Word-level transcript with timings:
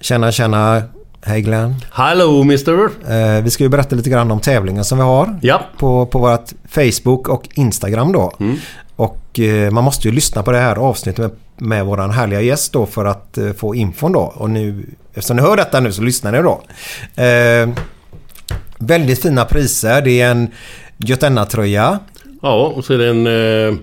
Tjena, 0.00 0.32
tjena. 0.32 0.82
Hej 1.22 1.42
Glenn. 1.42 1.74
Hallå 1.90 2.44
mister. 2.44 2.88
Eh, 3.08 3.42
vi 3.42 3.50
ska 3.50 3.64
ju 3.64 3.68
berätta 3.68 3.96
lite 3.96 4.10
grann 4.10 4.30
om 4.30 4.40
tävlingen 4.40 4.84
som 4.84 4.98
vi 4.98 5.04
har. 5.04 5.38
Ja. 5.42 5.60
På, 5.78 6.06
på 6.06 6.18
vårt 6.18 6.50
Facebook 6.68 7.28
och 7.28 7.48
Instagram 7.54 8.12
då. 8.12 8.32
Och 8.96 9.40
eh, 9.40 9.70
man 9.70 9.84
måste 9.84 10.08
ju 10.08 10.14
lyssna 10.14 10.42
på 10.42 10.52
det 10.52 10.58
här 10.58 10.76
avsnittet 10.76 11.18
med, 11.18 11.30
med 11.56 11.84
våran 11.84 12.10
härliga 12.10 12.40
gäst 12.40 12.72
då 12.72 12.86
för 12.86 13.04
att 13.04 13.38
eh, 13.38 13.52
få 13.52 13.74
infon 13.74 14.12
då. 14.12 14.20
Och 14.20 14.50
nu, 14.50 14.86
eftersom 15.14 15.36
ni 15.36 15.42
hör 15.42 15.56
detta 15.56 15.80
nu 15.80 15.92
så 15.92 16.02
lyssnar 16.02 16.32
ni 16.32 16.42
då. 16.42 16.62
Eh, 17.22 17.68
väldigt 18.78 19.22
fina 19.22 19.44
priser. 19.44 20.02
Det 20.02 20.20
är 20.20 20.30
en 20.30 20.50
Götenna-tröja. 20.96 21.98
Ja, 22.42 22.66
och 22.66 22.84
så 22.84 22.94
är 22.94 22.98
det 22.98 23.08
en... 23.08 23.78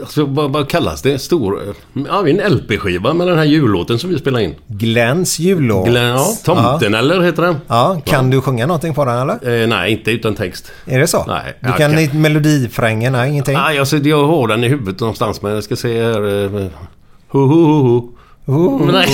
Alltså, 0.00 0.24
vad, 0.24 0.52
vad 0.52 0.68
kallas 0.68 1.02
det? 1.02 1.18
Stor... 1.18 1.60
Ja, 2.08 2.28
en 2.28 2.52
LP-skiva 2.54 3.12
med 3.12 3.26
den 3.26 3.38
här 3.38 3.44
jullåten 3.44 3.98
som 3.98 4.10
vi 4.10 4.18
spelade 4.18 4.44
in. 4.44 4.54
Glens 4.66 5.38
jullåt. 5.38 5.88
Glenn, 5.88 6.06
ja, 6.06 6.26
Tomten 6.44 6.94
eller 6.94 7.20
heter 7.20 7.42
den? 7.42 7.56
Ja, 7.66 8.00
kan 8.04 8.30
du 8.30 8.40
sjunga 8.40 8.66
någonting 8.66 8.94
på 8.94 9.04
den 9.04 9.18
eller? 9.18 9.62
Eh, 9.62 9.68
nej, 9.68 9.92
inte 9.92 10.10
utan 10.10 10.34
text. 10.34 10.72
Är 10.86 10.98
det 11.00 11.06
så? 11.06 11.24
Nej, 11.28 11.56
Du 11.60 11.72
kan 11.72 11.96
kan- 12.08 12.20
melodifrängen? 12.22 13.12
Nej, 13.12 13.30
ingenting? 13.30 13.54
Nej, 13.54 13.78
alltså, 13.78 13.96
jag 13.96 14.24
har 14.26 14.48
den 14.48 14.64
i 14.64 14.68
huvudet 14.68 15.00
någonstans 15.00 15.42
men 15.42 15.52
jag 15.54 15.64
ska 15.64 15.76
se 15.76 16.02
här... 16.02 16.44
Eh, 16.44 16.66
ho, 17.28 17.38
ho, 17.46 17.64
ho, 17.64 17.82
ho. 17.82 18.10
Oh. 18.46 18.92
Nej, 18.92 19.08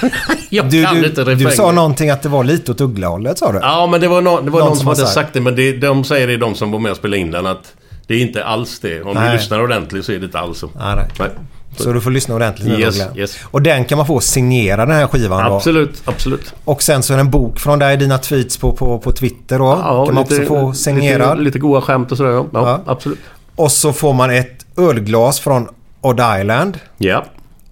jag 0.50 0.70
Du, 0.70 0.84
kan 0.84 0.94
du, 0.94 1.06
inte 1.06 1.24
du 1.24 1.30
refrängen. 1.30 1.52
sa 1.56 1.72
någonting 1.72 2.10
att 2.10 2.22
det 2.22 2.28
var 2.28 2.44
lite 2.44 2.72
åt 2.72 2.80
Uggla-hållet 2.80 3.38
sa 3.38 3.52
du? 3.52 3.58
Ja, 3.58 3.86
men 3.90 4.00
det 4.00 4.08
var, 4.08 4.20
nå- 4.22 4.40
det 4.40 4.50
var 4.50 4.60
Någon 4.60 4.68
någon, 4.68 4.76
som 4.78 4.86
hade 4.86 5.00
sagt. 5.00 5.12
sagt 5.12 5.32
det. 5.34 5.40
Men 5.40 5.56
det, 5.56 5.72
de 5.72 6.04
säger 6.04 6.26
det, 6.26 6.36
de 6.36 6.54
som 6.54 6.70
var 6.72 6.78
med 6.78 6.90
och 6.90 6.96
spelade 6.96 7.20
in 7.20 7.30
den, 7.30 7.46
att 7.46 7.72
det 8.10 8.16
är 8.16 8.20
inte 8.20 8.44
alls 8.44 8.78
det. 8.80 9.02
Om 9.02 9.14
Nej. 9.14 9.26
du 9.30 9.36
lyssnar 9.36 9.60
ordentligt 9.62 10.04
så 10.04 10.12
är 10.12 10.18
det 10.18 10.24
inte 10.24 10.38
alls 10.38 10.58
så. 10.58 10.66
Nej, 10.78 10.96
nej. 10.96 11.06
Nej. 11.18 11.28
Så 11.76 11.92
du 11.92 12.00
får 12.00 12.10
lyssna 12.10 12.34
ordentligt 12.34 12.68
nu 12.68 12.78
Yes, 12.80 12.98
då, 13.14 13.20
yes. 13.20 13.38
Och 13.44 13.62
den 13.62 13.84
kan 13.84 13.98
man 13.98 14.06
få 14.06 14.20
signera 14.20 14.86
den 14.86 14.94
här 14.94 15.06
skivan 15.06 15.50
då. 15.50 15.56
Absolut, 15.56 16.02
absolut. 16.04 16.54
Och 16.64 16.82
sen 16.82 17.02
så 17.02 17.12
är 17.12 17.16
det 17.16 17.20
en 17.20 17.30
bok 17.30 17.58
från 17.60 17.78
dig, 17.78 17.96
dina 17.96 18.18
tweets 18.18 18.56
på, 18.58 18.72
på, 18.72 18.98
på 18.98 19.12
Twitter 19.12 19.58
då. 19.58 19.74
kan 20.06 20.14
man 20.14 20.18
också 20.18 20.42
få 20.44 20.72
signerad. 20.72 21.30
Lite, 21.38 21.44
lite 21.44 21.58
goa 21.58 21.80
skämt 21.80 22.10
och 22.12 22.16
sådär 22.16 22.30
ja. 22.30 22.46
ja, 22.52 22.60
Ja. 22.86 22.92
absolut. 22.92 23.18
Och 23.56 23.72
så 23.72 23.92
får 23.92 24.12
man 24.12 24.30
ett 24.30 24.66
ölglas 24.76 25.40
från 25.40 25.68
Odd 26.00 26.20
Island. 26.40 26.78
Ja, 26.98 27.24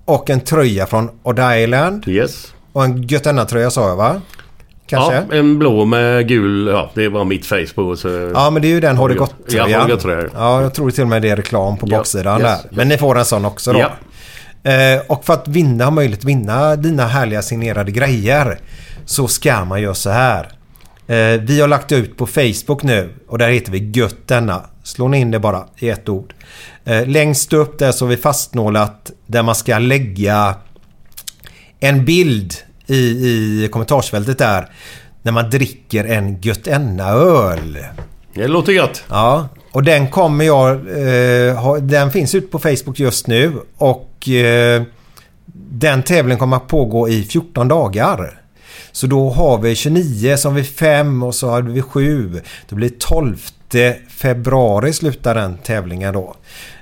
Och 0.04 0.30
en 0.30 0.40
tröja 0.40 0.86
från 0.86 1.10
Odd 1.22 1.40
Island. 1.62 2.08
yes. 2.08 2.52
Och 2.72 2.84
en 2.84 3.02
Götena-tröja 3.02 3.70
sa 3.70 3.88
jag 3.88 3.96
va? 3.96 4.20
Kanske? 4.88 5.14
Ja, 5.14 5.36
en 5.36 5.58
blå 5.58 5.84
med 5.84 6.28
gul, 6.28 6.66
ja 6.66 6.90
det 6.94 7.08
var 7.08 7.24
mitt 7.24 7.46
face 7.46 7.66
på. 7.74 7.96
Så... 7.96 8.08
Ja 8.34 8.50
men 8.50 8.62
det 8.62 8.68
är 8.68 8.70
ju 8.70 8.80
den 8.80 8.96
Har 8.96 9.08
det 9.08 9.14
Ja. 9.14 9.62
Har 9.62 9.88
det 9.88 9.94
gått-tröjan. 9.94 10.30
Ja, 10.34 10.62
jag 10.62 10.74
tror 10.74 10.90
till 10.90 11.02
och 11.02 11.08
med 11.08 11.22
det 11.22 11.28
är 11.28 11.36
reklam 11.36 11.76
på 11.76 11.86
Ja, 11.88 11.96
baksidan 11.98 12.40
yes, 12.40 12.62
där. 12.62 12.70
Men 12.76 12.88
ni 12.88 12.98
får 12.98 13.18
en 13.18 13.24
sån 13.24 13.44
också 13.44 13.72
då. 13.72 13.78
Ja. 13.78 13.90
Eh, 14.72 15.00
och 15.06 15.24
för 15.24 15.32
att 15.32 15.48
vinna, 15.48 15.84
ha 15.84 15.90
möjlighet 15.90 16.20
att 16.20 16.24
vinna 16.24 16.76
dina 16.76 17.06
härliga 17.06 17.42
signerade 17.42 17.90
grejer 17.90 18.58
så 19.04 19.28
ska 19.28 19.64
man 19.64 19.82
göra 19.82 19.94
så 19.94 20.10
här. 20.10 20.48
Eh, 21.06 21.40
vi 21.40 21.60
har 21.60 21.68
lagt 21.68 21.92
ut 21.92 22.16
på 22.16 22.26
Facebook 22.26 22.82
nu 22.82 23.14
och 23.28 23.38
där 23.38 23.48
heter 23.48 23.72
vi 23.72 23.90
Gött 23.90 24.28
denna. 24.28 24.62
Slå 24.82 25.14
in 25.14 25.30
det 25.30 25.38
bara 25.38 25.64
i 25.78 25.88
ett 25.88 26.08
ord. 26.08 26.34
Eh, 26.84 27.06
längst 27.06 27.52
upp 27.52 27.78
där 27.78 27.92
så 27.92 28.04
har 28.04 28.10
vi 28.10 28.16
fastnålat 28.16 29.10
där 29.26 29.42
man 29.42 29.54
ska 29.54 29.78
lägga 29.78 30.54
en 31.80 32.04
bild 32.04 32.54
i, 32.88 32.96
i 33.64 33.68
kommentarsfältet 33.72 34.38
där. 34.38 34.68
När 35.22 35.32
man 35.32 35.50
dricker 35.50 36.04
en 36.04 36.40
Göttenna-öl. 36.40 37.78
Det 38.34 38.48
låter 38.48 38.72
gött. 38.72 39.04
Ja, 39.08 39.48
och 39.72 39.82
den 39.82 40.10
kommer 40.10 40.44
jag... 40.44 40.70
Eh, 40.70 41.54
ha, 41.54 41.78
den 41.78 42.10
finns 42.10 42.34
ute 42.34 42.46
på 42.46 42.58
Facebook 42.58 43.00
just 43.00 43.26
nu 43.26 43.52
och 43.76 44.28
eh, 44.28 44.82
den 45.70 46.02
tävlingen 46.02 46.38
kommer 46.38 46.56
att 46.56 46.68
pågå 46.68 47.08
i 47.08 47.22
14 47.22 47.68
dagar. 47.68 48.40
Så 48.92 49.06
då 49.06 49.30
har 49.30 49.58
vi 49.58 49.74
29, 49.74 50.36
så 50.36 50.48
har 50.48 50.54
vi 50.54 50.64
5 50.64 51.22
och 51.22 51.34
så 51.34 51.50
har 51.50 51.62
vi 51.62 51.82
7. 51.82 52.40
Det 52.68 52.74
blir 52.74 52.90
12 52.98 53.36
februari 54.08 54.92
slutar 54.92 55.34
den 55.34 55.56
tävlingen 55.56 56.14
då. 56.14 56.36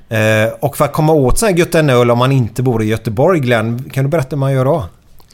Eh, 0.09 0.53
och 0.61 0.77
för 0.77 0.85
att 0.85 0.93
komma 0.93 1.13
åt 1.13 1.39
sån 1.39 1.49
här 1.49 1.57
Göttenöl 1.57 2.11
om 2.11 2.19
man 2.19 2.33
inte 2.33 2.63
bor 2.63 2.83
i 2.83 2.87
Göteborg, 2.87 3.41
Glenn, 3.41 3.91
kan 3.93 4.05
du 4.05 4.11
berätta 4.11 4.29
hur 4.31 4.37
man 4.37 4.53
gör 4.53 4.65
då? 4.65 4.85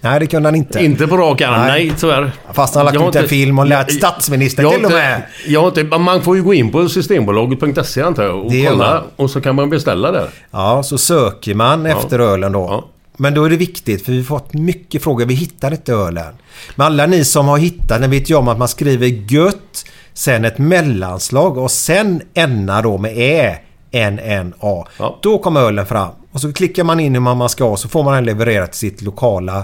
Nej, 0.04 0.20
det 0.20 0.26
kunde 0.26 0.46
han 0.48 0.54
inte. 0.56 0.84
Inte 0.84 1.06
på 1.06 1.16
rak 1.16 1.40
arm, 1.40 1.60
Nej. 1.60 1.86
nej, 1.86 1.94
tyvärr. 2.00 2.32
Fast 2.52 2.74
han 2.74 2.86
har 2.86 2.92
lagt 2.92 3.08
ut 3.16 3.22
en 3.22 3.28
film 3.28 3.58
och 3.58 3.66
jag- 3.68 3.92
statsministern 3.92 4.70
till 4.70 4.84
och 4.84 4.90
med. 4.90 5.22
Jag 5.46 5.68
inte, 5.78 5.98
man 5.98 6.22
får 6.22 6.36
ju 6.36 6.42
gå 6.42 6.54
in 6.54 6.72
på 6.72 6.88
systembolaget.se 6.88 8.02
antar 8.02 8.22
jag 8.22 8.44
och 8.44 8.50
Det 8.50 8.66
kolla. 8.66 9.02
Och 9.16 9.30
så 9.30 9.40
kan 9.40 9.54
man 9.56 9.70
beställa 9.70 10.10
där. 10.12 10.28
Ja, 10.50 10.82
så 10.82 10.98
söker 10.98 11.54
man 11.54 11.86
efter 11.86 12.18
ölen 12.18 12.52
då. 12.52 12.60
Ja. 12.60 12.88
Men 13.16 13.34
då 13.34 13.44
är 13.44 13.50
det 13.50 13.56
viktigt 13.56 14.04
för 14.04 14.12
vi 14.12 14.18
har 14.18 14.24
fått 14.24 14.54
mycket 14.54 15.02
frågor. 15.02 15.26
Vi 15.26 15.34
hittar 15.34 15.70
inte 15.70 15.92
ölen. 15.92 16.34
Men 16.76 16.86
alla 16.86 17.06
ni 17.06 17.24
som 17.24 17.48
har 17.48 17.58
hittat 17.58 18.00
den 18.00 18.10
vet 18.10 18.30
ju 18.30 18.34
om 18.34 18.48
att 18.48 18.58
man 18.58 18.68
skriver 18.68 19.06
gött, 19.06 19.84
sen 20.14 20.44
ett 20.44 20.58
mellanslag 20.58 21.58
och 21.58 21.70
sen 21.70 22.22
enna 22.34 22.82
då 22.82 22.98
med 22.98 23.12
ä, 23.16 23.56
n, 23.92 24.18
n, 24.22 24.54
a. 24.60 24.86
Ja. 24.98 25.18
Då 25.22 25.38
kommer 25.38 25.60
ölen 25.60 25.86
fram. 25.86 26.08
Och 26.32 26.40
så 26.40 26.52
klickar 26.52 26.84
man 26.84 27.00
in 27.00 27.14
hur 27.14 27.20
man 27.20 27.48
ska 27.48 27.64
och 27.64 27.78
så 27.78 27.88
får 27.88 28.02
man 28.02 28.14
den 28.14 28.24
levererad 28.24 28.70
till 28.70 28.78
sitt 28.78 29.02
lokala 29.02 29.58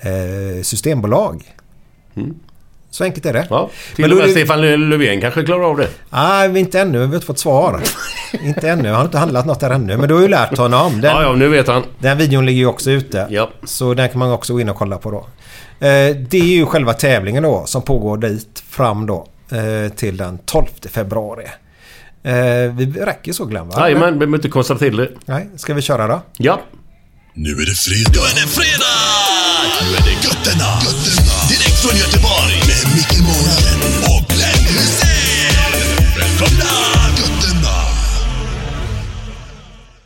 eh, 0.00 0.62
systembolag. 0.62 1.54
Så 2.90 3.04
enkelt 3.04 3.26
är 3.26 3.32
det. 3.32 3.38
Mm. 3.38 3.48
Ja. 3.50 3.70
Till 3.94 4.04
Men 4.04 4.10
och 4.12 4.16
med 4.18 4.26
det- 4.26 4.32
Stefan 4.32 4.60
Löfven 4.90 5.20
kanske 5.20 5.42
klarar 5.42 5.64
av 5.70 5.76
det. 5.76 5.88
Nej, 6.10 6.58
inte 6.60 6.80
ännu. 6.80 6.98
Vi 6.98 7.06
har 7.06 7.14
inte 7.14 7.26
fått 7.26 7.38
svar. 7.38 7.80
inte 8.42 8.68
ännu. 8.70 8.88
Jag 8.88 8.96
har 8.96 9.04
inte 9.04 9.18
handlat 9.18 9.46
något 9.46 9.60
där 9.60 9.70
ännu. 9.70 9.96
Men 9.96 10.08
du 10.08 10.14
har 10.14 10.20
ju 10.22 10.28
lärt 10.28 10.58
honom. 10.58 11.00
Den, 11.00 11.10
Ja, 11.10 11.22
ja, 11.22 11.32
nu 11.32 11.48
vet 11.48 11.66
han. 11.68 11.82
den 11.98 12.18
videon 12.18 12.46
ligger 12.46 12.58
ju 12.58 12.66
också 12.66 12.90
ute. 12.90 13.26
Ja. 13.30 13.50
Så 13.64 13.94
den 13.94 14.08
kan 14.08 14.18
man 14.18 14.32
också 14.32 14.52
gå 14.52 14.60
in 14.60 14.68
och 14.68 14.76
kolla 14.76 14.98
på 14.98 15.10
då. 15.10 15.18
Eh, 15.86 16.16
det 16.16 16.34
är 16.38 16.44
ju 16.44 16.66
själva 16.66 16.92
tävlingen 16.92 17.42
då 17.42 17.62
som 17.66 17.82
pågår 17.82 18.16
dit 18.16 18.62
fram 18.68 19.06
då 19.06 19.26
eh, 19.50 19.92
till 19.92 20.16
den 20.16 20.38
12 20.44 20.66
februari. 20.90 21.44
Eh, 22.24 22.74
vi 22.76 22.86
räcker 22.86 23.32
så 23.32 23.44
Glenn 23.44 23.68
va? 23.68 23.74
Jajamän, 23.80 24.12
vi 24.12 24.18
behöver 24.18 24.36
inte 24.36 24.48
konstra 24.48 24.78
till 24.78 24.96
det. 24.96 25.08
Nej, 25.26 25.48
ska 25.56 25.74
vi 25.74 25.82
köra 25.82 26.06
då? 26.06 26.22
Ja. 26.38 26.60
Nu 27.34 27.50
är 27.50 27.66
det 27.66 27.74
fredag. 27.74 28.10
Nu 28.12 28.18
är 28.18 28.34
det 28.34 28.48
fredag! 28.58 28.98
Nu 29.82 29.96
är 29.96 30.02
det 30.02 30.16
Götterna. 30.26 30.70
Götterna. 30.84 31.34
Direkt 31.50 31.78
från 31.82 31.96
Göteborg. 31.98 32.54
Med 32.70 32.84
Micke 32.96 33.20
Månaden 33.28 33.78
och 34.12 34.22
Glenn 34.32 34.64
Hysén. 34.68 35.72
Välkomna! 36.18 36.72
Götterna. 37.20 37.76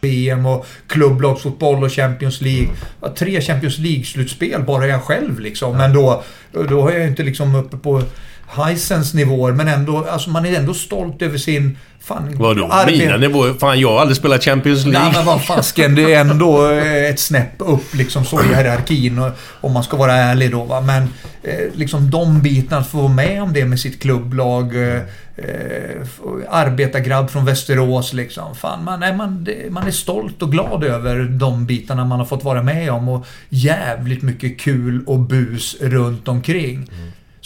VM 0.00 0.46
och 0.46 0.66
klubblagsfotboll 0.86 1.84
och 1.84 1.92
Champions 1.92 2.40
League. 2.40 2.68
Ja, 3.02 3.14
tre 3.18 3.40
Champions 3.40 3.78
League-slutspel 3.78 4.64
bara 4.64 4.86
jag 4.86 5.02
själv 5.02 5.40
liksom. 5.40 5.76
Men 5.76 5.92
då, 5.92 6.22
då 6.52 6.88
är 6.88 6.98
jag 6.98 7.06
inte 7.08 7.22
liksom 7.22 7.54
uppe 7.54 7.76
på 7.76 8.02
Heisens 8.48 9.14
nivåer, 9.14 9.52
men 9.52 9.68
ändå, 9.68 10.06
alltså 10.10 10.30
man 10.30 10.46
är 10.46 10.54
ändå 10.54 10.74
stolt 10.74 11.22
över 11.22 11.38
sin... 11.38 11.78
Fan, 12.00 12.38
Vadå? 12.38 12.72
Mina 12.86 13.16
nivåer? 13.16 13.54
Fan, 13.54 13.80
jag 13.80 13.92
har 13.92 14.00
aldrig 14.00 14.16
spelat 14.16 14.44
Champions 14.44 14.84
Nej 14.84 14.92
League. 14.92 15.12
men 15.12 15.26
vad 15.26 15.44
fasken, 15.44 15.94
det 15.94 16.14
är 16.14 16.20
ändå 16.20 16.70
eh, 16.70 17.10
ett 17.10 17.20
snäpp 17.20 17.54
upp 17.58 17.94
liksom 17.94 18.24
så 18.24 18.40
i 18.40 18.46
hierarkin 18.54 19.30
om 19.60 19.72
man 19.72 19.82
ska 19.82 19.96
vara 19.96 20.12
ärlig 20.12 20.50
då 20.50 20.64
va. 20.64 20.80
Men 20.80 21.02
eh, 21.42 21.74
liksom 21.74 22.10
de 22.10 22.42
bitarna, 22.42 22.80
att 22.80 22.88
få 22.88 22.98
vara 22.98 23.08
med 23.12 23.42
om 23.42 23.52
det 23.52 23.64
med 23.64 23.80
sitt 23.80 24.02
klubblag. 24.02 24.76
Eh, 24.76 25.00
eh, 25.36 26.06
arbetargrabb 26.50 27.30
från 27.30 27.44
Västerås 27.44 28.12
liksom. 28.12 28.54
Fan, 28.54 28.84
man, 28.84 29.02
är, 29.02 29.14
man, 29.14 29.48
man 29.70 29.86
är 29.86 29.90
stolt 29.90 30.42
och 30.42 30.52
glad 30.52 30.84
över 30.84 31.18
de 31.18 31.66
bitarna 31.66 32.04
man 32.04 32.18
har 32.18 32.26
fått 32.26 32.44
vara 32.44 32.62
med 32.62 32.90
om 32.90 33.08
och 33.08 33.26
jävligt 33.48 34.22
mycket 34.22 34.60
kul 34.60 35.04
och 35.06 35.18
bus 35.18 35.76
runt 35.80 36.28
omkring. 36.28 36.90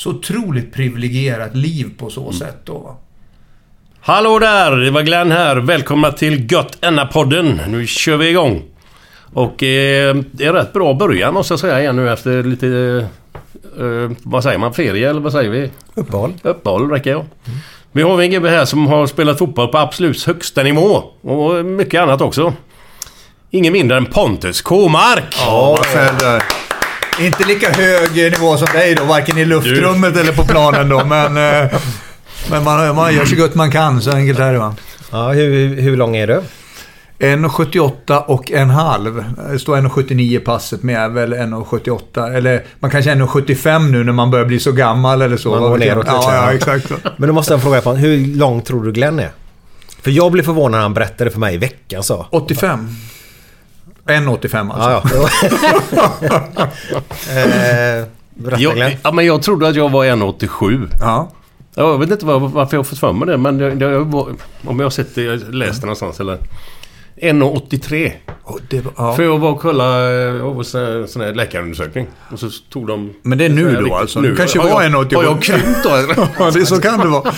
Så 0.01 0.11
otroligt 0.11 0.73
privilegierat 0.73 1.57
liv 1.57 1.91
på 1.99 2.11
så 2.11 2.33
sätt 2.33 2.57
då 2.65 2.79
va. 2.79 2.97
Hallå 4.01 4.39
där! 4.39 4.77
Det 4.77 4.91
var 4.91 5.03
Glenn 5.03 5.33
här. 5.33 5.57
Välkomna 5.57 6.13
till 6.13 6.53
Gött 6.53 6.79
Enna-podden. 6.81 7.61
Nu 7.69 7.87
kör 7.87 8.17
vi 8.17 8.29
igång. 8.29 8.63
Och 9.35 9.63
eh, 9.63 10.17
det 10.33 10.45
är 10.45 10.53
rätt 10.53 10.73
bra 10.73 10.95
början 10.95 11.35
måste 11.35 11.53
jag 11.53 11.61
säga 11.61 11.81
igen 11.81 11.97
nu 11.97 12.13
efter 12.13 12.43
lite... 12.43 12.69
Eh, 13.79 14.11
vad 14.23 14.43
säger 14.43 14.59
man? 14.59 14.75
Ferie 14.75 15.11
eller 15.11 15.21
vad 15.21 15.33
säger 15.33 15.51
vi? 15.51 15.71
Uppehåll. 15.95 16.33
Uppehåll 16.43 16.91
räcker 16.91 17.11
jag. 17.11 17.25
Vi 17.93 18.03
har 18.03 18.23
en 18.23 18.31
gubbe 18.31 18.51
här 18.51 18.65
som 18.65 18.87
har 18.87 19.07
spelat 19.07 19.39
fotboll 19.39 19.69
på 19.69 19.79
absolut 19.79 20.25
högsta 20.25 20.63
nivå. 20.63 21.03
Och 21.23 21.65
mycket 21.65 22.01
annat 22.03 22.21
också. 22.21 22.53
Ingen 23.51 23.73
mindre 23.73 23.97
än 23.97 24.07
Pontus 24.07 24.63
Kåmark. 24.63 25.37
Ja, 25.39 25.79
Felder. 25.85 26.60
Inte 27.21 27.45
lika 27.45 27.71
hög 27.73 28.15
nivå 28.33 28.57
som 28.57 28.67
dig 28.73 28.95
då, 28.95 29.05
varken 29.05 29.39
i 29.39 29.45
luftrummet 29.45 30.17
eller 30.17 30.33
på 30.33 30.45
planen 30.45 30.89
då, 30.89 31.05
men... 31.05 31.37
eh, 31.37 31.71
Men 32.51 32.65
man, 32.65 32.97
man 32.97 33.15
gör 33.15 33.25
så 33.25 33.37
gott 33.37 33.55
man 33.55 33.71
kan, 33.71 34.01
så 34.03 34.11
enkelt 34.13 34.39
är 34.39 34.53
det 34.53 34.59
va. 34.59 34.75
Ja, 35.11 35.29
hur, 35.33 35.81
hur 35.81 35.97
lång 35.97 36.17
är 36.17 36.27
du? 36.27 36.43
1,78 37.19 38.19
och 38.27 38.51
en 38.51 38.71
halv. 38.71 39.25
Det 39.53 39.59
står 39.59 39.77
1,79 39.77 40.21
i 40.21 40.39
passet, 40.39 40.83
men 40.83 40.95
jag 40.95 41.05
är 41.05 41.09
väl 41.09 41.35
1,78. 41.35 42.35
Eller 42.37 42.65
man 42.81 42.91
kanske 42.91 43.11
är 43.11 43.17
1,75 43.17 43.91
nu 43.91 44.05
när 44.05 44.13
man 44.13 44.31
börjar 44.31 44.45
bli 44.47 44.61
så 44.61 44.73
gammal 44.73 45.23
eller 45.23 45.37
så. 45.37 45.51
Man 45.51 45.61
går 45.61 45.79
neråt 45.79 46.05
lite, 46.05 46.17
Ja, 46.17 46.35
ja, 46.35 46.53
exakt. 46.53 46.91
Men 47.17 47.27
då 47.29 47.33
måste 47.35 47.53
jag 47.53 47.63
fråga 47.63 47.81
på 47.81 47.93
hur 47.93 48.37
lång 48.37 48.63
tror 48.63 48.85
du 48.85 48.93
Glenn 48.93 49.19
är? 49.19 49.31
För 50.03 50.11
jag 50.11 50.33
blev 50.33 50.43
förvånad 50.43 50.71
när 50.73 50.79
han 50.83 50.95
berättade 50.95 51.31
för 51.31 51.39
mig 51.39 51.55
i 51.55 51.59
veckan 51.59 52.03
så. 52.03 52.27
85. 52.31 52.89
1,85 54.11 54.73
alltså. 54.73 54.91
Ja, 54.91 55.29
ja. 56.21 56.67
eh. 57.31 58.07
Jag, 58.59 58.97
ja, 59.03 59.13
men 59.13 59.27
jag 59.27 59.43
trodde 59.43 59.69
att 59.69 59.77
jag 59.77 59.91
var 59.91 60.05
1,87. 60.05 60.89
Ja. 61.01 61.31
Jag 61.75 61.99
vet 61.99 62.11
inte 62.11 62.27
var, 62.27 62.39
varför 62.39 62.77
jag 62.77 62.79
har 62.79 62.85
fått 62.85 62.99
för 62.99 63.13
mig 63.13 63.29
det, 63.29 63.37
men 63.37 63.59
det, 63.59 63.75
det 63.75 63.99
var, 63.99 64.29
om 64.65 64.79
jag 64.79 64.85
har 64.87 64.91
sett 64.91 65.15
det, 65.15 65.23
jag 65.23 65.55
läste 65.55 65.81
det 65.81 65.87
någonstans 65.87 66.21
eller... 66.21 66.39
1,83. 67.23 68.13
Och 68.43 68.61
det, 68.69 68.85
ja. 68.97 69.15
För 69.15 69.23
jag 69.23 69.39
var 69.39 69.51
och 69.51 69.61
kollade 69.61 70.29
eh, 70.29 70.99
en 71.01 71.09
sån 71.09 71.23
här 71.23 71.35
läkarundersökning. 71.35 72.07
Och 72.33 72.39
så 72.39 72.51
tog 72.73 72.87
de... 72.87 73.13
Men 73.23 73.39
det 73.39 73.45
är 73.45 73.49
nu 73.49 73.77
då 73.77 73.95
alltså? 73.95 74.21
Du 74.21 74.37
kanske 74.37 74.59
var 74.59 74.83
jag- 74.83 74.93
1,87. 74.93 75.15
Har 75.17 75.25
jag 75.25 75.43
krympt 75.43 75.83
då? 75.85 75.91
Ja, 76.39 76.51
det, 76.51 76.67
så 76.67 76.81
kan 76.81 77.01
det 77.01 77.07
vara. 77.09 77.33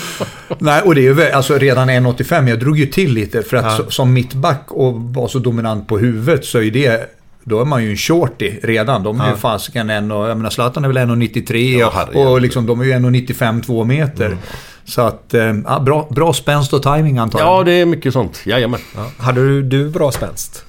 Nej, 0.59 0.81
och 0.81 0.95
det 0.95 1.01
är 1.07 1.13
ju 1.13 1.31
alltså 1.31 1.57
redan 1.57 1.89
1,85. 1.89 2.49
Jag 2.49 2.59
drog 2.59 2.77
ju 2.77 2.85
till 2.85 3.13
lite 3.13 3.43
för 3.43 3.57
att 3.57 3.77
så, 3.77 3.91
som 3.91 4.13
mittback 4.13 4.63
och 4.67 4.93
var 5.01 5.27
så 5.27 5.39
dominant 5.39 5.87
på 5.87 5.97
huvudet 5.97 6.45
så 6.45 6.61
är 6.61 6.71
det 6.71 7.09
då 7.43 7.61
är 7.61 7.65
man 7.65 7.83
ju 7.83 7.89
en 7.89 7.97
shorty 7.97 8.51
redan. 8.63 9.03
De 9.03 9.21
är 9.21 9.29
ju 9.29 9.35
fasiken 9.35 9.89
en 9.89 10.11
och, 10.11 10.29
jag 10.29 10.37
menar 10.37 10.49
Zlatan 10.49 10.83
är 10.83 10.87
väl 10.87 10.97
1,93 10.97 11.79
Ja, 11.79 12.07
och, 12.13 12.31
och 12.31 12.41
liksom, 12.41 12.65
de 12.65 12.81
är 12.81 12.85
ju 12.85 12.91
1,95 12.91 13.63
två 13.63 13.83
meter. 13.83 14.37
Så 14.85 15.01
att, 15.01 15.33
eh, 15.33 15.53
ja, 15.65 15.79
bra, 15.79 16.07
bra 16.09 16.33
spänst 16.33 16.73
och 16.73 16.83
timing 16.83 17.17
antar 17.17 17.39
jag. 17.39 17.47
Ja, 17.47 17.63
det 17.63 17.71
är 17.71 17.85
mycket 17.85 18.13
sånt. 18.13 18.41
Jajamän. 18.45 18.79
Ja. 18.95 19.05
Hade 19.17 19.41
du, 19.41 19.63
du 19.63 19.89
bra 19.89 20.11
spänst? 20.11 20.65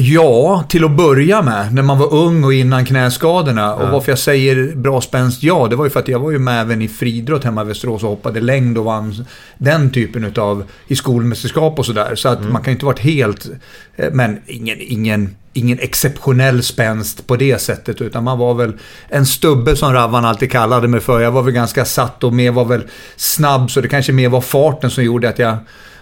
Ja, 0.00 0.64
till 0.68 0.84
att 0.84 0.90
börja 0.96 1.42
med. 1.42 1.74
När 1.74 1.82
man 1.82 1.98
var 1.98 2.14
ung 2.14 2.44
och 2.44 2.54
innan 2.54 2.84
knäskadorna. 2.84 3.74
Och 3.74 3.88
varför 3.88 4.12
jag 4.12 4.18
säger 4.18 4.76
bra 4.76 5.00
spänst 5.00 5.42
ja, 5.42 5.66
det 5.70 5.76
var 5.76 5.84
ju 5.84 5.90
för 5.90 6.00
att 6.00 6.08
jag 6.08 6.18
var 6.18 6.30
ju 6.30 6.38
med 6.38 6.60
även 6.60 6.82
i 6.82 6.88
friidrott 6.88 7.44
hemma 7.44 7.62
i 7.62 7.64
Västerås 7.64 8.02
och 8.02 8.08
hoppade 8.10 8.40
längd 8.40 8.78
och 8.78 8.84
vann 8.84 9.24
den 9.58 9.90
typen 9.90 10.24
utav 10.24 10.64
i 10.88 10.96
skolmästerskap 10.96 11.78
och 11.78 11.86
sådär. 11.86 12.14
Så 12.14 12.28
att 12.28 12.42
man 12.52 12.62
kan 12.62 12.70
ju 12.72 12.72
inte 12.72 12.86
varit 12.86 12.98
helt... 12.98 13.48
eh, 13.96 14.08
Men 14.12 14.40
ingen, 14.46 14.76
ingen, 14.80 15.36
ingen 15.52 15.78
exceptionell 15.78 16.62
spänst 16.62 17.26
på 17.26 17.36
det 17.36 17.60
sättet. 17.60 18.00
Utan 18.00 18.24
man 18.24 18.38
var 18.38 18.54
väl 18.54 18.72
en 19.08 19.26
stubbe 19.26 19.76
som 19.76 19.92
Ravvan 19.92 20.24
alltid 20.24 20.52
kallade 20.52 20.88
mig 20.88 21.00
för. 21.00 21.20
Jag 21.20 21.30
var 21.30 21.42
väl 21.42 21.54
ganska 21.54 21.84
satt 21.84 22.24
och 22.24 22.32
mer 22.32 22.50
var 22.50 22.64
väl 22.64 22.82
snabb. 23.16 23.70
Så 23.70 23.80
det 23.80 23.88
kanske 23.88 24.12
mer 24.12 24.28
var 24.28 24.40
farten 24.40 24.90
som 24.90 25.04
gjorde 25.04 25.28
att 25.28 25.38
jag... 25.38 25.56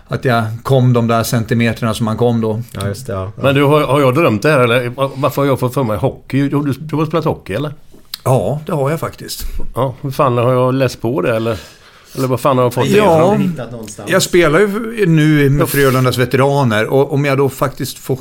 Att 0.08 0.24
jag 0.24 0.44
kom 0.62 0.92
de 0.92 1.06
där 1.06 1.22
centimeterna 1.22 1.94
som 1.94 2.04
man 2.04 2.16
kom 2.16 2.40
då. 2.40 2.62
Ja, 2.72 2.86
just 2.88 3.06
det. 3.06 3.12
Ja. 3.12 3.32
Men 3.36 3.54
du, 3.54 3.62
har, 3.62 3.80
har 3.80 4.00
jag 4.00 4.14
drömt 4.14 4.42
det 4.42 4.50
här 4.50 4.60
eller? 4.60 4.92
Varför 5.20 5.42
har 5.42 5.46
jag 5.46 5.60
fått 5.60 5.74
för 5.74 5.84
mig 5.84 5.96
hockey? 5.98 6.48
Du, 6.48 6.62
du, 6.62 6.72
du 6.72 6.96
har 6.96 7.06
spelat 7.06 7.24
hockey 7.24 7.52
eller? 7.54 7.74
Ja, 8.24 8.60
det 8.66 8.72
har 8.72 8.90
jag 8.90 9.00
faktiskt. 9.00 9.42
Ja, 9.74 9.94
hur 10.00 10.10
fan 10.10 10.38
har 10.38 10.52
jag 10.52 10.74
läst 10.74 11.00
på 11.02 11.20
det 11.20 11.36
eller? 11.36 11.58
Eller 12.16 12.28
vad 12.28 12.40
fan 12.40 12.56
har 12.56 12.64
jag 12.64 12.74
fått 12.74 12.84
det 12.84 12.96
Ja, 12.96 13.34
ifrån? 13.34 13.54
jag 14.06 14.22
spelar 14.22 14.60
ju 14.60 15.06
nu 15.06 15.50
med 15.50 15.68
Frölundas 15.68 16.18
veteraner 16.18 16.86
och 16.86 17.12
om 17.12 17.24
jag 17.24 17.38
då 17.38 17.48
faktiskt 17.48 17.98
får... 17.98 18.18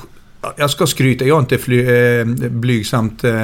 Jag 0.55 0.69
ska 0.69 0.87
skryta, 0.87 1.25
jag 1.25 1.35
är 1.35 1.39
inte 1.39 1.57
fly, 1.57 1.85
eh, 1.87 2.25
blygsamt... 2.49 3.23
Eh, 3.23 3.43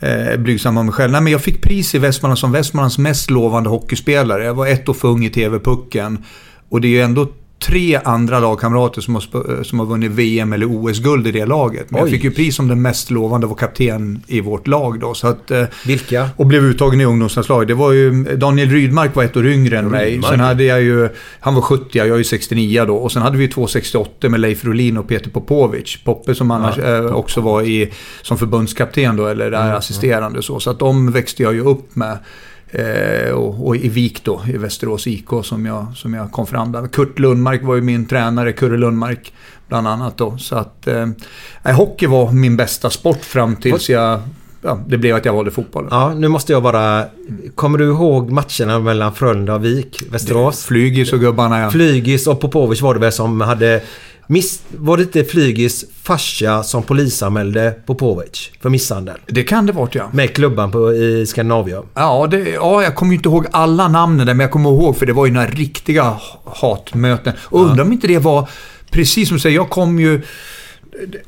eh, 0.00 0.36
blygsam 0.38 0.76
om 0.76 0.86
mig 0.86 0.92
själv. 0.92 1.12
Nej, 1.12 1.20
men 1.20 1.32
jag 1.32 1.40
fick 1.42 1.62
pris 1.62 1.94
i 1.94 1.98
Västmanland 1.98 2.38
som 2.38 2.52
Västmanlands 2.52 2.98
mest 2.98 3.30
lovande 3.30 3.70
hockeyspelare. 3.70 4.44
Jag 4.44 4.54
var 4.54 4.66
ett 4.66 4.88
år 4.88 4.94
för 4.94 5.08
ung 5.08 5.24
i 5.24 5.30
TV-pucken. 5.30 6.24
Och 6.68 6.80
det 6.80 6.88
är 6.88 6.90
ju 6.90 7.00
ändå 7.00 7.28
tre 7.66 8.00
andra 8.04 8.40
lagkamrater 8.40 9.00
som 9.00 9.14
har, 9.14 9.22
sp- 9.22 9.62
som 9.62 9.78
har 9.78 9.86
vunnit 9.86 10.10
VM 10.10 10.52
eller 10.52 10.66
OS-guld 10.66 11.26
i 11.26 11.30
det 11.32 11.46
laget. 11.46 11.90
Men 11.90 12.00
Oj. 12.00 12.04
jag 12.04 12.10
fick 12.10 12.24
ju 12.24 12.30
pris 12.30 12.56
som 12.56 12.68
den 12.68 12.82
mest 12.82 13.10
lovande 13.10 13.46
var 13.46 13.54
kapten 13.54 14.22
i 14.26 14.40
vårt 14.40 14.66
lag 14.66 15.00
då. 15.00 15.14
Så 15.14 15.26
att, 15.26 15.50
eh, 15.50 15.64
Vilka? 15.86 16.28
och 16.36 16.46
blev 16.46 16.64
uttagen 16.64 17.00
i 17.00 17.04
ungdomslandslaget. 17.04 17.68
Det 17.68 17.74
var 17.74 17.92
ju, 17.92 18.10
Daniel 18.36 18.70
Rydmark 18.70 19.16
var 19.16 19.24
ett 19.24 19.36
år 19.36 19.46
yngre 19.46 19.78
än 19.78 19.88
mig. 19.88 20.10
Rydmark. 20.10 20.30
Sen 20.32 20.40
hade 20.40 20.64
jag 20.64 20.82
ju, 20.82 21.08
han 21.40 21.54
var 21.54 21.62
70, 21.62 21.84
jag 21.98 22.08
är 22.08 22.16
ju 22.16 22.24
69 22.24 22.84
då. 22.84 22.96
Och 22.96 23.12
sen 23.12 23.22
hade 23.22 23.36
vi 23.36 23.44
ju 23.44 23.50
två 23.50 23.66
68 23.66 24.28
med 24.28 24.40
Leif 24.40 24.64
Rolin 24.64 24.96
och 24.98 25.08
Peter 25.08 25.30
Popovic. 25.30 25.98
Poppe 26.04 26.34
som 26.34 26.50
annars 26.50 26.78
eh, 26.78 27.04
också 27.06 27.40
var 27.40 27.62
i, 27.62 27.90
som 28.22 28.38
förbundskapten 28.38 29.16
då, 29.16 29.26
eller 29.26 29.50
där 29.50 29.74
assisterande 29.74 30.42
så. 30.42 30.60
Så 30.60 30.70
att 30.70 30.78
de 30.78 31.12
växte 31.12 31.42
jag 31.42 31.54
ju 31.54 31.60
upp 31.60 31.96
med. 31.96 32.18
Eh, 32.72 33.30
och, 33.30 33.66
och 33.66 33.76
i 33.76 33.88
Vik 33.88 34.24
då, 34.24 34.40
i 34.48 34.56
Västerås 34.56 35.06
IK 35.06 35.28
som 35.42 35.66
jag, 35.66 35.86
som 35.94 36.14
jag 36.14 36.32
kom 36.32 36.46
fram 36.46 36.72
där. 36.72 36.86
Kurt 36.86 37.18
Lundmark 37.18 37.62
var 37.62 37.74
ju 37.74 37.80
min 37.80 38.06
tränare, 38.06 38.52
Kurre 38.52 38.76
Lundmark 38.76 39.32
bland 39.68 39.88
annat 39.88 40.18
då. 40.18 40.38
Så 40.38 40.56
att 40.56 40.86
eh, 40.86 41.76
hockey 41.76 42.06
var 42.06 42.32
min 42.32 42.56
bästa 42.56 42.90
sport 42.90 43.24
fram 43.24 43.56
tills 43.56 43.90
jag, 43.90 44.20
ja, 44.62 44.78
det 44.86 44.98
blev 44.98 45.16
att 45.16 45.24
jag 45.24 45.32
valde 45.32 45.50
fotbollen. 45.50 45.88
Ja, 45.92 46.14
nu 46.14 46.28
måste 46.28 46.52
jag 46.52 46.62
bara... 46.62 47.04
Kommer 47.54 47.78
du 47.78 47.84
ihåg 47.84 48.30
matcherna 48.30 48.78
mellan 48.78 49.14
Frölunda 49.14 49.54
och 49.54 49.64
Vik? 49.64 50.02
Västerås? 50.10 50.64
Flygis 50.64 51.12
och 51.12 51.20
gubbarna 51.20 51.60
ja. 51.60 51.70
Flygis 51.70 52.26
och 52.26 52.40
Popovic 52.40 52.80
var 52.80 52.94
det 52.94 53.00
väl 53.00 53.12
som 53.12 53.40
hade... 53.40 53.82
Miss, 54.32 54.62
var 54.76 54.96
det 54.96 55.02
inte 55.02 55.24
Flygis 55.24 55.84
farsa 56.02 56.62
som 56.62 56.82
polisanmälde 56.82 57.74
Popovic 57.86 58.50
för 58.60 58.70
misshandel? 58.70 59.14
Det 59.26 59.42
kan 59.42 59.66
det 59.66 59.72
varit 59.72 59.94
ja. 59.94 60.10
Med 60.12 60.34
klubban 60.34 60.70
på, 60.70 60.92
i 60.92 61.26
Skandinavien. 61.26 61.82
Ja, 61.94 62.26
det, 62.30 62.38
ja, 62.38 62.82
jag 62.82 62.94
kommer 62.94 63.12
ju 63.12 63.16
inte 63.16 63.28
ihåg 63.28 63.46
alla 63.50 63.88
namnen 63.88 64.26
där, 64.26 64.34
men 64.34 64.44
jag 64.44 64.50
kommer 64.50 64.70
ihåg 64.70 64.96
för 64.96 65.06
det 65.06 65.12
var 65.12 65.26
ju 65.26 65.32
några 65.32 65.46
riktiga 65.46 66.02
ha- 66.02 66.40
hatmöten. 66.44 67.32
Och 67.40 67.60
undrar 67.60 67.84
om 67.84 67.92
inte 67.92 68.06
det 68.06 68.18
var, 68.18 68.48
precis 68.90 69.28
som 69.28 69.36
du 69.36 69.40
säger, 69.40 69.56
jag 69.56 69.70
kom 69.70 70.00
ju 70.00 70.22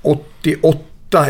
88 0.03 0.79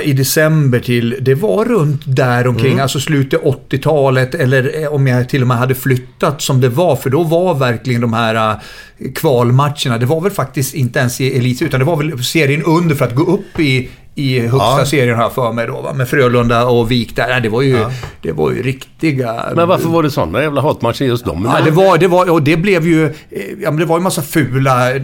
i 0.03 0.13
december 0.13 0.81
till, 0.81 1.17
det 1.21 1.35
var 1.35 1.65
runt 1.65 2.03
där 2.07 2.47
omkring, 2.47 2.81
alltså 2.81 3.01
slutet 3.01 3.41
80-talet 3.43 4.35
eller 4.35 4.83
eh, 4.83 4.93
om 4.95 5.07
jag 5.07 5.29
till 5.29 5.43
och 5.43 5.49
med 5.49 5.57
hade 5.57 5.75
flyttat 5.75 6.43
som 6.43 6.61
det 6.61 6.69
var, 6.69 6.97
för 6.97 7.11
då 7.11 7.23
var 7.23 7.55
verkligen 7.55 8.01
de 8.01 8.13
här 8.13 8.51
eh, 8.99 9.13
kvalmatcherna, 9.15 9.99
det 9.99 10.07
var 10.07 10.21
väl 10.21 10.33
faktiskt 10.33 10.75
inte 10.75 10.99
ens 10.99 11.21
i 11.21 11.39
elit, 11.39 11.63
utan 11.63 11.81
det 11.81 11.87
var 11.87 11.97
väl 11.97 12.25
serien 12.25 12.63
under 12.63 12.95
för 12.95 13.05
att 13.05 13.15
gå 13.15 13.23
upp 13.23 13.61
i 13.61 13.89
i 14.15 14.41
högsta 14.41 14.79
Ja. 14.79 14.85
serien 14.87 15.17
har 15.17 15.23
jag 15.23 15.33
för 15.33 15.53
mig 15.53 15.67
då, 15.67 15.81
va? 15.81 15.93
med 15.93 16.09
Frölunda 16.09 16.65
och 16.67 16.91
Vik 16.91 17.17
där. 17.17 17.41
Det 17.41 17.49
var 17.49 17.63
ju, 17.63 17.85
det 18.23 18.33
var 18.33 18.51
ju 18.51 18.63
riktiga... 18.63 19.45
Men 19.57 19.69
varför 19.69 19.89
var 19.89 20.03
det 20.03 20.11
sådana 20.11 20.43
jävla 20.43 20.61
hatmatcher 20.61 21.05
just 21.05 21.25
dem? 21.25 21.49
Ja, 21.53 21.65
det 21.65 21.71
var, 21.71 21.99
det 21.99 22.09
var, 22.09 22.31
och 22.31 22.43
det 22.43 22.57
blev 22.57 22.87
ju, 22.87 23.05
eh, 23.05 23.11
ja 23.63 23.71
men 23.71 23.77
det 23.77 23.85
var 23.85 23.97
ju 23.99 24.03
massa 24.03 24.23
fula 24.23 24.97
eh, 24.97 25.03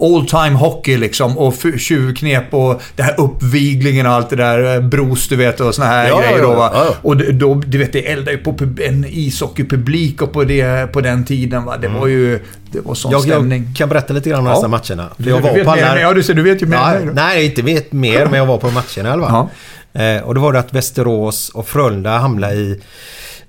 all 0.00 0.26
time 0.26 0.50
hockey 0.56 0.96
liksom 0.96 1.38
och 1.38 1.54
tjuvknep 1.78 2.54
och 2.54 2.82
det 2.96 3.02
här 3.02 3.20
uppviglingen 3.20 4.06
och 4.06 4.12
allt 4.12 4.30
det 4.30 4.36
där. 4.36 4.74
eh, 4.74 4.80
Bros 4.80 5.28
du 5.28 5.36
vet 5.36 5.60
och 5.60 5.74
såna 5.74 5.86
här 5.88 6.08
Ja, 6.08 6.20
grejer 6.20 6.38
ja, 6.38 6.42
då 6.46 6.52
ja. 6.52 6.94
Och 7.02 7.16
då, 7.34 7.54
du 7.54 7.78
vet 7.78 7.92
det 7.92 8.10
eldade 8.12 8.32
ju 8.32 8.38
på 8.38 8.56
en 8.86 9.04
ishockeypublik 9.08 10.22
och 10.22 10.32
på, 10.32 10.44
det, 10.44 10.92
på 10.92 11.00
den 11.00 11.24
tiden 11.24 11.64
va. 11.64 11.76
Det 11.76 11.88
var 11.88 12.06
ju, 12.06 12.38
det 12.72 12.80
var 12.80 12.94
sån 12.94 13.10
Jag, 13.12 13.22
stämning. 13.22 13.64
jag 13.68 13.76
kan 13.76 13.88
berätta 13.88 14.14
lite 14.14 14.30
grann 14.30 14.40
om 14.40 14.46
Ja. 14.46 14.54
dessa 14.54 14.68
matcherna. 14.68 15.08
Du 15.16 15.30
jag 15.30 15.40
var 15.40 15.52
vet 15.52 15.64
på 15.64 15.70
alla... 15.70 16.00
Ja, 16.00 16.12
du 16.12 16.22
ser, 16.22 16.34
du 16.34 16.42
vet 16.42 16.62
ju 16.62 16.66
mer 16.66 17.06
då. 17.06 17.12
nej, 17.12 17.44
inte 17.44 17.62
vet 17.62 17.92
mer, 17.92 18.24
men 18.26 18.34
jag 18.38 18.46
var 18.46 18.58
på 18.58 18.70
matcherna 18.70 19.08
i 19.08 19.12
alla 19.12 19.28
fall. 19.28 19.46
Eh, 19.94 20.22
och 20.22 20.34
då 20.34 20.40
var 20.40 20.52
det 20.52 20.58
att 20.58 20.72
Västerås 20.74 21.48
och 21.54 21.68
Frölunda 21.68 22.18
hamnade 22.18 22.54
i 22.54 22.80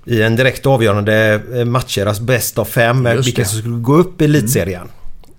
i 0.06 0.22
en 0.22 0.36
direkt 0.36 0.66
avgörande 0.66 1.40
eh, 1.54 1.64
matcher, 1.64 2.06
alltså 2.06 2.22
bäst 2.22 2.58
av 2.58 2.64
fem, 2.64 3.06
Just 3.06 3.28
vilka 3.28 3.44
som 3.44 3.58
skulle 3.58 3.76
gå 3.76 3.94
upp 3.96 4.22
i 4.22 4.24
elitserien. 4.24 4.88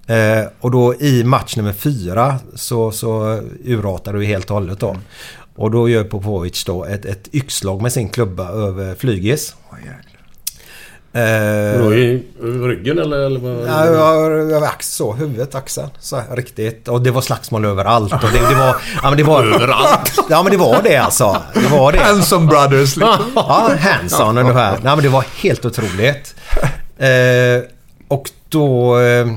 Eh, 0.07 0.45
och 0.59 0.71
då 0.71 0.95
i 0.95 1.23
match 1.23 1.55
nummer 1.55 1.73
fyra 1.73 2.35
så, 2.55 2.91
så 2.91 3.39
urratade 3.63 4.17
vi 4.17 4.25
helt 4.25 4.49
och 4.49 4.53
hållet 4.55 4.79
då. 4.79 4.95
Och 5.55 5.71
då 5.71 5.89
gör 5.89 6.03
Popovic 6.03 6.63
då 6.63 6.85
ett, 6.85 7.05
ett 7.05 7.35
yxslag 7.35 7.81
med 7.81 7.91
sin 7.91 8.09
klubba 8.09 8.49
över 8.49 8.95
Flygis. 8.95 9.55
Eh, 11.15 11.79
Då 11.79 11.93
i 11.93 12.23
ryggen 12.41 12.99
eller? 12.99 13.17
eller 13.17 13.39
vad? 13.39 13.67
Ja, 13.67 13.85
över 14.25 14.67
ax, 14.67 14.95
så, 14.95 15.13
huvudet, 15.13 15.55
axeln. 15.55 15.89
Så 15.99 16.15
här, 16.15 16.35
riktigt. 16.35 16.87
Och 16.87 17.01
det 17.01 17.11
var 17.11 17.21
slagsmål 17.21 17.65
överallt. 17.65 18.13
Och 18.13 18.29
det, 18.33 18.49
det 18.49 18.55
var... 18.55 18.75
Ja, 19.03 19.09
men 19.09 19.17
det 19.17 19.23
var... 19.23 19.43
Överallt? 19.43 20.13
Ja, 20.29 20.43
men 20.43 20.51
det 20.51 20.57
var 20.57 20.81
det 20.83 20.97
alltså. 20.97 21.37
Det 21.53 21.67
var 21.67 21.91
det. 21.91 21.99
Hanson 21.99 22.47
Brothers 22.47 22.95
liksom. 22.97 23.25
Ja, 23.35 23.71
Hanson 23.79 24.37
ungefär. 24.37 24.71
Nej, 24.71 24.95
men 24.95 25.03
det 25.03 25.09
var 25.09 25.25
helt 25.35 25.65
otroligt. 25.65 26.35
Eh, 26.97 27.69
och 28.07 28.29
då... 28.49 28.99
Eh, 28.99 29.27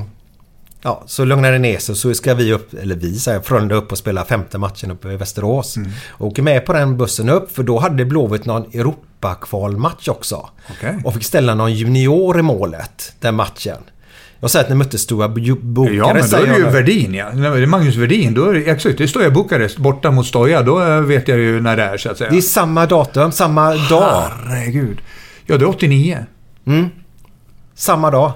ja, 0.81 1.03
så 1.05 1.25
lugnade 1.25 1.53
det 1.53 1.59
ner 1.59 1.77
sig. 1.77 1.95
Så 1.95 2.13
ska 2.13 2.33
vi 2.33 2.53
upp, 2.53 2.73
eller 2.73 2.95
vi 2.95 3.19
säger 3.19 3.39
Frölunda 3.41 3.75
upp 3.75 3.91
och 3.91 3.97
spela 3.97 4.25
femte 4.25 4.57
matchen 4.57 4.91
uppe 4.91 5.09
i 5.11 5.17
Västerås. 5.17 5.77
Och 6.09 6.27
åker 6.27 6.41
med 6.43 6.65
på 6.65 6.73
den 6.73 6.97
bussen 6.97 7.29
upp 7.29 7.55
för 7.55 7.63
då 7.63 7.79
hade 7.79 8.05
Blåvitt 8.05 8.45
någon 8.45 8.63
Europakvalmatch 8.73 10.07
också. 10.07 10.49
Okej. 10.71 11.01
Och 11.05 11.13
fick 11.13 11.23
ställa 11.23 11.55
någon 11.55 11.73
junior 11.73 12.39
i 12.39 12.41
målet 12.41 13.13
den 13.19 13.35
matchen. 13.35 13.77
Jag 14.41 14.51
säger 14.51 14.63
att 14.65 14.69
ni 14.69 14.75
mötte 14.75 14.97
Stora 14.97 15.27
Bu- 15.27 15.61
Bukarest. 15.61 15.97
Ja, 15.97 16.13
men 16.13 16.29
då 16.29 16.37
är 16.37 16.59
det 16.59 16.65
ju. 16.65 16.69
Verdin 16.73 17.13
ja. 17.13 17.29
Det 17.31 17.47
är 17.47 17.65
Magnus 17.65 17.95
Verdin. 17.95 18.33
Då 18.33 18.45
är 18.49 18.53
det, 18.53 18.59
exakt, 18.71 18.97
det 18.97 19.07
står 19.07 19.23
jag 19.23 19.33
Bukarest 19.33 19.77
borta 19.77 20.11
mot 20.11 20.25
Stoja. 20.25 20.61
Då 20.61 20.83
eh, 20.83 21.01
vet 21.01 21.27
jag 21.27 21.37
ju 21.37 21.61
när 21.61 21.77
det 21.77 21.83
är 21.83 21.97
så 21.97 22.11
att 22.11 22.17
säga. 22.17 22.29
Det 22.29 22.37
är 22.37 22.41
samma 22.41 22.85
datum, 22.85 23.31
samma 23.31 23.75
dag. 23.75 24.31
Herregud. 24.47 24.97
Ja, 25.45 25.57
det 25.57 25.63
är 25.65 25.69
89. 25.69 26.25
Samma 27.75 28.11
dag. 28.11 28.31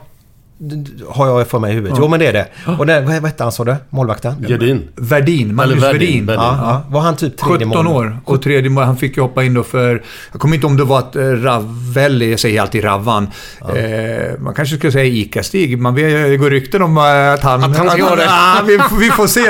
Har 1.10 1.28
jag 1.28 1.48
för 1.48 1.60
mig 1.60 1.72
i 1.72 1.76
huvudet. 1.76 1.98
Jo 2.02 2.08
men 2.08 2.20
det 2.20 2.28
är 2.28 2.34
det. 2.34 2.48
Och 2.78 2.86
det, 2.86 3.02
vad 3.02 3.14
hette 3.14 3.44
han 3.44 3.52
sa 3.52 3.64
du? 3.64 3.76
Målvakten? 3.90 4.46
Gedin. 4.48 4.88
Verdin. 4.96 5.56
Magnus 5.56 5.84
Verdin, 5.84 5.92
Verdin. 6.00 6.26
Verdin. 6.26 6.44
Ja, 6.44 6.58
ja. 6.62 6.84
Var 6.90 7.02
han 7.02 7.16
typ 7.16 7.38
tredje 7.38 7.68
17 7.68 7.86
mål? 7.86 7.96
år. 7.96 8.18
Och 8.26 8.42
tredje 8.42 8.70
mål, 8.70 8.84
han 8.84 8.98
fick 8.98 9.18
ju 9.18 9.24
hoppa 9.24 9.44
in 9.44 9.54
då 9.54 9.64
för... 9.64 10.04
Jag 10.32 10.42
kommer 10.42 10.56
inte 10.56 10.68
om 10.68 10.78
det 10.78 10.84
var 10.84 11.00
att 11.00 11.16
eh, 11.16 11.22
Ravelli, 11.22 12.32
jag 12.32 12.40
säger 12.40 12.62
alltid 12.62 12.84
Ravvan. 12.84 13.28
Eh, 13.62 14.40
man 14.40 14.54
kanske 14.54 14.76
skulle 14.78 14.92
säga 14.92 15.06
Ica-Stig. 15.06 15.78
Man 15.78 15.96
vet, 15.96 16.30
det 16.30 16.38
går 16.38 16.50
rykten 16.50 16.82
om 16.82 16.98
eh, 16.98 17.04
att 17.34 17.44
han... 17.44 17.64
Att 17.64 17.78
han 17.78 17.90
ska 17.90 18.04
ha 18.04 18.16
det. 18.16 18.28
Ah, 18.30 18.62
vi, 18.68 18.80
vi 19.00 19.10
får 19.10 19.28
se. 19.28 19.42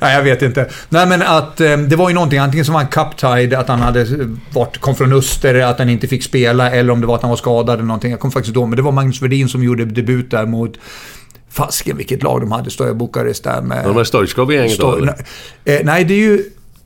Nej, 0.00 0.14
jag 0.14 0.22
vet 0.22 0.42
inte. 0.42 0.68
Nej, 0.88 1.06
men 1.06 1.22
att 1.22 1.60
eh, 1.60 1.76
det 1.76 1.96
var 1.96 2.08
ju 2.08 2.14
någonting. 2.14 2.38
Antingen 2.38 2.64
som 2.64 2.74
var 2.74 2.80
han 2.80 2.90
cup-tied, 2.90 3.58
att 3.58 3.68
han 3.68 3.80
hade 3.80 4.06
varit, 4.52 4.78
kom 4.78 4.94
från 4.94 5.12
Öster, 5.12 5.54
att 5.54 5.78
han 5.78 5.88
inte 5.88 6.08
fick 6.08 6.24
spela, 6.24 6.70
eller 6.70 6.92
om 6.92 7.00
det 7.00 7.06
var 7.06 7.14
att 7.14 7.22
han 7.22 7.30
var 7.30 7.36
skadad 7.36 7.74
eller 7.74 7.84
någonting. 7.84 8.10
Jag 8.10 8.20
kommer 8.20 8.32
faktiskt 8.32 8.56
ihåg, 8.56 8.68
men 8.68 8.76
det 8.76 8.82
var 8.82 8.92
Magnus 8.92 9.22
Verdin 9.22 9.48
som 9.48 9.64
gjorde 9.64 9.84
debut 9.84 10.29
där 10.30 10.46
mot... 10.46 10.72
Fasken 11.52 11.96
vilket 11.96 12.22
lag 12.22 12.40
de 12.40 12.52
hade, 12.52 12.70
Stoja 12.70 12.94
Bukarest 12.94 13.44
där 13.44 13.62
med... 13.62 13.84
De 13.84 13.94
var 13.94 14.04
Stoichkov 14.04 14.52
i 14.52 14.54
gänget 14.56 14.78
då, 14.78 14.86
Sto- 14.92 14.96
eller? 14.96 15.06
nej, 15.64 15.76
eh, 15.76 15.84
nej, 15.84 16.04
det 16.04 16.14
är 16.14 16.18
ju... 16.18 16.34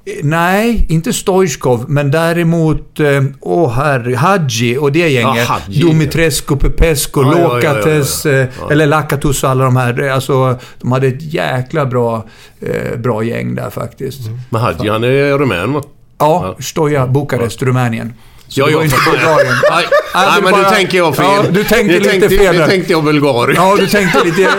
eh, 0.04 0.12
Nej, 0.22 0.86
inte 0.88 1.12
Stoichkov, 1.12 1.84
men 1.88 2.10
däremot... 2.10 3.00
eh, 3.00 3.22
Åh 3.40 3.72
herre, 3.72 4.14
Hadji 4.16 4.76
och 4.78 4.92
det 4.92 5.08
gänget. 5.08 5.46
Hadji. 5.46 5.80
Dumitrescu, 5.82 6.56
Pepescu, 6.56 7.20
Ja, 7.20 7.32
ja, 7.32 7.38
ja, 7.38 7.40
ja, 7.40 7.60
ja. 7.62 7.70
Lokates, 7.74 8.26
eh, 8.26 8.48
eller 8.70 8.86
Lakatus 8.86 9.44
och 9.44 9.50
alla 9.50 9.64
de 9.64 9.76
här. 9.76 10.02
eh, 10.02 10.14
Alltså, 10.14 10.58
de 10.80 10.92
hade 10.92 11.06
ett 11.06 11.22
jäkla 11.34 11.86
bra, 11.86 12.24
eh, 12.60 12.98
bra 12.98 13.22
gäng 13.24 13.54
där 13.54 13.70
faktiskt. 13.70 14.20
Men 14.50 14.60
Hadji, 14.60 14.88
han 14.88 15.04
är 15.04 15.38
rumän 15.38 15.72
va? 15.72 15.82
Ja, 16.18 16.56
Stoja 16.60 17.06
Bukarest, 17.06 17.62
Rumänien. 17.62 18.12
Så 18.54 18.60
Ja, 18.60 18.66
det 18.66 18.74
var 18.74 18.80
ja, 18.80 18.84
inte. 18.84 18.96
Bulgarien. 19.10 19.54
Nej, 19.70 19.86
Nej, 20.14 20.26
nej 20.26 20.42
men 20.42 20.52
bara- 20.52 20.62
nu 20.62 20.76
tänker 20.76 20.98
jag 20.98 21.16
fel. 21.16 21.24
Ja, 21.24 21.42
du 21.50 21.64
tänkte 21.64 21.82
Nu 21.82 21.98
lite 21.98 22.10
tänkte, 22.10 22.28
fel 22.28 22.56
Nu 22.58 22.66
tänkte 22.66 22.92
jag 22.92 23.04
Bulgarien. 23.04 23.56
Ja, 23.62 23.76
du 23.76 23.86
tänkte 23.86 24.24
lite... 24.24 24.42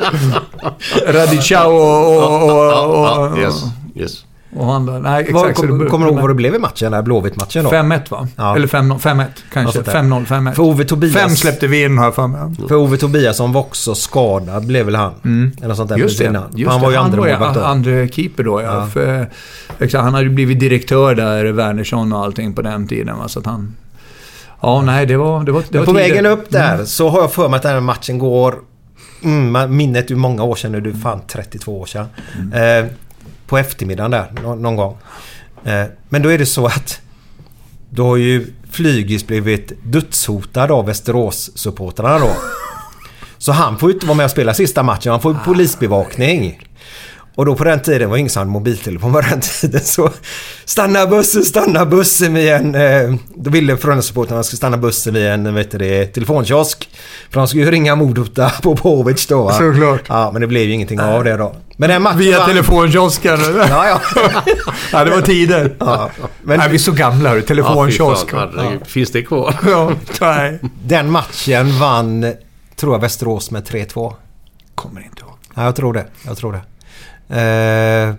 Uh, 0.00 1.12
Radicau 1.12 1.66
och... 1.72 2.16
och, 2.16 2.42
och, 2.42 3.00
och, 3.00 3.38
Ja, 3.38 3.38
yes, 3.38 3.54
yes. 3.96 4.24
Och 4.56 4.66
han 4.66 4.86
där. 4.86 5.00
Nej, 5.00 5.24
exakt. 5.28 5.56
Så 5.60 5.66
kom, 5.66 5.78
det- 5.78 5.86
kommer 5.86 6.06
du 6.06 6.12
ihåg 6.12 6.20
vad 6.20 6.30
det 6.30 6.34
blev 6.34 6.54
i 6.54 6.58
matchen? 6.58 6.92
Där 6.92 7.02
Blåvitt-matchen 7.02 7.64
då? 7.64 7.70
5-1 7.70 8.10
va? 8.10 8.28
Ja. 8.36 8.56
Eller 8.56 8.66
5-0, 8.66 8.98
5-1 8.98 9.26
kanske. 9.52 9.62
Något 9.62 9.74
sånt 9.74 9.86
där. 9.86 9.92
5-0, 9.92 10.24
5-1. 10.26 10.52
För 10.54 10.62
Ove 10.62 10.84
Tobias- 10.84 11.12
Fem 11.12 11.30
släppte 11.30 11.66
vi 11.66 11.84
in 11.84 11.96
jag 11.96 12.14
för 12.14 12.26
mig. 12.26 12.40
För 12.68 12.74
Ove 12.74 12.96
Tobiasson 12.96 13.52
var 13.52 13.60
också 13.60 13.94
skadad, 13.94 14.66
blev 14.66 14.86
väl 14.86 14.94
han? 14.94 15.12
Eller 15.58 15.68
något 15.68 15.76
sånt 15.76 15.88
där 15.88 15.96
Mm. 15.96 16.06
Just 16.06 16.18
det. 16.18 16.24
innan. 16.24 16.44
Just 16.56 16.70
han 16.72 16.80
var 16.80 16.90
ju 16.90 16.96
andra 16.96 17.16
målvakt 17.16 17.54
då. 17.54 17.60
andra 17.64 18.08
keeper 18.08 18.42
då, 18.44 18.62
ja. 18.62 18.74
Ja. 18.74 18.86
För, 18.86 19.30
exakt, 19.78 20.04
han 20.04 20.14
hade 20.14 20.24
ju 20.26 20.30
blivit 20.30 20.60
direktör 20.60 21.14
där, 21.14 21.44
Wernersson 21.44 22.12
och 22.12 22.24
allting 22.24 22.54
på 22.54 22.62
den 22.62 22.86
tiden. 22.88 23.18
Va? 23.18 23.28
Så 23.28 23.38
att 23.38 23.46
han... 23.46 23.76
Ja, 24.62 24.82
nej, 24.82 25.06
det 25.06 25.16
var... 25.16 25.44
Det 25.44 25.52
var, 25.52 25.62
det 25.68 25.78
var 25.78 25.84
på 25.86 25.92
tider. 25.92 26.08
vägen 26.08 26.26
upp 26.26 26.50
där 26.50 26.84
så 26.84 27.08
har 27.08 27.20
jag 27.20 27.32
för 27.32 27.48
mig 27.48 27.56
att 27.56 27.62
den 27.62 27.72
här 27.72 27.80
matchen 27.80 28.18
går... 28.18 28.54
Mm, 29.24 29.76
minnet 29.76 30.10
ju 30.10 30.16
många 30.16 30.42
år 30.42 30.54
sedan 30.56 30.72
nu. 30.72 30.90
Är 30.90 30.94
fan 30.94 31.20
32 31.26 31.80
år 31.80 31.86
sedan. 31.86 32.06
Mm. 32.52 32.84
Eh, 32.84 32.90
på 33.50 33.58
eftermiddagen 33.58 34.10
där, 34.10 34.32
nå- 34.42 34.54
någon 34.54 34.76
gång. 34.76 34.96
Eh, 35.64 35.84
men 36.08 36.22
då 36.22 36.28
är 36.28 36.38
det 36.38 36.46
så 36.46 36.66
att... 36.66 37.00
Då 37.90 38.06
har 38.06 38.16
ju 38.16 38.46
Flygis 38.70 39.26
blivit 39.26 39.72
dödshotad 39.84 40.70
av 40.72 40.86
Västerås-supportrarna 40.86 42.18
då. 42.18 42.30
Så 43.38 43.52
han 43.52 43.78
får 43.78 43.88
ju 43.90 43.94
inte 43.94 44.06
vara 44.06 44.16
med 44.16 44.24
och 44.24 44.30
spela 44.30 44.54
sista 44.54 44.82
matchen. 44.82 45.12
Han 45.12 45.20
får 45.20 45.32
ju 45.32 45.38
polisbevakning. 45.44 46.60
Och 47.34 47.46
då 47.46 47.54
på 47.54 47.64
den 47.64 47.80
tiden 47.82 48.08
var 48.10 48.16
det 48.16 48.20
ingen 48.20 48.30
som 48.30 48.40
hade 48.40 48.50
mobiltelefon 48.50 49.12
på 49.12 49.20
den 49.20 49.40
tiden 49.60 49.80
så 49.80 50.10
Stanna 50.64 51.06
bussen, 51.06 51.44
stanna 51.44 51.86
bussen 51.86 52.34
vid 52.34 52.48
en... 52.52 52.74
Eh, 52.74 53.14
då 53.34 53.50
ville 53.50 53.76
Frölunda-supportrarna 53.76 54.42
skulle 54.42 54.56
stanna 54.56 54.76
bussen 54.76 55.14
vid 55.14 55.26
en 55.26 55.54
vet 55.54 55.70
det, 55.70 56.06
telefonkiosk. 56.06 56.88
För 57.30 57.40
de 57.40 57.48
skulle 57.48 57.64
ju 57.64 57.70
ringa 57.70 57.94
mordhota 57.96 58.52
på 58.62 58.76
Povic 58.76 59.26
då 59.26 59.42
va? 59.44 59.52
Såklart. 59.52 60.02
Ja 60.08 60.30
men 60.32 60.40
det 60.40 60.46
blev 60.46 60.62
ju 60.62 60.72
ingenting 60.72 61.00
av 61.00 61.24
det 61.24 61.36
då. 61.36 61.54
Men 61.80 61.88
den 61.88 62.02
matchen 62.02 62.18
Via 62.18 62.38
vann- 62.38 62.48
telefonkiosken. 62.48 63.38
Ja 63.56 63.86
ja. 63.88 64.00
ja, 64.92 65.04
det 65.04 65.10
var 65.10 65.20
tider. 65.20 65.76
ja. 65.80 66.10
Men, 66.42 66.58
nej, 66.58 66.68
vi 66.68 66.74
är 66.74 66.78
så 66.78 66.92
gamla 66.92 67.28
hörru. 67.28 67.40
Ja, 67.40 67.46
Telefonkiosk. 67.46 68.32
herregud. 68.32 68.86
Finns 68.86 69.10
det 69.10 69.22
kvar? 69.22 69.54
Ja, 69.66 69.92
nej. 70.20 70.58
den 70.84 71.10
matchen 71.10 71.78
vann, 71.78 72.32
tror 72.76 72.94
jag, 72.94 73.00
Västerås 73.00 73.50
med 73.50 73.68
3-2. 73.68 74.14
Kommer 74.74 75.00
inte 75.00 75.20
ihåg. 75.22 75.32
Ja, 75.54 75.64
jag 75.64 75.76
tror 75.76 75.92
det. 75.92 76.06
Jag 76.26 76.36
tror 76.36 76.52
det. 76.52 76.60
Eh, 77.40 78.14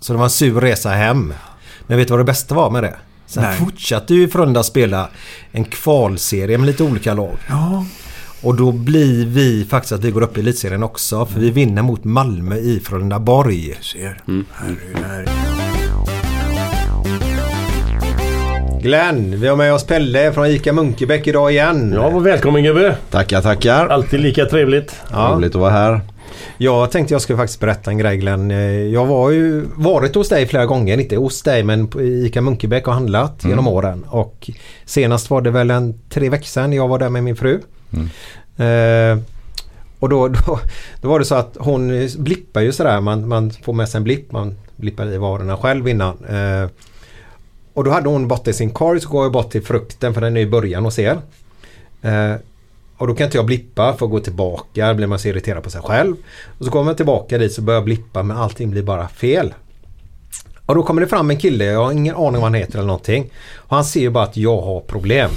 så 0.00 0.12
det 0.12 0.16
var 0.16 0.24
en 0.24 0.30
sur 0.30 0.60
resa 0.60 0.90
hem. 0.90 1.34
Men 1.86 1.98
vet 1.98 2.08
du 2.08 2.12
vad 2.12 2.20
det 2.20 2.24
bästa 2.24 2.54
var 2.54 2.70
med 2.70 2.82
det? 2.82 2.94
Sen 3.26 3.42
Nej. 3.42 3.56
fortsatte 3.58 4.14
ju 4.14 4.28
Frölunda 4.28 4.62
spela 4.62 5.08
en 5.52 5.64
kvalserie 5.64 6.58
med 6.58 6.66
lite 6.66 6.82
olika 6.82 7.14
lag. 7.14 7.36
Ja. 7.48 7.84
Och 8.42 8.54
då 8.54 8.72
blir 8.72 9.26
vi 9.26 9.64
faktiskt 9.64 9.92
att 9.92 10.04
vi 10.04 10.10
går 10.10 10.22
upp 10.22 10.36
i 10.36 10.40
elitserien 10.40 10.82
också. 10.82 11.26
För 11.26 11.40
vi 11.40 11.50
vinner 11.50 11.82
mot 11.82 12.04
Malmö 12.04 12.56
i 12.56 12.80
Frölundaborg. 12.80 13.74
Ser. 13.80 14.20
Mm. 14.28 14.44
Herregud. 14.52 15.28
Glenn, 18.82 19.40
vi 19.40 19.48
har 19.48 19.56
med 19.56 19.74
oss 19.74 19.86
Pelle 19.86 20.32
från 20.32 20.46
ICA 20.46 20.72
Munkebäck 20.72 21.26
idag 21.26 21.52
igen. 21.52 21.92
Ja, 21.94 22.18
välkommen 22.18 22.62
gubbe. 22.62 22.96
Tackar, 23.10 23.42
tackar. 23.42 23.86
Alltid 23.86 24.20
lika 24.20 24.44
trevligt. 24.44 24.96
Ja. 25.10 25.32
Roligt 25.36 25.54
att 25.54 25.60
vara 25.60 25.70
här. 25.70 26.00
Jag 26.58 26.90
tänkte 26.90 27.14
jag 27.14 27.22
skulle 27.22 27.36
faktiskt 27.36 27.60
berätta 27.60 27.90
en 27.90 27.98
grej 27.98 28.16
Glenn. 28.16 28.50
Eh, 28.50 28.56
Jag 28.70 29.06
var 29.06 29.30
ju 29.30 29.64
varit 29.76 30.14
hos 30.14 30.28
dig 30.28 30.46
flera 30.46 30.66
gånger. 30.66 30.98
Inte 30.98 31.16
hos 31.16 31.42
dig 31.42 31.62
men 31.64 31.86
på 31.88 32.02
ICA 32.02 32.40
Munkebäck 32.40 32.88
och 32.88 32.94
handlat 32.94 33.44
genom 33.44 33.68
åren. 33.68 34.04
Och 34.08 34.50
senast 34.84 35.30
var 35.30 35.40
det 35.40 35.50
väl 35.50 35.70
en 35.70 36.00
tre 36.08 36.28
veckor 36.28 36.44
sedan 36.46 36.72
jag 36.72 36.88
var 36.88 36.98
där 36.98 37.08
med 37.08 37.24
min 37.24 37.36
fru. 37.36 37.60
Eh, 38.56 39.18
och 39.98 40.08
då, 40.08 40.28
då, 40.46 40.60
då 41.00 41.08
var 41.08 41.18
det 41.18 41.24
så 41.24 41.34
att 41.34 41.56
hon 41.60 42.08
blippar 42.18 42.60
ju 42.60 42.72
sådär. 42.72 43.00
Man, 43.00 43.28
man 43.28 43.50
får 43.50 43.72
med 43.72 43.88
sig 43.88 43.98
en 43.98 44.04
blipp. 44.04 44.32
Man 44.32 44.56
blippar 44.76 45.12
i 45.12 45.18
varorna 45.18 45.56
själv 45.56 45.88
innan. 45.88 46.24
Eh, 46.24 46.68
och 47.74 47.84
då 47.84 47.90
hade 47.90 48.08
hon 48.08 48.28
bort 48.28 48.48
i 48.48 48.52
sin 48.52 48.70
korg 48.70 49.00
så 49.00 49.08
går 49.08 49.24
jag 49.24 49.32
bort 49.32 49.50
till 49.50 49.62
frukten 49.62 50.14
för 50.14 50.20
den 50.20 50.36
är 50.36 50.40
i 50.40 50.46
början 50.46 50.84
hos 50.84 50.98
er. 50.98 51.18
Eh, 52.02 52.34
och 53.02 53.08
då 53.08 53.14
kan 53.14 53.24
inte 53.24 53.38
jag 53.38 53.46
blippa 53.46 53.94
för 53.94 54.06
att 54.06 54.12
gå 54.12 54.20
tillbaka. 54.20 54.88
Då 54.88 54.94
blir 54.94 55.06
man 55.06 55.18
så 55.18 55.28
irriterad 55.28 55.62
på 55.62 55.70
sig 55.70 55.80
själv. 55.80 56.16
Och 56.58 56.64
så 56.64 56.70
kommer 56.70 56.90
jag 56.90 56.96
tillbaka 56.96 57.38
dit 57.38 57.52
så 57.52 57.62
börjar 57.62 57.76
jag 57.76 57.84
blippa 57.84 58.22
men 58.22 58.36
allting 58.36 58.70
blir 58.70 58.82
bara 58.82 59.08
fel. 59.08 59.54
Och 60.66 60.74
då 60.74 60.82
kommer 60.82 61.00
det 61.00 61.06
fram 61.06 61.30
en 61.30 61.36
kille, 61.36 61.64
jag 61.64 61.84
har 61.84 61.92
ingen 61.92 62.16
aning 62.16 62.32
vad 62.32 62.42
han 62.42 62.54
heter 62.54 62.78
eller 62.78 62.86
någonting. 62.86 63.30
Och 63.56 63.76
han 63.76 63.84
ser 63.84 64.00
ju 64.00 64.10
bara 64.10 64.24
att 64.24 64.36
jag 64.36 64.60
har 64.60 64.80
problem. 64.80 65.30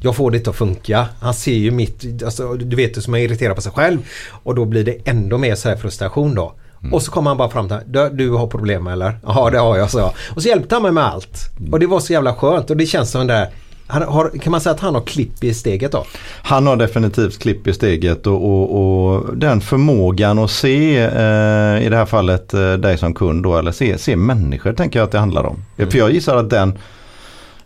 Jag 0.00 0.16
får 0.16 0.30
det 0.30 0.36
inte 0.36 0.50
att 0.50 0.56
funka. 0.56 1.08
Han 1.20 1.34
ser 1.34 1.54
ju 1.54 1.70
mitt, 1.70 2.22
alltså, 2.24 2.54
du 2.54 2.76
vet 2.76 2.94
det 2.94 3.02
som 3.02 3.14
är 3.14 3.18
irriterad 3.18 3.56
på 3.56 3.62
sig 3.62 3.72
själv. 3.72 3.98
Och 4.28 4.54
då 4.54 4.64
blir 4.64 4.84
det 4.84 4.96
ändå 5.04 5.38
mer 5.38 5.54
så 5.54 5.68
här 5.68 5.76
frustration 5.76 6.34
då. 6.34 6.54
Och 6.92 7.02
så 7.02 7.10
kommer 7.10 7.30
han 7.30 7.38
bara 7.38 7.50
fram 7.50 7.68
till 7.68 7.78
du, 7.86 8.08
du 8.08 8.30
har 8.30 8.46
problem 8.46 8.86
eller? 8.86 9.18
Ja 9.26 9.50
det 9.50 9.58
har 9.58 9.76
jag 9.76 9.90
så. 9.90 10.12
Och 10.34 10.42
så 10.42 10.48
hjälpte 10.48 10.74
han 10.74 10.82
mig 10.82 10.92
med 10.92 11.04
allt. 11.04 11.50
Och 11.72 11.80
det 11.80 11.86
var 11.86 12.00
så 12.00 12.12
jävla 12.12 12.34
skönt 12.34 12.70
och 12.70 12.76
det 12.76 12.86
känns 12.86 13.10
som 13.10 13.26
det 13.26 13.32
där 13.34 13.50
han 13.92 14.02
har, 14.02 14.38
kan 14.38 14.50
man 14.50 14.60
säga 14.60 14.74
att 14.74 14.80
han 14.80 14.94
har 14.94 15.02
klipp 15.02 15.44
i 15.44 15.54
steget 15.54 15.92
då? 15.92 16.04
Han 16.42 16.66
har 16.66 16.76
definitivt 16.76 17.38
klipp 17.38 17.66
i 17.66 17.72
steget 17.72 18.26
och, 18.26 18.44
och, 18.44 19.14
och 19.14 19.36
den 19.36 19.60
förmågan 19.60 20.38
att 20.38 20.50
se 20.50 20.98
eh, 20.98 21.86
i 21.86 21.88
det 21.90 21.96
här 21.96 22.06
fallet 22.06 22.54
eh, 22.54 22.72
dig 22.72 22.98
som 22.98 23.14
kund 23.14 23.42
då 23.42 23.58
eller 23.58 23.72
se, 23.72 23.98
se 23.98 24.16
människor 24.16 24.72
tänker 24.72 24.98
jag 24.98 25.04
att 25.06 25.12
det 25.12 25.18
handlar 25.18 25.44
om. 25.44 25.56
För 25.76 25.98
jag 25.98 26.12
gissar 26.12 26.36
att 26.36 26.50
den 26.50 26.78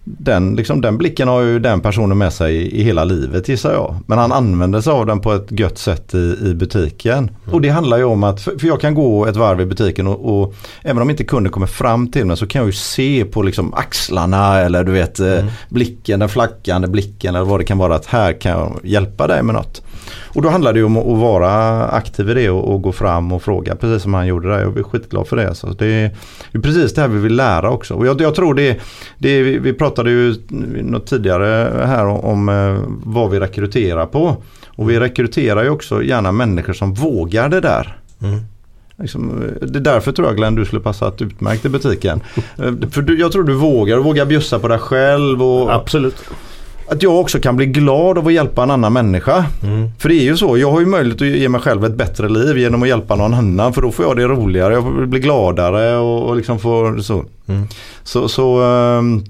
den, 0.08 0.56
liksom, 0.56 0.80
den 0.80 0.98
blicken 0.98 1.28
har 1.28 1.40
ju 1.40 1.58
den 1.58 1.80
personen 1.80 2.18
med 2.18 2.32
sig 2.32 2.56
i, 2.56 2.80
i 2.80 2.82
hela 2.82 3.04
livet 3.04 3.48
gissar 3.48 3.72
jag. 3.72 3.96
Men 4.06 4.18
han 4.18 4.32
använder 4.32 4.80
sig 4.80 4.92
av 4.92 5.06
den 5.06 5.20
på 5.20 5.32
ett 5.32 5.46
gött 5.50 5.78
sätt 5.78 6.14
i, 6.14 6.36
i 6.44 6.54
butiken. 6.54 7.30
Och 7.50 7.60
det 7.60 7.68
handlar 7.68 7.96
ju 7.96 8.04
om 8.04 8.24
att, 8.24 8.40
för, 8.40 8.58
för 8.58 8.66
jag 8.66 8.80
kan 8.80 8.94
gå 8.94 9.26
ett 9.26 9.36
varv 9.36 9.60
i 9.60 9.66
butiken 9.66 10.06
och, 10.06 10.42
och 10.42 10.54
även 10.82 11.02
om 11.02 11.10
inte 11.10 11.24
kunden 11.24 11.52
kommer 11.52 11.66
fram 11.66 12.10
till 12.10 12.26
mig 12.26 12.36
så 12.36 12.46
kan 12.46 12.60
jag 12.60 12.66
ju 12.66 12.72
se 12.72 13.24
på 13.24 13.42
liksom 13.42 13.74
axlarna 13.74 14.60
eller 14.60 14.84
du 14.84 14.92
vet 14.92 15.20
eh, 15.20 15.44
blicken, 15.68 16.20
den 16.20 16.28
flackande 16.28 16.88
blicken 16.88 17.34
eller 17.34 17.46
vad 17.46 17.60
det 17.60 17.64
kan 17.64 17.78
vara 17.78 17.94
att 17.94 18.06
här 18.06 18.32
kan 18.32 18.52
jag 18.52 18.80
hjälpa 18.82 19.26
dig 19.26 19.42
med 19.42 19.54
något. 19.54 19.82
Och 20.24 20.42
då 20.42 20.48
handlar 20.48 20.72
det 20.72 20.82
om 20.82 20.96
att 20.96 21.18
vara 21.18 21.84
aktiv 21.86 22.30
i 22.30 22.34
det 22.34 22.50
och, 22.50 22.74
och 22.74 22.82
gå 22.82 22.92
fram 22.92 23.32
och 23.32 23.42
fråga 23.42 23.76
precis 23.76 24.02
som 24.02 24.14
han 24.14 24.26
gjorde 24.26 24.48
där. 24.48 24.60
Jag 24.60 24.78
är 24.78 24.82
skitglad 24.82 25.28
för 25.28 25.36
det. 25.36 25.54
Så 25.54 25.66
det, 25.66 25.86
är, 25.86 26.10
det 26.52 26.58
är 26.58 26.62
precis 26.62 26.94
det 26.94 27.00
här 27.00 27.08
vi 27.08 27.18
vill 27.18 27.36
lära 27.36 27.70
också. 27.70 27.94
Och 27.94 28.06
jag, 28.06 28.20
jag 28.20 28.34
tror 28.34 28.54
det, 28.54 28.80
det 29.18 29.42
vi, 29.42 29.72
pratade 29.72 30.10
ju 30.10 30.34
något 30.82 31.06
tidigare 31.06 31.86
här 31.86 32.06
om, 32.06 32.20
om 32.20 32.48
eh, 32.48 32.76
vad 33.04 33.30
vi 33.30 33.40
rekryterar 33.40 34.06
på. 34.06 34.36
Och 34.66 34.90
vi 34.90 35.00
rekryterar 35.00 35.62
ju 35.64 35.70
också 35.70 36.02
gärna 36.02 36.32
människor 36.32 36.72
som 36.72 36.94
vågar 36.94 37.48
det 37.48 37.60
där. 37.60 37.98
Liksom, 38.98 39.42
eh, 39.42 39.66
det 39.66 39.78
är 39.78 39.82
därför 39.82 40.12
tror 40.12 40.28
jag 40.28 40.36
Glenn 40.36 40.54
du 40.54 40.64
skulle 40.64 40.82
passa 40.82 41.12
utmärkt 41.20 41.64
i 41.64 41.68
butiken. 41.68 42.20
Eh, 42.58 42.72
För 42.90 43.02
du, 43.02 43.18
jag 43.18 43.32
tror 43.32 43.44
du 43.44 43.54
vågar, 43.54 43.96
du 43.96 44.02
vågar 44.02 44.26
bjussa 44.26 44.58
på 44.58 44.68
dig 44.68 44.78
själv. 44.78 45.42
Och 45.42 45.74
Absolut. 45.74 46.24
Att 46.88 47.02
jag 47.02 47.20
också 47.20 47.40
kan 47.40 47.56
bli 47.56 47.66
glad 47.66 48.18
av 48.18 48.26
att 48.26 48.32
hjälpa 48.32 48.62
en 48.62 48.70
annan 48.70 48.92
människa. 48.92 49.44
För 49.98 50.08
det 50.08 50.14
är 50.14 50.22
ju 50.22 50.36
så, 50.36 50.58
jag 50.58 50.70
har 50.70 50.80
ju 50.80 50.86
möjlighet 50.86 51.22
att 51.22 51.28
ge 51.28 51.48
mig 51.48 51.60
själv 51.60 51.84
ett 51.84 51.94
bättre 51.94 52.28
liv 52.28 52.58
genom 52.58 52.82
att 52.82 52.88
hjälpa 52.88 53.16
någon 53.16 53.34
annan. 53.34 53.72
För 53.72 53.82
då 53.82 53.90
får 53.92 54.04
jag 54.04 54.16
det 54.16 54.24
roligare, 54.24 54.74
jag 54.74 55.08
blir 55.08 55.20
gladare 55.20 55.96
och, 55.96 56.28
och 56.28 56.36
liksom 56.36 56.58
får 56.58 56.98
så. 56.98 57.24
Så, 58.04 58.28
så 58.28 58.62
ehm, 58.62 59.24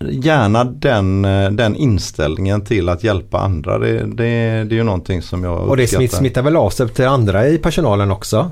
gärna 0.00 0.64
den, 0.64 1.24
eh, 1.24 1.50
den 1.50 1.76
inställningen 1.76 2.60
till 2.64 2.88
att 2.88 3.04
hjälpa 3.04 3.38
andra. 3.38 3.78
Det, 3.78 3.92
det, 3.92 4.24
det 4.64 4.74
är 4.74 4.76
ju 4.76 4.82
någonting 4.82 5.22
som 5.22 5.44
jag 5.44 5.60
Och 5.60 5.76
det 5.76 5.82
uppskattar. 5.82 6.00
smitt, 6.00 6.12
smittar 6.12 6.42
väl 6.42 6.56
av 6.56 6.70
sig 6.70 6.88
till 6.88 7.06
andra 7.06 7.48
i 7.48 7.58
personalen 7.58 8.10
också? 8.10 8.50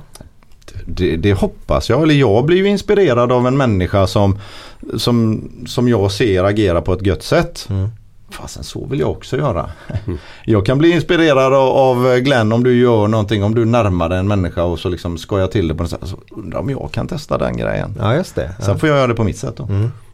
Det, 0.87 1.17
det 1.17 1.33
hoppas 1.33 1.89
jag. 1.89 2.03
Eller 2.03 2.15
jag 2.15 2.45
blir 2.45 2.57
ju 2.57 2.67
inspirerad 2.69 3.33
av 3.33 3.47
en 3.47 3.57
människa 3.57 4.07
som, 4.07 4.39
som, 4.97 5.49
som 5.67 5.89
jag 5.89 6.13
ser 6.13 6.45
agera 6.45 6.81
på 6.81 6.93
ett 6.93 7.07
gött 7.07 7.23
sätt. 7.23 7.69
Fasen 8.33 8.65
så 8.65 8.87
vill 8.87 9.01
jag 9.01 9.11
också 9.11 9.37
göra. 9.37 9.71
Jag 10.45 10.67
kan 10.67 10.79
bli 10.79 10.91
inspirerad 10.91 11.55
av, 11.55 12.19
Glenn 12.19 12.53
om 12.53 12.65
du 12.65 12.75
gör 12.75 13.09
någonting, 13.09 13.45
om 13.45 13.55
du 13.55 13.65
närmar 13.65 14.09
dig 14.09 14.19
en 14.19 14.29
människa 14.29 14.65
och 14.65 14.79
så 14.79 14.89
liksom 14.89 15.19
skojar 15.19 15.47
till 15.47 15.69
det 15.69 15.75
på 15.75 15.83
något 15.83 15.91
sätt. 15.91 16.01
Så 16.03 16.17
undrar 16.31 16.61
om 16.61 16.71
jag 16.71 16.89
kan 16.93 17.09
testa 17.09 17.39
den 17.39 17.57
grejen. 17.57 17.95
Ja, 17.99 18.15
just 18.15 18.35
det. 18.35 18.51
Sen 18.61 18.79
får 18.79 18.89
jag 18.89 18.99
göra 18.99 19.07
det 19.07 19.15
på 19.15 19.25
mitt 19.25 19.39
sätt 19.39 19.57
då. 19.57 19.69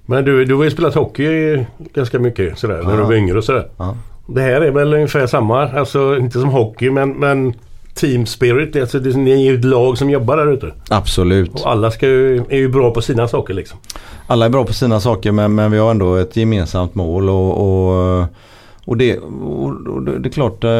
Men 0.06 0.24
du, 0.24 0.44
du 0.44 0.54
har 0.54 0.64
ju 0.64 0.70
spelat 0.70 0.94
hockey 0.94 1.64
ganska 1.94 2.18
mycket 2.18 2.58
sådär 2.58 2.82
när 2.82 2.96
du 2.96 3.02
var 3.02 3.14
yngre 3.14 3.38
och 3.38 3.44
sådär. 3.44 3.68
Ja. 3.76 3.96
Det 4.26 4.40
här 4.40 4.60
är 4.60 4.70
väl 4.70 4.94
ungefär 4.94 5.26
samma, 5.26 5.68
alltså 5.68 6.16
inte 6.16 6.40
som 6.40 6.48
hockey 6.48 6.90
men, 6.90 7.10
men 7.10 7.54
Team 7.98 8.26
Spirit, 8.26 8.76
alltså 8.76 8.98
det, 8.98 9.16
ni 9.16 9.30
är 9.30 9.50
ju 9.52 9.58
ett 9.58 9.64
lag 9.64 9.98
som 9.98 10.10
jobbar 10.10 10.36
där 10.36 10.52
ute. 10.52 10.72
Absolut. 10.88 11.54
Och 11.54 11.70
alla 11.70 11.90
ska 11.90 12.06
ju, 12.06 12.36
är 12.48 12.56
ju 12.56 12.68
bra 12.68 12.90
på 12.90 13.02
sina 13.02 13.28
saker 13.28 13.54
liksom. 13.54 13.78
Alla 14.26 14.44
är 14.44 14.50
bra 14.50 14.64
på 14.64 14.72
sina 14.72 15.00
saker 15.00 15.32
men, 15.32 15.54
men 15.54 15.70
vi 15.70 15.78
har 15.78 15.90
ändå 15.90 16.14
ett 16.14 16.36
gemensamt 16.36 16.94
mål 16.94 17.28
och, 17.28 17.50
och, 17.58 18.26
och, 18.84 18.96
det, 18.96 19.18
och, 19.18 20.02
det 20.02 20.28
är 20.28 20.32
klart, 20.32 20.64
eh, 20.64 20.70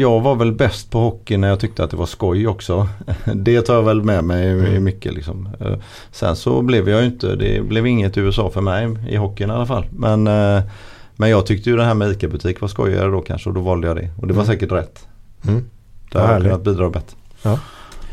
jag 0.00 0.20
var 0.20 0.34
väl 0.34 0.52
bäst 0.52 0.90
på 0.90 0.98
hockey 0.98 1.36
när 1.36 1.48
jag 1.48 1.60
tyckte 1.60 1.84
att 1.84 1.90
det 1.90 1.96
var 1.96 2.06
skoj 2.06 2.48
också. 2.48 2.88
Det 3.34 3.62
tar 3.62 3.74
jag 3.74 3.82
väl 3.82 4.02
med 4.02 4.24
mig 4.24 4.74
i 4.76 4.80
mycket 4.80 5.14
liksom. 5.14 5.48
Eh, 5.60 5.74
Sen 6.10 6.36
så 6.36 6.62
blev 6.62 6.88
jag 6.88 7.00
ju 7.00 7.06
inte, 7.06 7.36
det 7.36 7.68
blev 7.68 7.86
inget 7.86 8.18
USA 8.18 8.50
för 8.50 8.60
mig 8.60 8.96
i 9.08 9.16
hockeyn 9.16 9.50
i 9.50 9.52
alla 9.52 9.66
fall. 9.66 9.86
Men, 9.90 10.26
eh, 10.26 10.62
men 11.16 11.30
jag 11.30 11.46
tyckte 11.46 11.70
ju 11.70 11.76
det 11.76 11.84
här 11.84 11.94
med 11.94 12.10
ICA-butik 12.10 12.60
var 12.60 12.68
skojigare 12.68 13.10
då 13.10 13.20
kanske 13.20 13.48
och 13.48 13.54
då 13.54 13.60
valde 13.60 13.86
jag 13.86 13.96
det. 13.96 14.08
Och 14.20 14.26
det 14.26 14.34
var 14.34 14.44
säkert 14.44 14.72
rätt. 14.72 15.06
Mm. 15.48 15.64
Där 16.12 16.20
har 16.20 16.32
jag 16.32 16.42
kunnat 16.42 16.64
bidra 16.64 16.90
bättre. 16.90 17.16
Ja. 17.42 17.58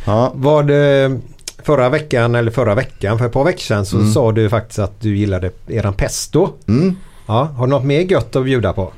Ja. 0.06 0.32
Var 0.36 0.64
det 0.64 1.20
förra 1.64 1.90
veckan 1.90 2.36
eller 2.36 2.52
förra 2.52 2.76
veckan 2.76 3.18
för 3.18 3.26
ett 3.26 3.32
par 3.32 3.44
veckor 3.44 3.60
sedan 3.62 3.86
så 3.86 4.06
sa 4.06 4.32
du 4.32 4.50
faktiskt 4.50 4.80
att 4.80 5.02
du 5.02 5.18
gillade 5.18 5.52
eran 5.68 5.94
pesto. 5.94 6.50
Mm. 6.68 6.96
Ja, 7.26 7.44
har 7.58 7.66
du 7.68 7.70
något 7.70 7.84
mer 7.86 8.00
gött 8.02 8.36
att 8.36 8.44
bjuda 8.44 8.74
på? 8.74 8.92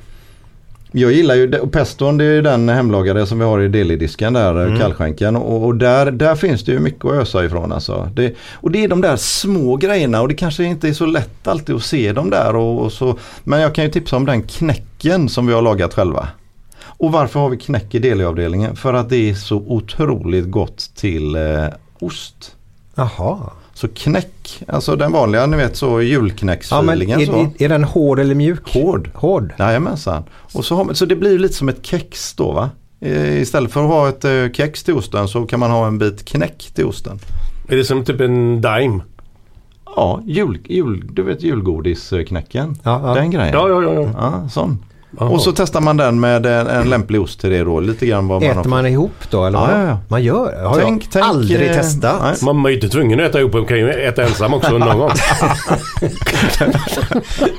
Jag 0.92 1.12
gillar 1.12 1.36
ju, 1.36 1.48
det- 1.48 1.60
och 1.60 1.72
peston 1.72 2.18
det 2.18 2.26
är 2.26 2.42
den 2.42 2.70
hemlagade 2.70 3.26
som 3.26 3.40
vi 3.40 3.46
har 3.46 3.62
i 3.62 3.68
delidisken 3.68 4.34
där, 4.34 4.66
mm. 4.66 4.80
kallskänken. 4.80 5.36
Och, 5.36 5.66
och 5.66 5.76
där, 5.76 6.12
där 6.12 6.36
finns 6.36 6.64
det 6.66 6.72
ju 6.72 6.80
mycket 6.80 7.06
att 7.06 7.12
ösa 7.12 7.46
ifrån 7.46 7.72
alltså. 7.72 8.10
Det, 8.14 8.34
och 8.54 8.72
det 8.72 8.84
är 8.84 8.88
de 8.88 9.02
där 9.02 9.16
små 9.16 9.76
grejerna 9.78 10.22
och 10.22 10.28
det 10.28 10.34
kanske 10.34 10.64
inte 10.64 10.88
är 10.88 10.94
så 10.94 11.06
lätt 11.06 11.48
alltid 11.48 11.76
att 11.76 11.84
se 11.84 12.14
dem 12.14 12.30
där. 12.30 12.56
Och, 12.56 12.82
och 12.82 12.92
så, 12.92 13.18
men 13.44 13.60
jag 13.62 13.76
kan 13.76 13.84
ju 13.86 13.92
tipsa 13.92 14.16
om 14.16 14.26
den 14.26 14.42
knäcken 14.44 15.30
som 15.30 15.48
vi 15.48 15.54
har 15.54 15.62
lagat 15.62 15.94
själva. 15.94 16.28
Och 16.98 17.12
varför 17.12 17.40
har 17.40 17.50
vi 17.50 17.58
knäck 17.58 17.96
i 17.96 18.00
deliavdelningen? 18.00 18.76
För 18.76 18.94
att 18.94 19.10
det 19.10 19.30
är 19.30 19.34
så 19.34 19.56
otroligt 19.58 20.52
gott 20.52 20.92
till 20.96 21.36
eh, 21.36 21.66
ost. 22.00 22.56
Jaha. 22.96 23.38
Så 23.74 23.88
knäck, 23.88 24.64
alltså 24.68 24.96
den 24.96 25.12
vanliga 25.12 25.46
ni 25.46 25.58
vet 25.58 25.76
så 25.76 25.86
Ja, 25.86 26.02
julknäcksfilingen 26.02 27.22
är, 27.22 27.26
så. 27.26 27.34
är, 27.40 27.50
är 27.64 27.70
den 27.70 27.84
hård 27.84 28.20
eller 28.20 28.36
mjuk? 28.36 28.74
Hård. 28.74 29.10
Hård. 29.14 29.54
Jajamensan. 29.60 30.24
Och 30.54 30.66
så, 30.66 30.76
har, 30.76 30.94
så 30.94 31.06
det 31.06 31.16
blir 31.16 31.32
ju 31.32 31.38
lite 31.38 31.54
som 31.54 31.70
ett 31.70 31.86
kex 31.86 32.34
då 32.34 32.52
va? 32.52 32.70
Eh, 33.02 33.42
Istället 33.42 33.72
för 33.72 33.84
att 33.84 33.88
ha 33.90 34.10
ett 34.10 34.26
eh, 34.26 34.52
kex 34.54 34.84
till 34.84 34.94
osten 34.94 35.28
så 35.28 35.46
kan 35.46 35.60
man 35.60 35.72
ha 35.72 35.88
en 35.88 35.98
bit 35.98 36.26
knäck 36.26 36.72
till 36.74 36.86
osten. 36.86 37.20
Är 37.68 37.76
det 37.76 37.86
som 37.86 38.06
typ 38.06 38.22
en 38.22 38.62
Dime? 38.62 39.00
Ja, 39.96 40.22
jul, 40.26 40.60
jul, 40.70 41.10
du 41.14 41.24
vet 41.24 41.44
julgodisknäcken. 41.44 42.78
Ja, 42.84 43.02
ja. 43.04 43.14
Den 43.14 43.32
grejen. 43.32 43.54
Ja, 43.54 43.70
ja, 43.70 43.84
ja. 43.84 43.94
ja. 43.94 44.10
Ja, 44.18 44.50
sån. 44.50 44.86
Jaha. 45.20 45.30
Och 45.30 45.42
så 45.42 45.52
testar 45.52 45.82
man 45.82 45.98
den 45.98 46.20
med 46.20 46.46
en, 46.46 46.68
en 46.68 46.90
lämplig 46.90 47.22
ost 47.22 47.40
till 47.40 47.50
det 47.50 47.64
då. 47.64 47.80
Lite 47.80 48.06
grann 48.06 48.28
vad 48.28 48.42
man 48.42 48.48
har 48.48 48.52
Äter 48.52 48.62
fått. 48.64 48.70
man 48.70 48.86
ihop 48.88 49.12
då 49.30 49.46
eller 49.46 49.60
Ja, 49.60 49.66
vad? 49.68 49.80
ja, 49.80 49.88
ja. 49.88 49.98
Man 50.08 50.24
gör? 50.24 50.64
Har 50.64 50.80
Tänk- 50.80 51.04
jag 51.04 51.12
tänk, 51.12 51.26
aldrig 51.26 51.70
eh, 51.70 51.76
testat. 51.76 52.22
nej. 52.22 52.36
Man, 52.54 52.66
är 52.66 52.70
ju 52.70 52.76
inte 52.76 52.90
tvungen 52.90 53.20
att 53.20 53.26
äta 53.30 53.40
ihop, 53.40 53.54
man 53.54 53.66
kan 53.66 53.78
ju 53.78 53.90
äta 53.92 54.24
ensam 54.24 54.54
också 54.54 54.72
någon 54.78 54.98
gång. 55.00 55.10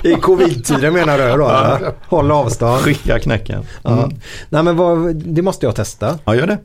I 0.02 0.14
covid-tiden 0.14 0.92
menar 0.94 1.18
du 1.18 1.24
då? 1.24 1.48
eller? 1.48 1.92
Håll 2.08 2.30
avstånd. 2.30 2.80
Skicka 2.80 3.18
knäcken. 3.18 3.62
Mm. 3.84 3.98
Ja. 3.98 4.08
Nej 4.48 4.62
men 4.62 4.76
vad, 4.76 5.14
det 5.16 5.42
måste 5.42 5.66
jag 5.66 5.74
testa. 5.74 6.18
Ja, 6.24 6.34
gör 6.34 6.46
det. 6.46 6.58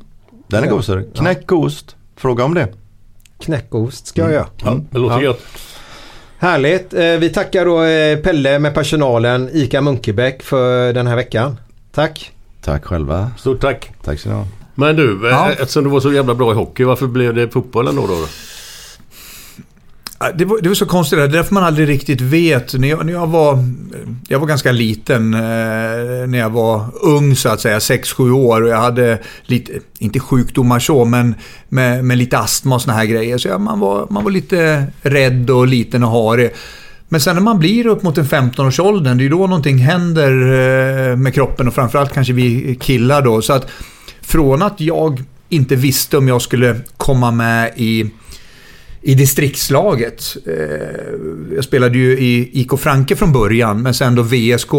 Den 0.48 0.64
är 0.64 0.68
Ja. 0.68 0.82
du. 0.96 1.12
Knäck 1.16 1.52
och 1.52 1.60
ost. 1.60 1.96
Fråga 2.18 2.44
om 2.44 2.54
det. 2.54 2.68
Knäckost 3.40 4.08
ska 4.08 4.22
jag 4.22 4.32
göra. 4.32 4.46
Ja, 4.64 4.76
det 4.92 4.98
låter 5.00 5.16
Ja. 5.16 5.22
gött. 5.24 5.40
Härligt. 6.42 6.94
Eh, 6.94 7.02
Vi 7.20 7.30
tackar 7.30 7.66
då 7.66 7.84
eh, 7.84 8.18
Pelle 8.18 8.60
med 8.60 8.74
personalen 8.74 9.50
ICA 9.54 9.82
Munkebäck 9.82 10.44
för 10.44 10.94
den 10.94 11.08
här 11.08 11.16
veckan. 11.16 11.58
Tack. 11.92 12.32
Tack 12.62 12.86
själva. 12.86 13.32
Stort 13.38 13.60
tack. 13.62 13.92
Tack 14.04 14.20
så 14.20 14.30
ha. 14.30 14.46
Men 14.76 14.96
du, 14.96 15.20
Ja. 15.24 15.46
eh, 15.52 15.62
eftersom 15.62 15.84
du 15.84 15.90
var 15.90 16.00
så 16.00 16.14
jävla 16.14 16.34
bra 16.36 16.52
i 16.52 16.56
hockey, 16.56 16.84
varför 16.84 17.08
blev 17.08 17.34
det 17.34 17.50
fotbollen 17.50 17.96
då? 17.96 18.08
då? 18.08 18.26
Det 20.36 20.46
var, 20.46 20.62
det 20.62 20.70
var 20.70 20.76
så 20.76 20.86
konstigt, 20.86 21.20
det 21.20 21.24
är 21.24 21.28
därför 21.28 21.54
man 21.54 21.64
aldrig 21.64 21.90
riktigt 21.90 22.22
vet. 22.22 22.74
När 22.74 22.88
jag, 22.88 23.06
när 23.06 23.14
jag, 23.14 23.28
var, 23.28 23.64
jag 24.28 24.40
var 24.40 24.48
ganska 24.48 24.72
liten 24.72 25.34
eh, 25.34 25.40
när 26.28 26.38
jag 26.38 26.50
var 26.50 26.86
ung 27.02 27.36
så 27.36 27.50
att 27.50 27.62
säga, 27.62 27.80
6-7 27.80 28.32
år 28.32 28.62
och 28.62 28.70
jag 28.70 28.82
hade 28.82 29.20
lite, 29.44 29.74
inte 30.00 30.20
sjukdomar 30.20 30.80
så, 30.80 31.06
men 31.06 31.36
med, 31.70 32.06
med 32.06 32.18
lite 32.18 32.38
astma 32.38 32.76
och 32.76 32.82
såna 32.82 32.94
här 32.94 33.06
grejer. 33.06 33.38
Så 33.38 33.48
ja, 33.48 33.58
man, 33.58 33.80
var, 33.80 34.08
man 34.10 34.24
var 34.24 34.32
lite 34.32 34.86
rädd 35.02 35.50
och 35.50 35.68
liten 35.68 36.04
och 36.04 36.12
harig. 36.12 36.52
Men 37.10 37.22
sen 37.22 37.36
när 37.36 37.44
man 37.44 37.60
blir 37.60 37.86
upp 37.86 38.04
mot 38.04 38.18
en 38.18 38.26
15-årsåldern, 38.26 39.18
det 39.18 39.22
är 39.22 39.24
ju 39.24 39.30
då 39.30 39.48
någonting 39.48 39.78
händer 39.78 40.32
eh, 40.32 41.16
med 41.16 41.34
kroppen 41.34 41.68
och 41.68 41.74
framförallt 41.74 42.14
kanske 42.14 42.34
vi 42.34 42.78
killar 42.82 43.22
då. 43.22 43.42
Så 43.42 43.54
att 43.54 43.68
från 44.22 44.62
att 44.62 44.82
jag 44.82 45.24
inte 45.50 45.76
visste 45.76 46.18
om 46.18 46.28
jag 46.28 46.42
skulle 46.42 46.80
komma 46.98 47.32
med 47.32 47.72
i 47.76 48.12
i 49.02 49.14
distriktslaget. 49.16 50.38
Eh, 50.46 50.54
Jag 51.56 51.64
spelade 51.64 51.98
ju 51.98 52.12
i 52.20 52.50
IK 52.62 52.80
Franke 52.80 53.16
från 53.16 53.32
början, 53.34 53.82
men 53.82 53.94
sen 53.94 54.16
då 54.16 54.22
VSK 54.24 54.74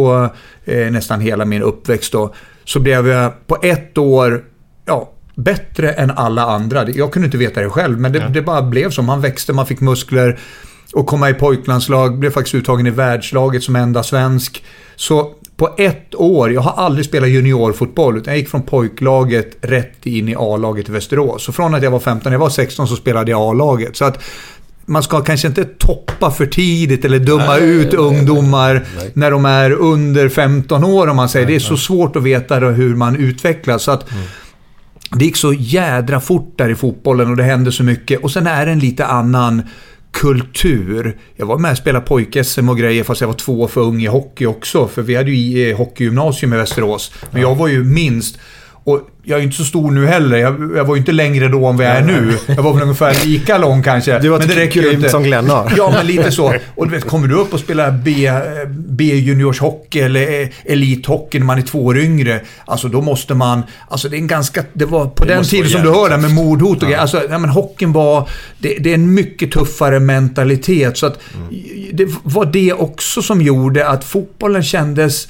eh, 0.65 0.91
nästan 0.91 1.21
hela 1.21 1.45
min 1.45 1.63
uppväxt 1.63 2.13
då. 2.13 2.35
Så 2.65 2.81
blev 2.81 3.09
jag 3.09 3.47
på 3.47 3.59
ett 3.63 3.99
år, 3.99 4.45
ja, 4.87 5.13
bättre 5.35 5.93
än 5.93 6.11
alla 6.11 6.43
andra. 6.43 6.89
Jag 6.91 7.13
kunde 7.13 7.27
inte 7.27 7.39
veta 7.39 7.61
det 7.61 7.71
själv, 7.71 8.01
men 8.01 8.13
det, 8.13 8.29
det 8.35 8.43
bara 8.43 8.63
blev 8.63 8.91
så. 8.91 9.03
Man 9.03 9.21
växte, 9.21 9.53
man 9.53 9.67
fick 9.67 9.81
muskler 9.81 10.39
och 10.93 11.07
komma 11.07 11.31
i 11.31 11.35
pojklandslag. 11.35 12.19
Blev 12.19 12.31
faktiskt 12.31 12.55
uttagen 12.55 12.87
i 12.87 12.91
världslaget 12.91 13.63
som 13.63 13.77
enda 13.77 14.03
svensk. 14.03 14.65
Så 14.97 15.31
på 15.57 15.75
ett 15.79 16.15
år, 16.15 16.53
jag 16.53 16.61
har 16.61 16.85
aldrig 16.85 17.07
spelat 17.07 17.29
juniorfotboll, 17.29 18.17
utan 18.17 18.33
jag 18.33 18.39
gick 18.39 18.49
från 18.49 18.63
pojklaget 18.63 19.57
rätt 19.61 20.07
in 20.07 20.29
i 20.29 20.35
A-laget 20.39 20.89
i 20.89 20.93
Västerås. 20.93 21.45
Så 21.45 21.53
från 21.53 21.75
att 21.75 21.83
jag 21.83 21.91
var 21.91 22.01
15, 22.01 22.31
när 22.31 22.35
jag 22.35 22.41
var 22.41 22.51
16 22.51 22.89
så 22.89 22.97
spelade 22.97 23.31
jag 23.31 23.41
A-laget. 23.41 23.97
Så 23.97 24.05
att 24.05 24.23
man 24.87 25.03
ska 25.03 25.21
kanske 25.21 25.49
inte 25.49 25.65
toppa 25.65 26.31
för 26.31 26.47
tidigt 26.47 27.05
eller 27.05 27.19
döma 27.19 27.57
ut 27.57 27.95
ungdomar 27.95 28.85
när 29.15 29.31
de 29.31 29.45
är 29.45 29.71
under 29.71 30.29
15 30.29 30.85
år 30.85 31.07
om 31.07 31.17
man 31.17 31.29
säger. 31.29 31.47
det 31.47 31.55
är 31.55 31.61
så 31.61 31.77
svårt 31.77 32.17
att 32.17 32.23
veta 32.23 32.59
hur 32.59 32.97
man 32.97 33.17
utvecklas. 33.17 33.83
Så 33.83 33.91
att 33.91 34.05
det 35.11 35.25
gick 35.25 35.37
så 35.37 35.53
jädra 35.53 36.21
fort 36.21 36.55
där 36.59 36.69
i 36.69 36.75
fotbollen 36.75 37.31
och 37.31 37.37
det 37.37 37.43
hände 37.43 37.73
så 37.73 37.83
mycket. 37.83 38.21
Och 38.21 38.31
sen 38.31 38.47
är 38.47 38.67
det 38.67 38.73
en 38.73 38.79
lite 38.79 39.07
annan 39.07 39.63
kultur. 40.13 41.17
Jag 41.37 41.47
var 41.47 41.59
med 41.59 41.71
och 41.71 41.77
spelade 41.77 42.07
pojk-SM 42.07 42.69
och 42.69 42.79
grejer 42.79 43.05
fast 43.05 43.21
jag 43.21 43.29
var 43.29 43.35
två 43.35 43.61
år 43.61 43.69
för 43.69 43.81
ung 43.81 44.03
i 44.03 44.07
hockey 44.07 44.47
också. 44.47 44.89
För 44.89 45.03
vi 45.03 45.15
hade 45.15 45.31
ju 45.31 45.71
eh, 45.71 45.77
hockeygymnasium 45.77 46.53
i 46.53 46.57
Västerås. 46.57 47.13
Men 47.31 47.43
jag 47.43 47.55
var 47.55 47.69
ju 47.69 47.85
minst. 47.85 48.39
Och 48.85 49.01
jag 49.25 49.39
är 49.39 49.43
inte 49.43 49.57
så 49.57 49.65
stor 49.65 49.91
nu 49.91 50.07
heller. 50.07 50.37
Jag, 50.37 50.73
jag 50.77 50.85
var 50.85 50.95
ju 50.95 50.99
inte 51.01 51.13
längre 51.13 51.49
då 51.49 51.67
än 51.67 51.77
vad 51.77 51.87
jag 51.87 51.97
är 51.97 52.03
nu. 52.03 52.39
Jag 52.47 52.63
var 52.63 52.73
väl 52.73 52.83
ungefär 52.83 53.27
lika 53.27 53.59
lång 53.59 53.83
kanske. 53.83 54.19
Du 54.19 54.29
var 54.29 54.39
men 54.39 54.49
det 54.49 54.57
räcker 54.57 54.83
ju 54.83 54.93
inte. 54.93 55.09
som 55.09 55.23
Glenn 55.23 55.51
har. 55.51 55.73
Ja, 55.77 55.91
men 55.91 56.07
lite 56.07 56.33
så. 56.33 56.55
Och 56.75 56.87
du 56.87 56.93
vet, 56.93 57.05
kommer 57.05 57.29
du 57.29 57.35
upp 57.35 57.55
och 57.55 57.61
spelar 57.61 57.91
B, 57.91 58.31
B-juniorshockey 58.69 60.01
eller 60.01 60.53
elithockey 60.65 61.39
när 61.39 61.47
man 61.47 61.59
är 61.59 61.63
två 61.63 61.85
år 61.85 61.99
yngre. 61.99 62.41
Alltså 62.65 62.89
då 62.89 63.01
måste 63.01 63.35
man... 63.35 63.63
Alltså 63.89 64.09
det 64.09 64.17
är 64.17 64.19
en 64.19 64.27
ganska... 64.27 64.65
Det 64.73 64.85
var 64.85 65.07
på 65.07 65.25
den 65.25 65.39
måste 65.39 65.51
tiden 65.51 65.71
som 65.71 65.83
du 65.83 65.91
hör 65.91 66.11
jävligt 66.11 66.31
med 66.31 66.45
mordhot 66.45 66.83
och 66.83 66.89
grejer. 66.89 66.99
Alltså, 66.99 67.23
nej, 67.29 67.39
men 67.39 67.51
hockeyn 67.51 67.93
var... 67.93 68.29
Det, 68.59 68.77
det 68.79 68.91
är 68.91 68.95
en 68.95 69.15
mycket 69.15 69.53
tuffare 69.53 70.01
mentalitet. 70.01 70.99
Så 70.99 71.07
att 71.07 71.19
det 71.93 72.09
var 72.23 72.45
det 72.45 72.73
också 72.73 73.23
som 73.23 73.43
gjorde 73.43 73.89
att 73.89 74.05
fotbollen 74.05 74.63
kändes 74.63 75.29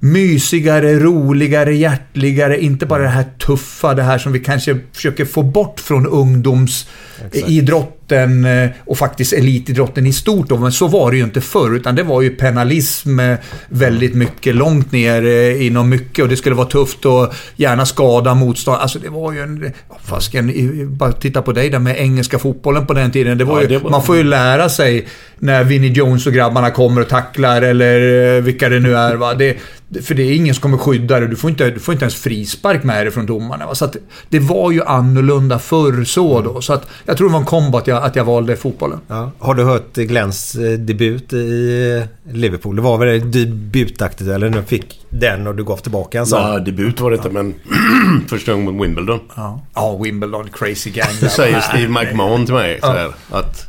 mysigare, 0.00 0.98
roligare, 0.98 1.76
hjärtligare. 1.76 2.60
Inte 2.60 2.86
bara 2.86 3.02
det 3.02 3.08
här 3.08 3.24
tuffa, 3.38 3.94
det 3.94 4.02
här 4.02 4.18
som 4.18 4.32
vi 4.32 4.38
kanske 4.40 4.78
försöker 4.92 5.24
få 5.24 5.42
bort 5.42 5.80
från 5.80 6.06
ungdoms 6.06 6.88
ungdomsidrotten 7.22 8.44
eh, 8.44 8.70
och 8.84 8.98
faktiskt 8.98 9.32
elitidrotten 9.32 10.06
i 10.06 10.12
stort. 10.12 10.48
Då. 10.48 10.56
Men 10.58 10.72
så 10.72 10.88
var 10.88 11.10
det 11.10 11.16
ju 11.16 11.24
inte 11.24 11.40
förr, 11.40 11.76
utan 11.76 11.94
det 11.94 12.02
var 12.02 12.22
ju 12.22 12.30
penalism 12.30 13.20
eh, 13.20 13.36
väldigt 13.68 14.14
mycket, 14.14 14.54
långt 14.54 14.92
ner 14.92 15.24
eh, 15.26 15.66
inom 15.66 15.88
mycket 15.88 16.22
och 16.22 16.28
det 16.28 16.36
skulle 16.36 16.54
vara 16.54 16.66
tufft 16.66 17.04
och 17.06 17.34
gärna 17.56 17.86
skada 17.86 18.34
motstånd. 18.34 18.78
Alltså 18.80 18.98
det 18.98 19.08
var 19.08 19.32
ju 19.32 19.40
en... 19.40 19.72
Fasken, 20.04 20.52
bara 20.96 21.12
titta 21.12 21.42
på 21.42 21.52
dig 21.52 21.70
där 21.70 21.78
med 21.78 21.96
engelska 21.98 22.38
fotbollen 22.38 22.86
på 22.86 22.94
den 22.94 23.10
tiden. 23.10 23.38
Det 23.38 23.44
var 23.44 23.56
Ja, 23.56 23.62
ju, 23.62 23.68
det 23.68 23.78
var- 23.78 23.90
Man 23.90 24.02
får 24.02 24.16
ju 24.16 24.22
lära 24.22 24.68
sig 24.68 25.06
när 25.38 25.64
Vinnie 25.64 25.92
Jones 25.92 26.26
och 26.26 26.32
grabbarna 26.32 26.70
kommer 26.70 27.00
och 27.00 27.08
tacklar 27.08 27.62
eller 27.62 28.40
vilka 28.40 28.68
det 28.68 28.80
nu 28.80 28.96
är. 28.96 29.14
Va? 29.14 29.34
Det- 29.34 29.56
för 30.02 30.14
det 30.14 30.22
är 30.22 30.34
ingen 30.34 30.54
som 30.54 30.62
kommer 30.62 30.78
skydda 30.78 31.20
dig. 31.20 31.28
Du 31.28 31.36
får 31.36 31.50
inte, 31.50 31.70
du 31.70 31.78
får 31.80 31.92
inte 31.94 32.04
ens 32.04 32.14
frispark 32.14 32.84
med 32.84 33.06
dig 33.06 33.12
från 33.12 33.26
domarna. 33.26 33.66
Va? 33.66 33.74
Så 33.74 33.84
att, 33.84 33.96
det 34.28 34.38
var 34.38 34.70
ju 34.72 34.82
annorlunda 34.84 35.58
förr 35.58 36.04
så 36.04 36.40
då. 36.40 36.60
Så 36.60 36.72
att, 36.72 36.86
jag 37.06 37.16
tror 37.16 37.28
det 37.28 37.32
var 37.32 37.40
en 37.40 37.46
kombo 37.46 37.78
att 37.78 37.86
jag, 37.86 38.02
att 38.02 38.16
jag 38.16 38.24
valde 38.24 38.56
fotbollen. 38.56 39.00
Ja. 39.08 39.30
Har 39.38 39.54
du 39.54 39.64
hört 39.64 39.94
Glenns 39.94 40.54
eh, 40.54 40.72
debut 40.78 41.32
i 41.32 42.04
Liverpool? 42.32 42.76
Det 42.76 42.82
var 42.82 42.98
väl 42.98 43.30
debutaktigt 43.30 44.30
eller 44.30 44.50
nu 44.50 44.62
fick 44.62 45.00
den 45.10 45.46
och 45.46 45.54
du 45.54 45.64
gav 45.64 45.76
tillbaka 45.76 46.18
en 46.18 46.26
sån? 46.26 46.40
Ja, 46.42 46.58
debut 46.58 47.00
var 47.00 47.10
det 47.10 47.16
inte, 47.16 47.30
men 47.30 47.54
första 48.28 48.52
gången 48.52 48.74
mot 48.76 48.84
Wimbledon. 48.84 49.20
Ja, 49.36 49.60
ja 49.74 49.96
Wimbledon, 50.02 50.48
crazy 50.52 50.90
gang. 50.90 51.08
Det 51.20 51.28
säger 51.28 51.60
Steve 51.60 51.88
McMahon 51.88 52.44
till 52.44 52.54
mig 52.54 52.78
så 52.80 52.86
här, 52.92 53.10
att... 53.30 53.66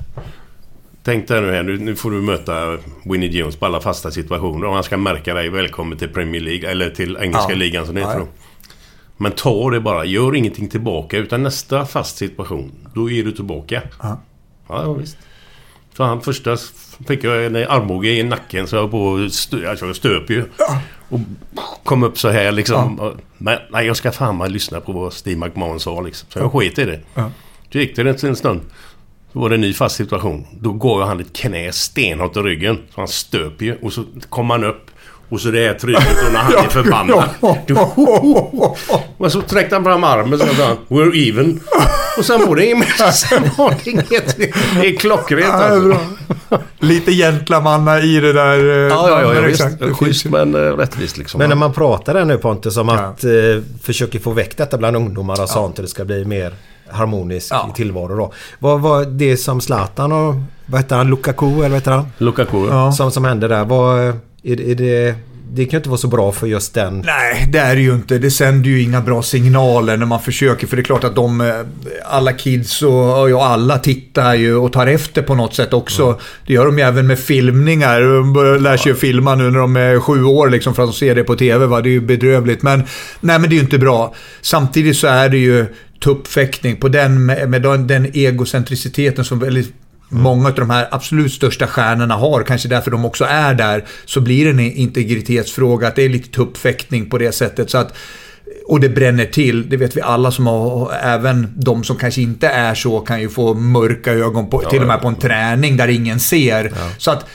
Tänk 1.03 1.27
dig 1.27 1.41
nu 1.41 1.51
här, 1.51 1.63
nu, 1.63 1.77
nu 1.77 1.95
får 1.95 2.11
du 2.11 2.21
möta 2.21 2.77
Winnie 3.05 3.27
Jones 3.39 3.55
på 3.55 3.65
alla 3.65 3.79
fasta 3.81 4.11
situationer 4.11 4.67
och 4.67 4.73
han 4.73 4.83
ska 4.83 4.97
märka 4.97 5.33
dig 5.33 5.49
välkommen 5.49 5.97
till 5.97 6.09
Premier 6.09 6.41
League, 6.41 6.69
eller 6.71 6.89
till 6.89 7.17
engelska 7.21 7.51
Ja. 7.51 7.57
ligan 7.57 7.85
som 7.85 7.95
det 7.95 8.01
Ja, 8.01 8.07
heter 8.07 8.19
ja. 8.19 8.25
då. 8.25 8.46
Men 9.17 9.31
ta 9.31 9.69
det 9.69 9.79
bara, 9.79 10.05
gör 10.05 10.35
ingenting 10.35 10.67
tillbaka 10.69 11.17
utan 11.17 11.43
nästa 11.43 11.85
fast 11.85 12.17
situation, 12.17 12.71
då 12.93 13.11
är 13.11 13.23
du 13.23 13.31
tillbaka. 13.31 13.81
Ja. 14.01 14.21
Ja, 14.69 14.83
ja 14.83 14.93
visst. 14.93 15.17
Så 15.97 16.03
han 16.03 16.21
första 16.21 16.57
fick 17.07 17.23
jag 17.23 17.45
en 17.45 17.55
armbåge 17.55 18.09
i 18.09 18.23
nacken 18.23 18.67
så 18.67 18.75
jag 18.75 18.91
på 18.91 19.27
stö, 19.31 19.69
alltså 19.69 19.85
jag 19.85 19.95
stöp 19.95 20.29
ju. 20.29 20.45
Och 21.09 21.19
kom 21.83 22.03
upp 22.03 22.19
så 22.19 22.29
här 22.29 22.51
liksom. 22.51 22.99
Och- 22.99 23.13
Men 23.37 23.59
nej, 23.71 23.85
jag 23.87 23.95
ska 23.97 24.11
fan 24.11 24.35
mal 24.35 24.51
lyssna 24.51 24.79
på 24.81 24.91
vad 24.91 25.13
Steve 25.13 25.39
McMahon 25.47 25.79
sa 25.79 26.01
liksom. 26.01 26.27
Så 26.31 26.39
jag 26.39 26.51
sket 26.51 26.79
i 26.79 26.85
det. 26.85 26.99
Ja. 27.13 27.31
Så 27.71 27.77
gick 27.77 27.95
det 27.95 28.23
en 28.23 28.35
stund. 28.35 28.61
Så 29.33 29.39
var 29.39 29.49
det 29.49 29.55
en 29.55 29.61
ny 29.61 29.73
fast 29.73 29.95
situation. 29.95 30.47
Då 30.59 30.71
går 30.71 31.03
han 31.05 31.19
ett 31.19 31.33
knä 31.33 31.71
stenhårt 31.71 32.37
i 32.37 32.39
ryggen. 32.39 32.75
Så 32.95 33.01
han 33.01 33.07
stöper 33.07 33.65
ju. 33.65 33.75
Och 33.75 33.93
så 33.93 34.03
kommer 34.29 34.53
han 34.55 34.63
upp. 34.63 34.91
Och 35.29 35.41
så 35.41 35.51
det 35.51 35.67
här 35.67 35.73
trycket 35.73 36.25
och 36.27 36.33
när 36.33 36.39
han 36.39 36.53
är 36.53 36.69
förbannad. 36.69 37.23
Men 39.17 39.31
så 39.31 39.41
sträckte 39.41 39.75
han 39.75 39.83
fram 39.83 40.03
armen 40.03 40.33
och 40.33 40.39
sa 40.39 40.65
han 40.65 40.77
We're 40.87 41.29
even. 41.29 41.59
Och 42.17 42.25
sen 42.25 42.47
var 42.47 42.55
det 42.55 42.65
inget. 42.65 43.15
Sen 43.15 43.43
var 43.57 43.73
det 43.83 43.89
inget. 43.91 44.37
Det 44.37 44.87
är 44.87 44.95
klockrent 44.97 45.45
Ja, 45.47 45.51
alltså. 45.53 45.99
Lite 46.79 47.11
gentlamanna 47.11 47.99
i 48.01 48.19
det 48.19 48.33
där. 48.33 48.57
eh, 48.69 48.75
Ja, 48.75 49.09
ja, 49.09 49.21
ja, 49.21 49.33
ja 49.41 49.47
exakt. 49.49 49.83
Schysst 49.99 50.25
men 50.25 50.55
eh, 50.55 50.59
rättvist 50.59 51.17
liksom. 51.17 51.37
Men 51.39 51.49
när 51.49 51.55
man 51.55 51.73
pratar 51.73 52.13
där 52.13 52.25
nu 52.25 52.37
Pontus 52.37 52.77
om 52.77 52.87
Ja. 52.87 52.93
att 52.95 53.23
eh, 53.23 53.31
försöka 53.83 54.19
få 54.19 54.31
väck 54.31 54.57
detta 54.57 54.77
bland 54.77 54.95
ungdomar 54.95 55.41
och 55.41 55.49
sånt 55.49 55.77
och 55.79 55.81
det 55.83 55.89
ska 55.89 56.05
bli 56.05 56.25
mer 56.25 56.53
harmonisk 56.89 57.47
Ja. 57.51 57.71
tillvaro 57.75 58.15
då. 58.17 58.33
Vad 58.59 58.81
var 58.81 59.05
det 59.05 59.37
som 59.37 59.61
Zlatan 59.61 60.11
och 60.11 60.35
vad 60.65 60.81
heter 60.81 60.95
han? 60.95 61.07
Lukaku 61.09 61.45
eller 61.45 61.61
vad 61.69 61.71
heter 61.71 61.91
han? 61.91 62.07
Lukaku. 62.17 62.67
Ja. 62.69 62.91
Som, 62.91 63.11
som 63.11 63.25
hände 63.25 63.47
där. 63.47 63.65
Vad, 63.65 64.17
är, 64.43 64.61
är 64.61 64.75
det, 64.75 65.15
det 65.53 65.65
kan 65.65 65.71
ju 65.71 65.77
inte 65.77 65.89
vara 65.89 65.97
så 65.97 66.07
bra 66.07 66.31
för 66.31 66.47
just 66.47 66.73
den. 66.73 67.03
Nej, 67.05 67.47
det 67.51 67.59
är 67.59 67.75
det 67.75 67.81
ju 67.81 67.93
inte. 67.93 68.17
Det 68.17 68.31
sänder 68.31 68.69
ju 68.69 68.81
inga 68.81 69.01
bra 69.01 69.21
signaler 69.23 69.97
när 69.97 70.05
man 70.05 70.21
försöker. 70.21 70.67
För 70.67 70.75
det 70.75 70.81
är 70.81 70.83
klart 70.83 71.03
att 71.03 71.15
de, 71.15 71.41
eh, 71.41 71.53
alla 72.05 72.33
kids 72.33 72.81
och, 72.81 73.29
ja, 73.29 73.45
alla 73.45 73.77
tittar 73.77 74.35
ju 74.35 74.55
och 74.55 74.73
tar 74.73 74.87
efter 74.87 75.21
på 75.21 75.35
något 75.35 75.55
sätt 75.55 75.73
också. 75.73 76.19
Det 76.47 76.53
gör 76.53 76.65
de 76.65 76.77
ju 76.77 76.83
även 76.83 77.07
med 77.07 77.19
filmningar. 77.19 78.01
De 78.01 78.33
börjar- 78.33 78.59
lär 78.59 78.77
sig 78.77 78.91
ju 78.91 78.95
filma 78.97 79.35
nu 79.35 79.43
när 79.51 79.59
de 79.59 79.75
är 79.75 79.99
sju 79.99 80.23
år 80.23 80.49
liksom 80.49 80.75
för 80.75 80.83
att 80.83 80.89
de 80.89 80.93
ser 80.95 81.15
det 81.15 81.23
på 81.23 81.35
TV. 81.35 81.65
Va? 81.65 81.81
Det 81.81 81.89
är 81.89 81.91
ju 81.91 82.01
bedrövligt. 82.01 82.61
Men, 82.61 82.79
nej, 83.19 83.39
men 83.39 83.49
det 83.49 83.53
är 83.53 83.57
ju 83.57 83.63
inte 83.63 83.77
bra. 83.79 84.15
Samtidigt 84.41 84.97
så 84.97 85.07
är 85.07 85.29
det 85.29 85.37
ju 85.37 85.65
tuppfäktning 86.03 86.75
på 86.75 86.87
den, 86.87 87.25
med, 87.25 87.49
med 87.49 87.61
den, 87.61 87.87
den 87.87 88.05
egocentriciteten 88.13 89.25
som 89.25 89.39
väldigt 89.39 89.73
många 90.09 90.49
av 90.49 90.55
de 90.55 90.69
här 90.69 90.87
absolut 90.91 91.33
största 91.33 91.67
stjärnorna 91.67 92.15
har, 92.15 92.43
kanske 92.43 92.67
därför 92.67 92.91
de 92.91 93.05
också 93.05 93.25
är 93.25 93.53
där, 93.53 93.85
så 94.05 94.21
blir 94.21 94.45
det 94.45 94.51
en 94.51 94.59
integritetsfråga. 94.59 95.87
Att 95.87 95.95
det 95.95 96.03
är 96.03 96.09
lite 96.09 96.31
tuppfäktning 96.31 97.09
på 97.09 97.17
det 97.17 97.31
sättet. 97.31 97.69
Så 97.69 97.77
att, 97.77 97.93
och 98.67 98.79
det 98.79 98.89
bränner 98.89 99.25
till. 99.25 99.69
Det 99.69 99.77
vet 99.77 99.97
vi 99.97 100.01
alla 100.01 100.31
som 100.31 100.47
har, 100.47 100.93
även 101.01 101.53
de 101.55 101.83
som 101.83 101.95
kanske 101.95 102.21
inte 102.21 102.47
är 102.47 102.75
så, 102.75 102.99
kan 102.99 103.21
ju 103.21 103.29
få 103.29 103.53
mörka 103.53 104.13
ögon, 104.13 104.49
på, 104.49 104.59
till 104.59 104.81
och 104.81 104.87
med 104.87 105.01
på 105.01 105.07
en 105.07 105.15
träning 105.15 105.77
där 105.77 105.87
ingen 105.87 106.19
ser. 106.19 106.73
Så 106.97 107.11
att 107.11 107.25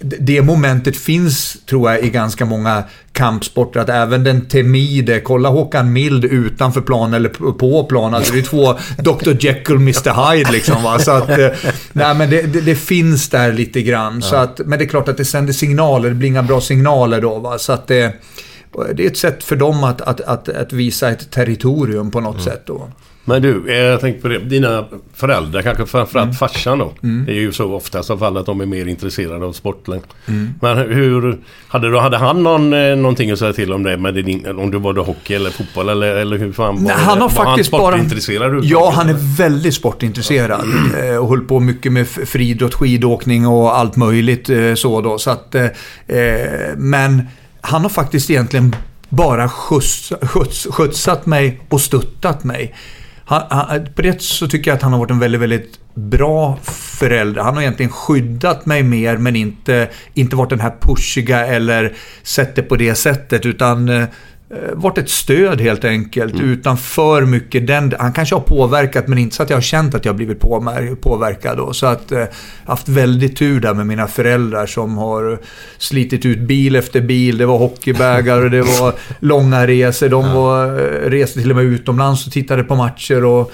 det 0.00 0.42
momentet 0.42 0.96
finns, 0.96 1.56
tror 1.66 1.90
jag, 1.90 2.04
i 2.04 2.10
ganska 2.10 2.44
många 2.44 2.84
kampsporter. 3.12 3.80
Att 3.80 3.88
även 3.88 4.24
den 4.24 4.46
timide, 4.46 5.20
kolla 5.20 5.48
Håkan 5.48 5.92
Mild 5.92 6.24
utanför 6.24 6.80
plan 6.80 7.14
eller 7.14 7.28
på 7.52 7.84
plan. 7.84 8.14
Alltså 8.14 8.32
det 8.32 8.38
är 8.38 8.42
två 8.42 8.72
Dr. 8.98 9.44
Jekyll 9.44 9.74
och 9.74 9.80
Mr. 9.80 10.32
Hyde 10.32 10.52
liksom. 10.52 10.82
Va? 10.82 10.98
Så 10.98 11.10
att, 11.10 11.30
eh, 11.30 11.48
nej, 11.92 12.14
men 12.14 12.30
det, 12.30 12.42
det, 12.42 12.60
det 12.60 12.74
finns 12.74 13.28
där 13.28 13.52
lite 13.52 13.82
grann. 13.82 14.22
Så 14.22 14.36
att, 14.36 14.58
men 14.58 14.78
det 14.78 14.84
är 14.84 14.88
klart 14.88 15.08
att 15.08 15.16
det 15.16 15.24
sänder 15.24 15.52
signaler. 15.52 16.08
Det 16.08 16.14
blir 16.14 16.28
inga 16.28 16.42
bra 16.42 16.60
signaler 16.60 17.20
då. 17.20 17.38
Va? 17.38 17.58
Så 17.58 17.72
att 17.72 17.86
det, 17.86 18.14
det 18.94 19.02
är 19.04 19.10
ett 19.10 19.18
sätt 19.18 19.44
för 19.44 19.56
dem 19.56 19.84
att, 19.84 20.00
att, 20.00 20.20
att, 20.20 20.48
att 20.48 20.72
visa 20.72 21.10
ett 21.10 21.30
territorium 21.30 22.10
på 22.10 22.20
något 22.20 22.42
sätt. 22.42 22.62
Då. 22.66 22.88
Men 23.24 23.42
du, 23.42 23.64
eh, 23.68 23.76
jag 23.78 24.00
tänkte 24.00 24.22
på 24.22 24.28
det. 24.28 24.38
Dina 24.38 24.84
föräldrar, 25.14 25.62
kanske 25.62 25.86
framförallt 25.86 26.24
Mm. 26.26 26.34
farsan 26.34 26.78
då. 26.78 26.92
Det 27.00 27.32
är 27.32 27.36
ju 27.40 27.52
så 27.52 27.80
i 27.94 27.96
alla 28.08 28.18
fall 28.18 28.36
att 28.36 28.46
de 28.46 28.60
är 28.60 28.66
mer 28.66 28.86
intresserade 28.86 29.44
av 29.44 29.52
sporten. 29.52 30.00
Mm. 30.28 30.54
Men 30.60 30.78
hur... 30.78 31.38
Hade, 31.68 31.90
du, 31.90 31.98
hade 31.98 32.16
han 32.16 32.42
någon, 32.42 32.72
eh, 32.72 32.96
någonting 32.96 33.30
att 33.30 33.38
säga 33.38 33.52
till 33.52 33.72
om 33.72 33.82
det? 33.82 33.96
Med 33.96 34.14
din, 34.14 34.46
om 34.58 34.70
du 34.70 34.78
var 34.78 34.94
hockey 35.04 35.34
eller 35.34 35.50
fotboll 35.50 35.88
eller, 35.88 36.16
eller 36.16 36.38
hur 36.38 36.52
fan 36.52 36.74
var 36.74 36.82
Nej, 36.82 36.96
det? 36.96 37.02
han 37.02 37.20
har 37.20 37.28
var 37.28 37.44
faktiskt 37.44 37.72
han 37.72 37.80
bara... 37.80 37.92
sportintresserad? 37.92 38.64
Ja, 38.64 38.92
han 38.94 39.08
är 39.08 39.36
väldigt 39.36 39.74
sportintresserad. 39.74 40.60
eh, 41.08 41.16
Och 41.16 41.28
höll 41.28 41.40
på 41.40 41.60
mycket 41.60 41.92
med 41.92 42.08
friidrott, 42.08 42.74
skidåkning 42.74 43.46
och 43.46 43.78
allt 43.78 43.96
möjligt 43.96 44.50
så 44.74 45.00
då. 45.00 45.18
Så 45.18 45.30
att, 45.30 45.54
eh, 45.54 45.66
men 46.76 47.22
han 47.60 47.82
har 47.82 47.88
faktiskt 47.88 48.30
egentligen 48.30 48.76
bara 49.08 49.48
skjuts, 49.48 50.12
skjuts, 50.22 50.66
skjutsat 50.70 51.26
mig 51.26 51.60
och 51.68 51.80
stöttat 51.80 52.44
mig. 52.44 52.74
Han, 53.30 53.42
han, 53.50 53.86
på 53.94 54.02
det 54.02 54.22
så 54.22 54.48
tycker 54.48 54.70
jag 54.70 54.76
att 54.76 54.82
han 54.82 54.92
har 54.92 54.98
varit 55.00 55.10
en 55.10 55.18
väldigt, 55.18 55.40
väldigt 55.40 55.78
bra 55.94 56.58
förälder. 56.62 57.42
Han 57.42 57.54
har 57.54 57.62
egentligen 57.62 57.92
skyddat 57.92 58.66
mig 58.66 58.82
mer 58.82 59.16
men 59.16 59.36
inte, 59.36 59.88
inte 60.14 60.36
varit 60.36 60.50
den 60.50 60.60
här 60.60 60.74
pushiga 60.80 61.46
eller 61.46 61.92
sett 62.22 62.54
det 62.56 62.62
på 62.62 62.76
det 62.76 62.94
sättet. 62.94 63.46
Utan 63.46 63.88
eh, 63.88 64.04
varit 64.72 64.98
ett 64.98 65.10
stöd 65.10 65.60
helt 65.60 65.84
enkelt. 65.84 66.40
Utan 66.40 66.76
för 66.78 67.22
mycket 67.22 67.66
den... 67.66 67.94
Han 67.98 68.12
kanske 68.12 68.34
har 68.34 68.42
påverkat 68.42 69.08
men 69.08 69.18
inte 69.18 69.36
så 69.36 69.42
att 69.42 69.50
jag 69.50 69.56
har 69.56 69.62
känt 69.62 69.94
att 69.94 70.04
jag 70.04 70.12
har 70.12 70.16
blivit 70.16 70.40
påverkad. 71.00 71.56
Då. 71.56 71.72
Så 71.72 71.86
att 71.86 72.12
eh, 72.12 72.24
haft 72.64 72.88
väldigt 72.88 73.36
tur 73.36 73.60
där 73.60 73.74
med 73.74 73.86
mina 73.86 74.06
föräldrar 74.06 74.66
som 74.66 74.98
har 74.98 75.38
slitit 75.78 76.26
ut 76.26 76.38
bil 76.38 76.76
efter 76.76 77.00
bil. 77.00 77.38
Det 77.38 77.46
var 77.46 77.58
hockeybägar 77.58 78.44
och 78.44 78.50
det 78.50 78.62
var 78.62 78.94
långa 79.20 79.66
resor. 79.66 80.08
De 80.08 80.32
var, 80.32 80.66
eh, 80.66 81.10
reste 81.10 81.40
till 81.40 81.50
och 81.50 81.56
med 81.56 81.64
utomlands 81.64 82.26
och 82.26 82.32
tittade 82.32 82.64
på 82.64 82.74
matcher. 82.74 83.24
Och, 83.24 83.52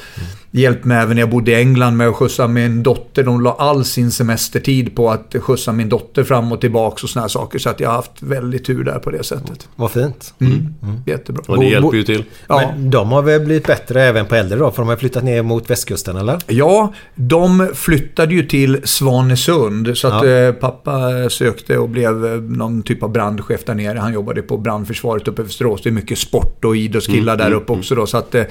hjälpt 0.60 0.84
mig 0.84 0.98
även 0.98 1.14
när 1.16 1.22
jag 1.22 1.30
bodde 1.30 1.50
i 1.50 1.54
England 1.54 1.96
med 1.96 2.08
att 2.08 2.14
skjutsa 2.16 2.46
min 2.48 2.82
dotter. 2.82 3.22
De 3.22 3.40
la 3.40 3.56
all 3.58 3.84
sin 3.84 4.10
semestertid 4.10 4.96
på 4.96 5.10
att 5.10 5.34
skjutsa 5.40 5.72
min 5.72 5.88
dotter 5.88 6.24
fram 6.24 6.52
och 6.52 6.60
tillbaka 6.60 7.02
och 7.02 7.10
såna 7.10 7.22
här 7.22 7.28
saker. 7.28 7.58
Så 7.58 7.70
att 7.70 7.80
jag 7.80 7.88
har 7.88 7.96
haft 7.96 8.22
väldigt 8.22 8.64
tur 8.64 8.84
där 8.84 8.98
på 8.98 9.10
det 9.10 9.24
sättet. 9.24 9.68
Vad 9.76 9.90
fint. 9.90 10.34
Mm. 10.40 10.74
Jättebra. 11.06 11.42
Och 11.48 11.58
det 11.60 11.66
hjälper 11.66 11.96
ju 11.96 12.02
till. 12.02 12.24
Ja. 12.48 12.72
Men 12.76 12.90
de 12.90 13.12
har 13.12 13.22
väl 13.22 13.40
blivit 13.40 13.66
bättre 13.66 14.02
även 14.02 14.26
på 14.26 14.34
äldre 14.34 14.58
då? 14.58 14.70
För 14.70 14.82
de 14.82 14.88
har 14.88 14.96
flyttat 14.96 15.24
ner 15.24 15.42
mot 15.42 15.70
västkusten 15.70 16.16
eller? 16.16 16.38
Ja, 16.46 16.92
de 17.14 17.68
flyttade 17.74 18.34
ju 18.34 18.42
till 18.46 18.80
Svanesund. 18.84 19.98
Så 19.98 20.08
att 20.08 20.26
Ja. 20.26 20.30
eh, 20.30 20.52
pappa 20.52 21.10
sökte 21.30 21.78
och 21.78 21.88
blev 21.88 22.26
eh, 22.26 22.40
någon 22.40 22.82
typ 22.82 23.02
av 23.02 23.12
brandchef 23.12 23.64
där 23.64 23.74
nere. 23.74 23.98
Han 23.98 24.12
jobbade 24.14 24.42
på 24.42 24.56
brandförsvaret 24.58 25.28
uppe 25.28 25.42
i 25.42 25.44
Västerås. 25.44 25.80
Det 25.82 25.88
är 25.88 25.92
mycket 25.92 26.18
sport 26.18 26.64
och 26.64 26.76
idrottskillar 26.76 27.36
där 27.36 27.52
uppe 27.52 27.72
också 27.72 27.94
då. 27.94 28.06
Så 28.06 28.16
att, 28.16 28.34
eh, 28.34 28.44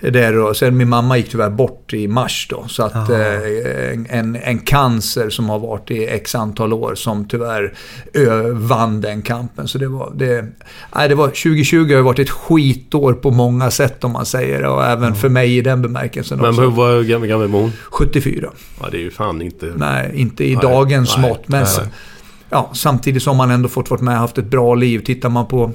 där 0.00 0.32
då. 0.32 0.54
Sen 0.54 0.76
min 0.76 0.88
mamma 0.88 1.16
gick 1.16 1.30
tyvärr 1.30 1.49
bort 1.50 1.92
i 1.92 2.08
mars 2.08 2.46
då. 2.50 2.64
Så 2.68 2.82
att 2.82 3.10
eh, 3.10 4.18
en, 4.18 4.36
en 4.36 4.58
cancer 4.58 5.30
som 5.30 5.48
har 5.48 5.58
varit 5.58 5.90
i 5.90 6.06
x 6.06 6.34
antal 6.34 6.72
år 6.72 6.94
som 6.94 7.28
tyvärr 7.28 7.74
ö, 8.14 8.50
vann 8.52 9.00
den 9.00 9.22
kampen. 9.22 9.68
Så 9.68 9.78
det 9.78 9.88
var, 9.88 10.12
det, 10.14 10.44
nej, 10.94 11.08
det 11.08 11.14
var 11.14 11.26
2020 11.26 11.94
har 11.94 12.02
varit 12.02 12.18
ett 12.18 12.30
skitår 12.30 13.12
på 13.12 13.30
många 13.30 13.70
sätt 13.70 14.04
om 14.04 14.12
man 14.12 14.26
säger. 14.26 14.64
Och 14.64 14.84
även 14.84 15.14
för 15.14 15.28
mig 15.28 15.56
i 15.56 15.60
den 15.60 15.82
bemärkelsen 15.82 16.38
Men 16.38 16.50
också. 16.50 16.60
hur 16.60 16.70
var 16.70 17.02
gammal, 17.02 17.28
gammal 17.28 17.48
var 17.48 17.60
hon? 17.60 17.72
74. 17.90 18.50
Ja, 18.80 18.88
det 18.90 18.96
är 18.96 19.02
ju 19.02 19.10
fan 19.10 19.42
inte... 19.42 19.72
Nej, 19.76 20.12
inte 20.14 20.44
i 20.44 20.54
Nej, 20.54 20.62
dagens 20.62 21.16
nej, 21.16 21.30
mått. 21.30 21.48
Men 21.48 21.62
nej. 21.78 21.88
Ja, 22.50 22.70
samtidigt 22.74 23.22
som 23.22 23.36
man 23.36 23.50
ändå 23.50 23.68
fått 23.68 23.90
vara 23.90 24.00
med 24.02 24.14
och 24.14 24.20
haft 24.20 24.38
ett 24.38 24.50
bra 24.50 24.74
liv. 24.74 24.98
Tittar 25.04 25.28
man 25.28 25.46
på 25.46 25.72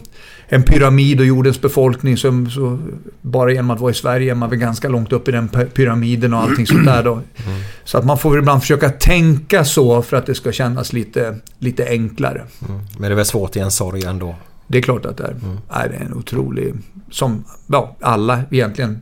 en 0.47 0.63
pyramid 0.63 1.19
och 1.19 1.25
jordens 1.25 1.61
befolkning 1.61 2.17
så, 2.17 2.45
så 2.53 2.79
bara 3.21 3.51
genom 3.51 3.71
att 3.71 3.79
vara 3.79 3.91
i 3.91 3.93
Sverige 3.93 4.31
är 4.31 4.35
man 4.35 4.49
väl 4.49 4.59
ganska 4.59 4.89
långt 4.89 5.13
upp 5.13 5.27
i 5.27 5.31
den 5.31 5.49
py- 5.49 5.69
pyramiden 5.69 6.33
och 6.33 6.39
allting 6.39 6.67
sånt 6.67 6.85
där 6.85 7.03
då. 7.03 7.21
Så 7.83 7.97
att 7.97 8.05
man 8.05 8.17
får 8.17 8.29
väl 8.29 8.39
ibland 8.39 8.61
försöka 8.61 8.89
tänka 8.89 9.65
så 9.65 10.01
för 10.01 10.17
att 10.17 10.25
det 10.25 10.35
ska 10.35 10.51
kännas 10.51 10.93
lite, 10.93 11.39
lite 11.59 11.87
enklare. 11.89 12.43
Men 12.97 13.01
det 13.01 13.07
är 13.07 13.15
väl 13.15 13.25
svårt 13.25 13.55
i 13.55 13.59
en 13.59 13.71
sorg 13.71 14.05
ändå. 14.05 14.35
Det 14.67 14.77
är 14.77 14.81
klart 14.81 15.05
att 15.05 15.17
det 15.17 15.23
är. 15.23 15.35
Nej, 15.75 15.89
det 15.89 15.95
är 15.95 16.05
en 16.05 16.13
otrolig... 16.13 16.73
Som 17.11 17.43
ja, 17.67 17.95
alla 18.01 18.41
egentligen 18.51 18.99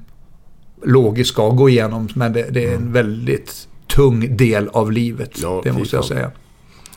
logiskt 0.86 1.29
ska 1.29 1.49
gå 1.49 1.69
igenom. 1.69 2.09
Men 2.15 2.33
det, 2.33 2.47
det 2.51 2.65
är 2.65 2.75
en 2.75 2.93
väldigt 2.93 3.67
tung 3.95 4.38
del 4.38 4.67
av 4.67 4.91
livet. 4.91 5.31
Ja, 5.41 5.62
det 5.63 5.71
måste 5.71 5.95
jag 5.95 6.05
säga. 6.05 6.31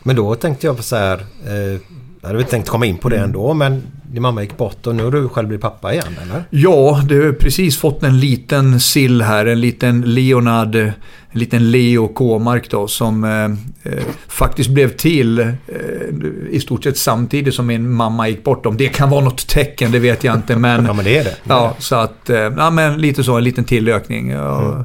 Men 0.07 0.16
då 0.16 0.35
tänkte 0.35 0.66
jag 0.66 0.77
på 0.77 0.83
så 0.83 0.97
här. 0.97 1.25
Eh, 1.47 1.81
jag 2.21 2.29
hade 2.29 2.38
väl 2.38 2.45
tänkt 2.47 2.69
komma 2.69 2.87
in 2.87 2.99
på 2.99 3.09
det 3.09 3.19
ändå 3.19 3.55
men 3.55 3.83
din 4.12 4.23
mamma 4.23 4.42
gick 4.42 4.57
bort 4.57 4.87
och 4.87 4.95
nu 4.95 5.05
har 5.05 5.11
du 5.11 5.29
själv 5.29 5.49
blivit 5.49 5.62
pappa 5.62 5.92
igen 5.92 6.16
eller? 6.23 6.45
Ja, 6.51 7.03
du 7.09 7.27
har 7.27 7.33
precis 7.33 7.79
fått 7.79 8.03
en 8.03 8.21
liten 8.21 8.81
sill 8.81 9.23
här. 9.23 9.47
En 9.47 9.61
liten 9.61 10.01
Leonard, 10.01 10.75
en 10.75 10.92
liten 11.33 11.71
Leo 11.71 12.09
Kåmark 12.09 12.71
då 12.71 12.88
som 12.88 13.25
eh, 13.25 13.92
eh, 13.92 14.05
faktiskt 14.29 14.71
blev 14.71 14.88
till 14.88 15.38
eh, 15.38 15.49
i 16.51 16.61
stort 16.61 16.85
sett 16.85 16.99
samtidigt 16.99 17.55
som 17.55 17.66
min 17.66 17.90
mamma 17.92 18.29
gick 18.29 18.45
bort. 18.45 18.66
Om 18.66 18.77
det 18.77 18.88
kan 18.88 19.11
vara 19.11 19.25
något 19.25 19.47
tecken, 19.49 19.92
det 19.92 19.99
vet 19.99 20.25
jag 20.25 20.35
inte. 20.37 20.57
Men, 20.57 20.85
Ja 20.87 20.92
men 20.92 21.05
det 21.05 21.19
är 21.19 21.25
det. 21.25 21.37
ja, 21.45 21.77
så 21.79 21.97
att, 21.97 22.31
eh, 22.31 22.37
ja 22.37 22.71
men 22.71 23.01
lite 23.01 23.25
så, 23.25 23.37
en 23.37 23.45
liten 23.45 23.64
tillökning. 23.64 24.31
Ja, 24.31 24.85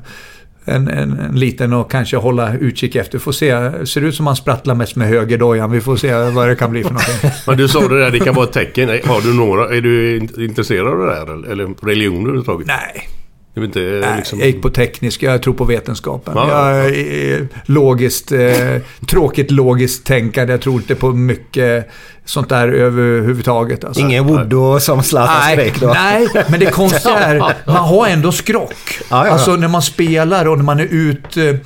En, 0.65 0.87
en, 0.87 1.19
en 1.19 1.35
liten 1.39 1.73
och 1.73 1.91
kanske 1.91 2.17
hålla 2.17 2.53
utkik 2.57 2.95
efter. 2.95 3.19
Får 3.19 3.31
se. 3.31 3.85
Ser 3.85 4.01
ut 4.01 4.15
som 4.15 4.27
han 4.27 4.35
sprattlar 4.35 4.75
mest 4.75 4.95
med 4.95 5.07
högerdojan. 5.07 5.71
Vi 5.71 5.81
får 5.81 5.95
se 5.95 6.13
vad 6.13 6.47
det 6.47 6.55
kan 6.55 6.71
bli 6.71 6.83
för 6.83 6.89
någonting. 6.89 7.31
Men 7.47 7.57
du 7.57 7.67
sa 7.67 7.87
det 7.87 7.99
där, 7.99 8.11
det 8.11 8.19
kan 8.19 8.35
vara 8.35 8.45
ett 8.45 8.53
tecken. 8.53 8.89
Har 8.89 9.21
du 9.21 9.33
några... 9.33 9.75
Är 9.75 9.81
du 9.81 10.17
in- 10.17 10.29
intresserad 10.41 10.87
av 10.87 10.97
det 10.97 11.05
där? 11.05 11.33
eller- 11.33 11.47
Eller 11.51 11.85
religion 11.85 12.21
överhuvudtaget? 12.21 12.67
Nej, 12.67 13.09
Det 13.53 13.59
är 13.59 13.61
väl 13.61 13.67
inte 13.67 14.07
Nej, 14.07 14.17
liksom... 14.17 14.39
jag 14.39 14.47
gick 14.47 14.61
på 14.61 14.69
teknisk. 14.69 15.23
Jag 15.23 15.41
tror 15.43 15.53
på 15.53 15.63
vetenskapen. 15.63 16.33
Ja. 16.35 16.71
Jag 16.75 16.85
är 16.95 17.47
logiskt, 17.65 18.31
eh, 18.31 18.77
tråkigt 19.09 19.51
logiskt 19.51 20.05
tänkande. 20.05 20.53
Jag 20.53 20.61
tror 20.61 20.75
inte 20.75 20.95
på 20.95 21.11
mycket 21.11 21.89
sånt 22.25 22.49
där 22.49 22.67
överhuvudtaget. 22.67 23.83
Alltså. 23.83 24.01
Ingen 24.01 24.27
Woodå 24.27 24.79
som 24.79 25.03
Zlatan 25.03 25.35
Nej, 25.39 25.57
skrek 25.57 25.79
då? 25.81 25.87
nej, 25.87 26.27
men 26.49 26.59
det 26.59 26.65
konstiga 26.71 27.17
är 27.19 27.39
man 27.65 27.75
har 27.75 28.07
ändå 28.07 28.31
skrock. 28.31 28.75
ja, 29.09 29.25
ja. 29.27 29.31
Alltså 29.31 29.55
när 29.55 29.67
man 29.67 29.81
spelar 29.81 30.47
och 30.47 30.57
när 30.57 30.65
man 30.65 30.79
är 30.79 30.87
ute 30.91 31.57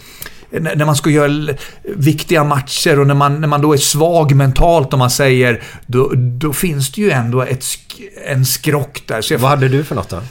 när 0.49 0.75
när 0.75 0.85
man 0.85 0.95
ska 0.95 1.09
göra 1.09 1.53
viktiga 1.83 2.43
matcher 2.43 2.99
och 2.99 3.07
när 3.07 3.13
man, 3.15 3.41
när 3.41 3.47
man 3.47 3.61
då 3.61 3.73
är 3.73 3.77
svag 3.77 4.35
mentalt 4.35 4.93
om 4.93 4.99
man 4.99 5.09
säger, 5.09 5.61
då, 5.85 6.11
då 6.15 6.53
finns 6.53 6.91
det 6.91 7.01
ju 7.01 7.11
ändå 7.11 7.41
ett, 7.41 7.59
sk- 7.61 8.01
en 8.27 8.45
skrock 8.45 9.01
där. 9.07 9.21
Så 9.21 9.33
jag 9.33 9.39
Vad 9.39 9.49
hade 9.49 9.67
du 9.67 9.83
för 9.83 9.95
något 9.95 10.09
då? 10.09 10.21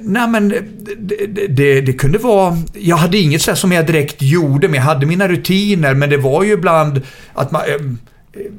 Nej 0.00 0.28
men 0.28 0.48
det, 0.48 1.26
det, 1.48 1.80
det, 1.80 1.92
kunde 1.92 2.18
vara... 2.18 2.56
Jag 2.74 2.96
hade 2.96 3.18
inget 3.18 3.42
så 3.42 3.56
som 3.56 3.72
jag 3.72 3.86
direkt 3.86 4.22
gjorde, 4.22 4.68
men 4.68 4.74
jag 4.74 4.82
hade 4.82 5.06
mina 5.06 5.28
rutiner. 5.28 5.94
Men 5.94 6.10
det 6.10 6.16
var 6.16 6.42
ju 6.42 6.52
ibland 6.52 7.00
att 7.32 7.50
man... 7.50 7.62
Eh, 7.62 7.74
eh, 7.74 7.80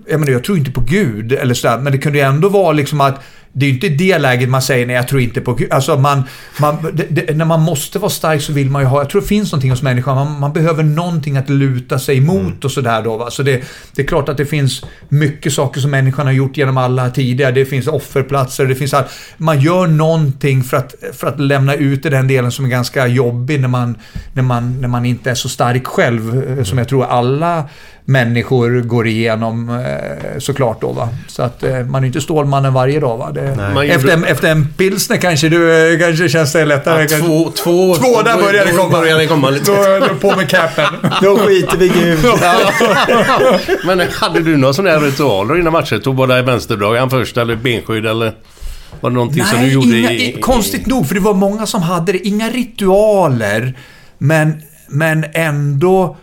jag, 0.07 0.19
menar, 0.19 0.33
jag 0.33 0.43
tror 0.43 0.57
inte 0.57 0.71
på 0.71 0.81
Gud 0.81 1.31
eller 1.33 1.53
sådär, 1.53 1.77
men 1.77 1.91
det 1.91 1.97
kunde 1.97 2.17
ju 2.19 2.25
ändå 2.25 2.49
vara 2.49 2.71
liksom 2.71 3.01
att 3.01 3.23
det 3.53 3.65
är 3.65 3.69
ju 3.69 3.73
inte 3.73 3.89
det 3.89 4.17
läget 4.17 4.49
man 4.49 4.61
säger 4.61 4.87
nej, 4.87 4.95
jag 4.95 5.07
tror 5.07 5.21
inte 5.21 5.41
på 5.41 5.53
Gud. 5.53 5.71
Alltså 5.71 5.97
man, 5.97 6.23
man, 6.59 6.77
det, 6.93 7.05
det, 7.09 7.37
när 7.37 7.45
man 7.45 7.61
måste 7.61 7.99
vara 7.99 8.09
stark 8.09 8.41
så 8.41 8.53
vill 8.53 8.69
man 8.69 8.81
ju 8.81 8.87
ha... 8.87 8.99
Jag 8.99 9.09
tror 9.09 9.21
det 9.21 9.27
finns 9.27 9.51
någonting 9.51 9.69
hos 9.71 9.81
människan. 9.81 10.15
Man, 10.15 10.39
man 10.39 10.53
behöver 10.53 10.83
någonting 10.83 11.37
att 11.37 11.49
luta 11.49 11.99
sig 11.99 12.17
emot 12.17 12.65
och 12.65 12.71
sådär 12.71 13.01
då. 13.01 13.17
Va? 13.17 13.31
Så 13.31 13.43
det, 13.43 13.63
det 13.95 14.01
är 14.01 14.07
klart 14.07 14.29
att 14.29 14.37
det 14.37 14.45
finns 14.45 14.85
mycket 15.09 15.53
saker 15.53 15.81
som 15.81 15.91
människan 15.91 16.25
har 16.25 16.33
gjort 16.33 16.57
genom 16.57 16.77
alla 16.77 17.09
tider. 17.09 17.51
Det 17.51 17.65
finns 17.65 17.87
offerplatser, 17.87 18.65
det 18.65 18.75
finns 18.75 18.93
allt. 18.93 19.07
Man 19.37 19.59
gör 19.59 19.87
någonting 19.87 20.63
för 20.63 20.77
att, 20.77 20.95
för 21.13 21.27
att 21.27 21.39
lämna 21.39 21.73
ut 21.75 22.05
i 22.05 22.09
den 22.09 22.27
delen 22.27 22.51
som 22.51 22.65
är 22.65 22.69
ganska 22.69 23.07
jobbig 23.07 23.61
när 23.61 23.67
man, 23.67 23.97
när 24.33 24.43
man, 24.43 24.81
när 24.81 24.87
man 24.87 25.05
inte 25.05 25.31
är 25.31 25.35
så 25.35 25.49
stark 25.49 25.87
själv. 25.87 26.43
eh, 26.59 26.63
Som 26.63 26.77
jag 26.77 26.87
tror 26.87 27.05
alla 27.05 27.63
människor 28.05 28.81
går 28.81 29.07
igenom 29.07 29.69
eh, 29.69 30.39
såklart 30.39 30.81
då 30.81 30.91
va. 30.91 31.09
Så 31.27 31.43
att 31.43 31.63
eh, 31.63 31.79
man 31.79 32.03
är 32.03 32.07
inte 32.07 32.21
Stålmannen 32.21 32.73
varje 32.73 32.99
dag 32.99 33.17
va. 33.17 33.31
Det, 33.41 33.87
efter, 33.93 34.09
en, 34.09 34.23
efter 34.23 34.51
en 34.51 34.67
pilsner 34.67 35.17
kanske 35.17 35.49
du, 35.49 35.91
eh, 35.93 35.99
kanske 35.99 36.29
känns 36.29 36.53
det 36.53 36.65
lättare. 36.65 37.07
Ja, 37.11 37.19
två, 37.19 37.51
två, 37.51 37.95
Två, 37.95 38.21
där 38.21 38.37
börjar 38.37 38.65
det 38.65 38.71
komma. 38.71 38.89
börjar 38.89 39.17
det 39.17 39.27
komma 39.27 39.49
lite. 39.49 39.71
Då, 39.71 40.07
då 40.07 40.15
på 40.15 40.35
med 40.35 40.49
capen. 40.49 40.85
Då 41.21 41.37
skiter 41.37 41.77
vi 41.77 41.85
i 41.85 41.89
Gud. 41.89 42.19
Men 43.85 44.01
hade 44.11 44.39
du 44.39 44.57
några 44.57 44.73
sådana 44.73 44.99
här 44.99 45.05
ritualer 45.05 45.59
innan 45.59 45.73
matcher? 45.73 45.99
Tog 45.99 46.15
bara 46.15 46.41
vänsterdragaren 46.41 47.09
först 47.09 47.37
eller 47.37 47.55
benskydd 47.55 48.05
eller? 48.05 48.33
Var 49.01 49.09
det 49.09 49.13
någonting 49.13 49.43
som 49.43 49.57
du 49.59 49.65
Nej, 49.65 49.73
gjorde 49.73 49.99
inga, 49.99 50.11
i... 50.11 50.37
i, 50.37 50.41
konstigt 50.41 50.85
nog, 50.85 51.07
för 51.07 51.15
det 51.15 51.21
var 51.21 51.33
många 51.33 51.65
som 51.65 51.81
hade 51.81 52.11
det. 52.11 52.27
Inga 52.27 52.49
ritualer, 52.49 53.77
men, 54.17 54.61
men 54.87 55.25
ändå 55.33 56.17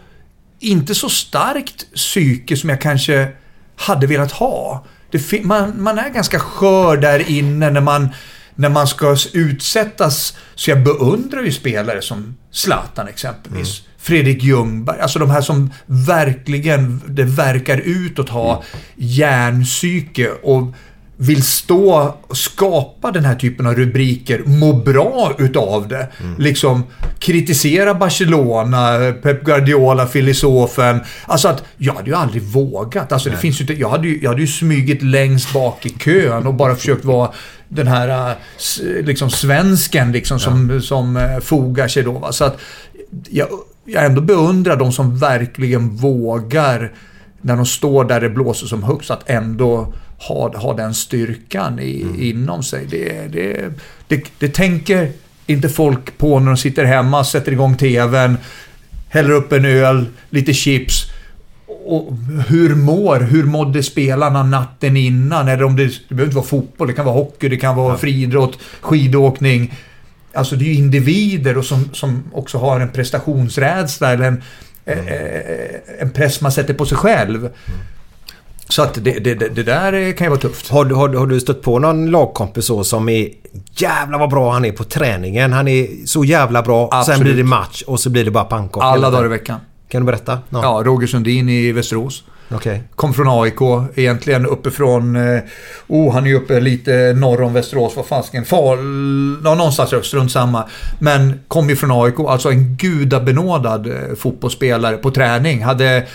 inte 0.60 0.94
så 0.94 1.08
starkt 1.08 1.94
psyke 1.94 2.56
som 2.56 2.70
jag 2.70 2.80
kanske 2.80 3.28
hade 3.76 4.06
velat 4.06 4.32
ha. 4.32 4.86
Det, 5.10 5.44
man, 5.44 5.82
man 5.82 5.98
är 5.98 6.10
ganska 6.10 6.38
skör 6.38 6.96
där 6.96 7.30
inne 7.30 7.70
när 7.70 7.80
man, 7.80 8.08
när 8.54 8.68
man 8.68 8.86
ska 8.86 9.16
utsättas. 9.32 10.36
Så 10.54 10.70
jag 10.70 10.82
beundrar 10.84 11.42
ju 11.42 11.52
spelare 11.52 12.02
som 12.02 12.36
Zlatan 12.50 13.08
exempelvis. 13.08 13.82
Fredrik 13.98 14.42
Ljungberg, 14.42 15.00
alltså 15.00 15.18
de 15.18 15.30
här 15.30 15.40
som 15.40 15.72
verkligen, 15.86 17.02
det 17.06 17.24
verkar 17.24 17.78
utåt 17.78 18.28
ha 18.28 18.62
järnpsyke 18.96 20.30
och 20.30 20.74
vill 21.20 21.42
stå 21.42 22.14
och 22.26 22.36
skapa 22.36 23.10
den 23.10 23.24
här 23.24 23.34
typen 23.34 23.66
av 23.66 23.74
rubriker, 23.74 24.42
må 24.46 24.72
bra 24.72 25.32
utav 25.38 25.88
det. 25.88 26.08
Liksom 26.38 26.84
kritisera 27.18 27.94
Barcelona, 27.94 29.12
Pep 29.22 29.44
Guardiola, 29.44 30.06
filosofen. 30.06 31.00
Alltså 31.26 31.48
att 31.48 31.64
jag 31.76 31.94
hade 31.94 32.10
ju 32.10 32.16
aldrig 32.16 32.42
vågat. 32.42 33.12
Alltså 33.12 33.30
det 33.30 33.36
finns 33.36 33.60
ju 33.60 33.62
inte, 33.62 33.72
jag, 33.74 33.88
hade 33.88 34.08
ju, 34.08 34.18
jag 34.22 34.30
hade 34.30 34.40
ju 34.40 34.46
smugit 34.46 35.02
längst 35.02 35.52
bak 35.52 35.86
i 35.86 35.88
kön 35.88 36.46
och 36.46 36.54
bara 36.54 36.74
försökt 36.74 37.04
vara 37.04 37.30
den 37.68 37.86
här 37.86 38.30
äh, 38.30 39.04
liksom 39.04 39.30
svensken 39.30 40.12
liksom 40.12 40.40
som, 40.40 40.82
som 40.82 41.16
äh, 41.16 41.38
fogar 41.40 41.88
sig 41.88 42.02
då. 42.02 42.12
Va? 42.12 42.32
Så 42.32 42.44
att 42.44 42.58
jag, 43.30 43.48
jag 43.84 44.04
ändå 44.04 44.20
beundrar 44.20 44.76
de 44.76 44.92
som 44.92 45.18
verkligen 45.18 45.96
vågar 45.96 46.92
när 47.40 47.56
de 47.56 47.66
står 47.66 48.04
där 48.04 48.20
det 48.20 48.30
blåser 48.30 48.66
som 48.66 48.82
högst 48.82 49.10
att 49.10 49.30
ändå 49.30 49.92
ha, 50.18 50.58
ha 50.58 50.74
den 50.74 50.94
styrkan 50.94 51.78
i, 51.78 52.06
inom 52.30 52.62
sig. 52.62 52.86
Det, 52.90 53.28
det, 53.32 53.72
det, 54.08 54.24
det 54.38 54.48
tänker 54.48 55.12
inte 55.46 55.68
folk 55.68 56.18
på 56.18 56.38
när 56.38 56.46
de 56.46 56.56
sitter 56.56 56.84
hemma, 56.84 57.24
sätter 57.24 57.52
igång 57.52 57.76
TVn, 57.76 58.36
häller 59.08 59.30
upp 59.30 59.52
en 59.52 59.64
öl, 59.64 60.06
lite 60.30 60.52
chips. 60.54 61.04
Och 61.86 62.12
hur 62.48 62.74
mår, 62.74 63.20
hur 63.20 63.44
mådde 63.44 63.82
spelarna 63.82 64.42
natten 64.42 64.96
innan? 64.96 65.48
Eller 65.48 65.64
om 65.64 65.76
det, 65.76 65.84
det 65.84 66.14
behöver 66.14 66.24
inte 66.24 66.36
vara 66.36 66.46
fotboll, 66.46 66.88
det 66.88 66.94
kan 66.94 67.04
vara 67.04 67.14
hockey, 67.14 67.48
det 67.48 67.56
kan 67.56 67.76
vara 67.76 67.98
friidrott, 67.98 68.58
skidåkning. 68.80 69.74
Alltså 70.32 70.56
det 70.56 70.64
är 70.64 70.66
ju 70.66 70.74
individer 70.74 71.58
och 71.58 71.64
som, 71.64 71.90
som 71.92 72.24
också 72.32 72.58
har 72.58 72.80
en 72.80 72.92
prestationsrädsla 72.92 74.12
eller 74.12 74.24
en, 74.24 74.42
eh, 74.84 76.00
en 76.00 76.10
press 76.10 76.40
man 76.40 76.52
sätter 76.52 76.74
på 76.74 76.86
sig 76.86 76.98
själv. 76.98 77.48
Så 78.68 78.82
att 78.82 78.94
det, 78.94 79.18
det, 79.18 79.34
det, 79.34 79.62
där 79.62 80.12
kan 80.12 80.24
ju 80.24 80.28
vara 80.28 80.40
tufft. 80.40 80.68
Har, 80.68 80.84
du- 80.84 80.94
har, 80.94 81.08
har 81.08 81.26
du 81.26 81.40
stött 81.40 81.62
på 81.62 81.78
någon 81.78 82.10
lagkompis 82.10 82.64
så 82.66 82.84
som 82.84 83.08
är 83.08 83.28
jävla 83.76 84.18
vad 84.18 84.30
bra 84.30 84.52
han 84.52 84.64
är 84.64 84.72
på 84.72 84.84
träningen. 84.84 85.52
Han 85.52 85.68
är 85.68 86.06
så 86.06 86.24
jävla 86.24 86.62
bra. 86.62 86.88
Sen 86.90 86.98
Absolut. 86.98 87.22
blir 87.22 87.34
det 87.34 87.44
match 87.44 87.82
och 87.86 88.00
så 88.00 88.10
blir 88.10 88.24
det 88.24 88.30
bara 88.30 88.44
pannkaka. 88.44 88.86
Alla 88.86 89.10
dagar 89.10 89.24
i 89.24 89.28
veckan. 89.28 89.60
Kan 89.88 90.02
du 90.02 90.06
berätta? 90.06 90.38
Någon? 90.48 90.62
Ja, 90.62 90.82
Roger 90.84 91.06
Sundin 91.06 91.48
i 91.48 91.72
Västerås. 91.72 92.24
Okej. 92.50 92.82
Kom 92.94 93.14
från 93.14 93.42
AIK, 93.42 93.60
egentligen 93.94 94.46
uppifrån... 94.46 95.16
Eh, 95.16 95.40
oh, 95.86 96.12
han 96.12 96.24
är 96.24 96.28
ju 96.28 96.36
uppe 96.36 96.60
lite 96.60 97.12
norr 97.16 97.42
om 97.42 97.52
Västerås, 97.52 97.92
vad 97.96 98.06
fasken. 98.06 98.44
Fal... 98.44 98.78
Ja, 99.44 99.54
någonstans 99.54 99.90
där, 99.90 100.02
strunt 100.02 100.32
samma. 100.32 100.64
Men 100.98 101.40
kom 101.48 101.68
ju 101.68 101.76
från 101.76 102.04
AIK, 102.04 102.14
alltså 102.20 102.50
en 102.50 102.76
gudabenådad 102.76 103.86
eh, 103.86 104.16
fotbollsspelare 104.16 104.96
på 104.96 105.10
träning. 105.10 105.64
Hade... 105.64 106.06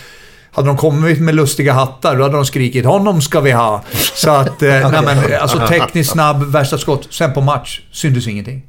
Hade 0.54 0.68
de 0.68 0.76
kommit 0.76 1.20
med 1.20 1.34
lustiga 1.34 1.72
hattar, 1.72 2.16
då 2.16 2.22
hade 2.22 2.36
de 2.36 2.46
skrikit 2.46 2.84
“Honom 2.84 3.22
ska 3.22 3.40
vi 3.40 3.52
ha”. 3.52 3.82
Så 4.14 4.30
att, 4.30 4.62
eh, 4.62 4.68
nej, 4.90 5.02
men, 5.04 5.40
alltså 5.40 5.58
tekniskt 5.68 6.10
snabb, 6.10 6.44
värsta 6.44 6.78
skott. 6.78 7.08
Sen 7.10 7.32
på 7.32 7.40
match 7.40 7.80
syntes 7.92 8.26
ingenting. 8.26 8.62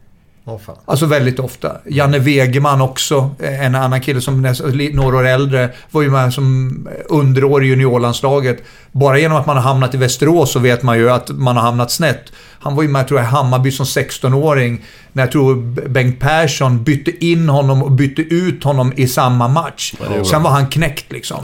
Åh, 0.47 0.59
fan. 0.65 0.75
Alltså 0.85 1.05
väldigt 1.05 1.39
ofta. 1.39 1.71
Janne 1.85 2.19
Wegeman 2.19 2.81
också, 2.81 3.29
eh, 3.39 3.65
en 3.65 3.75
annan 3.75 4.01
kille 4.01 4.21
som 4.21 4.45
är 4.45 4.95
några 4.95 5.17
år 5.17 5.27
äldre, 5.27 5.69
var 5.91 6.01
ju 6.01 6.09
med 6.09 6.33
som 6.33 6.87
underår 7.09 7.63
i 7.63 7.67
juniorlandslaget. 7.67 8.63
Bara 8.91 9.19
genom 9.19 9.37
att 9.37 9.45
man 9.45 9.55
har 9.55 9.63
hamnat 9.63 9.93
i 9.93 9.97
Västerås 9.97 10.51
så 10.51 10.59
vet 10.59 10.83
man 10.83 10.97
ju 10.97 11.09
att 11.09 11.29
man 11.29 11.55
har 11.55 11.63
hamnat 11.63 11.91
snett. 11.91 12.31
Han 12.59 12.75
var 12.75 12.83
ju 12.83 12.89
med 12.89 13.07
tror 13.07 13.19
jag, 13.19 13.27
i 13.27 13.31
Hammarby 13.31 13.71
som 13.71 13.85
16-åring 13.85 14.83
när 15.13 15.23
jag 15.23 15.31
tror 15.31 15.55
Bengt 15.89 16.19
Persson 16.19 16.83
bytte 16.83 17.25
in 17.25 17.49
honom 17.49 17.83
och 17.83 17.91
bytte 17.91 18.21
ut 18.21 18.63
honom 18.63 18.93
i 18.95 19.07
samma 19.07 19.47
match. 19.47 19.93
Sen 20.31 20.43
var 20.43 20.51
han 20.51 20.67
knäckt 20.67 21.11
liksom. 21.11 21.37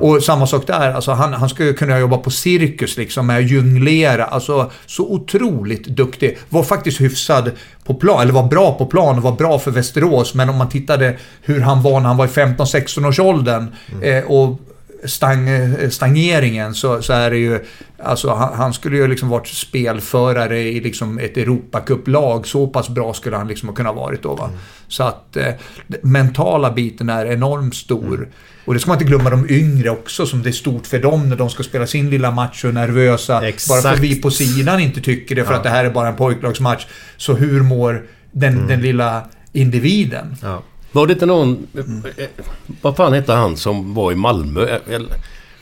Och 0.00 0.22
samma 0.22 0.46
sak 0.46 0.66
där, 0.66 0.92
alltså 0.92 1.12
han, 1.12 1.32
han 1.32 1.48
skulle 1.48 1.72
kunna 1.72 1.98
jobba 1.98 2.16
på 2.16 2.30
cirkus 2.30 2.96
liksom 2.96 3.26
med 3.26 3.38
att 3.38 3.50
jonglera. 3.50 4.24
Alltså 4.24 4.70
så 4.86 5.12
otroligt 5.12 5.84
duktig. 5.84 6.38
Var 6.48 6.62
faktiskt 6.62 7.00
hyfsad 7.00 7.50
på 7.86 7.94
plan, 7.94 8.22
eller 8.22 8.32
var 8.32 8.42
bra 8.42 8.72
på 8.72 8.86
plan 8.86 9.16
och 9.16 9.22
var 9.22 9.32
bra 9.32 9.58
för 9.58 9.70
Västerås. 9.70 10.34
Men 10.34 10.48
om 10.48 10.56
man 10.56 10.68
tittade 10.68 11.16
hur 11.42 11.60
han 11.60 11.82
var 11.82 12.00
när 12.00 12.08
han 12.08 12.16
var 12.16 12.24
i 12.24 12.28
15-16 12.28 13.08
års 13.08 13.20
åldern 13.20 13.74
eh, 14.02 14.24
och 14.24 14.60
stang, 15.06 15.48
stagneringen 15.90 16.74
så, 16.74 17.02
så 17.02 17.12
är 17.12 17.30
det 17.30 17.38
ju... 17.38 17.64
Alltså 18.02 18.34
han, 18.34 18.54
han 18.54 18.72
skulle 18.72 18.96
ju 18.96 19.08
liksom 19.08 19.28
varit 19.28 19.46
spelförare 19.46 20.58
i 20.58 20.80
liksom 20.80 21.18
ett 21.18 21.36
Europacup-lag. 21.36 22.46
Så 22.46 22.66
pass 22.66 22.88
bra 22.88 23.14
skulle 23.14 23.36
han 23.36 23.48
liksom 23.48 23.68
ha 23.68 23.76
kunnat 23.76 23.96
varit 23.96 24.22
då 24.22 24.34
va. 24.34 24.50
Så 24.88 25.02
att 25.02 25.36
eh, 25.36 25.54
mentala 26.02 26.70
biten 26.70 27.08
är 27.08 27.26
enormt 27.26 27.74
stor. 27.74 28.28
Och 28.64 28.74
det 28.74 28.80
ska 28.80 28.90
man 28.90 28.98
inte 28.98 29.08
glömma 29.08 29.30
de 29.30 29.50
yngre 29.50 29.90
också 29.90 30.26
som 30.26 30.42
det 30.42 30.50
är 30.50 30.52
stort 30.52 30.86
för 30.86 30.98
dem 30.98 31.28
när 31.28 31.36
de 31.36 31.50
ska 31.50 31.62
spela 31.62 31.86
sin 31.86 32.10
lilla 32.10 32.30
match 32.30 32.64
och 32.64 32.70
är 32.70 32.74
nervösa. 32.74 33.48
Exakt. 33.48 33.84
Bara 33.84 33.94
för 33.94 34.02
vi 34.02 34.20
på 34.20 34.30
sidan 34.30 34.80
inte 34.80 35.00
tycker 35.00 35.34
det 35.34 35.44
för 35.44 35.54
att 35.54 35.62
det 35.62 35.70
här 35.70 35.84
är 35.84 35.90
bara 35.90 36.08
en 36.08 36.16
pojklagsmatch. 36.16 36.86
Så 37.16 37.34
hur 37.34 37.62
mår 37.62 38.06
den, 38.32 38.66
den 38.66 38.80
lilla 38.80 39.22
individen? 39.52 40.36
Ja. 40.42 40.62
Var 40.96 41.06
det 41.06 41.12
inte 41.12 41.26
någon... 41.26 41.66
eh, 41.74 41.80
eh, 42.24 42.28
Vad 42.82 42.96
fan 42.96 43.12
hette 43.12 43.32
han 43.32 43.56
som 43.56 43.94
var 43.94 44.12
i 44.12 44.14
Malmö? 44.14 44.62
Eh, 44.68 44.94
eller- 44.94 45.08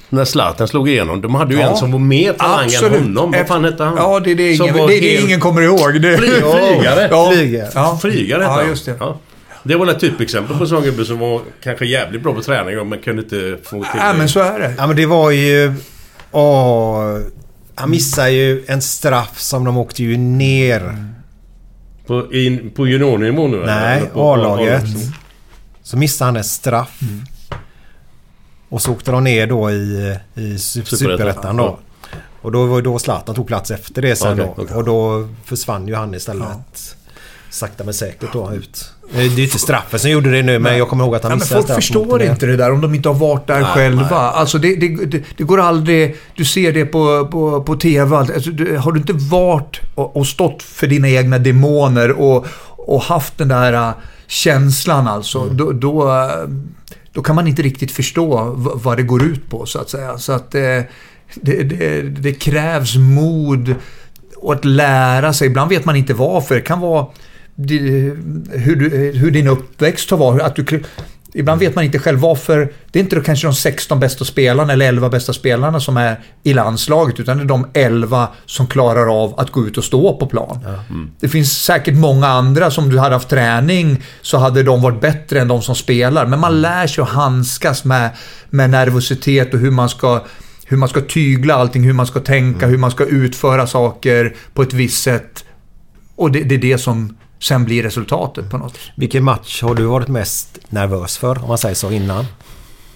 När 0.08 0.24
Zlatan 0.24 0.68
slog 0.68 0.88
igenom. 0.88 1.20
De 1.20 1.34
hade 1.34 1.54
ju 1.54 1.60
Ja. 1.60 1.70
en 1.70 1.76
som 1.76 1.92
var 1.92 1.98
mer 1.98 2.32
talang 2.32 2.70
än 2.84 2.92
honom. 3.00 3.30
Vad 3.30 3.46
fan 3.46 3.64
hette 3.64 3.84
han? 3.84 3.94
Ja, 3.96 4.20
det 4.20 4.30
är 4.30 4.34
det 4.34 4.56
Som 4.56 4.68
ingen, 4.68 4.86
det 4.86 4.96
är 4.96 5.00
det 5.00 5.08
helt- 5.08 5.24
ingen 5.24 5.40
kommer 5.40 5.62
ihåg. 5.62 6.00
Det, 6.02 6.16
Fly- 6.18 6.26
flygare. 6.28 7.08
Ja, 7.10 7.30
Flygare. 7.32 7.68
Ja, 7.74 7.98
Flygare 8.02 8.42
hette 8.42 8.54
Ja, 8.54 8.68
just 8.68 8.86
det. 8.86 8.94
Ja. 9.00 9.18
Det 9.62 9.74
var 9.76 9.86
ett 9.86 10.00
typexempel 10.00 10.56
på 10.56 10.62
en 10.64 10.68
sån 10.68 10.82
gubbe 10.82 11.04
som 11.04 11.18
var 11.18 11.40
kanske 11.62 11.86
jävligt 11.86 12.22
bra 12.22 12.32
på 12.34 12.42
träning 12.42 12.88
men 12.88 12.98
kunde 12.98 13.22
inte 13.22 13.56
få 13.62 13.70
till 13.70 13.84
Ja, 14.00 14.12
men 14.18 14.28
så 14.28 14.40
är 14.40 14.58
det. 14.58 14.74
Ja 14.78 14.86
men 14.86 14.96
det 14.96 15.06
var 15.06 15.30
ju... 15.30 15.72
Åh, 16.30 17.18
han 17.74 17.90
missade 17.90 18.30
ju 18.30 18.64
en 18.66 18.82
straff 18.82 19.40
som 19.40 19.64
de 19.64 19.76
åkte 19.76 20.02
ju 20.02 20.16
ner. 20.16 20.96
På, 22.06 22.32
in, 22.34 22.70
på 22.76 22.86
juniornivå 22.86 23.46
nu? 23.48 23.56
eller? 23.62 23.80
Nej, 23.80 24.02
A-laget. 24.14 24.84
Så 25.84 25.96
missade 25.96 26.28
han 26.28 26.36
en 26.36 26.44
straff. 26.44 27.00
Och 28.68 28.82
så 28.82 28.92
åkte 28.92 29.10
de 29.10 29.24
ner 29.24 29.46
då 29.46 29.70
i, 29.70 30.16
i 30.34 30.40
su- 30.56 30.84
Superettan 30.96 31.56
då. 31.56 31.78
Och 32.42 32.52
då 32.52 32.66
var 32.66 32.82
då 32.82 32.98
Zlatan 32.98 33.34
tog 33.34 33.46
plats 33.46 33.70
efter 33.70 34.02
det 34.02 34.16
sen 34.16 34.32
Okej, 34.32 34.52
då. 34.56 34.62
okej. 34.62 34.76
Och 34.76 34.84
då 34.84 35.28
försvann 35.44 35.88
ju 35.88 35.94
han 35.94 36.14
istället. 36.14 36.96
Sakta 37.50 37.84
men 37.84 37.94
säkert 37.94 38.32
då 38.32 38.52
ut. 38.52 38.90
Det 39.14 39.20
är 39.20 39.24
ju 39.24 39.44
inte 39.44 39.58
straffen 39.58 39.98
som 40.00 40.10
gjorde 40.10 40.30
det 40.30 40.42
nu 40.42 40.58
men 40.58 40.78
jag 40.78 40.88
kommer 40.88 41.04
ihåg 41.04 41.14
att 41.14 41.22
han 41.22 41.30
Ja, 41.30 41.36
men 41.36 41.40
missade 41.40 41.62
folk 41.62 41.74
förstår 41.74 42.18
det. 42.18 42.26
inte 42.26 42.46
det 42.46 42.56
där 42.56 42.72
om 42.72 42.80
de 42.80 42.94
inte 42.94 43.08
har 43.08 43.16
varit 43.16 43.46
där 43.46 43.64
själva. 43.64 44.16
Alltså 44.16 44.58
det, 44.58 44.76
det, 44.76 45.22
det, 45.36 45.44
går 45.44 45.60
aldrig... 45.60 46.16
Du 46.36 46.44
ser 46.44 46.72
det 46.72 46.84
på, 46.86 47.28
på, 47.32 47.62
på 47.62 47.76
TV. 47.76 48.16
Alltså, 48.16 48.50
du, 48.50 48.76
har 48.76 48.92
du 48.92 49.00
inte 49.00 49.12
varit 49.12 49.80
och, 49.94 50.16
och 50.16 50.26
stått 50.26 50.62
för 50.62 50.86
dina 50.86 51.08
egna 51.08 51.38
demoner 51.38 52.10
och, 52.12 52.46
och 52.68 53.02
haft 53.02 53.38
den 53.38 53.48
där 53.48 53.92
känslan 54.26 55.08
alltså. 55.08 55.40
Mm. 55.40 55.56
Då, 55.56 55.72
då, 55.72 56.26
då 57.12 57.22
kan 57.22 57.36
man 57.36 57.46
inte 57.46 57.62
riktigt 57.62 57.92
förstå 57.92 58.54
vad 58.56 58.96
det 58.96 59.02
går 59.02 59.22
ut 59.22 59.50
på 59.50 59.66
så 59.66 59.78
att 59.78 59.90
säga. 59.90 60.18
Så 60.18 60.32
att 60.32 60.54
eh, 60.54 60.80
det, 61.34 61.62
det, 61.62 62.02
det 62.02 62.32
krävs 62.32 62.96
mod 62.96 63.74
och 64.36 64.52
att 64.52 64.64
lära 64.64 65.32
sig. 65.32 65.46
Ibland 65.46 65.70
vet 65.70 65.84
man 65.84 65.96
inte 65.96 66.14
varför. 66.14 66.54
Det 66.54 66.60
kan 66.60 66.80
vara 66.80 67.06
hur, 67.56 68.76
du, 68.76 68.88
hur 69.18 69.30
din 69.30 69.48
uppväxt 69.48 70.10
har 70.10 70.18
varit. 70.18 70.42
Att 70.42 70.56
du, 70.56 70.82
ibland 71.34 71.60
vet 71.60 71.74
man 71.74 71.84
inte 71.84 71.98
själv 71.98 72.20
varför. 72.20 72.72
Det 72.90 72.98
är 72.98 73.02
inte 73.02 73.20
kanske 73.20 73.46
de 73.46 73.54
16 73.54 74.00
bästa 74.00 74.24
spelarna 74.24 74.72
eller 74.72 74.88
11 74.88 75.08
bästa 75.08 75.32
spelarna 75.32 75.80
som 75.80 75.96
är 75.96 76.20
i 76.42 76.54
landslaget. 76.54 77.20
Utan 77.20 77.36
det 77.36 77.42
är 77.42 77.46
de 77.46 77.66
11 77.72 78.28
som 78.46 78.66
klarar 78.66 79.22
av 79.22 79.40
att 79.40 79.50
gå 79.50 79.66
ut 79.66 79.78
och 79.78 79.84
stå 79.84 80.16
på 80.16 80.26
plan. 80.26 80.66
Det 81.20 81.28
finns 81.28 81.64
säkert 81.64 81.94
många 81.94 82.26
andra 82.26 82.70
som 82.70 82.90
du 82.90 82.98
hade 82.98 83.14
haft 83.14 83.28
träning 83.28 84.02
så 84.22 84.38
hade 84.38 84.62
de 84.62 84.82
varit 84.82 85.00
bättre 85.00 85.40
än 85.40 85.48
de 85.48 85.62
som 85.62 85.74
spelar. 85.74 86.26
Men 86.26 86.40
man 86.40 86.60
lär 86.60 86.86
sig 86.86 87.02
att 87.02 87.08
handskas 87.08 87.84
med, 87.84 88.10
med 88.50 88.70
nervositet 88.70 89.54
och 89.54 89.60
hur 89.60 89.70
man 89.70 89.88
ska 89.88 90.24
hur 90.66 90.76
man 90.76 90.88
ska 90.88 91.00
tygla 91.00 91.54
allting, 91.54 91.84
hur 91.84 91.92
man 91.92 92.06
ska 92.06 92.20
tänka, 92.20 92.66
hur 92.66 92.78
man 92.78 92.90
ska 92.90 93.04
utföra 93.04 93.66
saker 93.66 94.36
på 94.54 94.62
ett 94.62 94.72
visst 94.72 95.02
sätt. 95.02 95.44
Och 96.16 96.32
det, 96.32 96.42
det 96.42 96.54
är 96.54 96.58
det 96.58 96.78
som 96.78 97.16
sen 97.44 97.64
blir 97.64 97.82
resultatet 97.82 98.50
på 98.50 98.58
något. 98.58 98.78
Vilken 98.94 99.24
match 99.24 99.62
har 99.62 99.74
du 99.74 99.84
varit 99.84 100.08
mest 100.08 100.58
nervös 100.68 101.18
för 101.18 101.42
om 101.42 101.48
man 101.48 101.58
säger 101.58 101.74
så 101.74 101.90
innan? 101.90 102.26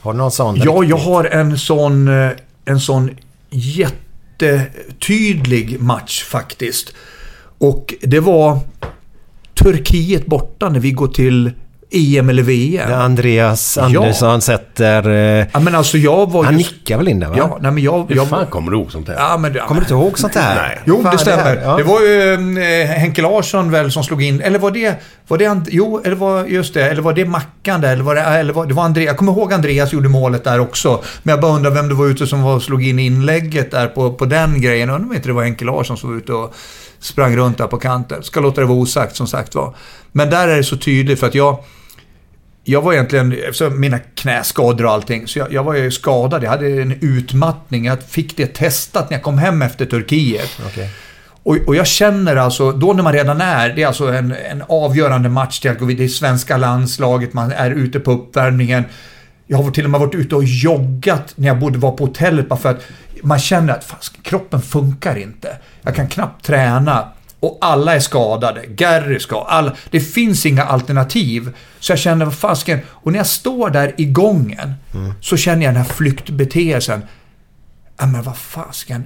Har 0.00 0.12
du 0.12 0.18
någon 0.18 0.30
sån? 0.30 0.56
Ja, 0.56 0.72
riktigt? 0.72 0.90
jag 0.90 0.96
har 0.96 1.24
en 1.24 1.58
sån, 1.58 2.08
eh, 2.08 2.30
en 2.64 2.80
sån 2.80 3.10
jättetydlig 3.50 5.80
match 5.80 6.24
faktiskt. 6.24 6.92
Och 7.58 7.94
det 8.02 8.20
var 8.20 8.58
Turkiet 9.54 10.26
borta 10.26 10.68
när 10.68 10.80
vi 10.80 10.90
går 10.90 11.08
till 11.08 11.52
EM 11.90 12.28
eller 12.30 12.42
VM. 12.42 12.90
Där 12.90 12.96
Andreas 12.96 13.78
Andersson 13.78 14.40
sätter... 14.40 15.08
Eh, 15.40 15.46
Ja, 15.52 15.60
men 15.60 15.74
alltså 15.74 15.98
jag 15.98 16.30
var 16.30 16.44
han 16.44 16.52
ju... 16.52 16.58
nickar 16.58 16.96
väl 16.98 17.08
in 17.08 17.20
där 17.20 17.28
va? 17.28 17.34
Ja, 17.38 17.58
nej 17.60 17.70
men 17.72 17.82
jag... 17.82 18.06
Hur 18.08 18.16
jag 18.16 18.28
fan 18.28 18.46
kommer 18.46 18.70
du 18.70 18.76
ihåg 18.76 18.92
sånt 18.92 19.08
här? 19.08 19.14
ja, 19.14 19.36
men, 19.36 19.52
det- 19.52 19.58
Kommer 19.60 19.80
du 19.80 19.84
inte 19.84 19.94
ihåg 19.94 20.18
sånt 20.18 20.34
här? 20.34 20.54
Nej. 20.62 20.78
Jo, 20.84 21.02
Fan, 21.02 21.12
det 21.12 21.18
stämmer. 21.18 21.42
här, 21.44 21.56
Det, 21.56 21.62
ja. 21.62 21.80
var 21.84 22.00
ju 22.00 22.82
eh, 22.82 22.88
Henke 22.88 23.22
Larsson 23.22 23.70
väl 23.70 23.92
som 23.92 24.04
slog 24.04 24.22
in. 24.22 24.40
Eller 24.40 24.58
var 24.58 24.70
det... 24.70 24.94
Var 25.28 25.38
det 25.38 25.60
jo, 25.70 26.00
eller 26.04 26.16
var, 26.16 26.44
just 26.44 26.74
det. 26.74 26.82
Eller 26.90 27.02
var 27.02 27.12
det 27.12 27.24
Mackan 27.24 27.80
där? 27.80 27.92
Eller 27.92 28.02
var 28.04 28.14
det... 28.14 28.20
Eller 28.20 28.52
var, 28.52 28.66
det 28.66 28.74
var 28.74 28.84
Andreas. 28.84 29.06
Jag 29.06 29.16
kommer 29.16 29.32
ihåg 29.32 29.52
Andreas 29.52 29.92
gjorde 29.92 30.08
målet 30.08 30.44
där 30.44 30.60
också. 30.60 31.02
Men 31.22 31.32
jag 31.32 31.40
bara 31.40 31.52
undrar 31.52 31.70
vem 31.70 31.88
det 31.88 31.94
var 31.94 32.06
ute 32.06 32.26
som 32.26 32.42
var 32.42 32.60
slog 32.60 32.86
in 32.86 32.98
inlägget 32.98 33.70
där 33.70 33.86
på, 33.86 34.12
på 34.12 34.24
den 34.24 34.60
grejen. 34.60 34.90
Undrar 34.90 35.06
om 35.08 35.14
inte 35.14 35.28
det 35.28 35.32
var 35.32 35.42
Henke 35.44 35.64
Larsson 35.64 35.96
som 35.96 36.10
var 36.10 36.16
ute 36.16 36.32
och 36.32 36.54
sprang 37.00 37.36
runt 37.36 37.58
där 37.58 37.66
på 37.66 37.76
kanten. 37.78 38.22
Ska 38.22 38.40
låta 38.40 38.60
det 38.60 38.66
vara 38.66 38.78
osagt 38.78 39.16
som 39.16 39.26
sagt 39.26 39.54
var. 39.54 39.74
Men 40.12 40.30
där 40.30 40.48
är 40.48 40.56
det 40.56 40.64
så 40.64 40.76
tydligt 40.76 41.20
för 41.20 41.26
att 41.26 41.34
jag... 41.34 41.58
Jag 42.68 42.82
var 42.82 42.92
egentligen, 42.92 43.32
eftersom 43.32 43.80
mina 43.80 43.98
knäskador 43.98 44.84
och 44.84 44.92
allting, 44.92 45.26
så 45.26 45.38
jag, 45.38 45.52
jag 45.52 45.64
var 45.64 45.74
ju 45.74 45.90
skadad. 45.90 46.42
Jag 46.42 46.50
hade 46.50 46.82
en 46.82 46.98
utmattning. 47.00 47.84
Jag 47.84 48.02
fick 48.02 48.36
det 48.36 48.46
testat 48.46 49.10
när 49.10 49.16
jag 49.16 49.24
kom 49.24 49.38
hem 49.38 49.62
efter 49.62 49.86
Turkiet. 49.86 50.50
Okej. 50.66 50.90
Och, 51.42 51.56
och 51.66 51.76
jag 51.76 51.86
känner 51.86 52.36
alltså, 52.36 52.72
då 52.72 52.92
när 52.92 53.02
man 53.02 53.12
redan 53.12 53.40
är, 53.40 53.68
det 53.68 53.82
är 53.82 53.86
alltså 53.86 54.06
en, 54.06 54.34
en 54.50 54.62
avgörande 54.68 55.28
match 55.28 55.60
till. 55.60 55.96
Det 55.96 56.04
är 56.04 56.08
svenska 56.08 56.56
landslaget, 56.56 57.32
man 57.32 57.52
är 57.52 57.70
ute 57.70 58.00
på 58.00 58.12
uppvärmningen. 58.12 58.84
Jag 59.46 59.58
har 59.58 59.70
till 59.70 59.84
och 59.84 59.90
med 59.90 60.00
varit 60.00 60.14
ute 60.14 60.34
och 60.34 60.44
joggat 60.44 61.32
när 61.36 61.48
jag 61.48 61.58
borde 61.58 61.78
vara 61.78 61.92
på 61.92 62.04
hotellet 62.04 62.48
bara 62.48 62.58
för 62.58 62.70
att 62.70 62.82
man 63.22 63.38
känner 63.38 63.72
att 63.72 63.84
fan, 63.84 63.98
kroppen 64.22 64.62
funkar 64.62 65.18
inte. 65.18 65.56
Jag 65.82 65.94
kan 65.94 66.08
knappt 66.08 66.44
träna. 66.44 67.08
Och 67.40 67.58
alla 67.60 67.94
är 67.94 68.00
skadade. 68.00 68.66
Gary 68.66 69.20
skadad. 69.20 69.46
Alla, 69.48 69.76
det 69.90 70.00
finns 70.00 70.46
inga 70.46 70.64
alternativ. 70.64 71.56
Så 71.80 71.92
jag 71.92 71.98
känner, 71.98 72.24
vad 72.24 72.34
fasken. 72.34 72.78
Och 72.88 73.12
när 73.12 73.18
jag 73.18 73.26
står 73.26 73.70
där 73.70 73.94
i 73.96 74.04
gången 74.04 74.74
så 75.20 75.36
känner 75.36 75.64
jag 75.64 75.74
den 75.74 75.82
här 75.82 75.92
flyktbeteelsen. 75.92 77.02
Ja, 77.98 78.06
men 78.06 78.22
vad 78.22 78.36
fasken. 78.36 79.04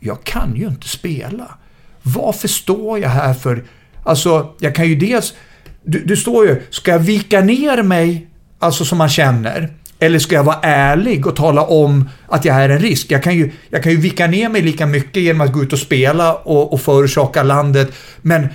Jag 0.00 0.24
kan 0.24 0.56
ju 0.56 0.66
inte 0.66 0.88
spela. 0.88 1.58
Varför 2.02 2.48
står 2.48 2.98
jag 2.98 3.08
här 3.08 3.34
för... 3.34 3.64
Alltså, 4.04 4.54
jag 4.60 4.74
kan 4.74 4.88
ju 4.88 4.96
dels... 4.96 5.34
Du, 5.82 6.04
du 6.04 6.16
står 6.16 6.46
ju... 6.46 6.62
Ska 6.70 6.90
jag 6.90 6.98
vika 6.98 7.40
ner 7.40 7.82
mig, 7.82 8.26
alltså 8.58 8.84
som 8.84 8.98
man 8.98 9.08
känner, 9.08 9.74
Eller 9.98 10.18
ska 10.18 10.34
jag 10.34 10.44
vara 10.44 10.58
ärlig 10.62 11.26
och 11.26 11.36
tala 11.36 11.62
om 11.62 12.08
att 12.28 12.44
jag 12.44 12.56
är 12.56 12.68
en 12.68 12.78
risk? 12.78 13.06
Jag 13.10 13.22
kan 13.22 13.34
ju, 13.34 13.50
jag 13.70 13.82
kan 13.82 13.92
ju 13.92 13.98
vika 13.98 14.26
ner 14.26 14.48
mig 14.48 14.62
lika 14.62 14.86
mycket 14.86 15.22
genom 15.22 15.40
att 15.40 15.52
gå 15.52 15.62
ut 15.62 15.72
och 15.72 15.78
spela 15.78 16.34
och, 16.34 16.72
och 16.72 16.80
förorsaka 16.80 17.42
landet. 17.42 17.92
Men 18.22 18.48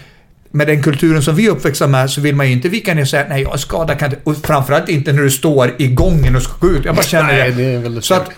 med 0.52 0.68
den 0.68 0.84
kulturen 0.84 1.24
som 1.24 1.36
vi 1.36 1.46
är 1.46 1.50
uppväxta 1.50 1.88
med 1.88 2.10
så 2.10 2.22
vill 2.22 2.36
man 2.36 2.48
ju 2.48 2.54
inte 2.54 2.70
vika 2.70 2.94
ner 2.94 3.02
och 3.02 3.08
säga 3.08 3.26
nej 3.30 3.42
jag 3.42 3.54
är 3.54 3.58
skadad, 3.58 4.00
kan 4.00 4.10
inte. 4.10 4.22
Och 4.24 4.36
framförallt 4.38 4.90
inte 4.90 5.14
när 5.14 5.22
du 5.24 5.32
står 5.32 5.76
i 5.78 5.88
gången 5.88 6.36
och 6.36 6.42
ska 6.42 6.54
gå 6.60 6.68
ut. 6.74 6.86
Jag 6.86 6.96
bara 6.96 7.02
känner 7.06 7.34
Nej, 7.34 7.52
det. 7.52 7.90
det 7.90 8.02
så 8.02 8.14
att, 8.14 8.30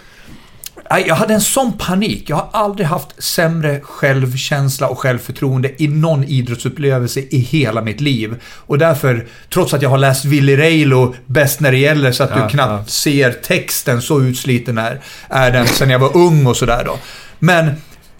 jag 0.99 1.15
hade 1.15 1.33
en 1.33 1.41
sån 1.41 1.73
panik. 1.77 2.29
Jag 2.29 2.35
har 2.35 2.49
aldrig 2.51 2.87
haft 2.87 3.23
sämre 3.23 3.79
självkänsla 3.83 4.87
och 4.87 4.99
självförtroende 4.99 5.83
i 5.83 5.87
någon 5.87 6.23
idrottsupplevelse 6.23 7.19
i 7.19 7.37
hela 7.37 7.81
mitt 7.81 8.01
liv. 8.01 8.35
Och 8.45 8.77
därför, 8.77 9.27
trots 9.53 9.73
att 9.73 9.81
jag 9.81 9.89
har 9.89 9.97
läst 9.97 10.25
Willy 10.25 10.57
Reilo 10.57 11.15
bäst 11.25 11.59
när 11.59 11.71
det 11.71 11.77
gäller 11.77 12.11
så 12.11 12.23
att 12.23 12.29
Ja, 12.35 12.43
du 12.43 12.49
knappt 12.49 12.83
ja. 12.85 12.85
ser 12.87 13.31
texten, 13.31 14.01
så 14.01 14.21
utsliten 14.21 14.77
är, 14.77 15.01
är 15.29 15.51
den 15.51 15.67
sen 15.67 15.89
jag 15.89 15.99
var 15.99 16.17
ung 16.17 16.45
och 16.47 16.57
sådär 16.57 16.83
då. 16.85 16.97
Men 17.39 17.71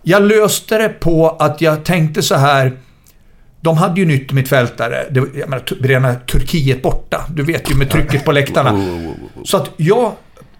jag 0.03 0.23
löste 0.23 0.77
det 0.77 0.89
på 0.89 1.29
att 1.29 1.61
jag 1.61 1.83
tänkte 1.83 2.21
så 2.21 2.35
här 2.35 2.77
de 3.63 3.77
hade 3.77 3.99
ju 4.01 4.05
en 4.05 4.11
yttermittfältare. 4.11 5.05
Det 5.11 5.19
var- 5.19 5.29
Jag 5.39 5.49
menar, 5.49 5.63
rena 5.81 6.15
Turkiet 6.15 6.81
borta. 6.81 7.25
Du 7.29 7.43
vet 7.43 7.71
ju 7.71 7.75
med 7.75 7.89
trycket 7.89 8.25
på 8.25 8.31
läktarna. 8.31 8.85
Så 9.45 9.57
att 9.57 9.69
jag 9.77 10.11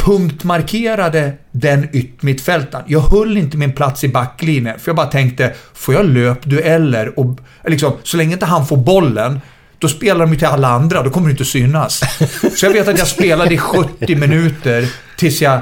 punktmarkerade 0.01 1.33
den 1.51 1.87
yttermittfältaren. 1.93 2.85
Jag 2.87 2.99
höll 2.99 3.37
inte 3.37 3.57
min 3.57 3.71
plats 3.71 4.03
i 4.03 4.07
backlinjen. 4.07 4.79
För 4.79 4.89
jag 4.89 4.95
bara 4.95 5.07
tänkte, 5.07 5.53
får 5.73 5.93
jag 5.93 6.05
löpdueller 6.05 7.19
och 7.19 7.39
liksom, 7.65 7.93
så 8.03 8.17
länge 8.17 8.33
inte 8.33 8.45
han 8.45 8.67
får 8.67 8.77
bollen 8.77 9.39
då 9.81 9.87
spelar 9.87 10.19
de 10.19 10.31
ju 10.31 10.37
till 10.37 10.47
alla 10.47 10.67
andra, 10.67 11.03
då 11.03 11.09
kommer 11.09 11.27
det 11.27 11.31
inte 11.31 11.45
synas. 11.45 12.01
Så 12.55 12.65
jag 12.65 12.73
vet 12.73 12.87
att 12.87 12.97
jag 12.97 13.07
spelade 13.07 13.53
i 13.53 13.57
70 13.57 14.15
minuter 14.15 14.89
tills 15.17 15.41
jag 15.41 15.61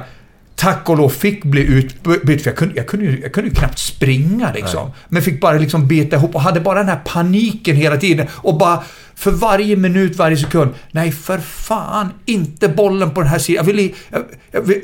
tack 0.56 0.90
och 0.90 0.98
lov 0.98 1.10
fick 1.10 1.44
bli 1.44 1.62
utbytt. 1.62 2.44
För 2.44 2.50
jag 2.50 2.58
kunde, 2.58 2.76
jag 2.76 2.88
kunde, 2.88 3.06
ju, 3.06 3.22
jag 3.22 3.34
kunde 3.34 3.50
ju 3.50 3.56
knappt 3.56 3.80
springa 3.80 4.52
liksom. 4.56 4.92
Men 5.10 5.22
fick 5.22 5.42
bara 5.42 5.58
liksom 5.58 5.88
bita 5.88 6.16
ihop 6.16 6.36
och 6.36 6.42
hade 6.42 6.60
bara 6.60 6.80
den 6.80 6.90
här 6.90 7.00
paniken 7.06 7.76
hela 7.76 7.98
tiden. 7.98 8.28
Och 8.32 8.58
bara 8.58 8.84
för 9.20 9.32
varje 9.32 9.76
minut, 9.76 10.16
varje 10.16 10.38
sekund. 10.38 10.72
Nej, 10.92 11.12
för 11.12 11.38
fan. 11.38 12.10
Inte 12.26 12.70
bollen 12.70 13.12
på 13.12 13.22
den 13.22 13.30
här 13.30 13.40
sidan. 13.40 13.66
Jag 13.66 13.74
ville, 13.74 13.94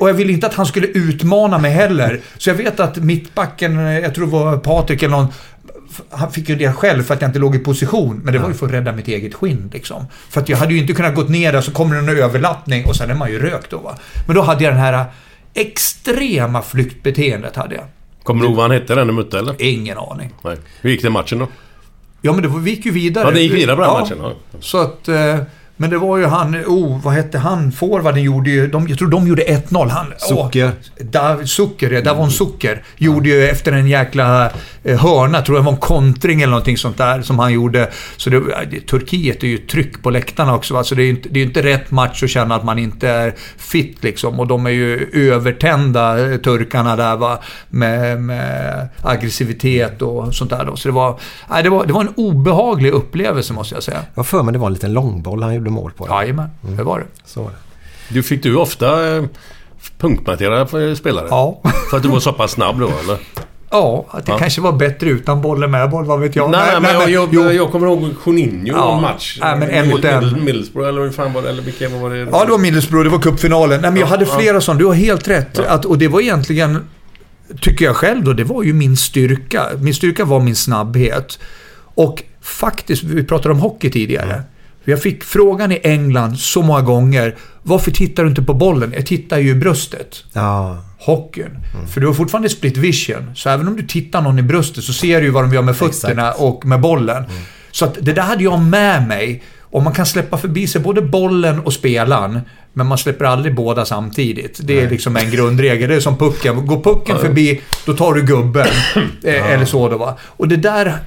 och 0.00 0.08
jag 0.08 0.14
ville 0.14 0.32
inte 0.32 0.46
att 0.46 0.54
han 0.54 0.66
skulle 0.66 0.86
utmana 0.86 1.58
mig 1.58 1.70
heller. 1.70 2.20
Så 2.38 2.50
jag 2.50 2.54
vet 2.54 2.80
att 2.80 2.96
mittbacken, 2.96 3.76
jag 3.76 4.14
tror 4.14 4.26
det 4.26 4.32
var 4.32 4.56
Patrik 4.56 5.02
eller 5.02 5.16
någon, 5.16 5.26
han 6.10 6.32
fick 6.32 6.48
ju 6.48 6.56
det 6.56 6.72
själv 6.72 7.02
för 7.02 7.14
att 7.14 7.20
jag 7.20 7.28
inte 7.28 7.38
låg 7.38 7.56
i 7.56 7.58
position. 7.58 8.20
Men 8.24 8.32
det 8.32 8.38
var 8.38 8.48
ju 8.48 8.54
för 8.54 8.66
att 8.66 8.72
rädda 8.72 8.92
mitt 8.92 9.08
eget 9.08 9.34
skinn 9.34 9.70
liksom. 9.72 10.06
För 10.30 10.40
att 10.40 10.48
jag 10.48 10.56
hade 10.56 10.74
ju 10.74 10.80
inte 10.80 10.92
kunnat 10.92 11.14
gått 11.14 11.28
ner 11.28 11.52
där 11.52 11.60
så 11.60 11.70
kommer 11.70 11.94
det 11.94 12.12
en 12.12 12.18
överlappning 12.18 12.86
och 12.86 12.96
sen 12.96 13.10
är 13.10 13.14
man 13.14 13.30
ju 13.30 13.38
rökt 13.38 13.70
då 13.70 13.78
va. 13.78 13.98
Men 14.26 14.36
då 14.36 14.42
hade 14.42 14.64
jag 14.64 14.72
den 14.72 14.80
här 14.80 15.04
extrema 15.54 16.62
flyktbeteendet 16.62 17.56
hade 17.56 17.74
jag. 17.74 17.84
Kommer 18.22 18.40
du 18.40 18.46
ihåg 18.46 18.56
vad 18.56 18.64
han 18.64 18.70
hette 18.70 18.94
den 18.94 19.06
du 19.06 19.12
mötte 19.12 19.38
eller? 19.38 19.62
Ingen 19.62 19.98
aning. 19.98 20.34
Nej. 20.44 20.56
Hur 20.80 20.90
gick 20.90 21.02
det 21.02 21.10
matchen 21.10 21.38
då? 21.38 21.48
Ja 22.26 22.32
men 22.32 22.42
det 22.42 22.70
gick 22.70 22.86
ju 22.86 22.92
vidare. 22.92 23.24
Ja, 23.24 23.30
det 23.30 23.40
gick 23.40 23.52
vidare 23.52 23.76
på 23.76 23.82
den 23.82 23.92
matchen. 23.92 24.18
Ja. 24.22 24.32
Så 24.60 24.78
att... 24.78 25.08
Men 25.76 25.90
det 25.90 25.98
var 25.98 26.18
ju 26.18 26.26
han, 26.26 26.56
oh, 26.56 27.00
vad 27.02 27.14
hette 27.14 27.38
han? 27.38 27.72
Forwarden 27.72 28.22
gjorde 28.22 28.50
ju, 28.50 28.66
de, 28.66 28.88
jag 28.88 28.98
tror 28.98 29.08
de 29.08 29.28
gjorde 29.28 29.42
1-0. 29.42 29.88
Han, 29.88 30.06
Zucker. 30.18 30.72
Åh, 31.00 31.06
da, 31.06 31.46
Zucker, 31.46 31.90
ja. 31.90 32.00
Davon 32.00 32.30
Zucker. 32.30 32.82
Gjorde 32.96 33.28
ju 33.28 33.48
efter 33.48 33.72
en 33.72 33.88
jäkla 33.88 34.50
eh, 34.84 34.98
hörna, 34.98 35.42
tror 35.42 35.58
jag 35.58 35.62
var 35.62 35.72
en 35.72 35.78
kontring 35.78 36.42
eller 36.42 36.50
någonting 36.50 36.76
sånt 36.76 36.98
där 36.98 37.22
som 37.22 37.38
han 37.38 37.52
gjorde. 37.52 37.90
Så 38.16 38.30
det, 38.30 38.40
Turkiet 38.86 39.42
är 39.42 39.46
ju 39.46 39.58
tryck 39.58 40.02
på 40.02 40.10
läktarna 40.10 40.54
också. 40.54 40.74
Va? 40.74 40.84
Så 40.84 40.94
det 40.94 41.02
är 41.02 41.04
ju 41.04 41.10
inte, 41.10 41.28
det 41.28 41.40
är 41.40 41.44
inte 41.44 41.62
rätt 41.62 41.90
match 41.90 42.22
att 42.22 42.30
känna 42.30 42.54
att 42.54 42.64
man 42.64 42.78
inte 42.78 43.08
är 43.08 43.34
fit 43.56 44.04
liksom. 44.04 44.40
Och 44.40 44.46
de 44.46 44.66
är 44.66 44.70
ju 44.70 45.10
övertända, 45.12 46.32
eh, 46.32 46.36
turkarna 46.36 46.96
där 46.96 47.16
va. 47.16 47.38
Med, 47.68 48.22
med 48.22 48.88
aggressivitet 49.02 50.02
och 50.02 50.34
sånt 50.34 50.50
där 50.50 50.64
då. 50.64 50.76
Så 50.76 50.88
det 50.88 50.94
var, 50.94 51.18
nej, 51.50 51.62
det 51.62 51.70
var, 51.70 51.86
det 51.86 51.92
var 51.92 52.00
en 52.00 52.14
obehaglig 52.16 52.90
upplevelse 52.90 53.52
måste 53.52 53.74
jag 53.74 53.82
säga. 53.82 54.02
Jag 54.14 54.26
för 54.26 54.42
mig 54.42 54.52
det 54.52 54.58
var 54.58 54.66
en 54.66 54.72
liten 54.72 54.92
långboll 54.92 55.42
han 55.42 55.54
gjorde 55.54 55.65
mål 55.70 55.92
på. 55.96 56.06
Jajamän, 56.10 56.48
det 56.60 56.82
var 56.82 56.98
det. 56.98 57.06
Så 57.24 57.42
var 57.42 57.50
det. 57.50 57.56
Du 58.14 58.22
fick 58.22 58.42
du 58.42 58.56
ofta 58.56 59.16
eh, 59.16 59.24
punktmarkera 59.98 60.60
eh, 60.88 60.94
spelare? 60.94 61.26
Ja. 61.30 61.60
För 61.90 61.96
att 61.96 62.02
du 62.02 62.08
var 62.08 62.20
så 62.20 62.32
pass 62.32 62.50
snabb 62.50 62.80
då 62.80 62.90
eller? 63.04 63.18
Ja, 63.70 64.06
att 64.10 64.26
det 64.26 64.32
Ja. 64.32 64.38
kanske 64.38 64.60
var 64.60 64.72
bättre 64.72 65.08
utan 65.08 65.40
boll 65.42 65.62
än 65.62 65.70
med 65.70 65.90
boll, 65.90 66.04
vad 66.04 66.20
vet 66.20 66.36
jag. 66.36 66.50
nej, 66.50 66.80
men, 66.80 67.12
jag, 67.12 67.34
jag, 67.34 67.54
jag 67.54 67.72
kommer 67.72 67.86
ihåg 67.86 68.10
Juninho 68.26 68.66
Ja. 68.66 68.84
någon 68.84 69.02
match. 69.02 69.38
Nej, 69.40 69.56
men 69.58 69.70
en 69.70 69.88
mot 69.88 70.04
en. 70.04 70.22
Middles- 70.24 70.44
Middlesbrough 70.44 70.88
eller 70.88 71.02
hur 71.02 71.10
fan 71.10 71.32
var 71.32 71.42
det? 71.42 71.48
Eller 71.48 71.62
vilka 71.62 71.88
var 71.88 72.10
det? 72.10 72.16
Ja, 72.18 72.44
det 72.44 72.50
var 72.50 72.58
Middlesbrough, 72.58 73.04
det 73.04 73.10
var 73.10 73.18
cupfinalen. 73.18 73.80
Nej, 73.80 73.90
men 73.90 74.00
jag 74.00 74.06
hade 74.06 74.24
Ja, 74.24 74.38
flera 74.38 74.60
sådana. 74.60 74.78
Du 74.78 74.86
har 74.86 74.94
helt 74.94 75.28
rätt. 75.28 75.58
Att, 75.58 75.84
och 75.84 75.98
det 75.98 76.08
var 76.08 76.20
egentligen, 76.20 76.88
tycker 77.60 77.84
jag 77.84 77.96
själv 77.96 78.24
då, 78.24 78.32
det 78.32 78.44
var 78.44 78.62
ju 78.62 78.72
min 78.72 78.96
styrka. 78.96 79.66
Min 79.80 79.94
styrka 79.94 80.24
var 80.24 80.40
min 80.40 80.56
snabbhet. 80.56 81.38
Och 81.94 82.22
faktiskt, 82.42 83.02
vi 83.02 83.24
pratade 83.24 83.54
om 83.54 83.60
hockey 83.60 83.90
tidigare. 83.90 84.42
Jag 84.88 85.02
fick 85.02 85.24
frågan 85.24 85.72
i 85.72 85.80
England 85.82 86.38
så 86.38 86.62
många 86.62 86.80
gånger. 86.82 87.34
Varför 87.62 87.90
tittar 87.90 88.22
du 88.22 88.28
inte 88.28 88.42
på 88.42 88.54
bollen? 88.54 88.92
Jag 88.96 89.06
tittar 89.06 89.38
ju 89.38 89.50
i 89.50 89.54
bröstet. 89.54 90.24
Ja. 90.32 90.78
hockeyn. 90.98 91.58
För 91.94 92.00
du 92.00 92.06
har 92.06 92.14
fortfarande 92.14 92.48
split 92.48 92.76
vision. 92.76 93.30
Så 93.34 93.48
även 93.48 93.68
om 93.68 93.76
du 93.76 93.82
tittar 93.82 94.20
någon 94.22 94.38
i 94.38 94.42
bröstet 94.42 94.84
så 94.84 94.92
ser 94.92 95.20
du 95.20 95.26
ju 95.26 95.32
vad 95.32 95.44
de 95.44 95.54
gör 95.54 95.62
med 95.62 95.76
fötterna 95.76 96.22
Exakt. 96.28 96.40
och 96.40 96.66
med 96.66 96.80
bollen. 96.80 97.24
Så 97.70 97.84
att 97.84 97.96
det 98.00 98.12
där 98.12 98.22
hade 98.22 98.44
jag 98.44 98.60
med 98.60 99.08
mig. 99.08 99.42
Och 99.60 99.82
man 99.82 99.92
kan 99.92 100.06
släppa 100.06 100.38
förbi 100.38 100.66
sig 100.66 100.80
både 100.80 101.02
bollen 101.02 101.60
och 101.60 101.72
spelaren. 101.72 102.40
Men 102.72 102.86
man 102.86 102.98
släpper 102.98 103.24
aldrig 103.24 103.54
båda 103.54 103.84
samtidigt. 103.84 104.60
Det 104.62 104.80
är 104.80 104.90
liksom 104.90 105.16
en 105.16 105.30
grundregel. 105.30 105.88
Det 105.88 105.94
är 105.94 106.00
som 106.00 106.16
pucken. 106.18 106.66
Går 106.66 106.80
pucken 106.82 107.18
förbi, 107.18 107.60
då 107.86 107.94
tar 107.94 108.14
du 108.14 108.22
gubben. 108.22 108.66
Eh, 109.24 109.50
Eller 109.52 109.64
så 109.64 109.88
då 109.88 109.96
va. 109.98 110.18
Och 110.22 110.48
det 110.48 110.56
där 110.56 110.98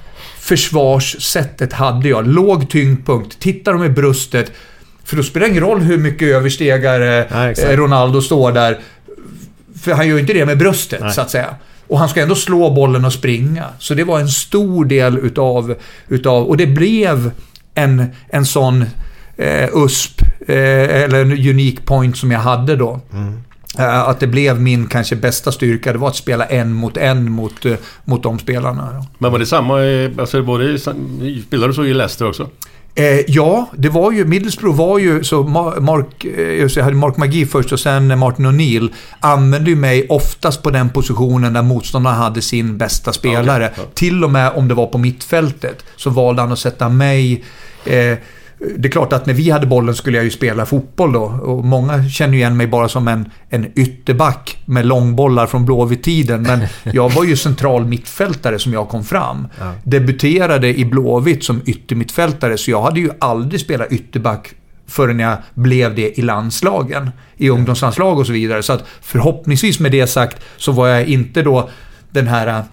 försvarssättet 0.50 1.72
hade 1.72 2.08
jag. 2.08 2.26
Låg 2.26 2.70
tyngdpunkt. 2.70 3.38
Tittar 3.40 3.72
de 3.72 3.84
i 3.84 3.88
bröstet. 3.88 4.52
För 5.04 5.16
då 5.16 5.22
spelar 5.22 5.46
det 5.46 5.50
ingen 5.50 5.62
roll 5.62 5.80
hur 5.80 5.98
mycket 5.98 6.28
överstegare 6.28 7.24
exakt. 7.24 7.70
eh, 7.70 7.76
Ronaldo 7.76 8.22
står 8.22 8.52
där. 8.52 8.78
För 9.80 9.92
han 9.92 10.08
gör 10.08 10.14
ju 10.14 10.20
inte 10.20 10.32
det 10.32 10.46
med 10.46 10.58
bröstet, 10.58 11.00
Nej. 11.00 11.12
så 11.12 11.20
att 11.20 11.30
säga. 11.30 11.54
Och 11.86 11.98
han 11.98 12.08
ska 12.08 12.22
ändå 12.22 12.34
slå 12.34 12.70
bollen 12.70 13.04
och 13.04 13.12
springa. 13.12 13.64
Så 13.78 13.94
det 13.94 14.04
var 14.04 14.20
en 14.20 14.28
stor 14.28 14.84
del 14.84 15.18
utav... 15.18 15.74
utav 16.08 16.46
och 16.46 16.56
det 16.56 16.66
blev 16.66 17.30
en, 17.74 18.06
en 18.28 18.46
sån 18.46 18.84
eh, 19.36 19.68
USP, 19.74 20.22
eh, 20.48 21.02
eller 21.02 21.22
en 21.22 21.32
unique 21.32 21.82
point 21.84 22.16
som 22.16 22.30
jag 22.30 22.40
hade 22.40 22.76
då. 22.76 23.00
Eh, 23.12 23.32
att 23.78 24.20
det 24.20 24.26
blev 24.26 24.60
min 24.60 24.86
kanske 24.86 25.16
bästa 25.16 25.52
styrka. 25.52 25.92
Det 25.92 25.98
var 25.98 26.08
att 26.08 26.16
spela 26.16 26.44
en 26.46 26.72
mot 26.72 26.96
en 26.96 27.32
mot, 27.32 27.66
eh, 27.66 27.74
mot 28.04 28.22
de 28.22 28.38
spelarna. 28.38 29.04
Men 29.18 29.32
var 29.32 29.38
det 29.38 29.46
samma... 29.46 29.82
eh, 29.84 30.10
Alltså 30.18 30.42
både... 30.42 30.78
Spelade 30.78 31.66
du 31.66 31.72
så 31.74 31.84
i 31.84 31.94
Leicester 31.94 32.28
också? 32.28 32.48
Eh, 32.94 33.20
ja, 33.30 33.70
det 33.76 33.88
var 33.88 34.12
ju... 34.12 34.24
Middlesbrough 34.24 34.78
var 34.78 34.98
ju... 34.98 35.24
Så 35.24 35.42
Ma- 35.42 35.80
Mark, 35.80 36.24
eh, 36.24 36.60
just 36.60 36.76
jag 36.76 36.84
hade 36.84 36.96
Mark 36.96 37.16
McGee 37.16 37.46
först 37.46 37.72
och 37.72 37.80
sen 37.80 38.18
Martin 38.18 38.46
O'Neill 38.46 38.88
använde 39.20 39.70
ju 39.70 39.76
mig 39.76 40.06
oftast 40.08 40.62
på 40.62 40.70
den 40.70 40.90
positionen 40.90 41.52
där 41.52 41.62
motståndaren 41.62 42.16
hade 42.16 42.42
sin 42.42 42.78
bästa 42.78 43.12
spelare. 43.12 43.70
Ja. 43.76 43.82
Till 43.94 44.24
och 44.24 44.30
med 44.30 44.52
om 44.54 44.68
det 44.68 44.74
var 44.74 44.86
på 44.86 44.98
mittfältet 44.98 45.84
så 45.96 46.10
valde 46.10 46.42
han 46.42 46.52
att 46.52 46.58
sätta 46.58 46.88
mig... 46.88 47.44
Eh, 47.84 48.18
det 48.76 48.88
är 48.88 48.92
klart 48.92 49.12
att 49.12 49.26
när 49.26 49.34
vi 49.34 49.50
hade 49.50 49.66
bollen 49.66 49.94
skulle 49.94 50.16
jag 50.18 50.24
ju 50.24 50.30
spela 50.30 50.66
fotboll 50.66 51.12
då. 51.12 51.22
Och 51.22 51.64
många 51.64 52.08
känner 52.08 52.34
ju 52.34 52.38
igen 52.38 52.56
mig 52.56 52.66
bara 52.66 52.88
som 52.88 53.08
en, 53.08 53.30
en 53.48 53.66
ytterback 53.74 54.62
med 54.64 54.86
långbollar 54.86 55.46
från 55.46 55.64
Blåvitt-tiden. 55.64 56.42
Men 56.42 56.60
jag 56.92 57.10
var 57.10 57.24
ju 57.24 57.36
central 57.36 57.84
mittfältare 57.84 58.58
som 58.58 58.72
jag 58.72 58.88
kom 58.88 59.04
fram. 59.04 59.48
Debuterade 59.84 60.78
i 60.78 60.84
Blåvitt 60.84 61.44
som 61.44 61.60
yttermittfältare, 61.66 62.58
så 62.58 62.70
jag 62.70 62.82
hade 62.82 63.00
ju 63.00 63.10
aldrig 63.18 63.60
spelat 63.60 63.92
ytterback 63.92 64.54
förrän 64.86 65.18
jag 65.18 65.36
blev 65.54 65.94
det 65.94 66.18
i 66.18 66.22
landslagen. 66.22 67.10
I 67.36 67.50
ungdomslandslag 67.50 68.18
och 68.18 68.26
så 68.26 68.32
vidare. 68.32 68.62
Så 68.62 68.72
att 68.72 68.84
förhoppningsvis 69.00 69.80
med 69.80 69.92
det 69.92 70.06
sagt 70.06 70.42
så 70.56 70.72
var 70.72 70.88
jag 70.88 71.06
inte 71.06 71.42
då 71.42 71.68
den 72.10 72.26
här 72.26 72.64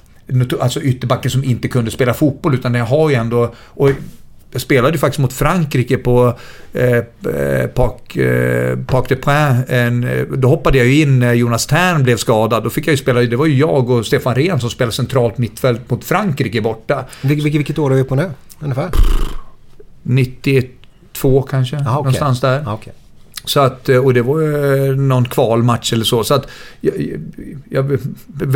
alltså 0.59 0.81
ytterbacken 0.81 1.31
som 1.31 1.43
inte 1.43 1.67
kunde 1.67 1.91
spela 1.91 2.13
fotboll, 2.13 2.53
utan 2.55 2.73
jag 2.73 2.85
har 2.85 3.09
ju 3.09 3.15
ändå... 3.15 3.53
Och 3.57 3.89
jag 4.51 4.61
spelade 4.61 4.93
ju 4.93 4.97
faktiskt 4.97 5.19
mot 5.19 5.33
Frankrike 5.33 5.97
på 5.97 6.37
eh, 6.73 6.97
eh, 6.97 7.67
Parc, 7.73 8.15
eh, 8.17 8.77
Parc 8.79 9.07
des 9.07 9.19
Princes. 9.21 9.69
En, 9.69 10.03
eh, 10.03 10.23
Då 10.23 10.47
hoppade 10.47 10.77
jag 10.77 10.87
ju 10.87 11.01
in 11.01 11.19
när 11.19 11.33
Jonas 11.33 11.65
Tern 11.65 12.03
blev 12.03 12.17
skadad. 12.17 12.63
Då 12.63 12.69
fick 12.69 12.87
jag 12.87 12.91
ju 12.91 12.97
spela, 12.97 13.21
det 13.21 13.35
var 13.35 13.45
ju 13.45 13.57
jag 13.57 13.89
och 13.89 14.05
Stefan 14.05 14.35
Rehn 14.35 14.59
som 14.59 14.69
spelade 14.69 14.91
centralt 14.91 15.37
mittfält 15.37 15.89
mot 15.89 16.03
Frankrike 16.03 16.61
borta. 16.61 17.05
Vil, 17.21 17.41
vilket, 17.41 17.59
vilket 17.59 17.79
år 17.79 17.91
är 17.91 17.95
vi 17.95 18.03
på 18.03 18.15
nu? 18.15 18.31
Ungefär? 18.59 18.89
92 20.03 21.41
kanske, 21.41 21.75
Jaha, 21.75 21.83
okej. 21.85 21.95
någonstans 21.95 22.41
där. 22.41 22.61
Ja, 22.65 22.73
okej. 22.73 22.93
Så 23.49 23.59
att, 23.59 23.89
eh, 23.89 23.97
och 23.97 24.13
det 24.13 24.21
var 24.21 24.41
ju 24.41 24.95
någon 24.95 25.25
kvalmatch 25.25 25.93
eller 25.93 26.05
så. 26.05 26.23
så 26.23 26.33
att, 26.33 26.47
jag, 26.81 26.93
jag, 27.69 27.99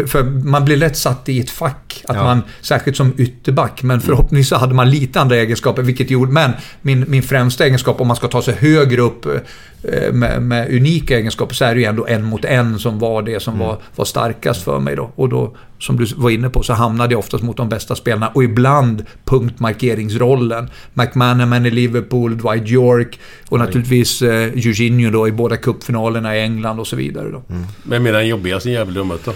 för 0.08 0.24
man 0.24 0.66
blir 0.66 0.78
lätt 0.78 0.98
satt 0.98 1.30
i 1.30 1.40
ett 1.40 1.50
fack. 1.50 2.04
Att 2.08 2.16
Ja. 2.16 2.24
man, 2.24 2.42
särskilt 2.62 2.98
som 2.98 3.14
ytterback, 3.18 3.84
men 3.84 4.02
förhoppningsvis 4.02 4.60
hade 4.60 4.74
man 4.74 4.90
lite 4.90 5.22
andra 5.22 5.36
egenskaper, 5.36 5.82
vilket 5.82 6.10
gjorde... 6.12 6.32
Men 6.32 6.52
min, 6.82 7.06
min 7.08 7.24
främsta 7.24 7.66
egenskap 7.66 8.02
om 8.02 8.08
man 8.08 8.16
ska 8.16 8.28
ta 8.28 8.42
sig 8.42 8.54
högre 8.54 9.02
upp 9.02 9.26
eh, 9.26 10.14
med, 10.14 10.42
med 10.42 10.76
unika 10.76 11.18
egenskaper 11.18 11.56
så 11.56 11.66
är 11.66 11.76
det 11.76 11.82
ju 11.82 11.86
ändå 11.88 12.06
en 12.08 12.24
mot 12.24 12.46
en 12.46 12.80
som 12.80 13.00
var 13.00 13.22
det 13.22 13.40
som 13.40 13.60
var, 13.60 13.78
var 13.96 14.06
starkast 14.06 14.64
för 14.64 14.80
mig 14.80 14.96
då. 14.96 15.12
Och 15.16 15.30
då, 15.30 15.56
som 15.80 15.98
du 15.98 16.06
var 16.16 16.30
inne 16.30 16.50
på, 16.50 16.64
så 16.64 16.74
hamnade 16.74 17.14
jag 17.14 17.20
oftast 17.20 17.44
mot 17.44 17.58
de 17.58 17.70
bästa 17.70 17.96
spelarna 17.96 18.28
och 18.28 18.44
ibland 18.44 19.06
punktmarkeringsrollen. 19.26 20.70
McManaman 20.94 21.66
i 21.66 21.72
Liverpool, 21.72 22.38
Dwight 22.38 22.70
York 22.70 23.20
och 23.50 23.60
naturligtvis 23.60 24.22
eh, 24.22 24.52
Jorginho 24.82 25.12
då 25.12 25.28
i 25.28 25.32
båda 25.32 25.58
cupfinalerna 25.58 26.38
i 26.38 26.42
England 26.42 26.80
och 26.80 26.88
så 26.88 26.96
vidare. 26.96 27.32
Då. 27.32 27.44
Vem 27.84 28.06
är 28.06 28.14
den 28.14 28.28
jobbigaste 28.28 28.70
jävel 28.70 28.94
du 28.94 29.00
har 29.00 29.08
mött 29.08 29.26
då? 29.26 29.34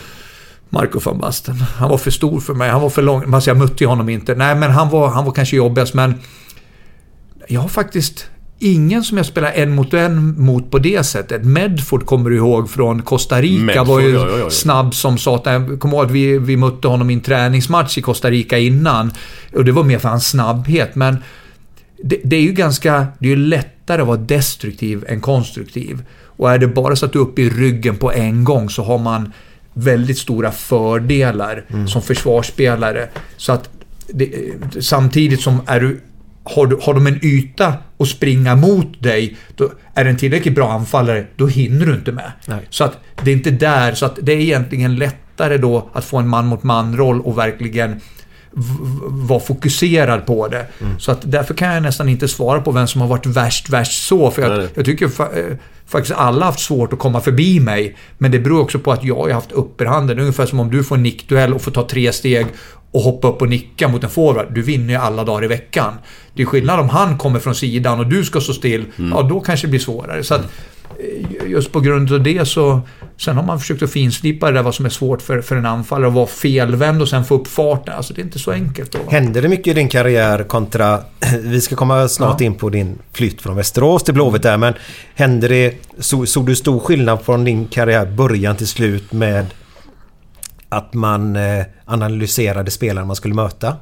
Marco 0.70 1.00
van 1.00 1.18
Basten. 1.18 1.56
Han 1.56 1.90
var 1.90 1.98
för 1.98 2.12
stor 2.12 2.40
för 2.40 2.54
mig. 2.54 2.70
Han 2.70 2.82
var 2.82 2.90
för 2.90 3.02
lång. 3.02 3.34
Alltså 3.34 3.50
jag 3.50 3.58
mötte 3.58 3.86
honom 3.86 4.10
inte. 4.10 4.36
Nej, 4.36 4.56
men 4.56 4.72
han 4.72 4.90
var, 4.90 5.10
han 5.10 5.26
var 5.26 5.32
kanske 5.32 5.56
jobbigast, 5.56 5.94
men... 5.94 6.14
Jag 7.48 7.62
har 7.62 7.68
faktiskt 7.68 8.30
ingen 8.60 9.04
som 9.04 9.18
jag 9.18 9.26
spelar 9.26 9.52
en 9.52 9.76
mot 9.76 9.94
en 9.94 10.42
mot 10.42 10.72
på 10.72 10.80
det 10.80 11.04
sättet. 11.04 11.44
Medford 11.44 12.06
kommer 12.06 12.30
du 12.30 12.36
ihåg 12.36 12.70
från 12.70 13.02
Costa 13.02 13.42
Rica. 13.42 13.64
Medford, 13.64 13.88
var 13.88 14.00
ju 14.00 14.10
ja, 14.10 14.28
ja, 14.30 14.38
ja. 14.38 14.50
snabb 14.50 14.96
som 14.96 15.18
satan. 15.18 15.54
Jag 15.54 15.80
kommer 15.80 15.98
ihåg 15.98 16.06
att 16.06 16.12
vi, 16.12 16.38
vi 16.38 16.58
mötte 16.58 16.88
honom 16.88 17.10
i 17.10 17.14
en 17.14 17.22
träningsmatch 17.22 17.98
i 17.98 18.02
Costa 18.02 18.30
Rica 18.32 18.58
innan. 18.58 19.12
Och 19.56 19.66
det 19.66 19.72
var 19.72 19.84
mer 19.84 20.00
för 20.00 20.10
hans 20.10 20.30
snabbhet, 20.30 20.96
men... 20.96 21.18
Det, 22.08 22.20
det 22.24 22.36
är 22.36 22.42
ju 22.42 22.52
ganska... 22.52 23.08
Det 23.20 23.28
är 23.28 23.30
ju 23.30 23.36
lättare 23.36 24.02
att 24.02 24.08
vara 24.08 24.18
destruktiv 24.18 25.06
än 25.08 25.22
konstruktiv. 25.22 26.06
Och 26.38 26.52
är 26.52 26.58
det 26.58 26.68
bara 26.68 26.96
så 26.96 27.06
att 27.06 27.14
du 27.14 27.20
är 27.20 27.24
uppe 27.24 27.42
i 27.42 27.50
ryggen 27.50 27.98
på 27.98 28.12
en 28.12 28.44
gång 28.44 28.70
så 28.70 28.84
har 28.84 28.98
man 28.98 29.34
väldigt 29.74 30.18
stora 30.18 30.52
fördelar 30.52 31.66
som 31.88 32.02
försvarsspelare. 32.02 33.10
Så 33.38 33.52
att 33.52 33.70
det, 34.08 34.32
samtidigt 34.80 35.42
som 35.42 35.62
är 35.66 35.80
du, 35.80 36.02
har, 36.44 36.68
du, 36.68 36.80
har 36.82 36.94
de 36.94 37.08
en 37.08 37.26
yta 37.26 37.74
att 37.98 38.08
springa 38.08 38.56
mot 38.56 39.04
dig, 39.04 39.38
då 39.56 39.72
är 39.94 40.04
det 40.04 40.10
en 40.10 40.18
tillräckligt 40.18 40.56
bra 40.56 40.72
anfallare, 40.72 41.26
då 41.36 41.48
hinner 41.48 41.86
du 41.86 41.94
inte 41.94 42.12
med. 42.12 42.32
Nej. 42.46 42.68
Så 42.70 42.84
att 42.84 42.98
det 43.24 43.32
är 43.32 43.36
inte 43.36 43.52
där, 43.52 43.94
så 43.94 44.06
att 44.06 44.20
det 44.22 44.34
är 44.34 44.40
egentligen 44.40 44.96
lättare 44.96 45.58
då 45.58 45.90
att 45.94 46.06
få 46.06 46.18
en 46.18 46.28
man 46.28 46.48
mot 46.48 46.64
man-roll 46.64 47.22
och 47.22 47.38
verkligen 47.38 48.02
v- 48.56 48.64
v- 48.82 49.00
vara 49.28 49.40
fokuserad 49.40 50.26
på 50.26 50.48
det. 50.48 50.66
Så 51.00 51.12
att 51.12 51.20
därför 51.24 51.54
kan 51.54 51.74
jag 51.74 51.84
nästan 51.84 52.10
inte 52.10 52.28
svara 52.28 52.62
på 52.62 52.72
vem 52.72 52.88
som 52.88 53.02
har 53.02 53.08
varit 53.08 53.26
värst, 53.26 53.70
värst 53.70 54.08
så. 54.08 54.32
För 54.32 54.42
jag, 54.42 54.68
jag 54.76 54.86
tycker 54.86 55.06
eh, 55.06 55.58
faktiskt 55.88 56.18
alla 56.18 56.40
har 56.40 56.46
haft 56.46 56.60
svårt 56.60 56.94
att 56.94 57.00
komma 57.00 57.22
förbi 57.22 57.60
mig. 57.60 57.96
Men 58.18 58.32
det 58.32 58.40
beror 58.40 58.62
också 58.62 58.80
på 58.80 58.92
att 58.92 59.04
jag 59.04 59.16
har 59.16 59.30
haft 59.30 59.52
upperhanden. 59.52 60.20
Ungefär 60.20 60.46
som 60.46 60.60
om 60.60 60.72
du 60.72 60.84
får 60.84 60.96
en 60.96 61.04
nickduell 61.04 61.54
och 61.54 61.62
får 61.62 61.72
ta 61.72 61.88
tre 61.88 62.12
steg 62.14 62.46
och 62.92 63.02
hoppa 63.02 63.28
upp 63.28 63.42
och 63.42 63.50
nicka 63.50 63.88
mot 63.88 64.04
en 64.04 64.10
forward. 64.10 64.46
Du 64.54 64.62
vinner 64.62 64.94
ju 64.94 65.00
alla 65.00 65.24
dagar 65.24 65.44
i 65.44 65.48
veckan. 65.48 65.94
Det 66.34 66.42
är 66.42 66.46
skillnad 66.46 66.80
om 66.80 66.90
han 66.90 67.18
kommer 67.18 67.40
från 67.40 67.56
sidan 67.56 68.00
och 68.00 68.08
du 68.08 68.24
ska 68.26 68.42
stå 68.42 68.54
still. 68.54 68.86
Ja, 68.96 69.22
då 69.22 69.40
kanske 69.40 69.68
det 69.68 69.72
blir 69.72 69.80
svårare. 69.80 70.24
Så 70.24 70.36
att, 70.36 70.42
eh, 70.42 70.48
just 71.46 71.72
på 71.72 71.80
grund 71.80 72.12
av 72.12 72.24
det 72.24 72.48
så... 72.48 72.82
Sen 73.18 73.38
har 73.38 73.44
man 73.44 73.60
försökt 73.60 73.84
att 73.84 73.92
finslipa 73.92 74.46
det 74.46 74.52
där 74.52 74.64
vad 74.64 74.76
som 74.76 74.86
är 74.86 74.90
svårt 74.90 75.22
för, 75.22 75.42
för 75.42 75.56
en 75.56 75.66
anfallare. 75.66 76.08
Att 76.08 76.14
vara 76.14 76.28
felvänd 76.28 77.02
och 77.02 77.10
sen 77.10 77.26
få 77.26 77.36
upp 77.36 77.48
farten. 77.48 77.94
Alltså 77.94 78.14
det 78.14 78.22
är 78.22 78.24
inte 78.24 78.40
så 78.40 78.52
enkelt. 78.52 78.92
Då. 78.92 79.00
Händer 79.10 79.42
det 79.42 79.48
mycket 79.48 79.68
i 79.68 79.74
din 79.74 79.90
karriär 79.90 80.44
kontra... 80.44 81.00
Vi 81.42 81.62
ska 81.62 81.76
komma 81.76 82.08
snart 82.08 82.42
in 82.42 82.56
på 82.56 82.70
din 82.70 82.98
flytt 83.12 83.42
från 83.42 83.56
Västerås 83.56 84.04
till 84.04 84.14
Blåvitt 84.14 84.44
där 84.44 84.58
men 84.58 84.74
händer 85.16 85.50
det... 85.50 85.74
Så, 86.00 86.26
såg 86.26 86.46
du 86.46 86.56
stor 86.56 86.80
skillnad 86.80 87.22
från 87.22 87.44
din 87.44 87.68
karriär 87.68 88.06
början 88.06 88.56
till 88.56 88.68
slut 88.68 89.12
med 89.14 89.46
att 90.70 90.94
man 90.94 91.36
eh, 91.36 91.66
analyserade 91.86 92.72
spelare 92.72 93.06
man 93.06 93.16
skulle 93.16 93.34
möta? 93.34 93.78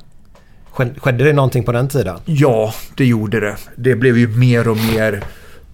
Skedde 0.98 1.24
det 1.24 1.34
någonting 1.34 1.64
på 1.64 1.72
den 1.72 1.88
tiden? 1.88 2.20
Ja, 2.26 2.74
det 2.96 3.06
gjorde 3.06 3.40
det. 3.40 3.58
Det 3.76 3.96
blev 3.96 4.18
ju 4.18 4.28
mer 4.28 4.68
och 4.68 4.78
mer 4.78 5.24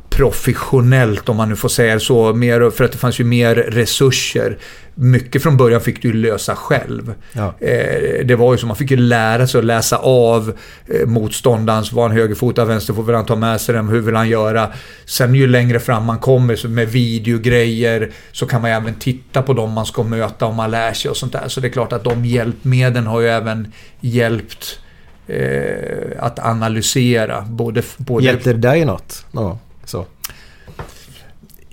professionellt 0.10 1.30
om 1.30 1.38
man 1.38 1.50
nu 1.50 1.56
får 1.56 1.70
säga 1.70 2.00
så. 2.00 2.34
Mer, 2.34 2.70
för 2.70 2.84
att 2.84 2.92
det 2.92 2.98
fanns 2.98 3.20
ju 3.20 3.24
mer 3.24 3.56
resurser. 3.56 4.58
Mycket 4.96 5.44
från 5.44 5.58
början 5.58 5.82
fick 5.82 6.02
du 6.02 6.08
ju 6.08 6.14
lösa 6.14 6.56
själv. 6.56 7.14
Ja. 7.34 7.54
Eh, 7.60 8.26
det 8.26 8.36
var 8.36 8.54
ju 8.54 8.58
så, 8.58 8.68
man 8.68 8.76
fick 8.76 8.92
ju 8.92 8.98
lära 8.98 9.48
sig 9.48 9.60
att 9.60 9.66
läsa 9.66 9.98
av 9.98 10.54
eh, 10.88 11.08
motståndarens. 11.08 11.94
Var 11.94 12.04
han 12.08 12.18
högerfotad, 12.18 12.66
vänsterfotad, 12.66 13.06
vill 13.06 13.16
han 13.16 13.26
ta 13.26 13.36
med 13.36 13.62
sig 13.62 13.76
den, 13.76 13.90
hur 13.90 14.00
vill 14.00 14.16
han 14.16 14.30
göra? 14.30 14.70
Sen 15.06 15.36
ju 15.36 15.48
längre 15.48 15.80
fram 15.80 16.06
man 16.06 16.20
kommer 16.20 16.56
så 16.56 16.68
med 16.68 16.88
videogrejer 16.88 18.12
så 18.32 18.46
kan 18.46 18.62
man 18.62 18.72
ju 18.72 18.78
även 18.78 18.96
titta 18.96 19.42
på 19.42 19.54
dem 19.54 19.72
man 19.72 19.86
ska 19.86 20.04
möta 20.04 20.46
om 20.46 20.56
man 20.56 20.72
lär 20.72 20.94
sig 20.94 21.12
och 21.12 21.18
sånt 21.18 21.34
där. 21.34 21.48
Så 21.48 21.62
det 21.62 21.68
är 21.68 21.72
klart 21.72 21.94
att 21.94 22.04
de 22.04 22.26
hjälpmedlen 22.26 23.08
har 23.08 23.22
ju 23.22 23.28
även 23.28 23.74
hjälpt 24.00 24.80
eh, 25.28 26.24
att 26.24 26.40
analysera. 26.40 27.42
Både, 27.42 27.84
både 27.98 28.26
Hjälpte 28.26 28.54
det 28.54 28.60
dig 28.60 28.86
något? 28.86 29.26
Ja, 29.32 29.60
så. 29.90 30.06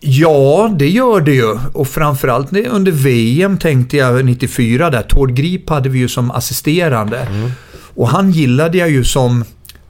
Ja, 0.00 0.74
det 0.78 0.88
gör 0.88 1.20
det 1.20 1.34
ju. 1.34 1.58
Och 1.72 1.88
framförallt 1.88 2.52
under 2.52 2.92
VM 2.92 3.58
tänkte 3.58 3.96
jag 3.96 4.24
94 4.24 4.90
där. 4.90 5.02
Tord 5.02 5.34
Grip 5.34 5.70
hade 5.70 5.88
vi 5.88 5.98
ju 5.98 6.08
som 6.08 6.30
assisterande. 6.30 7.28
Och 7.94 8.08
han 8.08 8.30
gillade 8.30 8.78
jag 8.78 8.90
ju 8.90 9.04
som 9.04 9.44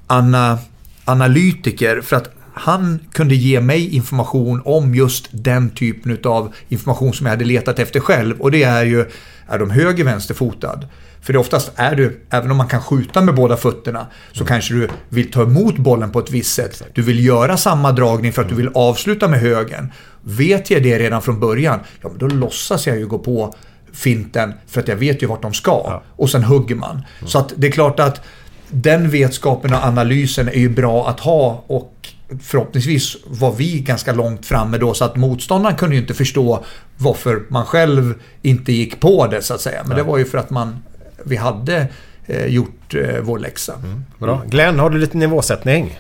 ana, 0.06 0.58
analytiker 1.04 2.00
för 2.00 2.16
att 2.16 2.30
han 2.54 2.98
kunde 3.12 3.34
ge 3.34 3.60
mig 3.60 3.94
information 3.94 4.62
om 4.64 4.94
just 4.94 5.28
den 5.30 5.70
typen 5.70 6.18
av 6.24 6.54
information 6.68 7.12
som 7.12 7.26
jag 7.26 7.30
hade 7.30 7.44
letat 7.44 7.78
efter 7.78 8.00
själv. 8.00 8.40
Och 8.40 8.50
det 8.50 8.62
är 8.62 8.84
ju, 8.84 9.04
är 9.48 9.58
de 9.58 9.70
höger 9.70 10.04
vänsterfotad? 10.04 10.80
För 11.26 11.32
det 11.32 11.38
oftast 11.38 11.72
är 11.76 11.96
du, 11.96 12.20
även 12.30 12.50
om 12.50 12.56
man 12.56 12.68
kan 12.68 12.82
skjuta 12.82 13.22
med 13.22 13.34
båda 13.34 13.56
fötterna, 13.56 14.06
så 14.32 14.44
kanske 14.44 14.74
du 14.74 14.88
vill 15.08 15.30
ta 15.30 15.42
emot 15.42 15.76
bollen 15.76 16.12
på 16.12 16.18
ett 16.18 16.30
visst 16.30 16.54
sätt. 16.54 16.82
Du 16.94 17.02
vill 17.02 17.24
göra 17.24 17.56
samma 17.56 17.92
dragning 17.92 18.32
för 18.32 18.42
att 18.42 18.48
du 18.48 18.54
vill 18.54 18.70
avsluta 18.74 19.28
med 19.28 19.40
högen. 19.40 19.92
Vet 20.22 20.70
jag 20.70 20.82
det 20.82 20.98
redan 20.98 21.22
från 21.22 21.40
början, 21.40 21.80
ja 22.02 22.08
men 22.08 22.18
då 22.18 22.26
låtsas 22.26 22.86
jag 22.86 22.98
ju 22.98 23.06
gå 23.06 23.18
på 23.18 23.54
finten 23.92 24.52
för 24.66 24.80
att 24.80 24.88
jag 24.88 24.96
vet 24.96 25.22
ju 25.22 25.26
vart 25.26 25.42
de 25.42 25.54
ska. 25.54 26.02
Och 26.16 26.30
sen 26.30 26.44
hugger 26.44 26.74
man. 26.74 27.02
Så 27.24 27.38
att 27.38 27.52
det 27.56 27.66
är 27.66 27.70
klart 27.70 28.00
att 28.00 28.20
den 28.68 29.10
vetskapen 29.10 29.74
och 29.74 29.84
analysen 29.84 30.48
är 30.48 30.58
ju 30.58 30.68
bra 30.68 31.08
att 31.08 31.20
ha 31.20 31.64
och 31.66 32.08
förhoppningsvis 32.42 33.16
var 33.26 33.52
vi 33.52 33.80
ganska 33.80 34.12
långt 34.12 34.46
framme 34.46 34.78
då 34.78 34.94
så 34.94 35.04
att 35.04 35.16
motståndaren 35.16 35.76
kunde 35.76 35.96
ju 35.96 36.00
inte 36.00 36.14
förstå 36.14 36.64
varför 36.96 37.42
man 37.48 37.64
själv 37.64 38.14
inte 38.42 38.72
gick 38.72 39.00
på 39.00 39.26
det 39.26 39.42
så 39.42 39.54
att 39.54 39.60
säga. 39.60 39.84
Men 39.86 39.96
det 39.96 40.02
var 40.02 40.18
ju 40.18 40.24
för 40.24 40.38
att 40.38 40.50
man, 40.50 40.82
vi 41.26 41.36
hade 41.36 41.86
eh, 42.26 42.46
gjort 42.46 42.94
eh, 42.94 43.20
vår 43.22 43.38
läxa. 43.38 43.72
Bra. 44.18 44.42
Glenn, 44.46 44.78
har 44.78 44.90
du 44.90 44.98
lite 44.98 45.16
nivåsättning? 45.16 45.98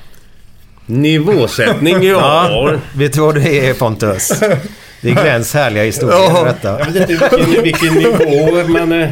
Nivåsättning, 0.86 2.02
ja. 2.06 2.72
Vet 2.94 3.12
du 3.12 3.20
vad 3.20 3.34
det 3.34 3.68
är 3.68 3.74
Pontus? 3.74 4.28
Det 5.00 5.10
är 5.10 5.14
Glenns 5.22 5.54
härliga 5.54 5.84
historia 5.84 6.16
Ja. 6.18 6.44
detta. 6.44 6.78
Jag 6.78 6.86
vet 6.86 7.10
inte 7.10 7.36
vilken, 7.62 7.62
vilken 7.62 7.94
nivå, 7.94 8.68
men... 8.68 8.92
eh, 9.02 9.08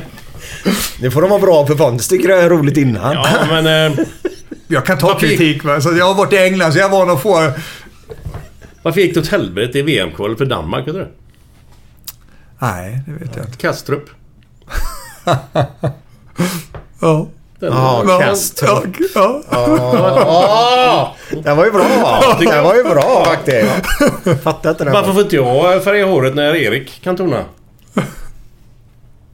Nu 1.00 1.10
får 1.10 1.20
de 1.22 1.30
vara 1.30 1.40
bra 1.40 1.66
för 1.66 1.74
Pontus 1.74 2.08
tycker 2.08 2.28
det 2.28 2.34
är 2.42 2.48
roligt 2.50 2.76
innan. 2.76 3.12
Ja, 3.12 3.26
men... 3.62 3.92
eh, 3.92 3.98
Jag 4.68 4.86
kan 4.86 4.98
ta 4.98 5.06
Varför- 5.06 5.26
kritik 5.26 5.64
va? 5.64 5.80
Så 5.80 5.96
jag 5.96 6.06
har 6.06 6.14
varit 6.14 6.32
i 6.32 6.36
England 6.38 6.72
så 6.72 6.78
jag 6.78 6.88
var 6.88 7.06
van 7.06 7.16
att 7.16 7.22
få... 7.22 7.50
Varför 8.82 9.00
gick 9.00 9.14
det 9.14 9.20
åt 9.20 9.28
helvete 9.28 9.78
i 9.78 9.82
VM-kvalet 9.82 10.38
för 10.38 10.44
Danmark? 10.44 10.86
Vet 10.86 10.94
du? 10.94 11.08
Nej, 12.58 13.00
det 13.06 13.12
vet 13.24 13.36
jag 13.36 13.44
inte. 13.44 13.56
Kastrup. 13.58 14.04
Ja. 17.01 17.26
Ja, 17.61 18.18
Kastrup. 18.20 18.85
Ja, 19.14 19.43
ja. 19.51 21.14
Det 21.45 21.55
var 21.55 21.64
ju 21.64 21.70
bra. 21.70 21.85
Det 22.41 22.61
var 22.62 22.74
ju 22.74 22.82
bra 22.85 23.24
faktiskt. 23.24 24.43
Fattar 24.43 24.70
inte 24.70 24.85
det. 24.85 24.91
Varför 24.91 25.12
får 25.12 25.22
inte 25.22 25.37
jag 25.37 25.85
färga 25.85 26.07
håret 26.07 26.35
när 26.35 26.55
Erik 26.57 27.01
kan 27.05 27.16
tona? 27.16 27.45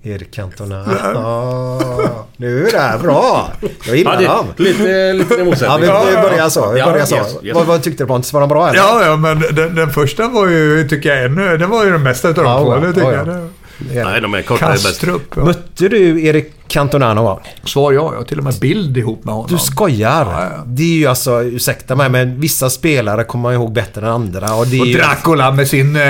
Erik 0.02 0.30
Cantona. 0.34 0.84
Ja, 1.14 2.26
nu 2.36 2.66
är 2.68 2.72
det 2.72 2.78
här 2.78 2.98
bra. 2.98 3.50
Jag 3.86 3.96
gillar 3.96 4.20
Ja, 4.22 4.44
det, 4.56 4.62
lite, 4.62 5.12
lite 5.12 5.34
Ja, 5.34 5.44
nivåsättning. 5.44 5.80
vi, 5.80 5.86
vi 6.10 6.22
börjar 6.22 6.48
så. 6.48 6.70
Vi 6.72 6.78
Ja, 6.78 6.86
börjar 6.90 7.06
så. 7.06 7.14
yes, 7.16 7.36
yes. 7.42 7.54
Vad, 7.54 7.66
vad 7.66 7.82
tyckte 7.82 8.02
du 8.04 8.06
Pontus? 8.08 8.32
Var 8.32 8.40
de 8.40 8.48
bra 8.48 8.68
eller? 8.68 8.78
Ja, 8.78 9.04
ja, 9.06 9.16
men 9.16 9.40
den, 9.40 9.74
den 9.74 9.90
första 9.90 10.28
var 10.28 10.46
ju, 10.48 10.88
tycker 10.88 11.14
jag, 11.16 11.24
ännu... 11.24 11.56
Den 11.58 11.70
var 11.70 11.84
ju 11.84 11.90
den 11.92 12.04
bästa 12.04 12.28
utav 12.28 12.44
de 12.44 12.50
Ja, 12.50 12.58
två. 12.60 12.74
ja, 12.74 12.80
Det 12.80 12.92
tycker 12.94 13.12
ja, 13.12 13.26
jag. 13.26 13.48
ja. 13.96 14.04
Nej, 14.10 14.20
de 14.20 14.34
är 14.34 14.38
bäst. 14.48 14.60
Kastrup. 14.60 15.22
Ja. 15.36 15.44
Mötte 15.44 15.88
du 15.88 16.24
Erik 16.24 16.52
Cantona 16.70 17.14
någon 17.14 17.24
gång? 17.24 17.40
Svar 17.64 17.92
ja, 17.92 18.10
jag 18.12 18.18
har 18.18 18.24
till 18.24 18.38
och 18.38 18.44
med 18.44 18.54
bild 18.60 18.96
ihop 18.96 19.24
med 19.24 19.34
honom. 19.34 19.50
Du 19.50 19.58
skojar? 19.58 20.26
Ja, 20.32 20.42
ja. 20.42 20.62
Det 20.66 20.82
är 20.82 20.86
ju 20.98 21.06
alltså, 21.06 21.42
ursäkta 21.42 21.96
mig, 21.96 22.08
men 22.10 22.40
vissa 22.40 22.70
spelare 22.70 23.24
kommer 23.24 23.42
man 23.42 23.54
ihåg 23.54 23.72
bättre 23.72 24.06
än 24.06 24.12
andra. 24.12 24.54
Och, 24.54 24.66
det 24.66 24.80
Och 24.80 24.86
ju- 24.86 24.98
Dracula 24.98 25.50
med 25.50 25.68
sin 25.68 25.96
eh, 25.96 26.02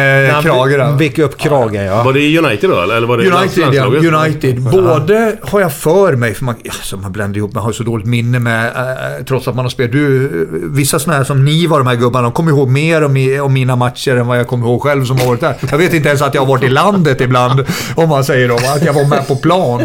krage 0.42 0.76
där. 0.78 0.92
Vek 0.98 1.18
upp 1.18 1.38
kragen, 1.38 1.84
ja. 1.84 2.02
Var 2.02 2.12
det 2.12 2.38
United 2.38 2.70
då? 2.70 2.80
Eller 2.80 3.06
var 3.06 3.18
det 3.18 3.30
United, 3.30 3.74
ja. 3.74 3.84
United. 3.86 4.62
Både 4.62 5.36
har 5.42 5.60
jag 5.60 5.72
för 5.72 6.16
mig, 6.16 6.34
för 6.34 6.44
man, 6.44 6.54
alltså 6.64 6.96
man 6.96 7.12
bländar 7.12 7.38
ihop, 7.38 7.54
man 7.54 7.62
har 7.64 7.72
så 7.72 7.82
dåligt 7.82 8.06
minne 8.06 8.38
med, 8.38 8.66
eh, 8.66 9.24
trots 9.28 9.48
att 9.48 9.54
man 9.54 9.64
har 9.64 9.70
spelat. 9.70 9.92
Du, 9.92 10.24
eh, 10.24 10.30
vissa 10.70 10.98
sådana 10.98 11.16
här 11.18 11.24
som 11.24 11.44
ni 11.44 11.66
var, 11.66 11.78
de 11.78 11.86
här 11.86 11.96
gubbarna, 11.96 12.22
de 12.22 12.32
kommer 12.32 12.50
ihåg 12.50 12.68
mer 12.68 13.04
om, 13.04 13.40
om 13.44 13.52
mina 13.52 13.76
matcher 13.76 14.16
än 14.16 14.26
vad 14.26 14.38
jag 14.38 14.48
kommer 14.48 14.66
ihåg 14.66 14.82
själv 14.82 15.04
som 15.04 15.18
har 15.18 15.26
varit 15.26 15.40
där. 15.40 15.54
Jag 15.70 15.78
vet 15.78 15.94
inte 15.94 16.08
ens 16.08 16.22
att 16.22 16.34
jag 16.34 16.42
har 16.42 16.46
varit 16.48 16.62
i 16.64 16.68
landet 16.68 17.20
ibland, 17.20 17.64
om 17.94 18.08
man 18.08 18.24
säger 18.24 18.48
då, 18.48 18.54
att 18.54 18.84
jag 18.84 18.92
var 18.92 19.04
med 19.04 19.28
på 19.28 19.36
plan. 19.36 19.84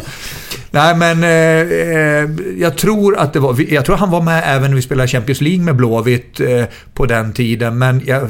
Nej, 0.75 0.95
men 0.95 1.23
eh, 1.23 1.29
eh, 2.23 2.29
jag 2.61 2.77
tror 2.77 3.17
att 3.17 3.33
det 3.33 3.39
var... 3.39 3.55
Jag 3.73 3.85
tror 3.85 3.95
han 3.95 4.11
var 4.11 4.21
med 4.21 4.43
även 4.45 4.69
när 4.69 4.75
vi 4.75 4.81
spelade 4.81 5.07
Champions 5.07 5.41
League 5.41 5.63
med 5.63 5.75
Blåvitt 5.75 6.39
eh, 6.39 6.63
på 6.93 7.05
den 7.05 7.33
tiden. 7.33 7.77
Men 7.77 8.01
jag... 8.05 8.29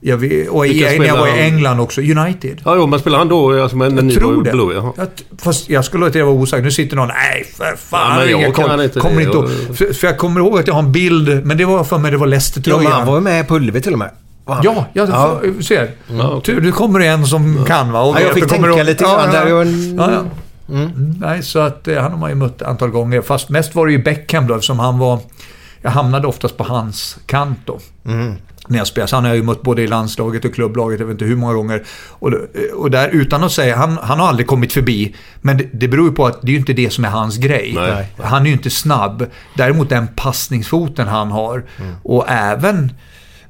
jag 0.00 0.16
och 0.50 0.66
i, 0.66 0.98
när 0.98 1.04
jag 1.06 1.16
var 1.16 1.26
i? 1.28 1.40
England 1.40 1.80
också. 1.80 2.00
United. 2.00 2.60
Ja, 2.64 2.74
jo, 2.76 2.86
men 2.86 2.98
spelade 3.00 3.20
han 3.20 3.28
då 3.28 3.62
alltså, 3.62 3.76
men 3.76 3.94
när 3.94 4.02
ni 4.02 4.16
var 4.16 4.44
det. 4.44 4.50
blå? 4.50 4.72
Jaha. 4.72 4.92
Jag, 4.96 5.06
fast 5.42 5.68
jag 5.70 5.84
skulle 5.84 6.04
låta 6.06 6.18
det 6.18 6.24
vara 6.24 6.34
osagt. 6.34 6.64
Nu 6.64 6.70
sitter 6.70 6.96
någon... 6.96 7.08
Nej, 7.08 7.44
för 7.56 7.76
fan. 7.76 8.18
Ja, 8.30 8.38
jag 8.40 8.54
koll." 8.54 8.80
inte 8.80 8.94
det. 8.94 9.00
kommer 9.00 9.20
inte 9.20 9.36
ihåg. 9.36 9.44
Jag- 9.68 9.76
För, 9.76 9.92
för 9.94 10.06
jag 10.06 10.18
kommer 10.18 10.40
ihåg 10.40 10.58
att 10.58 10.66
jag 10.66 10.74
har 10.74 10.82
en 10.82 10.92
bild, 10.92 11.46
men 11.46 11.56
det 11.58 11.64
var 11.64 11.84
för 11.84 11.98
mig 11.98 12.10
det 12.10 12.16
var 12.16 12.26
Ja, 12.26 12.30
Leicester-tröjan. 12.30 12.82
men 12.82 12.92
han 12.92 13.06
var 13.06 13.14
ju 13.14 13.20
med 13.20 13.48
på 13.48 13.56
Ullevi 13.56 13.80
till 13.80 13.92
och 13.92 13.98
med. 13.98 14.10
Ja, 14.46 14.60
jag 14.64 14.74
Ja. 14.92 15.06
ja. 15.08 15.40
ser. 15.62 15.90
Ja, 16.18 16.30
okej. 16.30 16.54
Tur, 16.54 16.60
du 16.60 16.72
kommer 16.72 16.98
det 16.98 17.06
en 17.06 17.26
som 17.26 17.64
kan 17.64 17.92
va? 17.92 18.00
Och 18.02 18.16
Ja, 18.16 18.20
jag 18.20 18.34
fick 18.34 18.44
och 18.44 18.50
tänka 18.50 18.68
ihåg- 18.68 18.86
lite 18.86 19.04
grann 19.04 19.32
där. 19.32 19.46
Jag- 19.46 19.66
Ja, 19.66 20.12
ja. 20.12 20.22
Mm. 20.72 21.14
Nej, 21.20 21.42
så 21.42 21.58
att 21.58 21.88
eh, 21.88 22.02
han 22.02 22.10
har 22.10 22.18
man 22.18 22.30
ju 22.30 22.36
mött 22.36 22.62
ett 22.62 22.68
antal 22.68 22.90
gånger. 22.90 23.22
Fast 23.22 23.48
mest 23.48 23.74
var 23.74 23.86
det 23.86 23.92
ju 23.92 24.02
Beckham 24.02 24.46
då, 24.46 24.54
eftersom 24.54 24.78
han 24.78 24.98
var... 24.98 25.18
Jag 25.82 25.90
hamnade 25.90 26.26
oftast 26.26 26.56
på 26.56 26.64
hans 26.64 27.18
kant 27.26 27.58
då. 27.64 27.78
När 28.66 28.78
jag 28.78 28.86
spelade. 28.86 29.08
Så 29.08 29.16
han 29.16 29.24
har 29.24 29.30
jag 29.30 29.36
ju 29.36 29.42
mött 29.42 29.62
både 29.62 29.82
i 29.82 29.86
landslaget 29.86 30.44
och 30.44 30.54
klubblaget, 30.54 31.00
jag 31.00 31.06
vet 31.06 31.14
inte 31.14 31.24
hur 31.24 31.36
många 31.36 31.52
gånger. 31.52 31.82
Och, 32.08 32.32
och 32.74 32.90
där, 32.90 33.08
utan 33.08 33.44
att 33.44 33.52
säga, 33.52 33.76
han, 33.76 33.98
han 34.02 34.20
har 34.20 34.28
aldrig 34.28 34.46
kommit 34.46 34.72
förbi. 34.72 35.14
Men 35.40 35.56
det, 35.56 35.68
det 35.72 35.88
beror 35.88 36.08
ju 36.08 36.14
på 36.14 36.26
att 36.26 36.42
det 36.42 36.48
är 36.48 36.52
ju 36.52 36.58
inte 36.58 36.72
det 36.72 36.92
som 36.92 37.04
är 37.04 37.08
hans 37.08 37.36
grej. 37.36 37.72
Nej. 37.74 38.12
Han 38.18 38.42
är 38.42 38.46
ju 38.46 38.52
inte 38.52 38.70
snabb. 38.70 39.26
Däremot 39.56 39.88
den 39.88 40.08
passningsfoten 40.16 41.08
han 41.08 41.30
har. 41.30 41.64
Och 42.02 42.24
även 42.28 42.92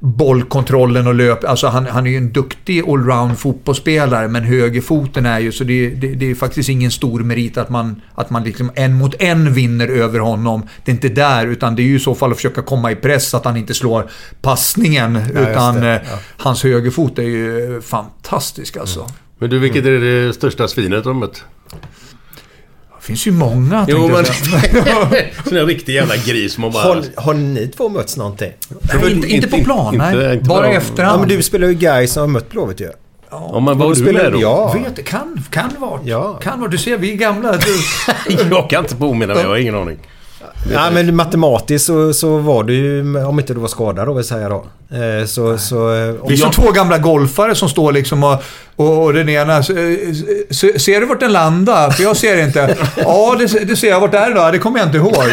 bollkontrollen 0.03 1.07
och 1.07 1.15
löp. 1.15 1.43
Alltså 1.43 1.67
han, 1.67 1.85
han 1.85 2.07
är 2.07 2.11
ju 2.11 2.17
en 2.17 2.31
duktig 2.31 2.83
allround 2.89 3.39
fotbollsspelare 3.39 4.27
men 4.27 4.43
högerfoten 4.43 5.25
är 5.25 5.39
ju 5.39 5.51
så 5.51 5.63
det, 5.63 5.89
det, 5.89 6.07
det 6.07 6.31
är 6.31 6.35
faktiskt 6.35 6.69
ingen 6.69 6.91
stor 6.91 7.19
merit 7.19 7.57
att 7.57 7.69
man, 7.69 8.01
att 8.15 8.29
man 8.29 8.43
liksom 8.43 8.71
en 8.75 8.93
mot 8.93 9.15
en 9.19 9.53
vinner 9.53 9.87
över 9.87 10.19
honom. 10.19 10.67
Det 10.85 10.91
är 10.91 10.93
inte 10.93 11.09
där 11.09 11.47
utan 11.47 11.75
det 11.75 11.81
är 11.81 11.85
ju 11.85 11.95
i 11.95 11.99
så 11.99 12.15
fall 12.15 12.31
att 12.31 12.37
försöka 12.37 12.61
komma 12.61 12.91
i 12.91 12.95
press 12.95 13.29
så 13.29 13.37
att 13.37 13.45
han 13.45 13.57
inte 13.57 13.73
slår 13.73 14.09
passningen. 14.41 15.15
just 15.15 15.49
utan 15.49 15.75
det. 15.75 15.95
eh, 15.95 16.19
hans 16.37 16.63
högerfot 16.63 17.19
är 17.19 17.23
ju 17.23 17.81
fantastisk 17.81 18.77
alltså. 18.77 19.07
Men 19.39 19.49
du, 19.49 19.59
vilket 19.59 19.85
är 19.85 19.91
det 19.91 20.33
största 20.33 20.67
svinet 20.67 21.05
har 21.05 21.13
mött? 21.13 21.43
Det 21.69 21.77
finns 23.03 23.27
ju 23.27 23.31
många 23.31 23.85
Jo, 23.89 24.07
men... 24.07 24.25
Sån 25.45 25.57
här 25.57 25.65
riktig 25.65 25.93
jävla 25.93 26.15
gris 26.15 26.53
som 26.53 26.61
man 26.61 26.71
bara... 26.71 26.83
Har, 26.83 27.03
har 27.15 27.33
ni 27.33 27.67
två 27.67 27.89
mötts 27.89 28.17
någonting? 28.17 28.51
Nej, 29.01 29.11
inte, 29.13 29.27
inte 29.27 29.47
på 29.47 29.57
plan, 29.63 29.93
inte- 29.93 30.11
nej. 30.15 30.33
inte 30.33 30.45
Bara 30.49 30.71
i 30.71 30.75
efterhand. 30.75 31.15
Ja, 31.15 31.19
men 31.27 31.37
du 31.37 31.43
spelar 31.43 31.67
ju 31.67 31.73
Gais 31.73 32.17
och 32.17 32.21
har 32.23 32.27
mött 32.27 32.49
Blåvitt 32.49 32.81
ju. 32.81 32.89
Ja, 33.29 33.59
men 33.59 33.77
var 33.77 33.87
Du 33.87 33.93
du 33.93 34.01
spelar- 34.01 34.23
med 34.23 34.31
då? 34.31 34.41
Ja. 34.41 34.73
Vet, 34.95 35.05
kan, 35.05 35.43
kan 35.49 35.69
vara. 35.79 35.99
Ja. 36.05 36.33
Kan 36.43 36.59
vara. 36.59 36.71
Du 36.71 36.77
ser, 36.77 36.97
vi 36.97 37.11
är 37.11 37.15
gamla. 37.15 37.51
Du, 37.51 38.35
Jag 38.55 38.69
kan 38.69 38.83
inte 38.83 38.95
påminna 38.95 39.33
mig, 39.33 39.43
jag 39.43 39.49
har 39.49 39.57
ingen 39.57 39.75
aning. 39.75 39.97
Ja, 40.73 40.91
men 40.93 41.15
matematiskt 41.15 41.85
så, 41.87 42.13
så 42.13 42.37
var 42.37 42.63
du 42.63 42.73
ju, 42.75 43.17
om 43.25 43.39
inte 43.39 43.53
du 43.53 43.59
var 43.59 43.67
skadad 43.67 44.07
då 44.07 44.13
vill 44.13 44.23
säga 44.23 44.49
då. 44.49 44.65
Eh, 44.93 45.25
så, 45.25 45.57
så, 45.57 45.87
Vi 46.27 46.33
är 46.33 46.37
som 46.37 46.51
två 46.51 46.71
gamla 46.71 46.97
golfare 46.97 47.55
som 47.55 47.69
står 47.69 47.91
liksom 47.91 48.23
och, 48.23 48.43
och, 48.75 49.03
och 49.03 49.13
den 49.13 49.29
ena... 49.29 49.63
se- 49.63 50.79
Ser 50.79 50.99
du 50.99 51.05
vart 51.05 51.19
den 51.19 51.31
landar? 51.33 51.89
För 51.91 52.03
jag 52.03 52.17
ser 52.17 52.43
inte. 52.43 52.77
Ja, 52.97 53.35
det, 53.39 53.67
det 53.67 53.75
ser 53.75 53.89
jag. 53.89 53.99
Vart 53.99 54.13
är 54.13 54.29
det 54.29 54.35
då? 54.35 54.51
Det 54.51 54.59
kommer 54.59 54.79
jag 54.79 54.87
inte 54.87 54.97
ihåg. 54.97 55.15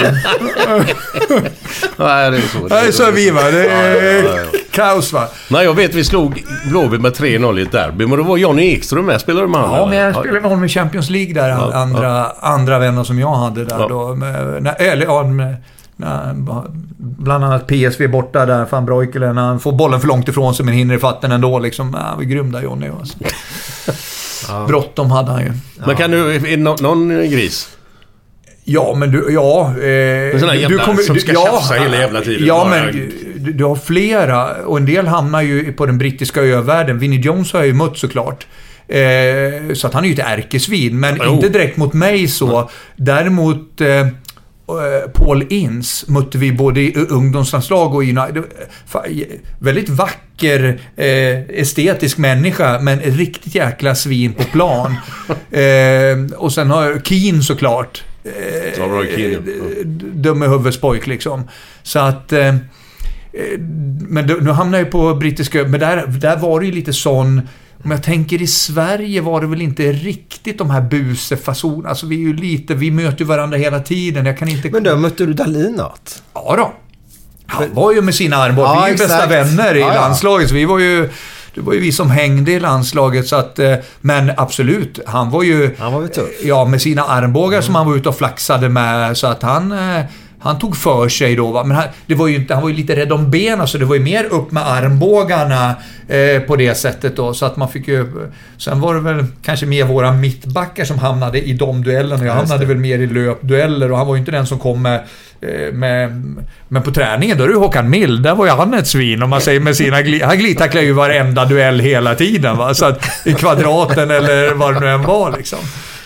Nej, 1.96 2.30
det 2.30 2.36
är 2.36 2.40
så. 2.86 2.92
Så 2.92 3.02
är 3.06 3.12
vi 3.12 3.30
va. 3.30 3.42
Det 3.42 3.68
är 3.68 4.46
kaos 4.70 5.12
va. 5.12 5.28
Nej, 5.48 5.64
jag 5.64 5.74
vet 5.74 5.94
vi 5.94 6.04
slog 6.04 6.44
Blåvitt 6.70 7.00
med 7.00 7.12
3-0 7.12 7.58
i 7.58 7.62
ett 7.62 7.72
derby. 7.72 8.06
Men 8.06 8.18
då 8.18 8.24
var 8.24 8.36
Johnny 8.36 8.72
Ekström 8.72 9.06
med. 9.06 9.20
Spelade 9.20 9.46
du 9.46 9.50
med 9.50 9.60
honom? 9.60 9.76
Ja, 9.76 9.86
men 9.86 9.98
jag 9.98 10.14
spelade 10.14 10.40
med 10.40 10.50
honom 10.50 10.64
i 10.64 10.68
Champions 10.68 11.10
League 11.10 11.34
där. 11.34 11.48
Ja, 11.48 11.72
andra, 11.74 12.26
andra 12.40 12.78
vänner 12.78 13.04
som 13.04 13.18
jag 13.18 13.34
hade 13.34 13.64
där 13.64 13.76
Ja. 13.80 13.88
då. 13.88 14.14
Med, 14.14 14.74
eller 14.78 15.06
ja, 15.06 15.22
med, 15.22 15.56
bland 16.98 17.44
annat 17.44 17.66
PSV 17.68 18.08
borta 18.08 18.46
där, 18.46 18.66
van 18.70 18.86
Breukelen. 18.86 19.36
Han 19.36 19.60
får 19.60 19.72
bollen 19.72 20.00
för 20.00 20.08
långt 20.08 20.28
ifrån 20.28 20.54
sig 20.54 20.64
men 20.64 20.74
hinner 20.74 20.94
ifatt 20.94 21.20
den 21.20 21.32
ändå 21.32 21.58
liksom. 21.58 21.90
Ja, 21.98 22.02
han 22.06 22.16
var 22.16 22.24
grym 22.24 22.52
där 22.52 22.62
Johnny. 22.62 22.88
Alltså. 23.00 23.18
Bråttom 24.68 25.10
hade 25.10 25.30
han 25.30 25.40
ju. 25.42 25.52
Men 25.86 25.96
kan 25.96 26.10
du... 26.10 26.34
Är 26.34 26.40
det 26.40 26.56
nå- 26.56 26.76
någon 26.80 27.08
gris? 27.08 27.68
Ja, 28.64 28.94
men 28.96 29.12
du, 29.12 29.26
ja... 29.30 29.74
Eh, 29.78 29.86
jävla 30.60 30.96
som 30.96 31.16
ska 31.16 31.32
tjafsa 31.32 31.74
hela 31.74 31.96
jävla 31.96 32.20
tiden. 32.20 32.46
Ja, 32.46 32.64
Bara- 32.70 32.84
men 32.84 33.10
du, 33.36 33.52
du 33.52 33.64
har 33.64 33.76
flera 33.76 34.54
och 34.64 34.76
en 34.76 34.86
del 34.86 35.06
hamnar 35.06 35.42
ju 35.42 35.72
på 35.72 35.86
den 35.86 35.98
brittiska 35.98 36.40
övärlden. 36.40 36.98
Vinnie 36.98 37.20
Jones 37.20 37.52
har 37.52 37.60
jag 37.60 37.66
ju 37.66 37.74
mött 37.74 37.98
såklart. 37.98 38.46
Eh, 38.88 39.74
så 39.74 39.86
att 39.86 39.94
han 39.94 40.04
är 40.04 40.08
ju 40.08 40.14
ett 40.14 40.18
ärkesvin, 40.26 41.00
men 41.00 41.20
Jo. 41.24 41.32
inte 41.32 41.48
direkt 41.48 41.76
mot 41.76 41.92
mig 41.92 42.28
så. 42.28 42.70
Däremot... 42.96 43.80
Eh, 43.80 44.06
Paul 45.14 45.46
Ince 45.50 46.12
mötte 46.12 46.38
vi 46.38 46.52
både 46.52 46.80
i 46.80 46.94
ungdomslandslag 47.08 47.94
och 47.94 48.04
i 48.04 48.16
United. 48.16 48.44
Fa- 48.92 49.26
Väldigt 49.58 49.88
vacker, 49.88 50.80
eh, 50.96 51.60
estetisk 51.60 52.18
människa, 52.18 52.78
men 52.80 53.00
ett 53.00 53.16
riktigt 53.16 53.54
jäkla 53.54 53.94
svin 53.94 54.32
på 54.32 54.42
plan. 54.44 54.94
eh, 55.50 56.36
och 56.36 56.52
sen 56.52 56.70
har 56.70 56.84
jag 56.84 57.06
Keen 57.06 57.42
såklart. 57.42 58.04
Eh, 58.24 58.30
Ja, 58.78 58.84
Roy 58.84 59.06
Keane, 59.16 59.32
ja. 59.32 59.38
eh, 59.80 59.86
dum 60.14 60.42
i 60.42 60.46
huvudet 60.46 60.80
pojk 60.80 61.06
liksom. 61.06 61.48
Så 61.82 61.98
att... 61.98 62.32
Eh, 62.32 62.48
eh, 62.48 62.54
men 64.08 64.26
nu 64.26 64.50
hamnar 64.50 64.78
jag 64.78 64.90
på 64.90 65.14
brittiska... 65.14 65.64
Men 65.64 65.80
där, 65.80 66.06
där 66.06 66.36
var 66.36 66.60
det 66.60 66.66
ju 66.66 66.72
lite 66.72 66.92
sån... 66.92 67.48
Om 67.84 67.90
jag 67.90 68.02
tänker 68.02 68.42
i 68.42 68.46
Sverige 68.46 69.20
var 69.20 69.40
det 69.40 69.46
väl 69.46 69.62
inte 69.62 69.92
riktigt 69.92 70.58
de 70.58 70.70
här 70.70 70.80
busefasonerna. 70.80 71.88
Alltså 71.88 72.06
vi 72.06 72.14
är 72.16 72.20
ju 72.20 72.36
lite... 72.36 72.74
Vi 72.74 72.90
möter 72.90 73.18
ju 73.18 73.24
varandra 73.24 73.58
hela 73.58 73.80
tiden. 73.80 74.26
Jag 74.26 74.38
kan 74.38 74.48
inte... 74.48 74.70
Men 74.70 74.82
då 74.82 74.96
mötte 74.96 75.26
du 75.26 75.32
Dahlin 75.32 75.72
något? 75.72 76.22
Ja 76.34 76.54
då. 76.56 76.72
Han 77.46 77.74
var 77.74 77.92
ju 77.92 78.02
med 78.02 78.14
sina 78.14 78.36
armbågar. 78.36 78.74
Ja, 78.74 78.80
vi 78.80 78.86
är 78.86 78.88
ju 78.92 78.96
bästa 78.96 79.26
vänner 79.26 79.74
i 79.74 79.80
Ja, 79.80 79.94
landslaget. 79.94 80.48
Så 80.48 80.54
vi 80.54 80.64
var 80.64 80.78
ju... 80.78 81.10
Det 81.54 81.60
var 81.60 81.72
ju 81.72 81.80
vi 81.80 81.92
som 81.92 82.10
hängde 82.10 82.52
i 82.52 82.60
landslaget 82.60 83.26
så 83.26 83.36
att... 83.36 83.58
eh, 83.58 83.74
Men 84.00 84.32
absolut, 84.36 84.98
han 85.06 85.30
var 85.30 85.42
ju... 85.42 85.74
Han 85.78 85.92
var 85.92 86.00
väl 86.00 86.10
tuff? 86.10 86.28
Ja, 86.42 86.64
med 86.64 86.82
sina 86.82 87.04
armbågar 87.04 87.60
som 87.60 87.74
han 87.74 87.86
var 87.86 87.96
ute 87.96 88.08
och 88.08 88.18
flaxade 88.18 88.68
med. 88.68 89.16
Så 89.16 89.26
att 89.26 89.42
han... 89.42 89.74
Han 90.42 90.58
tog 90.58 90.76
för 90.76 91.08
sig 91.08 91.36
då. 91.36 91.50
Va? 91.50 91.64
Men 91.64 91.76
han, 91.76 91.86
det 92.06 92.14
var 92.14 92.28
ju 92.28 92.36
inte, 92.36 92.54
han 92.54 92.62
var 92.62 92.70
ju 92.70 92.76
lite 92.76 92.96
rädd 92.96 93.12
om 93.12 93.30
benen 93.30 93.68
så 93.68 93.78
det 93.78 93.84
var 93.84 93.94
ju 93.94 94.00
mer 94.00 94.24
upp 94.24 94.52
med 94.52 94.68
armbågarna 94.68 95.74
eh, 96.08 96.42
på 96.42 96.56
det 96.56 96.74
sättet 96.74 97.16
då. 97.16 97.34
Så 97.34 97.46
att 97.46 97.56
man 97.56 97.68
fick 97.68 97.88
ju... 97.88 98.28
Sen 98.58 98.80
var 98.80 98.94
det 98.94 99.00
väl 99.00 99.24
kanske 99.42 99.66
mer 99.66 99.84
våra 99.84 100.12
mittbackar 100.12 100.84
som 100.84 100.98
hamnade 100.98 101.40
i 101.40 101.52
de 101.52 101.84
duellerna. 101.84 102.24
Jag 102.24 102.34
hamnade 102.34 102.66
väl 102.66 102.76
mer 102.76 102.98
i 102.98 103.06
löpdueller 103.06 103.92
och 103.92 103.98
han 103.98 104.06
var 104.06 104.14
ju 104.14 104.18
inte 104.18 104.30
den 104.30 104.46
som 104.46 104.58
kom 104.58 104.82
med... 104.82 105.00
eh, 105.40 105.72
med 105.72 106.22
men 106.68 106.82
på 106.82 106.90
träningen 106.90 107.38
då 107.38 107.44
är 107.44 107.48
det 107.48 107.54
ju 107.54 107.60
Håkan 107.60 107.90
Mild. 107.90 108.22
Där 108.22 108.34
var 108.34 108.46
ju 108.46 108.52
han 108.52 108.74
ett 108.74 108.86
svin 108.86 109.22
om 109.22 109.30
man 109.30 109.40
säger 109.40 109.60
med 109.60 109.76
sina... 109.76 110.02
Gli, 110.02 110.22
han 110.22 110.38
glidtacklade 110.38 110.86
ju 110.86 110.92
varenda 110.92 111.44
duell 111.44 111.80
hela 111.80 112.14
tiden 112.14 112.56
va. 112.56 112.74
Så 112.74 112.84
att 112.84 113.26
i 113.26 113.32
kvadraten 113.32 114.10
eller 114.10 114.54
vad 114.54 114.74
det 114.74 114.80
nu 114.80 114.88
än 114.88 115.02
var 115.02 115.36
liksom. 115.36 115.58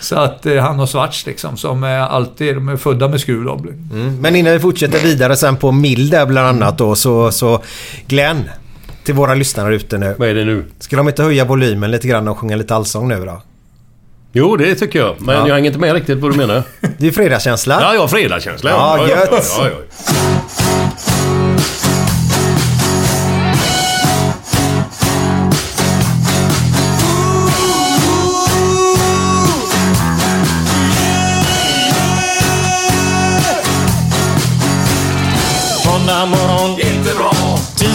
Så 0.05 0.15
att 0.15 0.45
eh, 0.45 0.55
han 0.55 0.79
och 0.79 0.89
Svarts 0.89 1.25
liksom, 1.25 1.57
som 1.57 1.83
är 1.83 1.99
alltid, 1.99 2.55
de 2.55 2.69
är 2.69 2.77
födda 2.77 3.07
med 3.07 3.21
skruvdobbel. 3.21 3.73
Mm. 3.91 4.17
Men 4.21 4.35
innan 4.35 4.53
vi 4.53 4.59
fortsätter 4.59 4.99
vidare 4.99 5.35
sen 5.35 5.55
på 5.57 5.71
Mild 5.71 6.11
där 6.11 6.25
bland 6.25 6.47
annat 6.47 6.77
då 6.77 6.95
så, 6.95 7.31
så 7.31 7.61
Glenn. 8.07 8.43
Till 9.03 9.13
våra 9.15 9.33
lyssnare 9.35 9.75
ute 9.75 9.97
nu. 9.97 10.15
Vad 10.17 10.29
är 10.29 10.33
det 10.35 10.45
nu? 10.45 10.65
Ska 10.79 10.95
de 10.95 11.07
inte 11.07 11.23
höja 11.23 11.45
volymen 11.45 11.91
lite 11.91 12.07
grann 12.07 12.27
och 12.27 12.37
sjunga 12.37 12.55
lite 12.55 12.75
allsång 12.75 13.07
nu 13.07 13.25
då? 13.25 13.41
Jo, 14.33 14.55
det 14.57 14.75
tycker 14.75 14.99
jag. 14.99 15.15
Men 15.19 15.35
Ja. 15.35 15.47
jag 15.47 15.55
hänger 15.55 15.67
inte 15.67 15.79
med 15.79 15.93
riktigt 15.93 16.17
vad 16.19 16.31
du 16.31 16.37
menar. 16.37 16.63
Det 16.81 17.03
är 17.03 17.05
ju 17.05 17.11
fredagskänsla. 17.11 17.77
Ja, 17.81 17.93
jag 17.93 18.01
har 18.01 18.07
fredagskänsla. 18.07 18.69
Ja, 18.69 19.07
gött. 19.09 19.29
Ja, 19.31 19.67
ja. 19.67 20.64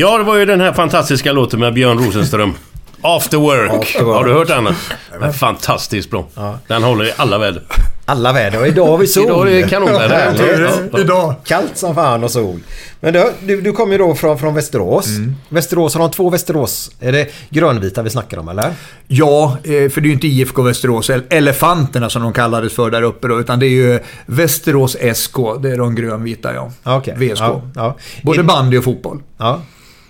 Ja, 0.00 0.18
det 0.18 0.24
var 0.24 0.36
ju 0.36 0.44
den 0.44 0.60
här 0.60 0.72
fantastiska 0.72 1.32
låten 1.32 1.60
med 1.60 1.74
Björn 1.74 1.98
Rosenström. 1.98 2.52
After 3.02 3.36
work. 3.38 3.70
After 3.70 4.04
work. 4.04 4.16
Har 4.16 4.24
du 4.24 4.32
hört 4.32 4.48
den? 4.48 5.32
Fantastiskt 5.32 6.10
bra. 6.10 6.26
Den 6.66 6.82
håller 6.82 7.04
i 7.04 7.12
alla 7.16 7.38
väder. 7.38 7.62
Alla 8.04 8.32
väder. 8.32 8.60
Och 8.60 8.66
idag 8.66 8.86
har 8.86 8.98
vi 8.98 9.06
sol. 9.06 9.24
Idag 9.24 9.48
är 9.50 9.62
det 9.62 9.68
kanonväder. 9.68 10.34
Ja, 10.38 10.78
ja. 10.92 10.98
Idag. 10.98 11.34
Kallt 11.44 11.76
som 11.76 11.94
fan 11.94 12.24
och 12.24 12.30
sol. 12.30 12.60
Men 13.00 13.12
du, 13.12 13.32
du, 13.42 13.60
du 13.60 13.72
kommer 13.72 13.92
ju 13.92 13.98
då 13.98 14.14
från, 14.14 14.38
från 14.38 14.54
Västerås. 14.54 15.06
Västerås, 15.48 15.94
har 15.94 16.00
de 16.00 16.10
två 16.10 16.30
Västerås? 16.30 16.90
Är 17.00 17.12
det 17.12 17.28
grönvita 17.50 18.02
vi 18.02 18.10
snackar 18.10 18.38
om 18.38 18.48
eller? 18.48 18.70
Ja, 19.06 19.56
eh, 19.64 19.70
för 19.90 20.00
det 20.00 20.06
är 20.06 20.08
ju 20.08 20.12
inte 20.12 20.26
IFK 20.26 20.62
Västerås, 20.62 21.10
el- 21.10 21.22
Elefanterna 21.30 22.10
som 22.10 22.22
de 22.22 22.32
kallades 22.32 22.72
för 22.74 22.90
där 22.90 23.02
uppe 23.02 23.28
då, 23.28 23.40
utan 23.40 23.58
det 23.58 23.66
är 23.66 23.70
ju 23.70 24.00
Västerås 24.26 24.96
SK. 25.14 25.36
Det 25.62 25.70
är 25.70 25.76
de 25.78 25.94
grönvita 25.94 26.54
ja. 26.54 26.70
Okej. 26.84 27.14
VSK. 27.16 27.40
Ja, 27.40 27.62
ja. 27.74 27.96
Både 28.22 28.42
bandy 28.42 28.78
och 28.78 28.84
fotboll. 28.84 29.22
Ja. 29.38 29.60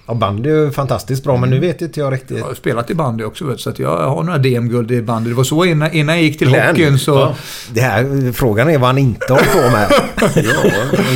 Ja, 0.08 0.14
bandy 0.14 0.50
är 0.50 0.54
ju 0.54 0.70
fantastiskt 0.70 1.24
bra 1.24 1.36
men 1.36 1.50
nu 1.50 1.58
vet 1.58 1.82
inte 1.82 2.00
jag 2.00 2.12
riktigt. 2.12 2.38
Jag 2.38 2.44
har 2.44 2.54
spelat 2.54 2.90
i 2.90 2.94
bandy 2.94 3.24
också, 3.24 3.44
vet, 3.44 3.60
så 3.60 3.70
att 3.70 3.78
jag 3.78 4.08
har 4.08 4.22
några 4.22 4.38
DM-guld 4.38 4.90
i 4.90 5.02
bandy. 5.02 5.30
Det 5.30 5.36
var 5.36 5.44
så 5.44 5.64
innan, 5.64 5.92
innan 5.92 6.14
jag 6.14 6.24
gick 6.24 6.38
till 6.38 6.48
Glenn. 6.48 6.68
hockeyn 6.68 6.98
så... 6.98 7.14
Ja. 7.14 7.34
Det 7.72 7.80
här, 7.80 8.32
frågan 8.32 8.70
är 8.70 8.78
vad 8.78 8.88
han 8.88 8.98
inte 8.98 9.32
håller 9.32 9.44
på 9.44 9.70
med. 9.70 9.88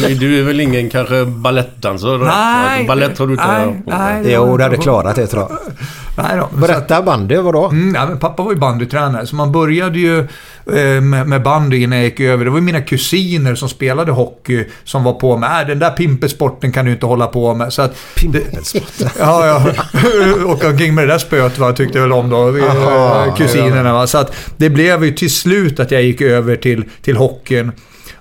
Ja, 0.03 0.09
du 0.09 0.38
är 0.38 0.43
väl 0.43 0.61
ingen 0.61 0.90
kanske 0.90 1.24
balettdansare? 1.24 2.18
Nej. 2.18 2.86
Balett 2.86 3.18
har 3.18 3.26
du 3.26 3.32
inte... 3.32 3.47
Nej, 3.47 3.82
nej. 3.86 4.32
Jo, 4.32 4.57
du 4.57 4.62
hade 4.62 4.76
klarat 4.76 5.16
det 5.16 5.26
tror 5.26 5.43
jag. 5.43 5.59
Nej 6.16 6.36
då. 6.36 6.40
Så 6.40 6.54
att- 6.54 6.60
Berätta 6.60 7.02
bandy, 7.02 7.36
vadå? 7.36 7.66
Mm, 7.68 7.94
ja, 7.94 8.06
men 8.06 8.18
pappa 8.18 8.42
var 8.42 8.52
ju 8.52 8.58
bandytränare, 8.58 9.26
så 9.26 9.36
man 9.36 9.52
började 9.52 9.98
ju 9.98 10.18
eh, 10.18 11.00
med, 11.00 11.26
med 11.28 11.42
bandy 11.42 11.76
innan 11.82 11.98
jag 11.98 12.04
gick 12.04 12.20
över. 12.20 12.44
Det 12.44 12.50
var 12.50 12.58
ju 12.58 12.64
mina 12.64 12.80
kusiner 12.80 13.54
som 13.54 13.68
spelade 13.68 14.12
hockey 14.12 14.64
som 14.84 15.04
var 15.04 15.12
på 15.12 15.36
med. 15.36 15.60
Äh, 15.62 15.66
den 15.68 15.78
där 15.78 15.90
pimpesporten 15.90 16.72
kan 16.72 16.84
du 16.84 16.92
inte 16.92 17.06
hålla 17.06 17.26
på 17.26 17.54
med. 17.54 17.72
Så 17.72 17.82
att, 17.82 17.96
Pimpelsporten? 18.16 19.08
Ja, 19.18 19.46
ja. 19.46 19.62
Åka 20.52 20.68
omkring 20.68 20.94
med 20.94 21.04
det 21.08 21.12
där 21.12 21.18
spöet 21.18 21.58
va, 21.58 21.72
tyckte 21.72 22.00
väl 22.00 22.12
om 22.12 22.30
då. 22.30 22.56
eh, 22.56 22.64
Aha, 22.70 23.34
kusinerna 23.36 23.92
va. 23.92 24.06
Så 24.06 24.18
att 24.18 24.34
det 24.56 24.70
blev 24.70 25.04
ju 25.04 25.12
till 25.12 25.30
slut 25.34 25.80
att 25.80 25.90
jag 25.90 26.02
gick 26.02 26.20
över 26.20 26.56
till, 26.56 26.84
till 27.02 27.16
hockeyn. 27.16 27.72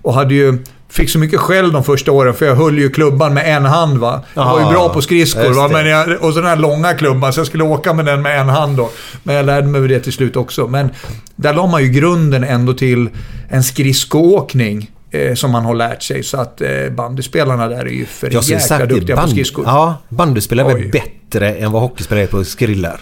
Och 0.02 0.14
hade 0.14 0.34
ju... 0.34 0.58
Fick 0.92 1.10
så 1.10 1.20
mycket 1.20 1.40
skäll 1.40 1.72
de 1.72 1.84
första 1.84 2.12
åren 2.12 2.34
för 2.34 2.46
jag 2.46 2.56
höll 2.56 2.78
ju 2.80 2.90
klubban 2.90 3.34
med 3.34 3.56
en 3.58 3.66
hand 3.66 3.98
va. 3.98 4.24
Jag 4.34 4.46
var 4.46 4.60
ju 4.60 4.66
bra 4.66 4.90
på 4.90 5.02
skridskor 5.02 5.54
va. 5.54 5.68
Men 5.68 5.88
jag, 5.88 6.24
och 6.24 6.34
så 6.34 6.40
den 6.40 6.50
här 6.50 6.56
långa 6.56 6.94
klubban 6.94 7.34
så 7.34 7.40
jag 7.40 7.48
skulle 7.48 7.64
åka 7.64 7.94
med 7.94 8.06
den 8.06 8.22
med 8.22 8.40
en 8.42 8.50
hand 8.50 8.78
då. 8.78 8.90
Men 9.24 9.36
jag 9.36 9.46
lärde 9.46 9.68
mig 9.68 9.88
det 9.88 10.00
till 10.00 10.14
slut 10.14 10.36
också. 10.36 10.68
Men 10.68 10.90
där 11.36 11.54
la 11.54 11.68
man 11.68 11.84
ju 11.84 11.90
grunden 11.90 12.44
ändå 12.44 12.74
till 12.74 13.10
en 13.50 13.64
skridskoåkning. 13.64 14.92
Eh, 15.14 15.34
som 15.36 15.52
man 15.52 15.66
har 15.66 15.76
lärt 15.76 16.04
sig. 16.04 16.24
Så 16.24 16.38
att 16.38 16.62
eh, 16.62 16.70
bandyspelarna 16.92 17.68
där 17.68 17.86
är 17.86 17.86
ju 17.86 18.06
för 18.06 18.34
Jag 18.34 18.44
jäkla 18.44 18.86
duktiga 18.86 19.00
det. 19.00 19.14
på 19.14 19.16
Band, 19.16 19.32
skridskor. 19.32 19.66
ja, 19.68 19.96
bandyspelare 20.10 20.72
är 20.72 20.76
väl 20.78 20.90
bättre 20.92 21.56
än 21.56 21.72
vad 21.72 21.82
hockeyspelare 21.82 22.24
är 22.24 22.28
på 22.28 22.44
skrillar. 22.44 23.00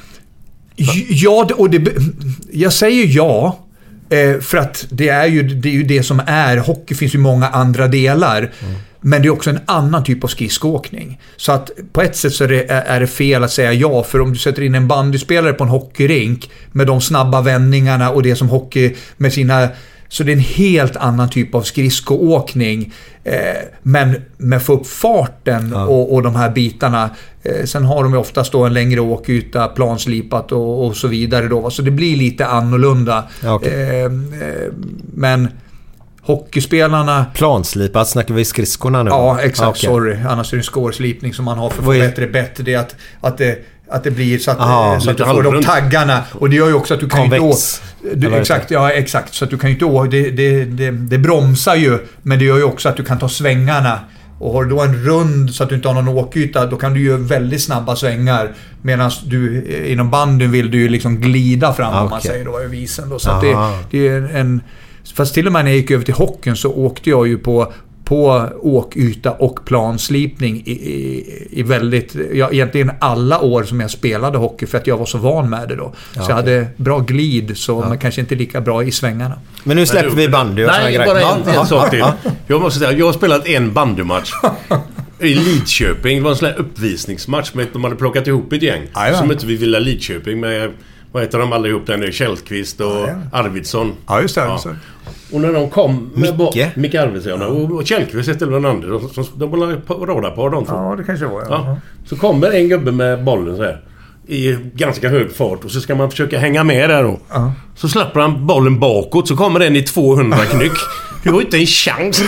Ja, 1.09 1.47
och 1.57 1.69
det, 1.69 1.91
jag 2.51 2.73
säger 2.73 3.05
ja. 3.07 3.57
Eh, 4.10 4.39
För 4.39 4.57
att 4.57 4.86
det 4.89 5.10
är, 5.10 5.28
ju, 5.28 5.43
det 5.43 5.70
är 5.70 5.74
ju 5.74 5.84
det 5.84 6.03
som 6.03 6.22
är. 6.26 6.57
Hockey 6.57 6.95
finns 6.95 7.16
ju 7.16 7.20
många 7.20 7.47
andra 7.47 7.88
delar. 7.88 8.51
Men 9.01 9.22
det 9.22 9.28
är 9.28 9.32
också 9.32 9.49
en 9.49 9.60
annan 9.66 10.03
typ 10.03 10.24
av 10.24 10.28
skridskoåkning. 10.28 11.20
Så 11.38 11.51
att 11.51 11.72
på 11.91 12.01
ett 12.01 12.16
sätt 12.16 12.34
så 12.34 12.43
är 12.43 12.47
det, 12.47 12.72
är 12.72 12.99
det 12.99 13.07
fel 13.07 13.43
att 13.43 13.51
säga 13.51 13.74
ja. 13.74 14.03
För 14.03 14.22
om 14.22 14.34
du 14.34 14.39
sätter 14.39 14.62
in 14.62 14.76
en 14.76 14.88
bandyspelare 14.88 15.53
på 15.53 15.64
en 15.64 15.70
hockeyrink 15.70 16.49
med 16.72 16.88
de 16.88 17.01
snabba 17.01 17.41
vändningarna 17.41 18.10
och 18.10 18.24
det 18.24 18.36
som 18.36 18.49
hockey 18.49 18.95
med 19.18 19.34
sina... 19.34 19.70
Så 20.10 20.24
det 20.24 20.32
är 20.32 20.34
en 20.34 20.39
helt 20.39 20.95
annan 20.95 21.30
typ 21.30 21.55
av 21.55 21.62
skridskoåkning. 21.62 22.93
Eh, 23.24 23.34
men 23.82 24.16
med 24.38 24.64
få 24.64 24.74
upp 24.74 24.88
farten 24.88 25.74
och, 25.74 26.14
och 26.14 26.24
de 26.24 26.36
här 26.36 26.49
bitarna. 26.49 27.10
Eh, 27.43 27.66
sen 27.66 27.86
har 27.86 28.03
de 28.03 28.14
ju 28.14 28.20
oftast 28.20 28.51
då 28.51 28.64
en 28.64 28.74
längre 28.74 28.99
åkyta, 28.99 29.68
planslipat 29.68 30.51
och, 30.51 30.86
och 30.86 30.95
så 30.95 31.07
vidare 31.07 31.47
då. 31.47 31.70
Så 31.70 31.82
det 31.82 31.91
blir 31.91 32.18
lite 32.18 32.45
annorlunda. 32.45 33.24
Ja, 33.43 33.53
okej. 33.53 33.99
eh, 33.99 34.05
eh, 34.05 34.72
men 35.14 35.47
hockeyspelarna... 36.22 37.26
Planslipat, 37.34 38.07
snackar 38.07 38.34
vi 38.34 38.45
skridskorna 38.45 39.03
nu? 39.03 39.10
Ja, 39.10 39.39
exakt. 39.39 39.60
Ja, 39.60 39.70
okej. 39.70 39.88
Sorry. 39.89 40.18
Annars 40.30 40.53
är 40.53 40.57
det 40.57 40.60
en 40.60 40.64
scoreslipning 40.64 41.34
som 41.34 41.45
man 41.45 41.57
har 41.57 41.70
för 41.70 41.80
att 41.80 41.86
få 41.86 41.91
bättre 41.91 42.28
bett. 42.28 42.66
Det 42.66 42.74
är 42.74 42.80
att, 42.80 42.95
att, 43.22 43.38
det, 43.38 43.60
att 43.89 44.03
det 44.03 44.11
blir 44.11 44.39
så 44.39 44.51
att, 44.51 44.59
Aha, 44.59 44.93
eh, 44.93 44.99
så 44.99 45.11
att 45.11 45.17
du 45.17 45.25
får 45.25 45.43
de 45.43 45.63
taggarna. 45.63 46.23
Och 46.31 46.49
det 46.49 46.55
gör 46.55 46.67
ju 46.67 46.73
också 46.73 46.93
att 46.93 46.99
du 46.99 47.09
kan 47.09 47.23
ju 47.23 47.29
Konvex. 47.29 47.81
inte... 48.03 48.11
Eller 48.11 48.29
Du, 48.29 48.35
exakt, 48.35 48.71
ja 48.71 48.91
exakt. 48.91 49.33
Så 49.33 49.45
att 49.45 49.51
du 49.51 49.57
kan 49.57 49.69
ju 49.69 49.73
inte 49.73 49.85
åka... 49.85 50.09
Det, 50.09 50.29
det, 50.29 50.65
det, 50.65 50.91
det 50.91 51.17
bromsar 51.17 51.75
ju, 51.75 51.99
men 52.21 52.39
det 52.39 52.45
gör 52.45 52.57
ju 52.57 52.63
också 52.63 52.89
att 52.89 52.97
du 52.97 53.03
kan 53.03 53.19
ta 53.19 53.29
svängarna. 53.29 53.99
Och 54.39 54.53
har 54.53 54.63
du 54.63 54.69
då 54.69 54.81
en 54.81 55.03
rund 55.05 55.53
så 55.53 55.63
att 55.63 55.69
du 55.69 55.75
inte 55.75 55.87
har 55.87 55.95
någon 55.95 56.07
åkyta, 56.17 56.65
då 56.65 56.77
kan 56.77 56.93
du 56.93 57.01
göra 57.01 57.17
väldigt 57.17 57.61
snabba 57.61 57.95
svängar. 57.95 58.53
Medan 58.81 59.11
du 59.25 59.65
eh, 59.69 59.91
inom 59.91 60.09
bandyn 60.09 60.51
vill 60.51 60.71
du 60.71 60.77
ju 60.77 60.89
liksom 60.89 61.19
glida 61.19 61.73
fram, 61.73 62.03
om 62.03 62.09
man 62.09 62.21
säger 62.21 62.45
då, 62.45 62.63
i 62.63 62.67
visen. 62.67 63.09
Då. 63.09 63.19
Så 63.19 63.41
det, 63.41 63.57
det 63.91 64.07
är 64.07 64.35
en... 64.35 64.61
Fast 65.15 65.33
till 65.33 65.47
och 65.47 65.53
med 65.53 65.65
när 65.65 65.71
jag 65.71 65.77
gick 65.77 65.91
över 65.91 66.03
till 66.05 66.13
hockeyn 66.13 66.55
så 66.55 66.71
åkte 66.73 67.09
jag 67.09 67.27
ju 67.27 67.37
på, 67.37 67.73
på 68.10 68.49
åkyta 68.62 69.32
och 69.32 69.66
planslipning 69.66 70.64
i, 70.66 70.72
i, 70.72 71.47
i 71.51 71.64
väldigt... 71.64 72.16
Ja, 72.34 72.49
egentligen 72.51 72.91
alla 72.99 73.39
år 73.39 73.64
som 73.64 73.80
jag 73.80 73.91
spelade 73.91 74.38
hockey 74.38 74.66
för 74.66 74.78
att 74.78 74.88
jag 74.88 74.97
var 74.97 75.05
så 75.05 75.18
van 75.18 75.49
med 75.49 75.70
det 75.70 75.76
då. 75.76 75.93
så 76.14 76.22
jag 76.28 76.36
hade 76.36 76.68
bra 76.78 76.99
glid, 76.99 77.57
så 77.57 77.86
men 77.89 77.97
kanske 77.97 78.22
inte 78.22 78.36
lika 78.36 78.62
bra 78.62 78.84
i 78.84 78.91
svängarna. 78.91 79.39
Men 79.64 79.78
nu 79.78 79.86
släpper 79.86 80.10
vi 80.10 80.30
bandy 80.30 80.64
och 80.64 80.72
Nej, 80.72 80.97
bara 80.97 81.22
en, 81.22 81.38
Ja, 81.45 81.60
en 81.62 81.68
sak 81.68 81.89
till. 81.89 81.99
ja, 81.99 82.14
Jag 82.47 82.62
måste 82.62 82.80
säga, 82.80 82.91
jag 82.91 83.05
har 83.05 83.14
spelat 83.14 83.47
en 83.47 83.74
bandymatch. 83.74 84.32
I 85.20 85.36
Lidköping. 85.36 86.18
Det 86.18 86.24
var 86.24 86.32
en 86.32 86.38
sån 86.38 86.47
här 86.47 86.60
uppvisningsmatch 86.60 87.53
med 87.53 87.68
de 87.74 87.84
hade 87.84 87.95
plockat 87.95 88.28
ihop 88.28 88.53
ett 88.53 88.62
gäng. 88.62 88.82
Jajamän. 88.95 89.20
Som 89.20 89.32
inte 89.32 89.45
vi 89.45 89.55
ville 89.55 89.80
Lidköping 89.80 90.39
med... 90.39 90.72
Vad 91.12 91.24
heter 91.24 91.39
de 91.39 91.53
allihop 91.53 91.88
där 91.88 91.97
nu? 91.97 92.12
Källqvist 92.12 92.82
och 92.82 93.10
Arvidsson. 93.32 93.93
Ja, 94.07 94.22
just 94.22 94.36
det. 94.36 94.41
Ja. 94.41 94.62
Och 95.32 95.41
när 95.41 95.53
de 95.53 95.69
kom 95.69 96.11
med... 96.13 96.39
Micke? 96.39 96.75
Micke 96.75 96.95
Arvidsson. 96.95 97.41
Och, 97.41 97.71
och 97.71 97.86
Källqvist 97.88 98.30
hette 98.30 98.45
väl 98.45 98.53
den 98.53 98.71
andra. 98.71 98.88
De, 98.88 99.09
de, 99.15 99.25
de 99.36 99.49
var 99.49 99.75
på 99.75 100.05
radarpar 100.05 100.49
de 100.49 100.65
två. 100.65 100.73
Ja, 100.73 100.95
det 100.97 101.03
kanske 101.03 101.25
var. 101.25 101.41
Ja. 101.41 101.47
Ja. 101.49 101.77
Så 102.05 102.15
kommer 102.15 102.51
en 102.51 102.69
gubbe 102.69 102.91
med 102.91 103.23
bollen 103.23 103.57
så 103.57 103.63
här. 103.63 103.82
I 104.27 104.57
ganska 104.73 105.09
hög 105.09 105.36
fart 105.36 105.63
och 105.65 105.71
så 105.71 105.82
ska 105.82 105.95
man 105.95 106.11
försöka 106.11 106.39
hänga 106.39 106.63
med 106.63 106.89
där 106.89 107.03
då. 107.03 107.19
Så 107.75 107.89
släpper 107.89 108.19
han 108.19 108.47
bollen 108.47 108.80
bakåt 108.80 109.27
så 109.27 109.36
kommer 109.36 109.59
den 109.59 109.75
i 109.75 109.82
200 109.82 110.38
knyck. 110.38 110.71
Du 111.23 111.30
har 111.30 111.39
ju 111.39 111.45
inte 111.45 111.57
en 111.57 111.65
chans. 111.65 112.23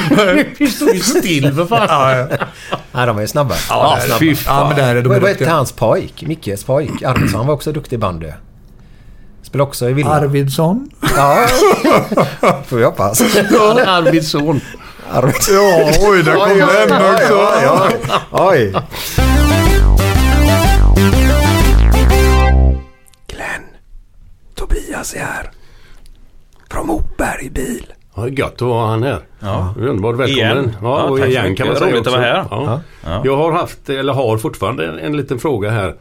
Du 0.58 0.68
står 0.68 0.93
ju 0.93 0.99
still 0.99 1.54
för 1.54 1.66
fan. 1.66 1.88
Ja, 1.89 2.18
ja. 2.18 2.28
Nej, 2.91 3.08
de 3.08 3.18
är 3.18 3.26
snabba. 3.26 3.56
Ja, 3.70 3.97
snabba. 4.06 4.20
fy 4.20 4.30
ja, 4.30 4.36
fan. 4.36 4.68
men 4.68 4.78
där 4.78 4.95
är 4.95 5.02
de 5.02 5.10
Vad 5.10 5.24
hette 5.24 5.49
hans 5.49 5.72
pojk? 5.72 6.24
Mickes 6.28 6.64
pojk? 6.64 7.02
Arvidsson 7.04 7.47
var 7.47 7.54
också 7.54 7.72
duktig 7.72 7.95
i 7.95 7.99
bandy. 7.99 8.28
Spelade 9.52 9.68
också 9.68 9.89
i 9.89 9.93
Villa. 9.93 10.10
Arvidsson? 10.10 10.89
Ja. 11.16 11.45
Får 12.66 12.78
vi 12.78 12.84
hoppas. 12.84 13.22
Arvidsson. 13.22 14.62
Arvidsson. 15.12 15.56
Ja, 15.56 15.91
oj, 16.02 16.24
där 16.24 16.36
kom 16.36 16.58
den 16.58 17.14
också. 17.14 17.36
oj, 17.36 17.91
oj. 18.32 18.74
Oj. 18.74 18.74
Glenn. 23.28 23.64
Tobias 24.56 25.14
är 25.14 25.20
här. 25.20 25.52
Från 26.72 26.88
Moberg 26.88 27.49
bil. 27.49 27.86
Ja, 28.16 28.28
gött 28.28 28.54
att 28.54 28.60
ha 28.62 28.88
han 28.88 29.04
här. 29.04 29.20
Ja. 29.39 29.74
Underbart 29.78 30.16
välkommen. 30.16 30.30
Igen. 30.54 30.76
Ja, 30.82 30.99
Ja, 30.99 31.04
och 31.04 31.20
igen 31.20 31.56
kan 31.56 31.68
man 31.68 31.76
säga 31.76 31.88
Roligt 31.91 31.99
också. 32.08 32.10
att 32.12 32.18
vara 32.22 32.32
här. 32.34 32.45
Ja. 32.52 32.82
Ja. 33.04 33.22
Jag 33.26 33.38
har 33.38 33.52
haft, 33.52 33.89
eller 33.89 34.14
har 34.14 34.38
fortfarande 34.38 34.88
en, 34.88 34.99
en 34.99 35.18
liten 35.18 35.39
fråga 35.39 35.70
här. 35.70 35.95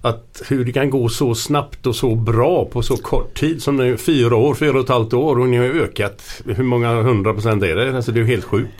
Att 0.00 0.42
hur 0.48 0.64
det 0.64 0.72
kan 0.72 0.90
gå 0.90 1.08
så 1.08 1.34
snabbt 1.34 1.86
och 1.86 1.96
så 1.96 2.14
bra 2.14 2.64
på 2.64 2.82
så 2.82 2.96
kort 2.96 3.34
tid 3.34 3.62
som 3.62 3.76
nu. 3.76 3.96
Fyra 3.96 4.36
år, 4.36 4.54
fyra 4.54 4.72
och 4.72 4.84
ett 4.84 4.88
halvt 4.88 5.12
år 5.12 5.38
och 5.38 5.48
ni 5.48 5.56
har 5.56 5.64
ökat. 5.64 6.42
Hur 6.44 6.64
många 6.64 7.02
hundra 7.02 7.32
procent 7.34 7.62
är 7.62 7.76
det? 7.76 7.96
Alltså 7.96 8.12
det 8.12 8.20
är 8.20 8.22
ju 8.22 8.28
helt 8.28 8.44
sjukt. 8.44 8.74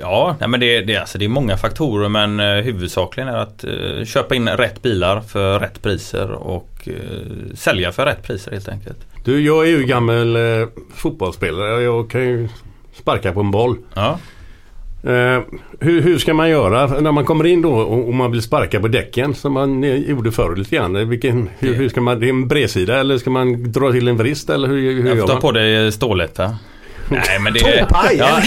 Ja, 0.00 0.36
nej 0.40 0.48
men 0.48 0.60
det, 0.60 0.80
det, 0.80 0.96
alltså 0.96 1.18
det 1.18 1.24
är 1.24 1.28
många 1.28 1.56
faktorer 1.56 2.08
men 2.08 2.40
eh, 2.40 2.46
huvudsakligen 2.46 3.28
är 3.28 3.36
att 3.36 3.64
eh, 3.64 4.04
köpa 4.04 4.34
in 4.34 4.48
rätt 4.48 4.82
bilar 4.82 5.20
för 5.20 5.60
rätt 5.60 5.82
priser 5.82 6.32
och 6.32 6.88
eh, 6.88 7.54
sälja 7.54 7.92
för 7.92 8.06
rätt 8.06 8.22
priser 8.22 8.52
helt 8.52 8.68
enkelt. 8.68 8.98
Du, 9.24 9.40
jag 9.40 9.64
är 9.64 9.70
ju 9.70 9.84
gammal 9.84 10.36
fotbollsspelare. 10.94 11.82
Jag 11.82 12.10
kan 12.10 12.20
ju 12.20 12.48
sparka 12.94 13.32
på 13.32 13.40
en 13.40 13.50
boll. 13.50 13.76
Ja. 13.94 14.18
Eh, 15.04 15.40
hur, 15.80 16.00
hur 16.02 16.18
ska 16.18 16.34
man 16.34 16.50
göra 16.50 16.86
när 17.00 17.12
man 17.12 17.24
kommer 17.24 17.46
in 17.46 17.62
då 17.62 17.72
och, 17.74 18.14
man 18.14 18.30
vill 18.32 18.42
sparka 18.42 18.80
på 18.80 18.88
däcken 18.88 19.34
som 19.34 19.52
man 19.52 19.84
eh, 19.84 19.96
gjorde 19.96 20.32
förr 20.32 20.56
lite 20.56 20.76
grann? 20.76 21.08
Vilken, 21.08 21.50
hur, 21.58 21.74
hur 21.74 21.88
ska 21.88 22.00
man, 22.00 22.20
det 22.20 22.26
är 22.26 22.30
en 22.30 22.48
bredsida 22.48 23.00
eller 23.00 23.18
ska 23.18 23.30
man 23.30 23.72
dra 23.72 23.92
till 23.92 24.08
en 24.08 24.16
vrist 24.16 24.50
eller 24.50 24.68
hur, 24.68 24.76
hur 25.02 25.06
Jag 25.08 25.16
gör 25.16 25.20
får 25.20 25.26
ta 25.28 25.32
man? 25.32 25.40
på 25.42 25.52
dig 25.52 25.92
stålet 25.92 26.38
va? 26.38 26.56
Nej 27.10 27.38
men 27.40 27.52
det... 27.52 27.60
Tåpaj! 27.60 28.16
Ja, 28.18 28.26
en 28.36 28.42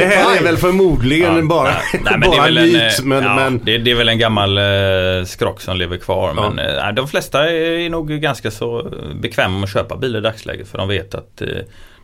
det- 0.00 0.04
här 0.06 0.36
är 0.38 0.42
väl 0.42 0.56
förmodligen 0.56 1.36
Ja, 1.36 1.42
bara, 1.42 1.64
nej, 1.68 1.80
nej, 1.92 2.02
men 2.10 2.20
det 2.20 2.26
är 2.26 2.30
bara 2.30 2.44
väl 2.44 2.58
en, 2.58 2.64
myt. 2.72 2.74
eh, 2.98 3.04
Men, 3.04 3.22
ja, 3.24 3.34
men, 3.34 3.60
det, 3.64 3.78
det 3.78 3.90
är 3.90 3.94
väl 3.94 4.08
en 4.08 4.18
gammal 4.18 4.58
eh, 4.58 5.24
skrock 5.26 5.60
som 5.60 5.76
lever 5.76 5.96
kvar. 5.96 6.32
Ja. 6.36 6.50
Men 6.50 6.66
eh, 6.66 6.82
nej, 6.82 6.92
de 6.94 7.08
flesta 7.08 7.50
är 7.50 7.90
nog 7.90 8.08
ganska 8.10 8.50
så 8.50 8.90
bekväma 9.20 9.54
med 9.54 9.64
att 9.64 9.72
köpa 9.72 9.96
bil 9.96 10.16
i 10.16 10.20
dagsläget. 10.20 10.68
För 10.68 10.78
de 10.78 10.88
vet 10.88 11.14
att 11.14 11.42
eh, 11.42 11.48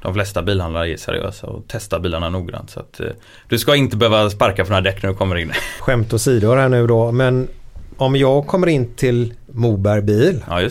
de 0.06 0.14
flesta 0.14 0.42
bilhandlare 0.42 0.92
är 0.92 0.96
seriösa 0.96 1.46
och 1.46 1.64
testar 1.68 2.00
bilarna 2.00 2.28
noggrant. 2.28 2.70
Så 2.70 2.80
att, 2.80 3.00
eh, 3.00 3.06
du 3.48 3.58
ska 3.58 3.74
inte 3.76 3.96
behöva 3.96 4.30
sparka 4.30 4.64
på 4.64 4.70
några 4.70 4.80
däck 4.80 5.02
när 5.02 5.10
du 5.10 5.16
kommer 5.16 5.36
in. 5.36 5.52
Skämt 5.80 6.12
åsido 6.12 6.54
här 6.54 6.68
nu 6.68 6.86
då. 6.86 7.12
Men 7.12 7.48
om 7.96 8.16
jag 8.16 8.46
kommer 8.46 8.66
in 8.66 8.94
till 8.94 9.34
Moberg 9.46 10.02
bil 10.02 10.44
Ja. 10.48 10.60
Mm, 10.60 10.70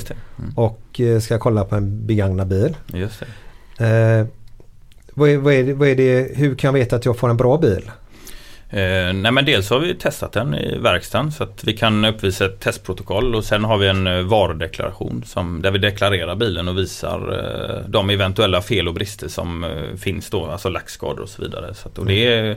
och 0.56 1.00
eh, 1.00 1.20
ska 1.20 1.40
kolla 1.40 1.66
på 1.66 1.76
en 1.76 2.06
begagnad 2.06 2.48
bil. 2.48 2.78
just 2.94 3.24
det. 3.78 3.86
Eh, 3.86 4.28
vad 5.14 5.30
är, 5.30 5.38
vad, 5.38 5.54
är 5.54 5.74
vad 5.74 5.88
är 5.88 5.96
det, 5.96 6.36
hur 6.36 6.56
kan 6.56 6.68
jag 6.68 6.74
veta 6.74 6.96
att 6.96 7.06
jag 7.06 7.18
får 7.18 7.30
en 7.30 7.38
bra 7.38 7.58
bil? 7.58 7.92
Eh, 8.70 9.14
nej 9.14 9.32
men 9.32 9.46
dels 9.46 9.70
har 9.70 9.80
vi 9.80 9.96
testat 9.96 10.32
den 10.32 10.56
i 10.56 10.78
verkstaden 10.78 11.32
så 11.32 11.44
att 11.44 11.64
vi 11.64 11.78
kan 11.78 12.06
uppvisa 12.06 12.46
ett 12.46 12.60
testprotokoll 12.60 13.36
och 13.36 13.44
sen 13.44 13.64
har 13.64 13.78
vi 13.78 13.88
en 13.88 14.08
eh, 14.08 14.22
varudeklaration 14.22 15.24
som, 15.26 15.62
där 15.62 15.72
vi 15.72 15.78
deklarerar 15.78 16.36
bilen 16.36 16.68
och 16.68 16.78
visar 16.78 17.34
eh, 17.34 17.90
de 17.90 18.10
eventuella 18.10 18.62
fel 18.62 18.88
och 18.88 18.94
brister 18.94 19.28
som 19.28 19.64
eh, 19.64 19.96
finns 19.98 20.30
då, 20.30 20.46
alltså 20.46 20.70
lackskador 20.70 21.20
och 21.20 21.30
så 21.30 21.42
vidare. 21.42 21.74
Så 21.74 21.88
att, 21.88 21.98
och 21.98 22.06
det, 22.06 22.28
är, 22.28 22.56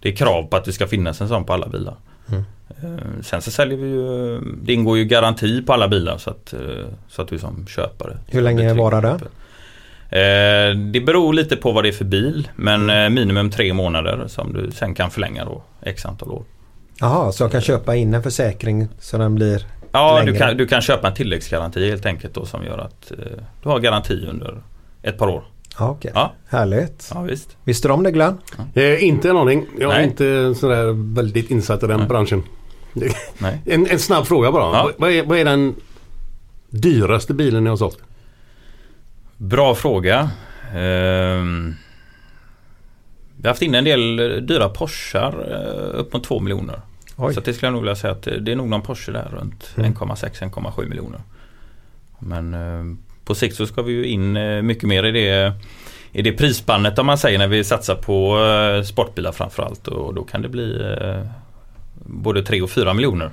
det 0.00 0.08
är 0.08 0.16
krav 0.16 0.42
på 0.42 0.56
att 0.56 0.64
det 0.64 0.72
ska 0.72 0.86
finnas 0.86 1.20
en 1.20 1.28
sån 1.28 1.44
på 1.44 1.52
alla 1.52 1.68
bilar. 1.68 1.96
Mm. 2.28 2.44
Eh, 2.68 3.22
sen 3.22 3.42
så 3.42 3.50
säljer 3.50 3.78
vi 3.78 3.88
ju, 3.88 4.40
det 4.62 4.72
ingår 4.72 4.98
ju 4.98 5.04
garanti 5.04 5.62
på 5.62 5.72
alla 5.72 5.88
bilar 5.88 6.18
så 6.18 6.30
att, 6.30 6.52
eh, 6.52 6.60
så 7.08 7.22
att 7.22 7.28
du 7.28 7.38
som 7.38 7.66
köpare. 7.66 8.16
Hur 8.26 8.42
länge 8.42 8.74
varar 8.74 9.02
den? 9.02 9.20
Eh, 10.10 10.76
det 10.92 11.00
beror 11.00 11.32
lite 11.32 11.56
på 11.56 11.72
vad 11.72 11.84
det 11.84 11.88
är 11.88 11.92
för 11.92 12.04
bil 12.04 12.48
men 12.56 12.90
eh, 12.90 13.08
minimum 13.10 13.50
tre 13.50 13.72
månader 13.72 14.24
som 14.28 14.52
du 14.52 14.70
sen 14.70 14.94
kan 14.94 15.10
förlänga 15.10 15.44
då 15.44 15.62
x 15.82 16.06
antal 16.06 16.30
år. 16.30 16.42
Jaha, 17.00 17.32
så 17.32 17.44
jag 17.44 17.52
kan 17.52 17.60
köpa 17.60 17.96
in 17.96 18.14
en 18.14 18.22
försäkring 18.22 18.88
så 19.00 19.18
den 19.18 19.34
blir 19.34 19.66
Ja, 19.92 20.18
längre? 20.18 20.32
du 20.32 20.38
kan, 20.38 20.56
du 20.56 20.66
kan 20.66 20.80
köpa 20.80 21.08
en 21.08 21.14
tilläggsgaranti 21.14 21.90
helt 21.90 22.06
enkelt 22.06 22.34
då 22.34 22.44
som 22.46 22.64
gör 22.64 22.78
att 22.78 23.10
eh, 23.10 23.16
du 23.62 23.68
har 23.68 23.78
garanti 23.80 24.26
under 24.30 24.62
ett 25.02 25.18
par 25.18 25.28
år. 25.28 25.44
Ja, 25.78 25.90
okej. 25.90 26.10
Ja. 26.14 26.32
Härligt. 26.48 27.10
Ja, 27.14 27.22
visst. 27.22 27.56
Visste 27.64 27.88
du 27.88 27.94
om 27.94 28.02
det 28.02 28.10
Glenn? 28.10 28.38
eh, 28.74 29.04
inte 29.04 29.30
en 29.30 29.36
aning. 29.36 29.66
Jag 29.78 29.92
är 29.92 29.96
Nej. 29.96 30.04
inte 30.06 30.54
sådär 30.54 31.14
väldigt 31.14 31.50
insatt 31.50 31.82
i 31.82 31.86
den 31.86 31.98
Nej. 31.98 32.08
branschen. 32.08 32.42
Nej. 33.38 33.60
En, 33.66 33.86
en 33.90 33.98
snabb 33.98 34.26
fråga 34.26 34.52
bara. 34.52 34.62
Ja. 34.76 34.82
Vad, 34.84 34.92
vad, 34.98 35.10
är, 35.10 35.22
vad 35.24 35.38
är 35.38 35.44
den 35.44 35.74
dyraste 36.70 37.34
bilen 37.34 37.64
ni 37.64 37.70
har 37.70 37.76
sålt? 37.76 37.98
Bra 39.38 39.74
fråga. 39.74 40.30
Ehm, 40.74 41.74
vi 43.36 43.42
har 43.42 43.48
haft 43.48 43.62
in 43.62 43.74
en 43.74 43.84
del 43.84 44.16
dyra 44.46 44.68
Porschar 44.68 45.34
eh, 45.50 46.00
upp 46.00 46.12
mot 46.12 46.24
2 46.24 46.40
miljoner. 46.40 46.80
Oj. 47.16 47.34
Så 47.34 47.40
det 47.40 47.54
skulle 47.54 47.66
jag 47.66 47.72
nog 47.72 47.82
vilja 47.82 47.96
säga 47.96 48.12
att 48.12 48.22
det 48.22 48.52
är 48.52 48.56
nog 48.56 48.68
någon 48.68 48.82
Porsche 48.82 49.12
där 49.12 49.28
runt 49.32 49.74
Mm. 49.76 49.94
1,6-1,7 49.94 50.88
miljoner. 50.88 51.20
Men 52.18 52.54
eh, 52.54 52.96
på 53.24 53.34
sikt 53.34 53.56
så 53.56 53.66
ska 53.66 53.82
vi 53.82 53.92
ju 53.92 54.06
in 54.06 54.36
eh, 54.36 54.62
mycket 54.62 54.84
mer 54.84 55.04
i 55.04 55.12
det 55.12 55.52
i 56.12 56.22
det 56.22 56.32
prisspannet 56.32 56.98
om 56.98 57.06
man 57.06 57.18
säger 57.18 57.38
när 57.38 57.48
vi 57.48 57.64
satsar 57.64 57.94
på 57.94 58.38
sportbilar 58.84 59.32
framförallt 59.32 59.88
och 59.88 60.14
då 60.14 60.24
kan 60.24 60.42
det 60.42 60.48
bli 60.48 60.96
både 61.94 62.42
3 62.42 62.62
och 62.62 62.70
4 62.70 62.94
miljoner. 62.94 63.30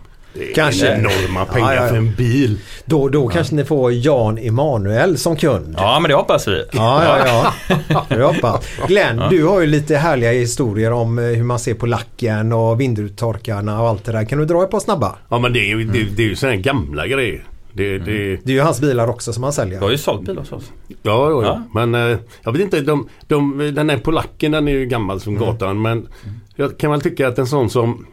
Kanske. 0.56 0.88
Enorma 0.88 1.46
pengar 1.46 1.68
Ja, 1.68 1.76
ja, 1.76 1.84
ja. 1.84 1.90
för 1.90 1.96
en 1.98 2.14
bil. 2.16 2.58
Då, 2.86 3.10
då 3.10 3.28
kanske 3.28 3.56
ni 3.56 3.64
får 3.66 3.92
Jan 3.94 4.38
Emanuel 4.38 5.18
som 5.18 5.36
kund. 5.36 5.76
Ja 5.78 6.00
men 6.00 6.10
det 6.10 6.16
hoppas 6.16 6.48
vi. 6.48 6.64
Ja, 6.74 7.04
ja, 7.28 7.54
ja. 7.88 8.06
Jag 8.10 8.28
hoppas. 8.34 8.66
Glenn, 8.88 9.22
du 9.30 9.46
har 9.46 9.62
ju 9.62 9.68
lite 9.68 9.96
härliga 9.98 10.32
historier 10.32 10.92
om 10.92 11.20
eh, 11.20 11.26
hur 11.26 11.44
man 11.44 11.60
ser 11.60 11.74
på 11.74 11.86
lacken 11.86 12.52
och 12.54 12.80
vindrutetorkarna 12.82 13.82
och 13.82 13.88
allt 13.90 14.06
det 14.06 14.12
där. 14.12 14.26
Kan 14.26 14.40
du 14.40 14.46
dra 14.46 14.64
ett 14.64 14.72
par 14.72 14.80
snabba? 14.80 15.16
Ja 15.30 15.40
men 15.40 15.54
det 15.54 15.60
är 15.60 15.78
ju, 15.78 15.84
det, 15.84 16.04
det 16.16 16.24
är 16.24 16.28
ju 16.28 16.36
sådana 16.36 16.56
gamla 16.56 17.08
grejer. 17.08 17.44
Det, 17.74 17.98
det, 17.98 18.36
Det 18.44 18.52
är 18.52 18.54
ju 18.54 18.62
hans 18.62 18.82
bilar 18.82 19.08
också 19.10 19.34
som 19.34 19.44
han 19.44 19.52
Du 19.56 19.62
har 19.62 19.66
säljer. 19.72 19.90
ju 19.92 19.98
sålt 19.98 20.22
bil 20.22 20.38
hos 20.38 20.52
oss. 20.52 20.72
Ja, 20.88 21.30
ja, 21.30 21.44
ja. 21.44 21.62
Men 21.74 22.12
eh, 22.12 22.18
jag 22.44 22.52
vet 22.52 22.62
inte. 22.62 22.82
De, 22.82 23.10
de, 23.28 23.72
den 23.76 23.90
här 23.90 23.98
polacken 23.98 24.52
den 24.52 24.68
är 24.68 24.72
ju 24.72 24.86
gammal 24.86 25.20
som 25.22 25.36
gatan. 25.36 25.82
Men 25.82 26.08
jag 26.56 26.78
kan 26.78 26.92
väl 26.92 27.02
tycka 27.02 27.28
att 27.28 27.38
en 27.40 27.48
sån 27.48 27.70
som... 27.70 28.06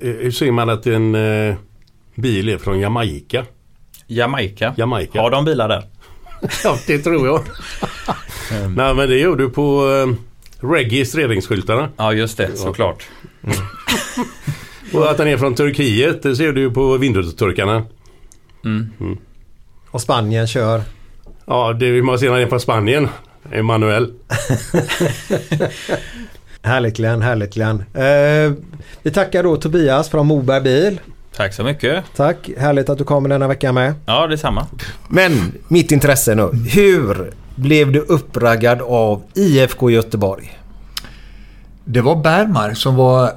eh, 0.00 0.08
Hur 0.08 0.30
ser 0.30 0.50
man 0.50 0.70
att 0.70 0.86
en 0.86 1.14
eh, 1.14 1.54
bil 2.14 2.48
är 2.48 2.58
från 2.58 2.80
Jamaica? 2.80 3.44
Jamaica. 4.06 4.74
Jamaica. 4.76 5.20
Har 5.20 5.30
de 5.30 5.44
bilar 5.44 5.68
där? 5.68 5.82
Ja, 6.64 6.78
det 6.86 6.98
tror 6.98 7.26
jag. 7.26 7.40
Nej, 8.76 8.94
men 8.94 9.08
det 9.08 9.18
gjorde 9.18 9.42
du 9.44 9.50
på 9.50 9.90
eh, 9.90 10.14
registreringsskyltarna. 10.68 11.88
Ja 11.96 12.12
just 12.12 12.36
det, 12.36 12.56
såklart. 12.56 13.08
Och 14.92 15.10
att 15.10 15.16
den 15.16 15.28
är 15.28 15.36
från 15.36 15.54
Turkiet, 15.54 16.22
det 16.22 16.36
ser 16.36 16.52
du 16.52 16.70
på 16.70 16.96
vindrutetorkarna. 16.96 17.86
Mm. 18.64 19.18
Och 19.90 20.00
Spanien 20.00 20.46
kör. 20.46 20.82
Ja, 21.46 21.72
det 21.72 22.02
man 22.02 22.18
ser 22.18 22.30
den 22.30 22.40
är 22.40 22.46
från 22.46 22.60
Spanien. 22.60 23.08
Emanuel. 23.52 24.12
Härligt 26.64 26.96
Glenn, 26.96 27.22
härligt 27.22 27.54
Glenn. 27.54 27.84
Eh, 27.94 28.52
vi 29.02 29.10
tackar 29.10 29.42
då 29.42 29.56
Tobias 29.56 30.08
från 30.08 30.26
Moberg 30.26 30.60
bil. 30.62 31.00
Tack 31.36 31.54
så 31.54 31.64
mycket. 31.64 32.04
Tack, 32.16 32.50
härligt 32.58 32.88
att 32.88 32.98
du 32.98 33.04
kommer 33.04 33.28
denna 33.28 33.48
vecka 33.48 33.72
med. 33.72 33.94
Ja, 34.06 34.26
detsamma. 34.26 34.66
Men 35.08 35.52
mitt 35.68 35.92
intresse 35.92 36.34
nu. 36.34 36.50
Hur 36.74 37.32
blev 37.54 37.92
du 37.92 38.00
uppraggad 38.00 38.82
av 38.82 39.22
IFK 39.34 39.90
Göteborg? 39.90 40.58
Det 41.84 42.00
var 42.00 42.16
Bergmar 42.16 42.74
som 42.74 42.96
var 42.96 43.30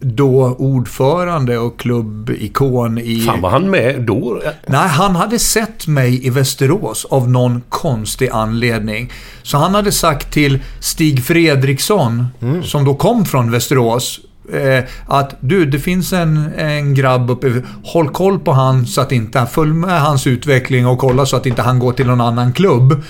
då 0.00 0.54
ordförande 0.58 1.58
och 1.58 1.78
klubbikon 1.78 2.98
i... 2.98 3.20
Fan 3.20 3.40
var 3.40 3.50
han 3.50 3.70
med 3.70 4.02
då? 4.02 4.42
Nej, 4.66 4.88
han 4.88 5.16
hade 5.16 5.38
sett 5.38 5.86
mig 5.86 6.26
i 6.26 6.30
Västerås 6.30 7.04
av 7.10 7.30
någon 7.30 7.62
konstig 7.68 8.28
anledning. 8.32 9.12
Så 9.42 9.58
han 9.58 9.74
hade 9.74 9.92
sagt 9.92 10.32
till 10.32 10.58
Stig 10.80 11.24
Fredriksson, 11.24 12.26
som 12.64 12.84
då 12.84 12.94
kom 12.94 13.24
från 13.24 13.50
Västerås, 13.50 14.20
eh, 14.52 14.84
att 15.06 15.36
du, 15.40 15.64
det 15.64 15.78
finns 15.78 16.12
en, 16.12 16.48
en 16.56 16.94
grabb 16.94 17.30
uppe, 17.30 17.62
håll 17.84 18.08
koll 18.08 18.38
på 18.38 18.52
han 18.52 18.86
så 18.86 19.00
att 19.00 19.12
inte, 19.12 19.46
följ 19.46 19.72
med 19.72 20.00
hans 20.00 20.26
utveckling 20.26 20.86
och 20.86 20.98
kolla 20.98 21.26
så 21.26 21.36
att 21.36 21.46
inte 21.46 21.62
han 21.62 21.78
går 21.78 21.92
till 21.92 22.06
någon 22.06 22.20
annan 22.20 22.52
klubb. 22.52 23.02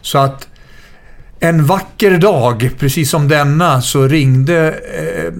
Så 0.00 0.18
att 0.18 0.48
en 1.40 1.64
vacker 1.64 2.18
dag, 2.18 2.70
precis 2.78 3.10
som 3.10 3.28
denna, 3.28 3.82
så 3.82 4.06
ringde 4.06 4.68
eh, 4.68 5.32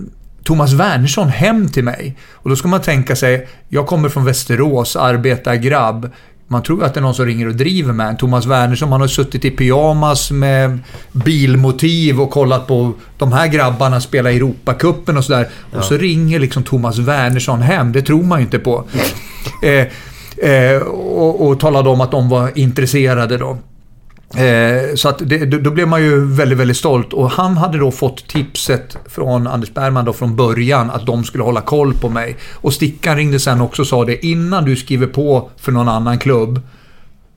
Thomas 0.48 0.72
Wernersson 0.72 1.28
hem 1.28 1.68
till 1.68 1.84
mig. 1.84 2.16
Och 2.32 2.50
då 2.50 2.56
ska 2.56 2.68
man 2.68 2.80
tänka 2.80 3.16
sig, 3.16 3.48
jag 3.68 3.86
kommer 3.86 4.08
från 4.08 4.24
Västerås, 4.24 4.96
arbetargrabb. 4.96 6.10
Man 6.46 6.62
tror 6.62 6.84
att 6.84 6.94
det 6.94 7.00
är 7.00 7.02
någon 7.02 7.14
som 7.14 7.26
ringer 7.26 7.46
och 7.48 7.54
driver 7.54 7.92
med 7.92 8.08
en. 8.08 8.16
Thomas 8.16 8.46
Wernersson, 8.46 8.92
han 8.92 9.00
har 9.00 9.08
suttit 9.08 9.44
i 9.44 9.50
pyjamas 9.50 10.30
med 10.30 10.78
bilmotiv 11.12 12.20
och 12.20 12.30
kollat 12.30 12.66
på 12.66 12.92
de 13.18 13.32
här 13.32 13.46
grabbarna 13.46 14.00
spela 14.00 14.32
Europacupen 14.32 15.16
och 15.16 15.24
sådär. 15.24 15.48
Och 15.72 15.84
så 15.84 15.96
ringer 15.96 16.38
liksom 16.38 16.62
Thomas 16.62 16.98
Wernersson 16.98 17.62
hem. 17.62 17.92
Det 17.92 18.02
tror 18.02 18.22
man 18.22 18.38
ju 18.38 18.44
inte 18.44 18.58
på. 18.58 18.84
eh, 19.62 20.50
eh, 20.50 20.82
och, 20.82 21.48
och 21.48 21.60
talade 21.60 21.88
om 21.88 22.00
att 22.00 22.10
de 22.10 22.28
var 22.28 22.58
intresserade 22.58 23.36
då. 23.36 23.58
Eh, 24.36 24.94
så 24.94 25.08
att 25.08 25.18
det, 25.18 25.38
då, 25.46 25.70
blev 25.70 25.88
man 25.88 26.02
ju 26.02 26.24
väldigt, 26.24 26.58
väldigt 26.58 26.76
stolt. 26.76 27.12
Och 27.12 27.30
han 27.30 27.56
hade 27.56 27.78
då 27.78 27.90
fått 27.90 28.28
tipset 28.28 28.96
från 29.06 29.46
Anders 29.46 29.74
Bergman 29.74 30.04
då 30.04 30.12
från 30.12 30.36
början 30.36 30.90
att 30.90 31.06
de 31.06 31.24
skulle 31.24 31.44
hålla 31.44 31.60
koll 31.60 31.94
på 31.94 32.08
mig. 32.08 32.36
Och 32.54 32.74
Stickan 32.74 33.16
ringde 33.16 33.40
sen 33.40 33.60
också 33.60 33.82
och 33.82 33.88
sa 33.88 34.04
det 34.04 34.26
innan 34.26 34.64
du 34.64 34.76
skriver 34.76 35.06
på 35.06 35.50
för 35.56 35.72
någon 35.72 35.88
annan 35.88 36.18
klubb. 36.18 36.60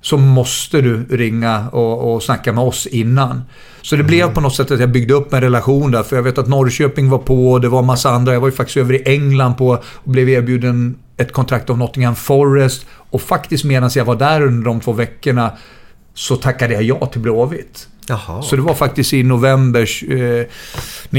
så 0.03 0.17
måste 0.17 0.81
du 0.81 1.05
ringa 1.09 1.69
och, 1.69 2.13
och 2.13 2.23
snacka 2.23 2.53
med 2.53 2.63
oss 2.63 2.87
innan. 2.87 3.41
Så 3.81 3.95
det 3.95 4.03
blev 4.03 4.33
på 4.33 4.41
något 4.41 4.55
sätt 4.55 4.71
att 4.71 4.79
jag 4.79 4.91
byggde 4.91 5.13
upp 5.13 5.33
en 5.33 5.41
relation 5.41 5.91
där. 5.91 6.03
För 6.03 6.15
jag 6.15 6.23
vet 6.23 6.37
att 6.37 6.47
Norrköping 6.47 7.09
var 7.09 7.17
på 7.17 7.51
och 7.51 7.61
det 7.61 7.69
var 7.69 7.81
massa 7.81 8.09
andra. 8.09 8.33
Jag 8.33 8.39
var 8.39 8.47
ju 8.47 8.51
faktiskt 8.51 8.77
över 8.77 8.93
i 8.93 9.03
England 9.05 9.55
på 9.55 9.67
och 9.93 10.11
blev 10.11 10.29
erbjuden 10.29 10.95
ett 11.17 11.31
kontrakt 11.31 11.69
av 11.69 11.77
Nottingham 11.77 12.15
Forest. 12.15 12.85
Och 12.89 13.21
faktiskt 13.21 13.63
medan 13.63 13.89
jag 13.95 14.05
var 14.05 14.15
där 14.15 14.41
under 14.41 14.65
de 14.65 14.79
två 14.79 14.91
veckorna 14.91 15.51
så 16.13 16.35
tackade 16.35 16.73
jag 16.73 16.83
ja 16.83 17.05
till 17.05 17.21
Blåvitt. 17.21 17.87
Jaha. 18.07 18.41
Så 18.41 18.55
det 18.55 18.61
var 18.61 18.73
faktiskt 18.73 19.13
i 19.13 19.23
november 19.23 19.89
eh, 20.11 20.45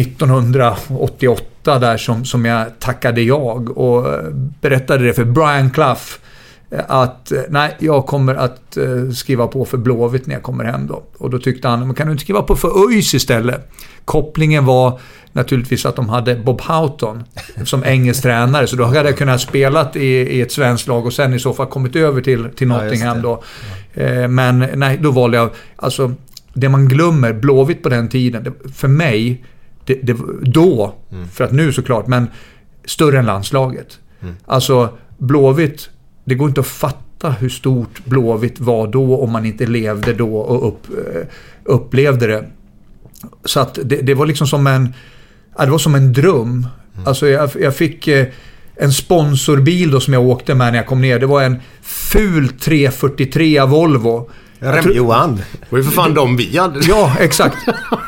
1988 0.01 1.79
där 1.79 1.97
som, 1.97 2.25
som 2.25 2.45
jag 2.45 2.79
tackade 2.79 3.23
jag 3.23 3.79
och 3.79 4.13
eh, 4.15 4.29
berättade 4.61 5.05
det 5.05 5.15
för 5.15 5.25
Brian 5.25 5.71
Clough 5.71 6.01
eh, 6.71 6.81
att 6.89 7.33
eh, 7.33 7.41
nej, 7.49 7.77
jag 7.79 8.07
kommer 8.07 8.35
att 8.35 8.79
skriva 9.15 9.47
på 9.47 9.65
för 9.65 9.77
Blåvitt 9.79 10.27
när 10.27 10.35
jag 10.35 10.43
kommer 10.43 10.65
hem 10.65 10.87
då. 10.87 11.03
Och 11.19 11.31
då 11.31 11.39
tyckte 11.39 11.69
han, 11.69 11.87
men 11.87 11.95
kan 11.95 12.07
du 12.07 12.13
inte 12.13 12.25
skriva 12.25 12.43
på 12.43 12.57
för 12.57 12.89
ÖIS 12.89 13.15
istället? 13.15 13.71
Kopplingen 14.05 14.65
var 14.65 15.01
naturligtvis 15.33 15.87
att 15.87 15.97
de 15.97 16.09
hade 16.09 16.35
Bob 16.35 16.61
Houghton 16.61 17.25
som 17.65 17.85
engelsk 17.87 18.23
tränare. 18.23 18.67
Så 18.67 18.77
då 18.77 18.85
hade 18.85 18.99
jag 18.99 19.19
kunnat 19.19 19.41
spela 19.41 19.91
i, 19.95 20.07
i 20.07 20.41
ett 20.41 20.53
svenskt 20.53 20.87
lag 20.87 21.07
och 21.07 21.13
sen 21.13 21.35
i 21.35 21.39
så 21.41 21.53
fall 21.53 21.67
kommit 21.67 21.97
över 21.97 22.21
till, 22.23 22.49
till 22.57 22.69
Ja, 22.69 22.83
Nottingham 22.83 23.17
det. 23.17 23.23
då. 23.23 23.33
Eh, 23.33 23.39
men 24.29 24.67
nej, 24.75 24.99
då 25.03 25.11
valde 25.11 25.37
jag... 25.37 25.51
Alltså, 25.77 26.15
det 26.55 26.69
man 26.69 26.89
glömmer, 26.89 27.33
Blåvitt 27.33 27.83
på 27.83 27.89
den 27.89 28.09
tiden, 28.09 28.55
för 28.75 28.89
mig, 28.89 29.45
det, 29.85 29.95
det, 29.95 30.17
då, 30.43 30.95
för 31.33 31.45
att 31.45 31.53
nu 31.53 31.73
såklart, 31.73 32.07
men 32.07 32.27
större 32.85 33.19
än 33.19 33.27
landslaget. 33.27 33.99
Alltså, 34.45 34.89
Blåvitt, 35.19 35.91
det 36.25 36.35
går 36.35 36.49
inte 36.49 36.61
att 36.61 36.67
fatta 36.67 37.31
hur 37.31 37.49
stort 37.49 38.05
Blåvitt 38.05 38.61
var 38.61 38.87
då 38.87 39.21
om 39.21 39.31
man 39.31 39.47
inte 39.47 39.67
levde 39.67 40.13
då 40.13 40.37
och 40.37 40.69
upp, 40.69 40.87
eh, 40.91 41.23
upplevde 41.65 42.27
det. 42.27 42.45
Så 43.45 43.61
att 43.61 43.79
det, 43.85 43.97
det 43.97 44.15
var 44.15 44.27
liksom 44.27 44.47
som 44.47 44.67
en... 44.67 44.95
Det 45.59 45.71
var 45.71 45.79
som 45.79 45.95
en 45.95 46.13
dröm. 46.13 46.67
Alltså 47.05 47.29
jag, 47.29 47.51
jag 47.61 47.77
fick 47.77 48.09
eh, 48.09 48.27
en 48.77 48.93
sponsorbil 48.93 49.91
då 49.91 50.01
som 50.01 50.15
jag 50.15 50.23
åkte 50.27 50.55
med 50.55 50.73
när 50.73 50.79
jag 50.79 50.87
kom 50.87 51.01
ner. 51.01 51.19
Det 51.19 51.27
var 51.27 51.43
en 51.43 51.61
ful 51.83 52.49
343 52.49 53.65
Volvo. 53.65 54.31
Rem-Johan. 54.59 55.37
Det 55.37 55.67
var 55.69 55.79
ju 55.79 55.85
för 55.85 55.91
fan 55.93 56.15
de 56.15 56.37
vi 56.37 56.59
hade. 56.59 56.81
Ja, 56.89 57.13
exakt. 57.21 57.57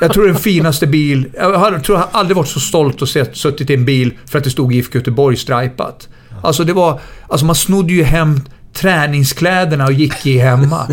Jag 0.01 0.12
tror 0.12 0.27
den 0.27 0.37
finaste 0.37 0.87
bil... 0.87 1.27
Jag 1.35 1.59
har- 1.59 1.79
tror 1.79 1.99
jag 1.99 2.09
aldrig 2.12 2.37
varit 2.37 2.49
så 2.49 2.61
stolt 2.61 3.03
och 3.03 3.09
sett, 3.09 3.37
suttit 3.37 3.71
i 3.71 3.75
en 3.75 3.85
bil 3.85 4.12
för 4.27 4.39
att 4.39 4.45
det 4.45 4.51
stod 4.51 4.75
IFK 4.75 4.99
Göteborg 4.99 5.37
stripat. 5.37 6.09
Alltså 6.43 6.65
det 6.65 6.73
var... 6.73 7.01
Alltså 7.29 7.47
man 7.47 7.55
snodde 7.55 7.93
ju 7.93 8.03
hem 8.03 8.41
träningskläderna 8.73 9.85
och 9.85 9.93
gick 9.93 10.27
i 10.27 10.39
hemma. 10.39 10.89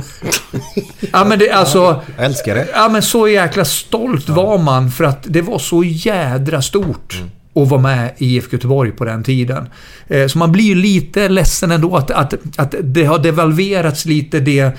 Ja 1.12 1.26
men 1.26 1.40
det 1.40 1.50
alltså... 1.52 2.02
Jag 2.18 2.26
älskar 2.26 2.56
det. 2.56 2.68
Ja 2.74 2.90
men 2.90 3.02
så 3.02 3.28
jäkla 3.28 3.66
stolt 3.66 4.30
var 4.30 4.58
man 4.58 4.92
för 4.92 5.04
att 5.04 5.20
det 5.24 5.42
var 5.42 5.60
så 5.60 5.84
jädra 5.84 6.62
stort. 6.62 7.22
Att 7.56 7.68
vara 7.70 7.82
med 7.82 8.12
i 8.18 8.36
IFK 8.36 8.54
Göteborg 8.56 8.92
på 8.92 9.06
den 9.06 9.24
tiden. 9.24 9.68
Eh, 10.08 10.28
Så 10.28 10.38
man 10.38 10.52
blir 10.52 10.64
ju 10.66 10.76
lite 10.76 11.30
ledsen 11.30 11.72
ändå 11.72 11.96
att, 11.96 12.12
att, 12.12 12.34
att 12.56 12.76
det 12.82 13.04
har 13.06 13.20
devalverats 13.20 14.06
lite 14.06 14.40
det 14.40 14.72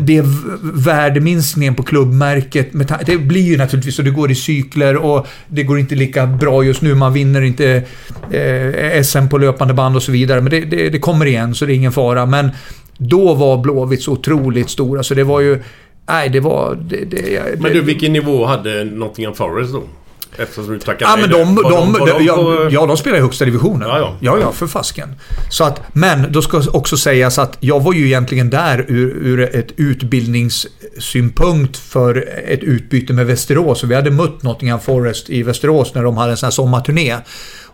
det 0.00 0.20
v- 0.20 0.26
värdeminskningen 0.62 1.74
på 1.74 1.82
klubbmärket. 1.82 2.68
Det 3.06 3.18
blir 3.18 3.42
ju 3.42 3.56
naturligtvis 3.56 3.94
så, 3.94 4.02
det 4.02 4.10
går 4.10 4.30
i 4.30 4.34
cykler 4.34 4.96
och 4.96 5.26
det 5.48 5.62
går 5.62 5.78
inte 5.78 5.94
lika 5.94 6.26
bra 6.26 6.62
just 6.64 6.82
nu. 6.82 6.94
Man 6.94 7.12
vinner 7.12 7.42
inte 7.42 7.82
eh, 8.30 9.02
SM 9.02 9.28
på 9.28 9.38
löpande 9.38 9.74
band 9.74 9.96
och 9.96 10.02
så 10.02 10.12
vidare. 10.12 10.40
Men 10.40 10.50
det, 10.50 10.60
det, 10.60 10.88
det 10.90 10.98
kommer 10.98 11.26
igen, 11.26 11.54
så 11.54 11.66
det 11.66 11.72
är 11.72 11.74
ingen 11.74 11.92
fara. 11.92 12.26
Men 12.26 12.50
då 12.98 13.34
var 13.34 13.58
Blåvitt 13.58 14.02
så 14.02 14.12
otroligt 14.12 14.70
stora, 14.70 15.02
så 15.02 15.14
det 15.14 15.24
var 15.24 15.40
ju... 15.40 15.62
Nej, 16.08 16.28
det 16.28 16.40
var... 16.40 16.74
Det, 16.74 17.04
det, 17.04 17.60
Men 17.60 17.72
du, 17.72 17.80
vilken 17.80 18.12
nivå 18.12 18.46
hade 18.46 18.84
Nottingham 18.84 19.34
Forest 19.34 19.72
då? 19.72 19.82
Eftersom 20.36 20.72
du 20.72 20.78
tackade 20.78 21.10
Ja, 21.10 21.16
men 21.16 21.30
de, 21.30 21.54
de, 21.54 21.92
Var 21.92 21.98
var 21.98 22.20
ja, 22.20 22.68
ja, 22.70 22.86
de 22.86 22.96
spelar 22.96 23.18
i 23.18 23.20
högsta 23.20 23.44
divisionen. 23.44 23.88
Ja, 23.88 23.98
ja. 23.98 24.16
ja, 24.20 24.38
ja 24.38 24.52
för 24.52 24.66
fasken. 24.66 25.14
Så 25.50 25.64
att, 25.64 25.82
men 25.92 26.32
då 26.32 26.42
ska 26.42 26.62
också 26.72 26.96
sägas 26.96 27.38
att 27.38 27.56
jag 27.60 27.80
var 27.80 27.92
ju 27.92 28.06
egentligen 28.06 28.50
där 28.50 28.84
ur, 28.88 29.26
ur 29.26 29.56
ett 29.56 29.72
utbildningssynpunkt 29.76 31.76
för 31.76 32.28
ett 32.46 32.62
utbyte 32.62 33.12
med 33.12 33.26
Västerås. 33.26 33.84
Vi 33.84 33.94
hade 33.94 34.10
mött 34.10 34.42
Nottingham 34.42 34.80
Forest 34.80 35.30
i 35.30 35.42
Västerås 35.42 35.94
när 35.94 36.02
de 36.02 36.16
hade 36.16 36.30
en 36.30 36.36
sån 36.36 36.46
här 36.46 36.50
sommarturné. 36.50 37.16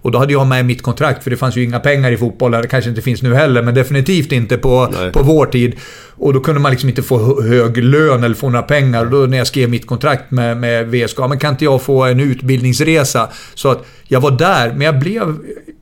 Och 0.03 0.11
då 0.13 0.19
hade 0.19 0.33
jag 0.33 0.47
med 0.47 0.67
mitt 0.67 0.83
kontrakt, 0.83 1.23
för 1.23 1.31
det 1.31 1.37
fanns 1.37 1.57
ju 1.57 1.65
inga 1.65 1.81
pengar 1.81 2.13
i 2.13 2.17
fotboll. 2.17 2.51
Det 2.53 2.69
kanske 2.69 2.91
inte 2.91 3.03
finns 3.03 3.23
nu 3.23 3.35
heller, 3.35 3.63
men 3.63 3.75
definitivt 3.75 4.33
inte 4.33 4.57
på, 4.59 4.93
på 5.13 5.23
vår 5.23 5.47
tid. 5.47 5.75
Och 6.19 6.33
då 6.33 6.41
kunde 6.41 6.61
man 6.61 6.71
liksom 6.71 6.89
inte 6.89 7.03
få 7.03 7.19
hö- 7.19 7.49
hög 7.49 7.85
lön 7.85 8.25
eller 8.25 8.35
få 8.35 8.49
några 8.51 8.63
pengar. 8.63 9.05
Och 9.05 9.11
då 9.11 9.19
när 9.19 9.39
jag 9.39 9.47
skrev 9.47 9.71
mitt 9.71 9.87
kontrakt 9.87 10.31
med, 10.31 10.57
med 10.57 10.87
VSK, 10.91 11.19
men 11.19 11.39
kan 11.39 11.51
inte 11.51 11.65
jag 11.65 11.83
få 11.83 12.05
en 12.05 12.21
utbildningsresa? 12.21 13.29
Så 13.55 13.71
att 13.71 13.87
jag 14.09 14.21
var 14.21 14.31
där, 14.31 14.69
men 14.73 14.81
jag 14.81 14.99
blev... 14.99 15.37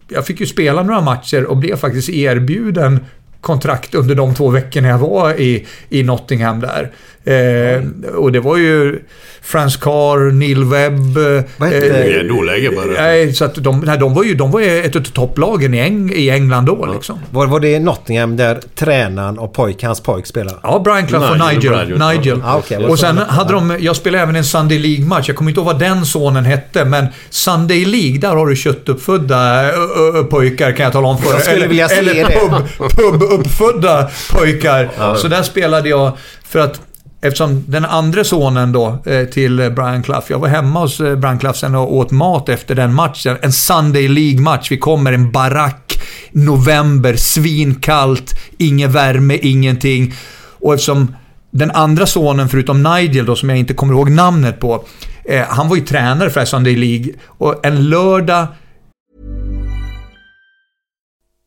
Jag 0.08 0.26
fick 0.26 0.40
ju 0.40 0.46
spela 0.46 0.82
några 0.82 1.00
matcher 1.00 1.44
och 1.44 1.56
blev 1.56 1.76
faktiskt 1.76 2.08
erbjuden 2.08 3.00
kontrakt 3.44 3.94
under 3.94 4.14
de 4.14 4.34
två 4.34 4.48
veckorna 4.48 4.88
jag 4.88 4.98
var 4.98 5.40
i, 5.40 5.66
i 5.88 6.02
Nottingham 6.02 6.60
där. 6.60 6.90
Eh, 7.26 7.82
och 8.14 8.32
det 8.32 8.40
var 8.40 8.56
ju 8.56 9.00
Frans 9.42 9.76
Carr, 9.76 10.32
Neil 10.32 10.64
Webb... 10.64 11.16
Vad 11.56 11.68
hette 11.68 12.20
eh, 12.20 12.36
dåläge 12.36 12.70
bara. 12.70 13.02
Nej, 13.02 13.32
så 13.32 13.44
att 13.44 13.54
de, 13.54 13.80
nej, 13.80 13.98
de 13.98 14.14
var 14.14 14.24
ju 14.24 14.34
de 14.34 14.50
var 14.50 14.60
ju 14.60 14.78
ett 14.78 14.96
av 14.96 15.00
topplagen 15.00 15.74
i, 15.74 15.78
Eng, 15.78 16.12
i 16.14 16.30
England 16.30 16.64
då 16.64 16.88
liksom. 16.94 17.18
Var, 17.30 17.46
var 17.46 17.60
det 17.60 17.80
Nottingham 17.80 18.36
där 18.36 18.60
tränaren 18.74 19.38
och 19.38 19.52
pojk, 19.52 19.82
hans 19.82 20.00
pojk 20.00 20.26
spelar? 20.26 20.58
Ja, 20.62 20.80
Brian 20.84 21.06
Clough 21.06 21.30
och 21.30 21.54
Nigel 21.54 21.98
Nigel. 21.98 22.42
Ah, 22.44 22.56
okej. 22.56 22.84
och 22.84 22.98
sen 22.98 23.18
hade 23.18 23.52
de, 23.52 23.76
jag 23.80 23.96
spelade 23.96 24.22
även 24.22 24.36
en 24.36 24.44
Sunday 24.44 24.78
League-match. 24.78 25.28
Jag 25.28 25.36
kommer 25.36 25.50
inte 25.50 25.60
ihåg 25.60 25.66
vad 25.66 25.78
den 25.78 26.06
sonen 26.06 26.44
hette, 26.44 26.84
men 26.84 27.06
Sunday 27.30 27.84
League, 27.84 28.18
där 28.18 28.36
har 28.36 28.46
du 28.46 28.56
köttuppfödda 28.56 29.64
ö, 29.64 29.72
ö, 30.14 30.22
pojkar 30.22 30.72
kan 30.72 30.84
jag 30.84 30.92
tala 30.92 31.08
om 31.08 31.18
för 31.18 31.30
Jag 31.30 31.40
skulle 31.40 31.56
eller, 31.56 31.68
vilja 31.68 31.88
se 31.88 31.94
eller 31.94 32.14
det. 32.14 32.30
pub, 32.78 33.33
pubuppfödda 33.36 34.10
pojkar. 34.32 35.16
Så 35.16 35.28
där 35.28 35.42
spelade 35.42 35.88
jag 35.88 36.12
för 36.44 36.58
att 36.58 36.80
Eftersom 37.24 37.64
den 37.68 37.84
andra 37.84 38.24
sonen 38.24 38.72
då 38.72 38.98
eh, 39.06 39.24
till 39.24 39.56
Brian 39.56 40.02
Clough, 40.02 40.24
jag 40.28 40.38
var 40.38 40.48
hemma 40.48 40.80
hos 40.80 41.00
eh, 41.00 41.16
Brian 41.16 41.38
Clough 41.38 41.56
sen 41.56 41.74
och 41.74 41.94
åt 41.94 42.10
mat 42.10 42.48
efter 42.48 42.74
den 42.74 42.94
matchen. 42.94 43.36
En 43.42 43.52
Sunday 43.52 44.08
League-match. 44.08 44.70
Vi 44.70 44.78
kommer 44.78 45.12
en 45.12 45.32
barack, 45.32 46.00
november, 46.32 47.16
svinkallt, 47.16 48.40
ingen 48.58 48.92
värme, 48.92 49.38
ingenting. 49.42 50.14
Och 50.60 50.74
eftersom 50.74 51.14
den 51.50 51.70
andra 51.70 52.06
sonen, 52.06 52.48
förutom 52.48 52.82
Nigel 52.82 53.26
då, 53.26 53.36
som 53.36 53.48
jag 53.48 53.58
inte 53.58 53.74
kommer 53.74 53.94
ihåg 53.94 54.10
namnet 54.10 54.60
på, 54.60 54.84
eh, 55.24 55.44
han 55.48 55.68
var 55.68 55.76
ju 55.76 55.84
tränare 55.84 56.30
för 56.30 56.44
Sunday 56.44 56.76
League. 56.76 57.12
Och 57.26 57.66
en 57.66 57.88
lördag 57.88 58.46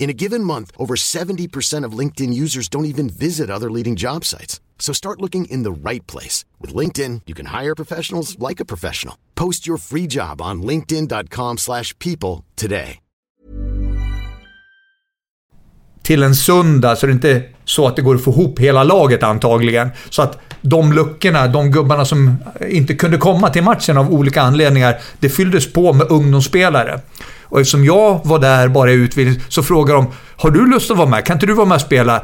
In 0.00 0.08
a 0.08 0.14
given 0.14 0.42
month, 0.42 0.72
over 0.78 0.96
70% 0.96 1.84
of 1.84 1.98
LinkedIn 1.98 2.32
users 2.32 2.68
don't 2.68 2.86
even 2.86 3.08
visit 3.08 3.50
other 3.50 3.70
leading 3.70 3.96
job 3.96 4.24
sites. 4.24 4.60
So 4.78 4.94
start 4.94 5.20
looking 5.20 5.44
in 5.44 5.62
the 5.62 5.90
right 5.90 6.06
place. 6.06 6.46
With 6.58 6.74
LinkedIn, 6.74 7.20
you 7.26 7.34
can 7.34 7.46
hire 7.60 7.74
professionals 7.74 8.36
like 8.38 8.60
a 8.60 8.64
professional. 8.64 9.14
Post 9.34 9.68
your 9.68 9.78
free 9.78 10.08
job 10.08 10.40
on 10.40 10.62
linkedin.com 10.62 11.58
slash 11.58 11.96
people 11.98 12.44
today. 12.56 12.98
till 16.10 16.22
en 16.22 16.34
söndag 16.34 16.96
så 16.96 17.06
det 17.06 17.12
är 17.12 17.14
inte 17.14 17.42
så 17.64 17.86
att 17.86 17.96
det 17.96 18.02
går 18.02 18.14
att 18.14 18.24
få 18.24 18.30
ihop 18.30 18.58
hela 18.58 18.84
laget 18.84 19.22
antagligen. 19.22 19.90
Så 20.08 20.22
att 20.22 20.38
de 20.60 20.92
luckorna, 20.92 21.46
de 21.46 21.70
gubbarna 21.70 22.04
som 22.04 22.36
inte 22.70 22.94
kunde 22.94 23.18
komma 23.18 23.50
till 23.50 23.62
matchen 23.62 23.96
av 23.96 24.14
olika 24.14 24.42
anledningar, 24.42 24.96
det 25.20 25.28
fylldes 25.28 25.72
på 25.72 25.92
med 25.92 26.06
ungdomsspelare. 26.10 27.00
Och 27.50 27.60
eftersom 27.60 27.84
jag 27.84 28.20
var 28.24 28.38
där 28.38 28.68
bara 28.68 28.90
i 28.90 28.94
utbildning 28.94 29.40
så 29.48 29.62
frågade 29.62 29.98
de 29.98 30.12
“Har 30.36 30.50
du 30.50 30.66
lust 30.66 30.90
att 30.90 30.96
vara 30.96 31.08
med? 31.08 31.24
Kan 31.24 31.36
inte 31.36 31.46
du 31.46 31.54
vara 31.54 31.66
med 31.66 31.74
och 31.74 31.80
spela?” 31.80 32.22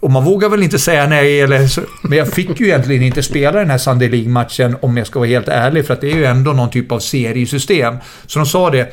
Och 0.00 0.10
man 0.10 0.24
vågar 0.24 0.48
väl 0.48 0.62
inte 0.62 0.78
säga 0.78 1.06
nej, 1.06 1.40
eller 1.40 1.66
så, 1.66 1.80
men 2.02 2.18
jag 2.18 2.28
fick 2.28 2.60
ju 2.60 2.66
egentligen 2.66 3.02
inte 3.02 3.22
spela 3.22 3.58
den 3.58 3.70
här 3.70 3.78
Sunday 3.78 4.08
League-matchen 4.08 4.76
om 4.82 4.96
jag 4.96 5.06
ska 5.06 5.18
vara 5.18 5.28
helt 5.28 5.48
ärlig, 5.48 5.86
för 5.86 5.94
att 5.94 6.00
det 6.00 6.10
är 6.10 6.16
ju 6.16 6.24
ändå 6.24 6.52
någon 6.52 6.70
typ 6.70 6.92
av 6.92 6.98
seriesystem. 6.98 7.96
Så 8.26 8.38
de 8.38 8.46
sa 8.46 8.70
det, 8.70 8.92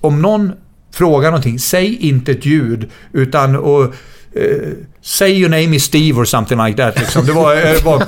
om 0.00 0.22
någon 0.22 0.52
frågar 0.94 1.30
någonting, 1.30 1.58
säg 1.58 1.96
inte 1.96 2.32
ett 2.32 2.46
ljud, 2.46 2.90
utan 3.12 3.56
och, 3.56 3.94
eh, 4.36 4.72
Say 5.06 5.38
your 5.38 5.48
name 5.48 5.76
is 5.76 5.84
Steve 5.84 6.20
or 6.20 6.24
something 6.24 6.58
like 6.66 6.82
that. 6.82 6.98
Liksom. 6.98 7.26
Det 7.26 7.32
var, 7.32 7.54
eh, 7.54 7.84
var 7.84 8.02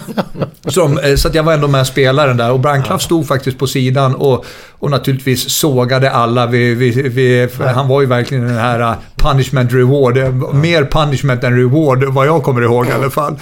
som, 0.66 0.98
eh, 0.98 1.14
så 1.14 1.28
att 1.28 1.34
jag 1.34 1.42
var 1.42 1.52
ändå 1.52 1.68
med 1.68 1.86
spelaren 1.86 2.36
där 2.36 2.52
och 2.52 2.60
Brandklaff 2.60 3.02
stod 3.02 3.26
faktiskt 3.26 3.58
på 3.58 3.66
sidan 3.66 4.14
och, 4.14 4.44
och 4.78 4.90
naturligtvis 4.90 5.50
sågade 5.50 6.10
alla. 6.10 6.46
Vi, 6.46 6.74
vi, 6.74 6.90
vi, 6.90 7.48
han 7.74 7.88
var 7.88 8.00
ju 8.00 8.06
verkligen 8.06 8.44
den 8.46 8.56
här 8.56 8.80
uh, 8.80 8.94
punishment 9.16 9.72
reward. 9.72 10.18
Eh, 10.18 10.52
Mer 10.52 10.84
punishment 10.84 11.44
än 11.44 11.56
reward, 11.56 12.04
vad 12.04 12.26
jag 12.26 12.42
kommer 12.42 12.62
ihåg 12.62 12.86
i 12.88 12.92
alla 12.92 13.10
fall. 13.10 13.36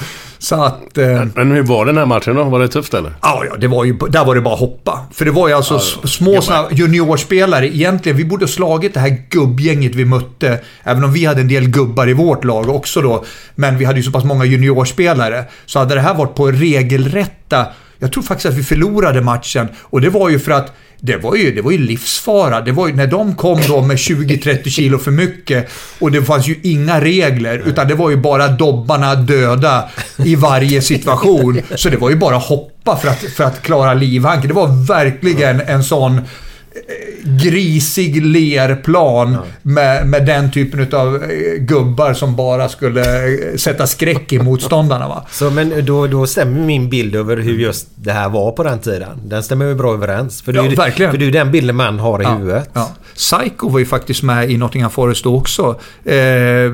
Så 0.48 0.62
att... 0.64 0.98
Eh, 0.98 1.24
Men 1.34 1.50
hur 1.50 1.62
var 1.62 1.86
den 1.86 1.96
här 1.98 2.06
matchen 2.06 2.34
då? 2.34 2.44
Var 2.44 2.58
det 2.60 2.68
tufft 2.68 2.94
eller? 2.94 3.12
Ja, 3.22 3.44
ja 3.50 3.56
det 3.56 3.66
var 3.68 3.84
ju, 3.84 3.92
där 4.10 4.24
var 4.24 4.34
det 4.34 4.40
bara 4.40 4.54
att 4.54 4.60
hoppa. 4.60 5.06
För 5.12 5.24
det 5.24 5.30
var 5.30 5.48
ju 5.48 5.54
alltså 5.54 5.76
s- 5.76 6.12
små 6.12 6.40
såna 6.40 6.64
juniorspelare. 6.70 7.66
Egentligen, 7.76 8.18
vi 8.18 8.24
borde 8.24 8.42
ha 8.44 8.48
slagit 8.48 8.94
det 8.94 9.00
här 9.00 9.22
gubbgänget 9.30 9.94
vi 9.94 10.04
mötte. 10.04 10.60
Även 10.82 11.04
om 11.04 11.12
vi 11.12 11.24
hade 11.24 11.40
en 11.40 11.48
del 11.48 11.68
gubbar 11.68 12.08
i 12.08 12.12
vårt 12.12 12.44
lag 12.44 12.68
också 12.68 13.00
då. 13.00 13.24
Men 13.54 13.78
vi 13.78 13.84
hade 13.84 13.98
ju 13.98 14.02
så 14.02 14.10
pass 14.12 14.24
många 14.24 14.44
juniorspelare. 14.44 15.44
Så 15.66 15.78
hade 15.78 15.94
det 15.94 16.00
här 16.00 16.14
varit 16.14 16.34
på 16.34 16.46
regelrätta... 16.50 17.66
Jag 17.98 18.12
tror 18.12 18.22
faktiskt 18.22 18.46
att 18.46 18.54
vi 18.58 18.62
förlorade 18.62 19.20
matchen. 19.20 19.68
Och 19.82 20.00
det 20.00 20.08
var 20.10 20.28
ju 20.28 20.38
för 20.38 20.52
att 20.52 20.72
det 21.00 21.16
var 21.16 21.36
ju, 21.36 21.54
det 21.54 21.62
var 21.62 21.70
ju 21.70 21.78
livsfara. 21.78 22.60
Det 22.60 22.72
var 22.72 22.88
ju 22.88 22.94
när 22.94 23.06
de 23.06 23.34
kom 23.34 23.60
då 23.68 23.82
med 23.82 23.96
20-30 23.96 24.68
kilo 24.68 24.98
för 24.98 25.10
mycket 25.10 25.68
och 25.98 26.10
det 26.10 26.22
fanns 26.22 26.48
ju 26.48 26.56
inga 26.62 27.00
regler. 27.00 27.62
Utan 27.66 27.88
det 27.88 27.94
var 27.94 28.10
ju 28.10 28.16
bara 28.16 28.48
dobbarna 28.48 29.14
döda 29.14 29.88
i 30.24 30.34
varje 30.36 30.82
situation. 30.82 31.60
Så 31.74 31.88
det 31.88 31.96
var 31.96 32.10
ju 32.10 32.16
bara 32.16 32.36
hoppa 32.36 32.96
för 32.96 33.08
att, 33.08 33.18
för 33.18 33.44
att 33.44 33.62
klara 33.62 33.94
livhanken. 33.94 34.48
Det 34.48 34.54
var 34.54 34.86
verkligen 34.86 35.60
en 35.60 35.84
sån 35.84 36.20
grisig 37.24 38.26
lerplan 38.26 39.36
med, 39.62 40.06
med 40.06 40.26
den 40.26 40.50
typen 40.52 40.98
av 40.98 41.18
gubbar 41.58 42.14
som 42.14 42.36
bara 42.36 42.68
skulle 42.68 43.26
eh, 43.26 43.56
sätta 43.56 43.86
skräck 43.86 44.32
i 44.32 44.38
motståndarna. 44.38 45.08
Va? 45.08 45.26
Så 45.30 45.50
men 45.50 45.84
då, 45.86 46.06
då 46.06 46.26
stämmer 46.26 46.60
min 46.60 46.88
bild 46.90 47.16
över 47.16 47.36
hur 47.36 47.58
just 47.58 47.88
det 47.94 48.12
här 48.12 48.28
var 48.28 48.52
på 48.52 48.62
den 48.62 48.78
tiden. 48.78 49.08
Den 49.24 49.42
stämmer 49.42 49.66
ju 49.66 49.74
bra 49.74 49.92
överens. 49.94 50.42
För 50.42 50.52
det 50.52 50.58
är 50.58 50.62
Ja, 50.64 50.70
ju, 50.70 50.76
verkligen. 50.76 51.10
För 51.12 51.18
det 51.18 51.26
är 51.26 51.30
den 51.32 51.50
bilden 51.50 51.76
man 51.76 51.98
har 51.98 52.20
i 52.20 52.24
Ja, 52.24 52.34
huvudet. 52.34 52.70
Ja. 52.72 52.90
Psycho 53.14 53.68
var 53.68 53.78
ju 53.78 53.86
faktiskt 53.86 54.22
med 54.22 54.50
i 54.50 54.56
Nottingham 54.56 54.90
Forest 54.90 55.24
då 55.24 55.36
också. 55.36 55.80
Eh, 56.04 56.14
eh, 56.16 56.68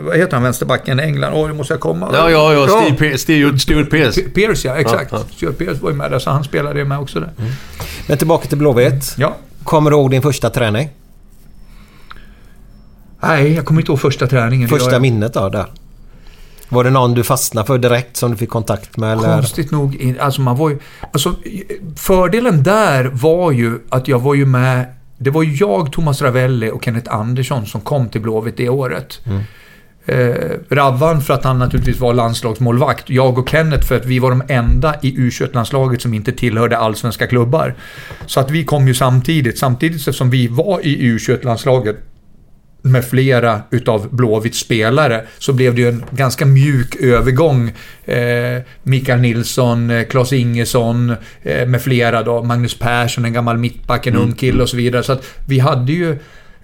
vad 0.00 0.16
heter 0.16 0.32
han, 0.32 0.42
vänsterbacken 0.42 1.00
i 1.00 1.02
England? 1.02 1.32
Åh, 1.34 1.48
nu 1.48 1.54
måste 1.54 1.72
jag 1.72 1.80
komma. 1.80 2.08
Ja, 2.12 2.30
ja, 2.30 2.52
ja. 2.52 2.66
Steve 2.68 2.96
Pe- 2.96 3.16
Steve- 3.16 3.58
Stuart 3.58 3.90
Pearce. 3.90 4.20
P- 4.20 4.28
Pierce, 4.34 4.64
ja. 4.68 4.76
Exakt. 4.76 5.12
Ja, 5.12 5.18
ja. 5.18 5.24
Stuart 5.36 5.58
Pierce 5.58 5.82
var 5.82 5.90
ju 5.90 5.96
med 5.96 6.10
där, 6.10 6.18
så 6.18 6.30
han 6.30 6.44
spelade 6.44 6.78
ju 6.78 6.84
med 6.84 6.98
också 6.98 7.20
där. 7.20 7.30
Men 8.06 8.18
tillbaka 8.18 8.48
till 8.48 8.58
Blåvitt. 8.58 9.14
Ja. 9.24 9.36
Kommer 9.64 9.90
du 9.90 9.96
ihåg 9.96 10.10
din 10.10 10.22
första 10.22 10.50
träning? 10.50 10.88
Nej, 13.20 13.52
jag 13.52 13.64
kommer 13.64 13.80
inte 13.80 13.92
ihåg 13.92 14.00
första 14.00 14.26
träningen. 14.26 14.68
Första 14.68 14.92
jag, 14.92 15.02
minnet 15.02 15.34
då, 15.34 15.48
där? 15.48 15.66
Var 16.68 16.84
det 16.84 16.90
någon 16.90 17.14
du 17.14 17.24
fastnade 17.24 17.66
för 17.66 17.78
direkt 17.78 18.16
som 18.16 18.30
du 18.30 18.36
fick 18.36 18.50
kontakt 18.50 18.96
med? 18.96 19.12
Eller? 19.12 19.34
Konstigt 19.34 19.70
nog, 19.70 20.16
alltså 20.20 20.40
man 20.40 20.56
var 20.56 20.70
ju... 20.70 20.78
Alltså, 21.12 21.34
fördelen 21.96 22.62
där 22.62 23.04
var 23.04 23.52
ju 23.52 23.78
att 23.88 24.08
jag 24.08 24.18
var 24.18 24.34
ju 24.34 24.46
med... 24.46 24.86
Det 25.18 25.30
var 25.30 25.42
ju 25.42 25.54
jag, 25.54 25.92
Thomas 25.92 26.22
Ravelli 26.22 26.70
och 26.70 26.84
Kenneth 26.84 27.14
Andersson 27.14 27.66
som 27.66 27.80
kom 27.80 28.08
till 28.08 28.20
Blåvitt 28.20 28.56
det 28.56 28.68
året. 28.68 29.20
Eh, 30.06 30.34
Ravvan 30.70 31.20
för 31.20 31.34
att 31.34 31.44
han 31.44 31.58
naturligtvis 31.58 32.00
var 32.00 32.14
landslagsmålvakt. 32.14 33.10
Jag 33.10 33.38
och 33.38 33.48
Kenneth 33.48 33.86
för 33.86 33.96
att 33.96 34.06
vi 34.06 34.18
var 34.18 34.30
de 34.30 34.42
enda 34.48 34.94
i 35.02 35.16
U21-landslaget 35.16 36.02
som 36.02 36.14
inte 36.14 36.32
tillhörde 36.32 36.78
allsvenska 36.78 37.26
klubbar. 37.26 37.74
Så 38.26 38.40
att 38.40 38.50
vi 38.50 38.64
kom 38.64 38.88
ju 38.88 38.94
samtidigt. 38.94 39.58
Samtidigt 39.58 40.14
som 40.14 40.30
vi 40.30 40.48
var 40.48 40.80
i 40.86 41.16
U21-landslaget 41.16 41.96
med 42.84 43.04
flera 43.04 43.62
utav 43.70 44.08
Blåvitts 44.10 44.58
spelare 44.58 45.24
så 45.38 45.52
blev 45.52 45.74
det 45.74 45.80
ju 45.80 45.88
en 45.88 46.04
ganska 46.10 46.46
mjuk 46.46 46.96
övergång. 46.96 47.72
Eh, 48.04 48.62
Mikael 48.82 49.20
Nilsson, 49.20 49.90
eh, 49.90 50.04
Claes 50.04 50.32
Ingesson 50.32 51.14
eh, 51.42 51.66
med 51.66 51.82
flera 51.82 52.22
då. 52.22 52.42
Magnus 52.42 52.78
Persson, 52.78 53.24
en 53.24 53.32
gammal 53.32 53.58
mittback, 53.58 54.06
en 54.06 54.16
ung 54.16 54.32
kille 54.32 54.62
och 54.62 54.68
så 54.68 54.76
vidare. 54.76 55.02
Så 55.02 55.12
att 55.12 55.24
vi 55.46 55.58
hade 55.58 55.92
ju... 55.92 56.18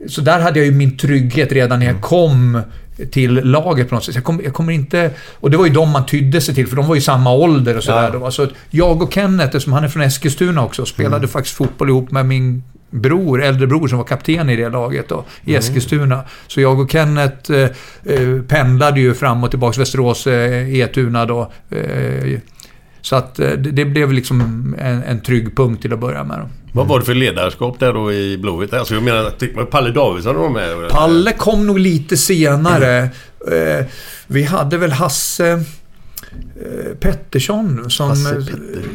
Så 0.08 0.20
där 0.20 0.40
hade 0.40 0.58
jag 0.58 0.66
ju 0.66 0.72
min 0.72 0.96
trygghet 0.96 1.52
redan 1.52 1.78
när 1.78 1.86
jag 1.86 2.00
kom 2.00 2.62
till 3.10 3.34
laget 3.34 3.88
på 3.88 3.94
något 3.94 4.04
sätt. 4.04 4.14
Jag, 4.14 4.24
kom, 4.24 4.40
jag 4.44 4.54
kommer 4.54 4.72
inte... 4.72 5.10
Och 5.34 5.50
det 5.50 5.56
var 5.56 5.66
ju 5.66 5.72
de 5.72 5.90
man 5.90 6.06
tydde 6.06 6.40
sig 6.40 6.54
till, 6.54 6.66
för 6.66 6.76
de 6.76 6.86
var 6.86 6.94
ju 6.94 7.00
samma 7.00 7.32
ålder 7.32 7.76
och 7.76 7.84
sådär. 7.84 8.18
Ja. 8.20 8.30
Så 8.30 8.48
jag 8.70 9.02
och 9.02 9.12
Kenneth, 9.12 9.46
eftersom 9.46 9.72
han 9.72 9.84
är 9.84 9.88
från 9.88 10.02
Eskilstuna 10.02 10.64
också, 10.64 10.86
spelade 10.86 11.28
faktiskt 11.28 11.56
fotboll 11.56 11.88
ihop 11.88 12.10
med 12.10 12.26
min 12.26 12.62
bror, 12.90 13.42
äldre 13.42 13.66
bror 13.66 13.88
som 13.88 13.98
var 13.98 14.04
kapten 14.04 14.50
i 14.50 14.56
det 14.56 14.68
laget 14.68 15.08
då, 15.08 15.24
i 15.44 15.54
Eskilstuna. 15.54 16.24
Så 16.46 16.60
jag 16.60 16.80
och 16.80 16.90
Kenneth 16.90 17.52
eh, 17.52 17.68
eh, 18.04 18.42
pendlade 18.48 19.00
ju 19.00 19.14
fram 19.14 19.44
och 19.44 19.50
tillbaka 19.50 19.80
Västerås, 19.80 20.26
eh, 20.26 20.80
Etuna 20.80 21.26
då. 21.26 21.52
Eh, 21.70 22.38
så 23.02 23.16
att 23.16 23.38
eh, 23.38 23.50
det, 23.50 23.70
det 23.70 23.84
blev 23.84 24.12
liksom 24.12 24.40
en, 24.78 25.02
en 25.02 25.20
trygg 25.20 25.56
punkt 25.56 25.82
till 25.82 25.92
att 25.92 26.00
börja 26.00 26.24
med. 26.24 26.38
Då. 26.38 26.48
Vad 26.72 26.86
var 26.86 26.98
det 26.98 27.04
för 27.04 27.14
ledarskap 27.14 27.78
där 27.80 27.92
då 27.92 28.12
i 28.12 28.38
Blåvitt? 28.38 28.72
Alltså 28.74 28.94
jag 28.94 29.02
menar, 29.02 29.64
Palle 29.64 29.90
Davidsson 29.90 30.36
var 30.36 30.50
med? 30.50 30.88
Palle 30.90 31.32
kom 31.32 31.66
nog 31.66 31.78
lite 31.78 32.16
senare. 32.16 32.98
Eh, 33.52 33.86
vi 34.26 34.42
hade 34.42 34.78
väl 34.78 34.92
Hasse 34.92 35.50
eh, 35.50 36.94
Pettersson 37.00 37.90
som, 37.90 38.08
Hasse 38.08 38.42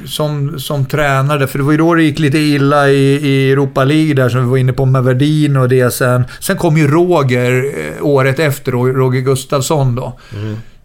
som, 0.05 0.59
som 0.59 0.85
tränade. 0.85 1.47
För 1.47 1.57
det 1.57 1.63
var 1.63 1.71
ju 1.71 1.77
då 1.77 1.95
det 1.95 2.03
gick 2.03 2.19
lite 2.19 2.37
illa 2.37 2.89
i, 2.89 3.27
i 3.27 3.51
Europa 3.51 3.83
League 3.83 4.13
där 4.13 4.29
som 4.29 4.41
vi 4.41 4.49
var 4.49 4.57
inne 4.57 4.73
på 4.73 4.85
med 4.85 5.03
Verdin 5.03 5.57
och 5.57 5.69
det 5.69 5.93
sen. 5.93 6.23
Sen 6.39 6.57
kom 6.57 6.77
ju 6.77 6.87
Roger 6.87 7.73
året 8.01 8.39
efter, 8.39 8.71
Ro- 8.71 8.93
Roger 8.93 9.21
Gustafsson 9.21 9.95
då. 9.95 10.19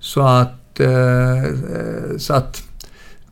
Så 0.00 0.20
att... 0.20 0.56
Så 2.18 2.34
att 2.34 2.62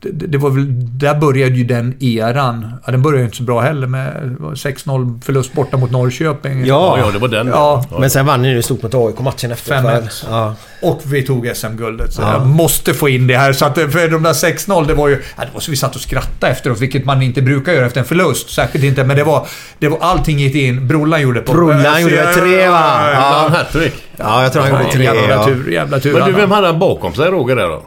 det, 0.00 0.26
det 0.26 0.38
var 0.38 0.50
väl, 0.50 0.66
där 0.98 1.14
började 1.14 1.54
ju 1.54 1.64
den 1.64 1.96
eran. 2.00 2.72
Ja, 2.86 2.92
den 2.92 3.02
började 3.02 3.18
ju 3.18 3.24
inte 3.24 3.36
så 3.36 3.42
bra 3.42 3.60
heller 3.60 3.86
med 3.86 4.36
6-0 4.40 5.20
förlust 5.22 5.52
borta 5.52 5.76
mot 5.76 5.90
Norrköping. 5.90 6.66
Ja, 6.66 6.98
Ja, 6.98 7.10
det 7.12 7.18
var 7.18 7.28
den. 7.28 7.46
Ja. 7.46 7.84
Men 7.98 8.10
sen 8.10 8.26
vann 8.26 8.42
ni 8.42 8.48
ju 8.48 8.62
stort 8.62 8.82
mot 8.82 8.94
AIK 8.94 9.18
matchen 9.20 9.50
efter. 9.52 9.74
5-1. 9.74 9.82
väl? 9.82 10.08
Ja. 10.30 10.54
Och 10.82 11.00
vi 11.04 11.22
tog 11.22 11.50
SM-guldet. 11.54 12.12
Så 12.14 12.22
Ja. 12.22 12.32
jag 12.32 12.46
måste 12.46 12.94
få 12.94 13.08
in 13.08 13.26
det 13.26 13.36
här. 13.36 13.52
Så 13.52 13.64
att, 13.64 13.74
för 13.74 14.08
de 14.10 14.22
där 14.22 14.32
6-0, 14.32 14.86
det 14.86 14.94
var 14.94 15.08
ju... 15.08 15.22
Ja, 15.36 15.42
det 15.44 15.50
var 15.54 15.60
så 15.60 15.70
vi 15.70 15.76
satt 15.76 15.94
och 15.94 16.00
skrattade 16.00 16.52
efteråt, 16.52 16.80
vilket 16.80 17.04
man 17.04 17.22
inte 17.22 17.42
brukar 17.42 17.72
göra 17.72 17.86
efter 17.86 18.00
en 18.00 18.06
förlust. 18.06 18.50
Särskilt 18.50 18.84
inte. 18.84 19.04
Men 19.04 19.16
det 19.16 19.24
var... 19.24 19.46
Det 19.78 19.88
var 19.88 19.98
allting 20.00 20.38
gick 20.38 20.54
in. 20.54 20.88
Brollan 20.88 21.20
gjorde 21.22 21.40
på... 21.40 21.52
Brollan 21.52 22.02
gjorde 22.02 22.14
Ja, 22.14 22.32
tre, 22.32 22.68
va? 22.68 23.00
Ja, 23.12 23.12
Ja. 23.12 23.48
hattrick. 23.56 23.94
Ja, 24.16 24.42
jag 24.42 24.52
tror 24.52 24.62
han 24.62 24.70
gjorde 24.82 24.92
tre. 24.92 25.04
Jävla 25.04 25.34
Ja. 25.34 25.44
tur. 25.44 25.70
Jävla 25.70 26.00
tur. 26.00 26.12
Men 26.12 26.26
du, 26.26 26.32
vem 26.32 26.50
hade 26.50 26.66
han 26.66 26.78
bakom 26.78 27.14
sig 27.14 27.26
Roger 27.30 27.56
där 27.56 27.68
då? 27.68 27.82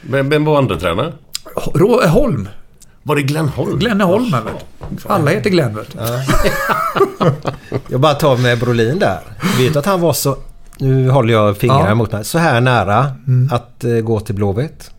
Vem, 0.00 0.28
vem 0.30 0.44
var 0.44 0.58
andra 0.58 0.76
tränare? 0.76 1.12
Rå- 1.56 2.06
Holm. 2.06 2.48
Var 3.02 3.16
det 3.16 3.22
Glenn 3.22 3.48
Holm? 3.48 3.78
Glenne 3.78 4.04
Holm, 4.04 4.30
vet 4.30 4.42
du. 4.90 5.08
Alla 5.08 5.30
heter 5.30 5.50
Glenn, 5.50 5.74
vet 5.76 5.92
du. 5.92 5.98
Jag 7.88 8.00
bara 8.00 8.14
tar 8.14 8.36
med 8.36 8.58
Brolin 8.58 8.98
där. 8.98 9.20
Vet 9.58 9.72
du 9.72 9.78
att 9.78 9.86
han 9.86 10.00
var 10.00 10.12
så... 10.12 10.36
Nu 10.78 11.10
håller 11.10 11.32
jag 11.32 11.56
fingrarna 11.56 11.88
Ja. 11.88 11.94
mot 11.94 12.12
mig. 12.12 12.24
Så 12.24 12.38
här 12.38 12.60
nära 12.60 13.06
att 13.50 13.84
eh, 13.84 13.90
gå 13.92 14.20
till 14.20 14.34
Blåvitt. 14.34 14.90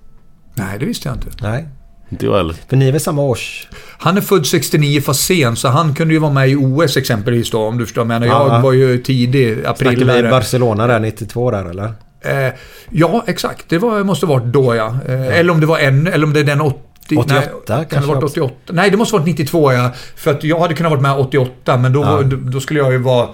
Nej, 0.54 0.80
det 0.80 0.86
visste 0.86 1.08
jag 1.10 1.16
inte. 1.16 1.28
Nej. 1.42 1.68
Inte 2.10 2.26
jag 2.26 2.38
heller. 2.38 2.56
För 2.70 2.76
ni 2.78 2.88
är 2.88 2.92
väl 2.92 3.02
samma 3.02 3.22
års... 3.22 3.68
Han 3.98 4.18
är 4.18 4.22
född 4.22 4.46
69 4.48 5.02
fast 5.02 5.26
sen, 5.26 5.56
så 5.56 5.68
han 5.68 5.96
kunde 5.96 6.14
ju 6.14 6.20
vara 6.20 6.32
med 6.34 6.50
i 6.50 6.56
OS 6.56 6.98
exempelvis 6.98 7.52
då, 7.52 7.62
om 7.68 7.78
du 7.78 7.86
förstår. 7.86 8.06
Men 8.06 8.22
jag 8.22 8.32
Ja, 8.32 8.48
ja. 8.56 8.60
var 8.62 8.72
ju 8.74 8.98
tidig, 8.98 9.54
Snackar 9.54 9.70
april. 9.72 10.12
vi. 10.24 10.30
Barcelona 10.30 10.88
där 10.88 11.00
92 11.00 11.52
där 11.52 11.66
eller? 11.66 11.94
Eh, 12.26 12.54
ja, 12.90 13.24
exakt. 13.28 13.66
Det 13.70 13.78
var, 13.78 14.04
måste 14.04 14.26
varit 14.26 14.46
då 14.46 14.76
ja. 14.76 14.96
Eh, 15.08 15.38
Eller 15.40 15.52
om 15.54 15.60
det 15.60 15.66
var 15.66 15.80
en, 15.80 16.08
eller 16.08 16.26
om 16.26 16.34
det 16.34 16.40
är 16.40 16.44
den 16.44 16.62
80... 16.62 16.80
88 17.18 17.42
nej, 17.70 17.86
Kan 17.90 18.02
det 18.02 18.08
varit 18.08 18.24
också. 18.24 18.42
88? 18.42 18.56
Nej, 18.70 18.90
det 18.90 18.98
måste 18.98 19.14
varit 19.16 19.26
92 19.26 19.74
ja. 19.74 19.92
För 20.16 20.32
att 20.32 20.44
jag 20.44 20.60
hade 20.60 20.74
kunnat 20.74 20.92
varit 20.92 21.02
med 21.02 21.18
88, 21.18 21.78
men 21.78 21.94
då, 21.94 22.02
Ja. 22.02 22.22
då, 22.22 22.36
då 22.36 22.60
skulle 22.60 22.80
jag 22.80 22.92
ju 22.92 22.98
vara... 22.98 23.28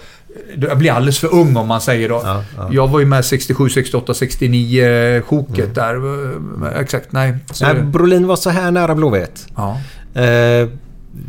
Jag 0.55 0.77
blir 0.77 0.91
alldeles 0.91 1.19
för 1.19 1.33
ung 1.33 1.57
om 1.57 1.67
man 1.67 1.81
säger 1.81 2.09
då. 2.09 2.21
Ja, 2.25 2.43
ja. 2.57 2.67
Jag 2.71 2.87
var 2.87 2.99
ju 2.99 3.05
med 3.05 3.25
67, 3.25 3.69
68, 3.69 4.13
69 4.13 5.21
sjoket 5.25 5.75
där. 5.75 5.95
Eh, 5.95 6.79
Exakt, 6.81 7.11
nej. 7.11 7.35
Nej, 7.61 7.75
Brolin 7.75 8.27
var 8.27 8.35
så 8.35 8.49
här 8.49 8.71
nära 8.71 8.95
Blåvitt. 8.95 9.47
ja. 9.55 9.77
Eh, 10.21 10.67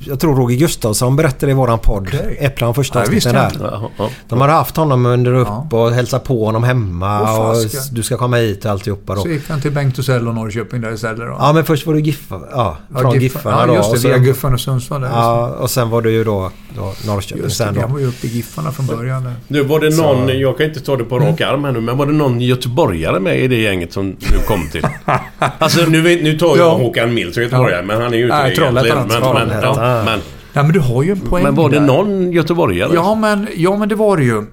jag 0.06 0.20
tror 0.20 0.36
Roger 0.36 0.56
Gustafsson 0.58 1.16
berättade 1.16 1.52
i 1.52 1.54
våran 1.54 1.78
podd. 1.78 2.08
Okej. 2.08 2.36
Äpplan 2.40 2.74
första 2.74 2.98
Ja, 2.98 3.04
det 3.04 3.10
visste 3.10 3.30
avsnitten 3.30 3.60
jag 3.62 3.70
där. 3.72 3.86
inte. 3.86 3.92
Ja, 3.98 4.04
ja. 4.04 4.10
De 4.28 4.40
har 4.40 4.48
haft 4.48 4.76
honom 4.76 5.06
under 5.06 5.34
upp 5.34 5.48
Ja. 5.70 5.78
och 5.78 5.90
hälsat 5.92 6.24
på 6.24 6.44
honom 6.46 6.64
hemma. 6.64 7.22
Åh, 7.22 7.50
och 7.50 7.56
du 7.92 8.02
ska 8.02 8.16
komma 8.16 8.36
hit 8.36 8.64
och 8.64 8.70
alltihopa 8.70 9.14
då. 9.14 9.20
Så 9.20 9.28
gick 9.28 9.48
han 9.48 9.60
till 9.60 9.70
Bengt 9.72 9.96
Tusell 9.96 10.28
och 10.28 10.34
Norrköping 10.34 10.80
där 10.80 10.92
istället 10.94 11.18
då. 11.18 11.36
Ja 11.38 11.52
men 11.52 11.64
först 11.64 11.86
var 11.86 11.94
du 11.94 12.00
Giffa, 12.00 12.40
ja, 12.50 12.76
från 13.00 13.12
Giff- 13.14 13.20
Giffarna 13.20 13.56
ja, 13.60 13.66
då. 13.66 13.74
just 13.74 13.88
det. 13.90 13.92
och 13.96 13.98
så- 14.00 14.08
Via 14.08 14.18
Guffen 14.18 14.54
och 14.54 14.60
Sundsvall 14.60 15.00
där. 15.00 15.08
Ja, 15.08 15.46
och 15.48 15.70
sen 15.70 15.90
var 15.90 16.02
du 16.02 16.10
ju 16.10 16.24
då, 16.24 16.50
då 16.76 16.92
Norrköping 17.06 17.42
Just 17.44 17.58
det, 17.58 17.64
sen 17.64 17.74
jag 17.74 17.88
då. 17.88 17.92
var 17.92 18.00
ju 18.00 18.06
uppe 18.08 18.26
i 18.26 18.30
Giffarna 18.30 18.72
från 18.72 18.86
början 18.86 19.24
där. 19.24 19.34
Nu 19.48 19.62
var 19.62 19.80
det 19.80 19.96
någon, 19.96 20.26
Så- 20.26 20.32
jag 20.32 20.56
kan 20.58 20.66
inte 20.66 20.80
ta 20.80 20.96
det 20.96 21.04
på 21.04 21.16
Mm. 21.16 21.28
rak 21.28 21.40
arm 21.40 21.64
här 21.64 21.72
nu, 21.72 21.80
men 21.80 21.96
var 21.98 22.06
det 22.06 22.12
någon 22.12 22.40
göteborgare 22.40 23.20
med 23.20 23.38
i 23.40 23.48
det 23.48 23.56
gänget 23.60 23.92
som 23.92 24.16
du 24.18 24.38
kom 24.48 24.68
till? 24.72 24.86
alltså 25.58 25.80
nu, 25.88 26.02
nu 26.22 26.38
tar 26.38 26.46
jag 26.48 26.58
Ja. 26.58 26.70
Håkan 26.76 27.14
Mild 27.14 27.34
som 27.34 27.42
göteborgare, 27.42 27.82
men 27.82 28.02
han 28.02 28.12
är 28.14 28.16
ju 28.18 28.24
inte 28.24 28.36
Nej, 28.36 28.54
det 28.54 28.62
egentligen. 28.62 29.08
Men, 29.34 29.48
men, 29.48 29.71
ja, 29.76 30.02
men, 30.04 30.20
Nej, 30.52 30.64
men 30.64 30.72
du 30.72 30.80
har 30.80 31.02
ju 31.02 31.10
en 31.10 31.20
poäng 31.20 31.44
men 31.44 31.54
var 31.54 31.70
det 31.70 31.78
där. 31.78 31.86
någon 31.86 32.32
göteborgare? 32.32 32.90
Ja 32.94 33.14
men, 33.14 33.48
ja, 33.56 33.76
men 33.76 33.88
det 33.88 33.94
var 33.94 34.16
det 34.16 34.24
ju. 34.24 34.44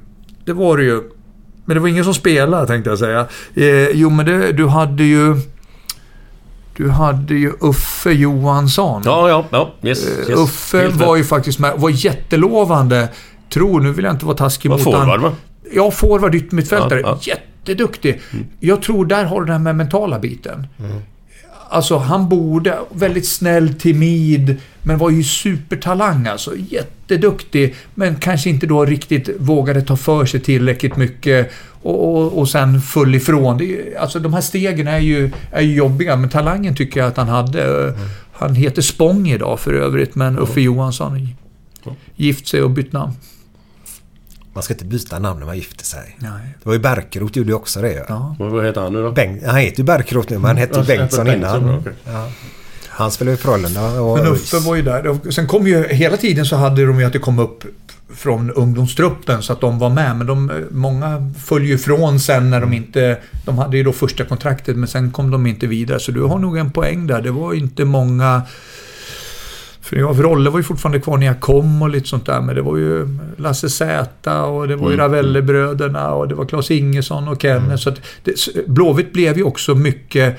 Det 0.46 0.54
var 0.54 0.78
det 0.78 0.84
ju. 0.84 1.02
Men 1.66 1.76
det 1.76 1.80
var 1.80 1.88
ingen 1.88 2.04
som 2.04 2.14
spelade, 2.14 2.68
tänkte 2.68 2.90
jag 2.90 3.00
säga. 3.00 3.28
Eh, 3.56 3.90
jo, 3.90 4.10
men 4.10 4.26
det, 4.26 4.52
du 4.52 4.68
hade 4.68 5.04
ju... 5.04 5.36
Du 6.78 6.90
hade 6.90 7.34
ju 7.34 7.54
Uffe 7.60 8.12
Johansson. 8.12 9.02
Ja, 9.06 9.30
ja, 9.30 9.46
ja. 9.50 9.74
Yes, 9.84 10.08
Eh, 10.08 10.30
yes. 10.30 10.40
Uffe 10.40 10.78
Helt 10.82 10.96
var 10.96 11.16
ju 11.16 11.24
faktiskt 11.24 11.60
med. 11.60 11.74
Var 11.78 11.90
jättelovande. 11.90 13.10
Tror, 13.54 13.80
nu 13.82 13.92
vill 13.92 14.06
jag 14.06 14.14
inte 14.14 14.26
vara 14.26 14.38
taskig 14.38 14.70
Var 14.70 14.78
mot 14.78 14.84
forward, 14.84 15.08
han. 15.08 15.22
va? 15.22 15.32
Ja, 15.74 15.92
forward, 15.92 16.36
yttermittfältare. 16.36 17.00
Ja, 17.00 17.20
ja. 17.22 17.34
Jätteduktig. 17.36 18.22
Jag 18.60 18.82
tror 18.82 19.06
där 19.06 19.26
har 19.26 19.40
du 19.40 19.46
den 19.46 19.54
här 19.56 19.60
med 19.60 19.76
mentala 19.76 20.20
biten. 20.20 20.68
Alltså, 21.70 21.98
han 21.98 22.30
borde... 22.30 22.80
Väldigt 22.92 23.28
snäll, 23.28 23.74
timid, 23.74 24.58
men 24.84 24.98
var 24.98 25.10
ju 25.10 25.24
supertalang 25.24 26.28
alltså. 26.28 26.52
Jätteduktig, 26.58 27.76
men 27.96 28.16
kanske 28.16 28.50
inte 28.50 28.68
då 28.68 28.86
riktigt 28.86 29.30
vågade 29.40 29.82
ta 29.82 29.98
för 29.98 30.26
sig 30.26 30.40
tillräckligt 30.40 30.98
mycket 30.98 31.52
och, 31.82 32.16
och, 32.16 32.38
och 32.40 32.50
sen 32.50 32.82
föll 32.82 33.16
ifrån. 33.16 33.60
Ju- 33.60 33.96
alltså, 34.00 34.20
de 34.20 34.34
här 34.34 34.42
stegen 34.42 34.88
är 34.88 35.00
ju, 35.00 35.32
är 35.52 35.62
ju 35.62 35.76
jobbiga, 35.76 36.16
men 36.16 36.30
talangen 36.30 36.76
tycker 36.76 37.00
jag 37.00 37.08
att 37.10 37.18
han 37.18 37.28
hade. 37.30 37.94
Han 38.34 38.56
heter 38.56 38.82
Spång 38.82 39.30
idag 39.30 39.60
för 39.60 39.74
övrigt, 39.74 40.16
men 40.16 40.40
Uffe 40.40 40.62
Johansson 40.62 41.28
gift 42.16 42.48
sig 42.48 42.62
och 42.62 42.70
bytt 42.70 42.94
namn. 42.94 43.14
Man 44.60 44.64
ska 44.64 44.74
inte 44.74 44.86
byta 44.86 45.20
namn 45.20 45.40
när 45.40 45.46
man 45.46 45.56
gifter 45.56 45.86
sig. 45.86 46.18
Nej. 46.18 46.32
Det 46.64 46.66
var 46.70 46.74
ju 46.74 46.80
Bärkeroth 46.80 47.38
gjorde 47.38 47.50
ju 47.50 47.56
också 47.56 47.82
det. 47.82 48.06
Ja. 48.10 48.36
Vad 48.40 48.52
vad 48.52 48.66
heter 48.66 48.82
han 48.82 48.94
nu 48.94 49.04
då? 49.04 49.12
Bengt, 49.12 49.44
han 49.46 49.56
heter 49.56 49.78
ju 49.78 49.84
Bärkeroth 49.84 50.32
nu 50.32 50.38
men 50.38 50.46
han 50.46 50.58
hette 50.58 50.80
ju 50.80 50.86
Bengtsson 50.86 51.26
Bengtsson, 51.26 51.58
innan. 51.58 51.84
Ja. 52.06 52.32
Han 52.88 53.12
spelade 53.12 53.32
ju 53.32 53.38
i 53.38 53.42
Frölunda 53.42 54.02
och 54.02 54.18
Men. 54.18 54.28
Uffe 54.28 54.60
var 54.60 54.76
ju 54.76 54.82
där. 54.82 55.32
Sen 55.32 55.48
kom 55.48 55.68
ju, 55.68 55.88
hela 55.88 56.18
tiden 56.18 56.46
så 56.46 56.56
hade 56.56 56.86
de 56.86 57.00
ju 57.00 57.06
att 57.06 57.14
det 57.14 57.20
kom 57.20 57.40
upp 57.40 57.64
från 58.16 58.52
ungdomstruppen 58.52 59.42
så 59.42 59.54
att 59.54 59.62
de 59.62 59.80
var 59.80 59.90
med. 59.90 60.18
Men 60.18 60.28
de, 60.28 60.52
många 60.72 61.32
föll 61.46 61.66
ju 61.66 61.74
ifrån 61.74 62.20
sen 62.20 62.50
när 62.50 62.62
de 62.62 62.74
inte... 62.74 63.18
De 63.46 63.58
hade 63.58 63.78
ju 63.78 63.84
då 63.84 63.92
första 63.92 64.26
kontraktet 64.26 64.76
men 64.76 64.88
sen 64.88 65.12
kom 65.12 65.32
de 65.32 65.48
inte 65.48 65.68
vidare. 65.68 66.00
Så 66.00 66.12
du 66.12 66.22
har 66.24 66.40
nog 66.40 66.58
en 66.58 66.72
poäng 66.72 67.08
där. 67.08 67.22
Det 67.22 67.32
var 67.32 67.54
inte 67.54 67.86
många... 67.86 68.42
För 69.90 69.96
jag, 69.96 70.24
Rolle 70.24 70.50
var 70.50 70.60
ju 70.60 70.64
fortfarande 70.64 71.00
kvar 71.00 71.18
när 71.18 71.26
jag 71.26 71.40
kom 71.40 71.82
och 71.82 71.90
lite 71.90 72.08
sånt 72.08 72.26
där. 72.26 72.42
Men 72.42 72.56
det 72.56 72.62
var 72.62 72.78
ju 72.78 73.18
Lasse 73.38 73.70
Zäta 73.70 74.44
och 74.44 74.68
det 74.68 74.76
var 74.76 74.92
ju 74.92 74.98
Ravellebröderna 74.98 76.14
och 76.14 76.28
det 76.28 76.36
var 76.36 76.46
Claes 76.46 76.72
Ingesson 76.72 77.28
och 77.28 77.42
Kenneth. 77.42 77.84
Så 77.84 77.90
att 77.90 78.02
det, 78.24 78.68
Blåvitt 78.68 79.14
blev 79.14 79.38
ju 79.38 79.44
också 79.44 79.76
mycket 79.76 80.38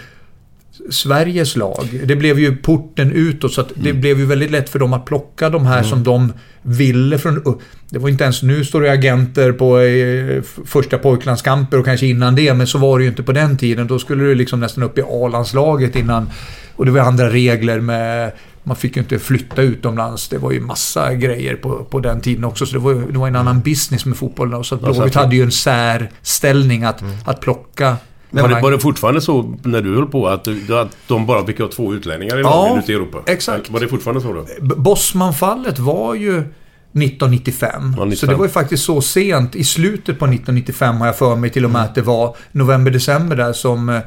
Sveriges 0.90 1.56
lag. 1.56 2.00
Det 2.04 2.16
blev 2.16 2.38
ju 2.38 2.56
porten 2.56 3.12
utåt 3.12 3.52
så 3.52 3.60
att 3.60 3.72
det 3.74 3.92
blev 3.92 4.18
ju 4.18 4.26
väldigt 4.26 4.50
lätt 4.50 4.68
för 4.68 4.78
dem 4.78 4.92
att 4.92 5.04
plocka 5.04 5.50
de 5.50 5.66
här 5.66 5.82
som 5.82 6.04
de 6.04 6.32
ville 6.62 7.18
från... 7.18 7.58
Det 7.90 7.98
var 7.98 8.08
inte 8.08 8.24
ens... 8.24 8.42
Nu 8.42 8.64
står 8.64 8.80
det 8.80 8.92
agenter 8.92 9.52
på 9.52 9.78
eh, 9.78 10.42
första 10.64 10.98
pojklandskamper 10.98 11.78
och 11.78 11.84
kanske 11.84 12.06
innan 12.06 12.34
det, 12.34 12.54
men 12.54 12.66
så 12.66 12.78
var 12.78 12.98
det 12.98 13.04
ju 13.04 13.10
inte 13.10 13.22
på 13.22 13.32
den 13.32 13.56
tiden. 13.56 13.86
Då 13.86 13.98
skulle 13.98 14.24
du 14.24 14.34
liksom 14.34 14.60
nästan 14.60 14.84
upp 14.84 14.98
i 14.98 15.02
A-landslaget 15.02 15.96
innan... 15.96 16.30
Och 16.76 16.86
det 16.86 16.92
var 16.92 17.00
andra 17.00 17.30
regler 17.30 17.80
med... 17.80 18.32
Man 18.70 18.76
fick 18.76 18.96
ju 18.96 19.02
inte 19.02 19.18
flytta 19.18 19.62
utomlands. 19.62 20.28
Det 20.28 20.38
var 20.38 20.50
ju 20.50 20.60
massa 20.60 21.14
grejer 21.14 21.56
på, 21.56 21.84
på 21.84 22.00
den 22.00 22.20
tiden 22.20 22.44
också. 22.44 22.66
Så 22.66 22.72
det 22.72 22.78
var, 22.78 22.94
det 22.94 23.18
var 23.18 23.28
en 23.28 23.36
annan 23.36 23.60
business 23.60 24.04
med 24.04 24.16
fotbollen. 24.16 24.64
Så 24.64 24.74
att 24.74 24.80
Ja, 24.82 24.86
så 24.88 24.92
Blåvitt 24.94 25.14
hade 25.14 25.36
ju 25.36 25.42
en 25.42 25.52
särställning 25.52 26.84
att, 26.84 27.02
att 27.24 27.40
plocka... 27.40 27.96
Var 28.30 28.48
det, 28.48 28.60
var 28.60 28.70
det 28.70 28.78
fortfarande 28.78 29.20
så 29.20 29.54
när 29.62 29.80
du 29.82 29.94
höll 29.94 30.06
på 30.06 30.28
att, 30.28 30.44
du- 30.44 30.78
att 30.78 30.96
de 31.06 31.26
bara 31.26 31.46
fick 31.46 31.58
ha 31.60 31.68
två 31.68 31.94
utlänningar 31.94 32.36
i 32.38 32.40
Ja, 32.40 32.66
laget 32.68 32.84
ute 32.84 32.92
i 32.92 32.94
Europa? 32.94 33.18
exakt. 33.26 33.70
Var 33.70 33.80
det 33.80 33.88
fortfarande 33.88 34.20
så 34.20 34.32
då? 34.32 34.44
Bosman-fallet 34.76 35.78
var 35.78 36.14
ju 36.14 36.38
1995. 36.38 37.94
Ja, 37.98 38.04
95. 38.04 38.16
Så 38.16 38.26
det 38.26 38.34
var 38.34 38.44
ju 38.44 38.50
faktiskt 38.50 38.84
så 38.84 39.00
sent. 39.00 39.54
I 39.56 39.64
slutet 39.64 40.18
på 40.18 40.24
1995 40.24 40.96
har 40.96 41.06
jag 41.06 41.16
för 41.18 41.36
mig 41.36 41.50
till 41.50 41.64
och 41.64 41.70
med 41.70 41.82
att 41.82 41.94
det 41.94 42.02
var 42.02 42.36
november-december 42.52 43.36
där 43.36 43.52
som... 43.52 44.00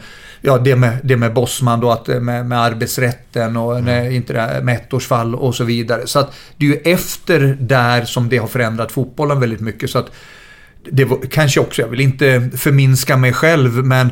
Ja, 0.46 0.58
det 0.58 0.76
med, 0.76 0.98
det 1.04 1.18
med 1.18 1.34
Bosman 1.34 1.80
då, 1.80 1.92
att, 1.92 2.08
med, 2.08 2.46
med 2.46 2.62
arbetsrätten 2.62 3.58
och 3.58 3.84
nej, 3.84 4.16
inte 4.16 4.34
det 4.34 4.64
med 4.64 4.76
ettårsfall 4.76 5.36
och 5.36 5.56
så 5.56 5.64
vidare. 5.64 6.08
Så 6.08 6.20
att 6.20 6.36
det 6.58 6.66
är 6.66 6.70
ju 6.70 6.94
efter 6.94 7.58
där 7.60 8.06
som 8.06 8.30
det 8.30 8.38
har 8.38 8.48
förändrat 8.48 8.92
fotbollen 8.92 9.40
väldigt 9.40 9.60
mycket. 9.62 9.90
Så 9.90 10.00
att 10.00 10.12
det 10.92 11.06
var, 11.06 11.20
kanske 11.32 11.60
också, 11.60 11.82
jag 11.82 11.90
vill 11.90 12.02
inte 12.02 12.50
förminska 12.58 13.18
mig 13.18 13.34
själv, 13.34 13.86
men 13.86 14.10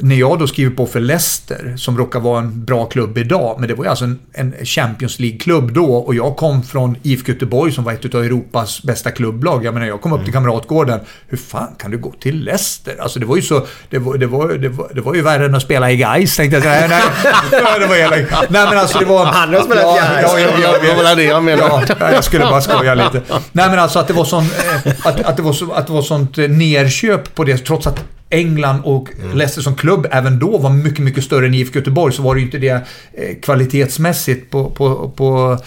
när 0.00 0.16
jag 0.16 0.38
då 0.38 0.46
skriver 0.46 0.76
på 0.76 0.86
för 0.86 1.00
Leicester, 1.00 1.74
som 1.76 1.98
råkar 1.98 2.20
vara 2.20 2.38
en 2.38 2.64
bra 2.64 2.84
klubb 2.84 3.18
idag, 3.18 3.56
men 3.58 3.68
det 3.68 3.74
var 3.74 3.84
ju 3.84 3.90
alltså 3.90 4.04
en, 4.04 4.18
en 4.32 4.54
Champions 4.64 5.18
League-klubb 5.18 5.72
då 5.72 5.94
och 5.94 6.14
jag 6.14 6.36
kom 6.36 6.62
från 6.62 6.96
IFK 7.02 7.32
Göteborg 7.32 7.72
som 7.72 7.84
var 7.84 7.92
ett 7.92 8.14
av 8.14 8.24
Europas 8.24 8.82
bästa 8.82 9.10
klubblag. 9.10 9.64
Jag 9.64 9.74
menar, 9.74 9.86
jag 9.86 10.00
kom 10.00 10.12
upp 10.12 10.24
till 10.24 10.32
Kamratgården. 10.32 11.00
Hur 11.28 11.38
fan 11.38 11.68
kan 11.78 11.90
du 11.90 11.98
gå 11.98 12.12
till 12.20 12.44
Leicester? 12.44 12.96
Alltså 13.00 13.18
det 13.18 13.26
var 13.26 13.36
ju 13.36 13.42
så, 13.42 13.66
det 13.90 13.98
var, 13.98 14.18
det 14.18 14.26
var, 14.26 14.48
det 14.48 14.68
var, 14.68 14.90
det 14.94 15.00
var 15.00 15.14
ju 15.14 15.22
värre 15.22 15.44
än 15.44 15.54
att 15.54 15.62
spela 15.62 15.90
i 15.90 15.96
Gais 15.96 16.36
tänkte 16.36 16.56
jag. 16.56 16.64
Nej, 16.64 16.88
nej, 16.88 17.80
det 17.80 17.86
var 17.86 17.96
hela, 17.96 18.16
nej 18.16 18.46
men 18.48 18.78
alltså 18.78 18.98
det 18.98 19.04
var... 19.04 19.24
Han 19.24 19.54
har 19.54 19.62
spelat 19.62 19.84
i 19.84 19.86
ja, 19.86 19.94
Gais. 19.94 20.32
ja, 20.32 20.38
ja, 20.38 20.48
ja, 20.62 20.94
Det 20.94 21.02
var 21.02 21.16
det 21.16 21.24
jag 21.24 21.44
menade. 21.44 21.96
Ja, 22.00 22.12
jag 22.12 22.24
skulle 22.24 22.44
bara 22.44 22.60
skoja 22.60 22.94
lite. 22.94 23.22
Nej 23.52 23.70
men 23.70 23.78
alltså 23.78 23.98
att 23.98 24.06
det 24.06 24.14
var 24.14 24.24
sån, 24.24 24.44
eh, 24.44 24.92
att, 25.04 25.20
att 25.20 25.36
det 25.36 25.42
var 25.42 25.52
så, 25.52 25.72
att 25.72 25.86
det 25.86 25.92
var 25.92 26.02
sånt 26.02 26.38
eh, 26.38 26.48
nerköp 26.48 27.34
på 27.34 27.44
det 27.44 27.58
trots 27.58 27.86
att 27.86 28.04
England 28.34 28.80
och 28.84 29.08
Leicester 29.34 29.62
som 29.62 29.74
klubb 29.74 30.06
även 30.10 30.38
då 30.38 30.58
var 30.58 30.70
mycket, 30.70 30.98
mycket 31.04 31.24
större 31.24 31.46
än 31.46 31.54
IFK 31.54 31.78
Göteborg 31.78 32.12
så 32.14 32.22
var 32.22 32.34
det 32.34 32.40
ju 32.40 32.46
inte 32.46 32.58
det 32.58 32.68
eh, 33.12 33.36
kvalitetsmässigt 33.42 34.50
på, 34.50 34.70
på, 34.70 35.08
på, 35.16 35.58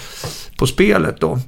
på 0.60 0.68
spelet 0.68 1.15
då. 1.19 1.39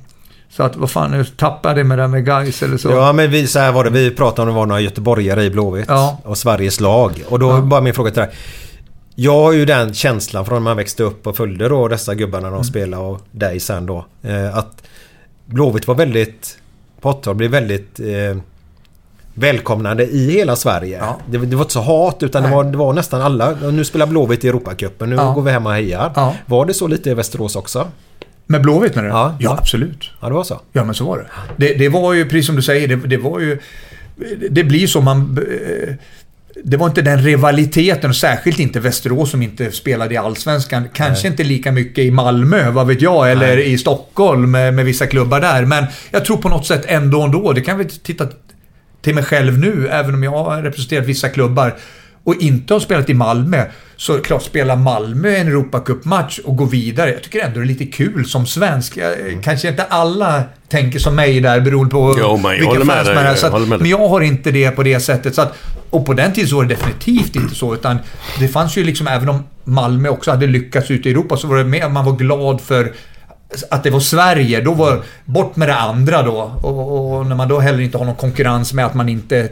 Så 0.50 0.64
att 0.64 0.76
vad 0.76 0.92
fan, 0.92 1.12
nu 1.12 1.26
tappade 1.26 1.80
det 1.80 1.84
med 1.84 2.00
det 2.00 2.08
med 2.08 2.26
guys 2.26 2.64
eller 2.64 2.78
så. 2.78 2.90
Ja 2.90 3.14
men 3.14 3.32
vi, 3.32 3.48
så 3.48 3.60
här 3.60 3.72
var 3.72 3.84
det. 3.84 3.90
Vi 3.90 4.12
pratade 4.12 4.42
om 4.42 4.48
det 4.48 4.60
var 4.60 4.66
några 4.66 4.82
göteborgare 4.82 5.44
i 5.44 5.50
Blåvitt. 5.50 5.86
Ja. 5.88 6.22
Och 6.24 6.38
Sveriges 6.38 6.80
lag. 6.80 7.24
Och 7.28 7.40
då 7.40 7.50
Ja. 7.50 7.62
bara 7.62 7.82
min 7.82 7.94
fråga 7.94 8.12
till 8.12 8.22
dig. 8.22 8.30
Jag 9.16 9.34
har 9.34 9.52
ju 9.54 9.66
den 9.66 9.94
känslan 9.94 10.46
från 10.46 10.56
när 10.56 10.62
man 10.70 10.78
växte 10.78 11.04
upp 11.04 11.28
och 11.28 11.38
följde 11.38 11.68
då 11.70 11.88
dessa 11.88 12.16
gubbarna 12.16 12.50
när 12.50 12.56
de 12.56 12.64
spelade 12.64 13.04
och 13.04 13.22
dig 13.32 13.60
sen 13.60 13.86
då. 13.86 14.06
Eh, 14.22 14.58
att 14.58 14.84
Blåvitt 15.46 15.88
var 15.88 15.96
väldigt... 15.96 16.58
På 17.02 17.10
80 17.10 17.34
blev 17.34 17.52
väldigt... 17.52 18.00
Eh, 18.00 18.38
välkomnande 19.40 20.04
i 20.06 20.32
hela 20.32 20.56
Sverige. 20.56 20.98
Ja. 20.98 21.20
Det, 21.30 21.38
det 21.38 21.56
var 21.56 21.64
inte 21.64 21.74
så 21.74 21.82
hat 21.82 22.24
utan 22.24 22.42
det 22.44 22.48
Nej. 22.50 22.56
var, 22.58 22.64
det 22.64 22.78
var 22.78 22.94
nästan 22.94 23.22
alla. 23.22 23.52
Nu 23.72 23.86
spelar 23.86 24.08
Blåvitt 24.08 24.44
i 24.46 24.48
Europacupen. 24.48 25.10
Nu 25.10 25.16
Ja. 25.16 25.32
går 25.34 25.42
vi 25.42 25.52
hem 25.52 25.66
och 25.66 25.74
hejar. 25.74 26.12
Ja. 26.16 26.36
Var 26.46 26.66
det 26.66 26.74
så 26.74 26.88
lite 26.88 27.10
i 27.10 27.14
Västerås 27.14 27.56
också? 27.56 27.88
Med 28.48 28.62
Blåvitt 28.62 28.96
menar 28.96 29.08
du? 29.10 29.14
Ja. 29.14 29.36
ja, 29.40 29.58
absolut. 29.60 30.10
Ja 30.22 30.28
det 30.28 30.34
var 30.34 30.44
så. 30.44 30.60
Ja, 30.74 30.84
men 30.84 30.96
så 30.96 31.06
var 31.06 31.18
det. 31.18 31.26
Det, 31.58 31.74
det 31.74 31.90
var 31.90 32.14
ju, 32.14 32.24
precis 32.26 32.46
som 32.46 32.56
du 32.56 32.62
säger, 32.62 32.88
det, 32.88 32.96
det 32.96 33.18
var 33.18 33.40
ju... 33.40 33.60
Det 34.50 34.64
blir 34.64 34.88
så 34.88 35.02
man... 35.02 35.38
eh, 35.88 35.94
det 36.64 36.78
var 36.78 36.88
inte 36.88 37.02
den 37.02 37.22
rivaliteten, 37.22 38.14
särskilt 38.14 38.60
inte 38.60 38.80
Västerås 38.80 39.32
som 39.32 39.42
inte 39.42 39.72
spelade 39.72 40.14
i 40.14 40.18
Allsvenskan. 40.18 40.88
Kanske 40.94 41.28
inte 41.28 41.44
lika 41.44 41.72
mycket 41.72 42.04
i 42.06 42.12
Malmö, 42.12 42.70
vad 42.72 42.88
vet 42.88 43.02
jag, 43.02 43.32
eller 43.32 43.58
i 43.58 43.78
Stockholm 43.78 44.52
med, 44.52 44.74
med 44.74 44.86
vissa 44.86 45.08
klubbar 45.08 45.40
där. 45.42 45.66
Men 45.66 45.86
jag 46.12 46.26
tror 46.26 46.38
på 46.38 46.50
något 46.50 46.66
sätt 46.68 46.84
ändå 46.88 47.22
ändå, 47.22 47.54
det 47.54 47.62
kan 47.62 47.78
vi 47.78 47.86
titta 47.86 48.28
till 49.02 49.16
mig 49.16 49.24
själv 49.24 49.60
nu, 49.60 49.88
även 49.88 50.14
om 50.14 50.24
jag 50.24 50.32
har 50.44 50.62
representerat 50.62 51.06
vissa 51.06 51.30
klubbar 51.30 51.76
och 52.24 52.36
inte 52.40 52.74
har 52.74 52.80
spelat 52.80 53.10
i 53.10 53.14
Malmö, 53.14 53.66
så 53.96 54.20
klart 54.20 54.44
spela 54.44 54.76
Malmö 54.76 55.36
en 55.36 55.48
Europacup-match 55.48 56.40
och 56.40 56.56
gå 56.56 56.66
vidare. 56.66 57.12
Jag 57.12 57.24
tycker 57.24 57.40
ändå 57.40 57.60
det 57.60 57.66
är 57.66 57.68
lite 57.68 57.86
kul 57.86 58.26
som 58.26 58.46
svensk. 58.46 58.98
Jag, 58.98 59.20
Mm. 59.20 59.42
Kanske 59.42 59.70
inte 59.70 59.84
alla 59.84 60.44
tänker 60.70 61.00
som 61.00 61.16
mig 61.16 61.40
där 61.40 61.62
beroende 61.62 61.92
på 61.92 62.16
Jo, 62.20 62.38
men 62.38 62.52
vilka 62.52 62.86
fans 62.86 63.08
man 63.08 63.18
är. 63.18 63.74
att, 63.74 63.82
men 63.82 63.90
jag 63.90 64.08
har 64.10 64.22
inte 64.22 64.52
det 64.52 64.72
på 64.72 64.84
det 64.84 65.00
sättet. 65.00 65.36
Så 65.36 65.42
att, 65.42 65.58
och 65.90 66.06
på 66.06 66.14
den 66.14 66.34
tiden 66.34 66.50
så 66.50 66.56
var 66.56 66.64
det 66.64 66.70
definitivt 66.76 67.36
inte 67.36 67.56
så. 67.56 67.74
Utan 67.74 67.98
det 68.40 68.48
fanns 68.48 68.78
ju 68.78 68.84
liksom, 68.84 69.08
även 69.08 69.30
om 69.30 69.44
Malmö 69.64 70.10
också 70.10 70.32
hade 70.32 70.48
lyckats 70.48 70.92
ute 70.92 71.10
i 71.10 71.12
Europa, 71.12 71.38
så 71.38 71.48
var 71.48 71.58
det 71.58 71.64
mer 71.64 71.90
man 71.90 72.06
var 72.06 72.14
glad 72.14 72.62
för 72.62 72.94
att 73.70 73.84
det 73.84 73.90
var 73.90 74.00
Sverige, 74.00 74.62
då 74.62 74.74
var 74.74 75.04
bort 75.26 75.56
med 75.56 75.68
det 75.70 75.76
andra 75.76 76.24
då. 76.24 76.52
Och, 76.64 77.18
och 77.18 77.26
när 77.26 77.36
man 77.36 77.48
då 77.48 77.60
heller 77.60 77.80
inte 77.80 77.98
har 77.98 78.06
någon 78.06 78.16
konkurrens 78.16 78.74
med 78.74 78.86
att 78.86 78.94
man 78.94 79.10
inte 79.10 79.50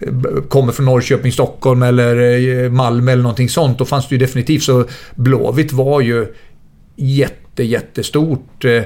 eh, 0.00 0.42
kommer 0.48 0.72
från 0.72 0.86
Norrköping, 0.86 1.32
Stockholm 1.32 1.82
eller 1.82 2.16
eh, 2.64 2.70
Malmö 2.70 3.12
eller 3.12 3.22
någonting 3.22 3.48
sånt. 3.48 3.78
Då 3.78 3.84
fanns 3.84 4.08
det 4.08 4.14
ju 4.14 4.18
definitivt 4.18 4.62
så 4.62 4.84
Blåvitt 5.14 5.72
var 5.72 6.00
ju 6.00 6.34
jätte, 6.96 7.43
jättestort 7.62 8.64
eh, 8.64 8.82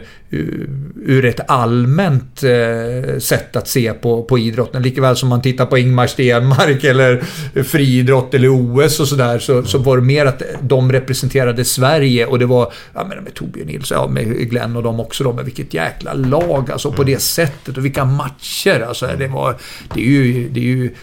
ur 1.05 1.25
ett 1.25 1.51
allmänt 1.51 2.43
eh, 2.43 3.19
sätt 3.19 3.57
att 3.57 3.69
se 3.69 3.93
på, 3.93 4.23
på 4.23 4.39
idrotten. 4.39 4.83
Likaväl 4.83 5.17
som 5.17 5.29
man 5.29 5.43
tittar 5.43 5.67
på 5.67 5.79
Ingmar 5.79 6.07
Stenmark 6.07 6.85
eller 6.85 7.23
friidrott 7.63 8.35
eller 8.35 8.49
OS 8.49 9.01
och 9.01 9.09
sådär 9.09 9.39
så, 9.39 9.63
så 9.63 9.79
var 9.79 9.97
det 9.97 10.03
mer 10.03 10.27
att 10.27 10.43
de 10.61 10.93
representerade 10.93 11.65
Sverige 11.65 12.27
och 12.27 12.39
det 12.39 12.47
var, 12.47 12.73
ja 12.95 13.05
men 13.09 13.25
med 13.25 13.35
Torbjörn 13.35 13.67
Nilsson, 13.67 13.99
ja 13.99 14.09
med 14.09 14.51
Glenn 14.51 14.77
och 14.77 14.83
dem 14.83 15.01
också 15.01 15.25
då, 15.25 15.33
men 15.33 15.45
vilket 15.45 15.75
jäkla 15.75 16.13
lag 16.15 16.71
alltså 16.71 16.93
på 16.93 17.05
det 17.05 17.23
sättet 17.23 17.77
och 17.77 17.85
vilka 17.85 18.05
matcher 18.05 18.81
alltså. 18.81 19.11
Det 19.19 19.29
var, 19.29 19.57
det 19.95 20.01
är 20.01 20.05
ju, 20.05 20.49
det 20.49 20.61
är 20.61 20.65
ju, 20.65 20.95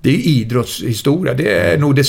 det 0.00 0.08
är 0.08 0.12
ju 0.12 0.22
idrottshistoria. 0.22 1.34
Det 1.34 1.58
är 1.58 1.78
nog 1.78 1.96
det, 1.96 2.06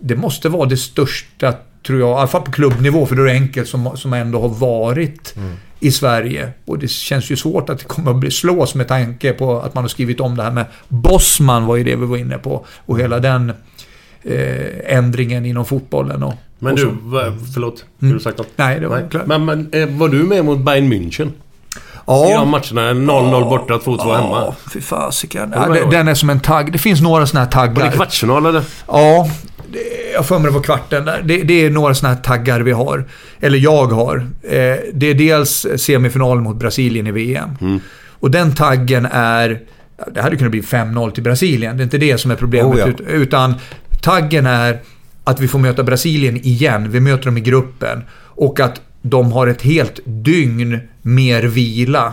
det 0.00 0.16
måste 0.16 0.48
vara 0.48 0.68
det 0.68 0.76
största 0.76 1.54
tror 1.86 2.00
jag, 2.00 2.08
i 2.08 2.12
alla 2.12 2.26
fall 2.26 2.42
på 2.42 2.52
klubbnivå, 2.52 3.06
för 3.06 3.16
då 3.16 3.22
är 3.22 3.26
det 3.26 3.32
enkelt, 3.32 3.68
som, 3.68 3.96
som 3.96 4.12
ändå 4.12 4.40
har 4.40 4.48
varit 4.48 5.34
i 5.80 5.90
Sverige. 5.90 6.50
Och 6.64 6.78
det 6.78 6.88
känns 6.88 7.30
ju 7.30 7.36
svårt 7.36 7.70
att 7.70 7.78
det 7.78 7.84
kommer 7.84 8.10
att 8.10 8.16
bli 8.16 8.30
slås 8.30 8.74
med 8.74 8.88
tanke 8.88 9.32
på 9.32 9.60
att 9.60 9.74
man 9.74 9.84
har 9.84 9.88
skrivit 9.88 10.20
om 10.20 10.36
det 10.36 10.42
här 10.42 10.50
med 10.50 10.64
Bosman, 10.88 11.66
var 11.66 11.76
ju 11.76 11.84
det 11.84 11.96
vi 11.96 12.06
var 12.06 12.16
inne 12.16 12.38
på. 12.38 12.66
Och 12.86 13.00
hela 13.00 13.18
den 13.18 13.52
eh, 14.22 14.96
ändringen 14.96 15.46
inom 15.46 15.64
fotbollen. 15.64 16.22
Och, 16.22 16.34
Men 16.58 16.72
och 16.72 16.78
du. 16.78 16.88
Mm. 16.88 17.46
förlåt. 17.54 17.84
Har 18.00 18.08
du 18.08 18.20
sagt 18.20 18.38
något? 18.38 18.48
Nej, 18.56 18.80
det 18.80 18.88
var 18.88 19.08
klart. 19.10 19.26
Men, 19.26 19.44
men 19.44 19.68
eh, 19.72 19.88
var 19.88 20.08
du 20.08 20.22
med 20.22 20.44
mot 20.44 20.58
Bayern 20.58 20.92
München? 20.92 21.30
Ja. 22.06 22.30
I 22.30 22.32
de 22.32 22.48
matcherna? 22.48 22.92
0-0 22.92 23.48
borta, 23.48 23.74
2-2 23.74 24.16
hemma. 24.16 24.40
Ja, 24.40 24.54
fy 24.72 24.80
fasiken. 24.80 25.50
Det 25.50 25.56
Ja, 25.56 25.90
den, 25.90 26.08
är 26.08 26.14
som 26.14 26.30
en 26.30 26.40
tagg. 26.40 26.72
Det 26.72 26.78
finns 26.78 27.00
några 27.00 27.26
såna 27.26 27.40
här 27.40 27.50
taggar. 27.50 27.74
Var 27.74 27.90
det 27.90 27.96
kvartsfinal 27.96 28.46
eller? 28.46 28.64
Ja, 28.88 29.28
det, 29.55 29.55
jag 30.14 30.26
för 30.26 30.38
mig 30.38 30.46
det 30.48 30.54
var 30.54 30.62
kvarten 30.62 31.04
där. 31.04 31.22
Det, 31.24 31.42
det 31.42 31.64
är 31.66 31.70
några 31.70 31.94
såna 31.94 32.14
här 32.14 32.20
taggar 32.22 32.60
vi 32.60 32.72
har. 32.72 33.04
Eller 33.40 33.58
jag 33.58 33.86
har. 33.86 34.16
Eh, 34.42 34.76
det 34.92 35.06
är 35.06 35.14
dels 35.14 35.66
semifinal 35.76 36.40
mot 36.40 36.56
Brasilien 36.56 37.06
i 37.06 37.10
VM. 37.10 37.50
Mm. 37.60 37.80
Och 38.10 38.30
den 38.30 38.54
taggen 38.54 39.08
är... 39.12 39.60
Det 40.14 40.20
hade 40.22 40.36
kunnat 40.36 40.50
bli 40.50 40.60
5-0 40.60 41.10
till 41.10 41.22
Brasilien. 41.22 41.76
Det 41.76 41.82
är 41.82 41.84
inte 41.84 41.98
det 41.98 42.18
som 42.18 42.30
är 42.30 42.36
problemet. 42.36 42.74
Oh 42.74 42.78
ja. 42.80 42.86
ut- 42.86 43.00
Utan 43.08 43.54
taggen 44.02 44.46
är 44.46 44.80
att 45.24 45.40
vi 45.40 45.48
får 45.48 45.58
möta 45.58 45.82
Brasilien 45.82 46.36
igen. 46.36 46.90
Vi 46.90 47.00
möter 47.00 47.24
dem 47.24 47.38
i 47.38 47.40
gruppen. 47.40 48.02
Och 48.18 48.60
att 48.60 48.80
de 49.02 49.32
har 49.32 49.46
ett 49.46 49.62
helt 49.62 50.00
dygn 50.04 50.78
mer 51.02 51.42
vila. 51.42 52.12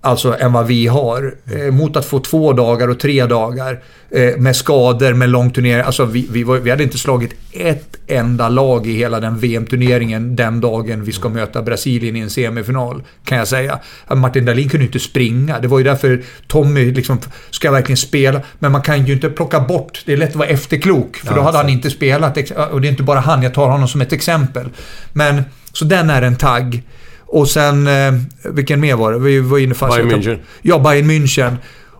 Alltså 0.00 0.36
än 0.38 0.52
vad 0.52 0.66
vi 0.66 0.86
har. 0.86 1.34
Eh, 1.52 1.72
mot 1.72 1.96
att 1.96 2.04
få 2.04 2.20
två 2.20 2.52
dagar 2.52 2.88
och 2.88 3.00
tre 3.00 3.26
dagar. 3.26 3.80
Eh, 4.10 4.36
med 4.36 4.56
skador, 4.56 5.14
med 5.14 5.28
lång 5.28 5.50
turnering. 5.50 5.84
Alltså 5.84 6.04
vi, 6.04 6.28
vi, 6.30 6.42
var, 6.42 6.58
vi 6.58 6.70
hade 6.70 6.82
inte 6.82 6.98
slagit 6.98 7.34
ett 7.52 7.96
enda 8.06 8.48
lag 8.48 8.86
i 8.86 8.92
hela 8.92 9.20
den 9.20 9.38
VM-turneringen 9.38 10.36
den 10.36 10.60
dagen 10.60 11.04
vi 11.04 11.12
ska 11.12 11.28
möta 11.28 11.62
Brasilien 11.62 12.16
i 12.16 12.20
en 12.20 12.30
semifinal. 12.30 13.02
Kan 13.24 13.38
jag 13.38 13.48
säga. 13.48 13.78
Martin 14.14 14.44
Dahlin 14.44 14.68
kunde 14.68 14.86
inte 14.86 14.98
springa. 14.98 15.58
Det 15.58 15.68
var 15.68 15.78
ju 15.78 15.84
därför 15.84 16.22
Tommy 16.46 16.92
liksom, 16.92 17.18
ska 17.50 17.66
jag 17.66 17.72
verkligen 17.72 17.96
spela? 17.96 18.40
Men 18.58 18.72
man 18.72 18.82
kan 18.82 19.06
ju 19.06 19.12
inte 19.12 19.30
plocka 19.30 19.60
bort. 19.60 20.02
Det 20.06 20.12
är 20.12 20.16
lätt 20.16 20.30
att 20.30 20.36
vara 20.36 20.48
efterklok. 20.48 21.16
För 21.16 21.34
då 21.34 21.40
hade 21.40 21.58
han 21.58 21.68
inte 21.68 21.90
spelat. 21.90 22.50
Och 22.70 22.80
det 22.80 22.88
är 22.88 22.90
inte 22.90 23.02
bara 23.02 23.20
han, 23.20 23.42
jag 23.42 23.54
tar 23.54 23.68
honom 23.68 23.88
som 23.88 24.00
ett 24.00 24.12
exempel. 24.12 24.68
Men, 25.12 25.42
så 25.72 25.84
den 25.84 26.10
är 26.10 26.22
en 26.22 26.36
tagg. 26.36 26.82
Och 27.28 27.48
sen, 27.48 27.86
eh, 27.86 28.12
vilken 28.44 28.80
mer 28.80 28.96
var 28.96 29.12
det? 29.12 29.18
Vi 29.18 29.40
var 29.40 29.58
inne 29.58 29.74
fast 29.74 29.96
Bayern 29.96 30.10
München. 30.10 30.38
Ja, 30.62 30.78
Bayern 30.78 31.10
München. 31.10 31.56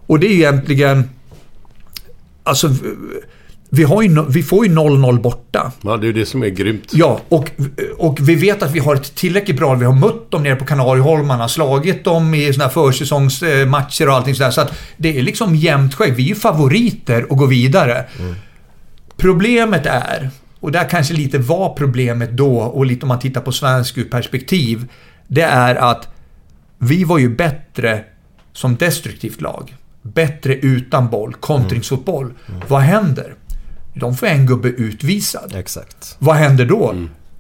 Och 0.07 0.19
det 0.21 0.27
är 0.27 0.33
egentligen... 0.33 1.11
Alltså, 2.43 2.71
vi, 3.71 3.85
har 3.85 4.03
ju, 4.03 4.25
vi 4.29 4.43
får 4.43 4.67
ju 4.67 4.75
0-0 4.75 5.21
borta. 5.21 5.73
Ja, 5.83 5.97
det 5.97 6.05
är 6.05 6.07
ju 6.07 6.13
det 6.13 6.27
som 6.27 6.43
är 6.43 6.49
grymt. 6.49 6.93
Ja, 6.93 7.21
och, 7.29 7.51
och 7.97 8.19
vi 8.21 8.35
vet 8.35 8.63
att 8.63 8.71
vi 8.71 8.79
har 8.79 8.95
ett 8.95 9.15
tillräckligt 9.15 9.57
bra... 9.57 9.75
Vi 9.75 9.85
har 9.85 9.95
mött 9.95 10.31
dem 10.31 10.43
nere 10.43 10.57
på 10.57 10.65
Kanarieholmarna, 10.65 11.49
slagit 11.49 12.05
dem 12.05 12.35
i 12.35 12.53
såna 12.53 12.65
här 12.65 12.71
försäsongsmatcher 12.71 14.09
och 14.09 14.15
allting 14.15 14.35
sådär. 14.35 14.51
Så 14.51 14.61
att 14.61 14.79
det 14.97 15.19
är 15.19 15.23
liksom 15.23 15.55
jämnt 15.55 15.95
skägg. 15.95 16.15
Vi 16.15 16.23
är 16.23 16.29
ju 16.29 16.35
favoriter 16.35 17.27
att 17.31 17.39
gå 17.39 17.47
vidare. 17.47 18.05
Problemet 19.17 19.87
är, 19.87 20.31
och 20.61 20.73
där 20.73 20.89
kanske 20.89 21.15
lite 21.15 21.39
var 21.39 21.75
problemet 21.75 22.31
då 22.31 22.59
och 22.59 22.87
lite 22.87 23.03
om 23.03 23.09
man 23.09 23.19
tittar 23.19 23.41
på 23.41 23.53
svensk 23.53 23.99
ur 23.99 24.05
perspektiv. 24.05 24.89
Det 25.29 25.43
är 25.43 25.75
att 25.75 26.09
vi 26.79 27.05
var 27.05 27.19
ju 27.19 27.29
bättre 27.29 28.05
som 28.53 28.77
destruktivt 28.77 29.41
lag. 29.41 29.77
Bättre 30.03 30.55
utan 30.55 31.11
boll, 31.11 31.35
kontringsfotboll. 31.35 32.33
Vad 32.69 32.81
händer? 32.81 33.35
De 33.95 34.17
får 34.17 34.27
en 34.27 34.47
gubbe 34.47 34.69
utvisad. 34.69 35.55
Exakt. 35.55 36.17
Vad 36.19 36.37
händer 36.37 36.67
då? 36.67 36.95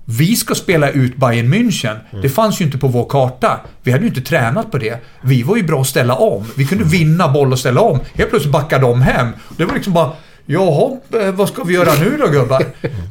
Vi 0.04 0.36
ska 0.36 0.54
spela 0.54 0.90
ut 0.90 1.16
Bayern 1.16 1.54
München. 1.54 1.96
Det 2.22 2.28
fanns 2.28 2.60
ju 2.60 2.64
inte 2.64 2.78
på 2.78 2.88
vår 2.88 3.08
karta. 3.08 3.60
Vi 3.82 3.90
hade 3.92 4.02
ju 4.04 4.08
inte 4.08 4.20
tränat 4.20 4.70
på 4.70 4.78
det. 4.78 4.98
Vi 5.22 5.42
var 5.42 5.56
ju 5.56 5.62
bra 5.62 5.80
att 5.80 5.86
ställa 5.86 6.14
om. 6.14 6.44
Vi 6.56 6.66
kunde 6.66 6.84
vinna 6.84 7.28
boll 7.28 7.52
och 7.52 7.58
ställa 7.58 7.80
om. 7.80 8.00
Helt 8.14 8.30
plötsligt 8.30 8.52
backade 8.52 8.82
de 8.82 9.02
hem. 9.02 9.28
Det 9.56 9.64
var 9.64 9.74
liksom 9.74 9.92
bara... 9.92 10.12
Jaha, 10.50 10.96
eh, 11.20 11.32
vad 11.32 11.48
ska 11.48 11.64
vi 11.64 11.74
göra 11.74 11.94
nu 12.00 12.16
då 12.16 12.26
gubbar? 12.26 12.64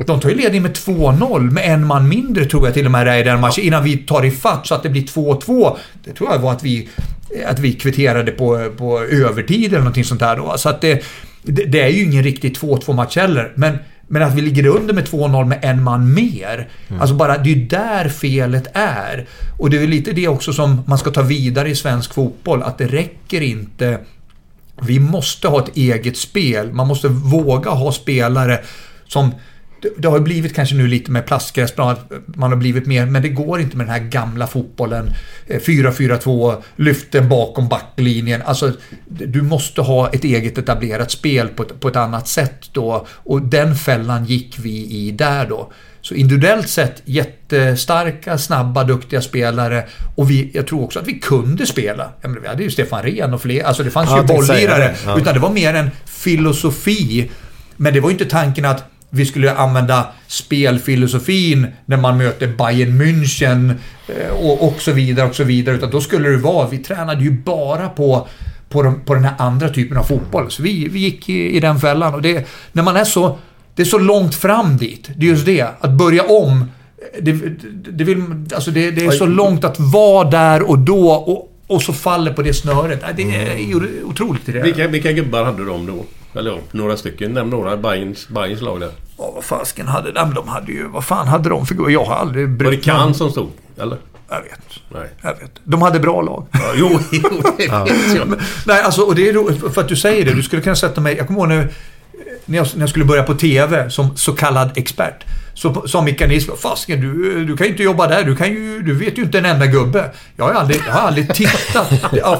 De 0.05 0.19
tar 0.19 0.29
ju 0.29 0.35
ledning 0.35 0.61
med 0.61 0.71
2-0 0.71 1.51
med 1.51 1.73
en 1.73 1.85
man 1.85 2.09
mindre 2.09 2.45
tror 2.45 2.65
jag 2.65 2.73
till 2.73 2.85
och 2.85 2.91
med 2.91 3.05
det 3.07 3.11
är 3.11 3.19
i 3.19 3.23
den 3.23 3.39
matchen 3.39 3.63
innan 3.63 3.83
vi 3.83 3.97
tar 3.97 4.25
ifatt 4.25 4.67
så 4.67 4.75
att 4.75 4.83
det 4.83 4.89
blir 4.89 5.03
2-2. 5.03 5.77
Det 6.03 6.13
tror 6.13 6.31
jag 6.31 6.39
var 6.39 6.51
att 6.51 6.63
vi, 6.63 6.89
att 7.47 7.59
vi 7.59 7.73
kvitterade 7.73 8.31
på, 8.31 8.71
på 8.77 8.99
övertid 9.01 9.65
eller 9.65 9.77
någonting 9.77 10.03
sånt 10.03 10.19
där 10.19 10.37
då. 10.37 10.53
Så 10.57 10.69
att 10.69 10.81
det, 10.81 11.03
det, 11.43 11.81
är 11.81 11.87
ju 11.87 12.03
ingen 12.03 12.23
riktig 12.23 12.57
2-2 12.57 12.93
match 12.93 13.17
heller. 13.17 13.51
Men, 13.55 13.77
men 14.07 14.21
att 14.21 14.35
vi 14.35 14.41
ligger 14.41 14.67
under 14.67 14.93
med 14.93 15.07
2-0 15.07 15.45
med 15.45 15.59
en 15.61 15.83
man 15.83 16.13
mer. 16.13 16.67
Alltså 16.99 17.15
bara, 17.15 17.37
det 17.37 17.49
är 17.49 17.55
ju 17.55 17.65
där 17.65 18.09
felet 18.09 18.67
är. 18.73 19.25
Och 19.59 19.69
det 19.69 19.77
är 19.77 19.87
lite 19.87 20.11
det 20.11 20.27
också 20.27 20.53
som 20.53 20.83
man 20.87 20.97
ska 20.97 21.11
ta 21.11 21.21
vidare 21.21 21.69
i 21.69 21.75
svensk 21.75 22.13
fotboll. 22.13 22.63
Att 22.63 22.77
det 22.77 22.87
räcker 22.87 23.41
inte 23.41 23.99
vi 24.81 24.99
måste 24.99 25.47
ha 25.47 25.63
ett 25.63 25.77
eget 25.77 26.17
spel. 26.17 26.73
Man 26.73 26.87
måste 26.87 27.07
våga 27.07 27.69
ha 27.71 27.91
spelare 27.91 28.59
som... 29.07 29.31
det- 29.97 30.07
har 30.07 30.17
ju 30.17 30.23
blivit 30.23 30.55
kanske 30.55 30.75
nu 30.75 30.87
lite 30.87 31.11
med 31.11 31.25
plastgräsplan, 31.25 31.89
att 31.89 32.11
man 32.35 32.51
har 32.51 32.57
blivit 32.57 32.85
mer, 32.85 33.05
men 33.05 33.21
det 33.21 33.29
går 33.29 33.59
inte 33.61 33.77
med 33.77 33.85
den 33.87 33.93
här 33.93 34.09
gamla 34.09 34.47
fotbollen. 34.47 35.09
Eh, 35.47 35.59
4-4-2, 35.59 36.61
lyften 36.75 37.29
bakom 37.29 37.67
backlinjen. 37.67 38.41
Alltså, 38.41 38.71
du 39.07 39.41
måste 39.41 39.81
ha 39.81 40.09
ett 40.09 40.23
eget 40.23 40.57
etablerat 40.57 41.11
spel 41.11 41.47
på 41.47 41.63
ett, 41.63 41.79
på 41.79 41.87
ett 41.87 41.95
annat 41.95 42.27
sätt 42.27 42.69
då. 42.71 43.07
Och 43.09 43.41
den 43.41 43.75
fällan 43.75 44.25
gick 44.25 44.59
vi 44.59 44.85
i 44.87 45.11
där 45.11 45.45
då. 45.49 45.71
Så 46.07 46.13
individuellt 46.13 46.69
sett 46.69 47.01
jättestarka, 47.05 48.37
snabba, 48.37 48.83
duktiga 48.83 49.21
spelare. 49.21 49.85
Och 50.15 50.31
vi, 50.31 50.51
jag 50.53 50.67
tror 50.67 50.83
också 50.83 50.99
att 50.99 51.07
vi 51.07 51.19
kunde 51.19 51.65
spela. 51.65 52.09
Jag 52.21 52.29
menar, 52.29 52.41
vi 52.41 52.47
hade 52.47 52.63
ju 52.63 52.71
Stefan 52.71 53.03
Rehn 53.03 53.33
och 53.33 53.41
fler. 53.41 53.63
Alltså 53.63 53.83
det 53.83 53.91
fanns 53.91 54.09
Ja, 54.09 54.59
ju 54.59 54.67
det. 54.67 54.95
Ja. 55.05 55.17
Utan 55.17 55.33
det 55.33 55.39
var 55.39 55.49
mer 55.49 55.73
en 55.73 55.89
filosofi. 56.05 57.29
Men 57.77 57.93
det 57.93 57.99
var 57.99 58.09
ju 58.09 58.13
inte 58.13 58.25
tanken 58.25 58.65
att 58.65 58.83
vi 59.09 59.25
skulle 59.25 59.53
använda 59.53 60.07
spelfilosofin 60.27 61.67
när 61.85 61.97
man 61.97 62.17
möter 62.17 62.47
Bayern 62.47 63.01
München 63.01 63.73
eh, 64.07 64.29
och, 64.29 64.67
och 64.67 64.81
så 64.81 64.91
vidare 64.91 65.29
och 65.29 65.35
så 65.35 65.43
vidare. 65.43 65.75
Utan 65.75 65.89
då 65.89 66.01
skulle 66.01 66.29
det 66.29 66.37
vara, 66.37 66.67
vi 66.67 66.77
tränade 66.77 67.23
ju 67.23 67.31
bara 67.31 67.89
på 67.89 68.27
på, 68.69 68.83
de, 68.83 69.01
på 69.01 69.13
den 69.13 69.23
här 69.23 69.33
andra 69.37 69.69
typen 69.69 69.97
av 69.97 70.03
fotboll. 70.03 70.51
Så 70.51 70.63
vi, 70.63 70.87
vi 70.87 70.99
gick 70.99 71.29
i, 71.29 71.57
i 71.57 71.59
den 71.59 71.79
fällan. 71.79 72.13
Och 72.13 72.21
det, 72.21 72.47
när 72.71 72.83
man 72.83 72.97
är 72.97 73.05
så... 73.05 73.37
Det 73.77 73.83
är 73.83 73.85
så 73.85 73.97
långt 73.97 74.35
fram 74.35 74.77
dit. 74.77 75.09
Det 75.15 75.25
är 75.25 75.29
just 75.29 75.45
det. 75.45 75.67
Att 75.79 75.91
börja 75.91 76.23
om. 76.23 76.65
Det, 77.21 77.31
det, 77.91 78.03
vill, 78.03 78.23
alltså 78.55 78.71
det, 78.71 78.91
det 78.91 79.05
är 79.05 79.11
så 79.11 79.25
långt 79.25 79.63
att 79.63 79.79
vara 79.79 80.29
där 80.29 80.69
och 80.69 80.79
då 80.79 81.11
och, 81.11 81.53
och 81.67 81.81
så 81.81 81.93
faller 81.93 82.33
på 82.33 82.41
det 82.41 82.53
snöret. 82.53 83.03
Det 83.15 83.23
är 83.23 84.03
otroligt. 84.03 84.45
Det. 84.45 84.61
Vilka, 84.61 84.87
vilka 84.87 85.11
gubbar 85.11 85.43
hade 85.43 85.65
de 85.65 85.85
då? 85.85 86.05
Eller 86.39 86.51
ja, 86.51 86.57
några 86.71 86.97
stycken. 86.97 87.33
Nämn 87.33 87.49
några. 87.49 87.77
Bayerns 87.77 88.29
lag 88.61 88.79
där. 88.79 88.91
Ja, 89.17 89.31
vad 89.35 89.43
fasken 89.43 89.87
hade 89.87 90.11
de? 90.11 90.33
De 90.33 90.47
hade 90.47 90.71
ju... 90.71 90.87
Vad 90.87 91.03
fan 91.03 91.27
hade 91.27 91.49
de 91.49 91.65
för... 91.65 91.89
Jag 91.89 92.05
har 92.05 92.15
aldrig 92.15 92.49
brytt 92.49 92.65
Var 92.65 92.71
det 92.71 92.83
Kahn 92.83 93.13
som 93.13 93.31
stod? 93.31 93.49
Eller? 93.77 93.97
Jag 94.29 94.41
vet. 94.41 94.59
Nej. 94.93 95.09
Jag 95.21 95.35
vet. 95.39 95.51
De 95.63 95.81
hade 95.81 95.99
bra 95.99 96.21
lag. 96.21 96.47
Ja, 96.51 96.71
jo, 96.75 96.99
jo, 97.11 97.29
det 97.57 97.67
vet 97.85 98.15
jag. 98.15 98.27
Nej, 98.65 98.81
alltså, 98.81 99.01
och 99.01 99.15
det 99.15 99.29
är 99.29 99.33
roligt 99.33 99.73
för 99.73 99.81
att 99.81 99.87
du 99.87 99.95
säger 99.95 100.25
det. 100.25 100.33
Du 100.33 100.43
skulle 100.43 100.61
kunna 100.61 100.75
sätta 100.75 101.01
mig... 101.01 101.17
Jag 101.17 101.27
kommer 101.27 101.39
ihåg 101.39 101.49
när, 101.49 101.69
när, 102.47 102.57
jag, 102.57 102.67
när 102.73 102.81
jag 102.81 102.89
skulle 102.89 103.05
börja 103.05 103.23
på 103.23 103.33
TV 103.33 103.89
som 103.89 104.17
så 104.17 104.33
kallad 104.33 104.77
expert. 104.77 105.23
Så 105.53 105.87
sa 105.87 106.01
Mikael 106.01 106.29
Nisberg, 106.29 106.57
fasken 106.57 107.01
du, 107.01 107.45
du 107.45 107.57
kan 107.57 107.67
ju 107.67 107.71
inte 107.71 107.83
jobba 107.83 108.07
där. 108.07 108.23
Du, 108.23 108.35
kan 108.35 108.49
ju, 108.49 108.81
du 108.81 108.93
vet 108.93 109.17
ju 109.17 109.21
inte 109.21 109.37
en 109.37 109.45
enda 109.45 109.65
gubbe. 109.65 110.11
Jag 110.35 110.45
har 110.45 110.53
aldrig, 110.53 110.81
jag 110.87 110.93
har 110.93 111.07
aldrig 111.07 111.33
tittat, 111.33 111.93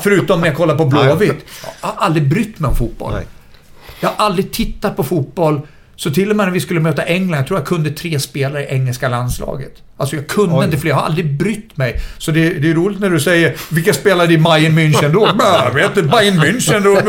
förutom 0.04 0.42
när 0.42 0.48
jag 0.48 0.58
kollar 0.58 0.76
på 0.76 0.86
Blåvitt. 0.86 1.46
Jag 1.82 1.88
har 1.88 2.06
aldrig 2.06 2.30
brytt 2.30 2.60
mig 2.60 2.70
om 2.70 2.76
fotboll. 2.76 3.14
Jag 4.00 4.10
har 4.10 4.26
aldrig 4.26 4.52
tittat 4.52 4.96
på 4.96 5.04
fotboll. 5.04 5.62
Så 6.00 6.12
till 6.12 6.30
och 6.30 6.36
med 6.36 6.46
när 6.46 6.54
vi 6.54 6.60
skulle 6.60 6.80
möta 6.80 7.04
England, 7.04 7.40
jag 7.40 7.48
tror 7.48 7.60
jag 7.60 7.68
kunde 7.68 7.90
tre 7.90 8.20
spelare 8.20 8.64
i 8.64 8.68
engelska 8.74 9.10
landslaget. 9.10 9.72
Alltså 10.00 10.16
jag 10.16 10.28
kunde 10.28 10.56
Oj. 10.56 10.66
inte 10.66 10.78
fler, 10.78 10.90
jag 10.92 10.96
har 10.98 11.04
aldrig 11.06 11.38
brytt 11.38 11.78
mig. 11.78 12.00
Så 12.18 12.32
det, 12.32 12.50
det 12.50 12.70
är 12.70 12.74
roligt 12.74 13.00
när 13.00 13.10
du 13.10 13.20
säger, 13.20 13.56
vilka 13.72 13.94
spelade 13.94 14.34
i 14.34 14.38
Bayern 14.38 14.80
München 14.80 15.12
då? 15.14 15.20
"Bah, 15.38 15.64
Jag 15.66 15.74
vet 15.74 15.98
inte, 15.98 16.02
Bayern 16.04 16.40
München 16.40 16.84
då? 16.84 17.02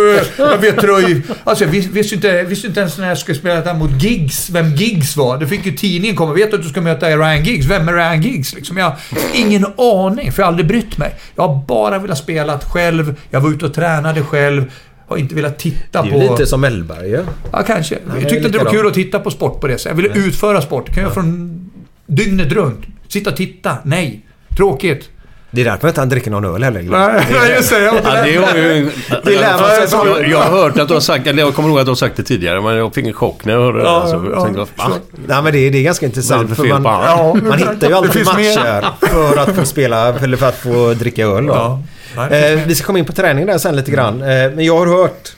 Jag 0.45 0.59
vet 0.59 0.77
Tröj... 0.81 1.23
Alltså 1.45 1.65
jag 1.65 1.71
vis- 1.73 1.87
visste 1.87 2.15
inte, 2.15 2.43
visste 2.43 2.67
inte 2.67 2.81
ens 2.81 2.99
när 2.99 3.09
jag 3.09 3.19
skulle 3.19 3.39
spela 3.39 3.61
där 3.61 3.75
mot 3.75 4.03
Giggs, 4.03 4.51
vem 4.51 4.75
Giggs 4.75 5.17
var. 5.17 5.39
Det 5.39 5.47
fick 5.47 5.67
ju 5.67 5.73
tidningen 5.73 6.17
komma. 6.17 6.33
Vet 6.33 6.51
du 6.51 6.57
att 6.57 6.63
du 6.63 6.69
ska 6.69 6.81
möta 6.81 7.09
Ryan 7.09 7.45
Giggs? 7.45 7.67
Vem 7.67 7.89
är 7.89 7.93
Ryan 7.93 8.23
Giggs? 8.23 8.55
Liksom 8.55 8.77
jag 8.77 8.85
har 8.85 8.97
ingen 9.35 9.67
aning, 9.79 10.33
för 10.33 10.43
jag 10.43 10.47
har 10.47 10.53
aldrig 10.53 10.67
brytt 10.69 10.99
mig. 10.99 11.15
Jag 11.37 11.49
har 11.49 11.65
bara 11.67 11.99
velat 11.99 12.19
spela 12.19 12.59
själv, 12.59 13.15
jag 13.31 13.41
var 13.41 13.51
ute 13.51 13.65
och 13.67 13.75
tränade 13.75 14.23
själv. 14.23 14.65
Har 15.09 15.17
inte 15.17 15.35
velat 15.35 15.59
titta 15.59 16.03
Det 16.03 16.09
är 16.09 16.13
på... 16.13 16.19
ju 16.23 16.31
lite 16.31 16.47
som 16.47 16.61
Mellberg 16.61 17.09
ju. 17.11 17.25
Ja, 17.53 17.63
kanske. 17.67 17.95
Är 17.95 18.01
Jag 18.21 18.29
tyckte 18.29 18.37
inte 18.37 18.59
det 18.59 18.65
var 18.65 18.71
kul 18.71 18.87
att 18.87 18.95
titta 18.95 19.19
på 19.19 19.31
sport 19.31 19.61
på 19.61 19.67
det 19.67 19.79
sättet. 19.79 19.99
Jag 19.99 20.03
ville 20.11 20.27
utföra 20.29 20.61
sport. 20.61 20.95
Kan 20.95 21.03
jag 21.03 21.15
från 21.15 21.71
dygnet 22.07 22.53
runt. 22.53 22.85
Sitta 23.09 23.31
och 23.31 23.37
titta. 23.37 23.77
Nej. 23.85 24.21
Tråkigt. 24.57 25.09
Det 25.51 25.61
är 25.61 25.65
därför 25.65 25.89
inte 25.89 26.01
han 26.01 26.09
dricker 26.09 26.31
någon 26.31 26.45
öl 26.45 26.63
heller. 26.63 26.83
Nej, 26.83 27.27
nej, 27.33 27.53
just 27.57 27.71
det. 27.71 27.83
Jag 27.85 27.95
Ja, 27.95 28.25
det 28.25 28.37
har 28.37 28.57
ju... 28.57 28.91
Jag, 29.25 30.29
jag 30.29 30.39
har 30.39 30.51
hört 30.63 30.79
att 30.79 30.89
du 30.89 30.95
har 30.95 31.01
sagt, 31.01 31.27
eller 31.27 31.43
jag 31.43 31.55
kommer 31.55 31.69
ihåg 31.69 31.79
att 31.79 31.87
du 31.87 31.91
har 31.91 31.97
sagt 31.97 32.17
det 32.17 32.23
tidigare, 32.23 32.61
men 32.61 32.77
jag 32.77 32.95
fick 32.95 33.07
en 33.07 33.13
chock 33.13 33.45
när 33.45 33.53
jag 33.53 33.61
hörde 33.61 33.79
Ja, 33.83 34.01
det. 34.05 34.09
Så 34.11 34.15
jag 34.15 34.33
ja, 34.33 34.45
tänkte, 34.45 34.61
va? 34.61 34.91
Nej 35.27 35.43
men 35.43 35.53
det, 35.53 35.59
är- 35.59 35.71
det 35.71 35.79
är 35.79 35.83
ganska 35.83 36.07
intressant. 36.07 36.57
för 36.57 36.65
man, 36.69 36.83
på? 36.83 36.89
Ja, 36.89 37.37
man 37.43 37.59
hittar 37.59 37.89
ju 37.89 37.95
alltid 37.95 38.25
matcher 38.27 38.85
för 39.07 39.37
att 39.37 39.57
få 39.57 39.65
spela, 39.65 40.09
eller 40.19 40.37
för 40.37 40.49
att 40.49 40.57
få 40.59 40.95
dricka 40.95 41.27
öl. 41.27 41.47
Då. 41.47 41.53
Ja. 41.55 41.83
Nej, 42.17 42.53
Eh, 42.55 42.67
vi 42.67 42.75
ska 42.75 42.87
komma 42.87 42.99
in 42.99 43.05
på 43.05 43.13
träning 43.13 43.47
där 43.47 43.59
sen 43.59 43.77
lite 43.77 43.91
grann. 43.91 44.23
Eh, 44.23 44.27
men 44.29 44.65
jag 44.65 44.79
har 44.79 44.87
hört... 44.87 45.33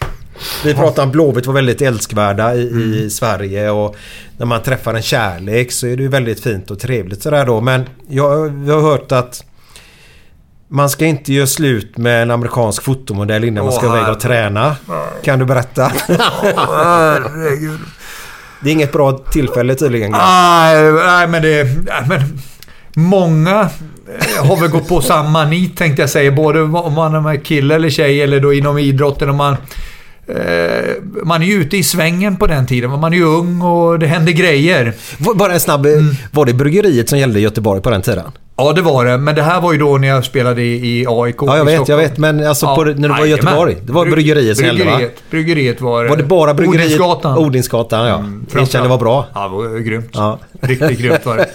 Vi 0.64 0.74
pratade 0.74 1.02
om 1.02 1.10
Blåvitt 1.12 1.46
var 1.46 1.54
väldigt 1.54 1.82
älskvärda 1.82 2.54
i, 2.54 2.68
Mm. 2.70 2.92
i 2.94 3.10
Sverige 3.10 3.70
och 3.70 3.96
när 4.36 4.46
man 4.46 4.62
träffar 4.62 4.94
en 4.94 5.02
kärlek 5.02 5.72
så 5.72 5.86
är 5.86 5.96
det 5.96 6.02
ju 6.02 6.08
väldigt 6.08 6.40
fint 6.42 6.70
och 6.70 6.78
trevligt 6.80 7.22
sådär 7.22 7.46
då. 7.46 7.60
Men 7.60 7.84
jag, 8.08 8.48
vi 8.64 8.70
har 8.72 8.80
hört 8.80 9.12
att 9.12 9.44
man 10.68 10.90
ska 10.90 11.06
inte 11.06 11.32
göra 11.32 11.46
slut 11.46 11.96
med 11.96 12.22
en 12.22 12.30
amerikansk 12.30 12.82
fotomodell 12.82 13.44
innan 13.44 13.64
man 13.64 13.72
ska 13.72 13.86
Åh, 13.88 13.96
iväg 13.98 14.08
och 14.12 14.20
träna. 14.20 14.76
Kan 15.24 15.38
du 15.38 15.44
berätta? 15.44 15.92
Herregud. 16.68 17.78
Det 18.60 18.70
är 18.70 18.72
inget 18.72 18.92
bra 18.92 19.12
tillfälle 19.12 19.74
tydligen. 19.74 20.10
Nej, 20.10 20.92
nej, 20.92 21.26
men 21.28 21.42
det... 21.42 21.64
Nej, 21.64 22.04
men 22.08 22.38
många 22.94 23.70
eh, 24.18 24.46
har 24.46 24.56
väl 24.60 24.70
gått 24.70 24.88
på 24.88 25.00
samma 25.00 25.44
nit 25.44 25.76
tänkte 25.76 26.02
jag 26.02 26.10
säga. 26.10 26.32
Både 26.32 26.62
om 26.62 26.94
man 26.94 27.26
är 27.26 27.36
kille 27.36 27.74
eller 27.74 27.90
tjej 27.90 28.22
eller 28.22 28.40
då 28.40 28.52
inom 28.52 28.78
idrotten. 28.78 29.30
Om 29.30 29.36
man, 29.36 29.56
eh, 30.26 30.94
man 31.24 31.42
är 31.42 31.46
ju 31.46 31.54
ute 31.54 31.76
i 31.76 31.82
svängen 31.82 32.36
på 32.36 32.46
den 32.46 32.66
tiden. 32.66 33.00
Man 33.00 33.12
är 33.12 33.16
ju 33.16 33.24
ung 33.24 33.62
och 33.62 33.98
det 33.98 34.06
händer 34.06 34.32
grejer. 34.32 34.94
Bara 35.34 35.52
en 35.52 35.60
snabb... 35.60 35.86
Var 36.30 36.46
det 36.46 36.54
bryggeriet 36.54 37.08
som 37.08 37.18
gällde 37.18 37.40
i 37.40 37.42
Göteborg 37.42 37.82
på 37.82 37.90
den 37.90 38.02
tiden? 38.02 38.32
Ja, 38.56 38.72
det 38.72 38.82
var 38.82 39.04
det. 39.04 39.18
Men 39.18 39.34
det 39.34 39.42
här 39.42 39.60
var 39.60 39.72
ju 39.72 39.78
då 39.78 39.98
när 39.98 40.08
jag 40.08 40.24
spelade 40.24 40.62
i, 40.62 41.00
i 41.00 41.06
AIK 41.08 41.36
Ja, 41.40 41.56
jag 41.56 41.64
vet, 41.64 41.88
jag 41.88 41.96
vet. 41.96 42.18
Men 42.18 42.46
alltså 42.46 42.66
på, 42.66 42.84
när 42.84 43.08
du 43.08 43.08
var 43.08 43.26
i. 43.26 43.30
Göteborg. 43.30 43.76
Det 43.82 43.92
var 43.92 44.04
Bry- 44.06 44.10
bryggeriet 44.10 44.56
som 44.56 44.66
gällde 44.66 44.84
va? 44.84 45.00
bryggeriet, 45.30 45.80
var 45.80 46.04
Var 46.04 46.16
det 46.16 46.22
bara 46.22 46.54
bryggeriet? 46.54 46.86
Odinsgatan. 46.86 47.38
Odinsgatan, 47.38 48.08
ja. 48.08 48.24
Erkänn, 48.60 48.82
det 48.82 48.88
var 48.88 48.98
bra. 48.98 49.26
Ja, 49.34 49.42
det 49.42 49.48
var 49.48 49.78
grymt. 49.78 50.10
Ja. 50.12 50.38
Riktigt 50.60 50.98
grymt 50.98 51.26
var 51.26 51.36
det. 51.36 51.46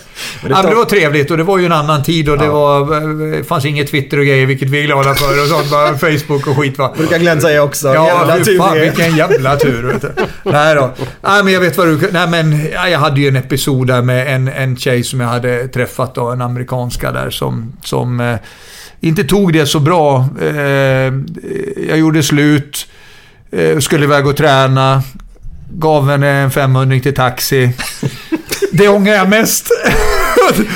Men 0.43 0.51
ja, 0.51 0.57
det 0.57 0.63
men 0.63 0.71
det 0.71 0.77
var 0.77 0.85
trevligt 0.85 1.31
och 1.31 1.37
det 1.37 1.43
var 1.43 1.57
ju 1.57 1.65
en 1.65 1.71
annan 1.71 2.03
tid 2.03 2.29
och 2.29 2.37
det 2.37 2.47
var, 2.47 3.01
det 3.37 3.43
fanns 3.43 3.65
inget 3.65 3.91
Twitter 3.91 4.19
och 4.19 4.25
grejer, 4.25 4.45
vilket 4.45 4.69
vi 4.69 4.79
är 4.79 4.85
glada 4.85 5.13
för. 5.13 5.41
Och 5.41 5.47
sånt, 5.47 5.71
bara 5.71 5.97
Facebook 5.97 6.47
och 6.47 6.57
skit 6.57 6.77
va. 6.77 6.93
brukar 6.97 7.19
Glenn 7.19 7.41
säga 7.41 7.63
också. 7.63 7.87
Ja, 7.87 8.07
Jävla 8.07 8.45
tur 8.45 8.57
fan 8.57 8.75
det 8.75 8.81
vilken 8.81 9.15
jävla 9.17 9.55
tur. 9.55 9.83
Vet 9.83 10.01
du. 10.01 10.11
Nej 10.43 10.75
då. 10.75 10.89
Nej, 11.21 11.43
men 11.43 11.53
jag 11.53 11.61
vet 11.61 11.77
vad 11.77 11.87
du... 11.87 12.09
Nej, 12.11 12.27
men 12.27 12.67
ja, 12.73 12.89
jag 12.89 12.99
hade 12.99 13.21
ju 13.21 13.27
en 13.27 13.35
episod 13.35 13.87
där 13.87 14.01
med 14.01 14.35
en, 14.35 14.47
en 14.47 14.77
tjej 14.77 15.03
som 15.03 15.19
jag 15.19 15.27
hade 15.27 15.67
träffat 15.67 16.15
då, 16.15 16.27
en 16.27 16.41
amerikanska 16.95 17.11
där 17.11 17.29
som... 17.29 17.73
som 17.83 18.19
eh, 18.19 18.37
inte 19.01 19.23
tog 19.23 19.53
det 19.53 19.65
så 19.65 19.79
bra. 19.79 20.25
Eh, 20.41 21.13
jag 21.87 21.97
gjorde 21.97 22.23
slut. 22.23 22.87
Eh, 23.51 23.79
skulle 23.79 24.05
iväg 24.05 24.27
och 24.27 24.37
träna. 24.37 25.03
Gav 25.71 26.09
henne 26.09 26.27
en 26.27 26.51
500 26.51 26.99
till 26.99 27.13
taxi. 27.13 27.73
Det 28.71 28.87
ångrar 28.87 29.13
jag 29.13 29.29
mest. 29.29 29.67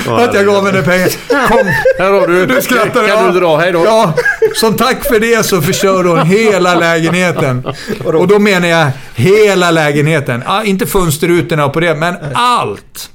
att 0.08 0.34
jag 0.34 0.46
gav 0.46 0.66
henne 0.66 0.82
pengar. 0.82 1.10
Kom. 1.48 1.68
Här 2.00 2.12
har 2.12 2.28
du. 2.28 2.46
Du 2.46 2.62
skrattar. 2.62 3.08
Kan 3.08 3.26
ja. 3.26 3.32
du 3.32 3.40
dra? 3.40 3.58
Hej 3.58 3.72
då. 3.72 3.86
Ja, 3.86 4.14
som 4.56 4.74
tack 4.74 5.08
för 5.08 5.20
det 5.20 5.46
så 5.46 5.62
förstörde 5.62 6.10
hon 6.10 6.28
hela 6.28 6.76
lägenheten. 6.76 7.68
Och 8.04 8.28
då 8.28 8.40
menar 8.40 8.68
jag 8.68 8.92
hela 9.16 9.72
lägenheten. 9.72 10.44
Ja, 10.46 10.64
inte 10.64 10.86
fönsterrutorna 10.86 11.70
på 11.70 11.80
det, 11.80 11.96
men 11.96 12.16
allt. 12.34 13.10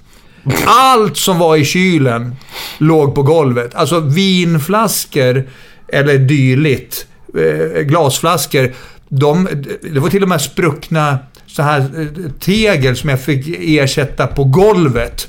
Allt 0.66 1.16
som 1.16 1.39
var 1.39 1.57
i 1.57 1.65
kylen 1.65 2.37
låg 2.79 3.15
på 3.15 3.23
golvet. 3.23 3.75
Alltså 3.75 4.01
vinflaskor 4.01 5.49
eller 5.89 6.19
dylikt. 6.19 7.07
Eh, 7.39 7.83
glasflaskor. 7.83 8.73
De, 9.09 9.49
det 9.83 10.01
var 10.01 10.09
till 10.09 10.23
och 10.23 10.29
med 10.29 10.41
spruckna 10.41 11.19
så 11.47 11.62
här 11.62 11.81
eh, 11.81 12.31
tegel 12.41 12.97
som 12.97 13.11
jag 13.11 13.21
fick 13.21 13.59
ersätta 13.61 14.27
på 14.27 14.45
golvet. 14.45 15.29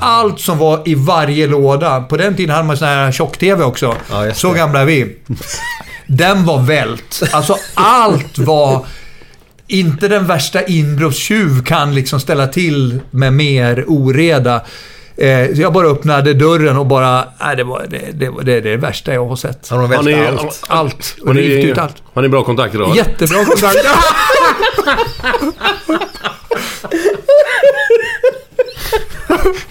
Allt 0.00 0.40
som 0.40 0.58
var 0.58 0.82
i 0.88 0.94
varje 0.94 1.46
låda. 1.46 2.00
På 2.00 2.16
den 2.16 2.36
tiden 2.36 2.54
hade 2.54 2.66
man 2.66 2.76
sån 2.76 2.88
här 2.88 3.12
tjock-TV 3.12 3.64
också. 3.64 3.94
Ja, 4.10 4.34
så 4.34 4.52
gamla 4.52 4.80
är 4.80 4.84
vi. 4.84 5.16
Den 6.06 6.44
var 6.44 6.62
vält. 6.62 7.22
Alltså 7.32 7.56
allt 7.74 8.38
var... 8.38 8.86
Inte 9.70 10.08
den 10.08 10.26
värsta 10.26 10.62
inbrottstjuv 10.62 11.62
kan 11.62 11.94
liksom 11.94 12.20
ställa 12.20 12.46
till 12.46 13.00
med 13.10 13.32
mer 13.32 13.84
oreda. 13.86 14.54
Eh, 15.16 15.54
så 15.54 15.60
jag 15.60 15.72
bara 15.72 15.86
öppnade 15.86 16.34
dörren 16.34 16.76
och 16.76 16.86
bara... 16.86 17.24
Nej, 17.40 17.56
det, 17.56 17.64
var, 17.64 17.86
det, 17.90 17.98
det, 18.12 18.32
det 18.42 18.52
är 18.52 18.60
det 18.60 18.76
värsta 18.76 19.14
jag 19.14 19.26
har 19.26 19.36
sett. 19.36 19.68
Har 19.68 19.78
de 19.78 19.90
vält 19.90 20.38
allt? 20.38 20.64
Allt. 20.68 21.16
har 21.26 21.34
ut 21.34 21.64
ni, 21.76 21.80
allt. 21.80 22.02
har 22.14 22.22
ni 22.22 22.28
bra 22.28 22.44
kontakt 22.44 22.74
idag? 22.74 22.96
Jättebra 22.96 23.44
kontakt. 23.44 23.78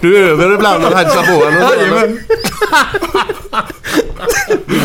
Du 0.00 0.16
är 0.16 0.22
över 0.22 0.54
ibland 0.54 0.84
och 0.84 0.92
hälsar 0.92 1.22
på 1.22 1.50
henne. 1.50 2.16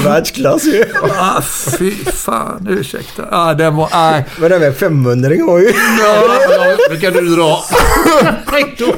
Världsklass 0.04 0.66
ju. 0.66 0.84
Ah, 1.20 1.42
fy 1.78 1.92
fan, 1.92 2.68
ursäkta. 2.70 3.28
Ah, 3.32 3.54
den 3.54 3.76
var... 3.76 3.90
Ah. 3.92 4.22
Men 4.40 4.50
den 4.50 4.62
med 4.62 4.76
500 4.76 5.30
var 5.48 5.60
ju... 5.60 5.74
Nu 6.90 7.00
kan 7.00 7.14
du 7.14 7.36
dra. 7.36 7.64
Hej 8.52 8.76
då. 8.78 8.94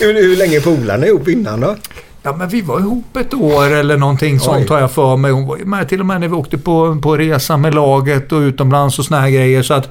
hur, 0.00 0.14
hur 0.14 0.36
länge 0.36 0.60
polarna 0.60 1.06
ihop 1.06 1.28
innan 1.28 1.60
då? 1.60 1.76
Ja, 2.22 2.36
men 2.36 2.48
vi 2.48 2.60
var 2.60 2.80
ihop 2.80 3.16
ett 3.16 3.34
år 3.34 3.72
eller 3.72 3.96
någonting 3.96 4.40
sånt 4.40 4.68
har 4.68 4.80
jag 4.80 4.90
för 4.90 5.16
mig. 5.16 5.30
Hon 5.30 5.46
var 5.46 5.56
ju 5.56 5.64
med 5.64 5.88
till 5.88 6.00
och 6.00 6.06
med 6.06 6.20
när 6.20 6.28
vi 6.28 6.34
åkte 6.34 6.58
på, 6.58 7.00
på 7.02 7.16
resa 7.16 7.56
med 7.56 7.74
laget 7.74 8.32
och 8.32 8.38
utomlands 8.38 8.98
och 8.98 9.04
såna 9.04 9.20
här 9.20 9.30
grejer. 9.30 9.62
Så 9.62 9.74
att, 9.74 9.88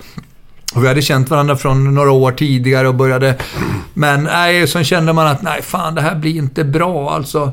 och 0.75 0.83
vi 0.83 0.87
hade 0.87 1.01
känt 1.01 1.29
varandra 1.29 1.55
från 1.55 1.95
några 1.95 2.11
år 2.11 2.31
tidigare 2.31 2.87
och 2.87 2.95
började... 2.95 3.35
Men 3.93 4.23
nej, 4.23 4.67
sen 4.67 4.83
kände 4.83 5.13
man 5.13 5.27
att 5.27 5.41
nej, 5.41 5.61
fan 5.61 5.95
det 5.95 6.01
här 6.01 6.15
blir 6.15 6.35
inte 6.35 6.63
bra 6.63 7.11
alltså. 7.11 7.51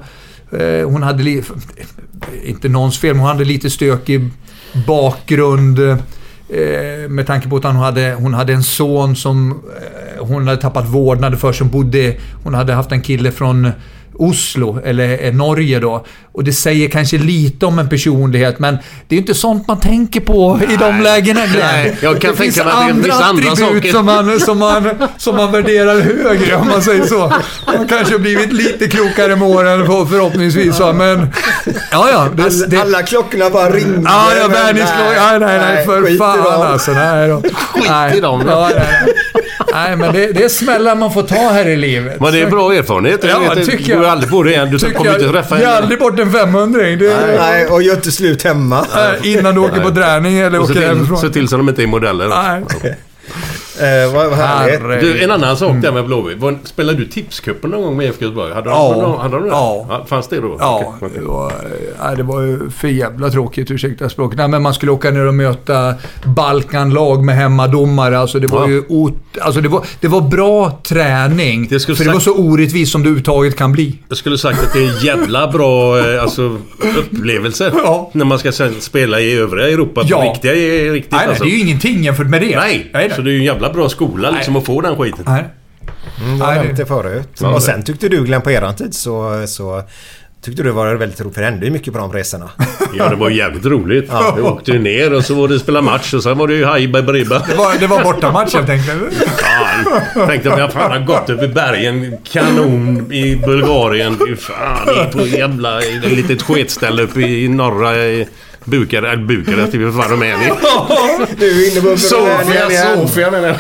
Eh, 0.53 0.89
hon 0.89 1.03
hade. 1.03 1.43
Inte 2.45 2.69
någons 2.69 2.99
fel, 2.99 3.15
men 3.15 3.21
hon 3.21 3.29
hade 3.29 3.45
lite 3.45 3.71
stökig 3.71 4.31
bakgrund. 4.87 5.79
Eh, 5.79 7.09
med 7.09 7.27
tanke 7.27 7.49
på 7.49 7.57
att 7.57 7.65
hon 7.65 7.77
hade, 7.77 8.17
hon 8.19 8.35
hade 8.35 8.53
en 8.53 8.63
son 8.63 9.17
som 9.17 9.51
eh, 9.51 10.27
hon 10.27 10.49
hade 10.49 10.61
tappat 10.61 10.89
vårdnad 10.89 11.41
för 11.41 11.53
som 11.53 11.69
bodde... 11.69 12.17
Hon 12.45 12.55
hade 12.55 12.73
haft 12.73 12.93
en 12.93 13.03
kille 13.03 13.33
från 13.33 13.71
Oslo, 14.19 14.81
eller 14.85 15.25
eh, 15.25 15.33
Norge 15.35 15.81
då. 15.81 16.05
Och 16.33 16.45
det 16.45 16.53
säger 16.53 16.89
kanske 16.89 17.19
lite 17.19 17.67
om 17.67 17.79
en 17.79 17.89
personlighet, 17.89 18.59
men 18.59 18.75
det 19.09 19.15
är 19.15 19.17
ju 19.17 19.21
inte 19.21 19.35
sånt 19.35 19.69
man 19.69 19.81
tänker 19.81 20.21
på 20.21 20.61
i 20.71 20.77
de 20.77 21.01
lägena. 21.01 21.41
Nej, 21.59 21.97
jag 22.01 22.21
kan 22.21 22.31
det 22.31 22.37
tänka 22.37 22.65
mig 22.65 22.73
att 22.73 22.89
det 22.97 23.03
finns 23.03 23.21
andra 23.21 23.57
saker. 23.57 23.93
Som 23.93 24.07
man, 24.07 24.41
som, 24.41 24.59
man, 24.59 24.91
som 25.19 25.37
man 25.37 25.53
värderar 25.53 26.01
högre, 26.01 26.57
om 26.57 26.69
man 26.69 26.83
säger 26.83 27.05
så. 27.05 27.33
Man 27.77 27.89
kanske 27.89 28.15
har 28.15 28.19
blivit 28.19 28.53
lite 28.53 28.89
klokare 28.89 29.37
med 29.37 29.49
åren 29.49 29.87
för- 29.87 30.05
förhoppningsvis, 30.07 30.81
va, 30.81 30.93
men... 30.93 31.29
Ja, 31.91 32.09
ja. 32.13 32.29
Det, 32.35 32.43
Alla, 32.43 32.67
det, 32.67 32.77
alla 32.77 33.03
klockorna 33.03 33.51
bara 33.51 33.71
ringde. 33.71 34.01
Ja, 34.05 34.27
ja, 34.37 34.43
men 34.43 34.53
värningsklockan. 34.53 35.15
Nej, 35.17 35.39
nej, 35.41 35.59
nej, 35.59 35.87
skit 35.87 36.19
för 36.19 36.43
fan 36.43 36.63
alltså. 36.63 36.91
Nej, 36.93 37.29
då. 37.29 37.43
Skit 37.75 38.17
i 38.17 38.21
dem. 38.21 38.45
Ja, 38.49 38.71
nej, 38.77 38.87
nej. 39.07 39.15
Nej, 39.77 39.97
men 39.97 40.13
det, 40.13 40.33
det 40.33 40.45
är 40.45 40.49
smällar 40.49 40.95
man 40.97 41.13
får 41.13 41.23
ta 41.23 41.35
här 41.35 41.69
i 41.69 41.77
livet. 41.77 42.21
Men 42.21 42.33
det 42.33 42.41
är 42.41 42.51
bra 42.51 42.73
erfarenhet. 42.75 43.21
Ja, 43.23 43.29
Jag 43.29 43.55
vet, 43.55 43.67
tycker 43.67 43.85
du 43.85 43.91
jag. 43.91 44.01
går 44.01 44.07
aldrig 44.09 44.31
på 44.31 44.43
det 44.43 44.51
igen. 44.51 44.71
Du 44.71 44.79
kommer 44.93 45.13
inte 45.15 45.29
träffa 45.29 45.59
Ge 45.59 45.65
en... 45.65 45.71
aldrig 45.73 45.99
bort 45.99 46.19
en 46.21 46.33
500 46.33 46.83
det 46.83 47.07
är, 47.13 47.39
Nej, 47.39 47.67
och 47.67 47.83
gör 47.83 47.95
inte 47.95 48.11
slut 48.13 48.43
hemma. 48.43 48.87
Nej, 48.95 49.33
Innan 49.33 49.55
du 49.55 49.61
åker 49.61 49.81
på 49.81 49.91
träning 49.91 50.39
eller 50.39 50.59
Och 50.59 50.65
åker 50.65 50.75
till, 50.75 50.83
hemifrån. 50.83 51.19
se 51.19 51.29
till 51.29 51.49
så 51.49 51.57
de 51.57 51.69
inte 51.69 51.83
är 51.83 51.87
modeller. 51.87 52.29
Nej. 52.29 52.97
Eh, 53.81 54.15
vad, 54.15 54.27
vad 54.31 54.39
härligt. 54.39 55.01
Du, 55.01 55.23
en 55.25 55.31
annan 55.31 55.57
sak 55.57 55.73
där 55.83 55.93
med 55.93 56.07
Blåvitt. 56.07 56.39
Spelade 56.65 56.99
du 56.99 57.05
tipscupen 57.07 57.71
någon 57.71 57.83
gång 57.83 57.97
med 57.97 58.07
IFK 58.07 58.25
Göteborg? 58.25 58.55
Hade 58.55 58.71
de, 58.71 58.73
Ja. 58.73 59.19
hade 59.23 59.35
de, 59.37 59.43
det? 59.43 59.49
Ja. 59.49 60.05
Fanns 60.09 60.29
det 60.29 60.41
då? 60.41 60.57
Ja, 60.61 60.95
okej. 60.97 61.09
det 61.15 61.25
var, 61.25 61.53
nej, 62.05 62.17
det 62.17 62.23
var 62.23 62.41
ju 62.43 62.71
för 62.71 62.89
jävla 62.89 63.31
tråkigt, 63.31 63.71
ursäkta 63.71 64.09
språket. 64.09 64.39
Nej, 64.39 64.49
men 64.49 64.63
man 64.63 64.75
skulle 64.75 64.93
åka 64.93 65.11
ner 65.11 65.27
och 65.27 65.35
möta 65.35 65.95
Balkanlag 66.25 67.25
med 67.25 67.37
hemmadomare. 67.37 68.19
Alltså 68.19 68.39
det 68.39 68.47
var 68.47 68.61
Ja. 68.61 68.69
ju 68.69 68.83
ot, 68.89 69.15
alltså 69.41 69.61
det 69.61 69.69
var, 69.69 69.85
det 70.01 70.09
var 70.09 70.21
bra 70.21 70.81
träning. 70.83 71.67
Det 71.71 71.79
för 71.87 72.05
det 72.05 72.11
var 72.11 72.13
sagt- 72.15 72.25
så 72.25 72.35
orättvist 72.35 72.93
som 72.93 73.03
det 73.03 73.07
överhuvudtaget 73.07 73.57
kan 73.57 73.73
bli. 73.73 73.99
Jag 74.09 74.19
skulle 74.19 74.39
sagt 74.39 74.63
att 74.63 74.73
det 74.73 74.79
är 74.85 74.89
en 74.89 75.05
jävla 75.05 75.49
bra 75.53 75.99
eh, 75.99 76.23
alltså, 76.23 76.59
upplevelse. 76.99 77.73
Ja. 77.87 78.11
När 78.15 78.25
man 78.25 78.39
ska 78.39 78.53
sen 78.53 78.75
spela 78.81 79.21
i 79.21 79.33
övriga 79.39 79.69
Europa. 79.69 80.03
Ja. 80.07 80.17
På 80.17 80.23
riktiga, 80.33 80.53
är 80.55 80.93
riktigt 80.93 81.13
Nej, 81.13 81.21
nej, 81.21 81.29
alltså. 81.29 81.45
det 81.45 81.51
är 81.51 81.53
ju 81.53 81.61
ingenting 81.61 82.03
jämfört 82.05 82.27
med 82.27 82.41
det. 82.43 82.57
Nej, 82.57 82.91
nej. 82.93 83.11
så 83.17 83.23
det 83.23 83.31
är 83.31 83.33
ju 83.33 83.39
en 83.39 83.45
jävla 83.45 83.66
bra 83.73 83.89
skola 83.89 84.31
liksom 84.31 84.57
att 84.57 84.65
få 84.67 84.81
den 84.81 84.97
skiten. 84.97 85.25
nej. 85.27 85.45
Mm, 86.25 86.39
jag 86.39 86.47
har 86.47 86.55
Nej, 86.55 86.65
nämnt 86.65 86.77
det- 86.79 86.87
förut. 86.87 87.29
Ja, 87.41 87.55
och 87.55 87.63
sen 87.63 87.83
tyckte 87.83 88.09
du 88.09 88.25
Glenn 88.25 88.43
på 88.43 88.51
eran 88.51 88.75
tid 88.77 88.95
så, 88.95 89.45
så 89.47 89.83
tyckte 90.45 90.63
du 90.63 90.69
det 90.69 90.75
var 90.75 90.95
väldigt 90.95 91.21
roligt 91.21 91.35
för 91.35 91.41
det 91.43 91.49
hände 91.51 91.67
ju 91.67 91.73
mycket 91.73 91.93
på 91.93 91.99
de 91.99 92.13
resorna. 92.13 92.51
Ja, 92.99 93.09
det 93.09 93.17
var 93.17 93.31
jävligt 93.31 93.67
roligt. 93.67 94.11
Vi 94.37 94.43
åkte 94.43 94.71
ju 94.73 94.79
ner 94.79 95.13
och 95.13 95.25
så 95.25 95.35
var 95.35 95.49
det 95.49 95.59
spela 95.59 95.81
match 95.83 96.15
och 96.15 96.23
sen 96.23 96.39
var 96.39 96.49
det 96.49 96.55
ju 96.55 96.65
hajba 96.65 97.03
bribba. 97.03 97.39
Det 97.49 97.55
var, 97.55 97.75
det 97.81 97.87
var 97.87 98.03
bortamatch 98.05 98.55
helt 98.55 98.69
enkelt. 98.69 99.15
Fan, 99.15 100.27
tänkte 100.29 100.53
att 100.53 100.59
jag 100.59 100.73
fan 100.73 100.91
har 100.91 100.99
gått 101.07 101.31
upp 101.31 101.43
i 101.43 101.49
bergen. 101.49 102.17
Kanon 102.33 103.13
i 103.13 103.37
Bulgarien. 103.37 104.17
Fy 104.29 104.37
Fan, 104.37 104.87
det 104.87 105.01
är 105.01 105.11
på 105.13 105.21
jävla... 105.27 105.79
Ett 105.83 106.13
litet 106.13 106.43
sketställe 106.43 107.03
uppe 107.03 107.21
i 107.21 107.49
norra... 107.49 107.97
eh, 108.05 108.27
Bukarest, 108.67 109.73
det 109.73 109.79
är 109.79 109.93
för 109.93 110.03
fan 110.03 110.11
Rumänien. 110.11 110.57
Du 111.39 111.67
är 111.67 111.73
inne 111.73 111.81
på 111.91 111.97
Sofia, 111.97 112.71
igen. 112.71 113.09
Sofia 113.09 113.31
menar 113.31 113.49
jag. 113.49 113.57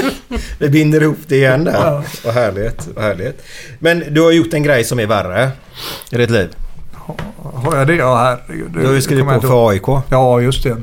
Vi 0.58 0.68
binder 0.68 1.02
ihop 1.02 1.18
det 1.26 1.36
igen 1.36 1.64
där. 1.64 2.02
Vad 2.24 2.34
härligt, 2.34 2.88
vad 2.94 3.04
härligt. 3.04 3.42
Men 3.78 4.04
du 4.14 4.20
har 4.22 4.32
gjort 4.32 4.54
en 4.54 4.62
grej 4.62 4.84
som 4.84 5.00
är 5.00 5.06
värre 5.06 5.50
i 6.10 6.16
ditt 6.16 6.30
liv. 6.30 6.48
Har 7.42 7.76
jag 7.76 7.86
det? 7.86 7.94
Ja, 7.94 8.16
herregud. 8.46 8.70
Du 8.80 8.86
har 8.86 8.92
ju 8.94 9.02
skrivit 9.02 9.24
på 9.26 9.40
för 9.40 9.68
AIK. 9.70 10.04
Ja, 10.10 10.40
just 10.40 10.62
det. 10.62 10.76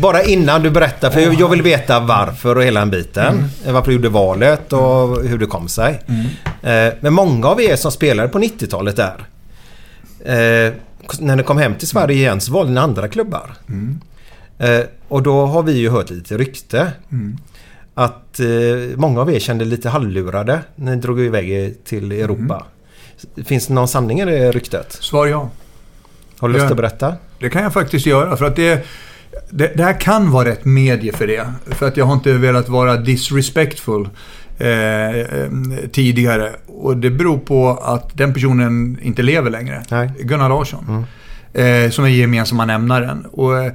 Bara 0.00 0.22
innan 0.22 0.62
du 0.62 0.70
berättar, 0.70 1.10
för 1.10 1.20
jag- 1.40 1.48
vill 1.48 1.62
veta 1.62 2.00
varför 2.00 2.56
och 2.56 2.64
hela 2.64 2.80
den 2.80 2.90
biten. 2.90 3.44
Varför 3.66 3.86
du 3.90 3.92
gjorde 3.96 4.08
valet 4.08 4.72
och 4.72 5.22
hur 5.24 5.38
det 5.38 5.46
kom 5.46 5.68
sig. 5.68 6.00
Eh, 6.62 6.92
Men 7.00 7.12
många 7.12 7.48
av 7.48 7.60
er 7.62 7.76
som 7.76 7.92
spelade 7.92 8.28
på 8.28 8.38
90-talet 8.38 8.96
där. 8.96 9.14
Eh, 10.24 10.72
När 11.20 11.36
ni 11.36 11.42
kom 11.42 11.58
hem 11.58 11.74
till 11.74 11.88
Sverige 11.88 12.16
igen 12.16 12.40
så 12.40 12.52
valde 12.52 12.72
ni 12.72 12.80
andra 12.80 13.08
klubbar. 13.08 13.54
Eh, 14.58 14.80
Och 15.08 15.22
då 15.22 15.46
har 15.46 15.62
vi 15.62 15.72
ju 15.72 15.90
hört 15.90 16.10
lite 16.10 16.38
rykte. 16.38 16.92
Att 17.94 18.40
eh, 18.40 18.96
många 18.96 19.20
av 19.20 19.30
er 19.34 19.38
kände 19.38 19.64
lite 19.64 19.88
halvlurade 19.88 20.60
när 20.76 20.94
ni 20.96 21.00
drog 21.02 21.20
iväg 21.20 21.74
till 21.84 22.12
Europa. 22.12 22.66
Finns 23.44 23.66
det 23.66 23.74
någon 23.74 23.88
sanning 23.88 24.20
i 24.20 24.24
det 24.24 24.52
ryktet? 24.52 24.92
Svar 24.92 25.26
ja. 25.26 25.50
Har 26.38 26.48
du 26.48 26.54
lust 26.54 26.70
att 26.70 26.76
berätta? 26.76 27.14
Det 27.38 27.50
kan 27.50 27.62
jag 27.62 27.72
faktiskt 27.72 28.06
göra 28.06 28.36
för 28.36 28.44
att 28.44 28.56
det, 28.56 28.86
det, 29.50 29.72
det 29.76 29.82
här 29.82 30.00
kan 30.00 30.30
vara 30.30 30.48
rätt 30.48 30.64
medie 30.64 31.12
för 31.12 31.26
det. 31.26 31.52
För 31.66 31.88
att 31.88 31.96
jag 31.96 32.04
har 32.04 32.14
inte 32.14 32.32
velat 32.32 32.68
vara 32.68 32.96
disrespectful 32.96 34.08
eh, 34.62 35.88
tidigare. 35.92 36.50
Och 36.66 36.96
det 36.96 37.10
beror 37.10 37.38
på 37.38 37.70
att 37.70 38.10
den 38.16 38.34
personen 38.34 38.98
inte 39.02 39.22
lever 39.22 39.50
längre. 39.50 39.82
Nej. 39.90 40.10
Gunnar 40.20 40.48
Larsson. 40.48 41.06
Eh, 41.52 41.90
som 41.90 42.04
är 42.04 42.08
gemensamma 42.08 42.64
nämnaren. 42.64 43.26
Och, 43.32 43.58
eh, 43.58 43.72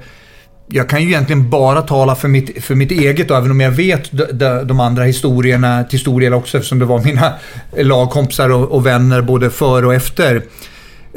jag 0.69 0.89
kan 0.89 1.01
ju 1.01 1.07
egentligen 1.07 1.49
bara 1.49 1.81
tala 1.81 2.15
för 2.15 2.27
mitt, 2.27 2.63
för 2.63 2.75
mitt 2.75 2.91
eget, 2.91 3.31
och 3.31 3.37
även 3.37 3.51
om 3.51 3.59
jag 3.59 3.71
vet 3.71 4.11
de, 4.11 4.25
de, 4.31 4.67
de 4.67 4.79
andra 4.79 5.03
historierna 5.03 5.83
till 5.83 5.99
stor 5.99 6.21
del 6.21 6.33
också 6.33 6.57
eftersom 6.57 6.79
det 6.79 6.85
var 6.85 7.03
mina 7.03 7.33
lagkompisar 7.77 8.49
och, 8.49 8.71
och 8.71 8.85
vänner 8.85 9.21
både 9.21 9.49
före 9.49 9.85
och 9.85 9.93
efter. 9.93 10.41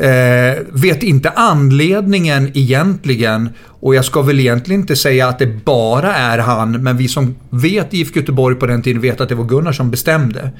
Eh, 0.00 0.58
vet 0.68 1.02
inte 1.02 1.30
anledningen 1.30 2.50
egentligen 2.54 3.48
och 3.80 3.94
jag 3.94 4.04
ska 4.04 4.22
väl 4.22 4.40
egentligen 4.40 4.80
inte 4.80 4.96
säga 4.96 5.28
att 5.28 5.38
det 5.38 5.64
bara 5.64 6.14
är 6.14 6.38
han, 6.38 6.82
men 6.82 6.96
vi 6.96 7.08
som 7.08 7.36
vet 7.50 7.94
IFK 7.94 8.20
Göteborg 8.20 8.56
på 8.56 8.66
den 8.66 8.82
tiden 8.82 9.02
vet 9.02 9.20
att 9.20 9.28
det 9.28 9.34
var 9.34 9.44
Gunnar 9.44 9.72
som 9.72 9.90
bestämde. 9.90 10.50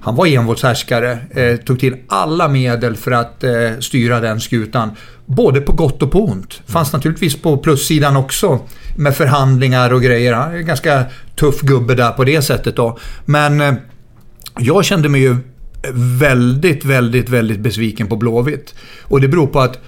Han 0.00 0.16
var 0.16 0.26
envåldshärskare, 0.26 1.18
eh, 1.30 1.56
tog 1.56 1.80
till 1.80 1.96
alla 2.08 2.48
medel 2.48 2.96
för 2.96 3.10
att 3.10 3.44
eh, 3.44 3.52
styra 3.80 4.20
den 4.20 4.40
skutan. 4.40 4.90
Både 5.26 5.60
på 5.60 5.72
gott 5.72 6.02
och 6.02 6.12
på 6.12 6.24
ont. 6.24 6.62
Fanns 6.66 6.92
naturligtvis 6.92 7.42
på 7.42 7.56
plussidan 7.56 8.16
också 8.16 8.60
med 8.96 9.16
förhandlingar 9.16 9.92
och 9.92 10.02
grejer. 10.02 10.32
Han 10.32 10.52
är 10.52 10.56
en 10.56 10.66
ganska 10.66 11.04
tuff 11.36 11.60
gubbe 11.60 11.94
där 11.94 12.10
på 12.10 12.24
det 12.24 12.42
sättet 12.42 12.76
då. 12.76 12.98
Men 13.24 13.60
eh, 13.60 13.74
jag 14.58 14.84
kände 14.84 15.08
mig 15.08 15.20
ju 15.20 15.36
väldigt, 16.18 16.84
väldigt, 16.84 17.28
väldigt 17.28 17.60
besviken 17.60 18.06
på 18.06 18.16
Blåvitt. 18.16 18.74
Och 19.02 19.20
det 19.20 19.28
beror 19.28 19.46
på 19.46 19.60
att 19.60 19.78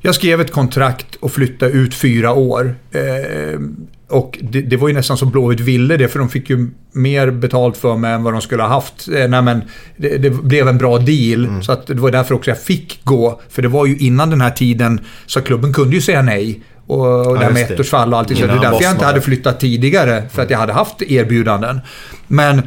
jag 0.00 0.14
skrev 0.14 0.40
ett 0.40 0.52
kontrakt 0.52 1.14
och 1.14 1.32
flyttade 1.32 1.72
ut 1.72 1.94
fyra 1.94 2.32
år. 2.32 2.74
Eh, 2.90 3.60
och 4.08 4.38
det, 4.42 4.60
det 4.60 4.76
var 4.76 4.88
ju 4.88 4.94
nästan 4.94 5.16
som 5.16 5.30
Blåvitt 5.30 5.60
ville 5.60 5.96
det, 5.96 6.08
för 6.08 6.18
de 6.18 6.28
fick 6.28 6.50
ju 6.50 6.70
mer 6.92 7.30
betalt 7.30 7.76
för 7.76 7.96
mig 7.96 8.12
än 8.12 8.22
vad 8.22 8.34
de 8.34 8.42
skulle 8.42 8.62
ha 8.62 8.70
haft. 8.70 9.08
Eh, 9.08 9.28
nej, 9.28 9.42
men 9.42 9.62
det, 9.96 10.18
det 10.18 10.30
blev 10.30 10.68
en 10.68 10.78
bra 10.78 10.98
deal, 10.98 11.62
så 11.62 11.72
att 11.72 11.86
det 11.86 11.94
var 11.94 12.10
därför 12.10 12.34
också 12.34 12.50
jag 12.50 12.60
fick 12.60 13.04
gå. 13.04 13.40
För 13.48 13.62
det 13.62 13.68
var 13.68 13.86
ju 13.86 13.96
innan 13.96 14.30
den 14.30 14.40
här 14.40 14.50
tiden, 14.50 15.00
så 15.26 15.40
klubben 15.40 15.72
kunde 15.72 15.94
ju 15.94 16.02
säga 16.02 16.22
nej. 16.22 16.62
Och, 16.86 17.26
och 17.26 17.38
det 17.38 17.44
här 17.44 17.52
med 17.52 17.70
ettårsfall 17.70 18.12
och 18.12 18.18
allt. 18.18 18.28
Så 18.28 18.34
det 18.34 18.52
är 18.52 18.60
därför 18.60 18.82
jag 18.82 18.92
inte 18.92 19.04
hade 19.04 19.20
flyttat 19.20 19.60
tidigare, 19.60 20.22
för 20.32 20.42
att 20.42 20.50
jag 20.50 20.58
hade 20.58 20.72
haft 20.72 21.02
erbjudanden. 21.02 21.80
Men 22.26 22.62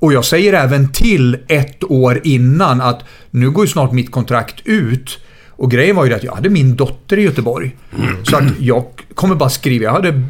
och 0.00 0.12
jag 0.12 0.24
säger 0.24 0.52
även 0.52 0.92
till 0.92 1.38
ett 1.48 1.84
år 1.84 2.20
innan 2.24 2.80
att 2.80 3.04
nu 3.30 3.50
går 3.50 3.64
ju 3.64 3.70
snart 3.70 3.92
mitt 3.92 4.10
kontrakt 4.10 4.60
ut. 4.64 5.18
Och 5.50 5.70
grejen 5.70 5.96
var 5.96 6.04
ju 6.04 6.14
att 6.14 6.24
jag 6.24 6.34
hade 6.34 6.48
min 6.48 6.76
dotter 6.76 7.18
i 7.18 7.22
Göteborg. 7.22 7.76
Så 8.22 8.36
att 8.36 8.60
jag 8.60 8.84
kommer 9.14 9.34
bara 9.34 9.50
skriva. 9.50 9.84
Jag 9.84 9.92
hade, 9.92 10.22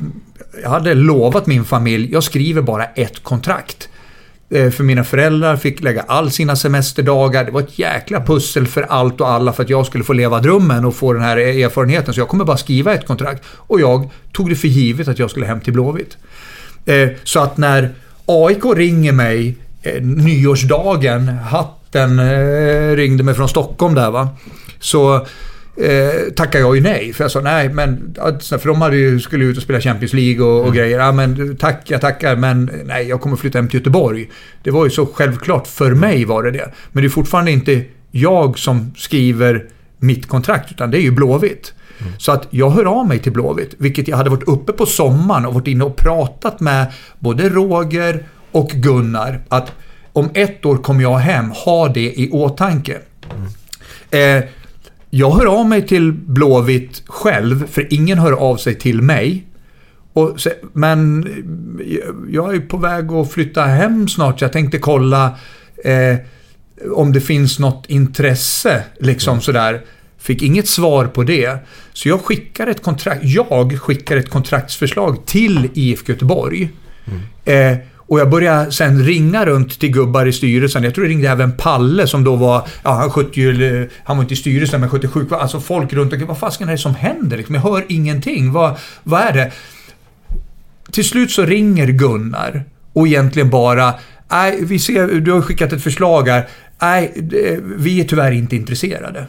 jag 0.62 0.70
hade 0.70 0.94
lovat 0.94 1.46
min 1.46 1.64
familj, 1.64 2.12
jag 2.12 2.22
skriver 2.22 2.62
bara 2.62 2.84
ett 2.84 3.22
kontrakt. 3.22 3.88
Eh, 4.50 4.70
för 4.70 4.84
mina 4.84 5.04
föräldrar 5.04 5.56
fick 5.56 5.82
lägga 5.82 6.02
all 6.02 6.30
sina 6.30 6.56
semesterdagar. 6.56 7.44
Det 7.44 7.50
var 7.50 7.60
ett 7.60 7.78
jäkla 7.78 8.20
pussel 8.20 8.66
för 8.66 8.82
allt 8.82 9.20
och 9.20 9.28
alla 9.28 9.52
för 9.52 9.62
att 9.62 9.70
jag 9.70 9.86
skulle 9.86 10.04
få 10.04 10.12
leva 10.12 10.40
drömmen 10.40 10.84
och 10.84 10.94
få 10.94 11.12
den 11.12 11.22
här 11.22 11.38
e- 11.38 11.62
erfarenheten. 11.62 12.14
Så 12.14 12.20
jag 12.20 12.28
kommer 12.28 12.44
bara 12.44 12.56
skriva 12.56 12.94
ett 12.94 13.06
kontrakt. 13.06 13.44
Och 13.48 13.80
jag 13.80 14.10
tog 14.32 14.48
det 14.48 14.56
för 14.56 14.68
givet 14.68 15.08
att 15.08 15.18
jag 15.18 15.30
skulle 15.30 15.46
hem 15.46 15.60
till 15.60 15.72
Blåvitt. 15.72 16.16
Eh, 16.84 17.08
så 17.24 17.40
att 17.40 17.56
när 17.56 17.94
AIK 18.26 18.64
ringer 18.76 19.12
mig 19.12 19.56
eh, 19.82 20.02
nyårsdagen, 20.02 21.28
hatten 21.28 22.18
eh, 22.18 22.96
ringde 22.96 23.24
mig 23.24 23.34
från 23.34 23.48
Stockholm 23.48 23.94
där 23.94 24.10
va. 24.10 24.28
Så 24.78 25.14
eh, 25.76 26.32
tackade 26.36 26.64
jag 26.64 26.76
ju 26.76 26.82
nej. 26.82 27.12
För 27.12 27.24
jag 27.24 27.30
sa 27.30 27.40
nej, 27.40 27.68
men... 27.68 28.14
alltså, 28.20 28.58
För 28.58 28.68
de 28.68 28.82
hade 28.82 28.96
ju, 28.96 29.20
skulle 29.20 29.44
ut 29.44 29.56
och 29.56 29.62
spela 29.62 29.80
Champions 29.80 30.12
League 30.12 30.44
och, 30.46 30.66
och 30.66 30.74
grejer. 30.74 30.98
Ja, 30.98 31.12
men 31.12 31.56
tack, 31.56 31.82
jag 31.86 32.00
tackar, 32.00 32.36
men 32.36 32.70
nej, 32.84 33.08
jag 33.08 33.20
kommer 33.20 33.36
flytta 33.36 33.58
hem 33.58 33.68
till 33.68 33.80
Göteborg. 33.80 34.30
Det 34.62 34.70
var 34.70 34.84
ju 34.84 34.90
så 34.90 35.06
självklart. 35.06 35.66
För 35.66 35.94
mig 35.94 36.24
var 36.24 36.42
det 36.42 36.50
det. 36.50 36.72
Men 36.92 37.02
det 37.02 37.06
är 37.06 37.10
fortfarande 37.10 37.50
inte 37.50 37.82
jag 38.10 38.58
som 38.58 38.94
skriver 38.96 39.64
mitt 39.98 40.28
kontrakt, 40.28 40.70
utan 40.70 40.90
det 40.90 40.98
är 40.98 41.02
ju 41.02 41.10
Blåvitt. 41.10 41.72
Så 42.18 42.32
att 42.32 42.46
jag 42.50 42.70
hör 42.70 42.84
av 42.84 43.08
mig 43.08 43.18
till 43.18 43.32
Blåvitt, 43.32 43.74
vilket 43.78 44.08
jag 44.08 44.16
hade 44.16 44.30
varit 44.30 44.48
uppe 44.48 44.72
på 44.72 44.86
sommaren 44.86 45.46
och 45.46 45.54
varit 45.54 45.66
inne 45.66 45.84
och 45.84 45.96
pratat 45.96 46.60
med 46.60 46.92
både 47.18 47.48
Roger 47.48 48.24
och 48.52 48.68
Gunnar. 48.68 49.40
Att 49.48 49.72
om 50.12 50.30
ett 50.34 50.66
år 50.66 50.76
kommer 50.76 51.02
jag 51.02 51.18
hem, 51.18 51.50
ha 51.50 51.88
det 51.88 52.20
i 52.20 52.30
åtanke. 52.32 52.98
Eh, 54.10 54.44
jag 55.10 55.30
hör 55.30 55.46
av 55.46 55.68
mig 55.68 55.86
till 55.86 56.12
Blåvitt 56.12 57.02
själv, 57.06 57.66
för 57.66 57.92
ingen 57.94 58.18
hör 58.18 58.32
av 58.32 58.56
sig 58.56 58.74
till 58.74 59.02
mig. 59.02 59.46
Och, 60.12 60.38
men 60.72 61.26
eh, 61.80 61.98
jag 62.30 62.54
är 62.54 62.60
på 62.60 62.76
väg 62.76 63.12
att 63.12 63.32
flytta 63.32 63.62
hem 63.62 64.08
snart, 64.08 64.38
så 64.38 64.44
jag 64.44 64.52
tänkte 64.52 64.78
kolla. 64.78 65.34
Eh, 65.84 66.16
om 66.92 67.12
det 67.12 67.20
finns 67.20 67.58
något 67.58 67.84
intresse, 67.88 68.82
liksom 69.00 69.40
sådär. 69.40 69.82
Fick 70.18 70.42
inget 70.42 70.68
svar 70.68 71.06
på 71.06 71.22
det. 71.22 71.58
Så 71.92 72.08
jag 72.08 72.20
skickar 72.20 72.66
ett 72.66 72.82
kontrakt, 72.82 73.20
jag 73.22 73.80
skickar 73.80 74.16
ett 74.16 74.30
kontraktsförslag 74.30 75.26
till 75.26 75.70
IFK 75.74 76.12
Göteborg. 76.12 76.70
Eh, 77.44 77.76
och 78.08 78.20
jag 78.20 78.30
började 78.30 78.72
sen 78.72 79.04
ringa 79.04 79.46
runt 79.46 79.80
till 79.80 79.90
gubbar 79.90 80.26
i 80.26 80.32
styrelsen. 80.32 80.84
Jag 80.84 80.94
tror 80.94 81.06
jag 81.06 81.10
ringde 81.10 81.28
även 81.28 81.52
Palle 81.52 82.06
som 82.06 82.24
då 82.24 82.36
var, 82.36 82.68
ja 82.82 82.90
han 82.90 83.10
skötte 83.10 83.40
ju, 83.40 83.82
eh, 83.82 83.88
han 84.04 84.16
var 84.16 84.24
inte 84.24 84.34
i 84.34 84.36
styrelsen 84.36 84.80
men 84.80 84.90
skötte 84.90 85.08
sjukvård. 85.08 85.38
Alltså 85.38 85.60
folk 85.60 85.92
runt 85.92 86.12
omkring. 86.12 86.28
Vad 86.28 86.38
fasken 86.38 86.68
är 86.68 86.72
det 86.72 86.78
som 86.78 86.94
händer? 86.94 87.36
Liksom, 87.36 87.54
jag 87.54 87.62
hör 87.62 87.84
ingenting. 87.88 88.52
Vad, 88.52 88.76
vad 89.02 89.20
är 89.20 89.32
det? 89.32 89.52
Till 90.90 91.04
slut 91.04 91.30
så 91.30 91.44
ringer 91.44 91.86
Gunnar 91.86 92.64
och 92.92 93.06
egentligen 93.06 93.50
bara, 93.50 93.94
nej 94.30 94.58
vi 94.64 94.78
ser, 94.78 95.06
du 95.06 95.32
har 95.32 95.42
skickat 95.42 95.72
ett 95.72 95.82
förslag 95.82 96.28
här. 96.28 96.48
Nej, 96.82 97.12
vi 97.62 98.00
är 98.00 98.04
tyvärr 98.04 98.32
inte 98.32 98.56
intresserade. 98.56 99.26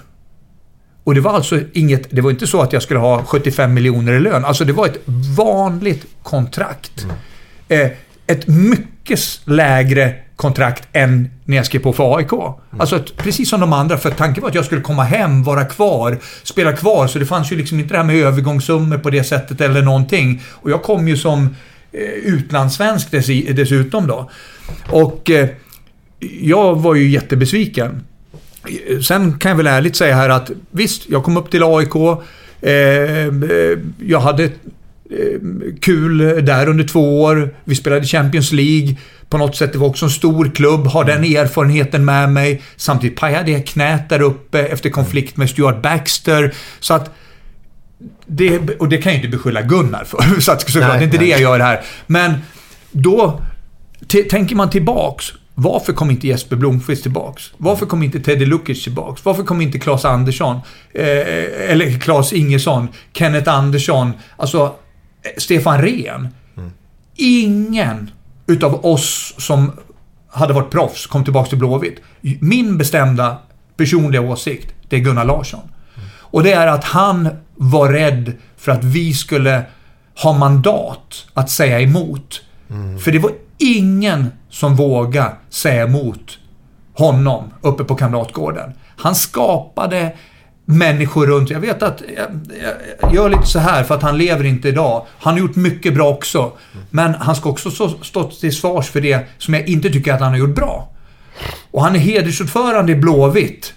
Och 1.07 1.15
det 1.15 1.21
var 1.21 1.33
alltså 1.33 1.59
inget, 1.73 2.07
det 2.09 2.21
var 2.21 2.31
inte 2.31 2.47
så 2.47 2.61
att 2.61 2.73
jag 2.73 2.81
skulle 2.81 2.99
ha 2.99 3.23
75 3.23 3.73
miljoner 3.73 4.13
i 4.13 4.19
lön. 4.19 4.45
Alltså 4.45 4.65
det 4.65 4.73
var 4.73 4.85
ett 4.85 5.01
vanligt 5.37 6.05
kontrakt. 6.23 7.07
Eh, 7.67 7.87
ett 8.27 8.47
mycket 8.47 9.19
lägre 9.45 10.15
kontrakt 10.35 10.87
än 10.93 11.29
när 11.45 11.57
jag 11.57 11.65
skrev 11.65 11.79
på 11.79 11.93
för 11.93 12.17
AIK. 12.17 12.33
Alltså 12.79 12.95
ett, 12.95 13.17
precis 13.17 13.49
som 13.49 13.59
de 13.59 13.73
andra, 13.73 13.97
för 13.97 14.11
tanken 14.11 14.41
var 14.41 14.49
att 14.49 14.55
jag 14.55 14.65
skulle 14.65 14.81
komma 14.81 15.03
hem, 15.03 15.43
vara 15.43 15.65
kvar, 15.65 16.17
spela 16.43 16.73
kvar. 16.73 17.07
Så 17.07 17.19
det 17.19 17.25
fanns 17.25 17.51
ju 17.51 17.55
liksom 17.55 17.79
inte 17.79 17.93
det 17.93 17.97
här 17.97 18.05
med 18.05 18.15
övergångssummor 18.15 18.97
på 18.97 19.09
det 19.09 19.23
sättet 19.23 19.61
eller 19.61 19.81
någonting. 19.81 20.41
Och 20.49 20.71
jag 20.71 20.83
kom 20.83 21.07
ju 21.07 21.17
som 21.17 21.55
eh, 21.91 22.01
utlandssvensk 22.01 23.11
dess, 23.11 23.27
dessutom 23.55 24.07
då. 24.07 24.29
Och 24.89 25.29
eh, 25.29 25.49
jag 26.41 26.75
var 26.75 26.95
ju 26.95 27.09
jättebesviken. 27.09 28.03
Sen 29.03 29.39
kan 29.39 29.49
jag 29.49 29.57
väl 29.57 29.67
ärligt 29.67 29.95
säga 29.95 30.15
här 30.15 30.29
att 30.29 30.51
visst, 30.71 31.09
jag 31.09 31.23
kom 31.23 31.37
upp 31.37 31.51
till 31.51 31.63
AIK. 31.63 31.95
Eh, 32.61 32.73
jag 33.99 34.19
hade 34.19 34.43
eh, 34.43 34.49
kul 35.81 36.17
där 36.45 36.69
under 36.69 36.83
två 36.83 37.23
år. 37.23 37.55
Vi 37.63 37.75
spelade 37.75 38.05
Champions 38.05 38.51
League. 38.51 38.95
På 39.29 39.37
något 39.37 39.55
sätt, 39.55 39.73
det 39.73 39.79
var 39.79 39.87
också 39.87 40.05
en 40.05 40.11
stor 40.11 40.51
klubb. 40.55 40.87
Har 40.87 41.03
den 41.03 41.23
erfarenheten 41.23 42.05
med 42.05 42.31
mig. 42.31 42.61
Samtidigt 42.75 43.19
pajade 43.19 43.51
jag 43.51 43.65
knät 43.65 44.09
där 44.09 44.21
uppe 44.21 44.59
efter 44.59 44.89
konflikt 44.89 45.37
med 45.37 45.49
Stuart 45.49 45.81
Baxter. 45.81 46.53
Så 46.79 46.93
att 46.93 47.11
det, 48.25 48.59
och 48.79 48.89
det 48.89 48.97
kan 48.97 49.11
jag 49.11 49.17
inte 49.23 49.37
beskylla 49.37 49.61
Gunnar 49.61 50.03
för. 50.03 50.39
Så 50.41 50.51
att, 50.51 50.61
såklart, 50.61 50.89
Nej, 50.89 50.97
det 50.97 51.03
är 51.03 51.05
inte 51.05 51.17
nej. 51.17 51.25
det 51.25 51.31
jag 51.31 51.41
gör 51.41 51.59
här. 51.59 51.81
Men 52.07 52.33
då 52.91 53.41
tänker 54.29 54.55
man 54.55 54.69
tillbaks. 54.69 55.33
Varför 55.59 55.93
kom 55.93 56.11
inte 56.11 56.27
Jesper 56.27 56.55
Blomqvist 56.55 57.03
tillbaks? 57.03 57.51
Varför 57.57 57.85
kom 57.85 58.03
inte 58.03 58.19
Teddy 58.19 58.45
Lukic 58.45 58.83
tillbaks? 58.83 59.25
Varför 59.25 59.43
kom 59.43 59.61
inte 59.61 59.79
Claes 59.79 60.05
Andersson? 60.05 60.55
Eh, 60.93 61.03
eller 61.71 61.99
Claes 61.99 62.33
Ingesson? 62.33 62.87
Kenneth 63.13 63.49
Andersson? 63.53 64.13
Alltså, 64.37 64.75
eh, 65.23 65.31
Stefan 65.37 65.81
Rehn. 65.81 66.27
Ingen 67.15 68.11
utav 68.47 68.85
oss 68.85 69.33
som 69.37 69.71
hade 70.29 70.53
varit 70.53 70.71
proffs 70.71 71.07
kom 71.07 71.23
tillbaks 71.23 71.49
till 71.49 71.57
Blåvitt. 71.57 71.99
Min 72.39 72.77
bestämda 72.77 73.37
personliga 73.77 74.21
åsikt, 74.21 74.73
det 74.89 74.95
är 74.95 74.99
Gunnar 74.99 75.25
Larsson. 75.25 75.69
Och 76.19 76.43
det 76.43 76.51
är 76.51 76.67
att 76.67 76.83
han 76.83 77.29
var 77.55 77.89
rädd 77.89 78.33
för 78.57 78.71
att 78.71 78.83
vi 78.83 79.13
skulle 79.13 79.63
ha 80.23 80.33
mandat 80.37 81.27
att 81.33 81.49
säga 81.49 81.79
emot. 81.79 82.41
För 83.03 83.11
det 83.11 83.19
var 83.19 83.31
ingen 83.57 84.27
som 84.49 84.75
vågar 84.75 85.33
säga 85.49 85.83
emot 85.83 86.39
honom 86.93 87.53
uppe 87.61 87.83
på 87.83 87.95
Kamratgården. 87.95 88.73
Han 88.97 89.15
skapade 89.15 90.13
människor 90.65 91.27
runt. 91.27 91.49
Jag 91.49 91.59
vet 91.59 91.83
att 91.83 92.01
jag, 92.15 92.27
jag 93.01 93.15
gör 93.15 93.29
lite 93.29 93.45
så 93.45 93.59
här 93.59 93.83
för 93.83 93.95
att 93.95 94.01
han 94.01 94.17
lever 94.17 94.43
inte 94.43 94.69
idag. 94.69 95.05
Han 95.19 95.33
har 95.33 95.39
gjort 95.39 95.55
mycket 95.55 95.93
bra 95.93 96.09
också. 96.09 96.51
Men 96.89 97.13
han 97.13 97.35
ska 97.35 97.49
också 97.49 97.89
stå 98.01 98.23
till 98.23 98.55
svars 98.55 98.89
för 98.89 99.01
det 99.01 99.27
som 99.37 99.53
jag 99.53 99.67
inte 99.67 99.89
tycker 99.89 100.13
att 100.13 100.21
han 100.21 100.31
har 100.31 100.37
gjort 100.37 100.55
bra. 100.55 100.89
Och 101.71 101.83
han 101.83 101.95
är 101.95 101.99
hedersordförande 101.99 102.91
i 102.91 102.95
Blåvitt. 102.95 103.73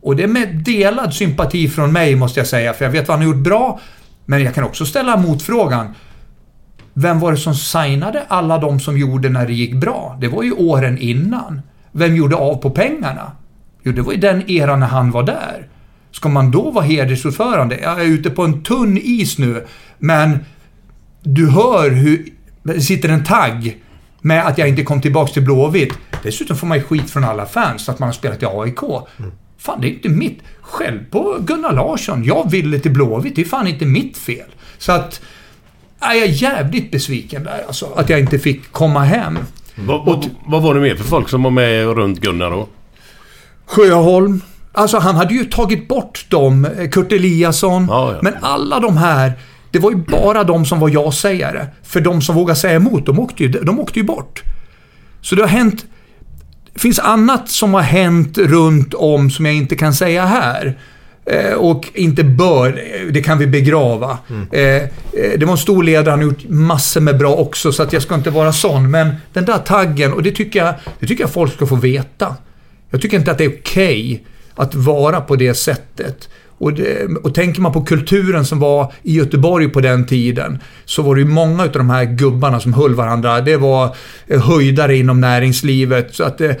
Och 0.00 0.16
det 0.16 0.22
är 0.22 0.28
med 0.28 0.48
delad 0.54 1.14
sympati 1.14 1.68
från 1.68 1.92
mig 1.92 2.16
måste 2.16 2.40
jag 2.40 2.46
säga, 2.46 2.72
för 2.72 2.84
jag 2.84 2.92
vet 2.92 3.08
vad 3.08 3.18
han 3.18 3.26
har 3.26 3.34
gjort 3.34 3.44
bra. 3.44 3.80
Men 4.26 4.42
jag 4.42 4.54
kan 4.54 4.64
också 4.64 4.86
ställa 4.86 5.16
motfrågan. 5.16 5.94
Vem 6.94 7.20
var 7.20 7.30
det 7.30 7.38
som 7.38 7.54
signade 7.54 8.22
alla 8.28 8.58
de 8.58 8.80
som 8.80 8.98
gjorde 8.98 9.28
när 9.28 9.46
det 9.46 9.52
gick 9.52 9.74
bra? 9.74 10.18
Det 10.20 10.28
var 10.28 10.42
ju 10.42 10.52
åren 10.52 10.98
innan. 10.98 11.62
Vem 11.92 12.16
gjorde 12.16 12.36
av 12.36 12.54
på 12.54 12.70
pengarna? 12.70 13.32
Jo, 13.82 13.92
det 13.92 14.02
var 14.02 14.12
ju 14.12 14.18
den 14.18 14.50
eran 14.50 14.80
när 14.80 14.86
han 14.86 15.10
var 15.10 15.22
där. 15.22 15.68
Ska 16.10 16.28
man 16.28 16.50
då 16.50 16.70
vara 16.70 16.84
hedersordförande? 16.84 17.78
Jag 17.82 18.00
är 18.00 18.04
ute 18.04 18.30
på 18.30 18.42
en 18.42 18.62
tunn 18.62 18.98
is 19.02 19.38
nu, 19.38 19.66
men 19.98 20.38
du 21.22 21.50
hör 21.50 21.90
hur 21.90 22.28
det 22.62 22.80
sitter 22.80 23.08
en 23.08 23.24
tagg 23.24 23.76
med 24.20 24.46
att 24.46 24.58
jag 24.58 24.68
inte 24.68 24.82
kom 24.82 25.00
tillbaks 25.00 25.32
till 25.32 25.42
Blåvitt. 25.42 25.94
Dessutom 26.22 26.56
får 26.56 26.66
man 26.66 26.78
ju 26.78 26.84
skit 26.84 27.10
från 27.10 27.24
alla 27.24 27.46
fans 27.46 27.88
att 27.88 27.98
man 27.98 28.06
har 28.06 28.14
spelat 28.14 28.42
i 28.42 28.46
AIK. 28.46 28.80
Fan, 29.58 29.80
det 29.80 29.86
är 29.86 29.90
inte 29.90 30.08
mitt. 30.08 30.38
Skäll 30.60 30.98
på 31.10 31.36
Gunnar 31.40 31.72
Larsson. 31.72 32.24
Jag 32.24 32.50
ville 32.50 32.78
till 32.78 32.92
Blåvitt. 32.92 33.36
Det 33.36 33.42
är 33.42 33.46
fan 33.46 33.66
inte 33.66 33.86
mitt 33.86 34.18
fel. 34.18 34.48
Så 34.78 34.92
att... 34.92 35.20
Jag 36.04 36.16
är 36.22 36.26
jävligt 36.26 36.90
besviken 36.90 37.44
där 37.44 37.64
alltså. 37.66 37.86
Att 37.96 38.08
jag 38.08 38.20
inte 38.20 38.38
fick 38.38 38.72
komma 38.72 39.04
hem. 39.04 39.38
Vad, 39.74 40.04
vad, 40.06 40.30
vad 40.46 40.62
var 40.62 40.74
det 40.74 40.80
mer 40.80 40.94
för 40.96 41.04
folk 41.04 41.28
som 41.28 41.42
var 41.42 41.50
med 41.50 41.86
runt 41.86 42.20
Gunnar 42.20 42.50
då? 42.50 42.68
Sjöholm. 43.66 44.40
Alltså 44.72 44.98
han 44.98 45.16
hade 45.16 45.34
ju 45.34 45.44
tagit 45.44 45.88
bort 45.88 46.26
dem. 46.28 46.64
eh, 46.64 46.88
Kurt 46.88 47.12
Eliasson. 47.12 47.88
Men 48.22 48.34
alla 48.40 48.80
de 48.80 48.96
här. 48.96 49.32
Det 49.70 49.78
var 49.78 49.90
ju 49.90 49.96
bara 49.96 50.44
de 50.44 50.64
som 50.66 50.80
var 50.80 50.88
ja-sägare. 50.88 51.66
För 51.82 52.00
de 52.00 52.22
som 52.22 52.34
vågade 52.34 52.60
säga 52.60 52.76
emot, 52.76 53.06
de 53.06 53.18
åkte 53.18 53.42
ju, 53.42 53.48
de 53.48 53.78
åkte 53.80 53.98
ju 53.98 54.04
bort. 54.04 54.42
Så 55.20 55.34
det 55.34 55.42
har 55.42 55.48
hänt... 55.48 55.86
Det 56.74 56.80
finns 56.80 56.98
annat 56.98 57.48
som 57.48 57.74
har 57.74 57.80
hänt 57.82 58.38
runt 58.38 58.94
om 58.94 59.30
som 59.30 59.46
jag 59.46 59.54
inte 59.54 59.76
kan 59.76 59.94
säga 59.94 60.26
här. 60.26 60.78
Eh, 61.26 61.54
och 61.54 61.90
inte 61.94 62.24
bör, 62.24 62.80
det 63.12 63.22
kan 63.22 63.38
vi 63.38 63.46
begrava. 63.46 64.18
Eh, 64.52 64.62
eh, 64.62 64.88
det 65.12 65.44
var 65.44 65.52
en 65.52 65.58
stor 65.58 65.82
ledare, 65.82 66.10
han 66.10 66.18
har 66.18 66.26
gjort 66.26 66.48
massor 66.48 67.00
med 67.00 67.18
bra 67.18 67.34
också, 67.34 67.72
så 67.72 67.82
att 67.82 67.92
jag 67.92 68.02
ska 68.02 68.14
inte 68.14 68.30
vara 68.30 68.52
sån. 68.52 68.90
Men 68.90 69.14
den 69.32 69.44
där 69.44 69.58
taggen, 69.58 70.12
och 70.12 70.22
det 70.22 70.30
tycker 70.30 70.64
jag, 70.64 70.74
det 71.00 71.06
tycker 71.06 71.22
jag 71.22 71.30
folk 71.30 71.52
ska 71.52 71.66
få 71.66 71.76
veta. 71.76 72.36
Jag 72.90 73.02
tycker 73.02 73.16
inte 73.16 73.30
att 73.30 73.38
det 73.38 73.44
är 73.44 73.58
okej 73.60 74.24
att 74.54 74.74
vara 74.74 75.20
på 75.20 75.36
det 75.36 75.54
sättet. 75.54 76.28
Och, 76.58 76.72
det, 76.72 77.06
och 77.22 77.34
tänker 77.34 77.60
man 77.60 77.72
på 77.72 77.84
kulturen 77.84 78.44
som 78.44 78.58
var 78.58 78.92
i 79.02 79.14
Göteborg 79.14 79.68
på 79.68 79.80
den 79.80 80.06
tiden 80.06 80.58
så 80.84 81.02
var 81.02 81.14
det 81.14 81.20
ju 81.20 81.26
många 81.26 81.62
av 81.62 81.72
de 81.72 81.90
här 81.90 82.04
gubbarna 82.04 82.60
som 82.60 82.72
höll 82.72 82.94
varandra. 82.94 83.40
Det 83.40 83.56
var 83.56 83.96
höjdare 84.28 84.96
inom 84.96 85.20
näringslivet. 85.20 86.14
Så 86.14 86.24
att 86.24 86.40
eh, 86.40 86.52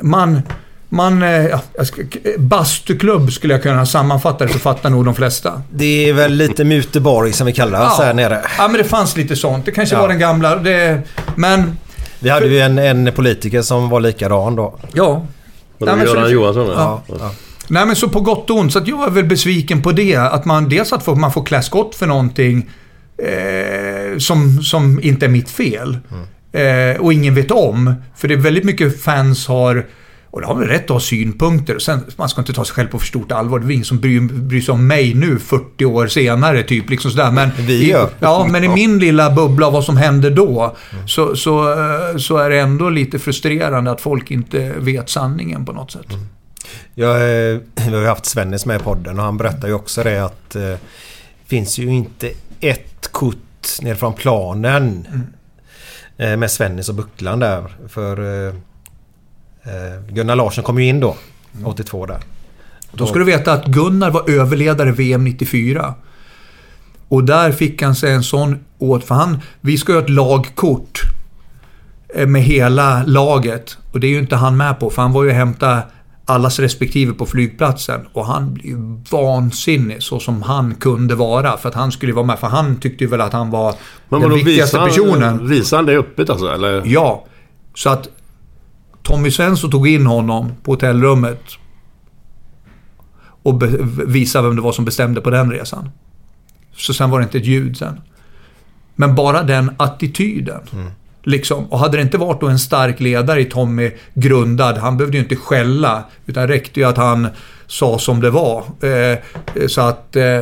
man... 0.00 0.40
Man... 0.88 1.22
eh, 1.22 1.28
Ja, 1.46 1.60
jag 1.76 1.86
ska- 1.86 2.02
bastuklubb 2.38 3.32
skulle 3.32 3.54
jag 3.54 3.62
kunna 3.62 3.86
sammanfatta 3.86 4.46
det 4.46 4.52
så 4.52 4.58
fattar 4.58 4.90
nog 4.90 5.04
de 5.04 5.14
flesta. 5.14 5.62
Det 5.70 6.08
är 6.08 6.12
väl 6.12 6.32
lite 6.32 6.64
Muteborg 6.64 7.32
som 7.32 7.46
vi 7.46 7.52
kallar 7.52 7.84
det 7.84 7.90
så 7.90 8.02
här 8.02 8.14
nere. 8.14 8.40
ja, 8.58 8.68
men 8.68 8.76
det 8.78 8.84
fanns 8.84 9.16
lite 9.16 9.36
sånt. 9.36 9.64
Det 9.64 9.72
kanske 9.72 9.94
Ja. 9.94 10.00
var 10.00 10.08
den 10.08 10.18
gamla... 10.18 10.56
Det, 10.56 11.00
men... 11.36 11.78
Vi 12.20 12.28
hade 12.30 12.46
ju 12.46 12.60
en, 12.60 12.78
en 12.78 13.12
politiker 13.12 13.62
som 13.62 13.88
var 13.88 14.00
likadan 14.00 14.56
då. 14.56 14.78
Ja. 14.92 15.26
Var 15.78 15.86
det 15.88 15.96
men 15.96 16.06
så 16.06 16.12
Göran 16.14 16.24
det- 16.24 16.30
Johansson? 16.30 16.68
Ja. 16.76 17.02
Nej 17.68 17.86
men 17.86 17.96
så 17.96 18.08
på 18.08 18.20
gott 18.20 18.50
och 18.50 18.56
ont. 18.58 18.72
Så 18.72 18.78
att 18.78 18.88
jag 18.88 19.06
är 19.06 19.10
väl 19.10 19.24
besviken 19.24 19.82
på 19.82 19.92
det. 19.92 20.16
Att 20.16 20.44
man 20.44 20.68
dels 20.68 20.92
att 20.92 21.02
få- 21.04 21.14
man 21.14 21.32
får 21.32 21.44
klä 21.44 21.62
skott 21.62 21.94
för 21.94 22.06
någonting 22.06 22.70
eh, 23.22 24.18
som, 24.18 24.62
som 24.62 25.00
inte 25.02 25.26
är 25.26 25.30
mitt 25.30 25.50
fel. 25.50 25.98
Eh, 26.52 27.00
och 27.00 27.12
ingen 27.12 27.34
vet 27.34 27.50
om. 27.50 27.94
För 28.16 28.28
det 28.28 28.34
är 28.34 28.38
väldigt 28.38 28.64
mycket 28.64 29.02
fans 29.02 29.46
har 29.46 29.86
och 30.38 30.42
det 30.42 30.46
har 30.46 30.54
väl 30.54 30.68
rätt 30.68 30.84
att 30.84 30.90
ha 30.90 31.00
synpunkter. 31.00 31.78
Sen, 31.78 32.00
man 32.16 32.28
ska 32.28 32.40
inte 32.40 32.52
ta 32.52 32.64
sig 32.64 32.74
själv 32.74 32.88
på 32.88 32.98
för 32.98 33.06
stort 33.06 33.32
allvar. 33.32 33.58
Det 33.58 33.66
är 33.66 33.70
ingen 33.74 33.84
som 33.84 33.98
bryr, 33.98 34.20
bryr 34.20 34.60
sig 34.60 34.72
om 34.72 34.86
mig 34.86 35.14
nu 35.14 35.38
40 35.38 35.84
år 35.84 36.06
senare. 36.06 36.62
Typ, 36.62 36.90
liksom 36.90 37.10
sådär. 37.10 37.30
Men 37.30 37.50
Vi 37.58 37.72
i, 37.72 37.90
gör. 37.90 38.10
Ja, 38.20 38.46
men 38.50 38.64
i 38.64 38.68
min 38.68 38.98
lilla 38.98 39.30
bubbla 39.30 39.66
av 39.66 39.72
vad 39.72 39.84
som 39.84 39.96
hände 39.96 40.30
då. 40.30 40.76
Så, 41.06 41.36
så, 41.36 41.72
eh, 41.72 42.16
så 42.16 42.36
är 42.36 42.50
det 42.50 42.58
ändå 42.58 42.90
lite 42.90 43.18
frustrerande 43.18 43.90
att 43.90 44.00
folk 44.00 44.30
inte 44.30 44.72
vet 44.78 45.10
sanningen 45.10 45.64
på 45.64 45.72
något 45.72 45.90
sätt. 45.90 46.06
Jag, 46.94 47.14
eh, 47.16 47.58
vi 47.74 47.94
har 47.94 48.00
ju 48.00 48.06
haft 48.06 48.26
Svennis 48.26 48.66
med 48.66 48.80
i 48.80 48.84
podden 48.84 49.18
och 49.18 49.24
han 49.24 49.36
berättar 49.36 49.68
ju 49.68 49.74
också 49.74 50.02
det 50.02 50.24
att 50.24 50.56
eh, 50.56 50.74
finns 51.46 51.78
ju 51.78 51.86
inte 51.86 52.30
ett 52.60 53.12
kort 53.12 53.36
ner 53.82 53.94
från 53.94 54.12
planen 54.12 55.08
eh, 56.16 56.36
med 56.36 56.50
Svennis 56.50 56.88
och 56.88 56.94
Bucklan 56.94 57.38
där. 57.38 57.76
För 57.88 58.46
eh, 58.48 58.54
Gunnar 60.08 60.36
Larsson 60.36 60.64
kom 60.64 60.78
ju 60.78 60.84
in 60.88 61.00
då, 61.00 61.16
82 61.64 62.06
där. 62.06 62.18
Då 62.92 63.06
ska 63.06 63.18
du 63.18 63.24
veta 63.24 63.52
att 63.52 63.66
Gunnar 63.66 64.10
var 64.10 64.30
överledare 64.30 64.92
VM 64.92 65.24
94. 65.24 65.94
Och 67.08 67.24
där 67.24 67.52
fick 67.52 67.82
han 67.82 67.94
sig 67.94 68.12
en 68.12 68.22
sån 68.22 68.58
åt, 68.78 69.04
för 69.04 69.14
han, 69.14 69.38
vi 69.60 69.78
ska 69.78 69.92
göra 69.92 70.02
ett 70.04 70.10
lagkort. 70.10 71.00
eh, 72.14 72.26
med 72.26 72.42
hela 72.42 73.02
laget. 73.06 73.78
Och 73.92 74.00
det 74.00 74.06
är 74.06 74.10
ju 74.10 74.18
inte 74.18 74.36
han 74.36 74.56
med 74.56 74.80
på, 74.80 74.90
för 74.90 75.02
han 75.02 75.12
var 75.12 75.22
ju 75.24 75.28
och 75.30 75.34
hämtade 75.36 75.82
allas 76.24 76.58
respektive 76.58 77.12
på 77.12 77.26
flygplatsen. 77.26 78.00
Och 78.12 78.26
han 78.26 78.54
blev 78.54 78.66
ju 78.66 78.76
vansinnig 79.10 80.02
så 80.02 80.20
som 80.20 80.42
han 80.42 80.74
kunde 80.74 81.14
vara. 81.14 81.56
För 81.56 81.68
att 81.68 81.74
han 81.74 81.92
skulle 81.92 82.10
ju 82.10 82.14
vara 82.16 82.26
med, 82.26 82.38
för 82.38 82.46
han 82.46 82.76
tyckte 82.80 83.04
ju 83.04 83.10
väl 83.10 83.20
att 83.20 83.32
han 83.32 83.50
var 83.50 83.74
Men 84.08 84.20
den 84.20 84.34
viktigaste 84.34 84.76
visar 84.76 84.86
personen. 84.88 85.48
visar 85.48 85.76
han 85.76 85.86
det 85.86 85.96
öppet 85.98 86.30
alltså? 86.30 86.46
Eller? 86.46 86.82
Ja. 86.86 87.24
Så 87.74 87.90
att 87.90 88.08
Tommy 89.08 89.30
Svensson 89.30 89.70
tog 89.70 89.88
in 89.88 90.06
honom 90.06 90.52
på 90.62 90.72
hotellrummet 90.72 91.42
och 93.42 93.62
visade 94.06 94.48
vem 94.48 94.56
det 94.56 94.62
var 94.62 94.72
som 94.72 94.84
bestämde 94.84 95.20
på 95.20 95.30
den 95.30 95.50
resan. 95.50 95.90
Så 96.76 96.94
sen 96.94 97.10
var 97.10 97.18
det 97.18 97.22
inte 97.22 97.38
ett 97.38 97.46
ljud 97.46 97.76
sen. 97.76 98.00
Men 98.96 99.14
bara 99.14 99.42
den 99.42 99.74
attityden. 99.76 100.60
Liksom. 101.22 101.64
Och 101.66 101.78
hade 101.78 101.96
det 101.96 102.02
inte 102.02 102.18
varit 102.18 102.42
en 102.42 102.58
stark 102.58 103.00
ledare 103.00 103.40
i 103.40 103.44
Tommy 103.44 103.90
grundad, 104.14 104.78
han 104.78 104.96
behövde 104.96 105.16
ju 105.16 105.22
inte 105.22 105.36
skälla, 105.36 106.04
utan 106.26 106.48
räckte 106.48 106.80
ju 106.80 106.86
att 106.86 106.96
han 106.96 107.28
sa 107.66 107.98
som 107.98 108.20
det 108.20 108.30
var. 108.30 108.64
Eh, 108.80 109.18
så 109.66 109.80
att, 109.80 110.16
eh, 110.16 110.40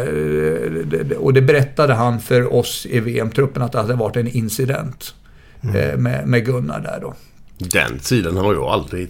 och 1.18 1.32
det 1.32 1.42
berättade 1.42 1.94
han 1.94 2.20
för 2.20 2.54
oss 2.54 2.86
i 2.90 3.00
VM-truppen 3.00 3.62
att 3.62 3.72
det 3.72 3.80
hade 3.80 3.94
varit 3.94 4.16
en 4.16 4.28
incident 4.28 5.14
eh, 5.62 5.98
med, 5.98 6.26
med 6.26 6.44
Gunnar 6.44 6.80
där 6.80 6.98
då. 7.00 7.14
Den 7.58 8.00
sidan 8.00 8.36
har 8.36 8.54
jag 8.54 8.64
aldrig 8.64 9.08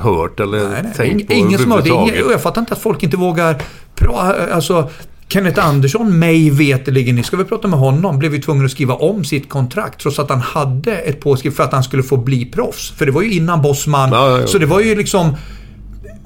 hört 0.00 0.40
eller 0.40 0.68
Nej, 0.68 0.80
nej. 0.82 0.92
tänkt 0.96 1.26
på 1.26 1.32
Ing- 1.32 1.36
Ingen 1.36 1.58
som 1.58 1.70
har 1.70 1.82
det. 1.82 1.88
Ingen, 1.88 2.14
jag 2.30 2.42
fattar 2.42 2.60
inte 2.60 2.72
att 2.72 2.78
folk 2.82 3.02
inte 3.02 3.16
vågar 3.16 3.62
prata. 3.94 4.54
Alltså, 4.54 4.90
Kenneth 5.28 5.66
Andersson, 5.68 6.18
mig 6.18 6.50
veterligen, 6.50 7.14
ni 7.16 7.22
ska 7.22 7.36
väl 7.36 7.46
prata 7.46 7.68
med 7.68 7.78
honom, 7.78 8.18
blev 8.18 8.34
ju 8.34 8.40
tvungen 8.42 8.64
att 8.64 8.70
skriva 8.70 8.94
om 8.94 9.24
sitt 9.24 9.48
kontrakt 9.48 10.00
trots 10.00 10.18
att 10.18 10.30
han 10.30 10.40
hade 10.40 10.96
ett 10.96 11.20
påskrift 11.20 11.56
för 11.56 11.64
att 11.64 11.72
han 11.72 11.82
skulle 11.82 12.02
få 12.02 12.16
bli 12.16 12.44
proffs. 12.44 12.90
För 12.90 13.06
det 13.06 13.12
var 13.12 13.22
ju 13.22 13.32
innan 13.32 13.62
Bosman. 13.62 14.08
Ja, 14.12 14.30
ja, 14.30 14.40
ja. 14.40 14.46
Så 14.46 14.58
det 14.58 14.66
var 14.66 14.80
ju 14.80 14.94
liksom 14.94 15.36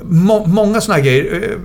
må, 0.03 0.47
många 0.47 0.81
såna 0.81 0.95
här 0.97 1.03
grejer. 1.05 1.43
Eh, 1.43 1.57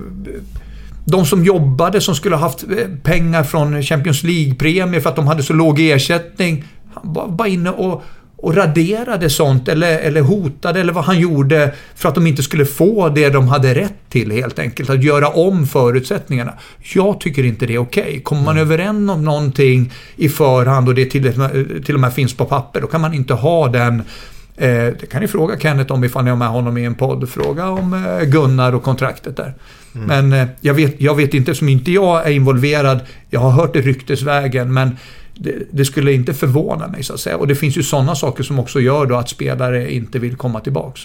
De 1.04 1.26
som 1.26 1.44
jobbade, 1.44 2.00
som 2.00 2.14
skulle 2.14 2.36
ha 2.36 2.42
haft 2.42 2.62
eh, 2.62 2.68
pengar 3.02 3.42
från 3.44 3.82
Champions 3.82 4.22
League-premier 4.22 5.00
för 5.00 5.10
att 5.10 5.16
de 5.16 5.26
hade 5.26 5.42
så 5.42 5.52
låg 5.52 5.80
ersättning. 5.80 6.64
Han 6.94 7.12
var 7.12 7.28
bara 7.28 7.48
inne 7.48 7.70
och, 7.70 8.02
och 8.38 8.54
raderade 8.54 9.30
sånt 9.30 9.68
eller, 9.68 9.98
eller 9.98 10.20
hotade 10.20 10.80
eller 10.80 10.92
vad 10.92 11.04
han 11.04 11.20
gjorde 11.20 11.74
för 11.94 12.08
att 12.08 12.14
de 12.14 12.26
inte 12.26 12.42
skulle 12.42 12.64
få 12.64 13.08
det 13.08 13.30
de 13.30 13.48
hade 13.48 13.74
rätt 13.74 13.94
till 14.08 14.30
helt 14.30 14.58
enkelt. 14.58 14.90
Att 14.90 15.04
göra 15.04 15.28
om 15.28 15.66
förutsättningarna. 15.66 16.52
Jag 16.94 17.20
tycker 17.20 17.44
inte 17.44 17.66
det 17.66 17.74
är 17.74 17.78
okej. 17.78 18.20
Kommer 18.24 18.42
man 18.42 18.58
överens 18.58 19.10
om 19.10 19.24
någonting 19.24 19.92
i 20.16 20.28
förhand 20.28 20.88
och 20.88 20.94
det 20.94 21.06
till, 21.06 21.32
till 21.84 21.94
och 21.94 22.00
med 22.00 22.14
finns 22.14 22.36
på 22.36 22.44
papper, 22.44 22.80
då 22.80 22.86
kan 22.86 23.00
man 23.00 23.14
inte 23.14 23.34
ha 23.34 23.68
den 23.68 24.02
Eh, 24.60 24.92
det 25.00 25.10
kan 25.10 25.20
ni 25.20 25.28
fråga 25.28 25.58
Kenneth 25.58 25.92
om 25.92 26.04
ifall 26.04 26.24
ni 26.24 26.30
har 26.30 26.36
med 26.36 26.48
honom 26.48 26.78
i 26.78 26.84
en 26.84 26.94
podd. 26.94 27.28
Fråga 27.28 27.68
om 27.68 27.94
eh, 27.94 28.24
Gunnar 28.24 28.74
och 28.74 28.82
kontraktet 28.82 29.36
där. 29.36 29.54
Men 29.92 30.32
eh, 30.32 30.46
jag, 30.60 30.74
vet, 30.74 31.00
jag 31.00 31.14
vet 31.14 31.34
inte, 31.34 31.54
som 31.54 31.68
inte 31.68 31.92
jag 31.92 32.26
är 32.26 32.30
involverad. 32.30 33.00
Jag 33.30 33.40
har 33.40 33.50
hört 33.50 33.72
det 33.72 33.80
ryktesvägen, 33.80 34.72
men 34.74 34.96
det, 35.38 35.54
det 35.70 35.84
skulle 35.84 36.12
inte 36.12 36.34
förvåna 36.34 36.88
mig 36.88 37.02
så 37.02 37.14
att 37.14 37.20
säga. 37.20 37.36
Och 37.36 37.46
det 37.46 37.54
finns 37.54 37.76
ju 37.76 37.82
sådana 37.82 38.14
saker 38.14 38.44
som 38.44 38.58
också 38.58 38.80
gör 38.80 39.06
då 39.06 39.16
att 39.16 39.28
spelare 39.28 39.92
inte 39.92 40.18
vill 40.18 40.36
komma 40.36 40.60
tillbaks. 40.60 41.00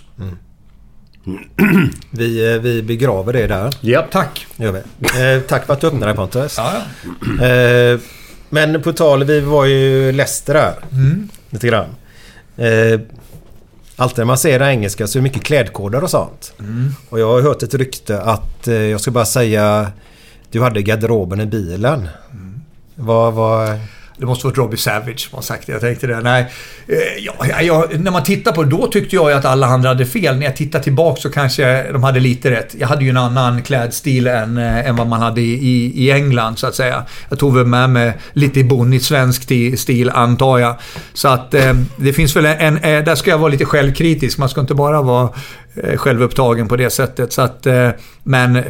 Vi, 2.12 2.54
eh, 2.54 2.62
vi 2.62 2.84
begraver 2.84 3.34
det 3.34 3.48
där. 3.48 3.76
Ja. 3.82 4.08
Tack! 4.12 4.48
Gör 4.56 4.72
vi. 4.72 4.80
Eh, 4.80 5.42
tack 5.42 5.66
för 5.66 5.74
att 5.74 5.82
du 5.82 5.88
öppnade 5.88 6.14
Pontus. 6.14 6.56
Ja, 6.58 6.82
Eh, 7.46 8.00
men 8.50 8.82
på 8.82 8.94
tal, 8.94 9.24
vi 9.24 9.40
var 9.40 9.66
ju 9.66 10.12
Leicester 10.12 10.54
där. 10.54 10.74
Mm. 10.92 11.30
Lite 11.50 11.68
grann. 11.68 11.86
Eh, 12.58 13.00
alltid 13.96 14.18
när 14.18 14.26
man 14.26 14.38
ser 14.38 14.60
det 14.60 14.66
engelska 14.66 15.08
så 15.08 15.18
är 15.18 15.20
det 15.20 15.24
mycket 15.24 15.44
klädkoder 15.44 16.04
och 16.04 16.10
sånt. 16.10 16.54
Mm. 16.60 16.92
Och 17.10 17.20
jag 17.20 17.28
har 17.28 17.42
hört 17.42 17.64
ett 17.64 17.74
rykte 17.74 18.22
att, 18.22 18.68
eh, 18.68 18.74
jag 18.74 19.02
ska 19.02 19.12
bara 19.12 19.26
säga, 19.26 19.92
du 20.52 20.62
hade 20.62 20.82
garderoben 20.82 21.42
i 21.42 21.46
bilen. 21.46 22.10
Mm. 22.32 22.62
Vad, 22.96 23.34
vad... 23.34 23.80
Det 24.24 24.28
måste 24.28 24.48
varit 24.48 24.58
Robbie 24.58 24.78
Savage 24.78 25.20
som 25.20 25.36
har 25.36 25.42
sagt 25.42 25.68
det. 25.68 25.74
Jag 25.74 25.82
tänkte 25.82 26.08
det. 26.08 26.22
Nej, 26.22 26.46
eh, 26.88 26.98
ja, 27.20 27.34
ja, 27.50 27.62
ja, 27.62 27.88
när 28.00 28.12
man 28.12 28.24
tittar 28.24 28.52
på 28.52 28.64
det, 28.64 28.70
då 28.70 28.88
tyckte 28.88 29.16
jag 29.16 29.30
ju 29.30 29.38
att 29.38 29.46
alla 29.46 29.68
andra 29.68 29.90
hade 29.90 30.06
fel. 30.06 30.38
När 30.38 30.46
jag 30.46 30.56
tittar 30.56 30.80
tillbaka 30.80 31.22
så 31.22 31.30
kanske 31.30 31.92
de 31.92 32.04
hade 32.04 32.20
lite 32.20 32.52
rätt. 32.52 32.76
Jag 32.80 32.88
hade 32.88 33.04
ju 33.04 33.10
en 33.10 33.18
annan 33.18 33.62
klädstil 33.62 34.28
än, 34.28 34.58
eh, 34.58 34.88
än 34.88 34.96
vad 34.96 35.08
man 35.08 35.22
hade 35.22 35.42
i, 35.42 35.92
i, 35.96 36.12
England 36.12 36.60
så 36.60 36.68
att 36.68 36.76
säga. 36.76 37.04
Jag 37.30 37.40
tog 37.40 37.56
väl 37.56 37.66
med 37.66 37.90
mig 37.90 38.14
lite 38.34 38.64
bonnigt 38.64 39.06
svensk 39.06 39.44
stil 39.78 40.10
antar 40.10 40.60
jag. 40.60 40.76
Så 41.14 41.28
att 41.28 41.54
eh, 41.54 41.74
det 41.96 42.14
finns 42.14 42.36
väl 42.36 42.46
en, 42.46 42.78
eh, 42.78 43.04
där 43.04 43.16
ska 43.16 43.30
jag 43.30 43.38
vara 43.38 43.50
lite 43.52 43.66
självkritisk. 43.66 44.38
Man 44.38 44.50
ska 44.50 44.62
inte 44.62 44.76
bara 44.76 45.02
vara 45.02 45.30
eh, 45.84 45.98
självupptagen 45.98 46.68
på 46.68 46.76
det 46.76 46.90
sättet. 46.90 47.34
Så 47.34 47.42
att, 47.42 47.66
eh, 47.66 47.90
men 48.24 48.64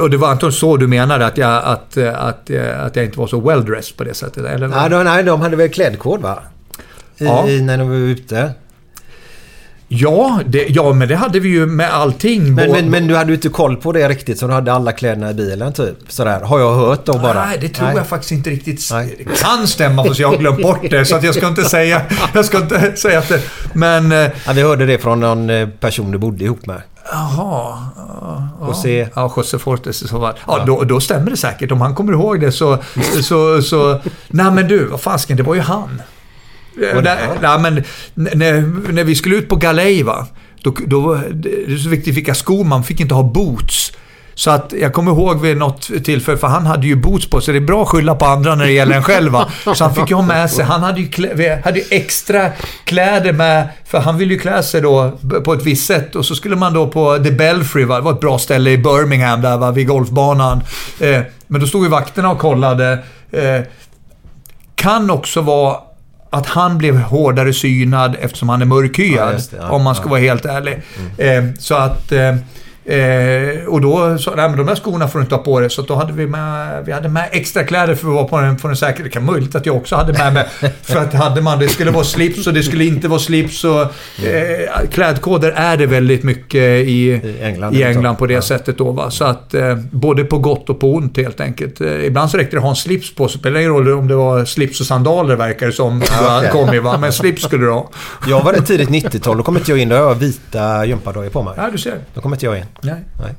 och 0.00 0.10
det 0.10 0.16
var 0.16 0.28
antagligen 0.28 0.52
så 0.52 0.76
du 0.76 0.86
menade, 0.86 1.26
att 1.26 1.38
jag, 1.38 1.62
att, 1.64 1.96
eh, 1.96 2.22
att, 2.24 2.50
eh, 2.50 2.84
att 2.84 2.96
jag 2.96 3.04
inte 3.04 3.18
var 3.18 3.26
så 3.26 3.40
well-dressed 3.40 3.96
på 3.96 4.04
det 4.04 4.14
sättet? 4.14 4.44
Eller? 4.44 4.68
Nej, 4.68 4.90
de, 4.90 5.04
nej, 5.04 5.24
de 5.24 5.40
hade 5.40 5.56
väl 5.56 5.68
klädkod 5.68 6.20
va? 6.20 6.38
I, 7.18 7.24
Ja. 7.24 7.48
i, 7.48 7.60
när 7.62 7.78
de 7.78 7.88
var 7.88 7.96
ute. 7.96 8.50
Ja, 9.90 10.40
det, 10.46 10.66
ja, 10.68 10.92
men 10.92 11.08
det 11.08 11.16
hade 11.16 11.40
vi 11.40 11.48
ju 11.48 11.66
med 11.66 11.94
allting. 11.94 12.54
Men, 12.54 12.70
men, 12.70 12.90
men 12.90 13.06
du 13.06 13.16
hade 13.16 13.30
ju 13.30 13.34
inte 13.34 13.48
koll 13.48 13.76
på 13.76 13.92
det 13.92 14.08
riktigt 14.08 14.38
så 14.38 14.46
du 14.46 14.52
hade 14.52 14.72
alla 14.72 14.92
kläderna 14.92 15.30
i 15.30 15.34
bilen 15.34 15.72
typ. 15.72 15.96
Sådär. 16.08 16.40
Har 16.40 16.60
jag 16.60 16.74
hört 16.74 17.04
då 17.06 17.12
bara. 17.12 17.44
Nej, 17.46 17.58
det 17.60 17.68
tror 17.68 17.86
Nej. 17.86 17.96
jag 17.96 18.06
faktiskt 18.06 18.32
inte 18.32 18.50
riktigt. 18.50 18.90
Det 19.18 19.24
kan 19.24 19.66
stämma, 19.66 20.04
fast 20.04 20.20
jag 20.20 20.28
har 20.28 20.36
glömt 20.36 20.62
bort 20.62 20.90
det. 20.90 21.04
Så 21.04 21.16
att 21.16 21.22
jag 21.22 21.34
ska 21.34 21.48
inte 21.48 21.64
säga, 21.64 22.02
jag 22.34 22.44
ska 22.44 22.58
inte 22.58 22.92
säga 22.96 23.18
att 23.18 23.28
det... 23.28 23.40
Men... 23.72 24.12
eh, 24.12 24.18
Ja, 24.46 24.52
vi 24.54 24.62
hörde 24.62 24.86
det 24.86 24.98
från 24.98 25.20
någon 25.20 25.50
eh, 25.50 25.68
person 25.68 26.10
du 26.10 26.18
bodde 26.18 26.44
ihop 26.44 26.66
med. 26.66 26.82
Jaha. 27.10 27.88
José. 28.60 29.08
Ja, 29.14 29.32
José 29.36 29.58
Fortes 29.58 30.02
i 30.02 30.08
så 30.08 30.20
fall. 30.20 30.34
Ja, 30.46 30.64
då, 30.66 30.84
då 30.84 31.00
stämmer 31.00 31.30
det 31.30 31.36
säkert. 31.36 31.72
Om 31.72 31.80
han 31.80 31.94
kommer 31.94 32.12
ihåg 32.12 32.40
det 32.40 32.52
så... 32.52 32.78
så, 33.22 33.62
så 33.62 34.00
nej 34.28 34.50
men 34.50 34.68
du, 34.68 34.84
vad 34.84 35.00
fasken, 35.00 35.36
det 35.36 35.42
var 35.42 35.54
ju 35.54 35.60
han. 35.60 36.02
Var 36.94 37.02
Nej, 37.02 37.28
nej, 37.42 37.58
men 37.58 37.84
när, 38.14 38.92
när 38.92 39.04
vi 39.04 39.14
skulle 39.14 39.36
ut 39.36 39.48
på 39.48 39.56
galej 39.56 40.02
va. 40.02 40.26
Då, 40.62 40.74
då 40.86 41.20
det 41.32 41.72
är 41.72 41.76
så 41.76 41.88
viktigt 41.88 42.16
vilka 42.16 42.34
skor 42.34 42.64
man 42.64 42.84
fick 42.84 43.00
inte 43.00 43.14
ha 43.14 43.22
boots. 43.22 43.92
Så 44.38 44.50
att 44.50 44.72
jag 44.80 44.92
kommer 44.92 45.12
ihåg 45.12 45.40
vid 45.40 45.56
något 45.56 46.04
tillfälle, 46.04 46.38
för 46.38 46.46
han 46.46 46.66
hade 46.66 46.86
ju 46.86 46.96
boots 46.96 47.30
på 47.30 47.40
sig. 47.40 47.54
Det 47.54 47.58
är 47.58 47.60
bra 47.60 47.82
att 47.82 47.88
skylla 47.88 48.14
på 48.14 48.24
andra 48.24 48.54
när 48.54 48.64
det 48.64 48.72
gäller 48.72 48.96
en 48.96 49.02
själv 49.02 49.32
va? 49.32 49.48
Så 49.74 49.84
han 49.84 49.94
fick 49.94 50.10
ju 50.10 50.16
ha 50.16 50.22
med 50.22 50.50
sig, 50.50 50.64
han 50.64 50.82
hade 50.82 51.00
ju, 51.00 51.08
klä, 51.08 51.60
hade 51.64 51.78
ju 51.78 51.84
extra 51.90 52.50
kläder 52.84 53.32
med, 53.32 53.68
för 53.84 53.98
han 53.98 54.18
ville 54.18 54.34
ju 54.34 54.40
klä 54.40 54.62
sig 54.62 54.80
då 54.80 55.18
på 55.44 55.52
ett 55.52 55.62
visst 55.62 55.86
sätt. 55.86 56.16
Och 56.16 56.24
så 56.24 56.34
skulle 56.34 56.56
man 56.56 56.74
då 56.74 56.86
på 56.86 57.18
The 57.18 57.30
Belfry, 57.30 57.84
va? 57.84 57.96
det 57.96 58.00
var 58.00 58.12
ett 58.12 58.20
bra 58.20 58.38
ställe 58.38 58.70
i 58.70 58.78
Birmingham 58.78 59.40
där 59.40 59.56
va, 59.56 59.70
vid 59.70 59.86
golfbanan. 59.86 60.60
Eh, 61.00 61.20
men 61.46 61.60
då 61.60 61.66
stod 61.66 61.82
ju 61.84 61.88
vakterna 61.88 62.30
och 62.30 62.38
kollade. 62.38 62.98
Eh, 63.30 63.60
kan 64.74 65.10
också 65.10 65.40
vara 65.40 65.76
att 66.30 66.46
han 66.46 66.78
blev 66.78 66.98
hårdare 66.98 67.52
synad 67.52 68.16
eftersom 68.20 68.48
han 68.48 68.62
är 68.62 68.66
mörkhyad. 68.66 69.34
Ja, 69.34 69.56
det. 69.58 69.62
Ja, 69.62 69.70
om 69.70 69.82
man 69.82 69.94
ska 69.94 70.04
ja. 70.04 70.10
vara 70.10 70.20
helt 70.20 70.44
ärlig. 70.44 70.82
Eh, 71.16 71.44
så 71.58 71.74
att... 71.74 72.12
Eh, 72.88 73.66
och 73.66 73.80
då 73.80 74.18
sa 74.18 74.34
nej 74.36 74.48
men 74.48 74.58
de 74.58 74.66
där 74.66 74.74
skorna 74.74 75.08
får 75.08 75.18
du 75.18 75.22
inte 75.22 75.34
ha 75.34 75.42
på 75.42 75.60
dig. 75.60 75.70
Så 75.70 75.82
då 75.82 75.94
hade 75.94 76.12
vi 76.12 76.26
med, 76.26 76.84
vi 76.84 76.92
hade 76.92 77.08
med 77.08 77.28
extra 77.32 77.64
kläder 77.64 77.94
för 77.94 78.08
att 78.08 78.14
vara 78.14 78.24
på 78.24 78.40
den, 78.40 78.56
på 78.56 78.68
den 78.68 78.76
säkra. 78.76 79.04
Det 79.04 79.10
kan 79.10 79.24
möjligt 79.24 79.54
att 79.54 79.66
jag 79.66 79.76
också 79.76 79.96
hade 79.96 80.12
med 80.12 80.32
mig. 80.32 80.46
För 80.82 80.96
att 80.96 81.14
hade 81.14 81.42
man, 81.42 81.58
det 81.58 81.68
skulle 81.68 81.90
vara 81.90 82.04
slips 82.04 82.46
och 82.46 82.54
det 82.54 82.62
skulle 82.62 82.84
inte 82.84 83.08
vara 83.08 83.20
slips. 83.20 83.64
Och, 83.64 83.80
eh, 84.26 84.88
klädkoder 84.90 85.52
är 85.56 85.76
det 85.76 85.86
väldigt 85.86 86.22
mycket 86.22 86.62
i, 86.86 87.20
England, 87.42 87.74
i 87.74 87.82
England 87.82 88.16
på 88.16 88.26
det 88.26 88.42
sättet 88.42 88.78
då. 88.78 88.92
Va? 88.92 89.10
Så 89.10 89.24
att 89.24 89.54
eh, 89.54 89.76
både 89.90 90.24
på 90.24 90.38
gott 90.38 90.70
och 90.70 90.80
på 90.80 90.94
ont 90.94 91.16
helt 91.16 91.40
enkelt. 91.40 91.80
Eh, 91.80 92.04
ibland 92.04 92.30
så 92.30 92.36
räckte 92.36 92.56
det 92.56 92.58
att 92.58 92.62
ha 92.62 92.70
en 92.70 92.76
slips 92.76 93.14
på. 93.14 93.28
Så 93.28 93.38
spelar 93.38 93.60
ingen 93.60 93.72
roll 93.72 93.92
om 93.92 94.08
det 94.08 94.14
var 94.14 94.44
slips 94.44 94.80
och 94.80 94.86
sandaler 94.86 95.36
verkar 95.36 95.66
det 95.66 95.72
som. 95.72 96.02
Ja, 96.20 96.38
okej. 96.38 96.50
kom 96.52 96.74
i, 96.74 96.78
va? 96.78 96.98
Men 96.98 97.12
slips 97.12 97.42
skulle 97.42 97.64
du 97.64 97.70
ha. 97.70 97.90
Jag 98.28 98.42
var 98.42 98.52
det 98.52 98.62
tidigt 98.62 98.88
90-tal. 98.88 99.36
Då 99.36 99.42
kom 99.42 99.56
inte 99.56 99.70
jag 99.70 99.78
in. 99.78 99.88
Då 99.88 99.96
jag 99.96 100.14
vita 100.14 100.84
gympadojor 100.84 101.30
på 101.30 101.42
mig. 101.42 101.54
Ja, 101.56 101.68
du 101.72 101.78
ser. 101.78 101.98
Då 102.14 102.20
kom 102.20 102.32
inte 102.32 102.46
jag 102.46 102.58
in. 102.58 102.64
Nej. 102.80 103.04
Nej. 103.20 103.34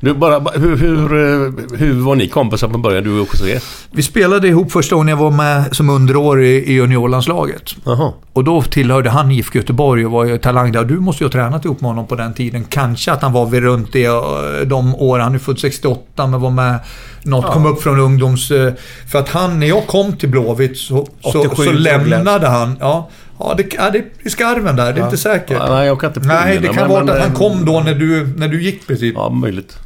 Du, 0.00 0.14
bara, 0.14 0.38
hur, 0.38 0.76
hur, 0.76 1.12
eh, 1.12 1.78
hur 1.78 2.00
var 2.02 2.14
ni 2.14 2.28
kompisar 2.28 2.68
från 2.68 2.82
början, 2.82 3.04
du 3.04 3.10
och 3.20 3.28
José? 3.32 3.60
Vi 3.90 4.02
spelade 4.02 4.48
ihop 4.48 4.72
första 4.72 4.94
gången 4.94 5.08
jag 5.08 5.16
var 5.16 5.30
med 5.30 5.76
som 5.76 5.90
underårig 5.90 6.62
i 6.68 6.72
juniorlandslaget. 6.72 7.62
Jaha. 7.84 8.12
Och 8.32 8.44
då 8.44 8.62
tillhörde 8.62 9.10
han 9.10 9.30
IFK 9.30 9.58
Göteborg 9.58 10.06
och 10.06 10.12
var 10.12 10.24
ju 10.24 10.38
talang 10.38 10.72
där. 10.72 10.84
Du 10.84 11.00
måste 11.00 11.24
ju 11.24 11.28
ha 11.28 11.32
tränat 11.32 11.64
ihop 11.64 11.80
med 11.80 11.90
honom 11.90 12.06
på 12.06 12.14
den 12.14 12.34
tiden. 12.34 12.64
Kanske 12.64 13.12
att 13.12 13.22
han 13.22 13.32
var 13.32 13.46
vid 13.46 13.62
runt 13.62 13.92
det, 13.92 14.04
eh, 14.04 14.66
de 14.66 14.94
år. 14.94 15.18
Han 15.18 15.34
är 15.34 15.38
född 15.38 15.58
68 15.58 16.26
men 16.26 16.40
var 16.40 16.50
med 16.50 16.78
något, 17.22 17.52
kom 17.52 17.66
upp 17.66 17.82
från 17.82 18.00
ungdoms... 18.00 18.50
eh, 18.50 18.72
För 19.12 19.18
att 19.18 19.28
han, 19.28 19.60
när 19.60 19.66
jag 19.66 19.86
kom 19.86 20.16
till 20.16 20.28
Blåvitt 20.28 20.78
så, 20.78 21.06
så, 21.20 21.40
87 21.40 21.64
så 21.64 21.72
lämnade 21.72 22.48
han... 22.48 22.76
Ja, 22.80 23.08
ja, 23.38 23.54
det, 23.56 23.74
ja, 23.74 23.90
det 23.90 23.98
är 23.98 24.04
i 24.22 24.30
skarven 24.30 24.76
där. 24.76 24.84
Det 24.84 24.90
är 24.90 24.98
Ja. 24.98 25.04
inte 25.04 25.16
säkert. 25.16 25.56
Ja, 25.60 25.74
nej, 25.74 25.86
jag 25.86 26.00
kan 26.00 26.10
inte 26.10 26.20
Nej, 26.28 26.58
det 26.58 26.68
påminna 26.68 26.74
kan 26.74 26.82
mig, 26.86 26.92
vara 26.94 27.04
men, 27.04 27.14
att 27.14 27.20
han 27.22 27.30
eh, 27.32 27.36
kom 27.38 27.64
då 27.64 27.80
när 27.80 27.94
du, 27.94 28.26
när 28.36 28.48
du 28.48 28.62
gick 28.62 28.86
precis. 28.86 29.12
Ja, 29.16 29.28
möjligt. 29.28 29.78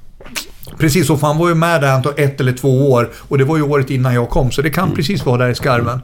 Precis 0.78 1.06
för 1.06 1.16
han 1.16 1.39
var 1.39 1.48
ju 1.48 1.55
med 1.55 1.81
där 1.81 1.89
han 1.93 2.02
tog 2.02 2.18
ett 2.18 2.40
eller 2.40 2.52
två 2.52 2.93
år. 2.93 3.10
Och 3.16 3.39
det 3.39 3.44
var 3.44 3.56
ju 3.56 3.62
året 3.62 3.90
innan 3.90 4.14
jag 4.14 4.31
kom, 4.31 4.51
så 4.51 4.62
det 4.62 4.68
Mm. 4.68 4.74
kan 4.74 4.97
precis 4.97 5.27
vara 5.27 5.36
där 5.39 5.48
i 5.48 5.55
skarven. 5.55 6.01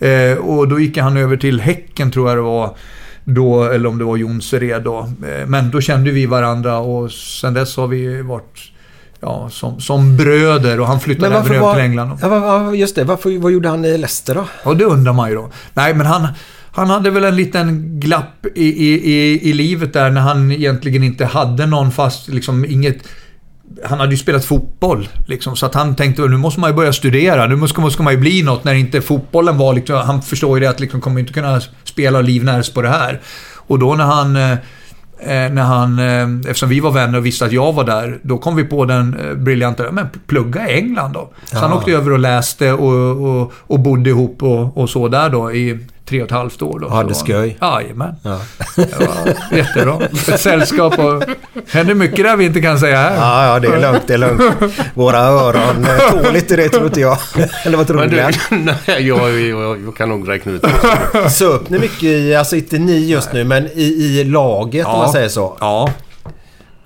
Eh, 0.00 0.38
och 0.38 0.68
då 0.68 0.80
gick 0.80 0.98
han 0.98 1.16
över 1.16 1.36
till 1.36 1.60
Häcken 1.60 2.10
tror 2.10 2.28
jag 2.28 2.38
det 2.38 2.42
var. 2.42 2.70
Då, 3.24 3.64
eller 3.64 3.88
om 3.88 3.98
det 3.98 4.04
var 4.04 4.16
Jonsered 4.16 4.82
då. 4.82 4.98
Eh, 4.98 5.46
men 5.46 5.70
då 5.70 5.80
kände 5.80 6.10
vi 6.10 6.26
varandra 6.26 6.78
och 6.78 7.12
sen 7.12 7.54
dess 7.54 7.76
har 7.76 7.86
vi 7.86 8.22
varit 8.22 8.58
ja, 9.20 9.48
som, 9.52 9.80
som 9.80 10.16
bröder 10.16 10.80
och 10.80 10.86
han 10.86 11.00
flyttade 11.00 11.28
Men 11.28 11.38
över 11.56 11.74
till 11.74 11.82
England. 11.82 12.18
Ja, 12.22 12.28
ja, 12.66 12.74
just 12.74 12.96
det. 12.96 13.04
Varför, 13.04 13.38
vad 13.38 13.52
gjorde 13.52 13.68
han 13.68 13.84
i 13.84 13.98
Leicester 13.98 14.34
då? 14.34 14.44
Och 14.64 14.76
det 14.76 14.84
undrar 14.84 15.12
man 15.12 15.28
ju 15.28 15.34
då. 15.34 15.50
Nej, 15.74 15.94
men 15.94 16.06
han, 16.06 16.28
han 16.76 16.90
hade 16.90 17.10
väl 17.10 17.24
en 17.24 17.36
liten 17.36 18.00
glapp 18.00 18.46
i, 18.54 18.64
i, 18.64 19.12
i, 19.12 19.50
i 19.50 19.52
livet 19.52 19.92
där 19.92 20.10
när 20.10 20.20
han 20.20 20.52
egentligen 20.52 21.02
inte 21.02 21.24
hade 21.24 21.66
någon 21.66 21.92
fast, 21.92 22.28
liksom 22.28 22.64
inget... 22.64 22.96
Han 23.84 24.00
hade 24.00 24.10
ju 24.12 24.16
spelat 24.16 24.44
fotboll, 24.44 25.08
liksom, 25.26 25.56
så 25.56 25.66
att 25.66 25.74
han 25.74 25.96
tänkte 25.96 26.22
väl 26.22 26.30
nu 26.30 26.36
måste 26.36 26.60
man 26.60 26.70
ju 26.70 26.76
börja 26.76 26.92
studera. 26.92 27.46
Nu 27.46 27.56
måste, 27.56 27.80
måste 27.80 28.02
man 28.02 28.12
ju 28.12 28.18
bli 28.20 28.42
något 28.42 28.64
när 28.64 28.74
inte 28.74 29.00
fotbollen 29.00 29.58
var 29.58 29.74
liksom, 29.74 29.96
Han 29.96 30.22
förstår 30.22 30.58
ju 30.58 30.64
det 30.64 30.70
att 30.70 30.80
liksom 30.80 31.00
kommer 31.00 31.20
inte 31.20 31.32
kunna 31.32 31.60
spela 31.84 32.18
och 32.18 32.24
livnäras 32.24 32.70
på 32.70 32.82
det 32.82 32.88
här. 32.88 33.20
Och 33.56 33.78
då 33.78 33.94
när 33.94 34.04
han... 34.04 34.36
eh, 34.36 34.56
Eh, 35.20 35.28
när 35.52 35.62
han, 35.62 35.98
eh, 35.98 36.50
eftersom 36.50 36.68
vi 36.68 36.80
var 36.80 36.90
vänner 36.90 37.18
och 37.18 37.26
visste 37.26 37.44
att 37.44 37.52
jag 37.52 37.72
var 37.72 37.84
där, 37.84 38.18
då 38.22 38.38
kom 38.38 38.56
vi 38.56 38.64
på 38.64 38.84
den 38.84 39.14
eh, 39.20 39.34
briljanta, 39.34 39.92
men 39.92 40.06
plugga 40.26 40.68
i 40.70 40.74
England 40.74 41.12
då. 41.12 41.30
Så 41.44 41.56
han 41.58 41.70
Ja. 41.70 41.76
åkte 41.76 41.92
över 41.92 42.12
och 42.12 42.18
läste 42.18 42.72
och, 42.72 43.26
och, 43.26 43.52
och 43.58 43.80
bodde 43.80 44.10
ihop 44.10 44.42
och, 44.42 44.76
och 44.78 44.90
så 44.90 45.08
där 45.08 45.30
då 45.30 45.52
i 45.52 45.78
tre 46.08 46.20
och 46.22 46.26
ett 46.26 46.32
halvt 46.32 46.62
år. 46.62 46.78
Då. 46.78 46.88
Hade 46.88 47.14
Så- 47.14 47.20
skoj. 47.20 47.56
Jajamän. 47.60 48.14
Ja. 48.22 48.38
Det 48.76 48.98
var 49.00 49.56
jättebra. 49.58 49.98
Ett 50.28 50.40
sällskap 50.40 50.98
och... 50.98 51.22
händer 51.68 51.94
mycket 51.94 52.24
där 52.24 52.36
vi 52.36 52.44
inte 52.44 52.60
kan 52.60 52.78
säga 52.78 52.96
här. 52.96 53.16
Ja, 53.16 53.46
ja, 53.46 53.60
det 53.60 53.68
är 53.68 53.80
lugnt, 53.80 54.02
det 54.06 54.14
är 54.14 54.18
lugnt. 54.18 54.42
Våra 54.94 55.18
öron 55.18 55.84
eh, 55.84 56.22
tål 56.22 56.36
inte 56.36 56.56
det, 56.56 56.68
tror 56.68 56.86
inte 56.86 57.00
jag. 57.00 57.18
Eller 57.64 57.76
vad 57.76 57.86
tror 57.86 57.96
Men 57.96 58.08
du, 58.10 58.14
Glenn? 58.16 58.32
nej, 58.86 59.06
jag, 59.08 59.40
jag, 59.40 59.82
jag 59.84 59.96
kan 59.96 60.08
nog 60.08 60.28
räkna 60.28 60.52
ut 60.52 60.62
det. 61.12 61.30
Söp 61.30 61.70
ni 61.70 61.78
mycket 61.78 62.02
i, 62.02 62.34
alltså 62.34 62.56
inte 62.56 62.78
ni 62.78 62.98
just 63.06 63.32
nu, 63.32 63.44
men 63.44 63.66
i, 63.66 63.82
i 64.20 64.24
laget 64.24 64.86
om 64.86 64.92
Ja. 64.92 64.98
man 64.98 65.12
säger 65.12 65.28
så? 65.28 65.56
Ja. 65.60 65.88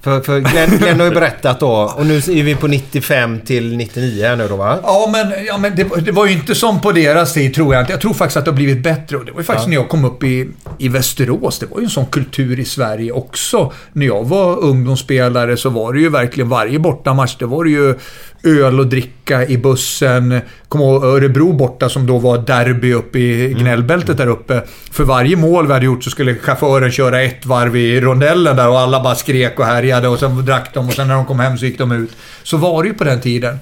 För, 0.03 0.21
för 0.21 0.41
Glenn, 0.41 0.71
Glenn 0.79 1.01
har 1.01 1.07
ju 1.07 1.15
berättat 1.15 1.61
då, 1.61 1.93
och 1.97 2.07
nu 2.07 2.17
är 2.17 2.43
vi 2.43 2.55
på 2.55 2.67
95 2.67 3.41
till 3.41 3.77
99 3.77 4.27
här 4.27 4.37
nu 4.37 4.49
då 4.49 4.57
va? 4.57 4.79
Ja, 4.83 5.09
men, 5.13 5.45
ja, 5.47 5.59
men 5.59 5.77
det, 5.77 5.87
det 6.01 6.13
var 6.13 6.27
ju 6.27 6.33
inte 6.33 6.55
som 6.55 6.81
på 6.81 6.93
deras 6.93 7.33
tid, 7.33 7.55
tror 7.55 7.75
jag 7.75 7.83
inte. 7.83 7.93
Jag 7.93 8.01
tror 8.01 8.15
faktiskt 8.15 8.37
att 8.37 8.45
det 8.45 8.51
har 8.51 8.57
blivit 8.57 8.83
bättre. 8.83 9.17
Och 9.17 9.25
det 9.25 9.33
var 9.33 9.41
ju 9.41 9.45
faktiskt 9.45 9.67
Ja. 9.67 9.71
när 9.71 9.77
jag 9.77 9.89
kom 9.89 10.05
upp 10.05 10.25
i, 10.25 10.49
i 10.79 10.89
Västerås. 10.89 11.59
Det 11.59 11.67
var 11.67 11.79
ju 11.79 11.85
en 11.85 11.91
sån 11.91 12.07
kultur 12.07 12.61
i 12.61 12.65
Sverige 12.65 13.13
också. 13.13 13.73
När 13.93 14.07
jag 14.07 14.25
var 14.25 14.59
ungdomsspelare 14.59 15.57
så 15.57 15.71
var 15.71 15.93
det 15.93 16.01
ju 16.01 16.09
verkligen 16.09 16.49
varje 16.49 16.79
bortamatch, 16.79 17.37
det 17.39 17.47
var 17.47 17.65
det 17.65 17.71
ju 17.71 17.95
öl 18.43 18.81
och 18.81 18.87
dricka 18.87 19.47
i 19.47 19.59
bussen. 19.59 20.41
Kom 20.69 20.81
ihåg 20.81 21.05
Örebro 21.05 21.53
borta 21.53 21.89
som 21.89 22.07
då 22.07 22.19
var 22.19 22.39
derby 22.39 22.93
uppe 22.93 23.19
i 23.19 23.55
gnällbältet 23.59 24.17
där 24.17 24.27
uppe. 24.27 24.63
För 24.91 25.05
varje 25.05 25.37
mål 25.37 25.67
vi 25.67 25.73
hade 25.73 25.85
gjort 25.85 26.05
så 26.05 26.11
skulle 26.11 26.35
chauffören 26.35 26.91
köra 26.91 27.23
ett 27.23 27.47
varv 27.47 27.77
i 27.77 28.01
rondellen 28.01 28.57
där 28.57 28.69
och 28.69 28.81
alla 28.81 29.03
bara 29.03 29.15
skrek 29.15 29.59
och 29.59 29.67
härjade 29.67 30.09
och 30.09 30.19
sen 30.19 30.45
drack 30.45 30.71
de 30.75 30.87
och 30.87 30.93
sen 30.93 31.09
när 31.09 31.15
de 31.15 31.27
kom 31.27 31.41
hem 31.41 31.59
så 31.59 31.65
gick 31.65 31.79
de 31.79 31.93
ut. 31.93 32.11
Så 32.43 32.57
var 32.57 32.83
det 32.83 32.89
ju 32.89 32.95
på 32.95 33.05
den 33.05 33.21
tiden. 33.21 33.59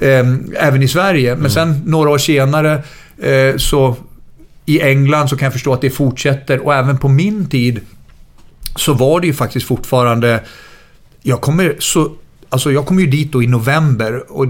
Eh, 0.00 0.26
även 0.56 0.82
i 0.82 0.88
Sverige. 0.88 1.36
Men 1.36 1.50
sen 1.50 1.82
några 1.86 2.10
år 2.10 2.18
senare 2.18 2.82
eh, 3.18 3.56
så 3.56 3.96
i 4.66 4.80
England 4.80 5.28
så 5.28 5.36
kan 5.36 5.46
jag 5.46 5.52
förstå 5.52 5.72
att 5.72 5.80
det 5.80 5.90
fortsätter 5.90 6.66
och 6.66 6.74
även 6.74 6.98
på 6.98 7.08
min 7.08 7.48
tid 7.48 7.80
så 8.76 8.92
var 8.92 9.20
det 9.20 9.26
ju 9.26 9.32
faktiskt 9.32 9.66
fortfarande... 9.66 10.40
Jag 11.22 11.40
kommer 11.40 11.76
så... 11.78 12.12
Alltså 12.52 12.72
jag 12.72 12.86
kom 12.86 13.00
ju 13.00 13.06
dit 13.06 13.32
då 13.32 13.42
i 13.42 13.46
november 13.46 14.32
och 14.32 14.46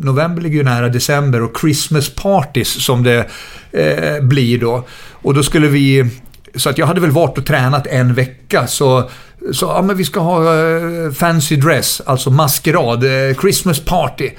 november 0.00 0.42
ligger 0.42 0.56
ju 0.56 0.64
nära 0.64 0.88
december 0.88 1.42
och 1.42 1.58
Christmas 1.60 2.10
parties 2.10 2.84
som 2.84 3.02
det 3.02 3.26
eh, 3.72 4.24
blir 4.24 4.58
då. 4.58 4.86
Och 5.10 5.34
då 5.34 5.42
skulle 5.42 5.68
vi... 5.68 6.10
Så 6.54 6.70
att 6.70 6.78
jag 6.78 6.86
hade 6.86 7.00
väl 7.00 7.10
varit 7.10 7.38
och 7.38 7.46
tränat 7.46 7.86
en 7.86 8.14
vecka 8.14 8.66
så... 8.66 9.10
Så 9.52 9.66
ja, 9.66 9.82
men 9.82 9.96
vi 9.96 10.04
ska 10.04 10.20
ha 10.20 10.54
eh, 10.54 11.12
fancy 11.12 11.56
dress, 11.56 12.02
alltså 12.06 12.30
maskerad, 12.30 13.04
eh, 13.04 13.36
Christmas 13.40 13.80
party. 13.80 14.30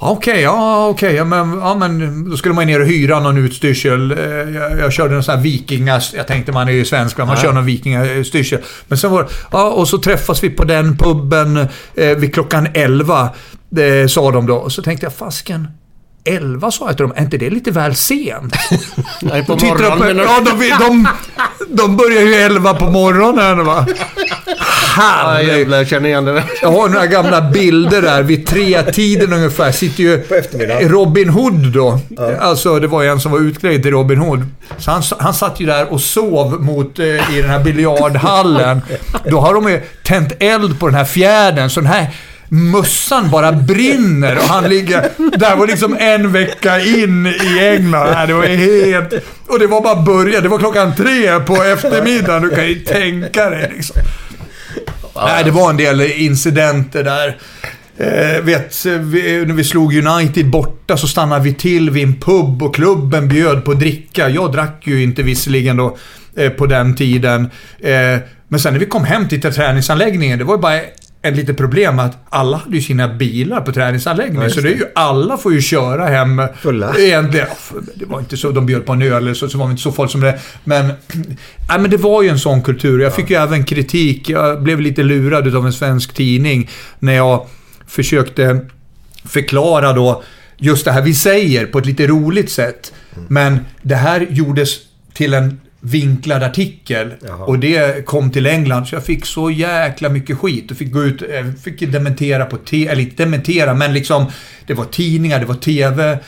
Ja, 0.00 0.08
Okej, 0.10 0.40
ja 0.42 0.86
okej. 0.88 1.14
ja, 1.14 1.24
men, 1.24 1.58
ja, 1.58 1.74
men 1.74 2.24
då 2.30 2.36
skulle 2.36 2.54
man 2.54 2.66
ner 2.66 2.80
och 2.80 2.86
hyra 2.86 3.20
någon 3.20 3.38
utstyrsel. 3.38 4.10
Eh, 4.10 4.18
Jag, 4.28 4.78
jag 4.78 4.92
körde 4.92 5.14
en 5.16 5.22
sån 5.22 5.34
här 5.34 5.42
vikingas... 5.42 6.14
Jag 6.16 6.26
tänkte 6.26 6.52
man 6.52 6.68
är 6.68 6.72
ju 6.72 6.84
svensk, 6.84 7.18
man 7.18 7.28
Ja. 7.28 7.36
kör 7.36 7.52
någon 7.52 7.64
vikingastyrsel. 7.66 8.58
Men 8.88 8.98
sen 8.98 9.10
var 9.10 9.22
det- 9.22 9.28
ja, 9.52 9.70
och 9.70 9.88
så 9.88 9.98
träffas 9.98 10.44
vi 10.44 10.50
på 10.50 10.64
den 10.64 10.96
puben 10.96 11.66
vid 11.94 12.34
klockan 12.34 12.68
11. 12.74 13.28
Eh, 13.76 14.06
sa 14.08 14.30
de 14.30 14.46
då. 14.46 14.54
Och 14.56 14.72
så 14.72 14.82
tänkte 14.82 15.06
jag, 15.06 15.12
fasken. 15.12 15.68
11 16.28 16.70
sa 16.70 16.86
jag 16.86 16.96
till 16.96 17.06
dem, 17.06 17.12
är 17.16 17.22
inte 17.22 17.38
det 17.38 17.50
lite 17.50 17.70
väl 17.70 17.94
sent? 17.94 18.56
Nej, 19.22 19.44
på 19.44 19.56
morgonen? 19.56 20.18
Ja, 20.18 20.40
de, 20.44 20.68
de, 20.78 21.08
de 21.68 21.96
börjar 21.96 22.22
ju 22.22 22.34
11 22.34 22.74
på 22.74 22.84
morgonen 22.84 23.64
va. 23.64 23.86
Ja, 24.46 24.54
Herregud. 25.02 25.58
jävlar, 25.58 25.78
jag 25.78 25.88
känner 25.88 26.08
igen 26.08 26.24
det 26.24 26.32
där. 26.32 26.44
Jag 26.62 26.72
har 26.72 26.88
några 26.88 27.06
gamla 27.06 27.40
bilder 27.40 28.02
där 28.02 28.22
vid 28.22 28.46
tre 28.46 28.82
tiden 28.82 29.32
ungefär. 29.32 29.72
Sitter 29.72 30.02
ju. 30.02 30.24
Robin 30.88 31.28
Hood 31.28 31.72
då. 31.72 32.00
Alltså 32.40 32.78
det 32.78 32.86
var 32.86 33.02
ju 33.02 33.08
en 33.08 33.20
som 33.20 33.32
var 33.32 33.38
utklädd 33.38 33.82
till 33.82 33.90
Robin 33.90 34.18
Hood. 34.18 34.46
Så 34.78 34.90
han, 34.90 35.02
han 35.18 35.34
satt 35.34 35.60
ju 35.60 35.66
där 35.66 35.92
och 35.92 36.00
sov 36.00 36.60
mot, 36.62 36.98
eh, 36.98 37.06
i 37.06 37.40
den 37.40 37.50
här 37.50 37.64
biljardhallen. 37.64 38.82
Då 39.24 39.40
har 39.40 39.54
de 39.54 39.68
ju 39.68 39.80
tänt 40.02 40.32
eld 40.38 40.80
på 40.80 40.86
den 40.86 40.94
här 40.94 41.04
fjädern. 41.04 41.70
Så 41.70 41.80
den 41.80 41.90
här 41.90 42.10
mössan 42.48 43.30
bara 43.30 43.52
brinner 43.52 44.36
och 44.36 44.42
han 44.42 44.68
ligger... 44.68 45.08
Där 45.38 45.56
var 45.56 45.66
liksom 45.66 45.96
en 46.00 46.32
vecka 46.32 46.80
in 46.80 47.26
i 47.26 47.58
England. 47.58 48.28
Det 48.28 48.34
var 48.34 48.46
helt... 48.46 49.12
Och 49.46 49.58
det 49.58 49.66
var 49.66 49.80
bara 49.80 50.02
början. 50.02 50.42
Det 50.42 50.48
var 50.48 50.58
klockan 50.58 50.94
tre 50.94 51.40
på 51.40 51.62
eftermiddagen. 51.62 52.42
Du 52.42 52.50
kan 52.50 52.68
ju 52.68 52.74
tänka 52.74 53.50
dig 53.50 53.72
liksom. 53.74 53.96
Nej, 55.16 55.44
det 55.44 55.50
var 55.50 55.70
en 55.70 55.76
del 55.76 56.00
incidenter 56.00 57.04
där. 57.04 57.36
Eh, 58.00 58.42
vet, 58.42 58.86
vi, 58.86 59.44
när 59.46 59.54
vi 59.54 59.64
slog 59.64 59.96
United 59.96 60.50
borta 60.50 60.96
så 60.96 61.08
stannade 61.08 61.44
vi 61.44 61.54
till 61.54 61.90
vid 61.90 62.04
en 62.04 62.20
pub 62.20 62.62
och 62.62 62.74
klubben 62.74 63.28
bjöd 63.28 63.64
på 63.64 63.74
dricka. 63.74 64.28
Jag 64.28 64.52
drack 64.52 64.82
ju 64.84 65.02
inte 65.02 65.22
visserligen 65.22 65.76
då 65.76 65.96
eh, 66.36 66.50
på 66.50 66.66
den 66.66 66.96
tiden. 66.96 67.50
Eh, 67.80 68.18
men 68.48 68.60
sen 68.60 68.72
när 68.72 68.80
vi 68.80 68.86
kom 68.86 69.04
hem 69.04 69.28
till 69.28 69.40
träningsanläggningen, 69.40 70.38
det 70.38 70.44
var 70.44 70.54
ju 70.54 70.60
bara 70.60 70.80
ett 71.22 71.36
litet 71.36 71.56
problem 71.56 71.98
att 71.98 72.16
alla 72.28 72.56
hade 72.56 72.76
ju 72.76 72.82
sina 72.82 73.14
bilar 73.14 73.60
på 73.60 73.72
träningsanläggningen. 73.72 74.42
Ja, 74.42 74.50
så 74.50 74.60
det 74.60 74.68
är 74.68 74.76
ju, 74.76 74.84
alla 74.94 75.36
får 75.36 75.52
ju 75.52 75.60
köra 75.60 76.06
hem. 76.06 76.42
Fulla. 76.60 76.94
Egentligen, 76.98 77.46
det 77.94 78.04
var 78.04 78.18
inte 78.18 78.36
så, 78.36 78.50
de 78.50 78.66
bjöd 78.66 78.86
på 78.86 78.92
en 78.92 79.02
öl 79.02 79.12
eller 79.12 79.34
så, 79.34 79.48
så 79.48 79.58
var 79.58 79.66
det 79.66 79.70
inte 79.70 79.82
så 79.82 79.92
folk 79.92 80.10
som 80.10 80.20
det. 80.20 80.40
Men, 80.64 80.86
nej, 81.68 81.78
men 81.78 81.90
det 81.90 81.96
var 81.96 82.22
ju 82.22 82.28
en 82.28 82.38
sån 82.38 82.62
kultur. 82.62 83.00
Jag 83.00 83.14
fick 83.14 83.30
ju 83.30 83.36
även 83.36 83.64
kritik. 83.64 84.28
Jag 84.28 84.62
blev 84.62 84.80
lite 84.80 85.02
lurad 85.02 85.56
av 85.56 85.66
en 85.66 85.72
svensk 85.72 86.14
tidning 86.14 86.70
när 86.98 87.14
jag 87.14 87.46
försökte 87.86 88.60
förklara 89.24 89.92
då 89.92 90.22
just 90.56 90.84
det 90.84 90.92
här 90.92 91.02
vi 91.02 91.14
säger 91.14 91.66
på 91.66 91.78
ett 91.78 91.86
lite 91.86 92.06
roligt 92.06 92.50
sätt. 92.50 92.92
Men 93.28 93.58
det 93.82 93.94
här 93.94 94.26
gjordes 94.30 94.78
till 95.14 95.34
en 95.34 95.60
vinklad 95.80 96.42
artikel. 96.42 97.12
Och 97.46 97.58
det 97.58 98.06
kom 98.06 98.30
till 98.30 98.46
England 98.46 98.86
så 98.86 98.94
jag 98.94 99.04
fick 99.04 99.26
så 99.26 99.50
jäkla 99.50 100.08
mycket 100.08 100.38
skit. 100.38 100.70
Och 100.70 100.76
fick 100.76 100.92
gå 100.92 101.04
ut, 101.04 101.22
eh, 101.22 101.52
fick 101.62 101.92
dementera 101.92 102.44
på 102.44 102.56
TV, 102.56 102.92
eller 102.92 103.02
inte 103.02 103.24
dementera 103.24 103.74
men 103.74 103.94
liksom 103.94 104.26
det 104.66 104.74
var 104.74 104.84
tidningar, 104.84 105.40
det 105.40 105.46
var 105.46 105.54
TV 105.54 106.18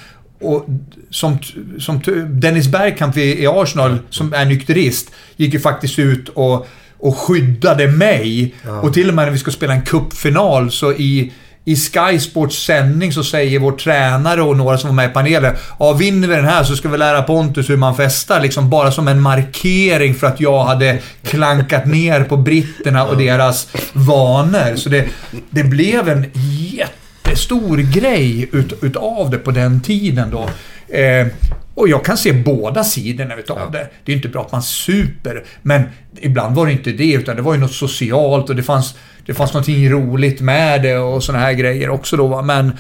och 0.41 0.67
som, 1.11 1.39
som 1.79 2.01
Dennis 2.29 2.69
Bergkamp 2.69 3.17
i, 3.17 3.43
i 3.43 3.47
Arsenal, 3.47 3.99
som 4.11 4.33
är 4.33 4.45
nykterist, 4.45 5.11
gick 5.37 5.55
ju 5.55 5.61
faktiskt 5.61 5.99
ut 5.99 6.29
och, 6.29 6.69
och 6.99 7.19
skyddade 7.19 7.89
mig. 7.89 8.55
Och 8.83 8.95
till 8.95 9.09
och 9.09 9.15
med 9.15 9.25
när 9.25 9.33
vi 9.33 9.39
ska 9.39 9.51
spela 9.51 9.75
en 9.75 9.83
cupfinal 9.83 10.71
så 10.71 10.93
i 10.93 11.33
i 11.71 11.77
Sky 11.77 12.19
Sports 12.19 12.65
sändning 12.65 13.13
så 13.13 13.25
säger 13.25 13.59
vår 13.59 13.73
tränare 13.73 14.43
och 14.43 14.57
några 14.57 14.79
som 14.79 14.89
var 14.89 14.95
med 14.95 15.11
i 15.11 15.13
panelen 15.13 15.57
Ja, 15.79 15.93
vinner 15.93 16.29
vi 16.29 16.35
den 16.35 16.45
här 16.45 16.65
så 16.65 16.77
ska 16.77 16.89
vi 16.89 16.99
lära 16.99 17.23
Pontus 17.23 17.71
hur 17.71 17.77
man 17.77 17.97
festar. 17.97 18.41
Liksom 18.41 18.71
bara 18.71 18.93
som 18.93 19.09
en 19.09 19.21
markering 19.21 20.15
för 20.15 20.27
att 20.27 20.41
jag 20.41 20.65
hade 20.65 20.99
klankat 21.23 21.87
ner 21.87 22.25
på 22.25 22.37
britterna 22.37 23.05
och 23.05 23.17
deras 23.17 23.69
vanor. 23.93 24.77
Så 24.77 24.89
det, 24.89 25.09
det 25.51 25.65
blev 25.65 26.09
en 26.09 26.27
jättestor 26.35 27.77
grej 27.77 28.49
ut, 28.53 28.73
utav 28.83 29.31
det 29.31 29.39
på 29.39 29.51
den 29.51 29.81
tiden 29.81 30.31
då. 30.31 30.51
Eh, 30.93 31.27
och 31.75 31.89
jag 31.89 32.05
kan 32.05 32.17
se 32.17 32.33
båda 32.33 32.85
sidorna 32.85 33.37
utav 33.37 33.71
det. 33.73 33.89
Det 34.05 34.13
är 34.13 34.17
inte 34.17 34.29
bra 34.29 34.43
att 34.43 34.53
man 34.53 34.63
super, 34.63 35.45
men 35.63 35.83
ibland 36.21 36.57
var 36.57 36.67
det 36.67 36.73
inte 36.73 36.93
det, 36.93 37.13
utan 37.13 37.37
det 37.37 37.43
var 37.43 37.55
ju 37.55 37.61
något 37.61 37.73
socialt 37.73 38.51
och 38.51 38.57
det 38.57 38.63
fanns, 38.63 38.95
det 39.27 39.35
fanns 39.35 39.53
någonting 39.53 39.91
roligt 39.91 40.41
med 40.41 40.83
det 40.83 40.99
och 40.99 41.23
såna 41.23 41.39
här 41.39 41.53
grejer 41.53 41.91
också 41.91 42.17
då. 42.17 42.43
Men 42.43 42.73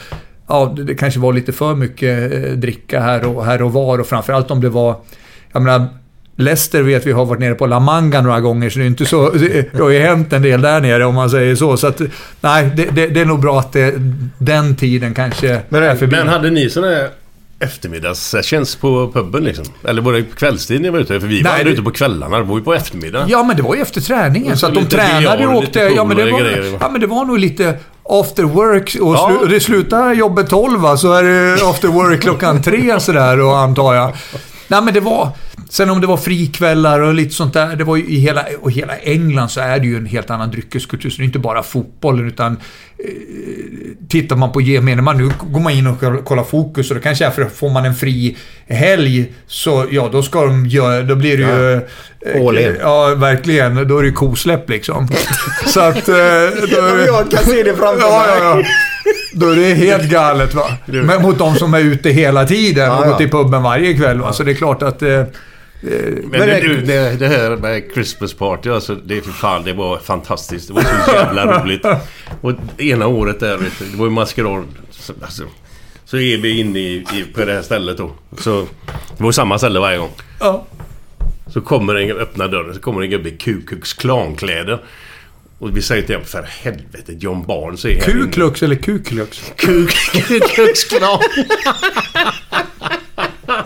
ja, 0.48 0.74
det, 0.76 0.94
kanske 0.94 1.20
var 1.20 1.32
lite 1.32 1.52
för 1.52 1.74
mycket 1.74 2.32
eh, 2.32 2.52
dricka 2.52 3.00
här 3.00 3.26
och, 3.26 3.44
här 3.44 3.62
och 3.62 3.72
var 3.72 3.98
och 3.98 4.06
framförallt 4.06 4.50
om 4.50 4.60
det 4.60 4.68
var... 4.68 4.96
Jag 5.52 5.62
menar, 5.62 5.86
Leicester 6.36 6.82
vet 6.82 7.06
vi 7.06 7.12
har 7.12 7.24
varit 7.24 7.40
nere 7.40 7.54
på 7.54 7.66
La 7.66 7.80
Manga 7.80 8.20
några 8.20 8.40
gånger, 8.40 8.70
så 8.70 8.78
det 8.78 8.84
är 8.84 8.86
inte 8.86 9.06
så... 9.06 9.30
Det 9.30 9.78
har 9.78 9.90
ju 9.90 9.98
hänt 9.98 10.32
en 10.32 10.42
del 10.42 10.60
där 10.60 10.80
nere 10.80 11.04
om 11.04 11.14
man 11.14 11.30
säger 11.30 11.54
så. 11.54 11.76
Så 11.76 11.86
att, 11.86 12.00
nej, 12.40 12.70
det, 12.76 12.84
det, 12.84 13.06
det 13.06 13.20
är 13.20 13.24
nog 13.24 13.40
bra 13.40 13.58
att 13.58 13.72
det, 13.72 13.94
den 14.38 14.76
tiden 14.76 15.14
kanske 15.14 15.62
är 15.70 15.96
förbi. 15.96 16.16
Men 16.16 16.28
hade 16.28 16.50
ni 16.50 16.60
här 16.60 17.19
eftermiddagssessions 17.60 18.76
på 18.76 19.10
puben 19.12 19.44
liksom? 19.44 19.64
Eller 19.88 20.02
var 20.02 20.12
det 20.12 20.22
kvällstid 20.22 20.80
ni 20.80 20.90
var 20.90 20.98
ute? 20.98 21.20
För 21.20 21.26
vi 21.26 21.42
var 21.42 21.50
Nej, 21.50 21.52
aldrig 21.52 21.66
det- 21.66 21.72
ute 21.72 21.82
på 21.82 21.90
kvällarna. 21.90 22.38
Det 22.38 22.44
var 22.44 22.58
ju 22.58 22.64
på 22.64 22.74
eftermiddagen. 22.74 23.28
Ja, 23.28 23.42
men 23.42 23.56
det 23.56 23.62
var 23.62 23.74
ju 23.74 23.80
efter 23.82 24.00
träningen. 24.00 24.52
Och 24.52 24.58
Så 24.58 24.66
så 24.66 24.66
att 24.66 24.74
de 24.74 24.86
tränade 24.86 25.46
och 25.46 25.52
och 25.52 25.58
åkte... 25.62 25.78
Ja 25.80 26.04
men, 26.04 26.16
det 26.16 26.24
och 26.24 26.30
var, 26.30 26.40
grejer. 26.40 26.76
ja, 26.80 26.88
men 26.90 27.00
det 27.00 27.06
var 27.06 27.24
nog 27.24 27.38
lite 27.38 27.74
after 28.02 28.42
work. 28.42 28.96
Och 29.00 29.14
Ja. 29.14 29.38
slu, 29.40 29.48
det 29.48 29.60
slutar 29.60 30.12
jobbet 30.12 30.48
12 30.50 30.80
va, 30.80 30.96
så 30.96 31.12
är 31.12 31.22
det 31.22 31.62
after 31.70 31.88
work 31.88 32.20
klockan 32.22 32.62
tre 32.62 33.00
sådär 33.00 33.40
och 33.40 33.58
antar 33.58 33.94
jag. 33.94 34.12
Nej 34.70 34.82
men 34.82 34.94
det 34.94 35.00
var... 35.00 35.28
Sen 35.68 35.90
om 35.90 36.00
det 36.00 36.06
var 36.06 36.16
frikvällar 36.16 37.00
och 37.00 37.14
lite 37.14 37.34
sånt 37.34 37.54
där. 37.54 37.76
Det 37.76 37.84
var 37.84 37.96
ju 37.96 38.04
i 38.06 38.18
hela, 38.18 38.44
och 38.60 38.70
hela 38.72 38.96
England 38.96 39.48
så 39.48 39.60
är 39.60 39.78
det 39.78 39.86
ju 39.86 39.96
en 39.96 40.06
helt 40.06 40.30
annan 40.30 40.50
dryckeskultur. 40.50 41.10
Så 41.10 41.16
det 41.16 41.22
är 41.22 41.26
inte 41.26 41.38
bara 41.38 41.62
fotbollen 41.62 42.26
utan... 42.26 42.52
Eh, 42.52 43.10
tittar 44.08 44.36
man 44.36 44.52
på 44.52 44.60
gemene 44.60 45.02
man, 45.02 45.18
nu 45.18 45.30
går 45.50 45.60
man 45.60 45.72
in 45.72 45.86
och 45.86 46.24
kollar 46.24 46.44
fokus 46.44 46.90
och 46.90 46.96
då 46.96 47.02
kanske 47.02 47.26
är 47.26 47.30
för 47.30 47.44
får 47.44 47.70
man 47.70 47.84
en 47.84 47.94
fri 47.94 48.36
helg 48.68 49.32
så 49.46 49.86
ja, 49.90 50.08
då 50.12 50.22
ska 50.22 50.44
de 50.44 50.66
göra... 50.66 51.02
Då 51.02 51.14
blir 51.16 51.36
det 51.38 51.42
ju... 51.42 51.72
eh, 52.34 52.46
All 52.48 52.58
in. 52.58 52.76
Ja, 52.80 53.14
verkligen. 53.14 53.88
Då 53.88 53.98
är 53.98 54.02
det 54.02 54.08
ju 54.08 54.14
kosläpp 54.14 54.70
liksom. 54.70 55.08
Så 55.66 55.80
att... 55.80 56.08
eh, 56.08 56.14
Då 56.70 56.98
Jag 57.06 57.30
kan 57.30 57.44
se 57.44 57.62
det 57.62 57.74
framför 57.76 58.00
ja, 58.08 58.24
ja, 58.38 58.54
mig. 58.54 58.64
ja. 58.64 58.70
Då 59.32 59.50
är 59.50 59.56
det 59.56 59.74
helt 59.74 60.10
galet 60.10 60.54
va. 60.54 60.70
Men 60.86 61.22
mot 61.22 61.38
de 61.38 61.54
som 61.54 61.74
är 61.74 61.80
ute 61.80 62.10
hela 62.10 62.46
tiden 62.46 62.90
och 62.92 63.04
går 63.04 63.16
till 63.16 63.30
puben 63.30 63.62
varje 63.62 63.94
kväll 63.94 64.20
va. 64.20 64.32
Så 64.32 64.42
det 64.42 64.50
är 64.50 64.54
klart 64.54 64.82
att... 64.82 65.02
Eh, 65.02 65.24
Men 66.24 66.30
det, 66.40 66.60
du, 66.60 66.80
det, 66.80 67.16
det 67.18 67.28
här 67.28 67.56
med 67.56 67.82
Christmas 67.94 68.34
party 68.34 68.70
alltså, 68.70 68.94
det, 68.94 69.20
för 69.20 69.32
fan, 69.32 69.64
det 69.64 69.72
var 69.72 69.98
fantastiskt. 69.98 70.68
Det 70.68 70.74
var 70.74 70.82
så 70.82 71.12
jävla 71.12 71.62
roligt. 71.62 71.84
Och 72.40 72.52
ena 72.78 73.06
året 73.06 73.40
där, 73.40 73.56
vet 73.56 73.72
du, 73.78 73.84
det 73.84 73.96
var 73.96 74.06
ju 74.06 74.10
maskerad. 74.10 74.64
Så, 74.90 75.12
alltså, 75.22 75.42
så 76.04 76.16
är 76.16 76.36
vi 76.38 76.60
inne 76.60 76.78
i, 76.78 76.92
i, 76.94 77.24
på 77.34 77.44
det 77.44 77.52
här 77.52 77.62
stället 77.62 77.96
då. 77.98 78.10
Så, 78.38 78.66
det 79.16 79.24
var 79.24 79.32
samma 79.32 79.58
ställe 79.58 79.80
varje 79.80 79.98
gång. 79.98 80.10
ja. 80.40 80.66
Så 81.52 81.60
kommer 81.60 81.94
en, 81.94 82.10
öppnar 82.16 82.48
dörren, 82.48 82.74
så 82.74 82.80
kommer 82.80 83.02
en 83.02 83.10
gubbe 83.10 83.28
i 83.28 83.36
Ku 83.36 83.60
Klux 83.66 83.92
Klan-kläder. 83.94 84.78
Och 85.60 85.76
vi 85.76 85.82
säger 85.82 86.02
till 86.02 86.14
honom, 86.14 86.28
för 86.28 86.42
helvete, 86.42 87.12
John 87.18 87.42
Barnes 87.46 87.84
är 87.84 87.88
här 87.88 87.94
inne." 87.94 88.22
Kuklux 88.22 88.62
eller 88.62 88.76
kuklux? 88.76 89.42
Ku 89.56 89.86
Ku 90.12 90.40
Klux 90.40 90.84
Klan. 90.84 91.18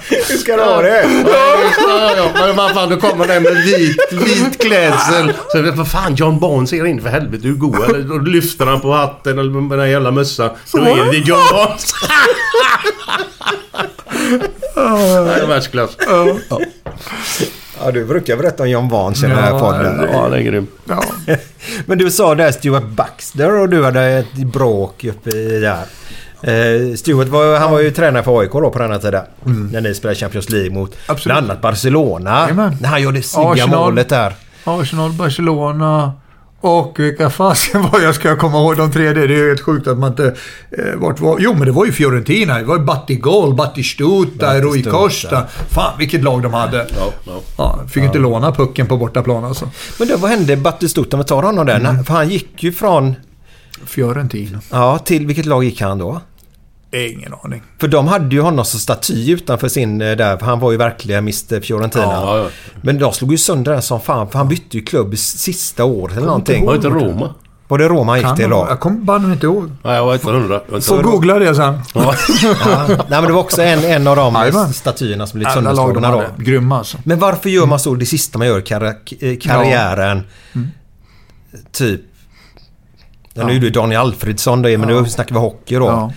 Hur 0.09 0.37
ska 0.37 0.57
du 0.57 0.63
ha 0.63 0.83
det? 0.83 1.25
Ja, 1.27 2.15
ja, 2.17 2.31
men 2.35 2.57
vad 2.57 2.73
fan, 2.75 2.91
då 2.91 2.97
kommer 2.97 3.27
den 3.27 3.43
med 3.43 3.55
vit, 3.65 3.97
vit 4.13 4.61
klädsel. 4.61 5.33
Så 5.53 5.73
vad 5.73 5.91
fan, 5.91 6.15
John 6.15 6.39
Barnes 6.39 6.73
är 6.73 6.87
in 6.87 7.03
för 7.03 7.09
helvete, 7.09 7.43
du 7.43 7.49
är 7.49 7.55
god. 7.55 7.85
Eller 7.85 8.09
då 8.09 8.19
lyfter 8.19 8.67
han 8.67 8.81
på 8.81 8.93
hatten 8.93 9.39
eller 9.39 9.51
med 9.51 9.79
den 9.79 9.91
jävla 9.91 10.11
mössan. 10.11 10.51
Då 10.73 10.79
är 10.79 11.13
det 11.13 11.19
John 11.19 11.43
Barnes. 11.53 11.87
Det 14.75 14.81
är 15.43 15.47
världsklass. 15.47 15.97
Ja, 17.81 17.91
du 17.91 18.05
brukar 18.05 18.37
berätta 18.37 18.63
om 18.63 18.69
John 18.71 18.89
Barnes 18.89 19.19
i 19.25 19.27
den 19.27 19.37
här 19.39 19.51
Ja, 19.51 19.59
podden. 19.59 20.09
Ja, 20.13 20.29
det 20.29 20.37
är 20.37 20.41
grym. 20.43 20.67
Ja. 20.89 21.05
Men 21.87 21.99
du 21.99 22.11
sa 22.11 22.35
där 22.35 22.53
Stuart 22.53 22.85
Baxter 22.89 23.61
och 23.61 23.69
du 23.69 23.85
hade 23.85 24.03
ett 24.03 24.35
bråk 24.35 25.05
uppe 25.05 25.31
i 25.31 25.61
där. 25.61 25.83
Eh, 26.43 26.95
Stuart 26.97 27.29
var, 27.29 27.59
han 27.59 27.71
var 27.71 27.81
ju 27.81 27.91
tränare 27.91 28.23
för 28.23 28.39
AIK 28.41 28.53
då 28.53 28.71
på 28.71 28.79
den 28.79 28.91
här 28.91 28.99
tiden. 28.99 29.23
När 29.73 29.81
ni 29.81 29.95
spelade 29.95 30.17
Champions 30.19 30.51
League 30.51 30.71
mot 30.71 30.97
Absolut. 31.07 31.25
bland 31.25 31.51
annat 31.51 31.61
Barcelona. 31.63 32.41
Jajamän. 32.41 32.77
När 32.81 32.89
han 32.89 33.03
gjorde 33.03 33.23
snygga 33.23 33.67
målet 33.67 34.09
där. 34.09 34.35
Arsenal, 34.65 35.13
Barcelona 35.13 36.13
och 36.65 36.99
vilka 37.01 37.31
fasen 37.31 37.83
var 37.93 38.01
jag 38.01 38.15
ska 38.15 38.37
komma 38.37 38.59
ihåg 38.59 38.77
de 38.77 38.93
tre. 38.93 39.13
Det 39.13 39.21
är 39.23 39.29
ju 39.29 39.49
helt 39.49 39.61
sjukt 39.61 39.87
att 39.87 39.99
man 39.99 40.11
inte... 40.11 40.25
Eh, 40.71 40.95
vart 40.97 41.21
var... 41.21 41.37
Jo, 41.41 41.53
men 41.55 41.67
det 41.67 41.73
var 41.73 41.85
ju 41.87 41.93
Fiorentina. 41.93 42.59
Det 42.59 42.65
var 42.65 42.77
ju 42.79 42.85
Battigol, 42.85 43.55
Battistuta, 43.55 44.61
Rui. 44.61 44.83
Costa. 44.83 45.47
Fan 45.71 45.99
vilket 45.99 46.23
lag 46.23 46.43
de 46.43 46.55
hade. 46.55 46.77
Ja, 46.99 47.13
ja. 47.27 47.41
Ja, 47.59 47.81
fick 47.89 48.05
inte 48.05 48.19
låna 48.19 48.53
pucken 48.53 48.87
på 48.87 48.97
bortaplan 48.97 49.45
alltså. 49.45 49.71
Men 49.99 50.09
då, 50.09 50.17
vad 50.17 50.31
hände 50.31 50.57
Battistuta? 50.57 51.17
Vi 51.17 51.25
tar 51.25 51.43
honom 51.43 51.67
där. 51.67 51.79
När- 51.81 52.03
För 52.03 52.15
han 52.15 52.29
gick 52.29 52.63
ju 52.63 52.73
från... 52.73 53.15
Fiorentina. 53.87 54.61
Ja, 54.71 54.99
till 54.99 55.27
vilket 55.27 55.47
lag 55.47 55.65
gick 55.65 55.81
han 55.81 55.99
då? 55.99 56.21
Ingen 56.95 57.35
aning. 57.45 57.63
För 57.81 57.89
de 57.89 58.07
hade 58.09 58.35
ju 58.35 58.41
honom 58.41 58.65
som 58.65 58.81
staty 58.81 59.31
utanför 59.33 59.69
sin 59.69 60.01
eh, 60.03 60.17
där. 60.17 60.37
För 60.37 60.47
han 60.47 60.61
var 60.61 60.71
ju 60.73 60.77
verkligen 60.77 61.19
Mr 61.19 61.61
Fiorentina. 61.61 62.05
Ja, 62.05 62.39
ja. 62.39 62.49
Men 62.83 62.99
de 62.99 63.13
slog 63.13 63.33
ju 63.33 63.39
sönder 63.39 63.73
den 63.73 63.83
som 63.83 64.01
fan. 64.01 64.31
För 64.31 64.39
han 64.39 64.49
bytte 64.49 64.77
ju 64.77 64.85
klubb 64.85 65.15
i 65.15 65.17
sista 65.17 65.85
året 65.85 66.17
eller 66.17 66.27
någonting. 66.27 66.67
Var 66.67 66.73
det 66.73 66.77
inte 66.77 66.89
Roma? 66.89 67.35
Var 67.69 67.79
det 67.79 67.89
Roma 67.89 68.13
han 68.13 68.19
gick 68.21 68.37
till 68.37 68.51
då? 68.51 68.67
Jag 68.69 68.81
kommer 68.81 68.99
banne 69.01 69.33
inte 69.33 69.47
ihåg. 69.47 69.71
Nej, 69.83 69.95
jag 69.95 70.05
var 70.07 70.15
inte 70.15 70.31
hundra. 70.31 70.61
Får 70.81 71.03
googla 71.03 71.39
det 71.39 71.55
sen. 71.55 71.79
Ja. 71.95 72.15
Ja. 72.43 72.87
Nej 72.89 72.97
men 73.09 73.25
det 73.25 73.33
var 73.33 73.41
också 73.41 73.63
en, 73.63 73.85
en 73.85 74.07
av 74.07 74.17
de 74.17 74.73
statyerna 74.73 75.27
som 75.27 75.41
de 75.41 75.51
sönderslagna 75.51 76.11
då. 76.11 76.23
Grymma 76.39 76.79
alltså. 76.79 76.99
Men 77.05 77.19
varför 77.19 77.51
gör 77.51 77.67
man 77.67 77.79
så 77.79 77.95
det 77.95 78.07
sista 78.07 78.39
man 78.39 78.47
gör 78.47 78.59
i 78.59 78.63
karri- 78.63 79.33
eh, 79.33 79.39
karriären? 79.39 80.23
Typ... 81.73 82.01
Ja, 83.35 83.47
nu 83.47 83.53
gjorde 83.53 83.67
ju 83.67 83.73
Daniel 83.73 84.01
Alfredsson 84.01 84.63
det, 84.63 84.79
men 84.79 84.89
nu 84.89 85.05
snackar 85.09 85.35
vi 85.35 85.41
hockey 85.41 85.75
då. 85.75 86.13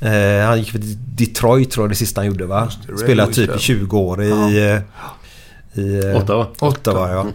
Ja. 0.00 0.08
Eh, 0.08 0.46
han 0.46 0.58
gick 0.58 0.70
för 0.70 0.80
Detroit 1.16 1.70
tror 1.70 1.84
jag 1.84 1.90
det 1.90 1.94
sista 1.94 2.20
han 2.20 2.26
gjorde 2.26 2.46
va? 2.46 2.68
Spelade 3.04 3.32
typ 3.32 3.50
ja. 3.50 3.56
i 3.56 3.58
20 3.58 3.98
år 3.98 4.22
i... 4.22 4.30
eh, 4.30 4.78
i 5.82 6.04
eh, 6.04 6.16
Ottawa. 6.16 6.46
Ottawa 6.58 7.10
ja. 7.10 7.26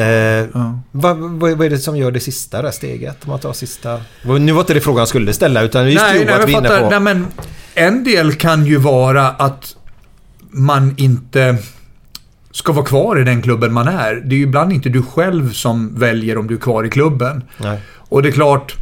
Eh, 0.00 0.46
vad, 0.90 1.16
vad, 1.16 1.56
vad 1.58 1.66
är 1.66 1.70
det 1.70 1.78
som 1.78 1.96
gör 1.96 2.10
det 2.10 2.20
sista 2.20 2.62
där 2.62 2.70
steget? 2.70 3.16
Om 3.24 3.30
man 3.30 3.38
tar 3.38 3.52
sista... 3.52 4.00
Nu 4.22 4.52
var 4.52 4.60
inte 4.60 4.74
det 4.74 4.80
frågan 4.80 4.98
jag 4.98 5.08
skulle 5.08 5.32
ställa 5.32 5.62
utan 5.62 5.80
är 5.80 5.84
Nej, 5.84 5.94
just 5.94 6.04
nej, 6.06 6.28
att 6.28 6.48
vi 6.48 6.54
är 6.54 6.58
inne 6.58 6.68
fattar. 6.68 6.82
på. 6.82 6.90
Nej, 6.90 7.00
men 7.00 7.26
en 7.74 8.04
del 8.04 8.34
kan 8.34 8.66
ju 8.66 8.76
vara 8.76 9.28
att 9.28 9.76
man 10.50 10.94
inte 10.96 11.56
ska 12.50 12.72
vara 12.72 12.84
kvar 12.86 13.20
i 13.20 13.24
den 13.24 13.42
klubben 13.42 13.72
man 13.72 13.88
är. 13.88 14.14
Det 14.14 14.34
är 14.34 14.38
ju 14.38 14.42
ibland 14.42 14.72
inte 14.72 14.88
du 14.88 15.02
själv 15.02 15.52
som 15.52 15.98
väljer 15.98 16.38
om 16.38 16.46
du 16.46 16.54
är 16.54 16.58
kvar 16.58 16.84
i 16.84 16.90
klubben. 16.90 17.44
Nej. 17.58 17.80
Och 17.94 18.22
det 18.22 18.28
är 18.28 18.32
klart, 18.32 18.76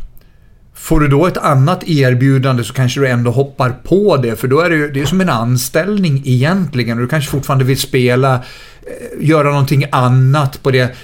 får 0.75 1.01
du 1.01 1.09
då 1.09 1.27
ett 1.27 1.37
annat 1.37 1.89
erbjudande 1.89 2.65
så 2.65 2.75
kanske 2.75 3.01
du 3.01 3.09
ändå 3.09 3.31
hoppar 3.31 3.71
på 3.71 4.17
det. 4.17 4.37
För 4.37 4.49
då 4.49 4.61
är 4.61 4.71
det 4.71 4.77
ju 4.77 4.91
det 4.91 5.01
är 5.01 5.07
som 5.07 5.21
en 5.21 5.29
anställning 5.29 6.23
egentligen. 6.25 6.99
Du 6.99 7.09
kanske 7.09 7.31
fortfarande 7.31 7.65
vill 7.65 7.79
spela, 7.79 8.35
eh, 8.35 9.27
göra 9.27 9.49
någonting 9.51 9.85
annat 9.93 10.63
på 10.63 10.71
det. 10.71 10.97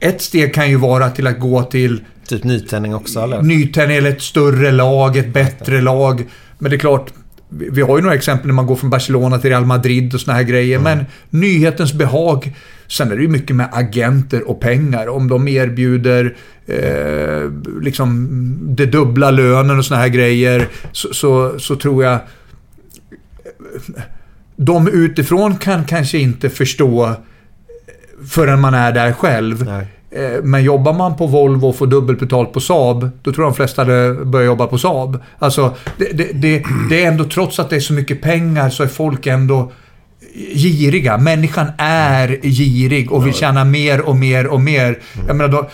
Ett 0.00 0.22
steg 0.22 0.54
kan 0.54 0.70
ju 0.70 0.76
vara 0.76 1.10
till 1.10 1.26
att 1.26 1.40
gå 1.40 1.62
till 1.62 2.00
Typ 2.28 2.44
nytändning 2.44 2.94
också 2.94 3.20
eller? 3.20 3.42
nytändning 3.42 3.96
eller 3.96 4.10
ett 4.10 4.22
större 4.22 4.72
lag, 4.72 5.16
ett 5.16 5.32
bättre 5.32 5.80
lag. 5.80 6.24
Men 6.58 6.70
det 6.70 6.76
är 6.76 6.78
klart, 6.78 7.12
vi 7.48 7.82
har 7.82 7.96
ju 7.96 8.02
några 8.02 8.14
exempel 8.14 8.46
när 8.46 8.54
man 8.54 8.66
går 8.66 8.76
från 8.76 8.90
Barcelona 8.90 9.38
till 9.38 9.50
Real 9.50 9.66
Madrid 9.66 10.14
och 10.14 10.20
såna 10.20 10.36
här 10.36 10.42
grejer. 10.42 10.78
Men 10.78 11.04
nyhetens 11.30 11.92
behag. 11.92 12.54
Sen 12.86 13.12
är 13.12 13.16
det 13.16 13.22
ju 13.22 13.28
mycket 13.28 13.56
med 13.56 13.68
agenter 13.72 14.48
och 14.48 14.60
pengar. 14.60 15.08
Om 15.08 15.28
de 15.28 15.48
erbjuder 15.48 16.36
eh, 16.66 17.50
liksom 17.80 18.28
det 18.60 18.86
dubbla 18.86 19.30
lönen 19.30 19.78
och 19.78 19.84
såna 19.84 20.00
här 20.00 20.08
grejer 20.08 20.68
så, 20.92 21.14
så, 21.14 21.58
så 21.58 21.76
tror 21.76 22.04
jag 22.04 22.18
de 24.56 24.88
utifrån 24.88 25.56
kan 25.56 25.84
kanske 25.84 26.18
inte 26.18 26.50
förstå 26.50 27.14
förrän 28.28 28.60
man 28.60 28.74
är 28.74 28.92
där 28.92 29.12
själv. 29.12 29.64
Nej. 29.64 29.86
Eh, 30.10 30.42
Men 30.42 30.64
jobbar 30.64 30.92
man 30.92 31.16
på 31.16 31.26
Volvo 31.26 31.66
och 31.68 31.76
får 31.76 31.86
dubbelt 31.86 32.20
betalt 32.20 32.52
på 32.52 32.60
Saab, 32.60 33.10
då 33.22 33.32
tror 33.32 33.44
jag 33.44 33.52
de 33.52 33.56
flesta 33.56 33.82
hade 33.84 34.14
börjat 34.24 34.46
jobba 34.46 34.66
på 34.66 34.78
Saab. 34.78 35.18
Alltså, 35.38 35.74
det, 35.98 36.12
det, 36.12 36.32
det, 36.32 36.62
det 36.90 37.04
är 37.04 37.08
ändå, 37.08 37.24
trots 37.24 37.58
att 37.58 37.70
det 37.70 37.76
är 37.76 37.80
så 37.80 37.92
mycket 37.92 38.22
pengar, 38.22 38.70
så 38.70 38.82
är 38.82 38.86
folk 38.86 39.26
ändå 39.26 39.72
giriga. 40.54 41.18
Människan 41.18 41.66
är 41.78 42.28
girig 42.42 43.12
och 43.12 43.26
vill 43.26 43.34
tjäna 43.34 43.64
mer 43.64 44.00
och 44.00 44.16
mer 44.16 44.46
och 44.46 44.60
mer. 44.60 44.98
Jag 45.26 45.36
menar, 45.36 45.48
då, 45.52 45.68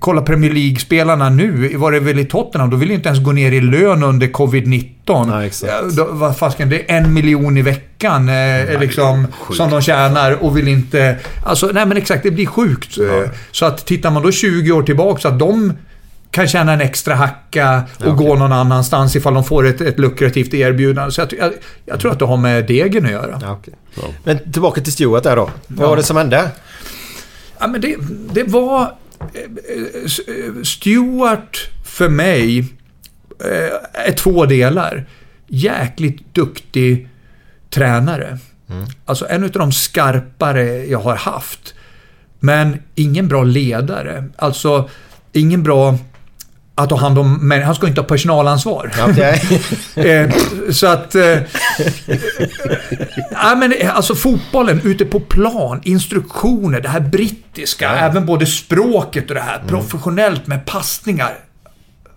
kolla 0.00 0.22
Premier 0.22 0.52
League-spelarna 0.52 1.30
nu, 1.30 1.76
var 1.76 1.92
det 1.92 2.00
väl 2.00 2.18
i 2.18 2.24
Tottenham, 2.24 2.70
då 2.70 2.76
vill 2.76 2.88
ju 2.88 2.94
inte 2.94 3.08
ens 3.08 3.24
gå 3.24 3.32
ner 3.32 3.52
i 3.52 3.60
lön 3.60 4.02
under 4.02 4.26
covid-19. 4.26 5.26
Nej, 5.26 5.46
exakt. 5.46 5.72
Ja, 5.72 6.04
då, 6.04 6.08
vad 6.12 6.36
fasken, 6.36 6.70
det 6.70 6.90
är 6.92 6.96
en 6.98 7.14
miljon 7.14 7.56
i 7.56 7.62
veckan 7.62 8.28
eh, 8.28 8.80
liksom, 8.80 9.26
som 9.52 9.70
de 9.70 9.80
tjänar 9.82 10.32
och 10.44 10.56
vill 10.56 10.68
inte... 10.68 11.16
Alltså, 11.46 11.70
nej 11.72 11.86
men 11.86 11.96
exakt, 11.96 12.22
det 12.22 12.30
blir 12.30 12.46
sjukt. 12.46 12.98
Eh, 12.98 13.30
Så 13.52 13.66
att 13.66 13.86
tittar 13.86 14.10
man 14.10 14.22
då 14.22 14.32
20 14.32 14.72
år 14.72 14.82
tillbaka, 14.82 15.20
så 15.20 15.28
att 15.28 15.38
de 15.38 15.72
kan 16.30 16.48
tjäna 16.48 16.72
en 16.72 16.80
extra 16.80 17.14
hacka 17.14 17.82
och 18.04 18.16
gå 18.16 18.34
någon 18.34 18.52
annanstans 18.52 19.16
ifall 19.16 19.34
de 19.34 19.44
får 19.44 19.66
ett, 19.66 19.80
ett 19.80 19.98
lukrativt 19.98 20.54
erbjudande. 20.54 21.12
Så 21.12 21.20
jag, 21.20 21.28
jag, 21.38 21.52
jag 21.86 22.00
tror 22.00 22.12
att 22.12 22.18
det 22.18 22.24
har 22.24 22.36
med 22.36 22.66
degen 22.66 23.04
att 23.04 23.10
göra. 23.10 23.38
Ja, 23.42 23.52
okej. 23.52 23.74
Men 24.24 24.52
tillbaka 24.52 24.80
till 24.80 24.92
Stuart 24.92 25.22
där 25.22 25.36
då. 25.36 25.50
Vad 25.66 25.88
var 25.88 25.96
det 25.96 26.02
som 26.02 26.16
hände? 26.16 26.48
Ja, 27.58 27.66
men 27.66 27.80
det, 27.80 27.96
det 28.32 28.44
var... 28.44 28.92
Stewart 30.64 31.70
för 31.84 32.08
mig 32.08 32.58
eh, 33.44 34.06
är 34.06 34.12
två 34.12 34.46
delar. 34.46 35.06
Jäkligt 35.46 36.34
duktig 36.34 37.08
tränare. 37.70 38.38
Alltså 39.04 39.26
en 39.28 39.44
av 39.44 39.50
de 39.50 39.72
skarpare 39.72 40.86
jag 40.86 40.98
har 40.98 41.16
haft. 41.16 41.74
Men 42.40 42.82
ingen 42.94 43.28
bra 43.28 43.42
ledare. 43.42 44.28
Alltså 44.36 44.90
ingen 45.32 45.62
bra 45.62 45.98
att 46.78 46.88
ta 46.88 46.96
hand 46.96 47.18
om 47.18 47.48
men 47.48 47.62
Han 47.62 47.74
ska 47.74 47.88
inte 47.88 48.00
ha 48.00 48.06
personalansvar. 48.06 48.92
Okej. 49.08 49.42
Eh, 49.94 50.30
så 50.70 50.86
att... 50.86 51.14
Eh, 51.14 51.38
ja, 53.30 53.54
men, 53.56 53.72
eh, 53.72 53.96
alltså 53.96 54.14
fotbollen 54.14 54.80
ute 54.84 55.04
på 55.04 55.20
plan, 55.20 55.80
instruktioner, 55.84 56.80
det 56.80 56.88
här 56.88 57.00
brittiska, 57.00 57.90
även 57.90 58.26
både 58.26 58.46
språket 58.46 59.28
och 59.28 59.34
det 59.34 59.40
här. 59.40 59.62
Professionellt 59.68 60.46
med 60.46 60.66
passningar. 60.66 61.38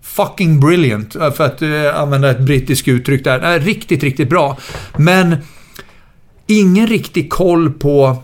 Fucking 0.01 0.59
brilliant, 0.59 1.15
eh, 1.15 1.31
för 1.31 1.45
att 1.45 1.61
eh, 1.61 1.99
använda 2.01 2.31
ett 2.31 2.39
brittiskt 2.39 2.87
uttryck 2.87 3.23
där. 3.23 3.59
Riktigt, 3.59 4.03
riktigt 4.03 4.29
bra. 4.29 4.57
Men 4.97 5.37
ingen 6.47 6.87
riktig 6.87 7.29
koll 7.29 7.71
på 7.71 8.23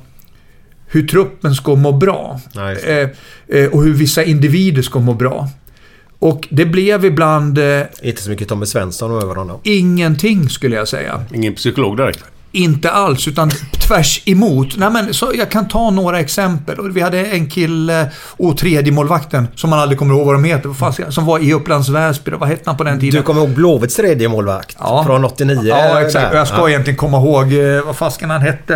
hur 0.88 1.07
truppen 1.07 1.55
ska 1.55 1.76
må 1.76 1.91
bra. 1.91 2.39
Eh, 2.55 3.09
eh, 3.57 3.69
och 3.72 3.84
hur 3.84 3.93
vissa 3.93 4.23
individer 4.23 4.81
ska 4.81 4.99
må 4.99 5.14
bra. 5.14 5.49
Och 6.19 6.48
det 6.49 6.65
blev 6.65 7.06
ibland 7.06 7.57
eh, 7.57 7.81
Inte 8.02 8.22
så 8.22 8.30
mycket 8.30 8.48
Tommy 8.48 8.65
Svensson 8.65 9.11
över 9.23 9.35
honom. 9.35 9.60
ingenting 9.64 10.49
skulle 10.49 10.76
jag 10.76 10.88
säga. 10.88 11.22
Ingen 11.34 11.56
psykolog 11.56 11.98
direkt. 11.98 12.23
Inte 12.52 12.91
alls, 12.91 13.27
utan 13.27 13.49
tvärs 13.88 14.22
emot. 14.26 14.77
Nej, 14.77 14.89
men, 14.91 15.14
så 15.14 15.31
jag 15.35 15.52
kan 15.52 15.68
ta 15.68 15.89
några 15.89 16.19
exempel. 16.19 16.80
Och 16.80 16.98
Vi 16.98 17.02
hade 17.02 17.26
en 17.26 17.49
kille, 17.49 18.11
och 18.38 18.57
tredje 18.57 18.91
målvakten 18.91 19.48
som 19.56 19.69
man 19.69 19.80
aldrig 19.80 19.99
kommer 19.99 20.15
ihåg 20.15 20.26
vad 20.26 20.35
de 20.35 20.44
heter, 20.44 20.68
vad 20.69 20.77
fan 20.95 21.11
som 21.11 21.26
var 21.26 21.39
i 21.39 21.53
Upplands 21.53 21.89
Väsby. 21.89 22.31
Vad 22.31 22.49
hette 22.49 22.64
han 22.65 22.77
på 22.77 22.84
den 22.84 22.99
tiden? 22.99 23.15
Du 23.19 23.23
kommer 23.23 23.41
ihåg 23.41 23.49
Blåvitts 23.49 23.95
tredje 23.95 24.30
målvakt 24.30 24.77
Från 25.06 25.26
89? 25.26 25.61
Ja, 25.65 26.02
exakt. 26.02 26.31
där. 26.31 26.38
Jag 26.38 26.48
ska 26.48 26.57
Ja. 26.57 26.69
egentligen 26.69 26.98
komma 26.98 27.18
ihåg 27.18 27.53
eh, 27.53 27.85
vad 27.85 27.95
fasken 27.95 28.30
han 28.30 28.41
hette. 28.41 28.76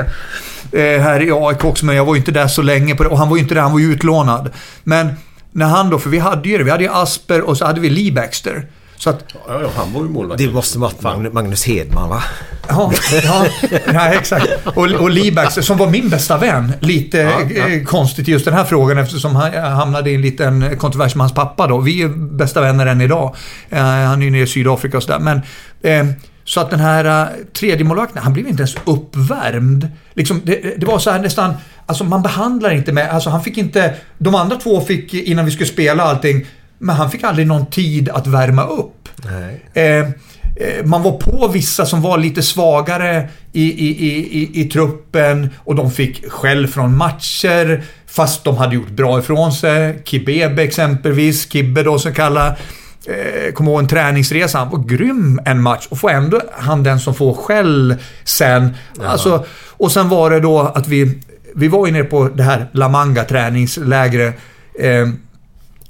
Eh, 0.72 0.80
här 1.02 1.22
i 1.22 1.32
AIK 1.32 1.66
också, 1.66 1.86
men 1.86 1.96
jag 1.96 2.06
var 2.06 2.14
ju 2.14 2.20
inte 2.20 2.32
där 2.32 2.48
så 2.48 2.62
länge. 2.62 2.96
På 2.96 3.04
det. 3.04 3.10
Och 3.10 3.18
han 3.18 3.30
var 3.30 3.36
ju 3.38 3.42
inte 3.44 3.54
där, 3.56 3.62
han 3.62 3.72
var 3.72 3.80
ju 3.80 3.94
utlånad. 3.94 4.50
Men 4.84 5.10
när 5.52 5.66
han 5.66 5.90
då, 5.90 6.00
för 6.00 6.10
vi 6.10 6.20
hade 6.20 6.50
ju 6.50 6.58
det. 6.58 6.64
Vi 6.64 6.72
hade 6.72 6.84
ju 6.84 6.90
Asper 6.94 7.42
och 7.42 7.58
så 7.58 7.66
hade 7.66 7.80
vi 7.82 7.90
Lee 7.90 8.12
Baxter. 8.12 8.68
Så 8.98 9.10
att, 9.10 9.24
Ja, 9.48 9.62
ja, 9.62 9.70
han 9.76 9.94
var 9.94 10.02
ju 10.02 10.10
målvakt. 10.10 10.38
Det 10.42 10.54
måste 10.54 10.80
varit 10.80 11.02
Mag- 11.02 11.34
Magnus 11.34 11.66
Hedman 11.66 12.10
va? 12.10 12.24
Ja, 12.70 12.92
ja 13.24 13.46
nej, 13.94 14.18
exakt. 14.18 14.48
Och, 14.66 14.86
och 14.92 15.10
Lee 15.10 15.32
Baxter, 15.32 15.62
som 15.62 15.78
var 15.78 15.90
min 15.90 16.10
bästa 16.10 16.38
vän. 16.38 16.74
Lite 16.80 17.18
ja. 17.18 17.68
eh, 17.68 17.84
konstigt 17.84 18.28
i 18.28 18.32
just 18.32 18.46
den 18.46 18.54
här 18.54 18.64
frågan 18.64 18.98
eftersom 18.98 19.36
han 19.36 19.54
eh, 19.54 19.62
hamnade 19.64 20.12
i 20.12 20.16
en 20.16 20.22
liten 20.22 20.78
kontrovers 20.78 21.16
med 21.16 21.22
hans 21.22 21.34
pappa 21.34 21.68
då. 21.68 21.78
Vi 21.78 22.02
är 22.02 22.08
bästa 22.38 22.62
vänner 22.62 22.86
än 22.86 23.02
idag. 23.02 23.36
Eh, 23.70 23.82
han 23.84 24.22
är 24.22 24.26
ju 24.26 24.32
nere 24.32 24.42
i 24.42 24.48
Sydafrika 24.48 24.98
och 24.98 25.04
sådär. 25.04 25.20
Men, 25.20 25.42
eh, 25.82 26.16
så 26.52 26.60
att 26.60 26.70
den 26.70 26.80
här 26.80 27.06
uh, 27.06 27.46
tredje 27.54 27.86
målvakten, 27.86 28.24
han 28.24 28.34
blev 28.34 28.48
inte 28.48 28.62
ens 28.62 28.76
uppvärmd. 28.86 29.88
Liksom, 30.14 30.42
det, 30.44 30.80
det 30.80 30.86
var 30.86 31.00
så 31.00 31.12
här 31.12 31.20
nästan, 31.20 31.54
alltså 31.86 32.04
man 32.04 32.22
behandlar 32.22 32.72
inte 32.72 32.92
med, 32.92 33.10
alltså 33.10 33.30
han 33.30 33.44
fick 33.44 33.58
inte, 33.58 33.96
de 34.18 34.36
andra 34.36 34.56
två 34.56 34.82
fick 34.82 35.14
innan 35.14 35.46
vi 35.46 35.52
skulle 35.52 35.70
spela 35.70 36.04
allting, 36.04 36.46
men 36.78 36.96
han 36.96 37.12
fick 37.12 37.24
aldrig 37.24 37.48
någon 37.48 37.66
tid 37.66 38.10
att 38.10 38.28
värma 38.28 38.66
upp. 38.66 39.10
Nej. 39.26 39.66
Eh, 39.74 40.00
eh, 40.06 40.86
man 40.86 41.04
var 41.04 41.12
på 41.12 41.48
vissa 41.48 41.86
som 41.86 42.02
var 42.02 42.18
lite 42.18 42.44
svagare 42.44 43.30
i, 43.54 43.64
i, 43.64 44.08
i, 44.08 44.62
i, 44.62 44.66
truppen 44.66 45.50
och 45.58 45.76
de 45.76 45.92
fick 45.92 46.32
skäll 46.32 46.68
från 46.68 46.98
matcher 46.98 47.84
fast 48.08 48.44
de 48.44 48.58
hade 48.58 48.76
gjort 48.76 48.90
bra 48.90 49.20
ifrån 49.20 49.52
sig. 49.52 50.02
Kibebe 50.06 50.64
exempelvis, 50.64 51.52
Kibbe 51.52 51.84
då 51.84 52.00
som 52.00 52.14
kallar 52.14 52.58
Eh, 53.06 53.54
kommer 53.54 53.72
ihåg 53.72 53.80
en 53.80 53.88
träningsresa, 53.88 54.58
han 54.58 54.70
var 54.70 54.80
grym 54.80 55.40
en 55.46 55.62
match 55.62 55.88
och 55.90 56.00
får 56.00 56.12
ändå 56.12 56.42
han 56.54 56.84
den 56.84 57.00
som 57.00 57.16
får 57.16 57.34
skäll 57.34 57.96
sen. 58.24 58.76
Alltså, 59.04 59.46
och 59.68 59.92
sen 59.92 60.10
var 60.10 60.30
det 60.30 60.40
då 60.40 60.60
att 60.60 60.88
vi, 60.88 61.22
vi 61.56 61.68
var 61.68 61.86
ju 61.86 61.94
nere 61.94 62.04
på 62.04 62.30
det 62.30 62.44
här 62.44 62.68
La 62.72 62.90
Manga 62.90 63.24
träningslägret. 63.24 64.36
Eh, 64.80 65.10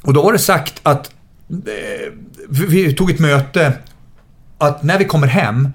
och 0.01 0.13
då 0.13 0.23
var 0.23 0.33
det 0.33 0.39
sagt 0.39 0.79
att 0.83 1.11
eh, 1.49 2.13
vi, 2.49 2.93
tog 2.93 3.11
ett 3.11 3.19
möte 3.19 3.73
att 4.57 4.83
när 4.83 4.99
vi 4.99 5.05
kommer 5.05 5.27
hem 5.27 5.69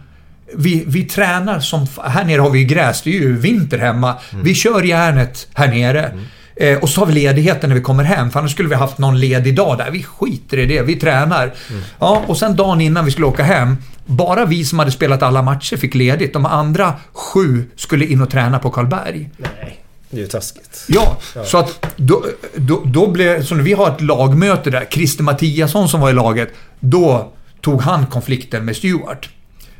vi, 0.55 0.85
vi 0.87 1.05
tränar 1.05 1.61
som... 1.61 1.87
Här 2.05 2.25
nere 2.25 2.41
har 2.41 2.51
vi 2.51 2.65
gräs, 2.65 3.03
det 3.03 3.11
är 3.11 3.21
ju 3.21 3.37
vinter 3.37 3.79
hemma. 3.79 4.15
Vi 4.43 4.55
kör 4.55 4.83
järnet 4.83 5.49
här 5.55 5.69
nere. 5.69 6.13
Eh, 6.61 6.79
och 6.79 6.89
så 6.89 7.01
har 7.01 7.07
vi 7.07 7.13
ledigheten 7.13 7.71
när 7.71 7.77
vi 7.77 7.83
kommer 7.83 8.05
hem, 8.05 8.31
för 8.31 8.39
annars 8.41 8.53
skulle 8.53 8.69
vi 8.69 8.75
haft 8.75 8.99
någon 8.99 9.21
ledig 9.21 9.57
dag 9.57 9.79
där. 9.79 9.91
Vi 9.91 10.03
skiter 10.03 10.59
i 10.59 10.67
det, 10.67 10.83
vi 10.83 10.97
tränar. 10.97 11.55
Ja, 11.99 12.23
och 12.27 12.37
sen 12.39 12.57
dagen 12.57 12.81
innan 12.81 13.05
vi 13.05 13.11
skulle 13.11 13.27
åka 13.27 13.43
hem, 13.43 13.77
bara 14.07 14.45
vi 14.45 14.65
som 14.65 14.79
hade 14.79 14.91
spelat 14.91 15.23
alla 15.23 15.43
matcher 15.43 15.77
fick 15.77 15.95
ledigt. 15.95 16.33
De 16.33 16.47
andra 16.47 16.95
sju 17.13 17.65
skulle 17.77 18.07
in 18.07 18.23
och 18.23 18.31
träna 18.31 18.59
på 18.59 18.71
Karlberg. 18.71 19.31
Nej, 19.37 19.81
det 20.11 20.17
är 20.17 20.21
ju 20.21 20.27
taskigt. 20.27 20.85
Ja, 20.89 21.19
så 21.45 21.59
att 21.59 21.87
då, 21.97 22.25
då, 22.55 22.83
då 22.85 23.11
blev... 23.11 23.43
Så 23.45 23.55
när 23.55 23.63
vi 23.63 23.73
har 23.73 23.89
ett 23.91 24.01
lagmöte 24.01 24.71
där, 24.71 24.87
Christer 24.91 25.23
Mattiasson 25.25 25.89
som 25.89 26.01
var 26.01 26.11
i 26.11 26.13
laget, 26.13 26.49
då 26.81 27.33
tog 27.61 27.83
han 27.83 28.07
konflikten 28.07 28.65
med 28.65 28.77
Stewart. 28.77 29.29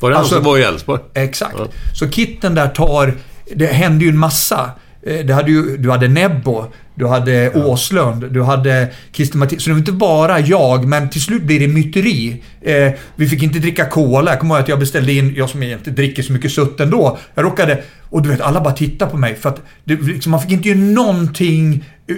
Var 0.01 0.11
det 0.11 0.19
Alltså- 0.19 0.35
han 0.35 0.43
som 0.43 0.51
var 0.53 0.59
i 0.59 0.63
Elfsborg? 0.63 1.03
Exakt. 1.15 1.57
Så 1.95 2.11
Kitten 2.11 2.55
där 2.55 2.69
tar... 2.69 3.15
Det 3.55 3.67
hände 3.67 4.05
ju 4.05 4.09
en 4.11 4.19
massa. 4.19 4.71
Eh, 5.07 5.27
Det 5.27 5.35
hade 5.35 5.51
ju, 5.51 5.77
du 5.77 5.91
hade 5.91 6.09
Nebbo, 6.09 6.65
du 6.95 7.07
hade 7.07 7.51
Åslund, 7.55 8.33
du 8.33 8.43
hade 8.43 8.89
Christer 9.13 9.39
Mattiasson. 9.39 9.61
Så 9.61 9.71
det 9.71 9.75
var 9.75 9.79
inte 9.79 9.93
bara 9.93 10.41
jag, 10.41 10.85
men 10.85 11.11
till 11.11 11.23
slut 11.23 11.43
blir 11.43 11.61
det 11.61 11.69
myteri. 11.69 12.43
Eh, 12.63 12.93
vi 13.17 13.29
fick 13.29 13.43
inte 13.43 13.59
dricka 13.59 13.85
cola. 13.87 14.31
Jag 14.31 14.41
kommer 14.41 14.55
ihåg 14.55 14.63
att 14.63 14.69
jag 14.69 14.79
beställde 14.79 15.13
in, 15.13 15.35
jag 15.37 15.51
som 15.51 15.63
inte 15.63 15.91
dricker 15.91 16.23
så 16.23 16.33
mycket 16.33 16.53
sutt 16.53 16.81
ändå. 16.81 17.19
Jag 17.35 17.45
råkade... 17.45 17.83
Och 18.11 18.23
du 18.23 18.29
vet, 18.29 18.41
alla 18.41 18.61
bara 18.61 18.75
tittade 18.75 19.11
på 19.11 19.17
mig 19.17 19.35
för 19.35 19.49
att 19.49 19.63
det, 19.85 19.95
liksom, 19.95 20.31
man 20.31 20.41
fick 20.43 20.51
inte 20.51 20.69
göra 20.69 20.79
någonting 20.79 21.85
eh, 22.09 22.15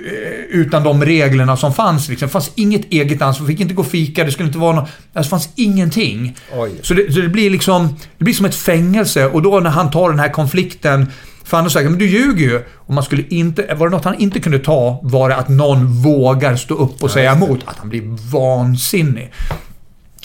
utan 0.50 0.82
de 0.84 1.04
reglerna 1.04 1.56
som 1.56 1.74
fanns. 1.74 2.08
Liksom. 2.08 2.26
Det 2.26 2.32
fanns 2.32 2.50
inget 2.54 2.92
eget 2.92 3.22
ansvar. 3.22 3.46
Vi 3.46 3.52
fick 3.52 3.60
inte 3.60 3.74
gå 3.74 3.82
och 3.82 3.88
fika, 3.88 4.24
det 4.24 4.30
skulle 4.32 4.46
inte 4.46 4.58
vara 4.58 4.76
något... 4.76 4.88
Alltså, 5.12 5.28
det 5.28 5.30
fanns 5.30 5.48
ingenting. 5.54 6.36
Så 6.82 6.94
det, 6.94 7.12
så 7.12 7.20
det 7.20 7.28
blir 7.28 7.50
liksom... 7.50 7.96
Det 8.18 8.24
blir 8.24 8.34
som 8.34 8.46
ett 8.46 8.54
fängelse 8.54 9.26
och 9.26 9.42
då 9.42 9.60
när 9.60 9.70
han 9.70 9.90
tar 9.90 10.10
den 10.10 10.18
här 10.18 10.28
konflikten 10.28 11.06
för 11.48 11.56
han 11.56 11.70
säger 11.70 11.90
men 11.90 11.98
du 11.98 12.06
ljuger 12.06 12.46
ju. 12.46 12.62
Och 12.74 12.94
man 12.94 13.04
skulle 13.04 13.22
inte... 13.28 13.74
Var 13.74 13.88
det 13.88 13.96
något 13.96 14.04
han 14.04 14.18
inte 14.18 14.40
kunde 14.40 14.58
ta 14.58 15.00
var 15.02 15.28
det 15.28 15.36
att 15.36 15.48
någon 15.48 16.02
vågar 16.02 16.56
stå 16.56 16.74
upp 16.74 17.02
och 17.02 17.10
säga 17.10 17.32
emot. 17.32 17.60
Att 17.64 17.76
han 17.76 17.88
blir 17.88 18.02
vansinnig. 18.32 19.32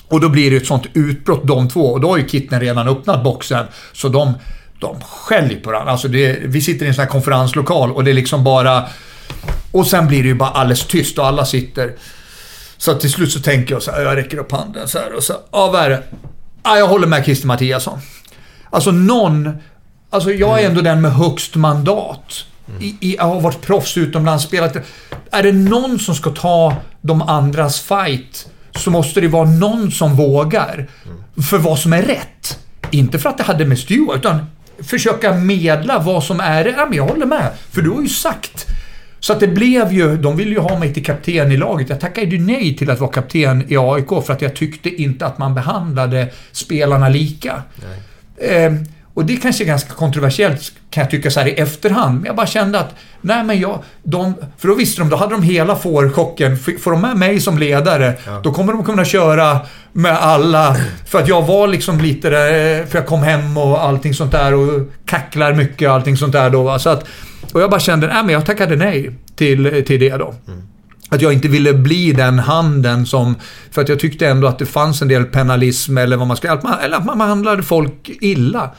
Och 0.07 0.21
då 0.21 0.29
blir 0.29 0.51
det 0.51 0.57
ett 0.57 0.67
sånt 0.67 0.85
utbrott 0.93 1.47
de 1.47 1.69
två. 1.69 1.85
Och 1.85 2.01
då 2.01 2.09
har 2.09 2.17
ju 2.17 2.27
Kitten 2.27 2.59
redan 2.59 2.87
öppnat 2.87 3.23
boxen. 3.23 3.65
Så 3.93 4.09
de, 4.09 4.33
de 4.79 5.01
skäller 5.01 5.55
på 5.55 5.69
varandra. 5.69 5.91
Alltså 5.91 6.07
det, 6.07 6.39
vi 6.43 6.61
sitter 6.61 6.85
i 6.85 6.87
en 6.87 6.95
sån 6.95 7.03
här 7.03 7.09
konferenslokal 7.09 7.91
och 7.91 8.03
det 8.03 8.11
är 8.11 8.15
liksom 8.15 8.43
bara... 8.43 8.83
Och 9.71 9.87
sen 9.87 10.07
blir 10.07 10.23
det 10.23 10.27
ju 10.27 10.35
bara 10.35 10.49
alldeles 10.49 10.85
tyst 10.85 11.19
och 11.19 11.27
alla 11.27 11.45
sitter... 11.45 11.91
Så 12.77 12.93
till 12.93 13.11
slut 13.11 13.31
så 13.31 13.39
tänker 13.39 13.73
jag 13.73 13.83
så 13.83 13.91
här, 13.91 14.01
jag 14.01 14.17
räcker 14.17 14.37
upp 14.37 14.51
handen 14.51 14.87
så 14.87 14.97
här 14.97 15.15
och 15.15 15.23
så, 15.23 15.33
ja 15.51 15.71
vad 15.71 15.81
är 15.81 15.89
det? 15.89 16.03
Ja, 16.63 16.77
jag 16.77 16.87
håller 16.87 17.07
med 17.07 17.25
Christer 17.25 17.47
Mattiasson. 17.47 17.99
Alltså 18.69 18.91
någon... 18.91 19.49
Alltså 20.13 20.31
jag 20.31 20.61
är 20.61 20.67
ändå 20.67 20.81
den 20.81 21.01
med 21.01 21.11
högst 21.11 21.55
mandat. 21.55 22.45
I, 22.79 22.95
i, 22.99 23.15
jag 23.15 23.23
har 23.23 23.41
varit 23.41 23.61
proffs 23.61 23.97
utomlands, 23.97 24.43
spelat... 24.43 24.77
Är 25.31 25.43
det 25.43 25.51
någon 25.51 25.99
som 25.99 26.15
ska 26.15 26.29
ta 26.29 26.75
de 27.01 27.21
andras 27.21 27.79
fight 27.79 28.47
så 28.75 28.91
måste 28.91 29.21
det 29.21 29.27
vara 29.27 29.49
någon 29.49 29.91
som 29.91 30.15
vågar. 30.15 30.87
För 31.49 31.57
vad 31.57 31.79
som 31.79 31.93
är 31.93 32.01
rätt. 32.01 32.59
Inte 32.91 33.19
för 33.19 33.29
att 33.29 33.37
det 33.37 33.43
hade 33.43 33.65
med 33.65 33.79
Stewart, 33.79 34.17
utan 34.17 34.45
försöka 34.79 35.33
medla 35.33 35.99
vad 35.99 36.23
som 36.23 36.39
är 36.39 36.63
rätt. 36.63 36.75
Ja, 36.77 36.85
men 36.85 36.97
jag 36.97 37.07
håller 37.07 37.25
med. 37.25 37.49
För 37.71 37.81
du 37.81 37.89
har 37.89 38.01
ju 38.01 38.09
sagt 38.09 38.65
så 39.19 39.33
att 39.33 39.39
det 39.39 39.47
blev 39.47 39.93
ju, 39.93 40.17
de 40.17 40.37
ville 40.37 40.51
ju 40.51 40.59
ha 40.59 40.79
mig 40.79 40.93
till 40.93 41.05
kapten 41.05 41.51
i 41.51 41.57
laget. 41.57 41.89
Jag 41.89 41.99
tackade 41.99 42.27
ju 42.27 42.39
nej 42.39 42.77
till 42.77 42.89
att 42.89 42.99
vara 42.99 43.11
kapten 43.11 43.65
i 43.71 43.77
AIK 43.77 44.09
för 44.25 44.33
att 44.33 44.41
jag 44.41 44.55
tyckte 44.55 44.89
inte 44.89 45.25
att 45.25 45.37
man 45.37 45.53
behandlade 45.53 46.27
spelarna 46.51 47.09
lika. 47.09 47.63
Ehm, 48.41 48.85
och 49.13 49.25
det 49.25 49.35
kanske 49.35 49.63
är 49.63 49.65
ganska 49.65 49.93
kontroversiellt 49.93 50.71
kan 50.89 51.01
jag 51.01 51.11
tycka 51.11 51.31
så 51.31 51.39
här 51.39 51.47
i 51.47 51.51
efterhand. 51.51 52.15
Men 52.15 52.25
jag 52.25 52.35
bara 52.35 52.47
kände 52.47 52.79
att, 52.79 52.95
nej 53.21 53.43
men 53.43 53.59
jag, 53.59 53.79
de, 54.03 54.33
för 54.57 54.67
då 54.67 54.75
visste 54.75 55.01
de, 55.01 55.09
då 55.09 55.15
hade 55.15 55.31
de 55.31 55.43
hela 55.43 55.75
fårchocken. 55.75 56.57
Får 56.57 56.91
de 56.91 57.01
med 57.01 57.17
mig 57.17 57.39
som 57.39 57.57
ledare, 57.57 58.13
då 58.43 58.53
kommer 58.53 58.73
de 58.73 58.83
kunna 58.83 59.05
köra 59.05 59.59
med 59.91 60.17
alla. 60.17 60.75
För 61.07 61.19
att 61.19 61.27
jag 61.27 61.41
var 61.41 61.67
liksom 61.67 61.99
lite 61.99 62.29
där, 62.29 62.85
för 62.85 62.97
jag 62.97 63.07
kom 63.07 63.23
hem 63.23 63.57
och 63.57 63.83
allting 63.83 64.13
sånt 64.13 64.31
där 64.31 64.53
och 64.53 64.81
kacklar 65.05 65.53
mycket 65.53 65.87
och 65.87 65.95
allting 65.95 66.17
sånt 66.17 66.33
där 66.33 66.49
då. 66.49 66.79
Så 66.79 66.89
att, 66.89 67.05
och 67.53 67.61
jag 67.61 67.69
bara 67.69 67.79
kände, 67.79 68.07
nej 68.07 68.23
men 68.23 68.33
jag 68.33 68.45
tackade 68.45 68.75
nej 68.75 69.11
till, 69.35 69.83
till 69.87 69.99
det 69.99 70.17
då. 70.17 70.33
Att 71.09 71.21
jag 71.21 71.33
inte 71.33 71.47
ville 71.47 71.73
bli 71.73 72.11
den 72.11 72.39
handen 72.39 73.05
som... 73.05 73.35
För 73.71 73.81
att 73.81 73.89
jag 73.89 73.99
tyckte 73.99 74.27
ändå 74.27 74.47
att 74.47 74.59
det 74.59 74.65
fanns 74.65 75.01
en 75.01 75.07
del 75.07 75.25
penalism 75.25 75.97
eller 75.97 76.17
vad 76.17 76.27
man 76.27 76.37
ska... 76.37 76.51
Att 76.51 76.63
man, 76.63 76.79
eller 76.79 76.97
att 76.97 77.05
man 77.05 77.17
behandlade 77.17 77.63
folk 77.63 78.09
illa. 78.21 78.71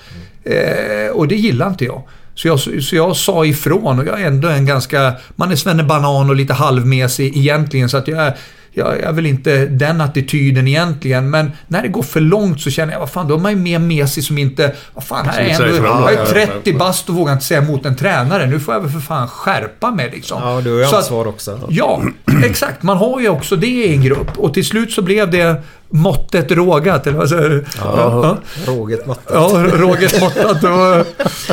Eh, 0.44 1.12
och 1.12 1.28
det 1.28 1.36
gillade 1.36 1.70
inte 1.70 1.84
jag. 1.84 2.02
Så 2.34 2.48
jag, 2.48 2.60
så 2.60 2.96
jag 2.96 3.16
sa 3.16 3.44
ifrån 3.44 3.98
och 3.98 4.06
jag 4.06 4.20
är 4.20 4.26
ändå 4.26 4.48
en 4.48 4.66
ganska... 4.66 5.12
Man 5.36 5.51
är 5.51 5.82
banan 5.82 6.30
och 6.30 6.36
lite 6.36 6.55
halvmesig 6.55 7.36
egentligen 7.36 7.88
så 7.88 7.96
att 7.96 8.09
jag 8.09 8.18
är 8.18 8.36
jag 8.74 9.01
är 9.01 9.12
väl 9.12 9.26
inte 9.26 9.66
den 9.66 10.01
attityden 10.01 10.68
egentligen, 10.68 11.30
men 11.30 11.52
när 11.68 11.82
det 11.82 11.88
går 11.88 12.02
för 12.02 12.20
långt 12.20 12.60
så 12.60 12.70
känner 12.70 12.92
jag, 12.92 13.01
vad 13.01 13.10
fan, 13.10 13.28
då 13.28 13.34
är 13.34 13.38
man 13.38 13.52
ju 13.52 13.59
mer 13.59 13.78
med 13.78 14.09
sig 14.09 14.22
som 14.22 14.38
inte... 14.38 14.74
Vad 14.94 15.05
fan, 15.05 15.26
här 15.28 15.40
är 15.40 15.48
ändå, 15.48 15.66
jag 15.66 15.84
Ja, 15.84 16.10
är 16.10 16.14
ja, 16.14 16.24
ja. 16.34 16.46
30 16.46 16.72
bast 16.74 17.09
och 17.09 17.14
vågar 17.14 17.32
inte 17.32 17.44
säga 17.44 17.62
emot 17.62 17.86
en 17.86 17.96
tränare. 17.96 18.46
Nu 18.46 18.60
får 18.60 18.74
jag 18.74 18.80
väl 18.80 18.90
för 18.90 19.01
fan 19.01 19.28
skärpa 19.28 19.90
mig 19.90 20.10
liksom. 20.10 20.42
Ja, 20.42 20.60
du 20.60 20.72
har 20.72 20.78
ju 20.78 20.84
ansvar 20.84 21.26
också. 21.26 21.60
Ja, 21.68 22.02
exakt. 22.44 22.82
Man 22.82 22.96
har 22.96 23.20
ju 23.20 23.28
också 23.28 23.56
det 23.56 23.66
i 23.66 23.94
en 23.94 24.02
grupp. 24.02 24.38
Och 24.38 24.55
till 24.55 24.64
slut 24.64 24.92
så 24.92 25.02
blev 25.02 25.30
det 25.30 25.62
måttet 25.90 26.51
rågat, 26.51 27.06
eller 27.06 27.19
vad 27.19 27.28
säger 27.28 27.48
du? 27.48 27.65
Ja, 27.78 28.39
råget 28.66 29.06
måttat. 29.06 29.32
Ja, 29.35 29.66
råget 29.73 30.20
måttat. 30.20 30.61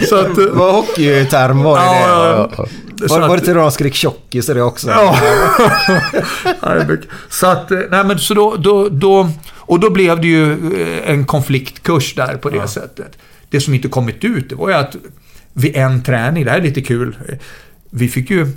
Så 0.09 0.15
att, 0.15 0.35
Det 0.35 0.49
var 0.49 0.71
hockeyterm 0.71 1.63
var 1.63 1.79
det 1.79 1.85
Ja, 1.85 2.49
ja. 2.57 2.65
Var, 3.01 3.07
Så 3.07 3.19
var 3.19 3.37
det 3.37 3.53
då 3.53 3.59
de 3.59 3.71
skrek 3.71 3.93
tjockis 3.95 4.45
det 4.45 4.61
också? 4.61 4.89
Ja. 4.89 5.17
Ja, 6.61 6.85
så 7.29 7.47
att, 7.47 7.71
eh, 7.71 7.79
nej 7.91 8.03
men 8.03 8.19
så 8.19 8.33
då, 8.33 8.55
då, 8.55 8.89
då, 8.89 9.29
och 9.55 9.79
då 9.79 9.89
blev 9.89 10.21
det 10.21 10.27
ju 10.27 10.51
eh, 10.51 11.11
en 11.11 11.25
konfliktkurs 11.25 12.15
där 12.15 12.37
på 12.37 12.49
det 12.49 12.67
sättet. 12.67 13.17
Det 13.49 13.61
som 13.61 13.73
inte 13.73 13.87
kommit 13.87 14.23
ut, 14.23 14.49
det 14.49 14.55
var 14.55 14.69
ju 14.69 14.75
att 14.75 14.95
vid 15.53 15.75
en 15.75 16.03
träning, 16.03 16.45
det 16.45 16.51
här 16.51 16.57
är 16.57 16.63
lite 16.63 16.81
kul, 16.81 17.17
vi 17.89 18.07
fick 18.07 18.29
ju 18.29 18.47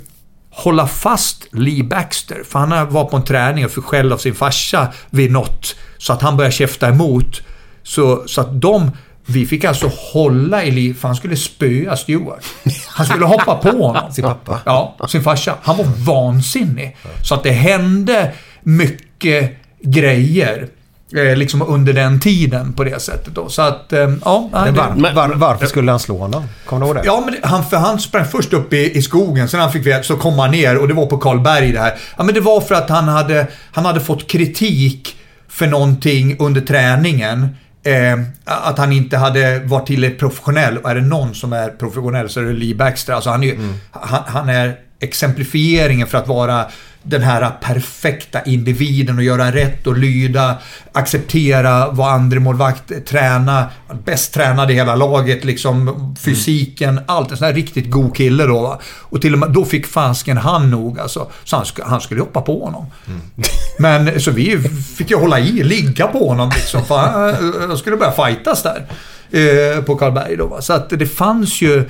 hålla 0.55 0.87
fast 0.87 1.47
Lee 1.51 1.83
Baxter, 1.83 2.43
för 2.49 2.59
han 2.59 2.89
var 2.89 3.05
på 3.05 3.17
en 3.17 3.23
träning 3.23 3.65
och 3.65 3.71
fick 3.71 3.83
skäll 3.83 4.13
av 4.13 4.17
sin 4.17 4.35
farsa 4.35 4.93
vid 5.09 5.31
något, 5.31 5.75
så 5.97 6.13
att 6.13 6.21
han 6.21 6.37
började 6.37 6.55
käfta 6.55 6.89
emot. 6.89 7.41
Så, 7.83 8.23
så 8.27 8.41
att 8.41 8.61
de, 8.61 8.91
vi 9.25 9.45
fick 9.45 9.63
alltså 9.63 9.91
hålla 10.13 10.63
i 10.63 10.71
Lee, 10.71 10.93
för 10.93 11.07
han 11.07 11.15
skulle 11.15 11.35
spöa 11.35 11.97
Stewart. 11.97 12.43
Han 12.87 13.05
skulle 13.05 13.25
hoppa 13.25 13.55
på 13.55 13.69
honom. 13.69 14.11
Sin 14.11 14.23
pappa. 14.23 14.59
Ja, 14.65 14.97
sin 15.07 15.23
farsa. 15.23 15.55
Han 15.61 15.77
var 15.77 15.85
vansinnig. 15.85 16.97
Så 17.23 17.35
att 17.35 17.43
det 17.43 17.51
hände 17.51 18.33
mycket 18.63 19.57
grejer. 19.81 20.69
Eh, 21.15 21.35
liksom 21.35 21.61
under 21.61 21.93
den 21.93 22.19
tiden 22.19 22.73
på 22.73 22.83
det 22.83 23.01
sättet 23.01 23.35
då. 23.35 23.49
Så 23.49 23.61
att, 23.61 23.93
eh, 23.93 23.99
ja. 24.25 24.49
var, 24.51 25.13
var, 25.13 25.35
varför 25.35 25.65
skulle 25.65 25.91
han 25.91 25.99
slå 25.99 26.17
honom? 26.17 26.43
Kommer 26.65 26.81
du 26.81 26.85
ihåg 26.87 26.95
det? 26.95 27.01
Ja, 27.05 27.23
men 27.25 27.35
han, 27.43 27.65
för 27.65 27.77
han 27.77 27.99
sprang 27.99 28.25
först 28.25 28.53
upp 28.53 28.73
i, 28.73 28.97
i 28.97 29.01
skogen, 29.01 29.47
sen 29.47 29.59
han 29.59 29.71
fick 29.71 30.05
så 30.05 30.15
kom 30.17 30.39
han 30.39 30.51
ner 30.51 30.77
och 30.77 30.87
det 30.87 30.93
var 30.93 31.05
på 31.05 31.17
Karlberg 31.17 31.71
det 31.71 31.79
här. 31.79 31.93
Ja, 32.17 32.23
men 32.23 32.35
det 32.35 32.41
var 32.41 32.61
för 32.61 32.75
att 32.75 32.89
han 32.89 33.07
hade, 33.07 33.47
han 33.71 33.85
hade 33.85 33.99
fått 33.99 34.27
kritik 34.27 35.15
för 35.49 35.67
någonting 35.67 36.35
under 36.39 36.61
träningen. 36.61 37.47
Eh, 37.83 38.19
att 38.45 38.77
han 38.77 38.91
inte 38.91 39.17
hade 39.17 39.59
varit 39.59 39.87
tillräckligt 39.87 40.19
professionell. 40.19 40.77
Och 40.77 40.89
är 40.89 40.95
det 40.95 41.01
någon 41.01 41.35
som 41.35 41.53
är 41.53 41.69
professionell 41.69 42.29
så 42.29 42.39
är 42.39 42.43
det 42.43 42.53
Lee 42.53 42.75
Baxter. 42.75 43.13
Alltså 43.13 43.29
han, 43.29 43.43
är, 43.43 43.47
ju- 43.47 43.59
han, 43.91 44.21
han 44.27 44.49
är 44.49 44.75
exemplifieringen 44.99 46.07
för 46.07 46.17
att 46.17 46.27
vara 46.27 46.65
den 47.07 47.21
här 47.21 47.51
perfekta 47.61 48.41
individen 48.43 49.17
och 49.17 49.23
göra 49.23 49.51
rätt 49.51 49.87
och 49.87 49.97
lyda, 49.97 50.57
acceptera, 50.91 51.89
vara 51.91 52.11
andremålvakt, 52.11 53.05
träna, 53.07 53.69
bäst 54.05 54.33
tränade 54.33 54.73
i 54.73 54.75
hela 54.75 54.95
laget, 54.95 55.45
liksom 55.45 56.15
fysiken, 56.19 56.99
allt. 57.05 57.31
En 57.31 57.37
sån 57.37 57.45
här 57.47 57.53
riktigt 57.53 57.91
god 57.91 58.15
kille 58.15 58.45
då. 58.45 58.61
Va? 58.61 58.79
Och 58.99 59.21
till 59.21 59.33
och 59.33 59.39
med 59.39 59.51
då 59.51 59.65
fick 59.65 59.87
fasken 59.87 60.37
han 60.37 60.71
nog 60.71 60.99
alltså. 60.99 61.31
Så 61.43 61.55
han, 61.55 61.65
sk- 61.65 61.83
han 61.85 62.01
skulle 62.01 62.21
hoppa 62.21 62.41
på 62.41 62.65
honom. 62.65 62.85
Men 63.79 64.21
så 64.21 64.31
vi 64.31 64.59
fick 64.97 65.09
ju 65.11 65.17
hålla 65.17 65.39
i, 65.39 65.63
ligga 65.63 66.07
på 66.07 66.29
honom 66.29 66.51
liksom. 66.55 66.85
För 66.85 66.97
han, 66.97 67.77
skulle 67.77 67.97
börja 67.97 68.11
fightas 68.11 68.63
där. 68.63 68.85
Eh, 69.31 69.81
på 69.83 69.95
Karlberg 69.95 70.35
då 70.35 70.47
va. 70.47 70.61
Så 70.61 70.73
att 70.73 70.89
det 70.89 71.07
fanns 71.07 71.61
ju... 71.61 71.89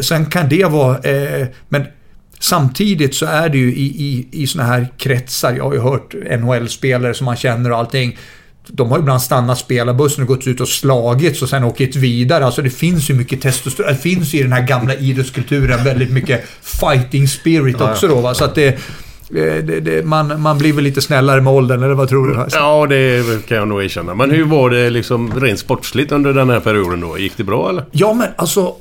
Sen 0.00 0.26
kan 0.26 0.48
det 0.48 0.64
vara... 0.64 0.98
Eh, 0.98 1.46
men 1.68 1.86
samtidigt 2.44 3.14
så 3.14 3.26
är 3.26 3.48
det 3.48 3.58
ju 3.58 3.74
i, 3.74 3.84
i, 3.84 4.26
i 4.42 4.46
såna 4.46 4.64
här 4.64 4.88
kretsar, 4.98 5.52
jag 5.52 5.64
har 5.64 5.74
ju 5.74 5.80
hört 5.80 6.14
NHL-spelare 6.40 7.14
som 7.14 7.24
man 7.24 7.36
känner 7.36 7.72
och 7.72 7.78
allting. 7.78 8.18
De 8.66 8.90
har 8.90 8.98
ibland 8.98 9.22
stannat 9.22 9.58
spelarbussen 9.58 10.22
och 10.22 10.28
gått 10.28 10.46
ut 10.46 10.60
och 10.60 10.68
slagits 10.68 11.42
och 11.42 11.48
sen 11.48 11.64
åkt 11.64 11.96
vidare. 11.96 12.46
Alltså 12.46 12.62
det 12.62 12.70
finns 12.70 13.10
ju 13.10 13.14
mycket 13.14 13.40
testosteron. 13.40 13.92
Det 13.92 13.98
finns 13.98 14.34
ju 14.34 14.38
i 14.38 14.42
den 14.42 14.52
här 14.52 14.66
gamla 14.66 14.94
idrottskulturen 14.94 15.84
väldigt 15.84 16.10
mycket 16.10 16.44
fighting 16.62 17.28
spirit 17.28 17.80
också 17.80 18.08
då 18.08 18.20
va. 18.20 18.34
Så 18.34 18.44
att 18.44 18.54
det... 18.54 18.66
eh, 18.66 18.74
det, 19.64 19.80
det 19.80 20.06
man, 20.06 20.40
man 20.40 20.58
blir 20.58 20.72
väl 20.72 20.84
lite 20.84 21.00
snällare 21.00 21.40
med 21.40 21.52
åldern, 21.52 21.82
eller 21.82 21.94
vad 21.94 22.08
tror 22.08 22.28
du? 22.28 22.46
Ja, 22.52 22.86
det 22.86 23.46
kan 23.46 23.56
jag 23.56 23.68
nog 23.68 23.84
erkänna. 23.84 24.14
Men 24.14 24.30
hur 24.30 24.44
var 24.44 24.70
det 24.70 24.90
liksom 24.90 25.40
rent 25.40 25.58
sportsligt 25.58 26.12
under 26.12 26.32
den 26.32 26.50
här 26.50 26.60
perioden 26.60 27.00
då? 27.00 27.18
Gick 27.18 27.36
det 27.36 27.44
bra 27.44 27.68
eller? 27.68 27.84
Ja, 27.90 28.14
men 28.14 28.28
alltså. 28.36 28.74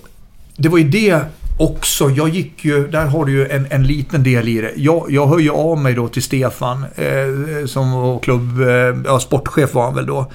Det 0.57 0.69
var 0.69 0.77
ju 0.77 0.83
det 0.89 1.19
också. 1.57 2.09
Jag 2.09 2.29
gick 2.29 2.65
ju, 2.65 2.87
där 2.87 3.05
har 3.05 3.25
du 3.25 3.31
ju 3.31 3.47
en, 3.47 3.67
en 3.69 3.83
liten 3.83 4.23
del 4.23 4.47
i 4.47 4.61
det. 4.61 4.73
Jag, 4.75 5.05
jag 5.09 5.27
hör 5.27 5.39
ju 5.39 5.49
av 5.49 5.77
mig 5.77 5.93
då 5.93 6.07
till 6.07 6.23
Stefan, 6.23 6.85
eh, 6.95 7.65
som 7.65 7.91
var 7.91 8.19
klubb, 8.19 8.61
eh, 8.61 8.67
ja, 9.05 9.19
sportchef 9.19 9.73
var 9.73 9.83
han 9.83 9.95
väl 9.95 10.05
då. 10.05 10.31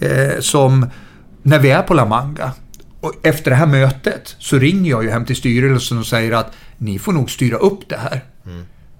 Eh, 0.00 0.40
som, 0.40 0.86
när 1.42 1.58
vi 1.58 1.70
är 1.70 1.82
på 1.82 1.94
La 1.94 2.04
Manga. 2.04 2.52
Och 3.00 3.14
efter 3.22 3.50
det 3.50 3.56
här 3.56 3.66
mötet 3.66 4.36
så 4.38 4.58
ringer 4.58 4.90
jag 4.90 5.04
ju 5.04 5.10
hem 5.10 5.24
till 5.24 5.36
styrelsen 5.36 5.98
och 5.98 6.06
säger 6.06 6.32
att 6.32 6.52
ni 6.78 6.98
får 6.98 7.12
nog 7.12 7.30
styra 7.30 7.56
upp 7.56 7.88
det 7.88 7.96
här. 7.96 8.22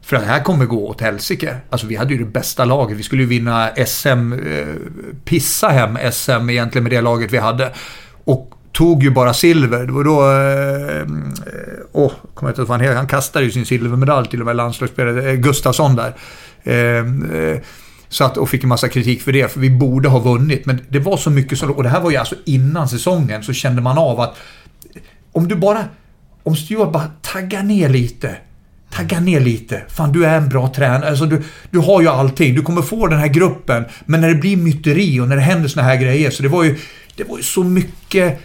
För 0.02 0.16
det 0.16 0.24
här 0.24 0.42
kommer 0.42 0.66
gå 0.66 0.88
åt 0.88 1.00
helsike. 1.00 1.56
Alltså 1.70 1.86
vi 1.86 1.96
hade 1.96 2.12
ju 2.12 2.18
det 2.18 2.30
bästa 2.30 2.64
laget. 2.64 2.96
Vi 2.96 3.02
skulle 3.02 3.22
ju 3.22 3.28
vinna 3.28 3.70
SM, 3.86 4.32
eh, 4.32 4.66
pissa 5.24 5.68
hem 5.68 5.98
SM 6.12 6.50
egentligen 6.50 6.82
med 6.82 6.92
det 6.92 7.00
laget 7.00 7.32
vi 7.32 7.38
hade. 7.38 7.72
Och 8.24 8.51
tog 8.72 9.02
ju 9.02 9.10
bara 9.10 9.34
silver. 9.34 9.86
Det 9.86 9.92
var 9.92 10.04
då... 10.04 10.30
Eh, 10.30 10.96
eh, 10.96 11.06
åh, 11.92 12.04
eh, 12.04 12.08
oh, 12.08 12.12
kommer 12.34 12.48
jag 12.48 12.52
inte 12.52 12.60
ihåg 12.60 12.68
vad 12.68 12.78
han 12.78 12.80
heter. 12.80 12.96
Han 12.96 13.06
kastade 13.06 13.44
ju 13.44 13.50
sin 13.50 13.66
silvermedalj 13.66 14.28
till 14.28 14.40
och 14.40 14.46
med 14.46 14.56
landslagsspelare. 14.56 15.30
eh, 15.30 15.34
Gustafsson 15.34 15.96
där. 15.96 16.14
Eh, 16.62 16.98
eh, 17.38 17.58
så 18.08 18.24
att, 18.24 18.36
och 18.36 18.48
fick 18.48 18.62
en 18.62 18.68
massa 18.68 18.88
kritik 18.88 19.22
för 19.22 19.32
det, 19.32 19.52
för 19.52 19.60
vi 19.60 19.70
borde 19.70 20.08
ha 20.08 20.18
vunnit. 20.18 20.66
Men 20.66 20.80
det 20.88 20.98
var 20.98 21.16
så 21.16 21.30
mycket 21.30 21.58
som... 21.58 21.70
Och 21.70 21.82
det 21.82 21.88
här 21.88 22.00
var 22.00 22.10
ju 22.10 22.16
alltså 22.16 22.34
innan 22.44 22.88
säsongen, 22.88 23.42
så 23.42 23.52
kände 23.52 23.82
man 23.82 23.98
av 23.98 24.20
att 24.20 24.36
om 25.32 25.48
du 25.48 25.54
bara... 25.54 25.84
Om 26.44 26.56
Stuart 26.56 26.92
bara 26.92 27.10
taggar 27.22 27.62
ner 27.62 27.88
lite. 27.88 28.36
Tagga 28.90 29.20
ner 29.20 29.40
lite. 29.40 29.82
Fan, 29.88 30.12
du 30.12 30.26
är 30.26 30.36
en 30.36 30.48
bra 30.48 30.72
tränare. 30.74 31.08
Alltså, 31.08 31.26
du, 31.26 31.42
du 31.70 31.78
har 31.78 32.00
ju 32.00 32.08
allting. 32.08 32.54
Du 32.54 32.62
kommer 32.62 32.82
få 32.82 33.06
den 33.06 33.18
här 33.18 33.28
gruppen. 33.28 33.84
Men 34.06 34.20
när 34.20 34.28
det 34.28 34.34
blir 34.34 34.56
myteri 34.56 35.20
och 35.20 35.28
när 35.28 35.36
det 35.36 35.42
händer 35.42 35.68
såna 35.68 35.86
här 35.86 35.96
grejer. 35.96 36.30
Så 36.30 36.42
det 36.42 36.48
var 36.48 36.64
ju, 36.64 36.78
det 37.16 37.24
var 37.24 37.36
ju 37.36 37.42
så 37.42 37.64
mycket 37.64 38.40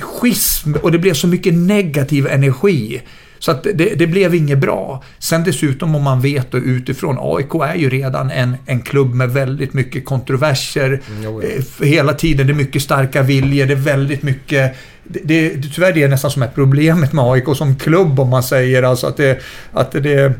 schism 0.00 0.74
och 0.82 0.92
det 0.92 0.98
blev 0.98 1.14
så 1.14 1.26
mycket 1.26 1.54
negativ 1.54 2.26
energi. 2.26 3.02
Så 3.38 3.50
att 3.50 3.62
det, 3.62 3.98
det 3.98 4.06
blev 4.06 4.34
inget 4.34 4.58
bra. 4.58 5.02
Sen 5.18 5.44
dessutom 5.44 5.94
om 5.94 6.02
man 6.02 6.20
vet 6.20 6.50
då 6.50 6.58
utifrån, 6.58 7.16
AIK 7.20 7.54
är 7.54 7.74
ju 7.74 7.90
redan 7.90 8.30
en, 8.30 8.56
en 8.66 8.80
klubb 8.80 9.14
med 9.14 9.30
väldigt 9.30 9.72
mycket 9.72 10.04
kontroverser. 10.04 11.00
Eh, 11.42 11.62
för 11.62 11.84
Hela 11.84 12.14
tiden, 12.14 12.46
det 12.46 12.52
är 12.52 12.54
mycket 12.54 12.82
starka 12.82 13.22
viljor, 13.22 13.66
det 13.66 13.72
är 13.72 13.76
väldigt 13.76 14.22
mycket... 14.22 14.76
Det, 15.04 15.20
det, 15.24 15.68
tyvärr 15.74 15.92
det 15.92 16.02
är 16.02 16.08
nästan 16.08 16.30
som 16.30 16.42
är 16.42 16.50
problemet 16.54 17.12
med 17.12 17.24
AIK 17.24 17.44
som 17.56 17.78
klubb 17.78 18.20
om 18.20 18.28
man 18.28 18.42
säger 18.42 18.82
alltså 18.82 19.06
att 19.06 19.16
det... 19.16 19.42
Att 19.72 19.92
det 19.92 20.32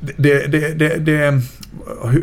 det, 0.00 0.46
det, 0.46 0.78
det, 0.78 0.96
det, 0.96 1.42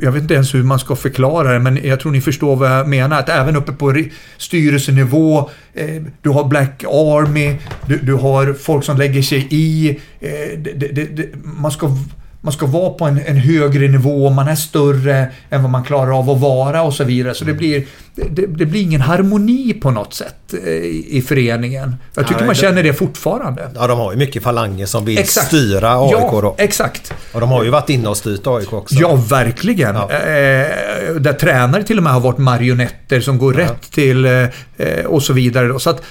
jag 0.01 0.11
vet 0.11 0.21
inte 0.21 0.33
ens 0.33 0.55
hur 0.55 0.63
man 0.63 0.79
ska 0.79 0.95
förklara 0.95 1.53
det, 1.53 1.59
men 1.59 1.79
jag 1.83 1.99
tror 1.99 2.11
ni 2.11 2.21
förstår 2.21 2.55
vad 2.55 2.71
jag 2.71 2.87
menar. 2.87 3.19
Att 3.19 3.29
även 3.29 3.55
uppe 3.55 3.71
på 3.71 4.03
styrelsenivå, 4.37 5.49
eh, 5.73 6.01
du 6.21 6.29
har 6.29 6.43
Black 6.43 6.83
Army, 6.83 7.55
du, 7.85 7.97
du 7.97 8.13
har 8.13 8.53
folk 8.53 8.83
som 8.83 8.97
lägger 8.97 9.21
sig 9.21 9.47
i. 9.49 9.89
Eh, 10.19 10.59
det, 10.59 10.73
det, 10.73 11.03
det, 11.03 11.29
man, 11.43 11.71
ska, 11.71 11.91
man 12.41 12.53
ska 12.53 12.65
vara 12.65 12.89
på 12.89 13.05
en, 13.05 13.21
en 13.25 13.37
högre 13.37 13.87
nivå, 13.87 14.29
man 14.29 14.47
är 14.47 14.55
större 14.55 15.27
än 15.49 15.61
vad 15.61 15.71
man 15.71 15.83
klarar 15.83 16.19
av 16.19 16.29
att 16.29 16.39
vara 16.39 16.81
och 16.81 16.93
så 16.93 17.03
vidare. 17.03 17.33
Så 17.33 17.45
det 17.45 17.53
blir, 17.53 17.85
det, 18.15 18.45
det 18.45 18.65
blir 18.65 18.81
ingen 18.81 19.01
harmoni 19.01 19.73
på 19.73 19.91
något 19.91 20.13
sätt 20.13 20.53
eh, 20.63 20.69
i, 20.69 21.07
i 21.09 21.21
föreningen. 21.21 21.95
Jag 22.15 22.27
tycker 22.27 22.39
Nej, 22.39 22.47
man 22.47 22.55
det- 22.55 22.61
känner 22.61 22.83
det 22.83 22.93
fortfarande. 22.93 23.69
Ja, 23.75 23.87
de 23.87 23.99
har 23.99 24.11
ju 24.11 24.17
mycket 24.17 24.43
falanger 24.43 24.85
som 24.85 25.05
vill 25.05 25.17
Exakt. 25.17 25.47
styra 25.47 25.99
AIK 26.01 26.11
Ja, 26.11 26.39
då. 26.41 26.55
exakt. 26.57 27.13
Och 27.33 27.39
de 27.39 27.49
har 27.49 27.63
ju 27.63 27.69
varit 27.69 27.89
inne 27.89 28.07
och 28.09 28.17
styrt 28.17 28.47
AIK 28.47 28.73
också. 28.73 28.95
Ja, 28.95 29.15
verkligen. 29.15 29.95
Eh, 29.95 30.01
där 31.19 31.33
tränare 31.39 31.83
till 31.83 31.97
och 31.97 32.03
med 32.03 32.13
har 32.13 32.19
varit 32.19 32.37
marionetter 32.37 33.19
som 33.21 33.37
går 33.37 33.53
rätt 33.53 33.91
till 33.91 34.25
eh, 34.25 34.31
eh, 34.77 35.05
och 35.05 35.23
så 35.23 35.33
vidare. 35.33 35.79
Så 35.79 35.89
att, 35.89 36.01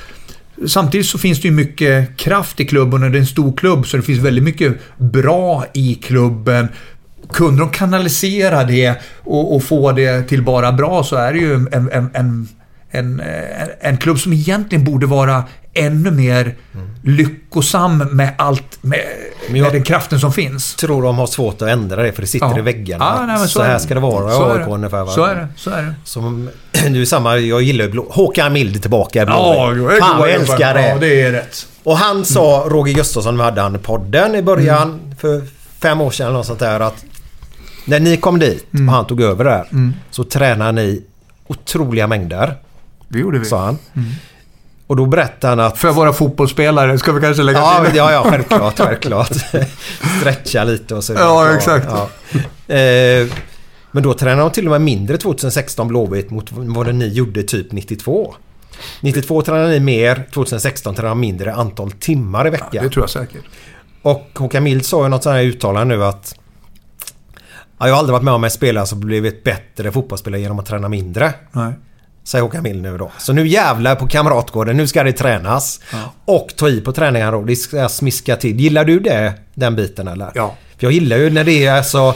samtidigt 0.66 1.06
så 1.06 1.18
finns 1.18 1.40
det 1.40 1.48
ju 1.48 1.54
mycket 1.54 2.16
kraft 2.16 2.60
i 2.60 2.66
klubben 2.66 3.02
och 3.02 3.10
det 3.10 3.18
är 3.18 3.20
en 3.20 3.26
stor 3.26 3.56
klubb 3.56 3.86
så 3.86 3.96
det 3.96 4.02
finns 4.02 4.18
väldigt 4.18 4.44
mycket 4.44 4.76
bra 4.98 5.64
i 5.74 5.94
klubben. 5.94 6.68
Kunde 7.32 7.60
de 7.60 7.70
kanalisera 7.70 8.64
det 8.64 8.94
och, 9.24 9.56
och 9.56 9.62
få 9.62 9.92
det 9.92 10.22
till 10.22 10.42
bara 10.42 10.72
bra 10.72 11.04
så 11.04 11.16
är 11.16 11.32
det 11.32 11.38
ju 11.38 11.54
en, 11.54 11.68
en, 11.72 12.10
en, 12.14 12.48
en, 12.98 13.20
eh, 13.20 13.68
en 13.80 13.96
klubb 13.96 14.18
som 14.18 14.32
egentligen 14.32 14.84
borde 14.84 15.06
vara 15.06 15.44
ännu 15.74 16.10
mer 16.10 16.54
lyckosam 17.02 17.98
med 17.98 18.34
allt, 18.38 18.78
med, 18.80 19.00
jag- 19.48 19.62
med 19.62 19.72
den 19.72 19.82
kraften 19.82 20.20
som 20.20 20.32
finns. 20.32 20.74
tror 20.74 21.02
de 21.02 21.18
har 21.18 21.26
svårt 21.26 21.62
att 21.62 21.68
ändra 21.68 22.02
det 22.02 22.12
för 22.12 22.20
det 22.22 22.26
sitter 22.28 22.46
Ja. 22.46 22.58
i 22.58 22.62
väggarna. 22.62 23.04
Ja, 23.20 23.26
nej, 23.26 23.38
så 23.38 23.46
så 23.48 23.60
är 23.60 23.66
här 23.66 23.72
det. 23.74 23.80
ska 23.80 23.94
det 23.94 24.00
vara 24.00 24.32
i 24.32 24.58
AIK 24.60 24.68
ungefär. 24.68 25.04
Va? 25.04 25.10
Så 25.12 25.24
är 25.24 25.34
det, 25.34 25.48
så 25.56 25.70
är 25.70 25.82
det. 25.82 25.94
Som, 26.04 26.48
det 26.72 27.00
är 27.00 27.04
samma, 27.04 27.36
jag 27.36 27.62
gillar 27.62 27.84
ju 27.84 27.90
blå. 27.90 28.06
Håkan 28.10 28.52
Mild 28.52 28.80
tillbaka 28.82 29.22
i 29.22 29.26
Blåvitt. 29.26 29.42
Ja, 29.86 29.92
jag 29.92 29.98
Fan 29.98 30.20
jag 30.20 30.30
älskar 30.30 30.74
det. 30.74 30.88
Ja, 30.88 30.98
det 30.98 31.22
är 31.22 31.32
rätt. 31.32 31.66
Och 31.82 31.96
han 31.98 32.24
sa, 32.24 32.66
Roger 32.68 32.94
Gustafsson, 32.94 33.36
vi 33.36 33.42
hade 33.42 33.60
han 33.60 33.74
i 33.76 33.78
podden 33.78 34.34
i 34.34 34.42
början 34.42 35.14
för 35.18 35.42
fem 35.82 36.00
år 36.00 36.10
sedan 36.10 36.26
eller 36.26 36.36
något 36.36 36.46
sånt 36.46 36.58
där 36.60 36.80
att 36.80 37.04
När 37.84 38.00
ni 38.00 38.16
kom 38.16 38.38
dit 38.38 38.66
Mm. 38.74 38.88
och 38.88 38.94
han 38.94 39.06
tog 39.06 39.20
över 39.20 39.44
där 39.44 39.64
Mm. 39.72 39.94
så 40.10 40.24
tränade 40.24 40.72
ni 40.72 41.02
otroliga 41.46 42.06
mängder. 42.06 42.54
Det 43.08 43.18
gjorde 43.18 43.38
vi. 43.38 43.44
Sa 43.44 43.64
han. 43.64 43.78
Mm. 43.94 44.08
Och 44.86 44.96
då 44.96 45.06
berättade 45.06 45.50
han 45.50 45.60
att... 45.60 45.78
För 45.78 45.92
våra 45.92 46.12
fotbollsspelare 46.12 46.98
ska 46.98 47.12
vi 47.12 47.20
kanske 47.20 47.42
lägga 47.42 47.58
Ja, 47.58 47.84
till. 47.84 47.96
ja, 47.96 48.12
ja 48.12 48.26
självklart, 48.30 48.78
självklart. 48.78 49.32
Stretcha 50.20 50.64
lite 50.64 50.94
och 50.94 51.04
så. 51.04 51.12
Ja, 51.12 51.54
exakt. 51.54 51.86
Ja. 51.90 52.08
Eh, 52.74 53.26
men 53.90 54.02
då 54.02 54.14
tränade 54.14 54.42
de 54.42 54.50
till 54.50 54.66
och 54.66 54.70
med 54.70 54.80
mindre 54.80 55.16
2016 55.16 55.88
Blåvitt 55.88 56.30
mot 56.30 56.52
vad 56.52 56.94
ni 56.94 57.08
gjorde 57.08 57.42
typ 57.42 57.72
92. 57.72 58.34
92 59.00 59.42
tränade 59.42 59.68
ni 59.68 59.80
mer, 59.80 60.26
2016 60.34 60.94
tränade 60.94 61.10
de 61.10 61.20
mindre 61.20 61.54
antal 61.54 61.90
timmar 61.90 62.46
i 62.46 62.50
veckan. 62.50 62.84
Det 62.84 62.90
tror 62.90 63.02
jag 63.02 63.10
säkert. 63.10 63.44
Och 64.02 64.30
Håkan 64.34 64.62
Mild 64.64 64.86
sa 64.86 65.02
ju 65.02 65.08
något 65.08 65.22
sånt 65.22 65.34
här 65.34 65.42
uttalande 65.42 65.96
nu 65.96 66.04
att 66.04 66.34
ja, 67.78 67.86
jag 67.86 67.94
har 67.94 67.98
aldrig 67.98 68.12
varit 68.12 68.24
med 68.24 68.34
om 68.34 68.44
en 68.44 68.50
spelare 68.50 68.86
som 68.86 69.00
blivit 69.00 69.44
bättre 69.44 69.92
fotbollsspelare 69.92 70.40
genom 70.40 70.58
att 70.58 70.66
träna 70.66 70.88
mindre. 70.88 71.32
Nej. 71.52 71.72
Säger 72.26 72.42
Håkan 72.42 72.62
Mild 72.62 72.82
nu 72.82 72.98
då. 72.98 73.12
Så 73.18 73.32
nu 73.32 73.46
jävlar 73.46 73.94
på 73.94 74.06
Kamratgården. 74.06 74.76
Nu 74.76 74.86
ska 74.86 75.02
det 75.02 75.12
tränas. 75.12 75.80
Och 76.24 76.48
ta 76.56 76.68
i 76.68 76.80
på 76.80 76.92
träningar 76.92 77.32
då. 77.32 77.42
Det 77.42 77.56
ska 77.56 77.88
smiska 77.88 78.36
till. 78.36 78.60
Gillar 78.60 78.84
du 78.84 79.00
det? 79.00 79.32
Den 79.54 79.76
biten 79.76 80.08
eller? 80.08 80.30
Ja. 80.34 80.54
För 80.78 80.86
jag 80.86 80.92
gillar 80.92 81.16
ju 81.16 81.30
när 81.30 81.44
det 81.44 81.66
är 81.66 81.82
så... 81.82 82.14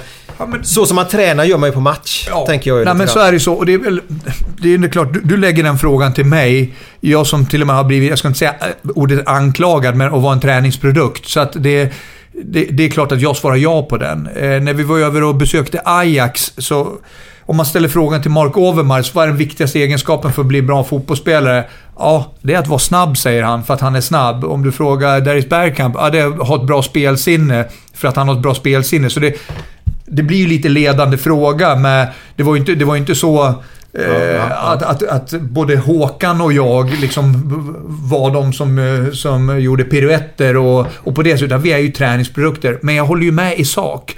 Så 0.63 0.87
som 0.87 0.97
man 0.97 1.09
tränar 1.09 1.45
gör 1.45 1.59
man 1.59 1.69
ju 1.69 1.73
på 1.73 1.81
match. 1.81 2.29
Tänker 2.47 2.71
jag 2.71 2.79
ju 2.79 2.85
Nej 2.85 2.95
men 2.95 3.09
så 3.09 3.19
är 3.19 3.27
det 3.27 3.33
ju 3.33 3.41
så. 3.41 3.55
Och 3.55 3.67
det 3.67 3.75
är 3.75 3.79
väl... 3.79 4.01
Det 4.63 4.75
är 4.75 4.79
ju 4.79 4.89
klart, 4.89 5.13
du, 5.13 5.21
du 5.21 5.37
lägger 5.37 5.63
den 5.63 5.79
frågan 5.79 6.15
till 6.15 6.25
mig. 6.25 6.75
Jag 7.01 7.27
som 7.27 7.47
till 7.47 7.61
och 7.61 7.67
med 7.67 7.77
har 7.77 7.85
blivit, 7.85 8.11
jag 8.11 8.19
ska 8.19 8.29
inte 8.29 8.39
säga 8.39 8.55
äh, 8.61 8.91
ordet 8.95 9.29
anklagad, 9.29 9.97
men 9.97 10.15
att 10.15 10.23
vara 10.23 10.33
en 10.33 10.41
träningsprodukt. 10.41 11.29
Så 11.29 11.41
att 11.41 11.53
det... 11.55 11.93
Det, 12.33 12.65
det 12.65 12.85
är 12.85 12.91
klart 12.91 13.13
att 13.13 13.21
jag 13.21 13.37
svarar 13.37 13.57
ja 13.57 13.83
på 13.83 13.97
den. 13.97 14.27
Eh, 14.27 14.61
när 14.61 14.73
vi 14.73 14.83
var 14.83 14.99
över 14.99 15.23
och 15.23 15.35
besökte 15.35 15.81
Ajax 15.85 16.53
så... 16.59 16.99
Om 17.41 17.57
man 17.57 17.67
ställer 17.67 17.89
frågan 17.89 18.23
till 18.23 18.31
Mark 18.31 18.57
Overmars, 18.57 19.15
vad 19.15 19.25
är 19.25 19.29
den 19.29 19.37
viktigaste 19.37 19.79
egenskapen 19.79 20.33
för 20.33 20.43
att 20.43 20.49
bli 20.49 20.63
bra 20.63 20.85
fotbollsspelare? 20.85 21.65
Ja, 21.99 22.33
det 22.43 22.55
är 22.55 22.59
att 22.59 22.67
vara 22.69 22.79
snabb, 22.79 23.17
säger 23.17 23.43
han, 23.43 23.65
för 23.65 23.75
att 23.75 23.81
han 23.81 23.97
är 23.97 24.01
snabb. 24.01 24.45
Om 24.45 24.63
du 24.63 24.73
frågar 24.73 25.21
Darius 25.21 25.49
Bergkamp, 25.49 25.95
ja, 25.99 26.11
det 26.11 26.19
är 26.19 26.27
att 26.27 26.49
ha 26.49 26.57
ett 26.57 26.67
bra 26.67 26.83
spelsinne, 26.83 27.65
för 27.95 28.09
att 28.09 28.17
han 28.17 28.29
har 28.29 28.35
ett 28.35 28.43
bra 28.43 28.55
spelsinne. 28.55 29.11
Så 29.11 29.21
det, 29.21 29.35
det 30.07 30.23
blir 30.23 30.39
ju 30.39 30.47
lite 30.47 30.69
ledande 30.69 31.17
fråga, 31.17 31.77
men 31.77 32.07
det 32.37 32.43
var 32.43 32.55
ju 32.55 32.61
inte, 32.61 32.75
det 32.75 32.85
var 32.85 32.95
ju 32.95 33.01
inte 33.01 33.15
så... 33.15 33.55
Eh, 33.93 34.65
Att, 34.71 34.83
att, 34.83 35.03
att 35.03 35.31
både 35.41 35.77
Håkan 35.77 36.41
och 36.41 36.53
jag 36.53 36.91
liksom 37.01 37.43
var 38.11 38.31
de 38.35 38.53
som, 38.53 38.79
eh, 38.79 39.11
som 39.13 39.61
gjorde 39.61 39.85
piruetter 39.85 40.57
och, 40.57 40.87
och 40.97 41.15
på 41.15 41.23
det 41.23 41.39
sättet. 41.39 41.61
Vi 41.61 41.73
är 41.73 41.79
ju 41.79 41.91
träningsprodukter. 41.93 42.79
Men 42.83 42.95
jag 42.95 43.05
håller 43.05 43.23
ju 43.25 43.33
med 43.33 43.59
i 43.59 43.65
sak. 43.65 44.17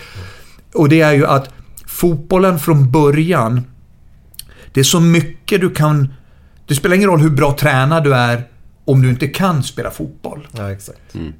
Och 0.74 0.88
det 0.88 1.00
är 1.00 1.12
ju 1.12 1.26
att 1.26 1.50
fotbollen 1.86 2.58
från 2.58 2.90
början, 2.90 3.64
det 4.72 4.80
är 4.80 4.84
så 4.84 5.00
mycket 5.00 5.60
du 5.60 5.70
kan... 5.70 6.14
Det 6.66 6.74
spelar 6.74 6.96
ingen 6.96 7.08
roll 7.10 7.20
hur 7.20 7.30
bra 7.30 7.52
tränad 7.60 8.04
du 8.04 8.14
är 8.14 8.42
om 8.84 9.02
du 9.02 9.08
inte 9.10 9.28
kan 9.28 9.62
spela 9.62 9.90
fotboll. 9.90 10.48
Ja. 10.52 10.70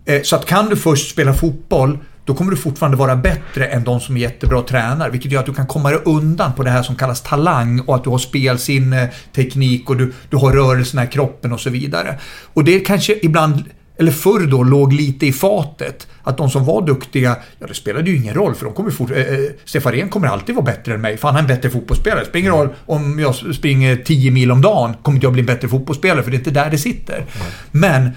Eh, 0.04 0.22
Så 0.22 0.36
att 0.36 0.46
kan 0.46 0.68
du 0.68 0.76
först 0.76 1.10
spela 1.10 1.34
fotboll, 1.34 1.98
då 2.24 2.34
kommer 2.34 2.50
du 2.50 2.56
fortfarande 2.56 2.96
vara 2.96 3.16
bättre 3.16 3.66
än 3.66 3.84
de 3.84 4.00
som 4.00 4.16
är 4.16 4.20
jättebra 4.20 4.62
tränare. 4.62 5.10
Vilket 5.10 5.32
gör 5.32 5.40
att 5.40 5.46
du 5.46 5.54
kan 5.54 5.66
komma 5.66 5.92
undan 5.92 6.52
på 6.52 6.62
det 6.62 6.70
här 6.70 6.82
som 6.82 6.96
kallas 6.96 7.20
talang 7.20 7.80
och 7.80 7.94
att 7.94 8.04
du 8.04 8.10
har 8.10 8.18
spelsinne, 8.18 9.10
teknik 9.34 9.90
och 9.90 9.96
du, 9.96 10.12
du 10.30 10.36
har 10.36 10.52
rörelserna 10.52 11.04
i 11.04 11.06
kroppen 11.06 11.52
och 11.52 11.60
så 11.60 11.70
vidare. 11.70 12.18
Och 12.52 12.64
det 12.64 12.80
kanske 12.80 13.18
ibland, 13.22 13.64
eller 13.96 14.12
förr 14.12 14.46
då, 14.46 14.62
låg 14.62 14.92
lite 14.92 15.26
i 15.26 15.32
fatet. 15.32 16.06
Att 16.22 16.36
de 16.36 16.50
som 16.50 16.64
var 16.64 16.86
duktiga, 16.86 17.36
ja 17.58 17.66
det 17.66 17.74
spelade 17.74 18.10
ju 18.10 18.16
ingen 18.16 18.34
roll 18.34 18.54
för 18.54 18.64
de 18.64 18.74
kommer 18.74 18.90
fort, 18.90 19.10
eh, 19.10 19.16
eh, 19.16 19.38
Stefan 19.64 20.08
kommer 20.08 20.28
alltid 20.28 20.54
vara 20.54 20.64
bättre 20.64 20.94
än 20.94 21.00
mig, 21.00 21.16
för 21.16 21.28
han 21.28 21.36
är 21.36 21.40
en 21.40 21.46
bättre 21.46 21.70
fotbollsspelare. 21.70 22.20
Det 22.20 22.26
spelar 22.26 22.40
ingen 22.40 22.52
roll 22.52 22.68
om 22.86 23.18
jag 23.18 23.34
springer 23.34 23.96
10 23.96 24.30
mil 24.30 24.50
om 24.50 24.60
dagen, 24.60 24.94
kommer 25.02 25.16
inte 25.16 25.26
jag 25.26 25.32
bli 25.32 25.40
en 25.40 25.46
bättre 25.46 25.68
fotbollsspelare 25.68 26.22
för 26.22 26.30
det 26.30 26.36
är 26.36 26.38
inte 26.38 26.50
där 26.50 26.70
det 26.70 26.78
sitter. 26.78 27.24
Men 27.70 28.10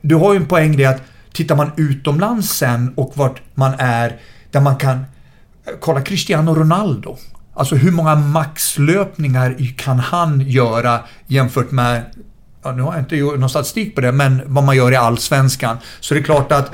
du 0.00 0.14
har 0.14 0.32
ju 0.32 0.36
en 0.36 0.46
poäng 0.46 0.74
i 0.74 0.76
det 0.76 0.84
att 0.84 1.02
tittar 1.34 1.56
man 1.56 1.70
utomlands 1.76 2.48
sen 2.48 2.92
och 2.96 3.12
vart 3.14 3.40
man 3.54 3.74
är, 3.78 4.16
där 4.50 4.60
man 4.60 4.76
kan... 4.76 5.04
Kolla 5.80 6.00
Cristiano 6.00 6.54
Ronaldo. 6.54 7.16
Alltså 7.54 7.74
hur 7.74 7.90
många 7.90 8.14
maxlöpningar 8.14 9.56
kan 9.76 9.98
han 9.98 10.40
göra 10.40 11.00
jämfört 11.26 11.70
med... 11.70 12.02
Ja, 12.62 12.72
nu 12.72 12.82
har 12.82 12.92
jag 12.92 13.02
inte 13.02 13.16
gjort 13.16 13.38
någon 13.38 13.50
statistik 13.50 13.94
på 13.94 14.00
det, 14.00 14.12
men 14.12 14.42
vad 14.46 14.64
man 14.64 14.76
gör 14.76 14.92
i 14.92 14.96
Allsvenskan. 14.96 15.76
Så 16.00 16.14
det 16.14 16.20
är 16.20 16.24
klart 16.24 16.52
att 16.52 16.70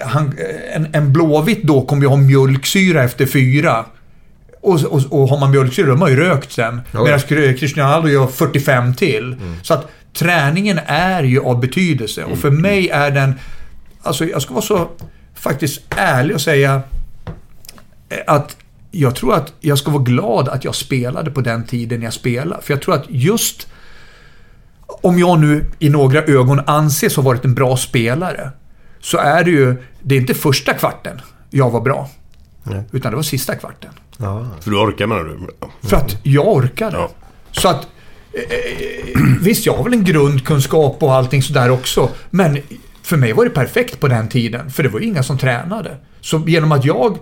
han, 0.00 0.34
en, 0.72 0.88
en 0.92 1.12
Blåvitt 1.12 1.62
då 1.62 1.82
kommer 1.82 2.02
ju 2.02 2.08
ha 2.08 2.16
mjölksyra 2.16 3.02
efter 3.02 3.26
fyra. 3.26 3.84
Och, 4.62 4.84
och, 4.84 5.02
och 5.10 5.28
har 5.28 5.40
man 5.40 5.50
mjölksyra, 5.50 5.86
då 5.86 5.92
har 5.92 5.98
man 5.98 6.10
ju 6.10 6.16
rökt 6.16 6.52
sen. 6.52 6.80
Medan 6.92 7.20
Cristiano 7.20 7.88
Ronaldo 7.88 8.08
gör 8.08 8.26
45 8.26 8.94
till. 8.94 9.36
Så 9.62 9.74
att 9.74 9.90
träningen 10.14 10.80
är 10.86 11.22
ju 11.22 11.40
av 11.40 11.60
betydelse. 11.60 12.24
Och 12.24 12.38
för 12.38 12.50
mig 12.50 12.88
är 12.88 13.10
den... 13.10 13.34
Alltså 14.02 14.24
jag 14.24 14.42
ska 14.42 14.54
vara 14.54 14.64
så 14.64 14.88
faktiskt 15.34 15.80
ärlig 15.88 16.34
och 16.34 16.40
säga 16.40 16.82
eh, 18.08 18.18
att 18.26 18.56
jag 18.90 19.14
tror 19.14 19.34
att 19.34 19.52
jag 19.60 19.78
ska 19.78 19.90
vara 19.90 20.02
glad 20.02 20.48
att 20.48 20.64
jag 20.64 20.74
spelade 20.74 21.30
på 21.30 21.40
den 21.40 21.66
tiden 21.66 22.02
jag 22.02 22.12
spelade. 22.12 22.62
För 22.62 22.72
jag 22.72 22.82
tror 22.82 22.94
att 22.94 23.04
just 23.08 23.66
om 24.86 25.18
jag 25.18 25.40
nu 25.40 25.70
i 25.78 25.88
några 25.88 26.22
ögon 26.22 26.60
anses 26.66 27.16
ha 27.16 27.22
varit 27.22 27.44
en 27.44 27.54
bra 27.54 27.76
spelare 27.76 28.50
så 29.00 29.18
är 29.18 29.44
det 29.44 29.50
ju, 29.50 29.76
det 30.02 30.14
är 30.14 30.20
inte 30.20 30.34
första 30.34 30.74
kvarten 30.74 31.20
jag 31.50 31.70
var 31.70 31.80
bra. 31.80 32.08
Utan 32.92 33.10
det 33.10 33.16
var 33.16 33.22
sista 33.22 33.54
kvarten. 33.54 33.90
För 34.60 34.70
du 34.70 34.76
orkar 34.76 35.06
menar 35.06 35.24
du? 35.24 35.38
För 35.88 35.96
att 35.96 36.16
jag 36.22 36.48
orkade. 36.48 37.08
Så 37.50 37.68
att... 37.68 37.88
Eh, 38.36 38.42
eh, 38.42 39.22
eh, 39.22 39.42
visst, 39.42 39.66
jag 39.66 39.74
har 39.74 39.84
väl 39.84 39.92
en 39.92 40.04
grundkunskap 40.04 41.02
och 41.02 41.14
allting 41.14 41.42
sådär 41.42 41.70
också. 41.70 42.10
Men 42.30 42.58
för 43.02 43.16
mig 43.16 43.32
var 43.32 43.44
det 43.44 43.50
perfekt 43.50 44.00
på 44.00 44.08
den 44.08 44.28
tiden. 44.28 44.70
För 44.70 44.82
det 44.82 44.88
var 44.88 45.00
ju 45.00 45.06
inga 45.06 45.22
som 45.22 45.38
tränade. 45.38 45.96
Så 46.20 46.42
genom 46.46 46.72
att 46.72 46.84
jag 46.84 47.18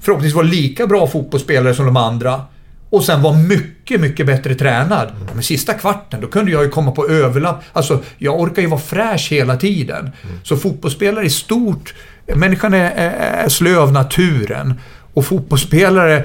förhoppningsvis 0.00 0.36
var 0.36 0.44
lika 0.44 0.86
bra 0.86 1.06
fotbollsspelare 1.06 1.74
som 1.74 1.86
de 1.86 1.96
andra 1.96 2.42
och 2.90 3.04
sen 3.04 3.22
var 3.22 3.34
mycket, 3.34 4.00
mycket 4.00 4.26
bättre 4.26 4.54
tränad. 4.54 5.08
Men 5.34 5.42
sista 5.42 5.74
kvarten, 5.74 6.20
då 6.20 6.26
kunde 6.26 6.52
jag 6.52 6.64
ju 6.64 6.70
komma 6.70 6.92
på 6.92 7.08
överlapp. 7.08 7.62
Alltså, 7.72 8.02
jag 8.18 8.40
orkar 8.40 8.62
ju 8.62 8.68
vara 8.68 8.80
fräsch 8.80 9.32
hela 9.32 9.56
tiden. 9.56 10.10
Så 10.42 10.56
fotbollsspelare 10.56 11.24
i 11.24 11.30
stort, 11.30 11.94
människan 12.34 12.74
är, 12.74 12.90
är, 12.90 13.10
är 13.44 13.48
slö 13.48 13.78
av 13.78 13.92
naturen. 13.92 14.74
Och 15.14 15.24
fotbollsspelare 15.24 16.16
eh, 16.16 16.24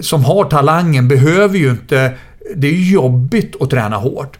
som 0.00 0.24
har 0.24 0.44
talangen 0.44 1.08
behöver 1.08 1.58
ju 1.58 1.70
inte... 1.70 2.12
Det 2.54 2.66
är 2.68 2.72
jobbigt 2.92 3.54
att 3.60 3.70
träna 3.70 3.96
hårt. 3.96 4.36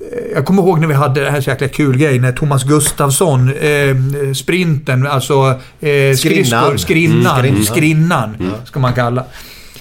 Eh, 0.00 0.32
Jag 0.34 0.44
kommer 0.46 0.62
ihåg 0.62 0.80
när 0.80 0.86
vi 0.86 0.94
hade 0.94 1.20
det 1.24 1.30
här 1.30 1.40
så 1.40 1.50
jäkla 1.50 1.68
kul 1.68 1.96
grej 1.98 2.18
när 2.18 2.32
Thomas 2.32 2.64
Gustafsson, 2.64 3.48
eh, 3.52 3.96
sprinten, 4.34 5.06
alltså 5.06 5.60
eh, 5.80 6.16
Skrinnan. 6.16 6.78
skrinnan, 6.78 7.44
Mm, 7.44 7.62
skrinnan. 7.64 8.34
Mm. 8.40 8.52
ska 8.64 8.80
man 8.80 8.92
kalla. 8.92 9.24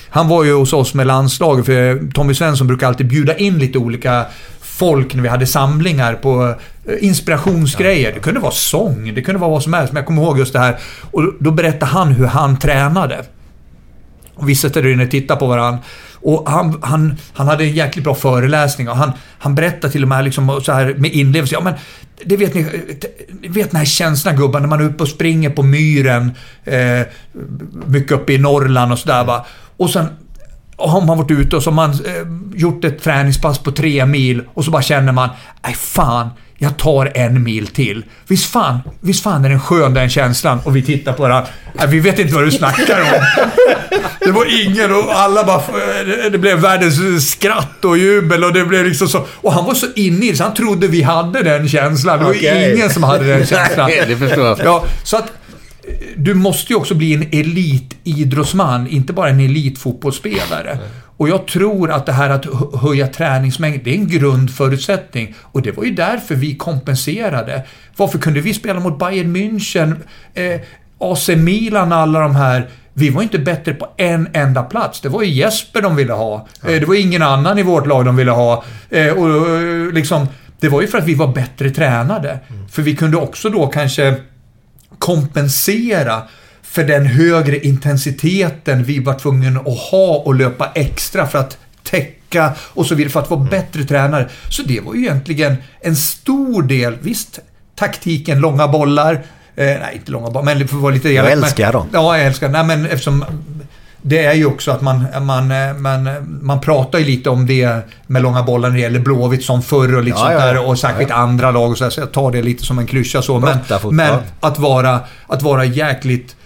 Han 0.10 0.28
var 0.28 0.44
ju 0.44 0.54
hos 0.54 0.74
oss 0.74 0.94
med 0.94 1.08
landslaget, 1.08 1.66
för 1.66 2.12
Tommy 2.14 2.34
Svensson 2.34 2.68
brukar 2.68 2.88
alltid 2.88 3.08
bjuda 3.08 3.38
in 3.38 3.58
lite 3.60 3.78
olika 3.78 4.26
folk 4.62 5.14
när 5.16 5.24
vi 5.24 5.30
hade 5.30 5.46
samlingar 5.46 6.14
på 6.14 6.56
eh, 6.88 6.94
inspirationsgrejer. 7.08 8.12
Det 8.14 8.20
kunde 8.20 8.40
vara 8.40 8.52
sång, 8.52 9.12
det 9.16 9.22
kunde 9.22 9.40
vara 9.42 9.52
vad 9.52 9.64
som 9.64 9.74
helst. 9.74 9.94
Men 9.94 10.00
jag 10.02 10.08
kommer 10.08 10.22
ihåg 10.22 10.40
just 10.40 10.54
det 10.54 10.60
här. 10.60 10.78
Och 11.12 11.34
då 11.40 11.52
berättade 11.52 11.86
han 11.92 12.08
hur 12.12 12.26
han 12.26 12.60
tränade. 12.60 13.24
Och 14.36 14.50
vi 14.50 14.56
satt 14.56 14.74
där 14.74 14.88
inne 14.88 15.04
och 15.04 15.12
tittade 15.12 15.40
på 15.40 15.48
varandra. 15.48 15.80
Och 16.22 16.50
han, 16.50 16.80
han, 16.82 17.18
han 17.34 17.48
hade 17.48 17.64
en 17.64 17.74
jäkligt 17.74 18.04
bra 18.04 18.16
föreläsning 18.16 18.90
och 18.90 18.98
han, 18.98 19.12
han 19.40 19.56
berättade 19.56 19.94
till 19.94 20.04
och 20.04 20.10
med 20.10 20.24
liksom 20.24 20.62
så 20.62 20.72
här 20.72 20.94
med 20.98 21.12
inlevelse. 21.12 21.56
Ja, 21.56 21.62
men 21.62 21.74
det 22.26 22.38
vet 22.38 22.54
ni, 22.54 22.66
ni 23.42 23.48
vet 23.48 23.72
den 23.72 23.78
här 23.78 23.86
känslan 23.86 24.36
gubbar, 24.36 24.60
när 24.60 24.68
man 24.68 24.80
är 24.82 24.86
uppe 24.86 25.04
och 25.04 25.10
springer 25.10 25.50
på 25.50 25.64
myren. 25.64 26.32
Eh, 26.64 27.02
mycket 27.86 28.12
uppe 28.12 28.34
i 28.34 28.38
Norrland 28.38 28.92
och 28.92 29.00
sådär 29.00 29.24
va. 29.24 29.46
Och 29.78 29.90
sen 29.90 30.06
har 30.78 31.02
man 31.02 31.18
varit 31.18 31.32
ute 31.32 31.56
och 31.56 31.64
så 31.64 31.70
har 31.70 31.76
man 31.76 31.92
eh, 31.92 32.58
gjort 32.60 32.84
ett 32.84 33.04
träningspass 33.04 33.60
på 33.60 33.72
tre 33.72 34.06
mil 34.06 34.44
och 34.54 34.66
så 34.66 34.72
bara 34.72 34.82
känner 34.82 35.12
man, 35.12 35.30
nej 35.64 35.74
fan, 35.74 36.30
jag 36.62 36.78
tar 36.78 37.12
en 37.16 37.44
mil 37.44 37.68
till. 37.68 38.04
Visst 38.28 38.52
fan, 38.52 38.80
visst 39.02 39.24
fan 39.24 39.46
är 39.46 39.50
den 39.50 39.60
skön 39.60 39.94
den 39.94 40.10
känslan? 40.10 40.60
Och 40.64 40.76
vi 40.76 40.82
tittar 40.82 41.14
på 41.14 41.24
varandra. 41.24 41.50
Vi 41.88 42.00
vet 42.00 42.20
inte 42.20 42.34
vad 42.34 42.44
du 42.44 42.52
snackar 42.52 43.02
om. 43.02 43.08
Det 44.20 44.32
var 44.32 44.66
ingen 44.66 44.92
och 44.92 45.20
alla 45.20 45.44
bara... 45.44 45.62
Det 46.32 46.38
blev 46.38 46.60
världens 46.60 47.30
skratt 47.32 47.86
och 47.86 47.98
jubel 47.98 48.44
och 48.44 48.54
det 48.54 48.66
blev 48.66 48.86
liksom 48.86 49.08
så... 49.08 49.26
Och 49.32 49.54
han 49.54 49.66
var 49.66 49.74
så 49.74 49.86
inne 49.96 50.26
i 50.26 50.32
det 50.32 50.38
så 50.38 50.44
han 50.44 50.54
trodde 50.54 50.88
vi 50.88 51.02
hade 51.02 51.44
den 51.44 51.70
känslan. 51.70 52.20
Det 52.20 52.24
var 52.26 52.32
Okej. 52.32 52.74
ingen 52.76 52.90
som 52.90 53.04
hade 53.04 53.26
den 53.26 53.46
känslan. 53.46 53.90
Nej, 53.90 54.04
det 54.08 54.18
förstår 54.18 54.46
jag. 54.46 54.60
Ja, 54.64 54.86
så 55.04 55.18
att 55.18 55.24
eh, 55.84 55.94
du 56.16 56.34
måste 56.34 56.74
ju 56.74 56.78
också 56.80 56.94
bli 56.96 57.14
en 57.14 57.28
elitidrottsman, 57.32 58.88
inte 58.88 59.14
bara 59.14 59.30
en 59.30 59.40
elitfotbollsspelare. 59.40 60.78
Och 61.20 61.30
jag 61.30 61.48
tror 61.48 61.92
att 61.92 62.06
det 62.06 62.12
här 62.12 62.30
att 62.30 62.46
hö- 62.46 62.78
höja 62.82 63.08
träningsmängd, 63.08 63.82
det 63.84 63.90
är 63.92 63.96
en 63.96 64.08
grundförutsättning. 64.08 65.36
Och 65.42 65.62
det 65.62 65.72
var 65.72 65.84
ju 65.84 65.92
därför 65.92 66.36
vi 66.36 66.56
kompenserade. 66.56 67.64
Varför 67.98 68.20
kunde 68.20 68.42
vi 68.42 68.54
spela 68.54 68.80
mot 68.80 69.00
Bayern 69.00 69.36
München, 69.36 69.96
eh, 70.34 70.60
AC 71.00 71.30
Milan, 71.36 71.92
alla 71.94 72.20
de 72.20 72.36
här. 72.36 72.68
Vi 72.94 73.10
var 73.10 73.22
inte 73.24 73.40
bättre 73.40 73.74
på 73.74 73.88
en 73.98 74.28
enda 74.34 74.64
plats. 74.64 75.02
Det 75.02 75.10
var 75.10 75.22
ju 75.24 75.30
Jesper 75.32 75.82
de 75.82 75.96
ville 75.96 76.14
ha. 76.14 76.48
Eh, 76.64 76.80
Det 76.80 76.86
var 76.86 76.96
ingen 76.96 77.22
annan 77.22 77.60
i 77.60 77.64
vårt 77.64 77.88
lag 77.88 78.06
de 78.06 78.16
ville 78.16 78.32
ha. 78.32 78.64
Eh, 78.90 79.08
Och 79.14 79.30
eh, 79.60 79.92
liksom, 79.94 80.28
det 80.60 80.70
var 80.70 80.82
ju 80.82 80.88
för 80.88 80.98
att 80.98 81.06
vi 81.08 81.14
var 81.16 81.28
bättre 81.28 81.70
tränade. 81.70 82.40
För 82.72 82.82
vi 82.82 82.96
kunde 82.96 83.18
också 83.18 83.50
då 83.50 83.68
kanske 83.68 84.16
kompensera 85.00 86.22
för 86.72 86.84
den 86.84 87.06
högre 87.06 87.60
intensiteten 87.60 88.84
vi 88.84 89.00
var 89.00 89.14
tvungna 89.14 89.60
att 89.60 89.80
ha 89.80 90.16
och 90.26 90.36
löpa 90.36 90.72
extra 90.76 91.28
för 91.28 91.40
att 91.40 91.58
täcka 91.84 92.54
och 92.60 92.86
så 92.86 92.96
vidare 92.96 93.12
för 93.12 93.20
att 93.20 93.30
vara 93.30 93.40
bättre 93.40 93.84
tränare. 93.84 94.30
Så 94.50 94.64
det 94.64 94.80
var 94.80 94.94
ju 94.94 95.00
egentligen 95.00 95.56
en 95.82 95.96
stor 95.96 96.64
del, 96.64 96.98
visst, 97.02 97.40
taktiken, 97.76 98.40
långa 98.40 98.68
bollar, 98.68 99.14
eh, 99.14 99.66
nej 99.66 99.92
inte 99.94 100.12
långa 100.12 100.30
bollar, 100.30 100.46
men 100.46 100.60
det 100.60 100.68
får 100.68 100.78
vara 100.78 100.94
lite 100.94 101.10
Jag 101.10 101.32
elakt, 101.32 101.44
älskar 101.44 101.74
dem. 101.74 101.88
Ja, 101.94 102.18
jag 102.18 102.28
älskar 102.28 102.50
Nej, 102.50 102.64
men 102.64 102.86
eftersom 102.86 103.26
det 104.02 104.26
är 104.26 104.34
ju 104.34 104.46
också 104.46 104.72
att 104.72 104.82
man, 104.82 105.06
man, 105.22 105.54
man, 105.82 106.10
man 106.42 106.62
pratar 106.62 107.00
ju 107.00 107.06
lite 107.06 107.30
om 107.30 107.46
det 107.46 107.88
med 108.08 108.22
långa 108.22 108.44
bollar 108.44 108.70
när 108.70 108.76
det 108.76 108.82
gäller 108.82 109.00
Blåvitt 109.00 109.44
som 109.44 109.62
förr 109.62 109.96
och 109.96 110.04
lite 110.04 110.18
Ja, 110.18 110.24
sånt 110.24 110.34
ja, 110.40 110.46
där 110.46 110.68
och 110.68 110.80
särskilt 110.80 111.10
Ja, 111.10 111.16
andra 111.16 111.52
lag 111.52 111.72
och 111.72 111.78
så, 111.78 111.84
här, 111.84 111.92
så 111.92 112.02
jag 112.02 112.12
tar 112.12 112.32
det 112.32 112.42
lite 112.42 112.66
som 112.66 112.80
en 112.80 112.88
klyscha 112.88 113.22
så. 113.22 113.40
Men, 113.40 113.58
men 113.92 114.20
att 114.40 114.60
vara, 114.60 115.00
att 115.28 115.42
vara 115.42 115.66
jäkligt 115.66 116.32
eh, 116.32 116.39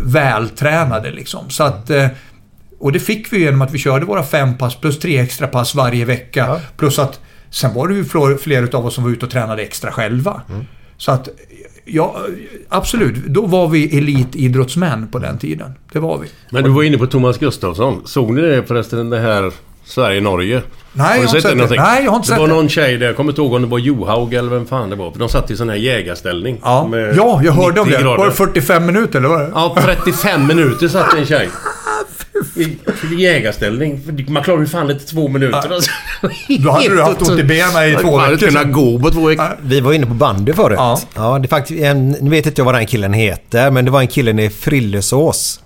vältränade 0.00 1.10
liksom. 1.10 1.50
Så 1.50 1.64
att, 1.64 1.90
eh, 1.90 2.06
och 2.78 2.92
det 2.92 3.00
fick 3.00 3.32
vi 3.32 3.40
genom 3.40 3.62
att 3.62 3.72
vi 3.72 3.78
körde 3.78 4.06
våra 4.06 4.22
fem 4.22 4.58
pass 4.58 4.76
plus 4.76 4.98
tre 4.98 5.18
extra 5.18 5.46
pass 5.46 5.74
varje 5.74 6.04
vecka. 6.04 6.60
Plus 6.76 6.98
att 6.98 7.20
sen 7.50 7.74
var 7.74 7.88
det 7.88 7.94
ju 7.94 8.04
fler, 8.04 8.36
fler 8.36 8.76
av 8.76 8.86
oss 8.86 8.94
som 8.94 9.04
var 9.04 9.10
ute 9.10 9.26
och 9.26 9.32
tränade 9.32 9.62
extra 9.62 9.92
själva. 9.92 10.42
Så 10.96 11.12
att, 11.12 11.28
ja, 11.84 12.16
absolut. 12.68 13.26
Då 13.26 13.46
var 13.46 13.68
vi 13.68 13.98
elitidrottsmän 13.98 15.08
på 15.08 15.18
den 15.18 15.38
tiden. 15.38 15.74
Det 15.92 15.98
var 15.98 16.18
vi. 16.18 16.28
Men 16.50 16.64
du 16.64 16.70
var 16.70 16.82
inne 16.82 16.98
på 16.98 17.06
Thomas 17.06 17.38
Gustafsson. 17.38 18.02
Såg 18.04 18.34
ni 18.34 18.40
det 18.40 18.62
förresten 18.62 19.10
det 19.10 19.20
här 19.20 19.52
Sverige-Norge? 19.84 20.62
Nej, 20.96 21.06
har 21.06 21.14
jag 21.14 21.22
du 21.22 21.26
har 21.26 21.32
sett 21.32 21.34
inte 21.34 21.36
det 21.36 21.42
sett 21.42 21.50
det. 21.50 21.56
någonting? 21.56 21.80
Nej, 21.80 22.04
jag 22.04 22.10
har 22.10 22.16
inte 22.16 22.26
det 22.28 22.30
sett 22.32 22.38
var 22.40 22.48
det. 22.48 22.54
någon 22.54 22.68
tjej 22.68 22.96
där, 22.98 23.06
jag 23.06 23.16
kommer 23.16 23.32
inte 23.32 23.40
ihåg 23.42 23.52
om 23.54 23.62
det 23.62 23.68
var 23.68 23.78
Johaug 23.78 24.34
eller 24.34 24.50
vem 24.50 24.66
fan 24.66 24.90
det 24.90 24.96
var. 24.96 25.12
De 25.16 25.28
satt 25.28 25.50
i 25.50 25.56
sån 25.56 25.68
här 25.68 25.76
jägarställning. 25.76 26.60
Ja, 26.62 26.86
med 26.86 27.16
ja 27.16 27.40
jag 27.44 27.52
hörde 27.52 27.80
om 27.80 27.86
90 27.88 27.98
det. 27.98 28.02
grader. 28.04 28.18
Var 28.18 28.26
det 28.26 28.32
45 28.32 28.86
minuter 28.86 29.18
eller 29.18 29.28
vad 29.28 29.38
var 29.38 29.44
det? 29.46 29.52
Ja, 29.54 29.76
35 30.04 30.46
minuter 30.46 30.88
satt 30.88 31.14
en 31.14 31.26
tjej. 31.26 31.48
I, 32.56 32.62
I 33.14 33.22
jägarställning. 33.22 34.00
För 34.04 34.30
Man 34.30 34.42
klarar 34.42 34.60
ju 34.60 34.66
fan 34.66 34.90
inte 34.90 35.04
två 35.04 35.28
minuter. 35.28 35.72
Alltså. 35.74 35.90
Då 36.60 36.70
hade 36.70 36.88
du 36.88 37.02
haft 37.02 37.22
ont 37.22 37.40
i 37.40 37.44
benen 37.44 37.88
i 37.88 37.96
två 38.02 38.08
Jag 38.12 38.18
hade 38.18 38.34
veckor 38.36 38.46
kunnat 38.46 38.72
gå 38.72 38.98
på 38.98 39.10
två 39.10 39.26
veckor. 39.26 39.44
Vi 39.62 39.80
var 39.80 39.92
inne 39.92 40.06
på 40.06 40.14
bandy 40.14 40.52
förut. 40.52 40.78
Ja. 41.14 41.38
det 41.38 41.46
är 41.46 41.48
faktiskt, 41.48 41.82
en, 41.82 42.10
nu 42.10 42.30
vet 42.30 42.46
inte 42.46 42.60
jag 42.60 42.64
vad 42.66 42.74
den 42.74 42.86
killen 42.86 43.12
heter, 43.12 43.70
men 43.70 43.84
det 43.84 43.90
var 43.90 44.00
en 44.00 44.08
kille 44.08 44.42
i 44.42 44.50
Frillesås. 44.50 45.60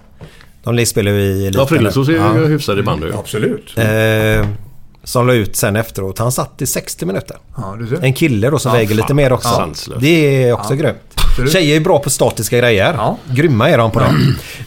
De 0.76 0.86
spelar 0.86 1.12
ju 1.12 1.18
i 1.20 1.42
eliten. 1.46 1.60
Ja, 1.60 1.66
Frillesås 1.66 2.08
är 2.08 2.12
ju 2.12 2.18
Ja. 2.18 2.32
hyfsade 2.32 2.80
i 2.80 2.82
bandy. 2.82 3.06
Absolut. 3.18 3.78
Eh, 3.78 4.46
som 5.04 5.26
la 5.26 5.32
ut 5.32 5.56
sen 5.56 5.76
efteråt. 5.76 6.18
Han 6.18 6.32
satt 6.32 6.62
i 6.62 6.66
60 6.66 7.06
minuter. 7.06 7.36
Ja, 7.56 7.76
du 7.80 7.86
ser. 7.86 8.04
En 8.04 8.12
kille 8.12 8.50
då 8.50 8.58
som 8.58 8.70
Ja, 8.72 8.76
väger 8.76 8.88
fan. 8.88 8.96
lite 8.96 9.14
mer 9.14 9.32
också. 9.32 9.48
Ja. 9.48 9.54
Sanslöst. 9.56 10.00
Det 10.00 10.44
är 10.44 10.52
också 10.52 10.74
Ja. 10.74 10.82
grymt. 10.82 10.98
Absolut. 11.14 11.52
Tjejer 11.52 11.76
är 11.76 11.80
bra 11.80 11.98
på 11.98 12.10
statiska 12.10 12.58
grejer. 12.58 13.14
Grymma 13.30 13.70
är 13.70 13.78
de 13.78 13.90
på 13.90 14.00
det. 14.00 14.06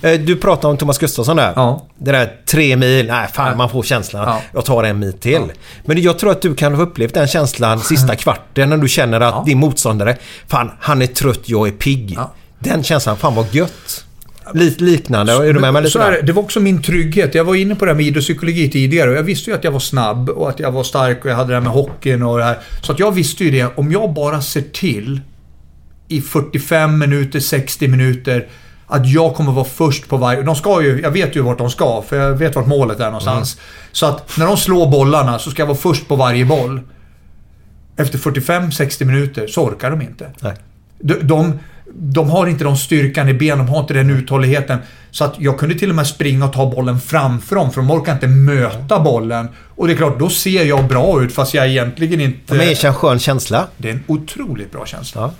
Eh, 0.09 0.19
Du 0.19 0.35
pratade 0.35 0.71
om 0.71 0.77
Thomas 0.77 0.97
Gustafsson 0.97 1.37
där. 1.37 1.79
Det 1.97 2.11
där 2.11 2.31
tre 2.45 2.75
mil. 2.75 3.07
Nej, 3.07 3.27
fan 3.33 3.57
man 3.57 3.69
får 3.69 3.83
känslan. 3.83 4.23
Ja. 4.27 4.41
Jag 4.53 4.65
tar 4.65 4.83
en 4.83 4.99
mil 4.99 5.13
till. 5.13 5.41
Men 5.85 6.01
jag 6.01 6.19
tror 6.19 6.31
att 6.31 6.41
du 6.41 6.55
kan 6.55 6.75
ha 6.75 6.83
upplevt 6.83 7.13
den 7.13 7.27
känslan 7.27 7.79
sista 7.79 8.15
kvarten 8.23 8.69
när 8.69 8.77
du 8.77 8.87
känner 8.87 9.21
att 9.21 9.45
din 9.45 9.57
motståndare, 9.57 10.17
fan 10.47 10.71
han 10.79 11.01
är 11.01 11.07
trött, 11.07 11.39
jag 11.49 11.67
är 11.67 11.71
pigg. 11.71 12.17
Den 12.59 12.83
känslan, 12.83 13.17
fan 13.17 13.35
vad 13.35 13.45
gött. 13.55 14.05
Lite 14.53 14.83
liknande. 14.83 15.33
Är 15.33 15.53
du 15.53 15.59
med 15.59 15.73
mig 15.73 15.83
lite 15.83 15.99
där? 15.99 16.21
det 16.21 16.31
var 16.31 16.43
också 16.43 16.59
min 16.59 16.81
trygghet. 16.81 17.35
Jag 17.35 17.43
var 17.43 17.55
inne 17.55 17.75
på 17.75 17.85
det 17.85 17.91
här 17.91 17.97
med 17.97 18.05
idrottspsykologi 18.05 18.69
tidigare 18.69 19.09
och 19.09 19.15
jag 19.15 19.23
visste 19.23 19.49
ju 19.49 19.55
att 19.55 19.63
jag 19.63 19.71
var 19.71 19.79
snabb 19.79 20.29
och 20.29 20.49
att 20.49 20.59
jag 20.59 20.71
var 20.71 20.83
stark 20.83 21.25
och 21.25 21.31
jag 21.31 21.35
hade 21.35 21.49
det 21.49 21.55
här 21.55 21.61
med 21.61 21.71
hockeyn 21.71 22.23
och 22.23 22.37
det 22.37 22.43
här. 22.43 22.59
Så 22.81 22.91
att 22.91 22.99
jag 22.99 23.11
visste 23.11 23.43
ju 23.43 23.51
det, 23.51 23.67
om 23.75 23.91
jag 23.91 24.13
bara 24.13 24.41
ser 24.41 24.61
till 24.61 25.21
i 26.07 26.21
45 26.21 26.99
minuter, 26.99 27.39
60 27.39 27.87
minuter 27.87 28.47
att 28.87 29.09
jag 29.09 29.35
kommer 29.35 29.51
vara 29.51 29.65
först 29.65 30.07
på 30.07 30.17
varje... 30.17 30.41
De 30.41 30.55
ska 30.55 30.81
ju... 30.81 31.01
Jag 31.01 31.11
vet 31.11 31.35
ju 31.35 31.41
vart 31.41 31.57
de 31.57 31.69
ska, 31.69 32.03
för 32.07 32.17
jag 32.17 32.33
vet 32.33 32.55
vart 32.55 32.67
målet 32.67 32.99
är 32.99 33.05
någonstans. 33.05 33.57
Så 33.91 34.05
att 34.05 34.37
när 34.37 34.45
de 34.45 34.57
slår 34.57 34.91
bollarna 34.91 35.39
så 35.39 35.51
ska 35.51 35.61
jag 35.61 35.67
vara 35.67 35.77
först 35.77 36.07
på 36.07 36.15
varje 36.15 36.45
boll. 36.45 36.81
Efter 37.97 38.17
45-60 38.17 39.05
minuter 39.05 39.47
så 39.47 39.63
orkar 39.63 39.91
de 39.91 40.01
inte. 40.01 40.29
Nej. 40.39 40.53
De, 40.99 41.13
de, 41.13 41.59
de 41.93 42.29
har 42.29 42.47
inte 42.47 42.63
de 42.63 42.77
styrkan 42.77 43.29
i 43.29 43.33
benen, 43.33 43.65
de 43.65 43.71
har 43.71 43.79
inte 43.79 43.93
den 43.93 44.09
uthålligheten. 44.09 44.79
Så 45.11 45.23
att 45.23 45.35
jag 45.37 45.59
kunde 45.59 45.75
till 45.75 45.89
och 45.89 45.95
med 45.95 46.07
springa 46.07 46.45
och 46.45 46.53
ta 46.53 46.71
bollen 46.71 46.99
framför 46.99 47.55
dem, 47.55 47.71
för 47.71 47.81
de 47.81 47.91
orkar 47.91 48.13
inte 48.13 48.27
möta 48.27 48.99
bollen. 48.99 49.49
Och 49.75 49.87
det 49.87 49.93
är 49.93 49.97
klart, 49.97 50.19
då 50.19 50.29
ser 50.29 50.65
jag 50.65 50.87
bra 50.87 51.23
ut 51.23 51.33
fast 51.33 51.53
jag 51.53 51.67
egentligen 51.67 52.21
inte... 52.21 52.55
De 52.55 52.63
är 52.63 52.85
en 52.85 52.93
skön 52.93 53.19
känsla. 53.19 53.67
Det 53.77 53.89
är 53.89 53.93
en 53.93 54.03
otroligt 54.07 54.71
bra 54.71 54.85
känsla. 54.85 55.31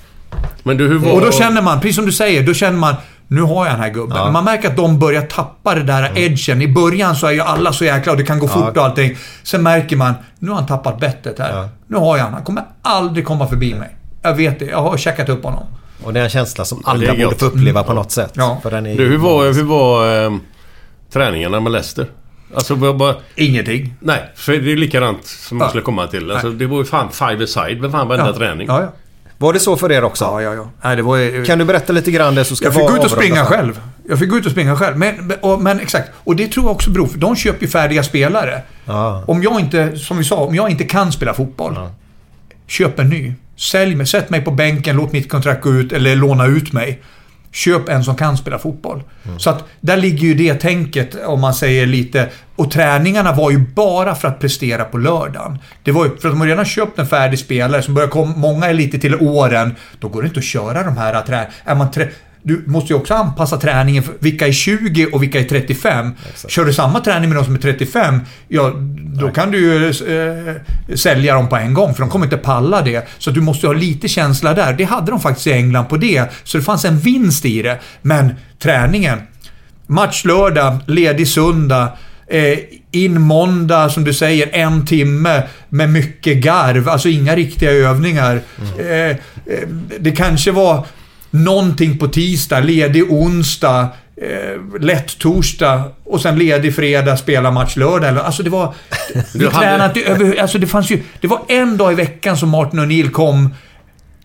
Men 0.64 0.78
du, 0.78 0.88
hur 0.88 0.98
var... 0.98 1.12
Och 1.12 1.22
då 1.22 1.32
känner 1.32 1.62
man, 1.62 1.80
precis 1.80 1.96
som 1.96 2.06
du 2.06 2.12
säger, 2.12 2.46
då 2.46 2.54
känner 2.54 2.78
man 2.78 2.96
nu 3.28 3.42
har 3.42 3.66
jag 3.66 3.74
den 3.74 3.82
här 3.82 3.90
gubben. 3.90 4.18
Men 4.24 4.34
man 4.34 4.44
märker 4.44 4.70
att 4.70 4.76
de 4.76 5.00
börjar 5.00 5.22
tappa 5.22 5.76
det 5.76 5.84
där 5.84 6.12
edgen. 6.16 6.62
I 6.62 6.68
början 6.68 7.16
så 7.16 7.28
är 7.28 7.32
ju 7.32 7.42
alla 7.42 7.74
så 7.74 7.86
jäkla 7.86 8.12
och 8.12 8.18
det 8.18 8.24
kan 8.24 8.40
gå 8.40 8.48
fort 8.48 8.78
och 8.78 8.84
allting. 8.84 9.18
Sen 9.44 9.64
märker 9.64 9.96
man, 9.96 10.14
nu 10.40 10.50
har 10.50 10.56
han 10.56 10.66
tappat 10.66 11.00
bettet 11.00 11.40
här. 11.40 11.70
Nu 11.88 11.98
har 11.98 12.18
jag 12.18 12.24
han. 12.24 12.34
Han 12.34 12.44
kommer 12.44 12.64
aldrig 12.82 13.26
komma 13.26 13.48
förbi 13.48 13.74
mig. 13.74 13.96
Jag 14.22 14.36
vet 14.36 14.60
det. 14.60 14.66
Jag 14.66 14.82
har 14.82 14.98
checkat 14.98 15.30
upp 15.30 15.44
honom. 15.44 15.64
Och 16.04 16.14
det 16.14 16.20
är 16.20 16.24
en 16.24 16.30
känsla 16.30 16.66
som 16.66 16.82
Ja, 16.86 16.92
alla 16.92 17.08
borde 17.08 17.22
gött. 17.22 17.40
få 17.40 17.46
uppleva 17.46 17.84
på 17.84 17.94
något 17.94 18.12
sätt. 18.12 18.32
Ja. 18.34 18.60
För 18.64 18.72
den 18.72 18.86
är 18.86 18.98
Du, 18.98 19.08
hur 19.08 19.18
var, 19.18 19.54
hur 19.54 19.64
var 19.64 20.24
eh, 20.26 20.32
träningarna 21.14 21.60
med 21.60 21.72
Leicester? 21.72 22.08
Alltså, 22.56 22.76
var 22.76 22.94
bara... 22.94 23.16
Ingenting. 23.36 23.94
Nej, 24.00 24.32
för 24.36 24.52
det 24.52 24.72
är 24.72 24.78
likadant 24.78 25.26
som 25.26 25.58
jag 25.58 25.66
Ja. 25.66 25.70
skulle 25.70 25.84
komma 25.84 26.08
till. 26.08 26.32
Alltså, 26.32 26.50
det 26.50 26.66
var 26.68 26.78
ju 26.78 26.86
fan 26.86 27.12
five 27.12 27.44
aside 27.44 27.82
med 27.82 27.92
fan 27.92 28.08
varenda 28.08 28.28
Ja. 28.32 28.38
träning. 28.38 28.68
Ja, 28.68 28.82
ja. 28.82 28.94
Var 29.38 29.54
det 29.54 29.60
så 29.60 29.78
för 29.78 29.92
er 29.92 30.04
också? 30.04 30.26
Ja, 30.26 30.42
ja, 30.42 30.54
ja. 30.54 30.70
Nej, 30.84 30.96
det 30.96 31.02
var, 31.02 31.46
Kan 31.46 31.60
du 31.60 31.66
berätta 31.66 31.94
lite 31.94 32.12
grann 32.12 32.36
det 32.36 32.46
så 32.46 32.56
ska 32.56 32.66
Jag 32.66 32.74
fick 32.74 32.88
gå 32.88 32.96
ut 32.98 33.04
och 33.04 33.12
springa 33.12 33.46
själv. 33.46 33.82
Jag 34.10 34.20
fick 34.20 34.30
gå 34.30 34.38
ut 34.38 34.46
och 34.46 34.52
springa 34.52 34.76
själv. 34.76 34.98
Men, 34.98 35.32
och, 35.42 35.62
men 35.62 35.80
exakt. 35.80 36.12
Och 36.16 36.36
det 36.36 36.48
tror 36.48 36.66
jag 36.66 36.72
också 36.72 36.90
beror 36.90 37.08
för 37.08 37.18
de 37.18 37.36
köper 37.36 37.62
ju 37.62 37.68
färdiga 37.68 38.04
spelare. 38.04 38.62
Ja. 38.86 39.24
Om 39.28 39.44
jag 39.44 39.60
inte, 39.60 39.98
som 39.98 40.18
vi 40.18 40.24
sa, 40.24 40.36
om 40.36 40.56
jag 40.56 40.70
inte 40.70 40.84
kan 40.84 41.12
spela 41.12 41.34
fotboll. 41.34 41.78
Köp 42.68 43.00
en 43.00 43.10
ny. 43.10 43.34
Sälj 43.62 43.96
mig. 43.96 44.08
Sätt 44.08 44.30
mig 44.30 44.42
på 44.42 44.52
bänken, 44.52 44.96
låt 44.96 45.12
mitt 45.12 45.30
kontrakt 45.30 45.64
gå 45.64 45.74
ut 45.74 45.92
eller 45.92 46.16
låna 46.16 46.46
ut 46.46 46.74
mig. 46.74 47.02
Köp 47.52 47.90
en 47.90 48.04
som 48.04 48.16
kan 48.16 48.38
spela 48.38 48.60
fotboll. 48.60 49.04
Så 49.38 49.50
att 49.50 49.64
där 49.82 49.98
ligger 49.98 50.28
ju 50.28 50.34
det 50.34 50.54
tänket, 50.54 51.16
om 51.26 51.42
man 51.42 51.54
säger 51.54 51.86
lite. 51.86 52.30
Och 52.56 52.72
träningarna 52.72 53.34
var 53.34 53.52
ju 53.52 53.58
bara 53.58 54.16
för 54.16 54.28
att 54.28 54.40
prestera 54.40 54.84
på 54.84 54.98
lördagen. 54.98 55.60
Det 55.84 55.92
var 55.92 56.06
ju 56.06 56.18
för 56.18 56.30
att 56.30 56.40
de 56.40 56.46
redan 56.46 56.66
köpt 56.66 57.00
en 57.00 57.08
färdig 57.08 57.40
spelare 57.40 57.82
som 57.82 57.94
börjar 57.94 58.10
komma, 58.10 58.34
många 58.36 58.66
är 58.66 58.74
lite 58.74 59.00
till 59.00 59.16
åren. 59.16 59.76
Då 60.00 60.08
går 60.08 60.22
det 60.22 60.28
inte 60.28 60.40
att 60.40 60.46
köra 60.46 60.84
de 60.84 60.98
här 60.98 61.22
trä, 61.22 61.48
är 61.66 61.76
man 61.76 61.92
trä, 61.92 62.10
Du 62.44 62.64
måste 62.68 62.94
ju 62.94 63.00
också 63.00 63.14
anpassa 63.14 63.58
träningen 63.58 64.04
för 64.04 64.14
vilka 64.20 64.48
är 64.48 64.52
20 64.52 65.06
och 65.06 65.24
vilka 65.24 65.40
är 65.40 65.44
35. 65.44 66.12
Kör 66.48 66.66
du 66.66 66.74
samma 66.74 67.00
träning 67.00 67.30
med 67.30 67.38
de 67.38 67.46
som 67.46 67.56
är 67.56 67.60
35, 67.60 68.20
ja 68.48 68.74
då 69.22 69.32
kan 69.32 69.52
du 69.52 69.58
ju 69.58 69.88
eh, 69.88 70.56
sälja 70.96 71.34
dem 71.34 71.50
på 71.50 71.56
en 71.56 71.74
gång 71.74 71.94
för 71.94 72.02
de 72.02 72.10
kommer 72.10 72.26
inte 72.26 72.38
palla 72.38 72.82
det. 72.82 73.08
Så 73.18 73.32
du 73.32 73.42
måste 73.42 73.68
ha 73.68 73.74
lite 73.74 74.08
känsla 74.08 74.54
där. 74.54 74.74
Det 74.74 74.84
hade 74.84 75.12
de 75.12 75.20
faktiskt 75.20 75.48
i 75.48 75.52
England 75.52 75.86
på 75.86 75.98
det. 75.98 76.32
Så 76.44 76.58
det 76.58 76.64
fanns 76.64 76.86
en 76.86 77.00
vinst 77.00 77.46
i 77.46 77.62
det. 77.62 77.80
Men 78.02 78.34
träningen. 78.60 79.20
Match 79.88 80.26
lördag, 80.26 80.78
ledig 80.88 81.28
söndag. 81.28 81.90
Eh, 82.28 82.60
in 82.92 83.22
måndag, 83.22 83.90
som 83.90 84.04
du 84.04 84.14
säger, 84.14 84.50
en 84.54 84.86
timme 84.86 85.44
med 85.70 85.90
mycket 85.90 86.38
garv. 86.38 86.90
Alltså 86.90 87.10
inga 87.10 87.36
riktiga 87.36 87.72
övningar. 87.72 88.42
Eh, 88.80 88.88
eh, 88.96 89.18
det 90.00 90.12
kanske 90.12 90.52
var 90.52 90.86
någonting 91.32 91.98
på 91.98 92.08
tisdag, 92.08 92.60
ledig 92.60 93.12
onsdag, 93.12 93.88
eh, 94.18 94.80
lätt 94.82 95.18
torsdag 95.20 95.84
och 96.04 96.22
sen 96.22 96.40
ledig 96.40 96.76
fredag, 96.76 97.18
spela 97.18 97.52
match 97.52 97.76
lördag. 97.76 98.10
Eller, 98.10 98.22
alltså 98.22 98.44
det 98.44 98.50
var... 98.50 98.74
Vi 99.34 99.40
Du 99.40 99.50
hade- 99.50 99.66
tränade 99.68 100.00
inte 100.00 100.12
över... 100.12 100.42
Alltså 100.42 100.58
det 100.58 100.68
fanns 100.68 100.92
ju... 100.92 101.04
Det 101.22 101.28
var 101.28 101.42
en 101.48 101.78
dag 101.78 101.92
i 101.92 101.96
veckan 101.96 102.38
som 102.38 102.50
Martin 102.50 102.80
O'Neill 102.80 103.10
kom 103.12 103.54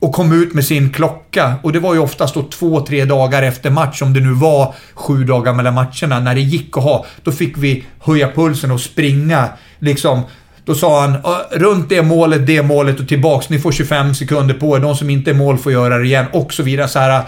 och 0.01 0.13
kom 0.13 0.33
ut 0.43 0.55
med 0.55 0.65
sin 0.65 0.91
klocka. 0.93 1.55
Och 1.63 1.73
det 1.73 1.79
var 1.79 1.95
ju 1.95 2.01
oftast 2.01 2.35
då 2.35 2.43
två, 2.43 2.81
tre 2.81 3.05
dagar 3.05 3.43
efter 3.43 3.71
match, 3.71 4.03
om 4.03 4.13
det 4.15 4.21
nu 4.21 4.33
var 4.33 4.75
sju 4.95 5.25
dagar 5.25 5.53
mellan 5.55 5.75
matcherna. 5.75 6.21
När 6.21 6.35
det 6.35 6.41
gick 6.41 6.77
att 6.77 6.83
ha, 6.85 7.07
då 7.25 7.33
fick 7.33 7.59
vi 7.59 7.85
höja 8.01 8.33
pulsen 8.33 8.71
och 8.71 8.81
springa. 8.81 9.49
Liksom, 9.79 10.23
då 10.67 10.75
sa 10.75 11.01
han 11.01 11.17
"Ja, 11.25 11.43
runt 11.51 11.89
det 11.89 12.03
målet, 12.03 12.47
det 12.47 12.63
målet 12.63 13.01
och 13.01 13.09
tillbaks. 13.09 13.49
Ni 13.49 13.59
får 13.59 13.73
25 13.73 14.15
sekunder 14.15 14.55
på 14.55 14.77
er. 14.77 14.81
De 14.81 14.97
som 14.97 15.11
inte 15.11 15.31
är 15.31 15.35
mål 15.35 15.59
får 15.59 15.73
göra 15.73 15.99
det 15.99 16.05
igen. 16.05 16.27
Och 16.33 16.53
så 16.53 16.63
vidare. 16.63 16.89
Så 16.89 16.99
här, 16.99 17.23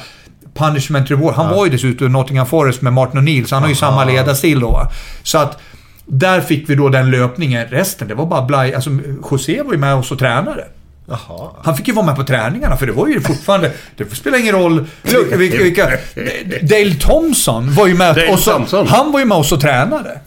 punishment 0.55 1.10
reward. 1.10 1.35
Han 1.35 1.48
var 1.56 1.65
ju 1.66 1.70
dessutom 1.73 2.12
Nottingham 2.12 2.47
Forest 2.47 2.82
med 2.82 2.93
Martin 2.93 3.20
O'Neill, 3.20 3.44
så 3.44 3.55
han 3.56 3.62
har 3.62 3.70
ju 3.70 3.74
samma 3.77 4.05
ledarstil 4.05 4.60
då. 4.60 4.70
va. 4.70 4.90
Så 5.23 5.39
att 5.39 5.59
där 6.06 6.40
fick 6.40 6.70
vi 6.70 6.74
då 6.74 6.89
den 6.89 7.10
löpningen. 7.10 7.66
Resten, 7.70 8.09
det 8.09 8.15
var 8.15 8.27
bara 8.27 8.43
blaj. 8.43 8.74
Alltså, 8.74 8.90
José 9.31 9.62
var 9.62 9.73
ju 9.73 9.78
med 9.78 9.94
oss 9.94 10.10
och 10.12 10.19
tränade. 10.19 10.65
Han 11.62 11.77
fick 11.77 11.89
ju 11.89 11.94
vara 11.94 12.06
med 12.06 12.16
på 12.16 12.24
träningarna 12.24 12.77
för 12.77 12.86
det 12.86 12.93
var 12.93 13.06
ju 13.09 13.20
fortfarande... 13.20 13.73
Det 13.97 14.15
spelar 14.16 14.39
ingen 14.39 14.55
roll 14.55 14.86
vilka, 15.36 15.56
vilka 15.59 15.86
Dale 16.62 16.94
Thompson 16.94 17.74
var 17.74 17.86
ju 17.86 17.94
med 17.94 18.15
Dale 18.15 18.32
och 18.32 18.39
så, 18.39 18.51
Thompson. 18.51 18.86
Han 18.89 19.12
var 19.12 19.20
ju 19.20 19.27
med 19.27 19.36
oss 19.39 19.52
och 19.52 19.60
tränade. 19.60 20.19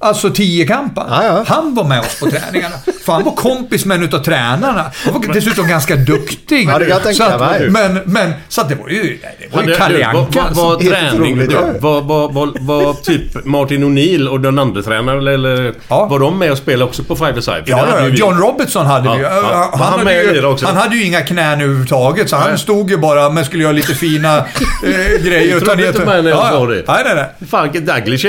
Alltså 0.00 0.30
tiokampen. 0.30 1.04
Han 1.46 1.74
var 1.74 1.84
med 1.84 2.00
oss 2.00 2.20
på 2.20 2.30
träningarna. 2.30 2.74
För 3.04 3.12
han 3.12 3.24
var 3.24 3.32
kompis 3.32 3.84
med 3.84 3.94
en 3.96 4.02
utav 4.04 4.18
tränarna. 4.18 4.84
Han 5.04 5.14
var 5.14 5.34
dessutom 5.34 5.68
ganska 5.68 5.96
duktig. 5.96 6.68
Ja, 6.68 6.78
det 6.78 7.14
så 7.14 7.22
mig. 7.22 7.66
att, 7.66 7.72
men, 7.72 8.00
men, 8.04 8.32
så 8.48 8.60
att 8.60 8.68
det 8.68 8.74
var 8.74 8.88
ju... 8.88 9.18
Det 9.50 9.56
var 9.56 9.62
ju 9.62 9.74
Kalle 9.74 10.06
Anka. 10.06 10.42
Alltså. 10.42 10.62
vad 10.64 10.82
Helt 10.82 10.94
träning... 11.10 11.48
Vad 11.80 12.04
vad- 12.04 12.34
vad- 12.34 12.58
vad 12.60 13.02
typ 13.02 13.44
Martin 13.44 13.84
O'Neill 13.84 14.28
och 14.28 14.40
den 14.40 14.58
andra 14.58 14.82
tränaren 14.82 15.26
eller... 15.26 15.74
Var 15.88 16.18
de 16.18 16.38
med 16.38 16.52
och 16.52 16.58
spelade 16.58 16.84
också 16.84 17.02
på 17.02 17.16
Five 17.16 17.42
Side? 17.42 17.62
Ja, 17.66 17.86
ja, 17.98 18.06
John 18.08 18.38
Robertson 18.38 18.86
hade 18.86 19.10
vi 19.10 19.16
ju. 19.16 19.22
Ja, 19.22 19.30
ja. 19.36 19.42
Var 19.42 19.84
Han, 19.86 19.98
han 19.98 19.98
hade 20.06 20.22
ju 20.22 20.56
han 20.62 20.76
hade 20.76 20.96
ju 20.96 21.04
inga 21.04 21.20
knän 21.20 21.60
överhuvudtaget, 21.60 22.30
så 22.30 22.36
han 22.36 22.58
stod 22.58 22.90
ju 22.90 22.96
bara 22.96 23.30
men 23.30 23.44
skulle 23.44 23.62
göra 23.62 23.72
lite 23.72 23.94
fina 23.94 24.36
eh, 24.38 24.44
grejer. 25.24 25.52
Jag 25.52 25.64
trodde 25.64 25.86
inte 25.88 26.04
med 26.04 26.24
när 26.24 26.30
jag 26.30 26.38
Ja, 26.38 26.48
ja. 26.52 26.58
sa 26.58 26.66
det. 26.66 26.84
Nej, 26.88 27.02
nej, 27.04 27.14
nej. 27.14 27.48
Fan, 27.48 27.70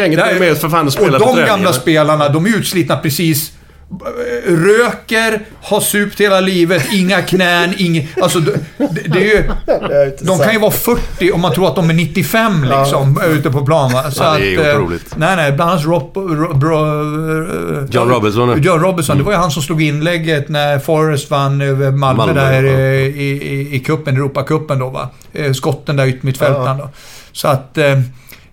inget 0.05 0.19
Nej, 0.19 0.39
med 0.39 0.57
för 0.57 0.69
fan 0.69 0.87
Och 0.87 0.93
spela 0.93 1.19
på 1.19 1.25
träningarna. 1.33 1.58
Gamla 1.63 1.73
spelarna, 1.73 2.29
de 2.29 2.45
är 2.45 2.49
utslitna 2.57 2.97
precis. 2.97 3.51
eh, 3.91 4.53
Röker, 4.53 5.45
har 5.61 5.81
supt 5.81 6.19
hela 6.21 6.39
livet, 6.39 6.83
inga 6.93 7.21
knän, 7.21 7.73
inget... 7.77 8.21
Alltså, 8.21 8.39
det, 8.39 8.59
det 9.05 9.19
är 9.19 9.35
ju... 9.35 9.51
De 10.21 10.39
kan 10.39 10.53
ju 10.53 10.59
vara 10.59 10.71
40 10.71 11.31
om 11.31 11.41
man 11.41 11.53
tror 11.53 11.67
att 11.67 11.75
de 11.75 11.89
är 11.89 11.93
95 11.93 12.63
liksom, 12.63 13.21
ute 13.27 13.49
på 13.51 13.65
plan 13.65 13.93
va. 13.93 14.11
Så 14.11 14.23
Ja, 14.23 14.37
det 14.37 14.55
är 14.55 14.59
att, 14.59 14.65
eh, 14.67 14.75
otroligt. 14.81 15.15
Nej, 15.17 15.35
nej. 15.35 15.51
Bland 15.51 15.71
annat 15.71 15.85
Rob, 15.85 16.11
Rob, 16.17 16.63
Ro- 16.63 17.87
John 17.91 18.09
Robertson. 18.09 18.49
Mm. 18.49 18.61
John 18.61 18.79
Robertson. 18.79 19.17
Det 19.17 19.23
var 19.23 19.31
ju 19.31 19.37
han 19.37 19.51
som 19.51 19.61
slog 19.63 19.81
inlägget 19.81 20.49
när 20.49 20.79
Forrest 20.79 21.29
vann 21.31 21.61
över 21.61 21.91
Malmö, 21.91 22.25
Malmö, 22.25 22.41
där 22.41 22.63
ja. 22.63 22.71
eh, 22.71 22.79
i, 23.21 23.39
i, 23.43 23.75
i 23.75 23.79
kuppen, 23.79 24.15
Europacupen 24.15 24.79
då 24.79 24.89
va. 24.89 25.09
Eh, 25.33 25.51
Skotten 25.53 25.95
där 25.95 26.05
yttermittfältaren 26.07 26.77
då. 26.77 26.89
Så 27.31 27.47
att... 27.47 27.77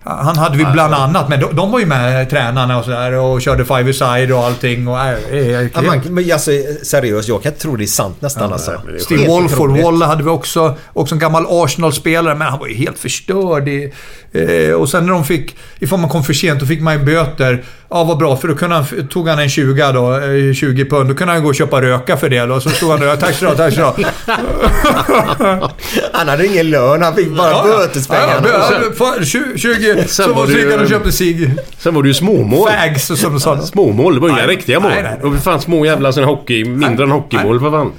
Han 0.07 0.37
hade 0.37 0.57
vi 0.57 0.65
bland 0.65 0.93
annat, 0.93 1.29
men 1.29 1.39
de, 1.39 1.55
de 1.55 1.71
var 1.71 1.79
ju 1.79 1.85
med 1.85 2.29
tränarna 2.29 2.77
och 2.77 2.85
sådär 2.85 3.11
och 3.13 3.41
körde 3.41 3.65
five 3.65 3.93
side 3.93 4.31
och 4.31 4.39
allting 4.45 4.87
och... 4.87 4.99
Äh, 4.99 5.13
äh, 5.31 5.67
Ja, 5.73 5.81
man, 5.81 6.01
men 6.09 6.31
alltså, 6.31 6.51
seriöst, 6.83 7.29
jag 7.29 7.43
kan 7.43 7.51
inte 7.51 7.61
tro 7.61 7.75
det 7.75 7.83
är 7.83 7.87
sant 7.87 8.21
nästan 8.21 8.53
alltså. 8.53 8.81
Steve 8.99 9.27
Walford. 9.27 9.77
Walla 9.77 10.05
hade 10.05 10.23
vi 10.23 10.29
också. 10.29 10.75
Också 10.93 11.15
en 11.15 11.19
gammal 11.19 11.45
Arsenal-spelare, 11.49 12.35
men 12.35 12.47
han 12.47 12.59
var 12.59 12.67
ju 12.67 12.75
helt 12.75 12.99
förstörd. 12.99 13.67
I, 13.67 13.93
eh, 14.31 14.73
och 14.73 14.89
sen 14.89 15.05
när 15.05 15.13
de 15.13 15.23
fick, 15.25 15.55
ifall 15.79 15.99
man 15.99 16.09
kom 16.09 16.23
för 16.23 16.33
sent, 16.33 16.59
då 16.59 16.65
fick 16.65 16.81
man 16.81 16.93
ju 16.93 17.05
böter. 17.05 17.63
Ja, 17.89 18.03
vad 18.03 18.17
bra, 18.17 18.35
för 18.35 18.47
då 18.47 18.55
kunde 18.55 18.75
han, 18.75 19.07
tog 19.07 19.27
han 19.29 19.39
en 19.39 19.49
20 19.49 19.91
då, 19.91 20.13
eh, 20.19 20.53
20 20.53 20.85
pund. 20.85 21.09
Då 21.09 21.15
kunde 21.15 21.33
han 21.33 21.43
gå 21.43 21.49
och 21.49 21.55
köpa 21.55 21.81
röka 21.81 22.17
för 22.17 22.29
det 22.29 22.39
då. 22.45 22.59
Så 22.59 22.69
stod 22.69 22.89
han 22.91 22.99
där, 22.99 23.15
tack 23.15 23.35
så 23.35 23.45
du 23.45 23.55
tack 23.55 23.73
så. 23.73 23.93
Han 26.13 26.27
hade 26.27 26.45
ingen 26.47 26.69
lön, 26.69 27.01
han 27.01 27.15
fick 27.15 27.29
bara 27.29 27.49
Ja, 27.51 27.63
bötespengarna. 27.63 28.47
Ja, 28.47 28.69
ja, 28.71 28.91
för 28.95 29.25
20, 29.25 29.57
20 29.57 29.95
Sen 30.07 30.07
så 30.25 30.33
var 30.33 30.47
gick 30.47 30.65
han 30.65 30.73
och 30.73 30.81
ju- 30.81 30.87
köpte 30.89 31.11
cigg. 31.11 31.51
Sen 31.77 31.95
var 31.95 32.03
det 32.03 32.07
ju 32.07 32.13
småmål. 32.13 32.69
Fags, 32.69 33.05
som 33.05 33.31
de 33.33 33.39
sa. 33.39 33.61
Småmål, 33.61 34.13
det 34.15 34.19
var 34.21 34.29
inga 34.29 34.37
Nej, 34.37 34.47
riktiga 34.47 34.79
mål. 34.79 34.91
nej, 34.91 35.03
nej. 35.03 35.17
Det 35.21 35.27
var 35.27 35.37
fan 35.37 35.61
små 35.61 35.85
jävla 35.85 36.11
sån 36.13 36.23
hockey, 36.23 36.65
mindre 36.65 37.03
än 37.05 37.11
hockeymål 37.11 37.59
för 37.59 37.71
fan. 37.71 37.91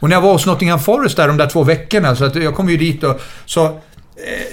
Och 0.00 0.08
när 0.08 0.16
jag 0.16 0.20
var 0.22 0.32
hos 0.32 0.46
Nottingham 0.46 0.80
Forest 0.80 1.16
där 1.16 1.28
de 1.28 1.36
där 1.36 1.46
två 1.46 1.62
veckorna, 1.64 2.16
så 2.16 2.24
att 2.24 2.34
jag 2.36 2.54
kom 2.54 2.68
ju 2.70 2.76
dit 2.76 3.04
och... 3.04 3.20
Så 3.46 3.64
eh, 3.64 3.70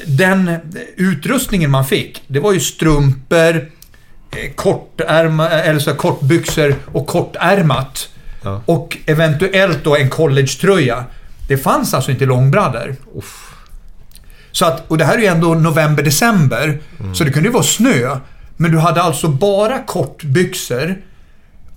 den 0.07 0.51
utrustningen 0.97 1.71
man 1.71 1.85
fick, 1.85 2.23
det 2.27 2.39
var 2.39 2.53
ju 2.53 2.59
strumpor, 2.59 3.55
eh, 3.55 3.55
kortärma, 4.55 5.49
eller 5.49 5.79
så 5.79 5.89
här 5.89 5.97
kortbyxor 5.97 6.75
och 6.93 7.07
kortärmat. 7.07 8.09
Och 8.65 8.97
eventuellt 9.05 9.83
då 9.83 9.95
en 9.95 10.09
collegetröja. 10.09 11.03
Det 11.47 11.57
fanns 11.57 11.93
alltså 11.93 12.11
inte 12.11 12.25
långbrallor. 12.25 12.95
Så 14.51 14.65
att, 14.65 14.83
och 14.87 14.97
det 14.97 15.05
här 15.05 15.13
är 15.17 15.21
ju 15.21 15.25
ändå 15.25 15.53
november-december, 15.53 16.79
så 17.13 17.23
det 17.23 17.31
kunde 17.31 17.49
ju 17.49 17.53
vara 17.53 17.63
snö. 17.63 18.17
Men 18.57 18.71
du 18.71 18.77
hade 18.77 19.01
alltså 19.01 19.27
bara 19.27 19.79
kortbyxor 19.79 20.95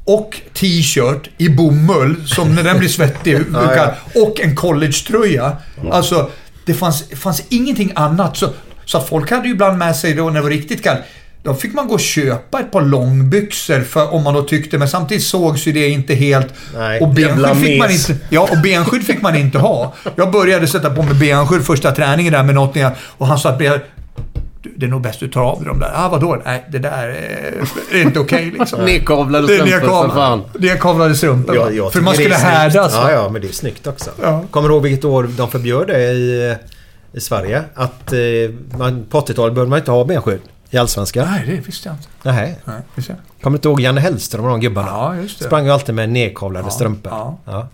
och 0.04 0.40
t-shirt 0.54 1.28
i 1.38 1.48
bomull, 1.48 2.28
som 2.28 2.54
när 2.54 2.62
den 2.62 2.78
blir 2.78 2.88
svettig, 2.88 3.38
Ja, 3.52 3.74
ja. 3.76 3.94
och 4.22 4.40
en 4.40 4.56
collegetröja. 4.56 5.56
Alltså, 5.90 6.30
det 6.66 6.74
fanns, 6.74 7.04
fanns 7.16 7.42
ingenting 7.48 7.92
annat. 7.94 8.36
Så, 8.36 8.48
så 8.84 9.00
folk 9.00 9.30
hade 9.30 9.48
ju 9.48 9.54
ibland 9.54 9.78
med 9.78 9.96
sig 9.96 10.14
då 10.14 10.26
när 10.26 10.34
det 10.34 10.40
var 10.40 10.50
riktigt 10.50 10.82
kallt. 10.82 11.00
Då 11.42 11.54
fick 11.54 11.74
man 11.74 11.88
gå 11.88 11.94
och 11.94 12.00
köpa 12.00 12.60
ett 12.60 12.72
par 12.72 12.82
långbyxor 12.82 13.80
för, 13.80 14.14
om 14.14 14.22
man 14.24 14.34
då 14.34 14.42
tyckte, 14.42 14.78
men 14.78 14.88
samtidigt 14.88 15.24
sågs 15.24 15.66
ju 15.66 15.72
det 15.72 15.88
inte 15.88 16.14
helt. 16.14 16.46
Nej, 16.76 17.00
och 17.00 17.08
benskydd 17.08 17.56
fick 17.66 17.78
man 17.78 17.90
inte, 17.90 18.16
ja, 18.30 18.48
och 18.50 18.58
benskydd 18.62 19.02
fick 19.06 19.22
man 19.22 19.36
inte 19.36 19.58
ha. 19.58 19.94
Jag 20.16 20.30
började 20.30 20.66
sätta 20.66 20.90
på 20.90 21.02
mig 21.02 21.14
benskydd 21.14 21.62
första 21.66 21.92
träningen 21.92 22.32
där 22.32 22.42
med 22.42 22.54
något 22.54 22.76
och 23.02 23.26
han 23.26 23.38
sa 23.38 23.48
att 23.48 23.58
"Du, 23.58 24.72
det 24.76 24.86
är 24.86 24.90
nog 24.90 25.00
bäst 25.02 25.20
du 25.20 25.28
tar 25.28 25.40
av 25.42 25.58
dig 25.58 25.66
de 25.68 25.78
där. 25.80 25.92
Ah, 25.94 26.08
vadå? 26.08 26.42
Nej, 26.44 26.64
det 26.70 26.78
där 26.78 27.08
är, 27.08 27.54
är 27.98 28.02
inte 28.02 28.20
okej 28.20 28.54
liksom. 28.58 28.80
Nedkavlade 28.84 29.46
Det 29.46 29.52
är 29.54 29.56
strumpor 29.56 29.70
för 29.78 29.86
nedkavlade- 29.86 30.14
fan. 30.14 30.42
Nedkavlade 30.58 31.14
strumpor. 31.14 31.56
Ja, 31.56 31.70
jag 31.70 31.92
för 31.92 32.00
man 32.00 32.14
skulle 32.14 32.34
härdas. 32.34 32.92
Ja, 32.94 33.12
ja, 33.12 33.28
men 33.28 33.42
det 33.42 33.48
är 33.48 33.52
snyggt 33.52 33.86
också. 33.86 34.10
Ja. 34.22 34.44
Kommer 34.50 34.68
du 34.68 34.74
ihåg 34.74 34.82
vilket 34.82 35.04
år 35.04 35.28
de 35.36 35.50
förbjöd 35.50 35.86
det 35.86 36.00
i, 36.12 36.54
i 37.12 37.20
Sverige? 37.20 37.62
Att 37.74 38.12
eh, 38.12 38.18
man, 38.78 39.04
på 39.10 39.20
80-talet 39.20 39.54
behövde 39.54 39.70
man 39.70 39.78
inte 39.78 39.90
ha 39.90 40.04
benskydd 40.04 40.40
i 40.70 40.78
Allsvenskan. 40.78 41.28
Nej, 41.30 41.42
det 41.46 41.66
visste 41.66 41.88
jag 41.88 41.96
inte. 41.96 42.08
Nej. 42.22 42.58
Nej, 42.64 42.76
visste 42.94 43.12
jag. 43.12 43.42
Kommer 43.42 43.54
du 43.54 43.58
inte 43.58 43.68
ihåg 43.68 43.80
Janne 43.80 44.00
Hellström 44.00 44.44
och 44.44 44.50
de 44.50 44.60
gubbarna? 44.60 44.88
Ja, 44.88 45.16
just 45.16 45.38
det. 45.38 45.44
Sprang 45.44 45.64
ju 45.64 45.70
alltid 45.70 45.94
med 45.94 46.08
nedkavlade 46.08 46.66
Ja, 46.66 46.70
strumpor. 46.70 47.12
ja. 47.12 47.38
Ja. 47.44 47.68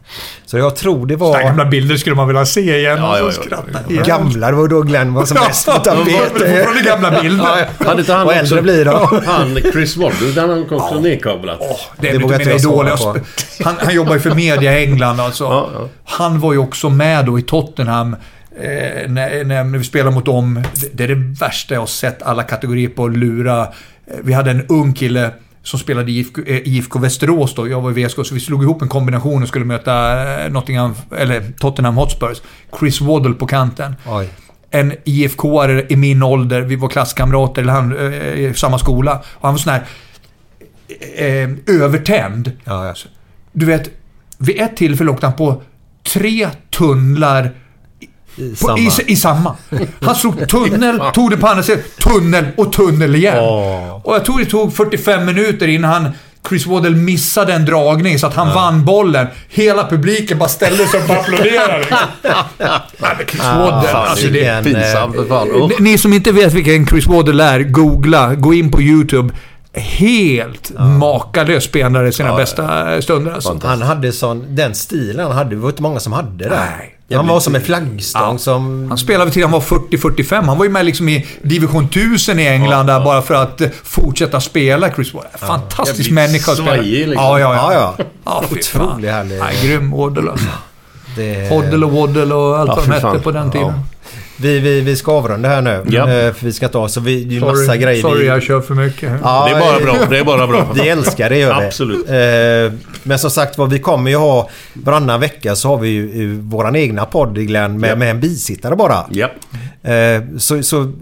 Så 0.47 0.59
jag 0.59 0.77
tror 0.77 1.07
det 1.07 1.19
Sådana 1.19 1.33
var... 1.33 1.43
gamla 1.43 1.65
bilder 1.65 1.97
skulle 1.97 2.17
man 2.17 2.27
vilja 2.27 2.47
se 2.47 2.61
igen. 2.79 2.99
Ja, 2.99 3.13
och 3.23 3.29
ja, 3.29 3.33
så 3.33 3.41
ja, 3.41 3.47
skratta 3.47 3.91
igen. 3.93 4.05
Gamla, 4.07 4.51
det 4.51 4.57
var 4.57 4.69
då 4.69 4.83
Glenn 4.83 5.15
var 5.15 5.25
som 5.25 5.37
mest 5.47 5.67
på 5.67 5.73
Ja, 5.73 5.79
det 5.79 5.91
tapeten. 5.91 6.31
fortfarande 6.31 6.83
gamla 6.83 7.11
bilder. 7.23 7.69
Hade 7.87 8.01
inte 8.01 8.13
han 8.13 8.23
Och 8.23 8.29
också... 8.29 8.39
äldre 8.39 8.63
blir 8.63 8.85
de. 8.85 9.23
Han, 9.27 9.57
Chris 9.73 9.97
Waddle, 9.97 10.33
den 10.35 10.51
har 10.51 10.75
också 10.83 11.01
nedkavlat. 11.01 11.59
Det 11.59 11.65
är 12.09 12.13
Det 12.13 12.13
lite 12.13 12.23
vågar 12.25 12.39
inte 12.41 12.51
jag 12.51 12.61
svara 12.61 12.97
på. 12.97 13.17
Han, 13.65 13.75
han 13.79 13.95
jobbar 13.95 14.15
ju 14.15 14.21
för 14.21 14.35
media 14.35 14.79
i 14.81 14.85
England 14.85 15.21
alltså. 15.21 15.45
Ja, 15.45 15.69
ja. 15.75 15.89
Han 16.05 16.41
var 16.41 16.53
ju 16.53 16.59
också 16.59 16.91
med 16.91 17.27
då 17.27 17.39
i 17.39 17.43
Tottenham. 17.43 18.17
Eh, 18.61 19.09
när, 19.11 19.45
när 19.45 19.65
vi 19.79 19.85
spelade 19.85 20.15
mot 20.15 20.25
dem. 20.25 20.63
Det, 20.93 21.05
är 21.05 21.09
det 21.09 21.15
värsta 21.41 21.75
jag 21.75 21.81
har 21.81 21.87
sett 21.87 22.23
alla 22.23 22.43
kategorier 22.43 22.89
på 22.89 23.09
lura. 23.09 23.61
Eh, 23.63 23.67
Vi 24.23 24.33
hade 24.33 24.51
en 24.51 24.67
ung 24.69 24.93
kille 24.93 25.31
som 25.63 25.79
spelade 25.79 26.13
i 26.13 26.19
IFK, 26.19 26.43
eh, 26.47 26.57
IFK 26.69 26.99
Västerås 26.99 27.55
då. 27.55 27.69
Jag 27.69 27.81
var 27.81 27.99
i 27.99 28.05
VSK, 28.05 28.17
så 28.27 28.35
vi 28.35 28.41
slog 28.41 28.63
ihop 28.63 28.83
en 28.83 28.89
kombination 28.89 29.43
och 29.43 29.49
skulle 29.49 29.65
möta 29.65 30.25
Nottingham, 30.49 30.95
eller 31.19 31.53
Tottenham 31.59 31.97
Hotspurs. 31.97 32.43
Chris 32.79 33.01
Waddle 33.01 33.33
på 33.33 33.47
kanten. 33.47 33.97
Oj. 34.07 34.29
En 34.71 34.93
IFK-are 35.05 35.87
i 35.89 35.97
min 35.97 36.23
ålder, 36.23 36.61
vi 36.61 36.77
var 36.77 36.89
klasskamrater, 36.89 37.63
eller 37.63 37.73
han, 37.73 37.93
i 38.37 38.53
samma 38.57 38.79
skola. 38.79 39.23
Och 39.33 39.43
han 39.43 39.53
var 39.53 39.59
sån 39.59 39.73
här 39.73 39.85
eh, 41.17 41.51
övertänd. 41.83 42.53
Ja. 42.65 42.95
Du 43.53 43.67
vet, 43.67 43.91
vid 44.39 44.61
ett 44.61 44.77
tillfälle 44.77 45.11
åkte 45.11 45.27
han 45.27 45.37
på 45.37 45.63
tre 46.13 46.49
tunnlar 46.71 47.51
I 48.37 48.51
på, 48.51 48.57
samma. 48.57 48.79
i, 48.79 48.91
i 49.07 49.17
samma. 49.17 49.57
Han 50.01 50.15
slog 50.15 50.49
tunnel, 50.49 51.01
tog 51.15 51.31
det 51.31 51.37
på 51.37 51.47
andra 51.47 51.63
sidan, 51.63 51.83
tunnel 51.99 52.45
och 52.57 52.73
tunnel 52.73 53.15
igen. 53.15 53.39
Åh. 53.39 54.01
Och 54.05 54.15
jag 54.15 54.25
tror 54.25 54.39
det 54.39 54.47
tog 54.47 54.77
45 54.77 55.27
minuter 55.27 55.69
innan 55.69 55.91
han 55.91 56.13
Chris 56.49 56.67
Waddle 56.67 56.97
missade 56.97 57.53
en 57.53 57.65
dragning 57.65 58.19
så 58.19 58.27
att 58.27 58.35
han 58.35 58.55
vann 58.55 58.85
bollen. 58.85 59.27
Hela 59.49 59.89
publiken 59.89 60.39
bara 60.39 60.49
ställde 60.49 60.87
sig 60.87 61.01
upp 61.01 61.11
och 61.11 61.17
applåderade. 61.17 61.85
Nej, 62.99 63.15
men 63.19 63.27
Chris 63.27 63.43
Waddle, 63.43 63.89
fan, 63.89 64.09
alltså 64.09 64.27
det, 64.27 64.33
vilken, 64.33 64.65
Pinsamt 64.65 65.17
för 65.17 65.25
fan. 65.25 65.49
ni, 65.49 65.91
ni 65.91 65.99
som 65.99 66.13
inte 66.13 66.33
vet 66.33 66.53
vilken 66.53 66.87
Chris 66.87 67.07
Waddle 67.07 67.45
är, 67.45 67.61
googla, 67.63 68.35
gå 68.35 68.55
in 68.55 68.71
på 68.71 68.83
YouTube. 68.83 69.35
Helt 69.73 70.73
makalös 70.79 71.65
spelare 71.65 72.09
i 72.09 72.13
sina 72.13 72.37
bästa 72.37 73.03
stunder 73.03 73.33
alltså. 73.33 73.61
Han 73.63 73.83
hade 73.83 74.13
sån, 74.13 74.45
den 74.49 74.75
stilen 74.75 75.27
han 75.27 75.37
hade, 75.37 75.51
det 75.51 75.57
var 75.57 75.69
inte 75.69 75.83
många 75.83 76.01
som 76.01 76.13
hade 76.13 76.45
det. 76.45 76.57
Nej. 76.57 76.96
Han 77.15 77.27
var 77.27 77.41
som 77.41 77.55
en 77.55 77.63
flaggstång 77.63 78.23
Ja. 78.33 78.39
som... 78.39 78.87
Han 78.89 78.99
spelade 78.99 79.31
till 79.31 79.43
han 79.43 79.51
var 79.53 79.61
40-45. 79.61 80.43
Han 80.43 80.59
var 80.59 80.65
ju 80.65 80.71
med 80.71 80.85
liksom 80.87 81.09
i 81.09 81.27
division 81.43 81.85
1000 81.85 82.39
i 82.39 82.47
England 82.47 82.87
där 82.87 83.01
bara 83.01 83.23
för 83.23 83.35
att 83.35 83.61
eh, 83.61 83.69
fortsätta 83.85 84.41
spela 84.41 84.91
Chris 84.95 85.15
Waddle. 85.15 85.31
Fantastisk 85.39 85.99
Jävligt 85.99 86.15
människa 86.15 86.53
att 86.53 86.59
spela. 86.59 86.83
liksom. 86.83 87.13
Ja, 87.15 87.39
ja, 87.41 87.55
Ja, 87.55 87.73
ja. 87.73 87.95
ja. 87.99 88.05
ja. 88.25 88.45
Otroligt 88.51 89.11
härlig. 89.11 89.39
Nej, 89.39 89.57
grym 89.63 89.91
Waddle 89.91 90.31
alltså. 90.31 90.47
Det, 91.17 91.49
Hoddle 91.51 91.87
och 91.87 91.93
Waddle 91.93 92.35
och 92.35 92.59
allt 92.59 92.69
Ja, 92.69 92.75
vad 92.75 92.85
de 92.85 92.93
hette 92.93 93.19
på 93.19 93.31
den 93.31 93.51
tiden. 93.51 93.73
Vi, 94.41 94.59
vi, 94.61 94.81
vi 94.81 94.97
ska 94.97 95.13
avrunda 95.13 95.49
här 95.49 95.63
nu. 95.63 95.83
Ja. 95.89 96.01
Eh, 96.11 96.33
För 96.33 96.47
vi 96.47 96.53
ska 96.53 96.69
ta 96.69 96.89
så 96.89 97.01
vi, 97.01 97.25
det 97.25 97.37
är 97.37 97.41
massa 97.41 97.57
Sorry, 97.65 97.79
grejer 97.79 98.03
sorry 98.03 98.21
vi... 98.21 98.27
jag 98.27 98.43
kör 98.43 98.61
för 98.61 98.75
mycket. 98.75 99.13
Ja, 99.23 99.49
Det 99.51 99.57
är 99.57 99.61
bara 99.61 99.81
bra. 99.81 100.07
Det 100.11 100.19
är 100.19 100.25
bara 100.25 100.47
bra. 100.47 100.73
Vi 100.75 100.89
älskar 100.89 101.31
det 101.31 101.39
gör 101.39 101.61
vi. 101.61 101.67
Absolut. 101.67 102.09
Eh, 102.09 102.79
Men 103.03 103.19
som 103.19 103.31
sagt 103.31 103.59
var, 103.59 103.67
vi 103.67 103.79
kommer 103.79 104.11
ju 104.11 104.17
ha 104.17 104.49
varannan 104.75 105.21
vecka 105.21 105.57
så 105.57 105.69
har 105.69 105.79
vi 105.79 105.89
ju 105.89 106.41
våran 106.41 106.77
egna 106.77 107.05
podd 107.05 107.35
Glenn 107.47 107.81
med, 107.81 107.91
Ja. 107.91 107.97
med 107.97 108.11
en 108.11 108.21
bisittare 108.21 108.77
bara. 108.77 109.07
Ja. 109.11 109.31
Eh, 109.91 110.23
Så, 110.39 110.63
så 110.63 110.93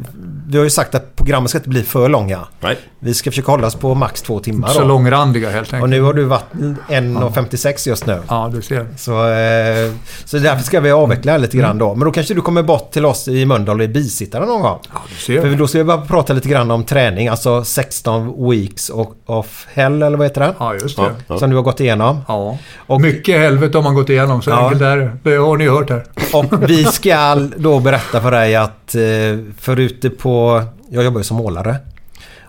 vi 0.48 0.56
har 0.58 0.64
ju 0.64 0.70
sagt 0.70 0.94
att 0.94 1.13
programmen 1.24 1.48
ska 1.48 1.58
inte 1.58 1.68
bli 1.68 1.82
för 1.82 2.08
långa. 2.08 2.40
Nej. 2.60 2.78
Vi 2.98 3.14
ska 3.14 3.30
försöka 3.30 3.52
hålla 3.52 3.66
oss 3.66 3.74
på 3.74 3.94
max 3.94 4.22
två 4.22 4.40
timmar. 4.40 4.68
Så 4.68 4.80
då. 4.80 4.86
långrandiga 4.86 5.50
helt 5.50 5.66
enkelt. 5.66 5.82
Och 5.82 5.90
nu 5.90 6.00
har 6.02 6.12
du 6.12 6.24
varit 6.24 6.44
1.56 6.88 7.88
just 7.88 8.06
nu. 8.06 8.20
Ja, 8.28 8.50
du 8.54 8.62
ser. 8.62 8.86
Så, 8.96 9.12
eh, 9.28 9.92
så 10.24 10.38
därför 10.38 10.62
ska 10.64 10.80
vi 10.80 10.90
avveckla 10.90 11.36
lite 11.36 11.56
grann 11.56 11.78
då. 11.78 11.94
Men 11.94 12.04
då 12.04 12.10
kanske 12.12 12.34
du 12.34 12.40
kommer 12.40 12.62
bort 12.62 12.90
till 12.92 13.06
oss 13.06 13.28
i 13.28 13.46
Mölndal 13.46 13.78
och 13.78 13.84
är 13.84 13.88
bisittare 13.88 14.46
någon 14.46 14.62
gång. 14.62 14.78
Ja, 14.94 15.00
du 15.08 15.14
ser. 15.14 15.40
För 15.40 15.50
då 15.50 15.66
ska 15.66 15.78
vi 15.78 15.84
bara 15.84 16.00
prata 16.00 16.32
lite 16.32 16.48
grann 16.48 16.70
om 16.70 16.84
träning. 16.84 17.28
Alltså 17.28 17.64
16 17.64 18.50
weeks 18.50 18.90
of- 19.26 19.66
hell 19.74 20.02
eller 20.02 20.16
vad 20.18 20.26
heter 20.26 20.40
det? 20.40 20.54
Ja, 20.58 20.74
just 20.74 20.96
det. 20.96 21.02
Ja, 21.02 21.10
ja. 21.26 21.38
Som 21.38 21.50
du 21.50 21.56
har 21.56 21.62
gått 21.62 21.80
igenom. 21.80 22.20
Ja. 22.28 22.58
Och, 22.76 23.00
Mycket 23.00 23.38
helvete 23.40 23.78
har 23.78 23.82
man 23.82 23.94
gått 23.94 24.08
igenom, 24.10 24.42
så 24.42 24.50
Ja. 24.50 24.64
enkelt 24.64 24.82
är 24.82 24.96
det. 24.96 25.10
Det 25.22 25.36
har 25.36 25.56
ni 25.56 25.68
hört 25.68 25.90
här. 25.90 26.04
och 26.32 26.70
vi 26.70 26.84
ska 26.84 27.34
då 27.56 27.80
berätta 27.80 28.20
för 28.20 28.30
dig 28.30 28.56
att 28.56 28.94
eh, 28.94 29.00
för 29.60 29.80
ute 29.80 30.10
på... 30.10 30.62
Jag 30.90 31.04
jobbar 31.04 31.20
ju 31.20 31.24
som 31.24 31.36
målare. 31.36 31.76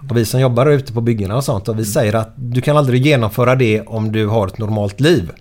Och 0.10 0.18
vi 0.18 0.26
som 0.26 0.40
jobbar 0.40 0.66
ute 0.66 0.94
på 0.94 1.02
byggena 1.02 1.36
och 1.36 1.44
sånt 1.44 1.70
och 1.70 1.80
vi 1.80 1.86
säger 1.86 2.16
att 2.16 2.34
du 2.36 2.62
kan 2.62 2.78
aldrig 2.78 3.06
genomföra 3.06 3.56
det 3.56 3.82
om 3.82 4.12
du 4.12 4.28
har 4.28 4.48
ett 4.48 4.58
normalt 4.58 5.00
liv. 5.00 5.32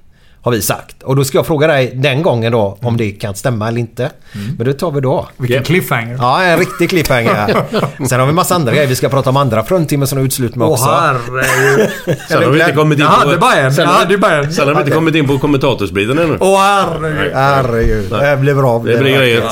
Har 0.41 0.53
vi 0.53 0.63
sagt. 0.63 1.03
Och 1.03 1.17
då 1.17 1.25
ska 1.25 1.39
jag 1.39 1.47
fråga 1.47 1.67
dig 1.67 1.93
den 1.95 2.23
gången 2.23 2.53
då 2.53 2.79
om 2.83 2.97
det 2.97 3.11
kan 3.11 3.35
stämma 3.35 3.69
eller 3.69 3.79
inte. 3.79 4.11
Men 4.59 4.67
det 4.67 4.73
tar 4.73 4.91
vi 4.91 5.01
då. 5.01 5.29
Vilken 5.37 5.63
cliffhanger. 5.63 6.17
Ja, 6.21 6.43
en 6.43 6.59
riktig 6.59 6.91
cliffhanger. 6.91 7.65
Sen 8.09 8.21
har 8.21 8.27
vi 8.27 8.33
massa 8.33 8.55
andra 8.55 8.73
grejer. 8.73 8.87
Vi 8.87 8.97
ska 8.97 9.09
prata 9.09 9.31
om 9.31 9.37
andra 9.37 9.65
fruntimmer 9.65 10.07
som 10.07 10.19
är 10.19 10.23
utslut 10.23 10.55
med 10.57 10.69
också. 10.69 10.85
Åh 10.85 11.01
herregud. 11.01 11.91
Sen 12.29 12.43
har 12.43 12.51
vi 12.51 12.61
inte 12.61 12.73
kommit 12.73 12.99
in 12.99 13.05
Jag 13.05 13.15
på... 13.15 13.21
hade 13.27 13.39
bara 13.39 13.55
en. 13.55 13.75
Sen 13.75 13.85
Jag 13.85 13.91
har 13.91 13.99
hade 13.99 14.11
vi, 14.11 14.19
bara 14.19 14.37
en. 14.37 14.53
sen 14.53 14.69
har 14.69 14.75
vi 14.75 14.81
inte 14.81 14.93
kommit 14.93 15.15
in 15.15 15.27
på 15.27 15.39
kommentatorsbiten 15.39 16.19
ännu. 16.19 16.37
Åh 16.41 16.61
herregud. 16.61 17.33
Herregud. 17.35 18.11
Det 18.11 18.37
blir 18.41 18.55
bra. 18.55 18.79
Det 18.79 18.97
blir 18.99 19.17
grejer. 19.17 19.49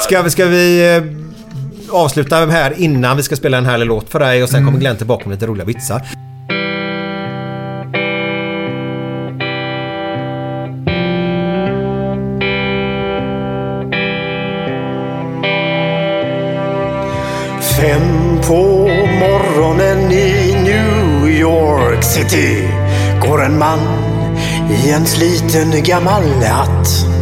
Ska 0.00 0.22
vi, 0.22 0.30
ska 0.30 0.46
vi 0.46 0.96
eh, 0.96 1.02
avsluta 1.92 2.46
här 2.46 2.74
innan 2.76 3.16
vi 3.16 3.22
ska 3.22 3.36
spela 3.36 3.58
en 3.58 3.66
härlig 3.66 3.86
låt 3.86 4.10
för 4.10 4.18
dig 4.18 4.42
och 4.42 4.48
sen 4.48 4.64
kommer 4.64 4.78
Glenn 4.78 4.96
tillbaka 4.96 5.28
med 5.28 5.34
lite 5.34 5.46
roliga 5.46 5.64
vitsar. 5.64 6.02
Fem 17.80 18.38
på 18.48 18.88
morgonen 19.20 20.12
i 20.12 20.56
New 20.64 21.30
York 21.40 22.04
City 22.04 22.68
går 23.20 23.44
en 23.44 23.58
man 23.58 23.78
i 24.70 24.90
en 24.90 25.06
sliten 25.06 25.82
gammal 25.84 26.22
hatt. 26.24 27.21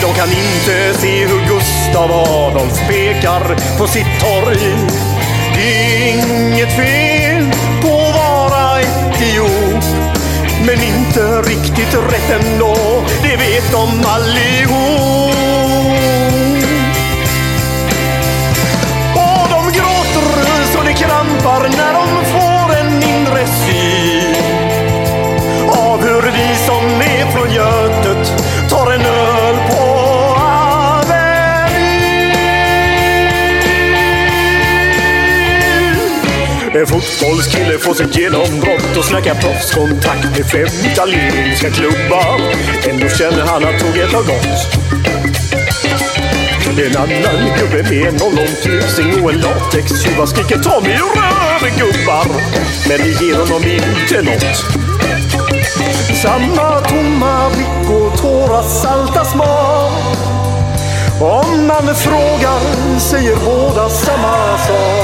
De 0.00 0.14
kan 0.14 0.28
inte 0.28 0.98
se 1.00 1.26
hur 1.26 1.40
Gustav 1.48 2.12
Adolf 2.12 2.88
pekar 2.88 3.56
på 3.78 3.86
sitt 3.86 4.20
torg. 4.20 4.58
Det 5.54 5.60
är 5.60 6.08
inget 6.08 6.76
fel 6.76 7.50
på 7.82 7.88
att 7.88 8.14
vara 8.14 8.80
etiop. 8.80 9.84
Men 10.66 10.82
inte 10.82 11.42
riktigt 11.42 11.94
rätt 11.94 12.42
ändå, 12.42 12.74
det 13.22 13.36
vet 13.36 13.72
de 13.72 14.04
allihop. 14.06 15.34
Och 19.14 19.48
de 19.50 19.72
gråter 19.72 20.64
så 20.72 20.82
det 20.82 20.92
krampar 20.92 21.68
när 21.68 21.94
de 21.94 22.24
får 22.24 22.43
En 36.74 36.86
fotbollskille 36.86 37.78
får 37.78 37.94
sitt 37.94 38.16
genombrott 38.16 38.96
och 38.98 39.04
snackar 39.04 39.34
proffskontakt 39.34 40.24
med 40.24 40.46
fem 40.50 40.90
italienska 40.92 41.70
klubbar. 41.70 42.40
Ändå 42.88 43.08
känner 43.08 43.46
han 43.46 43.64
att 43.64 43.80
tåget 43.80 44.12
har 44.12 44.22
gått. 44.22 44.84
En 46.78 46.96
annan 46.96 47.58
gubbe 47.58 47.82
med 47.82 48.08
en 48.08 48.22
ollontusing 48.22 49.24
och 49.24 49.32
en 49.32 49.40
latextjuva 49.40 50.26
skriker 50.26 50.58
ta 50.58 50.80
mig 50.80 50.92
ur 50.92 51.20
röven 51.20 51.78
gubbar. 51.78 52.26
Men 52.88 52.98
det 52.98 53.24
ger 53.24 53.34
honom 53.34 53.62
inte 53.64 54.22
nåt. 54.22 54.56
Samma 56.22 56.80
tomma 56.80 57.50
blick 57.50 57.90
och 57.90 58.18
tårar 58.18 58.62
salta 58.62 59.24
smak. 59.24 60.16
Om 61.20 61.66
man 61.66 61.94
frågar 61.94 62.60
säger 62.98 63.36
båda 63.36 63.88
samma 63.88 64.58
sak. 64.58 65.03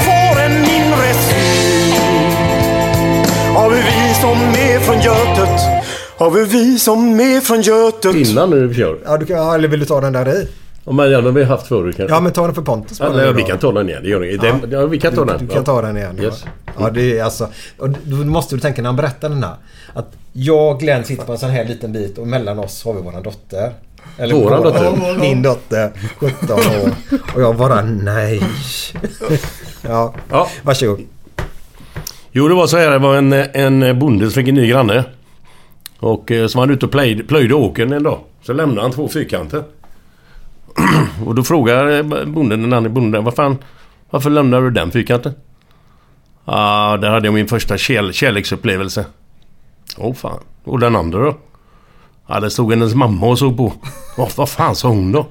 av 3.61 3.71
hur 3.71 3.83
vi 3.83 4.13
som 4.21 4.37
är 4.37 4.79
från 4.79 4.95
Götet 5.01 5.61
av 6.17 6.35
hur 6.37 6.45
vi 6.45 6.79
som 6.79 7.19
är 7.19 7.41
från 7.41 7.61
Götet 7.61 8.15
Innan 8.15 8.49
nu 8.49 8.67
vi 8.67 8.75
kör. 8.75 8.99
Ja, 9.05 9.17
du 9.17 9.25
kan, 9.25 9.37
ja, 9.37 9.55
eller 9.55 9.67
vill 9.67 9.79
du 9.79 9.85
ta 9.85 10.01
den 10.01 10.13
där 10.13 10.29
i? 10.29 10.47
Ja, 10.85 10.91
men 10.91 11.11
den 11.11 11.25
har 11.25 11.31
vi 11.31 11.43
haft 11.43 11.67
förut 11.67 11.97
kanske. 11.97 12.15
Ja, 12.15 12.19
men 12.19 12.31
ta 12.31 12.45
den 12.45 12.55
för 12.55 12.61
Pontus. 12.61 12.99
Ja, 12.99 13.05
bara 13.09 13.17
nej, 13.17 13.25
nu 13.25 13.33
vi 13.33 13.43
kan 13.43 13.57
ta 13.57 13.71
den 13.71 13.89
igen. 13.89 14.03
Det 14.03 14.09
gör 14.09 14.25
inget. 14.25 14.43
Ja. 14.43 14.55
Ja, 14.79 14.85
vi 14.85 14.99
kan 14.99 15.15
ta 15.15 15.25
den. 15.25 15.37
Du, 15.39 15.45
du 15.45 15.53
kan 15.53 15.63
ta 15.63 15.81
den 15.81 15.97
igen. 15.97 16.15
ja. 16.17 16.23
Yes. 16.23 16.45
Ja, 16.79 16.89
det 16.89 17.19
är 17.19 17.23
alltså... 17.23 17.47
Och 17.77 17.89
då 17.89 18.15
måste 18.15 18.55
du 18.55 18.59
tänka 18.61 18.81
när 18.81 18.89
han 18.89 18.95
berättar 18.95 19.29
den 19.29 19.43
här. 19.43 19.55
Att 19.93 20.07
jag 20.33 20.71
och 20.71 20.79
Glenn 20.79 21.03
sitter 21.03 21.25
på 21.25 21.31
en 21.31 21.37
sån 21.37 21.49
här 21.49 21.65
liten 21.65 21.93
bit 21.93 22.17
och 22.17 22.27
mellan 22.27 22.59
oss 22.59 22.83
har 22.85 22.93
vi 22.93 23.01
våran 23.01 23.23
dotter. 23.23 23.71
Våran 24.17 24.63
vår- 24.63 24.63
dotter? 24.63 25.17
Min 25.19 25.41
dotter. 25.41 25.91
17 26.19 26.51
år. 26.51 26.91
Och 27.35 27.41
jag 27.41 27.55
bara 27.55 27.81
nej. 27.81 28.43
Ja, 29.87 30.13
Ja. 30.29 30.47
varsågod. 30.63 30.99
Jo, 32.31 32.47
det 32.47 32.53
var 32.53 32.67
så 32.67 32.77
här. 32.77 32.91
Det 32.91 32.99
var 32.99 33.15
en, 33.15 33.33
en 33.33 33.99
bonde 33.99 34.25
som 34.25 34.33
fick 34.33 34.47
en 34.47 34.55
ny 34.55 34.67
granne. 34.67 35.03
Och 35.99 36.31
eh, 36.31 36.47
så 36.47 36.57
var 36.57 36.65
han 36.65 36.75
ute 36.75 36.85
och 36.85 36.91
plöjde, 36.91 37.23
plöjde 37.23 37.53
åkern 37.53 37.93
en 37.93 38.03
dag. 38.03 38.19
Så 38.41 38.53
lämnade 38.53 38.81
han 38.81 38.91
två 38.91 39.07
fyrkanter. 39.07 39.63
och 41.25 41.35
då 41.35 41.43
frågar 41.43 41.97
eh, 41.97 42.25
bonden, 42.25 42.61
den 42.61 42.73
andra 42.73 42.89
bonden, 42.89 43.23
vad 43.23 43.35
fan, 43.35 43.57
varför 44.09 44.29
lämnade 44.29 44.63
du 44.63 44.71
den 44.71 44.91
fyrkanten? 44.91 45.33
Ja, 46.45 46.53
ah, 46.53 46.97
där 46.97 47.09
hade 47.09 47.27
jag 47.27 47.33
min 47.33 47.47
första 47.47 47.77
kär, 47.77 48.11
kärleksupplevelse. 48.11 49.05
Åh 49.97 50.13
fan. 50.13 50.39
Och 50.63 50.79
den 50.79 50.95
andra 50.95 51.19
då? 51.19 51.37
Ja, 52.27 52.39
där 52.39 52.49
stod 52.49 52.71
hennes 52.71 52.95
mamma 52.95 53.27
och 53.27 53.39
såg 53.39 53.57
på. 53.57 53.73
Oh, 54.17 54.29
vad 54.35 54.49
fan 54.49 54.75
sa 54.75 54.87
hon 54.87 55.11
då? 55.11 55.27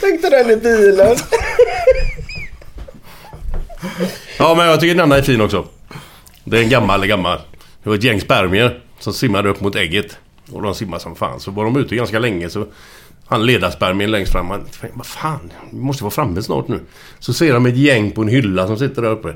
Tänkte 0.00 0.30
den 0.30 0.50
i 0.50 0.56
bilen. 0.56 1.16
Ja, 4.38 4.54
men 4.54 4.66
jag 4.66 4.80
tycker 4.80 4.94
denna 4.94 5.16
är 5.16 5.22
fin 5.22 5.40
också. 5.40 5.64
Det 6.44 6.58
är 6.58 6.62
en 6.62 6.68
gammal, 6.68 7.06
gammal. 7.06 7.38
Det 7.82 7.88
var 7.88 7.96
ett 7.96 8.04
gäng 8.04 8.20
spermier 8.20 8.80
som 8.98 9.12
simmade 9.12 9.48
upp 9.48 9.60
mot 9.60 9.76
ägget. 9.76 10.16
Och 10.52 10.62
de 10.62 10.74
simmade 10.74 11.02
som 11.02 11.16
fan. 11.16 11.40
Så 11.40 11.50
var 11.50 11.64
de 11.64 11.76
ute 11.76 11.96
ganska 11.96 12.18
länge 12.18 12.50
så... 12.50 12.66
Han 13.26 13.46
ledarspermien 13.46 14.10
längst 14.10 14.32
fram. 14.32 14.50
Han, 14.50 14.66
vad 14.94 15.06
fan, 15.06 15.52
vi 15.72 15.78
måste 15.78 16.04
vara 16.04 16.10
framme 16.10 16.42
snart 16.42 16.68
nu. 16.68 16.80
Så 17.18 17.32
ser 17.32 17.54
de 17.54 17.66
ett 17.66 17.76
gäng 17.76 18.10
på 18.10 18.22
en 18.22 18.28
hylla 18.28 18.66
som 18.66 18.78
sitter 18.78 19.02
där 19.02 19.10
uppe. 19.10 19.34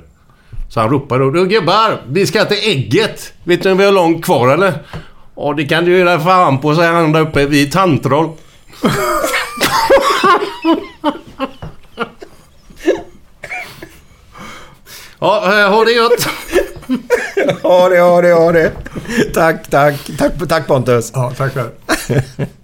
Så 0.68 0.80
han 0.80 0.90
ropar 0.90 1.18
då. 1.18 1.30
Du 1.30 1.46
gubbar, 1.46 2.02
vi 2.08 2.26
ska 2.26 2.44
till 2.44 2.70
ägget. 2.70 3.32
Vet 3.44 3.62
du 3.62 3.70
om 3.70 3.78
vi 3.78 3.84
har 3.84 3.92
långt 3.92 4.24
kvar 4.24 4.48
eller? 4.48 4.74
Ja, 5.36 5.54
det 5.56 5.64
kan 5.64 5.84
du 5.84 5.98
göra 5.98 6.20
fan 6.20 6.60
på, 6.60 6.74
säger 6.74 6.92
han 6.92 7.12
där 7.12 7.20
uppe. 7.20 7.46
Vi 7.46 7.62
är 7.62 7.70
tandtroll. 7.70 8.30
Ja, 15.20 15.60
eh, 15.60 15.70
ha 15.70 15.84
det 15.84 15.92
gött! 15.92 16.28
Ja 17.62 17.88
det, 17.88 17.96
ja 17.96 18.20
det, 18.20 18.28
ja 18.28 18.52
det. 18.52 18.72
Tack, 19.34 19.70
tack. 19.70 20.10
Tack, 20.18 20.48
tack 20.48 20.66
Pontus. 20.66 21.10
Ja, 21.14 21.32
tack 21.36 21.54
själv. 21.54 21.70